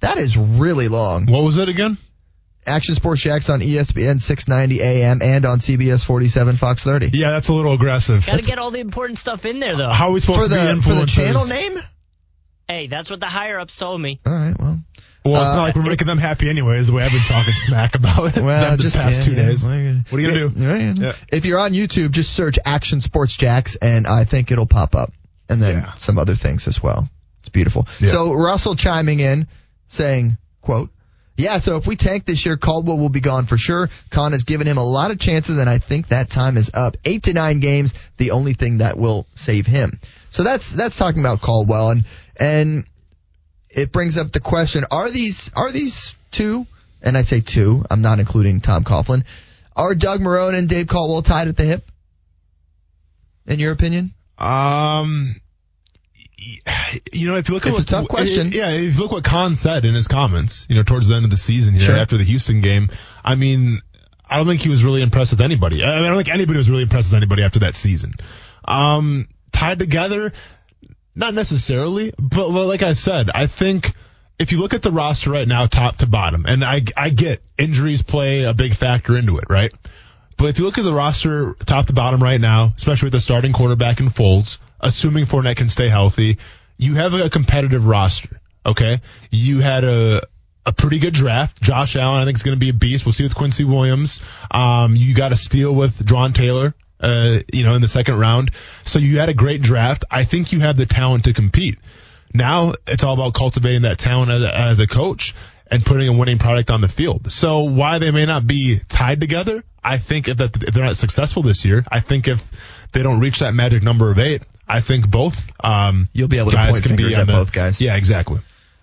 That 0.00 0.18
is 0.18 0.36
really 0.36 0.88
long. 0.88 1.26
What 1.26 1.42
was 1.42 1.58
it 1.58 1.68
again? 1.68 1.98
Action 2.66 2.94
Sports 2.94 3.22
Jax 3.22 3.48
on 3.50 3.60
ESPN 3.60 4.20
690 4.20 4.82
AM 4.82 5.20
and 5.22 5.44
on 5.46 5.58
CBS 5.58 6.04
47 6.04 6.56
Fox 6.56 6.84
30. 6.84 7.10
Yeah, 7.14 7.30
that's 7.30 7.48
a 7.48 7.52
little 7.54 7.72
aggressive. 7.72 8.26
Got 8.26 8.36
to 8.40 8.42
get 8.42 8.58
all 8.58 8.70
the 8.70 8.80
important 8.80 9.18
stuff 9.18 9.46
in 9.46 9.58
there, 9.58 9.74
though. 9.76 9.88
How 9.90 10.08
are 10.08 10.12
we 10.12 10.20
supposed 10.20 10.42
For 10.42 10.48
to 10.48 10.54
be 10.74 10.74
the, 10.76 10.82
for 10.82 10.94
the 10.94 11.06
channel 11.06 11.46
name? 11.46 11.78
Hey, 12.68 12.86
that's 12.86 13.08
what 13.10 13.20
the 13.20 13.26
higher 13.26 13.58
ups 13.58 13.76
told 13.76 14.00
me. 14.00 14.20
All 14.26 14.32
right, 14.32 14.54
well. 14.58 14.80
Well, 15.24 15.42
it's 15.42 15.52
Uh, 15.52 15.56
not 15.56 15.62
like 15.62 15.74
we're 15.76 15.82
making 15.82 16.06
them 16.06 16.18
happy 16.18 16.48
anyways, 16.48 16.86
the 16.88 16.92
way 16.92 17.04
I've 17.04 17.12
been 17.12 17.22
talking 17.22 17.52
smack 17.54 17.94
about 17.94 18.36
it 18.36 18.42
Well, 18.42 18.60
them 18.70 18.76
the 18.76 18.82
just 18.82 18.96
past 18.96 19.18
yeah, 19.20 19.24
two 19.24 19.32
yeah, 19.32 19.46
days. 19.46 19.64
What 19.64 19.72
are 19.72 20.20
you 20.20 20.30
going 20.30 20.38
to 20.38 20.48
do? 20.48 20.60
Yeah, 20.60 20.76
yeah. 20.76 20.94
Yeah. 20.96 21.12
If 21.32 21.44
you're 21.46 21.58
on 21.58 21.72
YouTube, 21.72 22.10
just 22.12 22.32
search 22.34 22.58
Action 22.64 23.00
Sports 23.00 23.36
Jax, 23.36 23.76
and 23.76 24.06
I 24.06 24.24
think 24.24 24.50
it'll 24.52 24.66
pop 24.66 24.94
up, 24.94 25.12
and 25.48 25.60
then 25.62 25.78
Yeah. 25.78 25.94
some 25.94 26.18
other 26.18 26.34
things 26.34 26.68
as 26.68 26.82
well. 26.82 27.08
It's 27.40 27.48
beautiful. 27.48 27.88
Yeah. 28.00 28.08
So 28.08 28.32
Russell 28.32 28.74
chiming 28.74 29.20
in, 29.20 29.48
saying, 29.88 30.36
"quote." 30.60 30.90
Yeah, 31.38 31.58
so 31.58 31.76
if 31.76 31.86
we 31.86 31.94
tank 31.94 32.26
this 32.26 32.44
year, 32.44 32.56
Caldwell 32.56 32.98
will 32.98 33.10
be 33.10 33.20
gone 33.20 33.46
for 33.46 33.56
sure. 33.56 33.88
Khan 34.10 34.32
has 34.32 34.42
given 34.42 34.66
him 34.66 34.76
a 34.76 34.82
lot 34.82 35.12
of 35.12 35.20
chances, 35.20 35.56
and 35.56 35.70
I 35.70 35.78
think 35.78 36.08
that 36.08 36.28
time 36.28 36.56
is 36.56 36.68
up. 36.74 36.96
Eight 37.04 37.22
to 37.22 37.32
nine 37.32 37.60
games, 37.60 37.94
the 38.16 38.32
only 38.32 38.54
thing 38.54 38.78
that 38.78 38.98
will 38.98 39.24
save 39.36 39.64
him. 39.64 40.00
So 40.30 40.42
that's 40.42 40.72
that's 40.72 40.96
talking 40.96 41.20
about 41.20 41.40
Caldwell, 41.40 41.90
and 41.90 42.04
and 42.40 42.86
it 43.70 43.92
brings 43.92 44.18
up 44.18 44.32
the 44.32 44.40
question: 44.40 44.84
Are 44.90 45.08
these 45.10 45.52
are 45.54 45.70
these 45.70 46.16
two? 46.32 46.66
And 47.00 47.16
I 47.16 47.22
say 47.22 47.40
two. 47.40 47.84
I'm 47.88 48.02
not 48.02 48.18
including 48.18 48.60
Tom 48.60 48.82
Coughlin. 48.82 49.24
Are 49.76 49.94
Doug 49.94 50.20
Marrone 50.20 50.58
and 50.58 50.68
Dave 50.68 50.88
Caldwell 50.88 51.22
tied 51.22 51.46
at 51.46 51.56
the 51.56 51.62
hip? 51.64 51.84
In 53.46 53.60
your 53.60 53.70
opinion? 53.70 54.12
Um, 54.38 55.36
you 57.12 57.28
know, 57.28 57.36
if 57.36 57.48
you 57.48 57.54
look 57.54 57.66
It's 57.66 57.78
at 57.78 57.90
a 57.92 57.96
what, 57.96 58.02
tough 58.02 58.08
question. 58.08 58.52
Yeah, 58.52 58.70
if 58.70 58.96
you 58.96 59.02
look 59.02 59.12
what 59.12 59.24
Khan 59.24 59.54
said 59.54 59.84
in 59.84 59.94
his 59.94 60.06
comments, 60.06 60.66
you 60.68 60.76
know, 60.76 60.82
towards 60.82 61.08
the 61.08 61.16
end 61.16 61.24
of 61.24 61.30
the 61.30 61.36
season, 61.36 61.74
know, 61.74 61.80
Sure. 61.80 61.98
after 61.98 62.16
the 62.16 62.24
Houston 62.24 62.60
game, 62.60 62.90
I 63.24 63.34
mean, 63.34 63.80
I 64.28 64.36
don't 64.36 64.46
think 64.46 64.60
he 64.60 64.68
was 64.68 64.84
really 64.84 65.02
impressed 65.02 65.32
with 65.32 65.40
anybody. 65.40 65.82
I, 65.82 65.96
mean, 65.96 66.04
I 66.04 66.08
don't 66.08 66.16
think 66.16 66.28
anybody 66.28 66.58
was 66.58 66.70
really 66.70 66.82
impressed 66.82 67.10
with 67.12 67.16
anybody 67.16 67.42
after 67.42 67.60
that 67.60 67.74
season. 67.74 68.12
Um, 68.64 69.28
tied 69.52 69.78
together, 69.78 70.32
not 71.14 71.34
necessarily, 71.34 72.12
but 72.18 72.50
well, 72.52 72.66
like 72.66 72.82
I 72.82 72.92
said, 72.92 73.30
I 73.34 73.46
think 73.46 73.92
if 74.38 74.52
you 74.52 74.60
look 74.60 74.74
at 74.74 74.82
the 74.82 74.92
roster 74.92 75.30
right 75.30 75.48
now, 75.48 75.66
top 75.66 75.96
to 75.96 76.06
bottom, 76.06 76.44
and 76.46 76.62
I, 76.62 76.82
I 76.96 77.10
get 77.10 77.42
injuries 77.58 78.02
play 78.02 78.44
a 78.44 78.54
big 78.54 78.74
factor 78.74 79.16
into 79.16 79.38
it, 79.38 79.44
right? 79.50 79.72
But 80.36 80.50
if 80.50 80.58
you 80.60 80.64
look 80.66 80.78
at 80.78 80.84
the 80.84 80.94
roster 80.94 81.54
top 81.66 81.86
to 81.86 81.92
bottom 81.92 82.22
right 82.22 82.40
now, 82.40 82.72
especially 82.76 83.06
with 83.06 83.14
the 83.14 83.20
starting 83.20 83.52
quarterback 83.52 83.98
in 83.98 84.10
Foles, 84.10 84.58
assuming 84.80 85.26
Fournette 85.26 85.56
can 85.56 85.68
stay 85.68 85.88
healthy, 85.88 86.38
you 86.76 86.94
have 86.94 87.14
a 87.14 87.30
competitive 87.30 87.86
roster. 87.86 88.40
Okay, 88.64 89.00
you 89.30 89.60
had 89.60 89.84
a 89.84 90.22
a 90.66 90.72
pretty 90.72 90.98
good 90.98 91.14
draft. 91.14 91.62
Josh 91.62 91.96
Allen, 91.96 92.20
I 92.20 92.24
think, 92.26 92.36
is 92.36 92.42
going 92.42 92.56
to 92.56 92.60
be 92.60 92.68
a 92.68 92.74
beast. 92.74 93.06
We'll 93.06 93.14
see 93.14 93.24
with 93.24 93.34
Quincy 93.34 93.64
Williams. 93.64 94.20
Um, 94.50 94.94
you 94.94 95.14
got 95.14 95.32
a 95.32 95.36
steal 95.36 95.74
with 95.74 95.98
Jawaan 96.04 96.34
Taylor. 96.34 96.74
Uh, 97.00 97.42
you 97.52 97.62
know, 97.62 97.74
in 97.74 97.80
the 97.80 97.86
second 97.86 98.18
round. 98.18 98.50
So 98.84 98.98
you 98.98 99.20
had 99.20 99.28
a 99.28 99.34
great 99.34 99.62
draft. 99.62 100.04
I 100.10 100.24
think 100.24 100.50
you 100.50 100.58
have 100.58 100.76
the 100.76 100.84
talent 100.84 101.26
to 101.26 101.32
compete. 101.32 101.78
Now 102.34 102.72
it's 102.88 103.04
all 103.04 103.14
about 103.14 103.34
cultivating 103.34 103.82
that 103.82 104.00
talent 104.00 104.32
as, 104.32 104.42
as 104.42 104.80
a 104.80 104.88
coach 104.88 105.32
and 105.70 105.86
putting 105.86 106.08
a 106.08 106.12
winning 106.12 106.38
product 106.38 106.70
on 106.70 106.80
the 106.80 106.88
field. 106.88 107.30
So 107.30 107.60
why 107.60 107.98
they 107.98 108.10
may 108.10 108.26
not 108.26 108.48
be 108.48 108.80
tied 108.88 109.20
together, 109.20 109.62
I 109.82 109.98
think 109.98 110.26
if, 110.26 110.38
that, 110.38 110.56
if 110.60 110.74
they're 110.74 110.84
not 110.84 110.96
successful 110.96 111.42
this 111.42 111.64
year, 111.64 111.84
I 111.90 112.00
think 112.00 112.26
if 112.26 112.44
they 112.92 113.04
don't 113.04 113.20
reach 113.20 113.38
that 113.40 113.54
magic 113.54 113.84
number 113.84 114.10
of 114.10 114.18
eight, 114.18 114.42
I 114.68 114.80
think 114.80 115.10
both 115.10 115.50
um, 115.64 116.08
You'll 116.12 116.28
be 116.28 116.38
able 116.38 116.50
to 116.50 116.56
point 116.56 116.82
can 116.82 116.96
fingers 116.96 117.14
on 117.14 117.22
at 117.22 117.26
the- 117.26 117.32
both 117.32 117.52
guys. 117.52 117.80
Yeah, 117.80 117.96
exactly. 117.96 118.40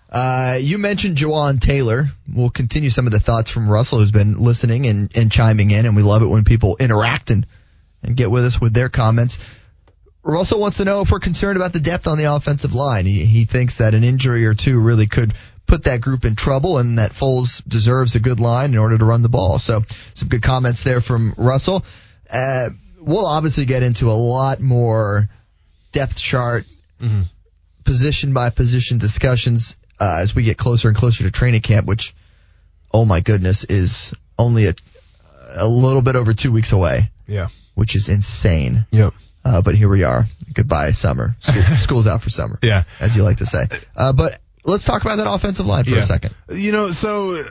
Uh, 0.08 0.58
you 0.60 0.78
mentioned 0.78 1.16
Jawaan 1.16 1.60
Taylor. 1.60 2.06
We'll 2.32 2.50
continue 2.50 2.90
some 2.90 3.06
of 3.06 3.12
the 3.12 3.20
thoughts 3.20 3.50
from 3.50 3.68
Russell, 3.68 3.98
who's 3.98 4.12
been 4.12 4.38
listening 4.38 4.86
and, 4.86 5.14
and 5.16 5.32
chiming 5.32 5.72
in, 5.72 5.84
and 5.84 5.96
we 5.96 6.02
love 6.02 6.22
it 6.22 6.26
when 6.26 6.44
people 6.44 6.76
interact 6.78 7.30
and, 7.30 7.46
and 8.02 8.16
get 8.16 8.30
with 8.30 8.44
us 8.44 8.60
with 8.60 8.72
their 8.72 8.88
comments. 8.88 9.38
Russell 10.22 10.60
wants 10.60 10.78
to 10.78 10.84
know 10.84 11.02
if 11.02 11.10
we're 11.10 11.20
concerned 11.20 11.56
about 11.56 11.72
the 11.72 11.80
depth 11.80 12.06
on 12.06 12.18
the 12.18 12.32
offensive 12.32 12.72
line. 12.72 13.04
He, 13.06 13.24
he 13.24 13.44
thinks 13.44 13.78
that 13.78 13.94
an 13.94 14.04
injury 14.04 14.46
or 14.46 14.54
two 14.54 14.80
really 14.80 15.06
could 15.06 15.34
put 15.66 15.84
that 15.84 16.00
group 16.00 16.24
in 16.24 16.36
trouble 16.36 16.78
and 16.78 16.98
that 16.98 17.12
Foles 17.12 17.62
deserves 17.66 18.14
a 18.14 18.20
good 18.20 18.40
line 18.40 18.72
in 18.72 18.78
order 18.78 18.96
to 18.96 19.04
run 19.04 19.22
the 19.22 19.28
ball. 19.28 19.58
So 19.58 19.82
some 20.14 20.28
good 20.28 20.42
comments 20.42 20.82
there 20.84 21.00
from 21.00 21.34
Russell. 21.36 21.84
Uh, 22.30 22.70
we'll 23.00 23.26
obviously 23.26 23.66
get 23.66 23.82
into 23.82 24.06
a 24.06 24.12
lot 24.12 24.60
more 24.60 25.28
depth 25.96 26.18
chart, 26.18 26.66
position 27.84 28.34
by 28.34 28.50
position 28.50 28.98
discussions 28.98 29.76
uh, 29.98 30.18
as 30.20 30.34
we 30.34 30.42
get 30.42 30.58
closer 30.58 30.88
and 30.88 30.96
closer 30.96 31.24
to 31.24 31.30
training 31.30 31.62
camp, 31.62 31.86
which, 31.86 32.14
oh 32.92 33.04
my 33.06 33.20
goodness, 33.20 33.64
is 33.64 34.12
only 34.38 34.66
a, 34.66 34.74
a 35.56 35.66
little 35.66 36.02
bit 36.02 36.14
over 36.16 36.34
two 36.34 36.52
weeks 36.52 36.72
away, 36.72 37.10
Yeah. 37.26 37.48
which 37.74 37.96
is 37.96 38.08
insane. 38.10 38.84
Yep. 38.90 39.14
Uh, 39.44 39.62
but 39.62 39.74
here 39.74 39.88
we 39.88 40.02
are. 40.04 40.26
Goodbye, 40.52 40.90
summer. 40.92 41.36
School, 41.40 41.62
school's 41.76 42.06
out 42.06 42.20
for 42.20 42.30
summer, 42.30 42.58
Yeah. 42.62 42.84
as 43.00 43.16
you 43.16 43.22
like 43.22 43.38
to 43.38 43.46
say. 43.46 43.64
Uh, 43.96 44.12
but 44.12 44.38
let's 44.64 44.84
talk 44.84 45.02
about 45.02 45.16
that 45.16 45.30
offensive 45.30 45.64
line 45.66 45.84
for 45.84 45.90
Yeah. 45.92 45.98
a 45.98 46.02
second. 46.02 46.34
You 46.52 46.72
know, 46.72 46.90
so 46.90 47.42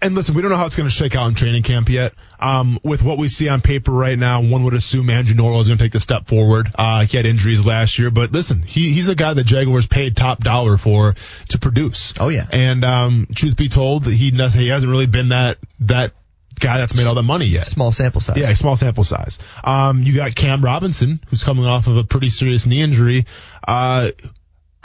and 0.00 0.14
listen, 0.14 0.34
we 0.34 0.42
don't 0.42 0.50
know 0.50 0.56
how 0.56 0.66
it's 0.66 0.76
going 0.76 0.88
to 0.88 0.94
shake 0.94 1.16
out 1.16 1.28
in 1.28 1.34
training 1.34 1.62
camp 1.62 1.88
yet. 1.88 2.14
Um, 2.38 2.78
with 2.84 3.02
what 3.02 3.18
we 3.18 3.28
see 3.28 3.48
on 3.48 3.60
paper 3.60 3.90
right 3.90 4.18
now, 4.18 4.42
one 4.42 4.62
would 4.64 4.74
assume 4.74 5.10
Andrew 5.10 5.34
Norwell 5.34 5.60
is 5.60 5.68
going 5.68 5.78
to 5.78 5.84
take 5.84 5.92
the 5.92 6.00
step 6.00 6.28
forward. 6.28 6.68
Uh, 6.76 7.04
he 7.04 7.16
had 7.16 7.26
injuries 7.26 7.66
last 7.66 7.98
year, 7.98 8.10
but 8.10 8.30
listen, 8.30 8.62
he, 8.62 8.92
he's 8.92 9.08
a 9.08 9.16
guy 9.16 9.34
that 9.34 9.44
Jaguars 9.44 9.86
paid 9.86 10.16
top 10.16 10.40
dollar 10.40 10.76
for 10.78 11.14
to 11.48 11.58
produce. 11.58 12.14
Oh 12.20 12.28
yeah. 12.28 12.46
And 12.50 12.84
um, 12.84 13.26
truth 13.34 13.56
be 13.56 13.68
told, 13.68 14.06
he 14.06 14.30
he 14.30 14.68
hasn't 14.68 14.90
really 14.90 15.06
been 15.06 15.30
that 15.30 15.58
that 15.80 16.12
guy 16.58 16.78
that's 16.78 16.94
made 16.94 17.06
all 17.06 17.14
the 17.14 17.22
money 17.22 17.46
yet. 17.46 17.66
Small 17.66 17.92
sample 17.92 18.20
size. 18.20 18.36
Yeah, 18.36 18.52
small 18.54 18.76
sample 18.76 19.04
size. 19.04 19.38
Um, 19.64 20.02
you 20.02 20.14
got 20.14 20.34
Cam 20.34 20.64
Robinson, 20.64 21.20
who's 21.28 21.42
coming 21.42 21.64
off 21.64 21.86
of 21.86 21.96
a 21.96 22.04
pretty 22.04 22.30
serious 22.30 22.66
knee 22.66 22.82
injury. 22.82 23.26
Uh, 23.66 24.10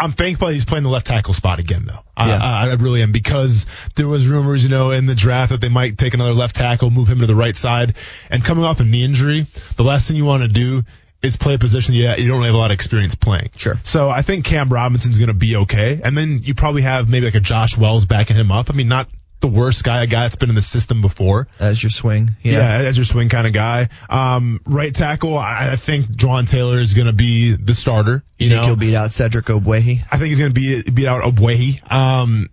I'm 0.04 0.12
thankful 0.12 0.50
he's 0.50 0.66
playing 0.66 0.84
the 0.84 0.90
left 0.90 1.08
tackle 1.08 1.34
spot 1.34 1.60
again, 1.60 1.86
though. 1.86 2.00
I- 2.16 2.28
Yeah. 2.28 2.40
I, 2.42 2.70
I 2.70 2.74
really 2.76 3.02
am 3.02 3.12
because 3.12 3.66
there 3.96 4.08
was 4.08 4.28
rumors, 4.28 4.64
you 4.64 4.70
know, 4.70 4.92
in 4.92 5.06
the 5.06 5.16
draft 5.16 5.52
that 5.52 5.62
they 5.62 5.70
might 5.70 5.98
take 5.98 6.14
another 6.14 6.34
left 6.34 6.56
tackle, 6.56 6.90
move 6.92 7.08
him 7.10 7.20
to 7.20 7.26
the 7.26 7.36
right 7.36 7.56
side, 7.56 7.96
and 8.30 8.44
coming 8.44 8.64
off 8.66 8.80
a 8.80 8.84
knee 8.84 9.04
injury, 9.04 9.48
the 9.78 9.84
last 9.84 10.08
thing 10.08 10.18
you 10.18 10.26
want 10.26 10.44
to 10.44 10.50
do 10.50 10.84
is 11.22 11.38
play 11.38 11.54
a 11.54 11.58
position 11.58 11.96
you, 11.96 12.10
you 12.18 12.28
don't 12.28 12.38
really 12.38 12.48
have 12.48 12.56
a 12.56 12.58
lot 12.58 12.72
of 12.72 12.76
experience 12.76 13.16
playing. 13.16 13.50
Sure. 13.56 13.76
So 13.84 14.10
I 14.10 14.24
think 14.24 14.44
Cam 14.46 14.68
Robinson's 14.68 15.18
going 15.20 15.30
to 15.30 15.34
be 15.34 15.56
okay, 15.56 16.02
and 16.04 16.18
then 16.18 16.42
you 16.44 16.54
probably 16.54 16.82
have 16.82 17.10
maybe 17.10 17.26
like 17.28 17.36
a 17.36 17.40
Josh 17.40 17.78
Wells 17.78 18.06
backing 18.06 18.36
him 18.36 18.52
up. 18.52 18.70
I 18.70 18.74
mean, 18.74 18.90
not 18.90 19.08
the 19.44 19.48
worst 19.50 19.84
guy, 19.84 20.02
a 20.04 20.08
guy 20.08 20.22
that's 20.24 20.36
been 20.38 20.50
in 20.50 20.56
the 20.56 20.62
system 20.62 21.02
before. 21.02 21.48
As 21.60 21.84
your 21.84 21.90
swing. 21.92 22.32
Yeah, 22.42 22.54
Yeah. 22.80 22.88
as 22.88 22.98
your 22.98 23.04
swing 23.06 23.30
kind 23.30 23.46
of 23.46 23.54
guy. 23.54 23.90
Um, 24.10 24.60
right 24.66 24.94
tackle, 24.96 25.38
I, 25.38 25.74
I 25.74 25.76
think 25.76 26.08
Jawaan 26.08 26.48
Taylor 26.50 26.80
is 26.80 26.94
going 26.96 27.08
to 27.08 27.14
be 27.14 27.52
the 27.54 27.74
starter. 27.76 28.24
You, 28.40 28.46
You 28.46 28.50
think 28.50 28.62
know, 28.62 28.68
he'll 28.68 28.76
beat 28.78 28.96
out 28.96 29.12
Cedric 29.12 29.46
Ogbuehi? 29.46 30.00
I 30.12 30.18
think 30.18 30.30
he's 30.30 30.40
going 30.40 30.54
to 30.54 30.60
be 30.60 30.82
beat 30.90 31.08
out 31.08 31.22
Ogbuehi. 31.24 31.92
Um, 31.92 32.50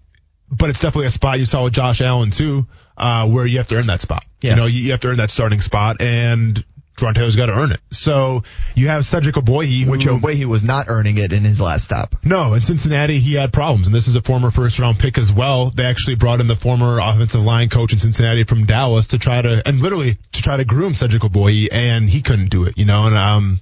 but 0.51 0.69
it's 0.69 0.81
definitely 0.81 1.07
a 1.07 1.11
spot 1.11 1.39
you 1.39 1.47
saw 1.47 1.65
with 1.65 1.73
Josh 1.73 2.01
Allen 2.01 2.31
too, 2.31 2.67
uh, 2.97 3.29
where 3.29 3.47
you 3.47 3.59
have 3.59 3.69
to 3.69 3.77
earn 3.77 3.87
that 3.87 4.01
spot. 4.01 4.25
Yeah. 4.41 4.51
You 4.51 4.57
know, 4.57 4.67
you, 4.67 4.81
you 4.83 4.91
have 4.91 5.01
to 5.01 5.09
earn 5.09 5.19
that 5.19 5.31
starting 5.31 5.61
spot, 5.61 6.03
and 6.03 6.63
Jawaan 7.01 7.15
Taylor's 7.15 7.37
got 7.37 7.47
to 7.47 7.53
earn 7.53 7.73
it. 7.73 7.81
So 7.91 8.45
you 8.75 8.89
have 8.89 9.05
Cedric 9.05 9.35
Ogbuehi, 9.35 9.83
who, 9.85 9.91
Which 9.91 10.07
Ogbuehi 10.07 10.45
was 10.45 10.63
not 10.63 10.87
earning 10.89 11.19
it 11.19 11.33
in 11.33 11.43
his 11.45 11.61
last 11.61 11.85
stop. 11.85 12.15
no, 12.25 12.55
in 12.55 12.61
Cincinnati 12.61 13.19
he 13.19 13.35
had 13.35 13.53
problems, 13.53 13.87
and 13.87 13.95
this 13.95 14.07
is 14.09 14.17
a 14.17 14.23
former 14.23 14.51
first 14.51 14.79
round 14.79 14.99
pick 14.99 15.19
as 15.19 15.33
well. 15.33 15.71
They 15.71 15.85
actually 15.85 16.17
brought 16.17 16.41
in 16.41 16.47
the 16.47 16.57
former 16.57 16.99
offensive 17.01 17.43
line 17.43 17.69
coach 17.69 17.93
in 17.93 17.99
Cincinnati 17.99 18.45
from 18.45 18.67
Dallas 18.67 19.09
to 19.09 19.19
try 19.19 19.43
to, 19.43 19.63
and 19.67 19.81
literally 19.81 20.19
to 20.33 20.43
try 20.43 20.57
to 20.57 20.65
groom 20.65 20.95
Cedric 20.95 21.23
Ogbuehi, 21.23 21.69
and 21.73 22.09
he 22.09 22.23
couldn't 22.23 22.51
do 22.51 22.65
it, 22.65 22.79
you 22.79 22.85
know, 22.85 23.07
and 23.07 23.17
um. 23.17 23.61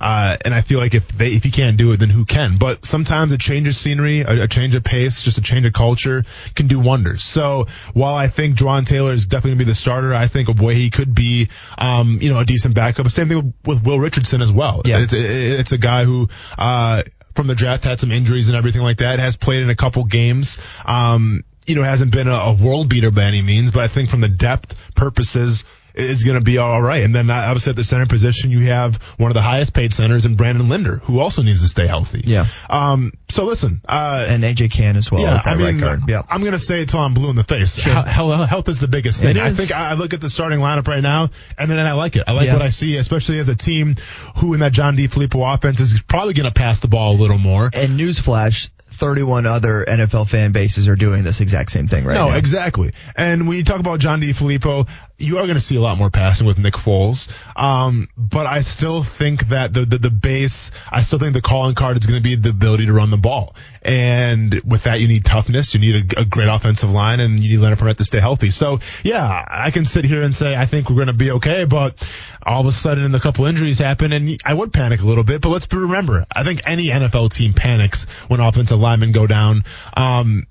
Uh, 0.00 0.36
and 0.44 0.54
I 0.54 0.62
feel 0.62 0.78
like 0.78 0.94
if 0.94 1.08
they, 1.08 1.28
if 1.28 1.44
he 1.44 1.50
can't 1.50 1.76
do 1.76 1.92
it, 1.92 1.98
then 1.98 2.08
who 2.08 2.24
can? 2.24 2.56
But 2.56 2.86
sometimes 2.86 3.32
a 3.32 3.38
change 3.38 3.68
of 3.68 3.74
scenery, 3.74 4.20
a, 4.20 4.44
a 4.44 4.48
change 4.48 4.74
of 4.74 4.82
pace, 4.82 5.22
just 5.22 5.38
a 5.38 5.42
change 5.42 5.66
of 5.66 5.72
culture 5.72 6.24
can 6.54 6.68
do 6.68 6.80
wonders. 6.80 7.22
So 7.22 7.66
while 7.92 8.14
I 8.14 8.28
think 8.28 8.56
Jawaan 8.56 8.86
Taylor 8.86 9.12
is 9.12 9.26
definitely 9.26 9.50
going 9.50 9.58
to 9.58 9.64
be 9.66 9.70
the 9.70 9.74
starter, 9.74 10.14
I 10.14 10.28
think 10.28 10.48
Ogbuehi 10.48 10.92
could 10.92 11.14
be, 11.14 11.48
um, 11.76 12.18
you 12.22 12.30
know, 12.30 12.38
a 12.38 12.44
decent 12.44 12.74
backup. 12.74 13.08
Same 13.10 13.28
thing 13.28 13.54
with 13.64 13.84
Will 13.84 13.98
Richardson 13.98 14.40
as 14.40 14.50
well. 14.50 14.82
Yeah. 14.84 15.00
It's, 15.00 15.12
it's 15.12 15.72
a 15.72 15.78
guy 15.78 16.04
who, 16.04 16.28
uh, 16.56 17.02
from 17.34 17.46
the 17.46 17.54
draft 17.54 17.84
had 17.84 18.00
some 18.00 18.10
injuries 18.10 18.48
and 18.48 18.56
everything 18.56 18.82
like 18.82 18.98
that, 18.98 19.18
has 19.18 19.36
played 19.36 19.62
in 19.62 19.70
a 19.70 19.76
couple 19.76 20.04
games. 20.04 20.58
Um, 20.84 21.44
you 21.66 21.74
know, 21.74 21.82
hasn't 21.82 22.10
been 22.10 22.26
a, 22.26 22.34
a 22.34 22.52
world 22.54 22.88
beater 22.88 23.10
by 23.10 23.24
any 23.24 23.42
means, 23.42 23.70
but 23.70 23.84
I 23.84 23.88
think 23.88 24.10
from 24.10 24.20
the 24.20 24.28
depth 24.28 24.74
purposes, 24.94 25.64
is 26.00 26.22
going 26.22 26.36
to 26.36 26.40
be 26.44 26.58
all 26.58 26.80
right. 26.80 27.02
And 27.04 27.14
then 27.14 27.30
obviously 27.30 27.70
at 27.70 27.76
the 27.76 27.84
center 27.84 28.06
position, 28.06 28.50
you 28.50 28.66
have 28.66 28.96
one 29.18 29.30
of 29.30 29.34
the 29.34 29.42
highest 29.42 29.74
paid 29.74 29.92
centers 29.92 30.24
in 30.24 30.36
Brandon 30.36 30.68
Linder, 30.68 30.96
who 30.96 31.20
also 31.20 31.42
needs 31.42 31.62
to 31.62 31.68
stay 31.68 31.86
healthy. 31.86 32.22
Yeah. 32.24 32.46
Um, 32.68 33.12
so 33.28 33.44
listen, 33.44 33.80
uh, 33.88 34.26
And 34.28 34.42
AJ 34.42 34.70
Cann 34.72 34.96
as 34.96 35.10
well 35.10 35.22
yeah, 35.22 35.40
I 35.44 35.54
mean, 35.54 35.80
right. 35.80 35.98
Yeah. 36.08 36.22
I'm 36.28 36.40
going 36.40 36.52
to 36.52 36.58
say 36.58 36.82
it 36.82 36.88
till 36.88 37.00
I'm 37.00 37.14
blue 37.14 37.30
in 37.30 37.36
the 37.36 37.44
face. 37.44 37.76
Hel- 37.76 38.02
hel- 38.04 38.46
health 38.46 38.68
is 38.68 38.80
the 38.80 38.88
biggest 38.88 39.20
thing. 39.20 39.38
I 39.38 39.52
think 39.52 39.72
I 39.72 39.94
look 39.94 40.14
at 40.14 40.20
the 40.20 40.28
starting 40.28 40.58
lineup 40.60 40.88
right 40.88 41.02
now, 41.02 41.30
and 41.58 41.70
then 41.70 41.78
I 41.86 41.92
like 41.92 42.16
it. 42.16 42.24
I 42.28 42.32
like 42.32 42.46
Yeah. 42.46 42.54
what 42.54 42.62
I 42.62 42.70
see, 42.70 42.96
especially 42.96 43.38
as 43.38 43.48
a 43.48 43.54
team 43.56 43.96
who 44.36 44.54
in 44.54 44.60
that 44.60 44.72
John 44.72 44.96
D. 44.96 45.06
Filippo 45.06 45.42
offense 45.44 45.80
is 45.80 46.00
probably 46.08 46.34
going 46.34 46.48
to 46.48 46.54
pass 46.54 46.80
the 46.80 46.88
ball 46.88 47.12
a 47.12 47.18
little 47.18 47.38
more. 47.38 47.70
And 47.74 47.98
newsflash, 47.98 48.70
31 48.78 49.46
other 49.46 49.84
NFL 49.88 50.28
fan 50.28 50.52
bases 50.52 50.88
are 50.88 50.96
doing 50.96 51.22
this 51.22 51.40
exact 51.40 51.70
same 51.70 51.86
thing 51.86 52.04
right 52.04 52.14
no, 52.14 52.28
now. 52.28 52.36
exactly. 52.36 52.92
And 53.16 53.48
when 53.48 53.56
you 53.56 53.64
talk 53.64 53.80
about 53.80 53.98
John 54.00 54.20
DeFilippo, 54.20 54.88
you 55.20 55.38
are 55.38 55.42
going 55.44 55.54
to 55.54 55.60
see 55.60 55.76
a 55.76 55.80
lot 55.80 55.98
more 55.98 56.10
passing 56.10 56.46
with 56.46 56.58
Nick 56.58 56.74
Foles. 56.74 57.28
Um, 57.56 58.08
but 58.16 58.46
I 58.46 58.62
still 58.62 59.02
think 59.02 59.48
that 59.48 59.72
the, 59.72 59.84
the, 59.84 59.98
the 59.98 60.10
base, 60.10 60.70
I 60.90 61.02
still 61.02 61.18
think 61.18 61.34
the 61.34 61.42
calling 61.42 61.74
card 61.74 61.98
is 61.98 62.06
going 62.06 62.18
to 62.18 62.22
be 62.22 62.34
the 62.34 62.50
ability 62.50 62.86
to 62.86 62.92
run 62.92 63.10
the 63.10 63.16
ball. 63.16 63.54
And 63.82 64.54
with 64.64 64.84
that, 64.84 65.00
you 65.00 65.08
need 65.08 65.24
toughness, 65.24 65.74
you 65.74 65.80
need 65.80 66.14
a, 66.14 66.20
a 66.20 66.24
great 66.24 66.48
offensive 66.48 66.90
line, 66.90 67.20
and 67.20 67.40
you 67.40 67.50
need 67.50 67.62
Leonard 67.62 67.78
Fournette 67.78 67.96
to 67.98 68.04
stay 68.04 68.20
healthy. 68.20 68.50
So, 68.50 68.80
yeah, 69.02 69.44
I 69.48 69.70
can 69.70 69.84
sit 69.84 70.04
here 70.04 70.22
and 70.22 70.34
say 70.34 70.54
I 70.54 70.66
think 70.66 70.88
we're 70.88 70.96
going 70.96 71.06
to 71.08 71.12
be 71.12 71.30
okay, 71.32 71.64
but 71.64 72.06
all 72.44 72.60
of 72.60 72.66
a 72.66 72.72
sudden 72.72 73.14
a 73.14 73.20
couple 73.20 73.46
injuries 73.46 73.78
happen, 73.78 74.12
and 74.12 74.40
I 74.44 74.54
would 74.54 74.72
panic 74.72 75.00
a 75.00 75.06
little 75.06 75.24
bit. 75.24 75.40
But 75.40 75.50
let's 75.50 75.72
remember, 75.72 76.26
I 76.30 76.44
think 76.44 76.62
any 76.64 76.88
NFL 76.88 77.32
team 77.32 77.54
panics 77.54 78.04
when 78.28 78.40
offensive 78.40 78.78
linemen 78.78 79.12
go 79.12 79.26
down. 79.26 79.64
Um, 79.96 80.46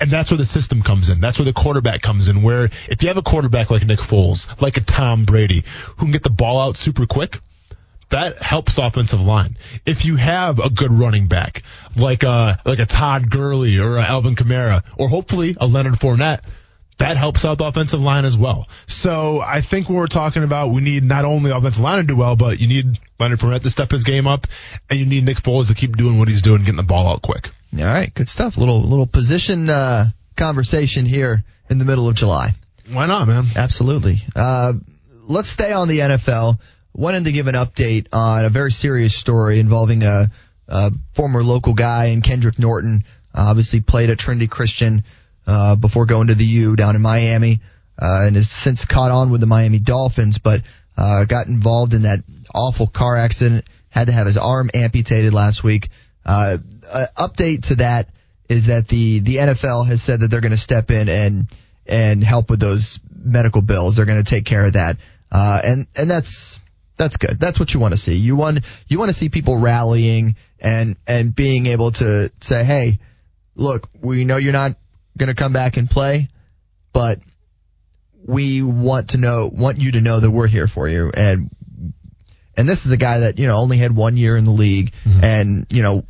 and 0.00 0.10
that's 0.10 0.30
where 0.30 0.38
the 0.38 0.44
system 0.44 0.82
comes 0.82 1.08
in. 1.08 1.20
That's 1.20 1.38
where 1.38 1.44
the 1.44 1.52
quarterback 1.52 2.02
comes 2.02 2.28
in. 2.28 2.42
Where 2.42 2.64
if 2.88 3.02
you 3.02 3.08
have 3.08 3.16
a 3.16 3.22
quarterback 3.22 3.70
like 3.70 3.84
Nick 3.84 3.98
Foles, 3.98 4.60
like 4.60 4.76
a 4.76 4.80
Tom 4.80 5.24
Brady, 5.24 5.64
who 5.96 6.06
can 6.06 6.12
get 6.12 6.22
the 6.22 6.30
ball 6.30 6.60
out 6.60 6.76
super 6.76 7.06
quick, 7.06 7.40
that 8.10 8.38
helps 8.38 8.78
offensive 8.78 9.20
line. 9.20 9.56
If 9.84 10.04
you 10.04 10.16
have 10.16 10.58
a 10.58 10.70
good 10.70 10.92
running 10.92 11.26
back, 11.26 11.62
like 11.96 12.22
a 12.22 12.60
like 12.64 12.78
a 12.78 12.86
Todd 12.86 13.30
Gurley 13.30 13.78
or 13.78 13.96
a 13.96 14.02
Alvin 14.02 14.36
Kamara, 14.36 14.82
or 14.96 15.08
hopefully 15.08 15.56
a 15.58 15.66
Leonard 15.66 15.94
Fournette, 15.94 16.40
that 16.98 17.16
helps 17.16 17.44
out 17.44 17.58
the 17.58 17.64
offensive 17.64 18.00
line 18.00 18.24
as 18.24 18.38
well. 18.38 18.68
So 18.86 19.40
I 19.40 19.60
think 19.60 19.88
what 19.88 19.96
we're 19.96 20.06
talking 20.06 20.44
about, 20.44 20.70
we 20.70 20.80
need 20.80 21.04
not 21.04 21.24
only 21.24 21.50
offensive 21.50 21.82
line 21.82 21.98
to 21.98 22.06
do 22.06 22.16
well, 22.16 22.36
but 22.36 22.60
you 22.60 22.68
need 22.68 22.98
Leonard 23.18 23.40
Fournette 23.40 23.62
to 23.62 23.70
step 23.70 23.90
his 23.90 24.04
game 24.04 24.26
up, 24.26 24.46
and 24.88 24.98
you 24.98 25.06
need 25.06 25.24
Nick 25.24 25.38
Foles 25.38 25.68
to 25.68 25.74
keep 25.74 25.96
doing 25.96 26.18
what 26.18 26.28
he's 26.28 26.42
doing, 26.42 26.60
getting 26.60 26.76
the 26.76 26.82
ball 26.82 27.08
out 27.08 27.22
quick. 27.22 27.50
All 27.82 27.88
right, 27.88 28.12
good 28.12 28.28
stuff. 28.28 28.56
Little 28.56 28.82
little 28.82 29.06
position 29.06 29.68
uh, 29.68 30.10
conversation 30.36 31.06
here 31.06 31.44
in 31.70 31.78
the 31.78 31.84
middle 31.84 32.08
of 32.08 32.14
July. 32.14 32.50
Why 32.90 33.06
not, 33.06 33.26
man? 33.26 33.44
Absolutely. 33.56 34.16
Uh, 34.34 34.74
let's 35.26 35.48
stay 35.48 35.72
on 35.72 35.88
the 35.88 35.98
NFL. 35.98 36.60
Wanted 36.94 37.24
to 37.26 37.32
give 37.32 37.48
an 37.48 37.54
update 37.54 38.06
on 38.12 38.44
a 38.44 38.48
very 38.48 38.70
serious 38.70 39.14
story 39.14 39.58
involving 39.58 40.02
a, 40.02 40.30
a 40.68 40.92
former 41.14 41.42
local 41.42 41.74
guy 41.74 42.06
in 42.06 42.22
Kendrick 42.22 42.58
Norton. 42.58 43.04
Uh, 43.34 43.46
obviously 43.48 43.80
played 43.80 44.10
at 44.10 44.18
Trinity 44.18 44.46
Christian 44.46 45.04
uh, 45.46 45.76
before 45.76 46.06
going 46.06 46.28
to 46.28 46.34
the 46.34 46.44
U 46.44 46.76
down 46.76 46.96
in 46.96 47.02
Miami, 47.02 47.60
uh, 48.00 48.24
and 48.26 48.36
has 48.36 48.50
since 48.50 48.84
caught 48.84 49.10
on 49.10 49.30
with 49.30 49.40
the 49.40 49.46
Miami 49.46 49.78
Dolphins, 49.78 50.38
but 50.38 50.62
uh, 50.96 51.24
got 51.24 51.46
involved 51.46 51.92
in 51.92 52.02
that 52.02 52.20
awful 52.54 52.86
car 52.86 53.16
accident. 53.16 53.66
Had 53.88 54.06
to 54.06 54.12
have 54.12 54.26
his 54.26 54.36
arm 54.36 54.70
amputated 54.74 55.34
last 55.34 55.64
week. 55.64 55.88
Uh, 56.24 56.58
uh, 56.90 57.06
update 57.16 57.68
to 57.68 57.76
that 57.76 58.08
is 58.48 58.66
that 58.66 58.88
the 58.88 59.20
the 59.20 59.36
NFL 59.36 59.86
has 59.86 60.02
said 60.02 60.20
that 60.20 60.28
they're 60.28 60.40
going 60.40 60.52
to 60.52 60.58
step 60.58 60.90
in 60.90 61.08
and 61.08 61.46
and 61.86 62.22
help 62.22 62.50
with 62.50 62.60
those 62.60 63.00
medical 63.14 63.62
bills. 63.62 63.96
They're 63.96 64.06
going 64.06 64.22
to 64.22 64.28
take 64.28 64.44
care 64.44 64.64
of 64.64 64.74
that, 64.74 64.96
uh, 65.32 65.60
and 65.64 65.86
and 65.96 66.10
that's 66.10 66.60
that's 66.96 67.16
good. 67.16 67.38
That's 67.38 67.60
what 67.60 67.74
you 67.74 67.80
want 67.80 67.92
to 67.92 67.98
see. 67.98 68.16
You 68.16 68.36
want 68.36 68.60
you 68.88 68.98
want 68.98 69.08
to 69.08 69.14
see 69.14 69.28
people 69.28 69.58
rallying 69.58 70.36
and 70.60 70.96
and 71.06 71.34
being 71.34 71.66
able 71.66 71.92
to 71.92 72.30
say, 72.40 72.64
hey, 72.64 72.98
look, 73.54 73.88
we 74.00 74.24
know 74.24 74.36
you're 74.36 74.52
not 74.52 74.76
going 75.16 75.28
to 75.28 75.34
come 75.34 75.52
back 75.52 75.76
and 75.76 75.90
play, 75.90 76.28
but 76.92 77.20
we 78.26 78.62
want 78.62 79.10
to 79.10 79.18
know 79.18 79.50
want 79.52 79.78
you 79.78 79.92
to 79.92 80.00
know 80.00 80.18
that 80.18 80.30
we're 80.30 80.48
here 80.48 80.66
for 80.66 80.88
you 80.88 81.12
and 81.14 81.48
and 82.56 82.68
this 82.68 82.86
is 82.86 82.92
a 82.92 82.96
guy 82.96 83.20
that 83.20 83.38
you 83.38 83.46
know 83.46 83.56
only 83.56 83.76
had 83.76 83.94
one 83.94 84.16
year 84.16 84.36
in 84.36 84.44
the 84.44 84.50
league 84.50 84.92
and 85.22 85.66
you 85.70 85.82
know 85.82 86.04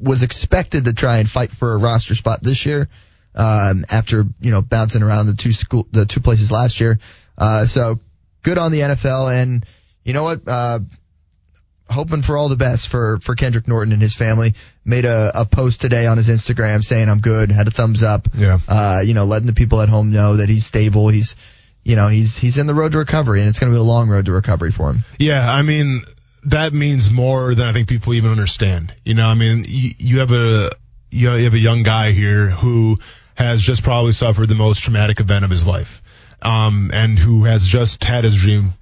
was 0.00 0.22
expected 0.22 0.84
to 0.84 0.92
try 0.92 1.18
and 1.18 1.28
fight 1.28 1.50
for 1.50 1.72
a 1.72 1.78
roster 1.78 2.14
spot 2.14 2.42
this 2.42 2.66
year 2.66 2.88
um, 3.34 3.84
after 3.90 4.24
you 4.40 4.50
know 4.50 4.62
bouncing 4.62 5.02
around 5.02 5.26
the 5.26 5.34
two 5.34 5.52
school 5.52 5.86
the 5.92 6.06
two 6.06 6.20
places 6.20 6.50
last 6.50 6.80
year. 6.80 6.98
Uh, 7.38 7.66
so 7.66 7.98
good 8.42 8.58
on 8.58 8.72
the 8.72 8.80
NFL 8.80 9.42
and 9.42 9.66
you 10.04 10.12
know 10.12 10.24
what. 10.24 10.42
Uh, 10.46 10.80
hoping 11.88 12.22
for 12.22 12.36
all 12.36 12.48
the 12.48 12.56
best 12.56 12.88
for, 12.88 13.20
for 13.20 13.34
Kendrick 13.34 13.68
Norton 13.68 13.92
and 13.92 14.02
his 14.02 14.14
family. 14.14 14.54
Made 14.84 15.04
a, 15.04 15.30
a 15.34 15.46
post 15.46 15.80
today 15.80 16.06
on 16.06 16.16
his 16.16 16.28
Instagram 16.28 16.82
saying 16.82 17.08
I'm 17.08 17.20
good, 17.20 17.50
had 17.52 17.68
a 17.68 17.70
thumbs 17.70 18.02
up. 18.02 18.28
Yeah. 18.34 18.58
Uh, 18.66 19.02
you 19.04 19.14
know, 19.14 19.24
letting 19.24 19.46
the 19.46 19.52
people 19.52 19.80
at 19.80 19.88
home 19.88 20.10
know 20.10 20.38
that 20.38 20.48
he's 20.48 20.66
stable. 20.66 21.08
He's, 21.08 21.36
you 21.84 21.94
know, 21.94 22.08
he's, 22.08 22.36
he's 22.36 22.58
in 22.58 22.66
the 22.66 22.74
road 22.74 22.92
to 22.92 22.98
recovery 22.98 23.40
and 23.40 23.48
it's 23.48 23.58
going 23.58 23.70
to 23.70 23.76
be 23.76 23.80
a 23.80 23.84
long 23.84 24.08
road 24.08 24.26
to 24.26 24.32
recovery 24.32 24.72
for 24.72 24.90
him. 24.90 25.04
Yeah, 25.18 25.48
I 25.48 25.62
mean 25.62 26.02
that 26.46 26.72
means 26.72 27.10
more 27.10 27.54
than 27.54 27.68
I 27.68 27.72
think 27.72 27.88
people 27.88 28.14
even 28.14 28.30
understand. 28.30 28.94
You 29.04 29.14
know, 29.14 29.26
I 29.26 29.34
mean 29.34 29.64
you, 29.66 29.90
you 29.98 30.18
have 30.20 30.32
a 30.32 30.70
you 31.10 31.28
have 31.28 31.54
a 31.54 31.58
young 31.58 31.82
guy 31.82 32.12
here 32.12 32.50
who 32.50 32.96
has 33.34 33.60
just 33.60 33.82
probably 33.82 34.12
suffered 34.12 34.48
the 34.48 34.54
most 34.54 34.82
traumatic 34.82 35.20
event 35.20 35.44
of 35.44 35.50
his 35.50 35.66
life, 35.66 36.02
um, 36.42 36.90
and 36.94 37.18
who 37.18 37.44
has 37.44 37.66
just 37.66 38.02
had 38.04 38.24
his 38.24 38.40
dream 38.40 38.74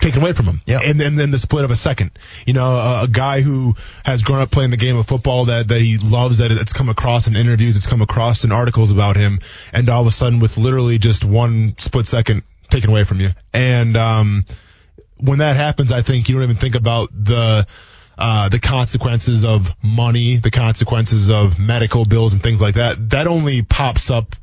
taken 0.00 0.22
away 0.22 0.32
from 0.32 0.46
him. 0.46 0.60
Yeah. 0.66 0.78
And 0.84 1.00
then 1.00 1.16
then 1.16 1.30
the 1.30 1.38
split 1.38 1.64
of 1.64 1.70
a 1.70 1.76
second. 1.76 2.12
You 2.46 2.52
know, 2.52 2.74
a, 2.74 3.04
a 3.04 3.08
guy 3.08 3.40
who 3.40 3.74
has 4.04 4.22
grown 4.22 4.40
up 4.40 4.50
playing 4.50 4.70
the 4.70 4.76
game 4.76 4.96
of 4.96 5.06
football 5.06 5.46
that, 5.46 5.68
that 5.68 5.80
he 5.80 5.98
loves, 5.98 6.38
that 6.38 6.52
it's 6.52 6.72
come 6.72 6.88
across 6.88 7.26
in 7.26 7.36
interviews, 7.36 7.76
it's 7.76 7.86
come 7.86 8.02
across 8.02 8.44
in 8.44 8.52
articles 8.52 8.90
about 8.90 9.16
him, 9.16 9.40
and 9.72 9.88
all 9.88 10.02
of 10.02 10.06
a 10.06 10.12
sudden 10.12 10.40
with 10.40 10.56
literally 10.56 10.98
just 10.98 11.24
one 11.24 11.74
split 11.78 12.06
second 12.06 12.42
taken 12.70 12.90
away 12.90 13.04
from 13.04 13.20
you. 13.20 13.30
And 13.54 13.96
um 13.96 14.44
when 15.20 15.38
that 15.38 15.56
happens, 15.56 15.92
I 15.92 16.02
think 16.02 16.28
you 16.28 16.34
don't 16.34 16.44
even 16.44 16.56
think 16.56 16.74
about 16.74 17.10
the 17.12 17.66
uh, 18.18 18.48
the 18.48 18.58
consequences 18.58 19.44
of 19.44 19.72
money, 19.82 20.38
the 20.38 20.50
consequences 20.50 21.30
of 21.30 21.58
medical 21.58 22.04
bills 22.04 22.34
and 22.34 22.42
things 22.42 22.60
like 22.60 22.74
that. 22.74 23.10
That 23.10 23.28
only 23.28 23.62
pops 23.62 24.10
up 24.10 24.34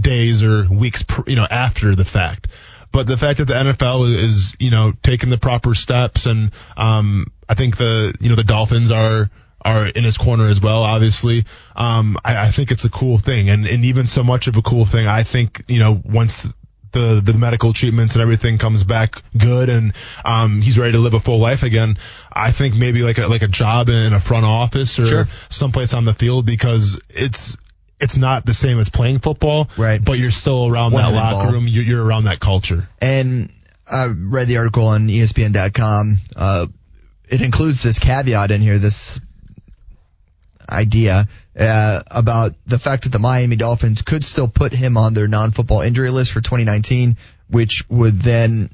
days 0.00 0.42
or 0.42 0.66
weeks, 0.68 1.02
pr- 1.02 1.28
you 1.28 1.36
know, 1.36 1.46
after 1.48 1.94
the 1.94 2.04
fact. 2.04 2.48
But 2.90 3.06
the 3.06 3.16
fact 3.16 3.38
that 3.38 3.46
the 3.46 3.54
NFL 3.54 4.14
is, 4.14 4.54
you 4.58 4.70
know, 4.70 4.92
taking 5.02 5.30
the 5.30 5.38
proper 5.38 5.74
steps, 5.74 6.26
and 6.26 6.50
um, 6.76 7.26
I 7.48 7.54
think 7.54 7.76
the, 7.76 8.14
you 8.20 8.28
know, 8.28 8.36
the 8.36 8.44
Dolphins 8.44 8.90
are 8.90 9.30
are 9.64 9.86
in 9.86 10.02
his 10.02 10.18
corner 10.18 10.48
as 10.48 10.60
well. 10.60 10.82
Obviously, 10.82 11.44
um, 11.76 12.18
I, 12.24 12.48
I 12.48 12.50
think 12.50 12.72
it's 12.72 12.84
a 12.84 12.90
cool 12.90 13.18
thing, 13.18 13.48
and 13.48 13.66
and 13.66 13.84
even 13.84 14.04
so 14.06 14.22
much 14.24 14.48
of 14.48 14.56
a 14.56 14.62
cool 14.62 14.84
thing. 14.84 15.06
I 15.06 15.22
think, 15.22 15.62
you 15.68 15.78
know, 15.78 16.00
once 16.04 16.48
the 16.92 17.20
the 17.24 17.32
medical 17.34 17.72
treatments 17.72 18.14
and 18.14 18.22
everything 18.22 18.58
comes 18.58 18.84
back 18.84 19.22
good 19.36 19.68
and 19.68 19.92
um 20.24 20.60
he's 20.60 20.78
ready 20.78 20.92
to 20.92 20.98
live 20.98 21.14
a 21.14 21.20
full 21.20 21.38
life 21.38 21.62
again 21.62 21.96
i 22.32 22.52
think 22.52 22.74
maybe 22.74 23.02
like 23.02 23.18
a 23.18 23.26
like 23.26 23.42
a 23.42 23.48
job 23.48 23.88
in 23.88 24.12
a 24.12 24.20
front 24.20 24.44
office 24.44 24.98
or 24.98 25.06
Sure. 25.06 25.24
someplace 25.48 25.94
on 25.94 26.04
the 26.04 26.14
field 26.14 26.46
because 26.46 27.00
it's 27.10 27.56
it's 28.00 28.16
not 28.16 28.44
the 28.46 28.54
same 28.54 28.78
as 28.78 28.88
playing 28.90 29.20
football 29.20 29.68
Right. 29.76 30.04
but 30.04 30.18
you're 30.18 30.30
still 30.30 30.66
around 30.66 30.92
One 30.92 31.02
that 31.04 31.12
locker 31.14 31.52
room 31.52 31.66
you're, 31.68 31.84
you're 31.84 32.04
around 32.04 32.24
that 32.24 32.40
culture 32.40 32.88
And 33.00 33.50
I 33.90 34.06
read 34.06 34.48
the 34.48 34.56
article 34.58 34.86
on 34.86 35.08
ESPN.com. 35.08 36.16
Uh, 36.34 36.66
it 37.28 37.42
includes 37.42 37.82
this 37.82 37.98
caveat 37.98 38.50
in 38.50 38.62
here, 38.62 38.78
this 38.78 39.20
idea 40.68 41.26
uh, 41.58 42.02
about 42.10 42.52
the 42.66 42.78
fact 42.78 43.04
that 43.04 43.10
the 43.10 43.18
Miami 43.18 43.56
Dolphins 43.56 44.02
could 44.02 44.24
still 44.24 44.48
put 44.48 44.72
him 44.72 44.96
on 44.96 45.14
their 45.14 45.28
non-football 45.28 45.82
injury 45.82 46.10
list 46.10 46.32
for 46.32 46.40
2019, 46.40 47.16
which 47.48 47.84
would 47.88 48.14
then 48.14 48.70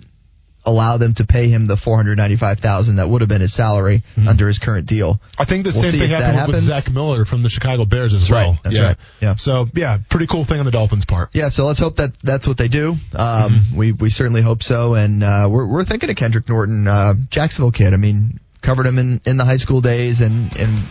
allow 0.65 0.99
them 0.99 1.15
to 1.15 1.25
pay 1.25 1.49
him 1.49 1.67
the 1.67 1.79
495,000 1.79 2.97
that 2.97 3.09
would 3.09 3.23
have 3.23 3.29
been 3.29 3.41
his 3.41 3.55
salary 3.55 4.03
under 4.27 4.47
his 4.49 4.59
current 4.59 4.87
deal. 4.87 5.19
I 5.39 5.45
think 5.45 5.65
the 5.65 5.71
We'll 5.71 5.91
same 5.91 5.99
thing 5.99 6.11
happened 6.11 6.49
with. 6.49 6.63
Zach 6.63 6.91
Miller 6.91 7.25
from 7.25 7.43
the 7.43 7.49
Chicago 7.49 7.87
Bears 7.87 8.13
as 8.13 8.23
That's 8.23 8.31
well. 8.31 8.51
right. 8.51 8.63
That's 8.65 8.77
yeah. 8.77 8.83
right. 8.83 8.97
Yeah. 9.21 9.35
So 9.37 9.67
yeah, 9.75 9.99
pretty 10.11 10.27
cool 10.27 10.45
thing 10.45 10.59
on 10.59 10.67
the 10.67 10.73
Dolphins' 10.73 11.07
part. 11.07 11.31
Yeah, 11.33 11.49
so 11.49 11.65
let's 11.65 11.79
hope 11.79 11.97
that 11.97 12.19
that's 12.23 12.47
what 12.47 12.59
they 12.59 12.69
do. 12.69 12.97
Um, 13.17 13.63
we 13.75 13.93
we 13.93 14.11
certainly 14.11 14.43
hope 14.43 14.63
so, 14.63 14.95
and 14.95 15.23
uh, 15.23 15.49
we're 15.51 15.65
we're 15.67 15.85
thinking 15.85 16.11
of 16.11 16.17
Kendrick 16.17 16.49
Norton, 16.49 16.87
uh, 16.87 17.15
Jacksonville 17.31 17.73
kid. 17.73 17.95
I 17.95 17.97
mean, 17.97 18.39
covered 18.61 18.85
him 18.87 18.99
in 18.99 19.21
in 19.25 19.37
the 19.39 19.45
high 19.47 19.57
school 19.59 19.81
days, 19.81 20.21
and 20.21 20.55
and 20.57 20.83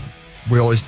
we 0.50 0.58
always, 0.60 0.88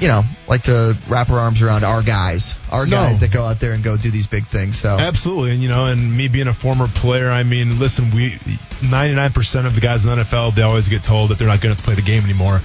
you 0.00 0.08
know, 0.08 0.22
like 0.46 0.62
to 0.64 0.96
wrap 1.08 1.30
our 1.30 1.38
arms 1.38 1.62
around 1.62 1.84
our 1.84 2.02
guys, 2.02 2.56
our 2.70 2.86
No. 2.86 2.96
guys 2.96 3.20
that 3.20 3.30
go 3.30 3.44
out 3.44 3.60
there 3.60 3.72
and 3.72 3.82
go 3.84 3.96
do 3.96 4.10
these 4.10 4.26
big 4.26 4.46
things. 4.46 4.78
So 4.78 4.98
Absolutely, 4.98 5.52
and 5.52 5.62
you 5.62 5.68
know, 5.68 5.86
and 5.86 6.16
me 6.16 6.28
being 6.28 6.48
a 6.48 6.54
former 6.54 6.88
player, 6.88 7.30
I 7.30 7.42
mean, 7.42 7.78
listen, 7.78 8.10
we 8.10 8.38
99% 8.80 9.66
of 9.66 9.74
the 9.74 9.80
guys 9.80 10.04
in 10.04 10.16
the 10.16 10.24
NFL, 10.24 10.54
they 10.54 10.62
always 10.62 10.88
get 10.88 11.02
told 11.02 11.30
that 11.30 11.38
they're 11.38 11.48
not 11.48 11.60
going 11.60 11.74
to 11.74 11.82
play 11.82 11.94
the 11.94 12.02
game 12.02 12.24
anymore. 12.24 12.60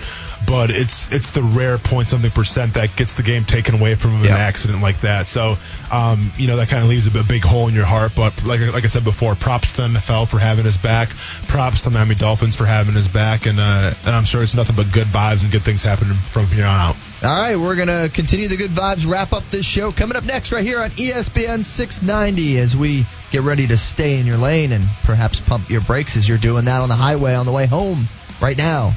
But 0.48 0.72
it's 0.72 1.08
it's 1.12 1.30
the 1.32 1.44
rare 1.44 1.78
point 1.78 2.08
something 2.08 2.32
percent 2.32 2.74
that 2.74 2.96
gets 2.96 3.14
the 3.14 3.22
game 3.22 3.46
taken 3.46 3.76
away 3.76 3.94
from 3.94 4.14
them 4.14 4.22
in 4.22 4.32
an 4.32 4.38
accident 4.38 4.82
like 4.82 5.02
that. 5.02 5.28
So, 5.28 5.56
um, 5.92 6.32
you 6.36 6.48
know, 6.48 6.58
that 6.58 6.68
kind 6.68 6.84
of 6.84 6.90
leaves 6.90 7.06
a 7.06 7.24
big 7.24 7.44
hole 7.44 7.68
in 7.68 7.76
your 7.76 7.86
heart. 7.86 8.14
But 8.16 8.44
like 8.44 8.60
like 8.74 8.84
I 8.84 8.88
said 8.88 9.04
before, 9.04 9.36
props 9.36 9.74
to 9.74 9.84
the 9.84 9.88
NFL 9.90 10.28
for 10.30 10.40
having 10.40 10.66
his 10.66 10.78
back. 10.78 11.10
Props 11.48 11.84
to 11.84 11.90
the 11.90 11.94
Miami 11.94 12.16
Dolphins 12.16 12.56
for 12.56 12.66
having 12.66 12.96
his 12.96 13.08
back, 13.08 13.46
and 13.46 13.60
uh, 13.60 13.94
and 14.04 14.16
I'm 14.16 14.26
sure 14.26 14.42
it's 14.42 14.56
nothing 14.56 14.76
but 14.76 14.92
good 14.92 15.08
vibes 15.08 15.44
and 15.44 15.52
good 15.52 15.62
things 15.64 15.84
happening 15.84 16.18
from 16.18 16.48
here 16.48 16.66
on 16.66 16.80
out. 16.80 16.96
All 17.24 17.30
right, 17.30 17.56
we're 17.56 17.76
going 17.76 17.88
to 17.88 18.10
continue 18.12 18.48
the 18.48 18.58
good 18.58 18.72
vibes, 18.72 19.08
wrap 19.08 19.32
up 19.32 19.44
this 19.52 19.64
show. 19.64 19.92
Coming 19.92 20.18
up 20.18 20.26
next, 20.26 20.52
right 20.52 20.64
here 20.64 20.82
on 20.82 20.90
ESPN 20.90 21.64
690, 21.64 22.58
as 22.58 22.76
we 22.76 23.06
get 23.30 23.44
ready 23.44 23.68
to 23.68 23.78
stay 23.78 24.20
in 24.20 24.26
your 24.26 24.38
lane 24.38 24.72
and 24.72 24.84
perhaps 25.04 25.40
pump 25.40 25.70
your 25.70 25.82
brakes 25.82 26.18
as 26.18 26.28
you're 26.28 26.40
doing 26.40 26.66
that 26.66 26.82
on 26.82 26.90
the 26.90 26.96
highway 26.96 27.36
on 27.36 27.46
the 27.46 27.52
way 27.52 27.68
home 27.68 28.08
right 28.42 28.58
now 28.58 28.94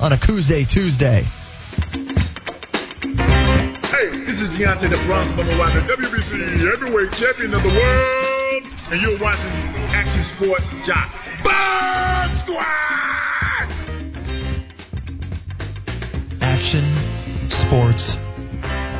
on 0.00 0.12
a 0.12 0.16
Tuesday 0.16 0.64
Tuesday. 0.64 1.22
Hey, 1.92 2.08
this 4.26 4.40
is 4.40 4.48
Deontay 4.50 4.90
the 4.90 5.00
Bronx 5.06 5.30
Bubba 5.30 5.56
Watt, 5.56 5.72
the 5.72 5.80
WBC 5.94 6.58
heavyweight 6.76 7.12
champion 7.12 7.54
of 7.54 7.62
the 7.62 7.68
world, 7.68 8.64
and 8.90 9.00
you're 9.00 9.16
watching 9.20 9.52
Action 9.92 10.24
Sports 10.24 10.68
Jax. 10.84 11.22
Bomb 11.44 12.36
Squad! 12.36 12.66
Action 16.42 16.99
Sports 17.70 18.18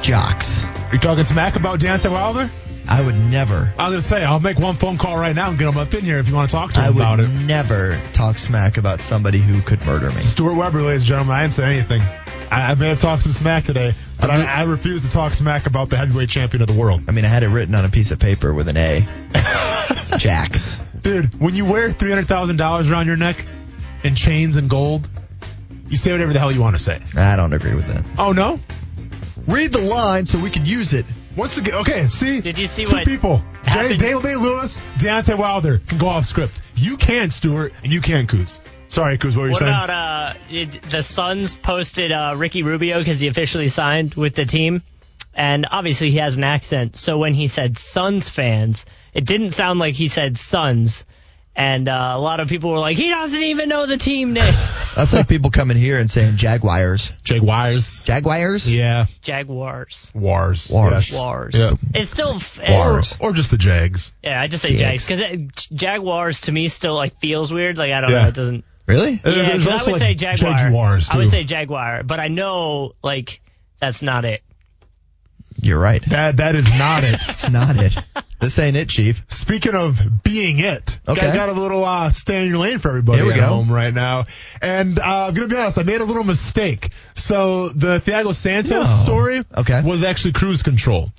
Jax. 0.01 0.65
You 0.93 1.01
talking 1.01 1.25
smack 1.25 1.57
about 1.57 1.81
Deontay 1.81 2.09
Wilder? 2.09 2.49
I 2.87 3.01
would 3.05 3.17
never, 3.17 3.75
I 3.77 3.89
was 3.89 3.95
gonna 3.95 4.03
say 4.03 4.23
I'll 4.25 4.39
make 4.39 4.61
one 4.61 4.77
phone 4.77 4.97
call 4.97 5.19
right 5.19 5.35
now 5.35 5.51
and 5.51 5.59
get 5.59 5.67
him 5.67 5.77
up 5.77 5.93
in 5.93 6.05
here 6.05 6.21
if 6.21 6.29
you 6.29 6.37
want 6.37 6.51
to 6.51 6.55
talk 6.55 6.75
to 6.75 6.79
I 6.79 6.87
him 6.87 6.95
about 6.95 7.19
it. 7.19 7.25
I 7.25 7.33
would 7.33 7.47
never 7.49 8.01
talk 8.13 8.39
smack 8.39 8.77
about 8.77 9.03
somebody 9.03 9.39
who 9.39 9.61
could 9.61 9.85
murder 9.85 10.09
me. 10.13 10.23
Stuart 10.23 10.55
Weber, 10.55 10.83
ladies 10.83 11.03
and 11.03 11.09
gentlemen, 11.09 11.35
I 11.35 11.43
didn't 11.43 11.55
say 11.55 11.65
anything. 11.65 12.01
I, 12.53 12.71
I 12.71 12.75
may 12.77 12.91
have 12.91 13.01
talked 13.01 13.25
some 13.25 13.33
smack 13.33 13.65
today, 13.65 13.93
but 14.21 14.31
I, 14.31 14.61
I 14.61 14.63
refuse 14.63 15.03
to 15.03 15.11
talk 15.11 15.33
smack 15.33 15.67
about 15.67 15.91
the 15.91 15.97
heavyweight 15.97 16.29
champion 16.29 16.63
of 16.63 16.69
the 16.69 16.81
world. 16.81 17.03
I 17.09 17.11
mean, 17.11 17.25
I 17.25 17.29
had 17.29 17.43
it 17.43 17.49
written 17.49 17.75
on 17.75 17.85
a 17.85 17.89
piece 17.91 18.13
of 18.13 18.21
paper 18.21 18.55
with 18.55 18.69
an 18.69 18.77
A. 18.77 19.05
Jacks. 20.17 20.79
Dude, 21.03 21.41
when 21.41 21.57
you 21.57 21.65
wear 21.65 21.91
three 21.91 22.11
hundred 22.11 22.29
thousand 22.29 22.59
dollars 22.59 22.89
around 22.89 23.09
your 23.09 23.17
neck 23.17 23.45
in 24.05 24.15
chains 24.15 24.57
and 24.57 24.71
gold, 24.71 25.09
you 25.91 25.97
say 25.97 26.13
whatever 26.13 26.33
the 26.33 26.39
hell 26.39 26.53
you 26.53 26.61
want 26.61 26.77
to 26.77 26.83
say. 26.83 27.01
I 27.17 27.37
don't 27.37 27.53
agree 27.53 27.75
with 27.75 27.89
that. 27.89 28.05
Oh 28.19 28.33
no! 28.33 28.61
Read 29.47 29.73
the 29.73 29.81
line 29.81 30.27
so 30.27 30.39
we 30.39 30.51
can 30.51 30.65
use 30.65 30.93
it. 30.95 31.05
Once 31.37 31.59
again, 31.59 31.75
okay. 31.75 32.09
See, 32.09 32.41
Did 32.41 32.59
you 32.59 32.67
see 32.67 32.85
two 32.85 32.97
what 32.97 33.05
people, 33.07 33.39
Jay, 33.65 33.71
happened? 33.71 34.01
Dale 34.01 34.21
Day 34.21 34.37
Lewis, 34.37 34.83
Deontay 34.99 35.39
Wilder 35.39 35.79
can 35.79 35.99
go 35.99 36.09
off 36.09 36.27
script. 36.27 36.61
You 36.75 36.97
can, 36.97 37.31
Stuart, 37.31 37.73
and 37.83 37.93
you 37.93 38.01
can, 38.01 38.27
Kuz. 38.27 38.59
Sorry, 38.89 39.17
Kuz. 39.17 39.37
What 39.37 39.43
were 39.43 39.47
you 39.47 39.53
What 39.53 39.59
saying? 39.61 39.73
What 39.73 39.85
about 39.85 40.37
uh, 40.37 40.39
it, 40.51 40.83
the 40.91 41.03
Suns 41.03 41.55
posted 41.55 42.11
uh, 42.11 42.35
Ricky 42.37 42.63
Rubio 42.63 42.99
because 42.99 43.21
he 43.21 43.29
officially 43.29 43.69
signed 43.69 44.15
with 44.15 44.35
the 44.35 44.45
team, 44.45 44.83
and 45.33 45.67
obviously 45.71 46.11
he 46.11 46.19
has 46.19 46.37
an 46.37 46.45
accent. 46.45 46.97
So 46.97 47.17
when 47.19 47.33
he 47.33 47.47
said 47.47 47.79
Suns 47.79 48.29
fans, 48.29 48.85
it 49.15 49.25
didn't 49.25 49.51
sound 49.51 49.79
like 49.79 49.95
he 49.95 50.09
said 50.09 50.37
Suns, 50.37 51.05
and 51.57 51.89
uh, 51.89 52.13
a 52.15 52.19
lot 52.21 52.41
of 52.41 52.49
people 52.49 52.71
were 52.71 52.79
like, 52.79 52.97
he 52.97 53.09
doesn't 53.11 53.43
even 53.43 53.69
know 53.69 53.87
the 53.87 53.97
team 53.97 54.33
name. 54.33 54.55
That's 54.97 55.13
like 55.13 55.29
people 55.29 55.51
coming 55.51 55.77
here 55.77 55.99
and 55.99 56.11
saying 56.11 56.37
Jaguars. 56.37 57.13
Jaguars. 57.23 58.01
Jaguars? 58.01 58.71
Yeah. 58.71 59.07
Jaguars. 59.23 60.13
Wars. 60.15 60.69
Wars. 60.71 61.11
Yes. 61.11 61.15
Wars. 61.15 61.55
Yeah. 61.55 61.73
It's 61.95 62.11
still 62.11 62.35
f- 62.37 62.61
Wars. 62.69 63.17
Or 63.21 63.33
just 63.33 63.51
the 63.51 63.59
Jags. 63.59 64.13
Yeah, 64.23 64.41
I 64.41 64.47
just 64.49 64.63
say 64.63 64.77
Jags. 64.77 65.07
Jags 65.07 65.33
because 65.41 65.67
Jaguars 65.73 66.43
to 66.43 66.53
me 66.53 66.69
still 66.69 66.95
like 66.95 67.19
feels 67.21 67.53
weird. 67.53 67.79
Like 67.79 67.93
I 67.93 68.01
don't 68.01 68.11
Yeah. 68.11 68.23
know, 68.23 68.29
it 68.29 68.35
doesn't. 68.35 68.65
Really? 68.87 69.17
There's- 69.17 69.37
Yeah, 69.37 69.43
there's 69.53 69.65
'cause 69.65 69.69
I 69.69 69.73
also, 69.75 69.91
would 69.93 70.01
like, 70.01 70.09
say 70.09 70.15
Jaguar. 70.15 70.57
Jaguars, 70.57 71.11
I 71.11 71.17
would 71.19 71.31
say 71.31 71.45
Jaguar, 71.45 72.03
but 72.03 72.19
I 72.21 72.29
know 72.29 72.93
like 73.03 73.41
that's 73.81 74.03
not 74.03 74.25
it. 74.25 74.43
You're 75.63 75.79
right. 75.79 76.03
That 76.09 76.39
that 76.39 76.55
is 76.55 76.67
not 76.79 77.05
it. 77.05 77.15
It's 77.29 77.49
not 77.49 77.77
it. 77.77 77.97
This 78.41 78.59
ain't 78.59 78.77
it, 78.77 78.89
Chief. 78.89 79.23
Speaking 79.29 79.75
of 79.75 80.01
being 80.23 80.61
it, 80.61 80.99
Okay. 81.07 81.21
got, 81.21 81.35
got 81.35 81.49
a 81.51 81.53
little 81.53 81.85
uh, 81.85 82.09
stay 82.11 82.43
in 82.45 82.49
your 82.49 82.59
lane 82.59 82.79
for 82.79 82.89
everybody 82.89 83.29
at 83.29 83.37
go. 83.37 83.43
home 83.47 83.71
right 83.71 83.93
now. 83.93 84.25
And 84.63 84.99
uh, 84.99 85.27
I'm 85.27 85.35
gonna 85.35 85.49
be 85.49 85.57
honest, 85.57 85.77
I 85.77 85.83
made 85.83 86.01
a 86.01 86.05
little 86.05 86.25
mistake. 86.25 86.91
So 87.15 87.69
the 87.69 88.01
Thiago 88.01 88.35
Santos 88.35 88.71
No. 88.71 88.85
story 88.85 89.45
Okay. 89.59 89.83
was 89.83 90.03
actually 90.03 90.33
cruise 90.33 90.63
control. 90.63 91.11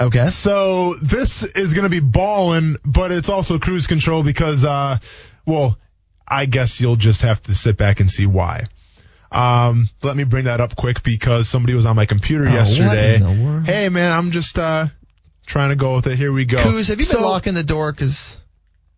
Okay. 0.00 0.28
So 0.28 0.94
this 1.02 1.42
is 1.44 1.74
gonna 1.74 1.88
be 1.90 2.00
balling, 2.00 2.76
but 2.86 3.12
it's 3.12 3.28
also 3.28 3.58
cruise 3.58 3.86
control 3.86 4.22
because, 4.22 4.64
uh, 4.64 4.98
well, 5.44 5.76
I 6.26 6.46
guess 6.46 6.80
you'll 6.80 6.96
just 6.96 7.22
have 7.22 7.42
to 7.42 7.54
sit 7.54 7.76
back 7.76 8.00
and 8.00 8.10
see 8.10 8.24
why. 8.26 8.64
Um, 9.30 9.88
let 10.02 10.16
me 10.16 10.24
bring 10.24 10.44
that 10.46 10.60
up 10.60 10.74
quick 10.74 11.02
because 11.02 11.48
somebody 11.48 11.74
was 11.74 11.84
on 11.86 11.96
my 11.96 12.06
computer 12.06 12.44
Oh, 12.48 12.52
yesterday. 12.52 13.16
in 13.16 13.22
the 13.22 13.44
world? 13.44 13.66
Hey 13.66 13.88
man, 13.88 14.10
I'm 14.12 14.30
just 14.30 14.58
uh 14.58 14.86
trying 15.46 15.70
to 15.70 15.76
go 15.76 15.94
with 15.96 16.06
it. 16.06 16.16
Here 16.16 16.32
we 16.32 16.44
go. 16.44 16.58
Coos, 16.62 16.88
have 16.88 17.00
you 17.00 17.06
been 17.06 17.22
locking 17.22 17.54
the 17.54 17.62
door? 17.64 17.92
Because 17.92 18.38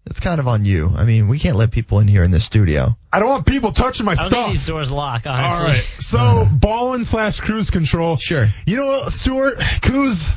it's 0.07 0.20
kind 0.20 0.40
of 0.40 0.48
on 0.48 0.65
you. 0.65 0.90
I 0.97 1.05
mean, 1.05 1.28
we 1.28 1.39
can't 1.39 1.57
let 1.57 1.70
people 1.73 1.98
in 2.01 2.09
here 2.09 2.23
in 2.23 2.31
the 2.31 2.40
studio. 2.40 2.97
I 3.12 3.19
don't 3.19 3.28
want 3.28 3.47
people 3.47 3.73
touching 3.73 4.07
my 4.07 4.12
I 4.12 4.15
don't 4.16 4.24
stuff. 4.27 4.44
think 4.47 4.52
these 4.52 4.66
doors 4.66 4.90
lock. 4.90 5.27
Honestly. 5.27 5.66
right. 5.66 5.85
So 5.98 6.47
ballin 6.52 7.05
slash 7.05 7.40
cruise 7.40 7.70
control. 7.70 8.16
Sure. 8.16 8.47
You 8.66 8.77
know 8.77 8.86
what, 8.86 9.12
Stuart? 9.12 9.57
Coos, 9.82 10.28
a 10.28 10.32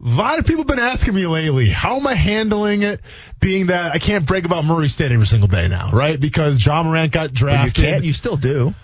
lot 0.00 0.38
of 0.38 0.46
people 0.46 0.62
have 0.62 0.66
been 0.68 0.78
asking 0.78 1.14
me 1.14 1.26
lately, 1.26 1.68
how 1.68 1.96
am 1.96 2.06
I 2.06 2.14
handling 2.14 2.82
it? 2.82 3.00
Being 3.40 3.66
that 3.66 3.92
I 3.92 3.98
can't 3.98 4.26
brag 4.26 4.44
about 4.44 4.64
Murray 4.64 4.88
State 4.88 5.12
every 5.12 5.26
single 5.26 5.48
day 5.48 5.68
now, 5.68 5.90
right? 5.92 6.18
Because 6.18 6.64
Ja 6.64 6.82
Morant 6.82 7.12
got 7.12 7.30
Well, 7.40 7.64
you 7.66 7.72
can't. 7.72 8.04
You 8.04 8.12
still 8.12 8.36
do. 8.36 8.74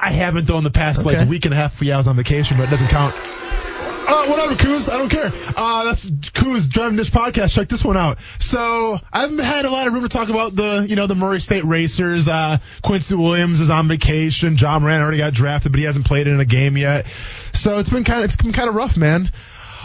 I 0.00 0.10
haven't 0.12 0.46
though 0.46 0.58
in 0.58 0.64
the 0.64 0.70
past 0.70 1.06
Okay. 1.06 1.18
like 1.18 1.28
week 1.28 1.44
and 1.44 1.54
a 1.54 1.56
half. 1.56 1.80
Yeah, 1.82 1.94
I 1.94 1.96
was 1.98 2.08
on 2.08 2.16
vacation, 2.16 2.56
but 2.56 2.64
it 2.64 2.70
doesn't 2.70 2.88
count. 2.88 3.14
Uh, 4.04 4.26
whatever, 4.26 4.56
Coos. 4.56 4.88
I 4.88 4.98
don't 4.98 5.08
care. 5.08 5.30
Uh, 5.56 5.84
that's 5.84 6.10
Coos 6.34 6.66
driving 6.66 6.96
this 6.96 7.08
podcast. 7.08 7.54
Check 7.54 7.68
this 7.68 7.84
one 7.84 7.96
out. 7.96 8.18
So 8.40 8.98
I've 9.12 9.38
had 9.38 9.64
a 9.64 9.70
lot 9.70 9.86
of 9.86 9.92
room 9.92 10.02
to 10.02 10.08
talk 10.08 10.28
about 10.28 10.56
the, 10.56 10.84
you 10.88 10.96
know, 10.96 11.06
the 11.06 11.14
Murray 11.14 11.40
State 11.40 11.64
Racers. 11.64 12.26
Uh, 12.26 12.58
Quincy 12.82 13.14
Williams 13.14 13.60
is 13.60 13.70
on 13.70 13.86
vacation. 13.86 14.56
Ja 14.56 14.78
Morant 14.80 15.02
already 15.02 15.18
got 15.18 15.32
drafted, 15.34 15.70
but 15.70 15.78
he 15.78 15.84
hasn't 15.84 16.04
played 16.04 16.26
in 16.26 16.40
a 16.40 16.44
game 16.44 16.76
yet. 16.76 17.06
So 17.52 17.78
it's 17.78 17.90
been 17.90 18.02
kind 18.02 18.18
of, 18.20 18.24
it's 18.24 18.36
been 18.36 18.52
kind 18.52 18.68
of 18.68 18.74
rough, 18.74 18.96
man. 18.96 19.30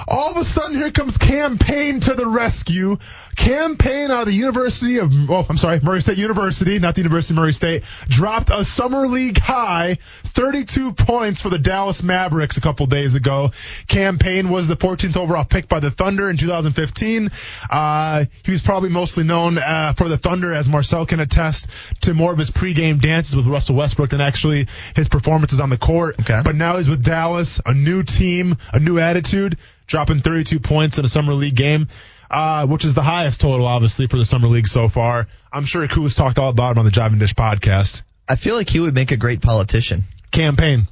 All 0.07 0.31
of 0.31 0.37
a 0.37 0.45
sudden, 0.45 0.75
here 0.75 0.91
comes 0.91 1.17
Cam 1.17 1.57
Payne 1.57 1.99
to 2.01 2.13
the 2.13 2.27
rescue. 2.27 2.97
Cam 3.35 3.77
Payne 3.77 4.11
out 4.11 4.21
of 4.21 4.27
the 4.27 4.33
University 4.33 4.97
of, 4.97 5.11
oh, 5.29 5.45
I'm 5.47 5.57
sorry, 5.57 5.79
Murray 5.81 6.01
State 6.01 6.17
University, 6.17 6.79
not 6.79 6.95
the 6.95 7.01
University 7.01 7.33
of 7.33 7.37
Murray 7.37 7.53
State, 7.53 7.83
dropped 8.07 8.49
a 8.49 8.65
summer 8.65 9.07
league 9.07 9.37
high 9.37 9.97
32 10.23 10.93
points 10.93 11.41
for 11.41 11.49
the 11.49 11.59
Dallas 11.59 12.03
Mavericks 12.03 12.57
a 12.57 12.61
couple 12.61 12.85
days 12.87 13.15
ago. 13.15 13.51
Cam 13.87 14.17
Payne 14.17 14.49
was 14.49 14.67
the 14.67 14.75
14th 14.75 15.15
overall 15.17 15.45
pick 15.45 15.67
by 15.67 15.79
the 15.79 15.91
Thunder 15.91 16.29
in 16.29 16.37
2015. 16.37 17.29
Uh, 17.69 18.25
he 18.43 18.51
was 18.51 18.61
probably 18.61 18.89
mostly 18.89 19.23
known 19.23 19.57
uh, 19.57 19.93
for 19.93 20.09
the 20.09 20.17
Thunder, 20.17 20.53
as 20.53 20.67
Marcel 20.67 21.05
can 21.05 21.19
attest 21.19 21.67
to 22.01 22.13
more 22.13 22.31
of 22.31 22.39
his 22.39 22.51
pregame 22.51 23.01
dances 23.01 23.35
with 23.35 23.45
Russell 23.45 23.75
Westbrook 23.75 24.09
than 24.09 24.21
actually 24.21 24.67
his 24.95 25.07
performances 25.07 25.59
on 25.59 25.69
the 25.69 25.77
court. 25.77 26.19
Okay. 26.19 26.41
But 26.43 26.55
now 26.55 26.77
he's 26.77 26.89
with 26.89 27.03
Dallas, 27.03 27.61
a 27.65 27.73
new 27.73 28.03
team, 28.03 28.57
a 28.73 28.79
new 28.79 28.99
attitude, 28.99 29.57
dropping 29.87 30.21
32 30.21 30.59
points 30.59 30.97
in 30.97 31.05
a 31.05 31.09
summer 31.09 31.33
league 31.33 31.55
game. 31.55 31.87
Uh, 32.29 32.67
which 32.67 32.83
is 32.83 32.93
the 32.93 33.01
highest 33.01 33.39
total, 33.39 33.65
obviously, 33.65 34.05
for 34.07 34.17
the 34.17 34.25
summer 34.25 34.49
league 34.49 34.67
so 34.67 34.89
far. 34.89 35.27
I'm 35.51 35.63
sure 35.63 35.87
Kuz 35.87 36.13
talked 36.13 36.37
all 36.37 36.49
about 36.49 36.73
him 36.73 36.79
on 36.79 36.85
the 36.85 37.01
and 37.01 37.19
Dish 37.19 37.33
podcast. 37.33 38.03
I 38.27 38.35
feel 38.35 38.55
like 38.55 38.67
he 38.69 38.81
would 38.81 38.93
make 38.93 39.11
a 39.11 39.17
great 39.17 39.41
politician. 39.41 40.03
Campaign. 40.29 40.89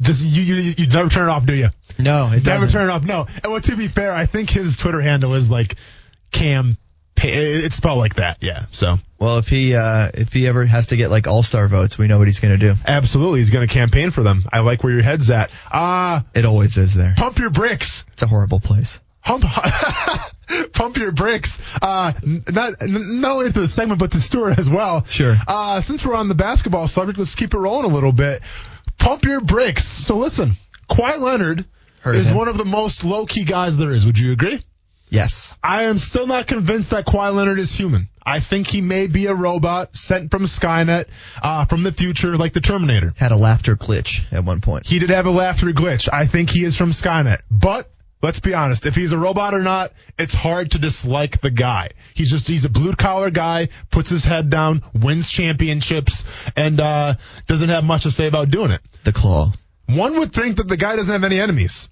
Just 0.00 0.22
you, 0.22 0.42
you, 0.42 0.74
you 0.76 0.86
never 0.86 1.08
turn 1.08 1.28
it 1.28 1.32
off, 1.32 1.46
do 1.46 1.54
you? 1.54 1.68
No, 1.98 2.26
it 2.28 2.44
Never 2.44 2.66
doesn't. 2.66 2.70
turn 2.70 2.88
it 2.88 2.92
off. 2.92 3.02
No. 3.02 3.26
And 3.42 3.50
well, 3.52 3.60
to 3.60 3.76
be 3.76 3.88
fair, 3.88 4.12
I 4.12 4.26
think 4.26 4.50
his 4.50 4.76
Twitter 4.76 5.00
handle 5.00 5.34
is 5.34 5.50
like 5.50 5.74
Cam. 6.30 6.76
It's 7.16 7.76
spelled 7.76 7.98
like 7.98 8.14
that. 8.16 8.38
Yeah. 8.42 8.66
So 8.70 8.98
Well, 9.18 9.38
if 9.38 9.48
he 9.48 9.74
uh, 9.74 10.10
if 10.14 10.32
he 10.32 10.46
ever 10.46 10.64
has 10.66 10.88
to 10.88 10.96
get 10.96 11.10
like 11.10 11.26
all 11.26 11.42
star 11.42 11.68
votes, 11.68 11.96
we 11.96 12.06
know 12.06 12.18
what 12.18 12.26
he's 12.28 12.40
going 12.40 12.58
to 12.58 12.74
do. 12.74 12.74
absolutely, 12.86 13.38
he's 13.40 13.50
going 13.50 13.66
to 13.66 13.72
campaign 13.72 14.10
for 14.10 14.22
them. 14.22 14.42
I 14.52 14.60
like 14.60 14.82
where 14.84 14.92
your 14.92 15.02
head's 15.02 15.30
at. 15.30 15.50
Uh 15.70 16.20
It 16.34 16.44
always 16.44 16.76
is 16.76 16.92
there. 16.94 17.14
pump 17.16 17.38
your 17.38 17.50
bricks. 17.50 18.04
It's 18.12 18.22
a 18.22 18.26
horrible 18.26 18.60
place. 18.60 19.00
Hump, 19.20 19.44
pump 20.74 20.96
your 20.98 21.12
bricks. 21.12 21.58
Uh, 21.80 22.12
not 22.52 22.74
not 22.82 23.30
only 23.32 23.46
to 23.52 23.60
the 23.60 23.68
segment, 23.68 23.98
but 24.00 24.12
to 24.12 24.20
Stuart 24.20 24.58
as 24.58 24.68
well. 24.68 25.04
Sure. 25.06 25.34
Uh, 25.48 25.80
since 25.80 26.04
we're 26.04 26.14
on 26.14 26.28
the 26.28 26.34
basketball 26.34 26.86
subject, 26.88 27.18
let's 27.18 27.34
keep 27.34 27.54
it 27.54 27.58
rolling 27.58 27.90
a 27.90 27.94
little 27.94 28.12
bit. 28.12 28.42
Pump 28.98 29.24
your 29.24 29.40
bricks. 29.40 29.86
So 29.86 30.16
listen, 30.18 30.52
Kawhi 30.90 31.18
Leonard 31.18 31.64
Heard 32.00 32.16
is 32.16 32.30
him. 32.30 32.36
one 32.36 32.48
of 32.48 32.58
the 32.58 32.66
most 32.66 33.02
low 33.04 33.24
key 33.24 33.44
guys 33.44 33.78
there 33.78 33.92
is. 33.92 34.04
Would 34.04 34.18
you 34.18 34.32
agree? 34.32 34.62
Yes. 35.14 35.56
I 35.62 35.84
am 35.84 35.98
still 35.98 36.26
not 36.26 36.48
convinced 36.48 36.90
that 36.90 37.06
Kawhi 37.06 37.32
Leonard 37.32 37.60
is 37.60 37.72
human. 37.72 38.08
I 38.26 38.40
think 38.40 38.66
he 38.66 38.80
may 38.80 39.06
be 39.06 39.26
a 39.26 39.34
robot 39.34 39.94
sent 39.94 40.32
from 40.32 40.44
Skynet, 40.44 41.04
uh, 41.40 41.66
from 41.66 41.84
the 41.84 41.92
future, 41.92 42.36
like 42.36 42.52
the 42.52 42.60
Terminator. 42.60 43.14
Had 43.16 43.30
a 43.30 43.36
laughter 43.36 43.76
glitch 43.76 44.24
at 44.32 44.44
one 44.44 44.60
point. 44.60 44.88
He 44.88 44.98
did 44.98 45.10
have 45.10 45.26
a 45.26 45.30
laughter 45.30 45.66
glitch. 45.66 46.08
I 46.12 46.26
think 46.26 46.50
he 46.50 46.64
is 46.64 46.76
from 46.76 46.90
Skynet. 46.90 47.42
But 47.48 47.88
let's 48.22 48.40
be 48.40 48.54
honest, 48.54 48.86
if 48.86 48.96
he's 48.96 49.12
a 49.12 49.18
robot 49.18 49.54
or 49.54 49.60
not, 49.60 49.92
it's 50.18 50.34
hard 50.34 50.72
to 50.72 50.80
dislike 50.80 51.40
the 51.40 51.50
guy. 51.50 51.90
He's 52.14 52.30
just 52.30 52.48
he's 52.48 52.64
a 52.64 52.70
blue 52.70 52.94
collar 52.94 53.30
guy, 53.30 53.68
puts 53.92 54.10
his 54.10 54.24
head 54.24 54.50
down, 54.50 54.82
wins 54.94 55.30
championships, 55.30 56.24
and 56.56 56.80
uh, 56.80 57.14
doesn't 57.46 57.68
have 57.68 57.84
much 57.84 58.02
to 58.02 58.10
say 58.10 58.26
about 58.26 58.50
doing 58.50 58.72
it. 58.72 58.80
The 59.04 59.12
claw. 59.12 59.52
One 59.86 60.18
would 60.18 60.32
think 60.32 60.56
that 60.56 60.66
the 60.66 60.76
guy 60.76 60.96
doesn't 60.96 61.12
have 61.12 61.22
any 61.24 61.38
enemies. 61.38 61.88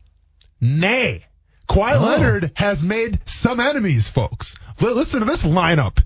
Nay. 0.60 1.26
Kawhi 1.72 1.96
Oh. 1.96 2.02
Leonard 2.02 2.52
has 2.54 2.82
made 2.84 3.18
some 3.24 3.58
enemies, 3.60 4.08
folks. 4.08 4.54
L- 4.80 4.94
listen 4.94 5.20
to 5.20 5.26
this 5.26 5.44
lineup. 5.44 5.98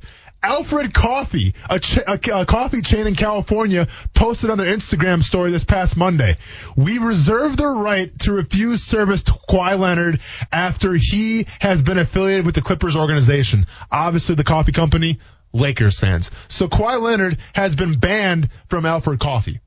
Alfred 0.42 0.94
Coffee, 0.94 1.54
a, 1.68 1.80
ch- 1.80 1.96
a, 1.96 2.20
a 2.40 2.46
coffee 2.46 2.80
chain 2.80 3.08
in 3.08 3.16
California, 3.16 3.88
posted 4.14 4.48
on 4.50 4.58
their 4.58 4.72
Instagram 4.72 5.22
story 5.24 5.50
this 5.50 5.64
past 5.64 5.96
Monday. 5.96 6.36
We 6.76 6.98
reserve 6.98 7.56
the 7.56 7.66
right 7.66 8.16
to 8.20 8.32
refuse 8.32 8.82
service 8.84 9.24
to 9.24 9.32
Kawhi 9.32 9.76
Leonard 9.76 10.20
after 10.52 10.92
he 10.94 11.46
has 11.60 11.82
been 11.82 11.98
affiliated 11.98 12.46
with 12.46 12.54
the 12.54 12.62
Clippers 12.62 12.94
organization. 12.96 13.66
Obviously, 13.90 14.36
the 14.36 14.44
coffee 14.44 14.72
company, 14.72 15.18
Lakers 15.52 15.98
fans. 15.98 16.30
So 16.46 16.68
Kawhi 16.68 17.00
Leonard 17.00 17.38
has 17.54 17.74
been 17.74 17.98
banned 17.98 18.48
from 18.68 18.86
Alfred 18.86 19.18
Coffee. 19.18 19.58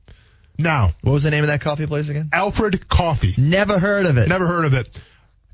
Now, 0.58 0.94
What 1.02 1.12
was 1.14 1.24
the 1.24 1.32
name 1.32 1.44
of 1.44 1.48
that 1.48 1.62
coffee 1.62 1.88
place 1.88 2.08
again? 2.10 2.30
Alfred 2.32 2.88
Coffee. 2.88 3.34
Never 3.38 3.80
heard 3.80 4.06
of 4.06 4.18
it. 4.18 4.30
Never 4.30 4.48
heard 4.48 4.66
of 4.66 4.74
it. 4.76 5.04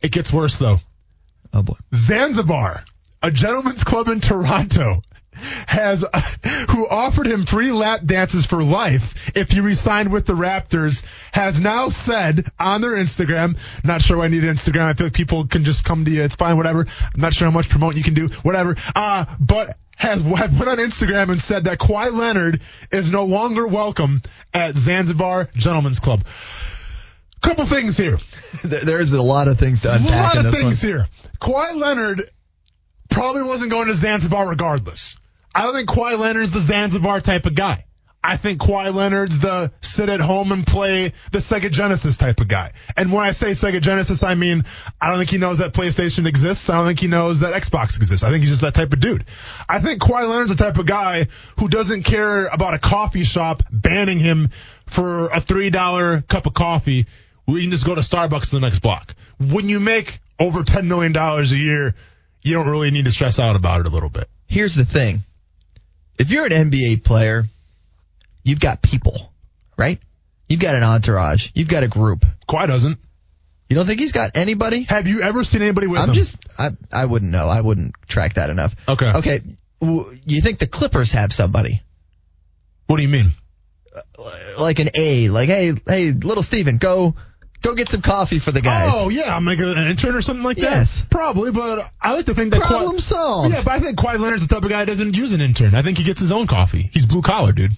It 0.06 0.11
gets 0.11 0.32
worse 0.32 0.57
though. 0.57 0.77
Oh 1.52 1.64
boy. 1.64 1.73
Zanzibar, 1.95 2.84
a 3.23 3.32
gentleman's 3.32 3.84
club 3.84 4.07
in 4.07 4.19
Toronto, 4.19 5.02
has 5.65 6.06
who 6.69 6.88
offered 6.88 7.26
him 7.26 7.48
free 7.48 7.72
lap 7.72 8.02
dances 8.06 8.45
for 8.45 8.61
life 8.61 9.36
if 9.36 9.49
he 9.49 9.61
resigned 9.61 10.11
with 10.11 10.27
the 10.27 10.34
Raptors, 10.34 11.03
has 11.32 11.60
now 11.60 11.90
said 11.90 12.48
on 12.60 12.82
their 12.82 12.91
Instagram, 12.91 13.57
not 13.84 14.03
sure 14.03 14.18
why 14.18 14.26
I 14.26 14.27
need 14.27 14.44
Instagram. 14.44 14.90
I 14.90 14.94
feel 14.94 15.07
like 15.07 15.14
people 15.15 15.48
can 15.48 15.64
just 15.64 15.84
come 15.84 16.06
to 16.06 16.11
you. 16.11 16.22
It's 16.22 16.36
fine, 16.36 16.56
whatever. 16.56 16.86
I'm 17.15 17.22
not 17.22 17.34
sure 17.34 17.48
how 17.48 17.52
much 17.52 17.68
promote 17.68 17.95
you 17.95 18.03
can 18.03 18.14
do, 18.14 18.27
whatever. 18.44 18.76
Uh, 18.95 19.26
but 19.40 19.76
has 19.95 20.22
went 20.22 20.44
on 20.44 20.77
Instagram 20.77 21.32
and 21.32 21.41
said 21.41 21.64
that 21.64 21.80
Kawhi 21.80 22.14
Leonard 22.15 22.61
is 22.91 23.11
no 23.11 23.26
longer 23.26 23.65
welcome 23.65 24.22
at 24.53 24.76
Zanzibar 24.76 25.49
Gentlemen's 25.56 25.99
Club. 25.99 26.23
Couple 27.46 27.66
things 27.66 27.96
here. 27.98 28.18
There's 28.64 29.14
a 29.14 29.22
lot 29.22 29.48
of 29.48 29.60
things 29.60 29.82
to 29.82 29.94
unpack. 29.94 30.10
A 30.10 30.16
lot 30.16 30.34
in 30.34 30.46
of 30.46 30.52
this 30.52 30.62
things 30.62 30.84
one. 30.84 30.92
here. 30.92 31.08
Kawhi 31.40 31.76
Leonard 31.76 32.22
probably 33.10 33.44
wasn't 33.44 33.72
going 33.72 33.88
to 33.88 33.94
Zanzibar 33.94 34.50
regardless. 34.50 35.18
I 35.54 35.64
don't 35.64 35.74
think 35.76 35.88
Kawhi 35.88 36.18
Leonard's 36.18 36.52
the 36.52 36.60
Zanzibar 36.60 37.22
type 37.22 37.46
of 37.46 37.56
guy. 37.56 37.86
I 38.24 38.38
think 38.38 38.60
Kawhi 38.60 38.92
Leonard's 38.92 39.38
the 39.38 39.72
sit 39.82 40.10
at 40.10 40.20
home 40.20 40.52
and 40.52 40.66
play 40.66 41.14
the 41.32 41.38
Sega 41.38 41.70
Genesis 41.70 42.18
type 42.18 42.40
of 42.40 42.48
guy. 42.48 42.72
And 42.98 43.14
when 43.14 43.24
I 43.24 43.32
say 43.32 43.52
Sega 43.52 43.80
Genesis, 43.80 44.24
I 44.24 44.34
mean 44.34 44.64
I 45.00 45.10
don't 45.10 45.20
think 45.20 45.30
he 45.30 45.38
knows 45.38 45.60
that 45.60 45.74
PlayStation 45.74 46.26
exists. 46.26 46.68
I 46.72 46.76
don't 46.78 46.88
think 46.88 47.00
he 47.00 47.08
knows 47.08 47.42
that 47.42 47.54
Xbox 47.54 47.98
exists. 47.98 48.24
I 48.24 48.32
think 48.32 48.42
he's 48.42 48.50
just 48.50 48.64
that 48.64 48.74
type 48.74 48.92
of 48.94 49.00
dude. 49.00 49.26
I 49.70 49.80
think 49.80 50.02
Kawhi 50.02 50.28
Leonard's 50.28 50.50
the 50.50 50.56
type 50.56 50.78
of 50.80 50.88
guy 50.88 51.28
who 51.60 51.68
doesn't 51.68 52.02
care 52.02 52.48
about 52.48 52.74
a 52.74 52.80
coffee 52.80 53.24
shop 53.24 53.62
banning 53.72 54.18
him 54.18 54.50
for 54.88 55.28
a 55.28 55.40
three 55.40 55.70
dollar 55.70 56.22
cup 56.22 56.48
of 56.48 56.56
coffee. 56.56 57.06
We 57.48 57.62
can 57.62 57.72
just 57.72 57.86
go 57.86 57.96
to 57.96 58.02
Starbucks 58.02 58.54
in 58.54 58.62
the 58.62 58.68
next 58.68 58.80
block. 58.80 59.16
When 59.40 59.70
you 59.70 59.80
make 59.80 60.20
over 60.40 60.64
ten 60.64 60.88
million 60.88 61.12
dollars 61.12 61.52
a 61.52 61.58
year, 61.58 61.96
you 62.42 62.54
don't 62.54 62.68
really 62.68 62.92
need 62.92 63.06
to 63.06 63.12
stress 63.12 63.40
out 63.40 63.56
about 63.56 63.82
it 63.82 63.88
a 63.88 63.90
little 63.92 64.10
bit. 64.10 64.28
Here's 64.48 64.76
the 64.76 64.86
thing. 64.86 65.20
If 66.20 66.32
you're 66.32 66.46
an 66.46 66.52
NBA 66.72 67.04
player, 67.04 67.46
you've 68.44 68.60
got 68.60 68.82
people, 68.82 69.34
right? 69.78 70.00
You've 70.48 70.60
got 70.60 70.76
an 70.76 70.84
entourage. 70.84 71.50
You've 71.54 71.68
got 71.68 71.84
a 71.84 71.88
group. 71.88 72.26
Kawhi 72.48 72.68
doesn't. 72.68 73.00
You 73.70 73.76
don't 73.76 73.88
think 73.88 74.00
he's 74.00 74.12
got 74.12 74.38
anybody? 74.38 74.84
Have 74.84 75.08
you 75.08 75.22
ever 75.24 75.44
seen 75.44 75.64
anybody 75.64 75.88
with 75.88 76.00
I'm 76.00 76.10
him? 76.10 76.16
just, 76.16 76.38
I, 76.58 76.70
I 76.92 77.06
wouldn't 77.06 77.32
know. 77.32 77.48
I 77.48 77.62
wouldn't 77.62 77.94
track 78.08 78.36
that 78.36 78.52
enough. 78.52 78.76
Okay. 78.88 79.12
Okay. 79.16 79.40
You 79.82 80.42
think 80.42 80.60
the 80.60 80.68
Clippers 80.68 81.12
have 81.14 81.34
somebody? 81.34 81.82
What 82.86 82.98
do 82.98 83.02
you 83.02 83.10
mean? 83.10 83.32
Uh, 83.96 84.32
like 84.60 84.78
an 84.80 84.90
A, 84.94 85.30
like, 85.30 85.50
hey, 85.50 85.74
hey, 85.88 86.12
little 86.12 86.44
Steven, 86.44 86.78
go, 86.78 87.16
go 87.61 87.76
get 87.76 87.90
some 87.90 88.02
coffee 88.02 88.40
for 88.40 88.52
the 88.52 88.61
guys. 88.61 88.94
Oh 88.95 89.10
yeah, 89.10 89.36
I'm 89.36 89.45
like 89.45 89.60
an 89.60 89.88
intern 89.88 90.15
or 90.15 90.22
something 90.22 90.44
like 90.44 90.57
that. 90.57 90.64
Yes. 90.64 91.06
probably. 91.10 91.52
But 91.52 91.90
I 92.02 92.14
like 92.14 92.27
to 92.27 92.36
think 92.36 92.53
that 92.53 92.61
Problem 92.61 92.98
Kawhi, 92.98 93.02
solved. 93.02 93.53
Yeah, 93.53 93.64
but 93.64 93.72
I 93.73 93.80
think 93.80 93.98
Kawhi 93.98 94.19
Leonard's 94.19 94.48
the 94.48 94.53
type 94.53 94.64
of 94.64 94.69
guy 94.69 94.86
that 94.86 94.91
doesn't 94.91 95.15
use 95.18 95.34
an 95.34 95.41
intern. 95.41 95.76
I 95.76 95.82
think 95.82 95.98
he 95.98 96.03
gets 96.03 96.19
his 96.19 96.32
own 96.32 96.48
coffee. 96.48 96.90
He's 96.94 97.06
blue 97.06 97.22
collar, 97.22 97.52
dude. 97.52 97.72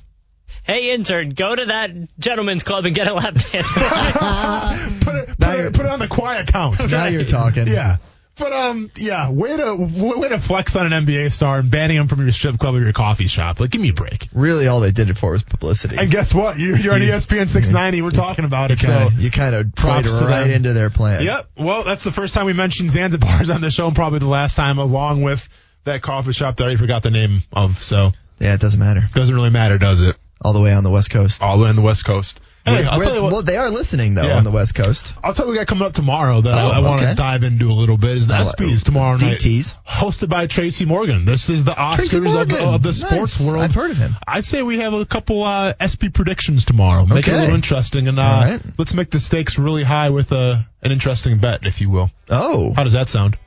Hey, 0.64 0.94
intern, 0.94 1.30
go 1.30 1.56
to 1.56 1.66
that 1.68 1.92
gentleman's 2.20 2.64
club 2.64 2.86
and 2.86 2.94
get 2.94 3.08
a 3.08 3.14
lap 3.14 3.34
dance. 3.36 3.72
put 5.04 5.16
it, 5.16 5.40
put 5.40 5.60
it, 5.60 5.74
put 5.74 5.86
it 5.86 5.90
on 5.90 6.00
the 6.00 6.08
Kawhi 6.08 6.42
account. 6.42 6.92
Now 6.92 7.06
you're 7.06 7.24
talking. 7.24 7.68
Yeah. 7.68 7.98
But 8.38 8.54
um, 8.54 8.92
yeah, 8.96 9.32
way 9.32 9.56
to 9.58 9.76
way 10.20 10.30
to 10.30 10.40
flex 10.40 10.76
on 10.76 10.92
an 10.92 11.06
NBA 11.06 11.32
star 11.32 11.60
and 11.60 11.72
banning 11.72 11.98
him 11.98 12.08
from 12.08 12.22
your 12.22 12.32
strip 12.32 12.58
club 12.58 12.76
or 12.76 12.80
your 12.82 12.94
coffee 12.94 13.28
shop. 13.28 13.60
Like, 13.60 13.72
give 13.72 13.82
me 13.82 13.90
a 13.90 13.94
break. 13.94 14.28
Really, 14.34 14.68
all 14.68 14.80
they 14.80 14.92
did 14.92 15.10
it 15.10 15.18
for 15.18 15.32
was 15.32 15.44
publicity. 15.44 15.98
And 15.98 16.12
guess 16.12 16.34
what? 16.34 16.60
You're, 16.60 16.78
you're 16.78 16.94
on 16.94 17.02
E 17.02 17.08
ESPN 17.08 17.50
690. 17.50 18.02
We're 18.02 18.12
talking 18.12 18.46
about 18.46 18.72
it. 18.72 18.80
Kinda- 18.80 19.10
so 19.12 19.18
you 19.18 19.32
kind 19.32 19.56
of 19.56 19.74
played 19.76 20.06
right 20.06 20.44
them. 20.44 20.52
into 20.52 20.74
their 20.74 20.90
plan. 20.90 21.24
Yep. 21.24 21.46
Well, 21.58 21.84
that's 21.84 22.04
the 22.04 22.12
first 22.12 22.34
time 22.34 22.46
we 22.46 22.54
mentioned 22.54 22.90
Zanzibar's 22.92 23.50
on 23.50 23.62
the 23.62 23.72
show, 23.72 23.88
and 23.88 23.96
probably 23.96 24.20
the 24.20 24.28
last 24.28 24.56
time, 24.56 24.78
along 24.78 25.24
with 25.24 25.48
that 25.86 26.02
coffee 26.02 26.34
shop 26.34 26.58
that 26.58 26.64
I 26.64 26.66
already 26.68 26.80
forgot 26.80 27.02
the 27.04 27.12
name 27.12 27.40
of. 27.54 27.82
So 27.82 28.12
Yeah, 28.40 28.54
it 28.54 28.60
doesn't 28.62 28.80
matter. 28.80 29.04
doesn't 29.14 29.34
really 29.34 29.50
matter, 29.50 29.78
does 29.78 30.02
it? 30.02 30.16
All 30.42 30.54
the 30.54 30.62
way 30.62 30.74
on 30.74 30.84
the 30.84 30.92
West 30.92 31.10
Coast. 31.10 31.42
All 31.42 31.58
the 31.58 31.64
way 31.64 31.70
on 31.70 31.76
the 31.76 31.82
West 31.82 32.06
Coast. 32.06 32.40
Hey, 32.68 32.84
I'll 32.86 33.00
tell 33.02 33.16
you 33.16 33.24
what. 33.24 33.32
well, 33.32 33.42
they 33.44 33.58
are 33.58 33.70
listening 33.70 34.14
though 34.16 34.28
Yeah. 34.28 34.38
on 34.38 34.44
the 34.44 34.52
West 34.52 34.76
Coast. 34.76 35.14
I'll 35.24 35.34
tell 35.34 35.46
you 35.46 35.50
what 35.50 35.52
we 35.54 35.58
got 35.60 35.68
coming 35.68 35.86
up 35.86 35.94
tomorrow 35.94 36.42
that 36.42 36.54
I, 36.54 36.64
Oh, 36.64 36.70
I 36.70 36.80
want 36.80 37.02
to 37.02 37.08
okay. 37.08 37.16
dive 37.16 37.44
into 37.44 37.68
a 37.70 37.74
little 37.74 37.98
bit. 37.98 38.18
Is 38.18 38.28
the 38.28 38.38
Oh, 38.38 38.42
ESPYS 38.44 38.84
tomorrow 38.84 39.18
night, 39.18 39.40
DTs. 39.40 39.76
hosted 39.88 40.30
by 40.30 40.48
Tracy 40.48 40.86
Morgan. 40.86 41.26
This 41.26 41.50
is 41.50 41.64
the 41.64 41.74
Tracy 41.74 42.18
Oscars 42.18 42.28
of, 42.42 42.50
Morgan. 42.50 42.56
of 42.74 42.84
the 42.84 42.94
sports 42.94 43.40
Nice. 43.40 43.48
world. 43.50 43.64
I've 43.64 43.74
heard 43.76 43.92
of 43.92 43.98
him. 43.98 44.16
I 44.28 44.42
say 44.42 44.62
we 44.64 44.80
have 44.80 44.94
a 44.94 45.06
couple 45.06 45.44
uh, 45.44 45.74
SP 45.80 46.12
predictions 46.14 46.66
tomorrow. 46.66 47.06
Make 47.06 47.28
it 47.28 47.28
a 47.28 47.34
Okay. 47.34 47.40
little 47.42 47.56
interesting, 47.56 48.08
and 48.08 48.20
uh, 48.20 48.22
right. 48.24 48.62
let's 48.78 48.94
make 48.94 49.10
the 49.12 49.20
stakes 49.20 49.58
really 49.58 49.84
high 49.84 50.10
with 50.10 50.32
a 50.32 50.66
an 50.84 50.92
interesting 50.92 51.40
bet, 51.40 51.66
if 51.66 51.82
you 51.82 51.90
will. 51.90 52.12
Oh, 52.30 52.74
How 52.76 52.84
does 52.84 52.94
that 52.94 53.10
sound? 53.10 53.38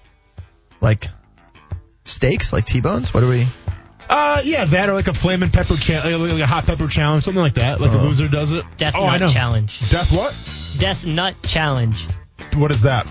like 0.81 1.09
steaks, 2.05 2.53
like 2.53 2.65
T-bones. 2.65 3.13
What 3.15 3.23
are 3.23 3.29
we? 3.29 3.47
Uh, 4.12 4.41
yeah, 4.45 4.65
that 4.65 4.89
or 4.89 4.95
like 4.95 5.07
a 5.07 5.15
flaming 5.15 5.51
pepper 5.51 5.77
challenge, 5.77 6.16
like 6.32 6.41
a 6.43 6.47
hot 6.47 6.66
pepper 6.66 6.89
challenge, 6.89 7.23
something 7.23 7.41
like 7.43 7.55
that. 7.55 7.81
Like 7.81 7.93
a 7.93 7.99
Oh. 7.99 8.03
loser 8.03 8.27
does 8.27 8.51
it. 8.51 8.65
Death 8.77 8.95
oh, 8.97 9.07
Nut. 9.16 9.31
Challenge. 9.31 9.89
Death 9.89 10.11
what? 10.11 10.35
Death 10.78 11.07
Nut 11.07 11.37
Challenge. 11.45 12.07
What 12.57 12.73
is 12.73 12.82
that? 12.82 13.07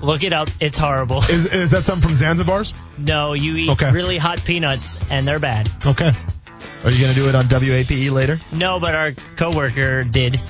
Look 0.00 0.22
it 0.22 0.32
up. 0.32 0.48
It's 0.60 0.78
horrible. 0.78 1.24
Is 1.28 1.46
is 1.52 1.72
that 1.72 1.82
something 1.82 2.08
from 2.08 2.14
Zanzibar's? 2.16 2.72
No, 2.98 3.32
you 3.32 3.56
eat 3.56 3.70
Okay. 3.70 3.90
really 3.90 4.16
hot 4.16 4.44
peanuts 4.44 4.96
and 5.10 5.26
they're 5.26 5.40
bad. 5.40 5.68
Okay. 5.84 6.12
Are 6.84 6.90
you 6.90 7.00
gonna 7.00 7.14
do 7.14 7.28
it 7.28 7.34
on 7.34 7.46
WAPE 7.48 8.10
later? 8.12 8.38
No, 8.52 8.78
but 8.78 8.94
our 8.94 9.12
coworker 9.36 10.04
did. 10.04 10.40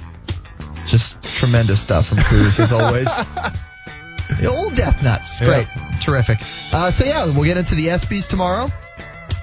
Just 0.86 1.22
tremendous 1.22 1.80
stuff 1.80 2.08
from 2.08 2.18
Cruz 2.18 2.60
as 2.60 2.72
always. 2.72 3.04
the 4.40 4.48
old 4.48 4.74
Death 4.74 5.02
Nuts, 5.02 5.40
Yeah. 5.40 5.46
great, 5.46 5.68
terrific. 6.02 6.38
Uh, 6.72 6.90
so 6.90 7.04
yeah, 7.04 7.24
we'll 7.26 7.44
get 7.44 7.56
into 7.56 7.74
the 7.74 7.86
ESPYS 7.86 8.28
tomorrow. 8.28 8.68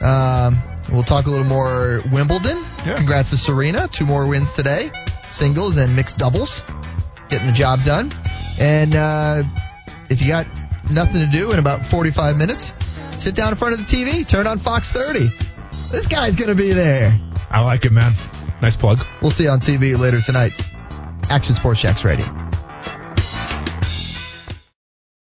Um, 0.02 0.62
we'll 0.92 1.04
talk 1.04 1.26
a 1.26 1.30
little 1.30 1.46
more 1.46 2.02
Wimbledon. 2.12 2.58
Yeah. 2.86 2.96
Congrats 2.96 3.32
to 3.32 3.38
Serena, 3.38 3.88
two 3.88 4.06
more 4.06 4.28
wins 4.28 4.54
today, 4.54 4.92
singles 5.30 5.78
and 5.78 5.96
mixed 5.96 6.18
doubles, 6.18 6.64
getting 7.30 7.48
the 7.48 7.54
job 7.54 7.84
done. 7.84 8.14
And 8.60 8.96
uh, 8.96 9.44
if 10.10 10.22
you 10.22 10.28
got 10.28 10.48
nothing 10.90 11.22
to 11.22 11.28
do 11.28 11.52
in 11.52 11.60
about 11.60 11.86
45 11.86 12.38
minutes, 12.38 12.74
sit 13.18 13.36
down 13.36 13.50
in 13.50 13.56
front 13.58 13.74
of 13.74 13.80
the 13.80 13.86
TV, 13.86 14.28
turn 14.28 14.48
on 14.48 14.60
Fox 14.60 14.92
30. 14.92 15.30
This 15.92 16.08
guy's 16.08 16.36
gonna 16.36 16.56
be 16.56 16.74
there. 16.74 17.20
I 17.50 17.62
like 17.62 17.86
it, 17.86 17.92
man. 17.92 18.14
Nice 18.62 18.76
plug. 18.76 19.00
We'll 19.22 19.32
see 19.32 19.44
you 19.44 19.50
on 19.50 19.60
TV 19.60 19.98
later 19.98 20.22
tonight. 20.22 20.54
Action 21.30 21.56
Sports 21.56 21.82
Jax 21.82 22.04
Radio. 22.04 22.26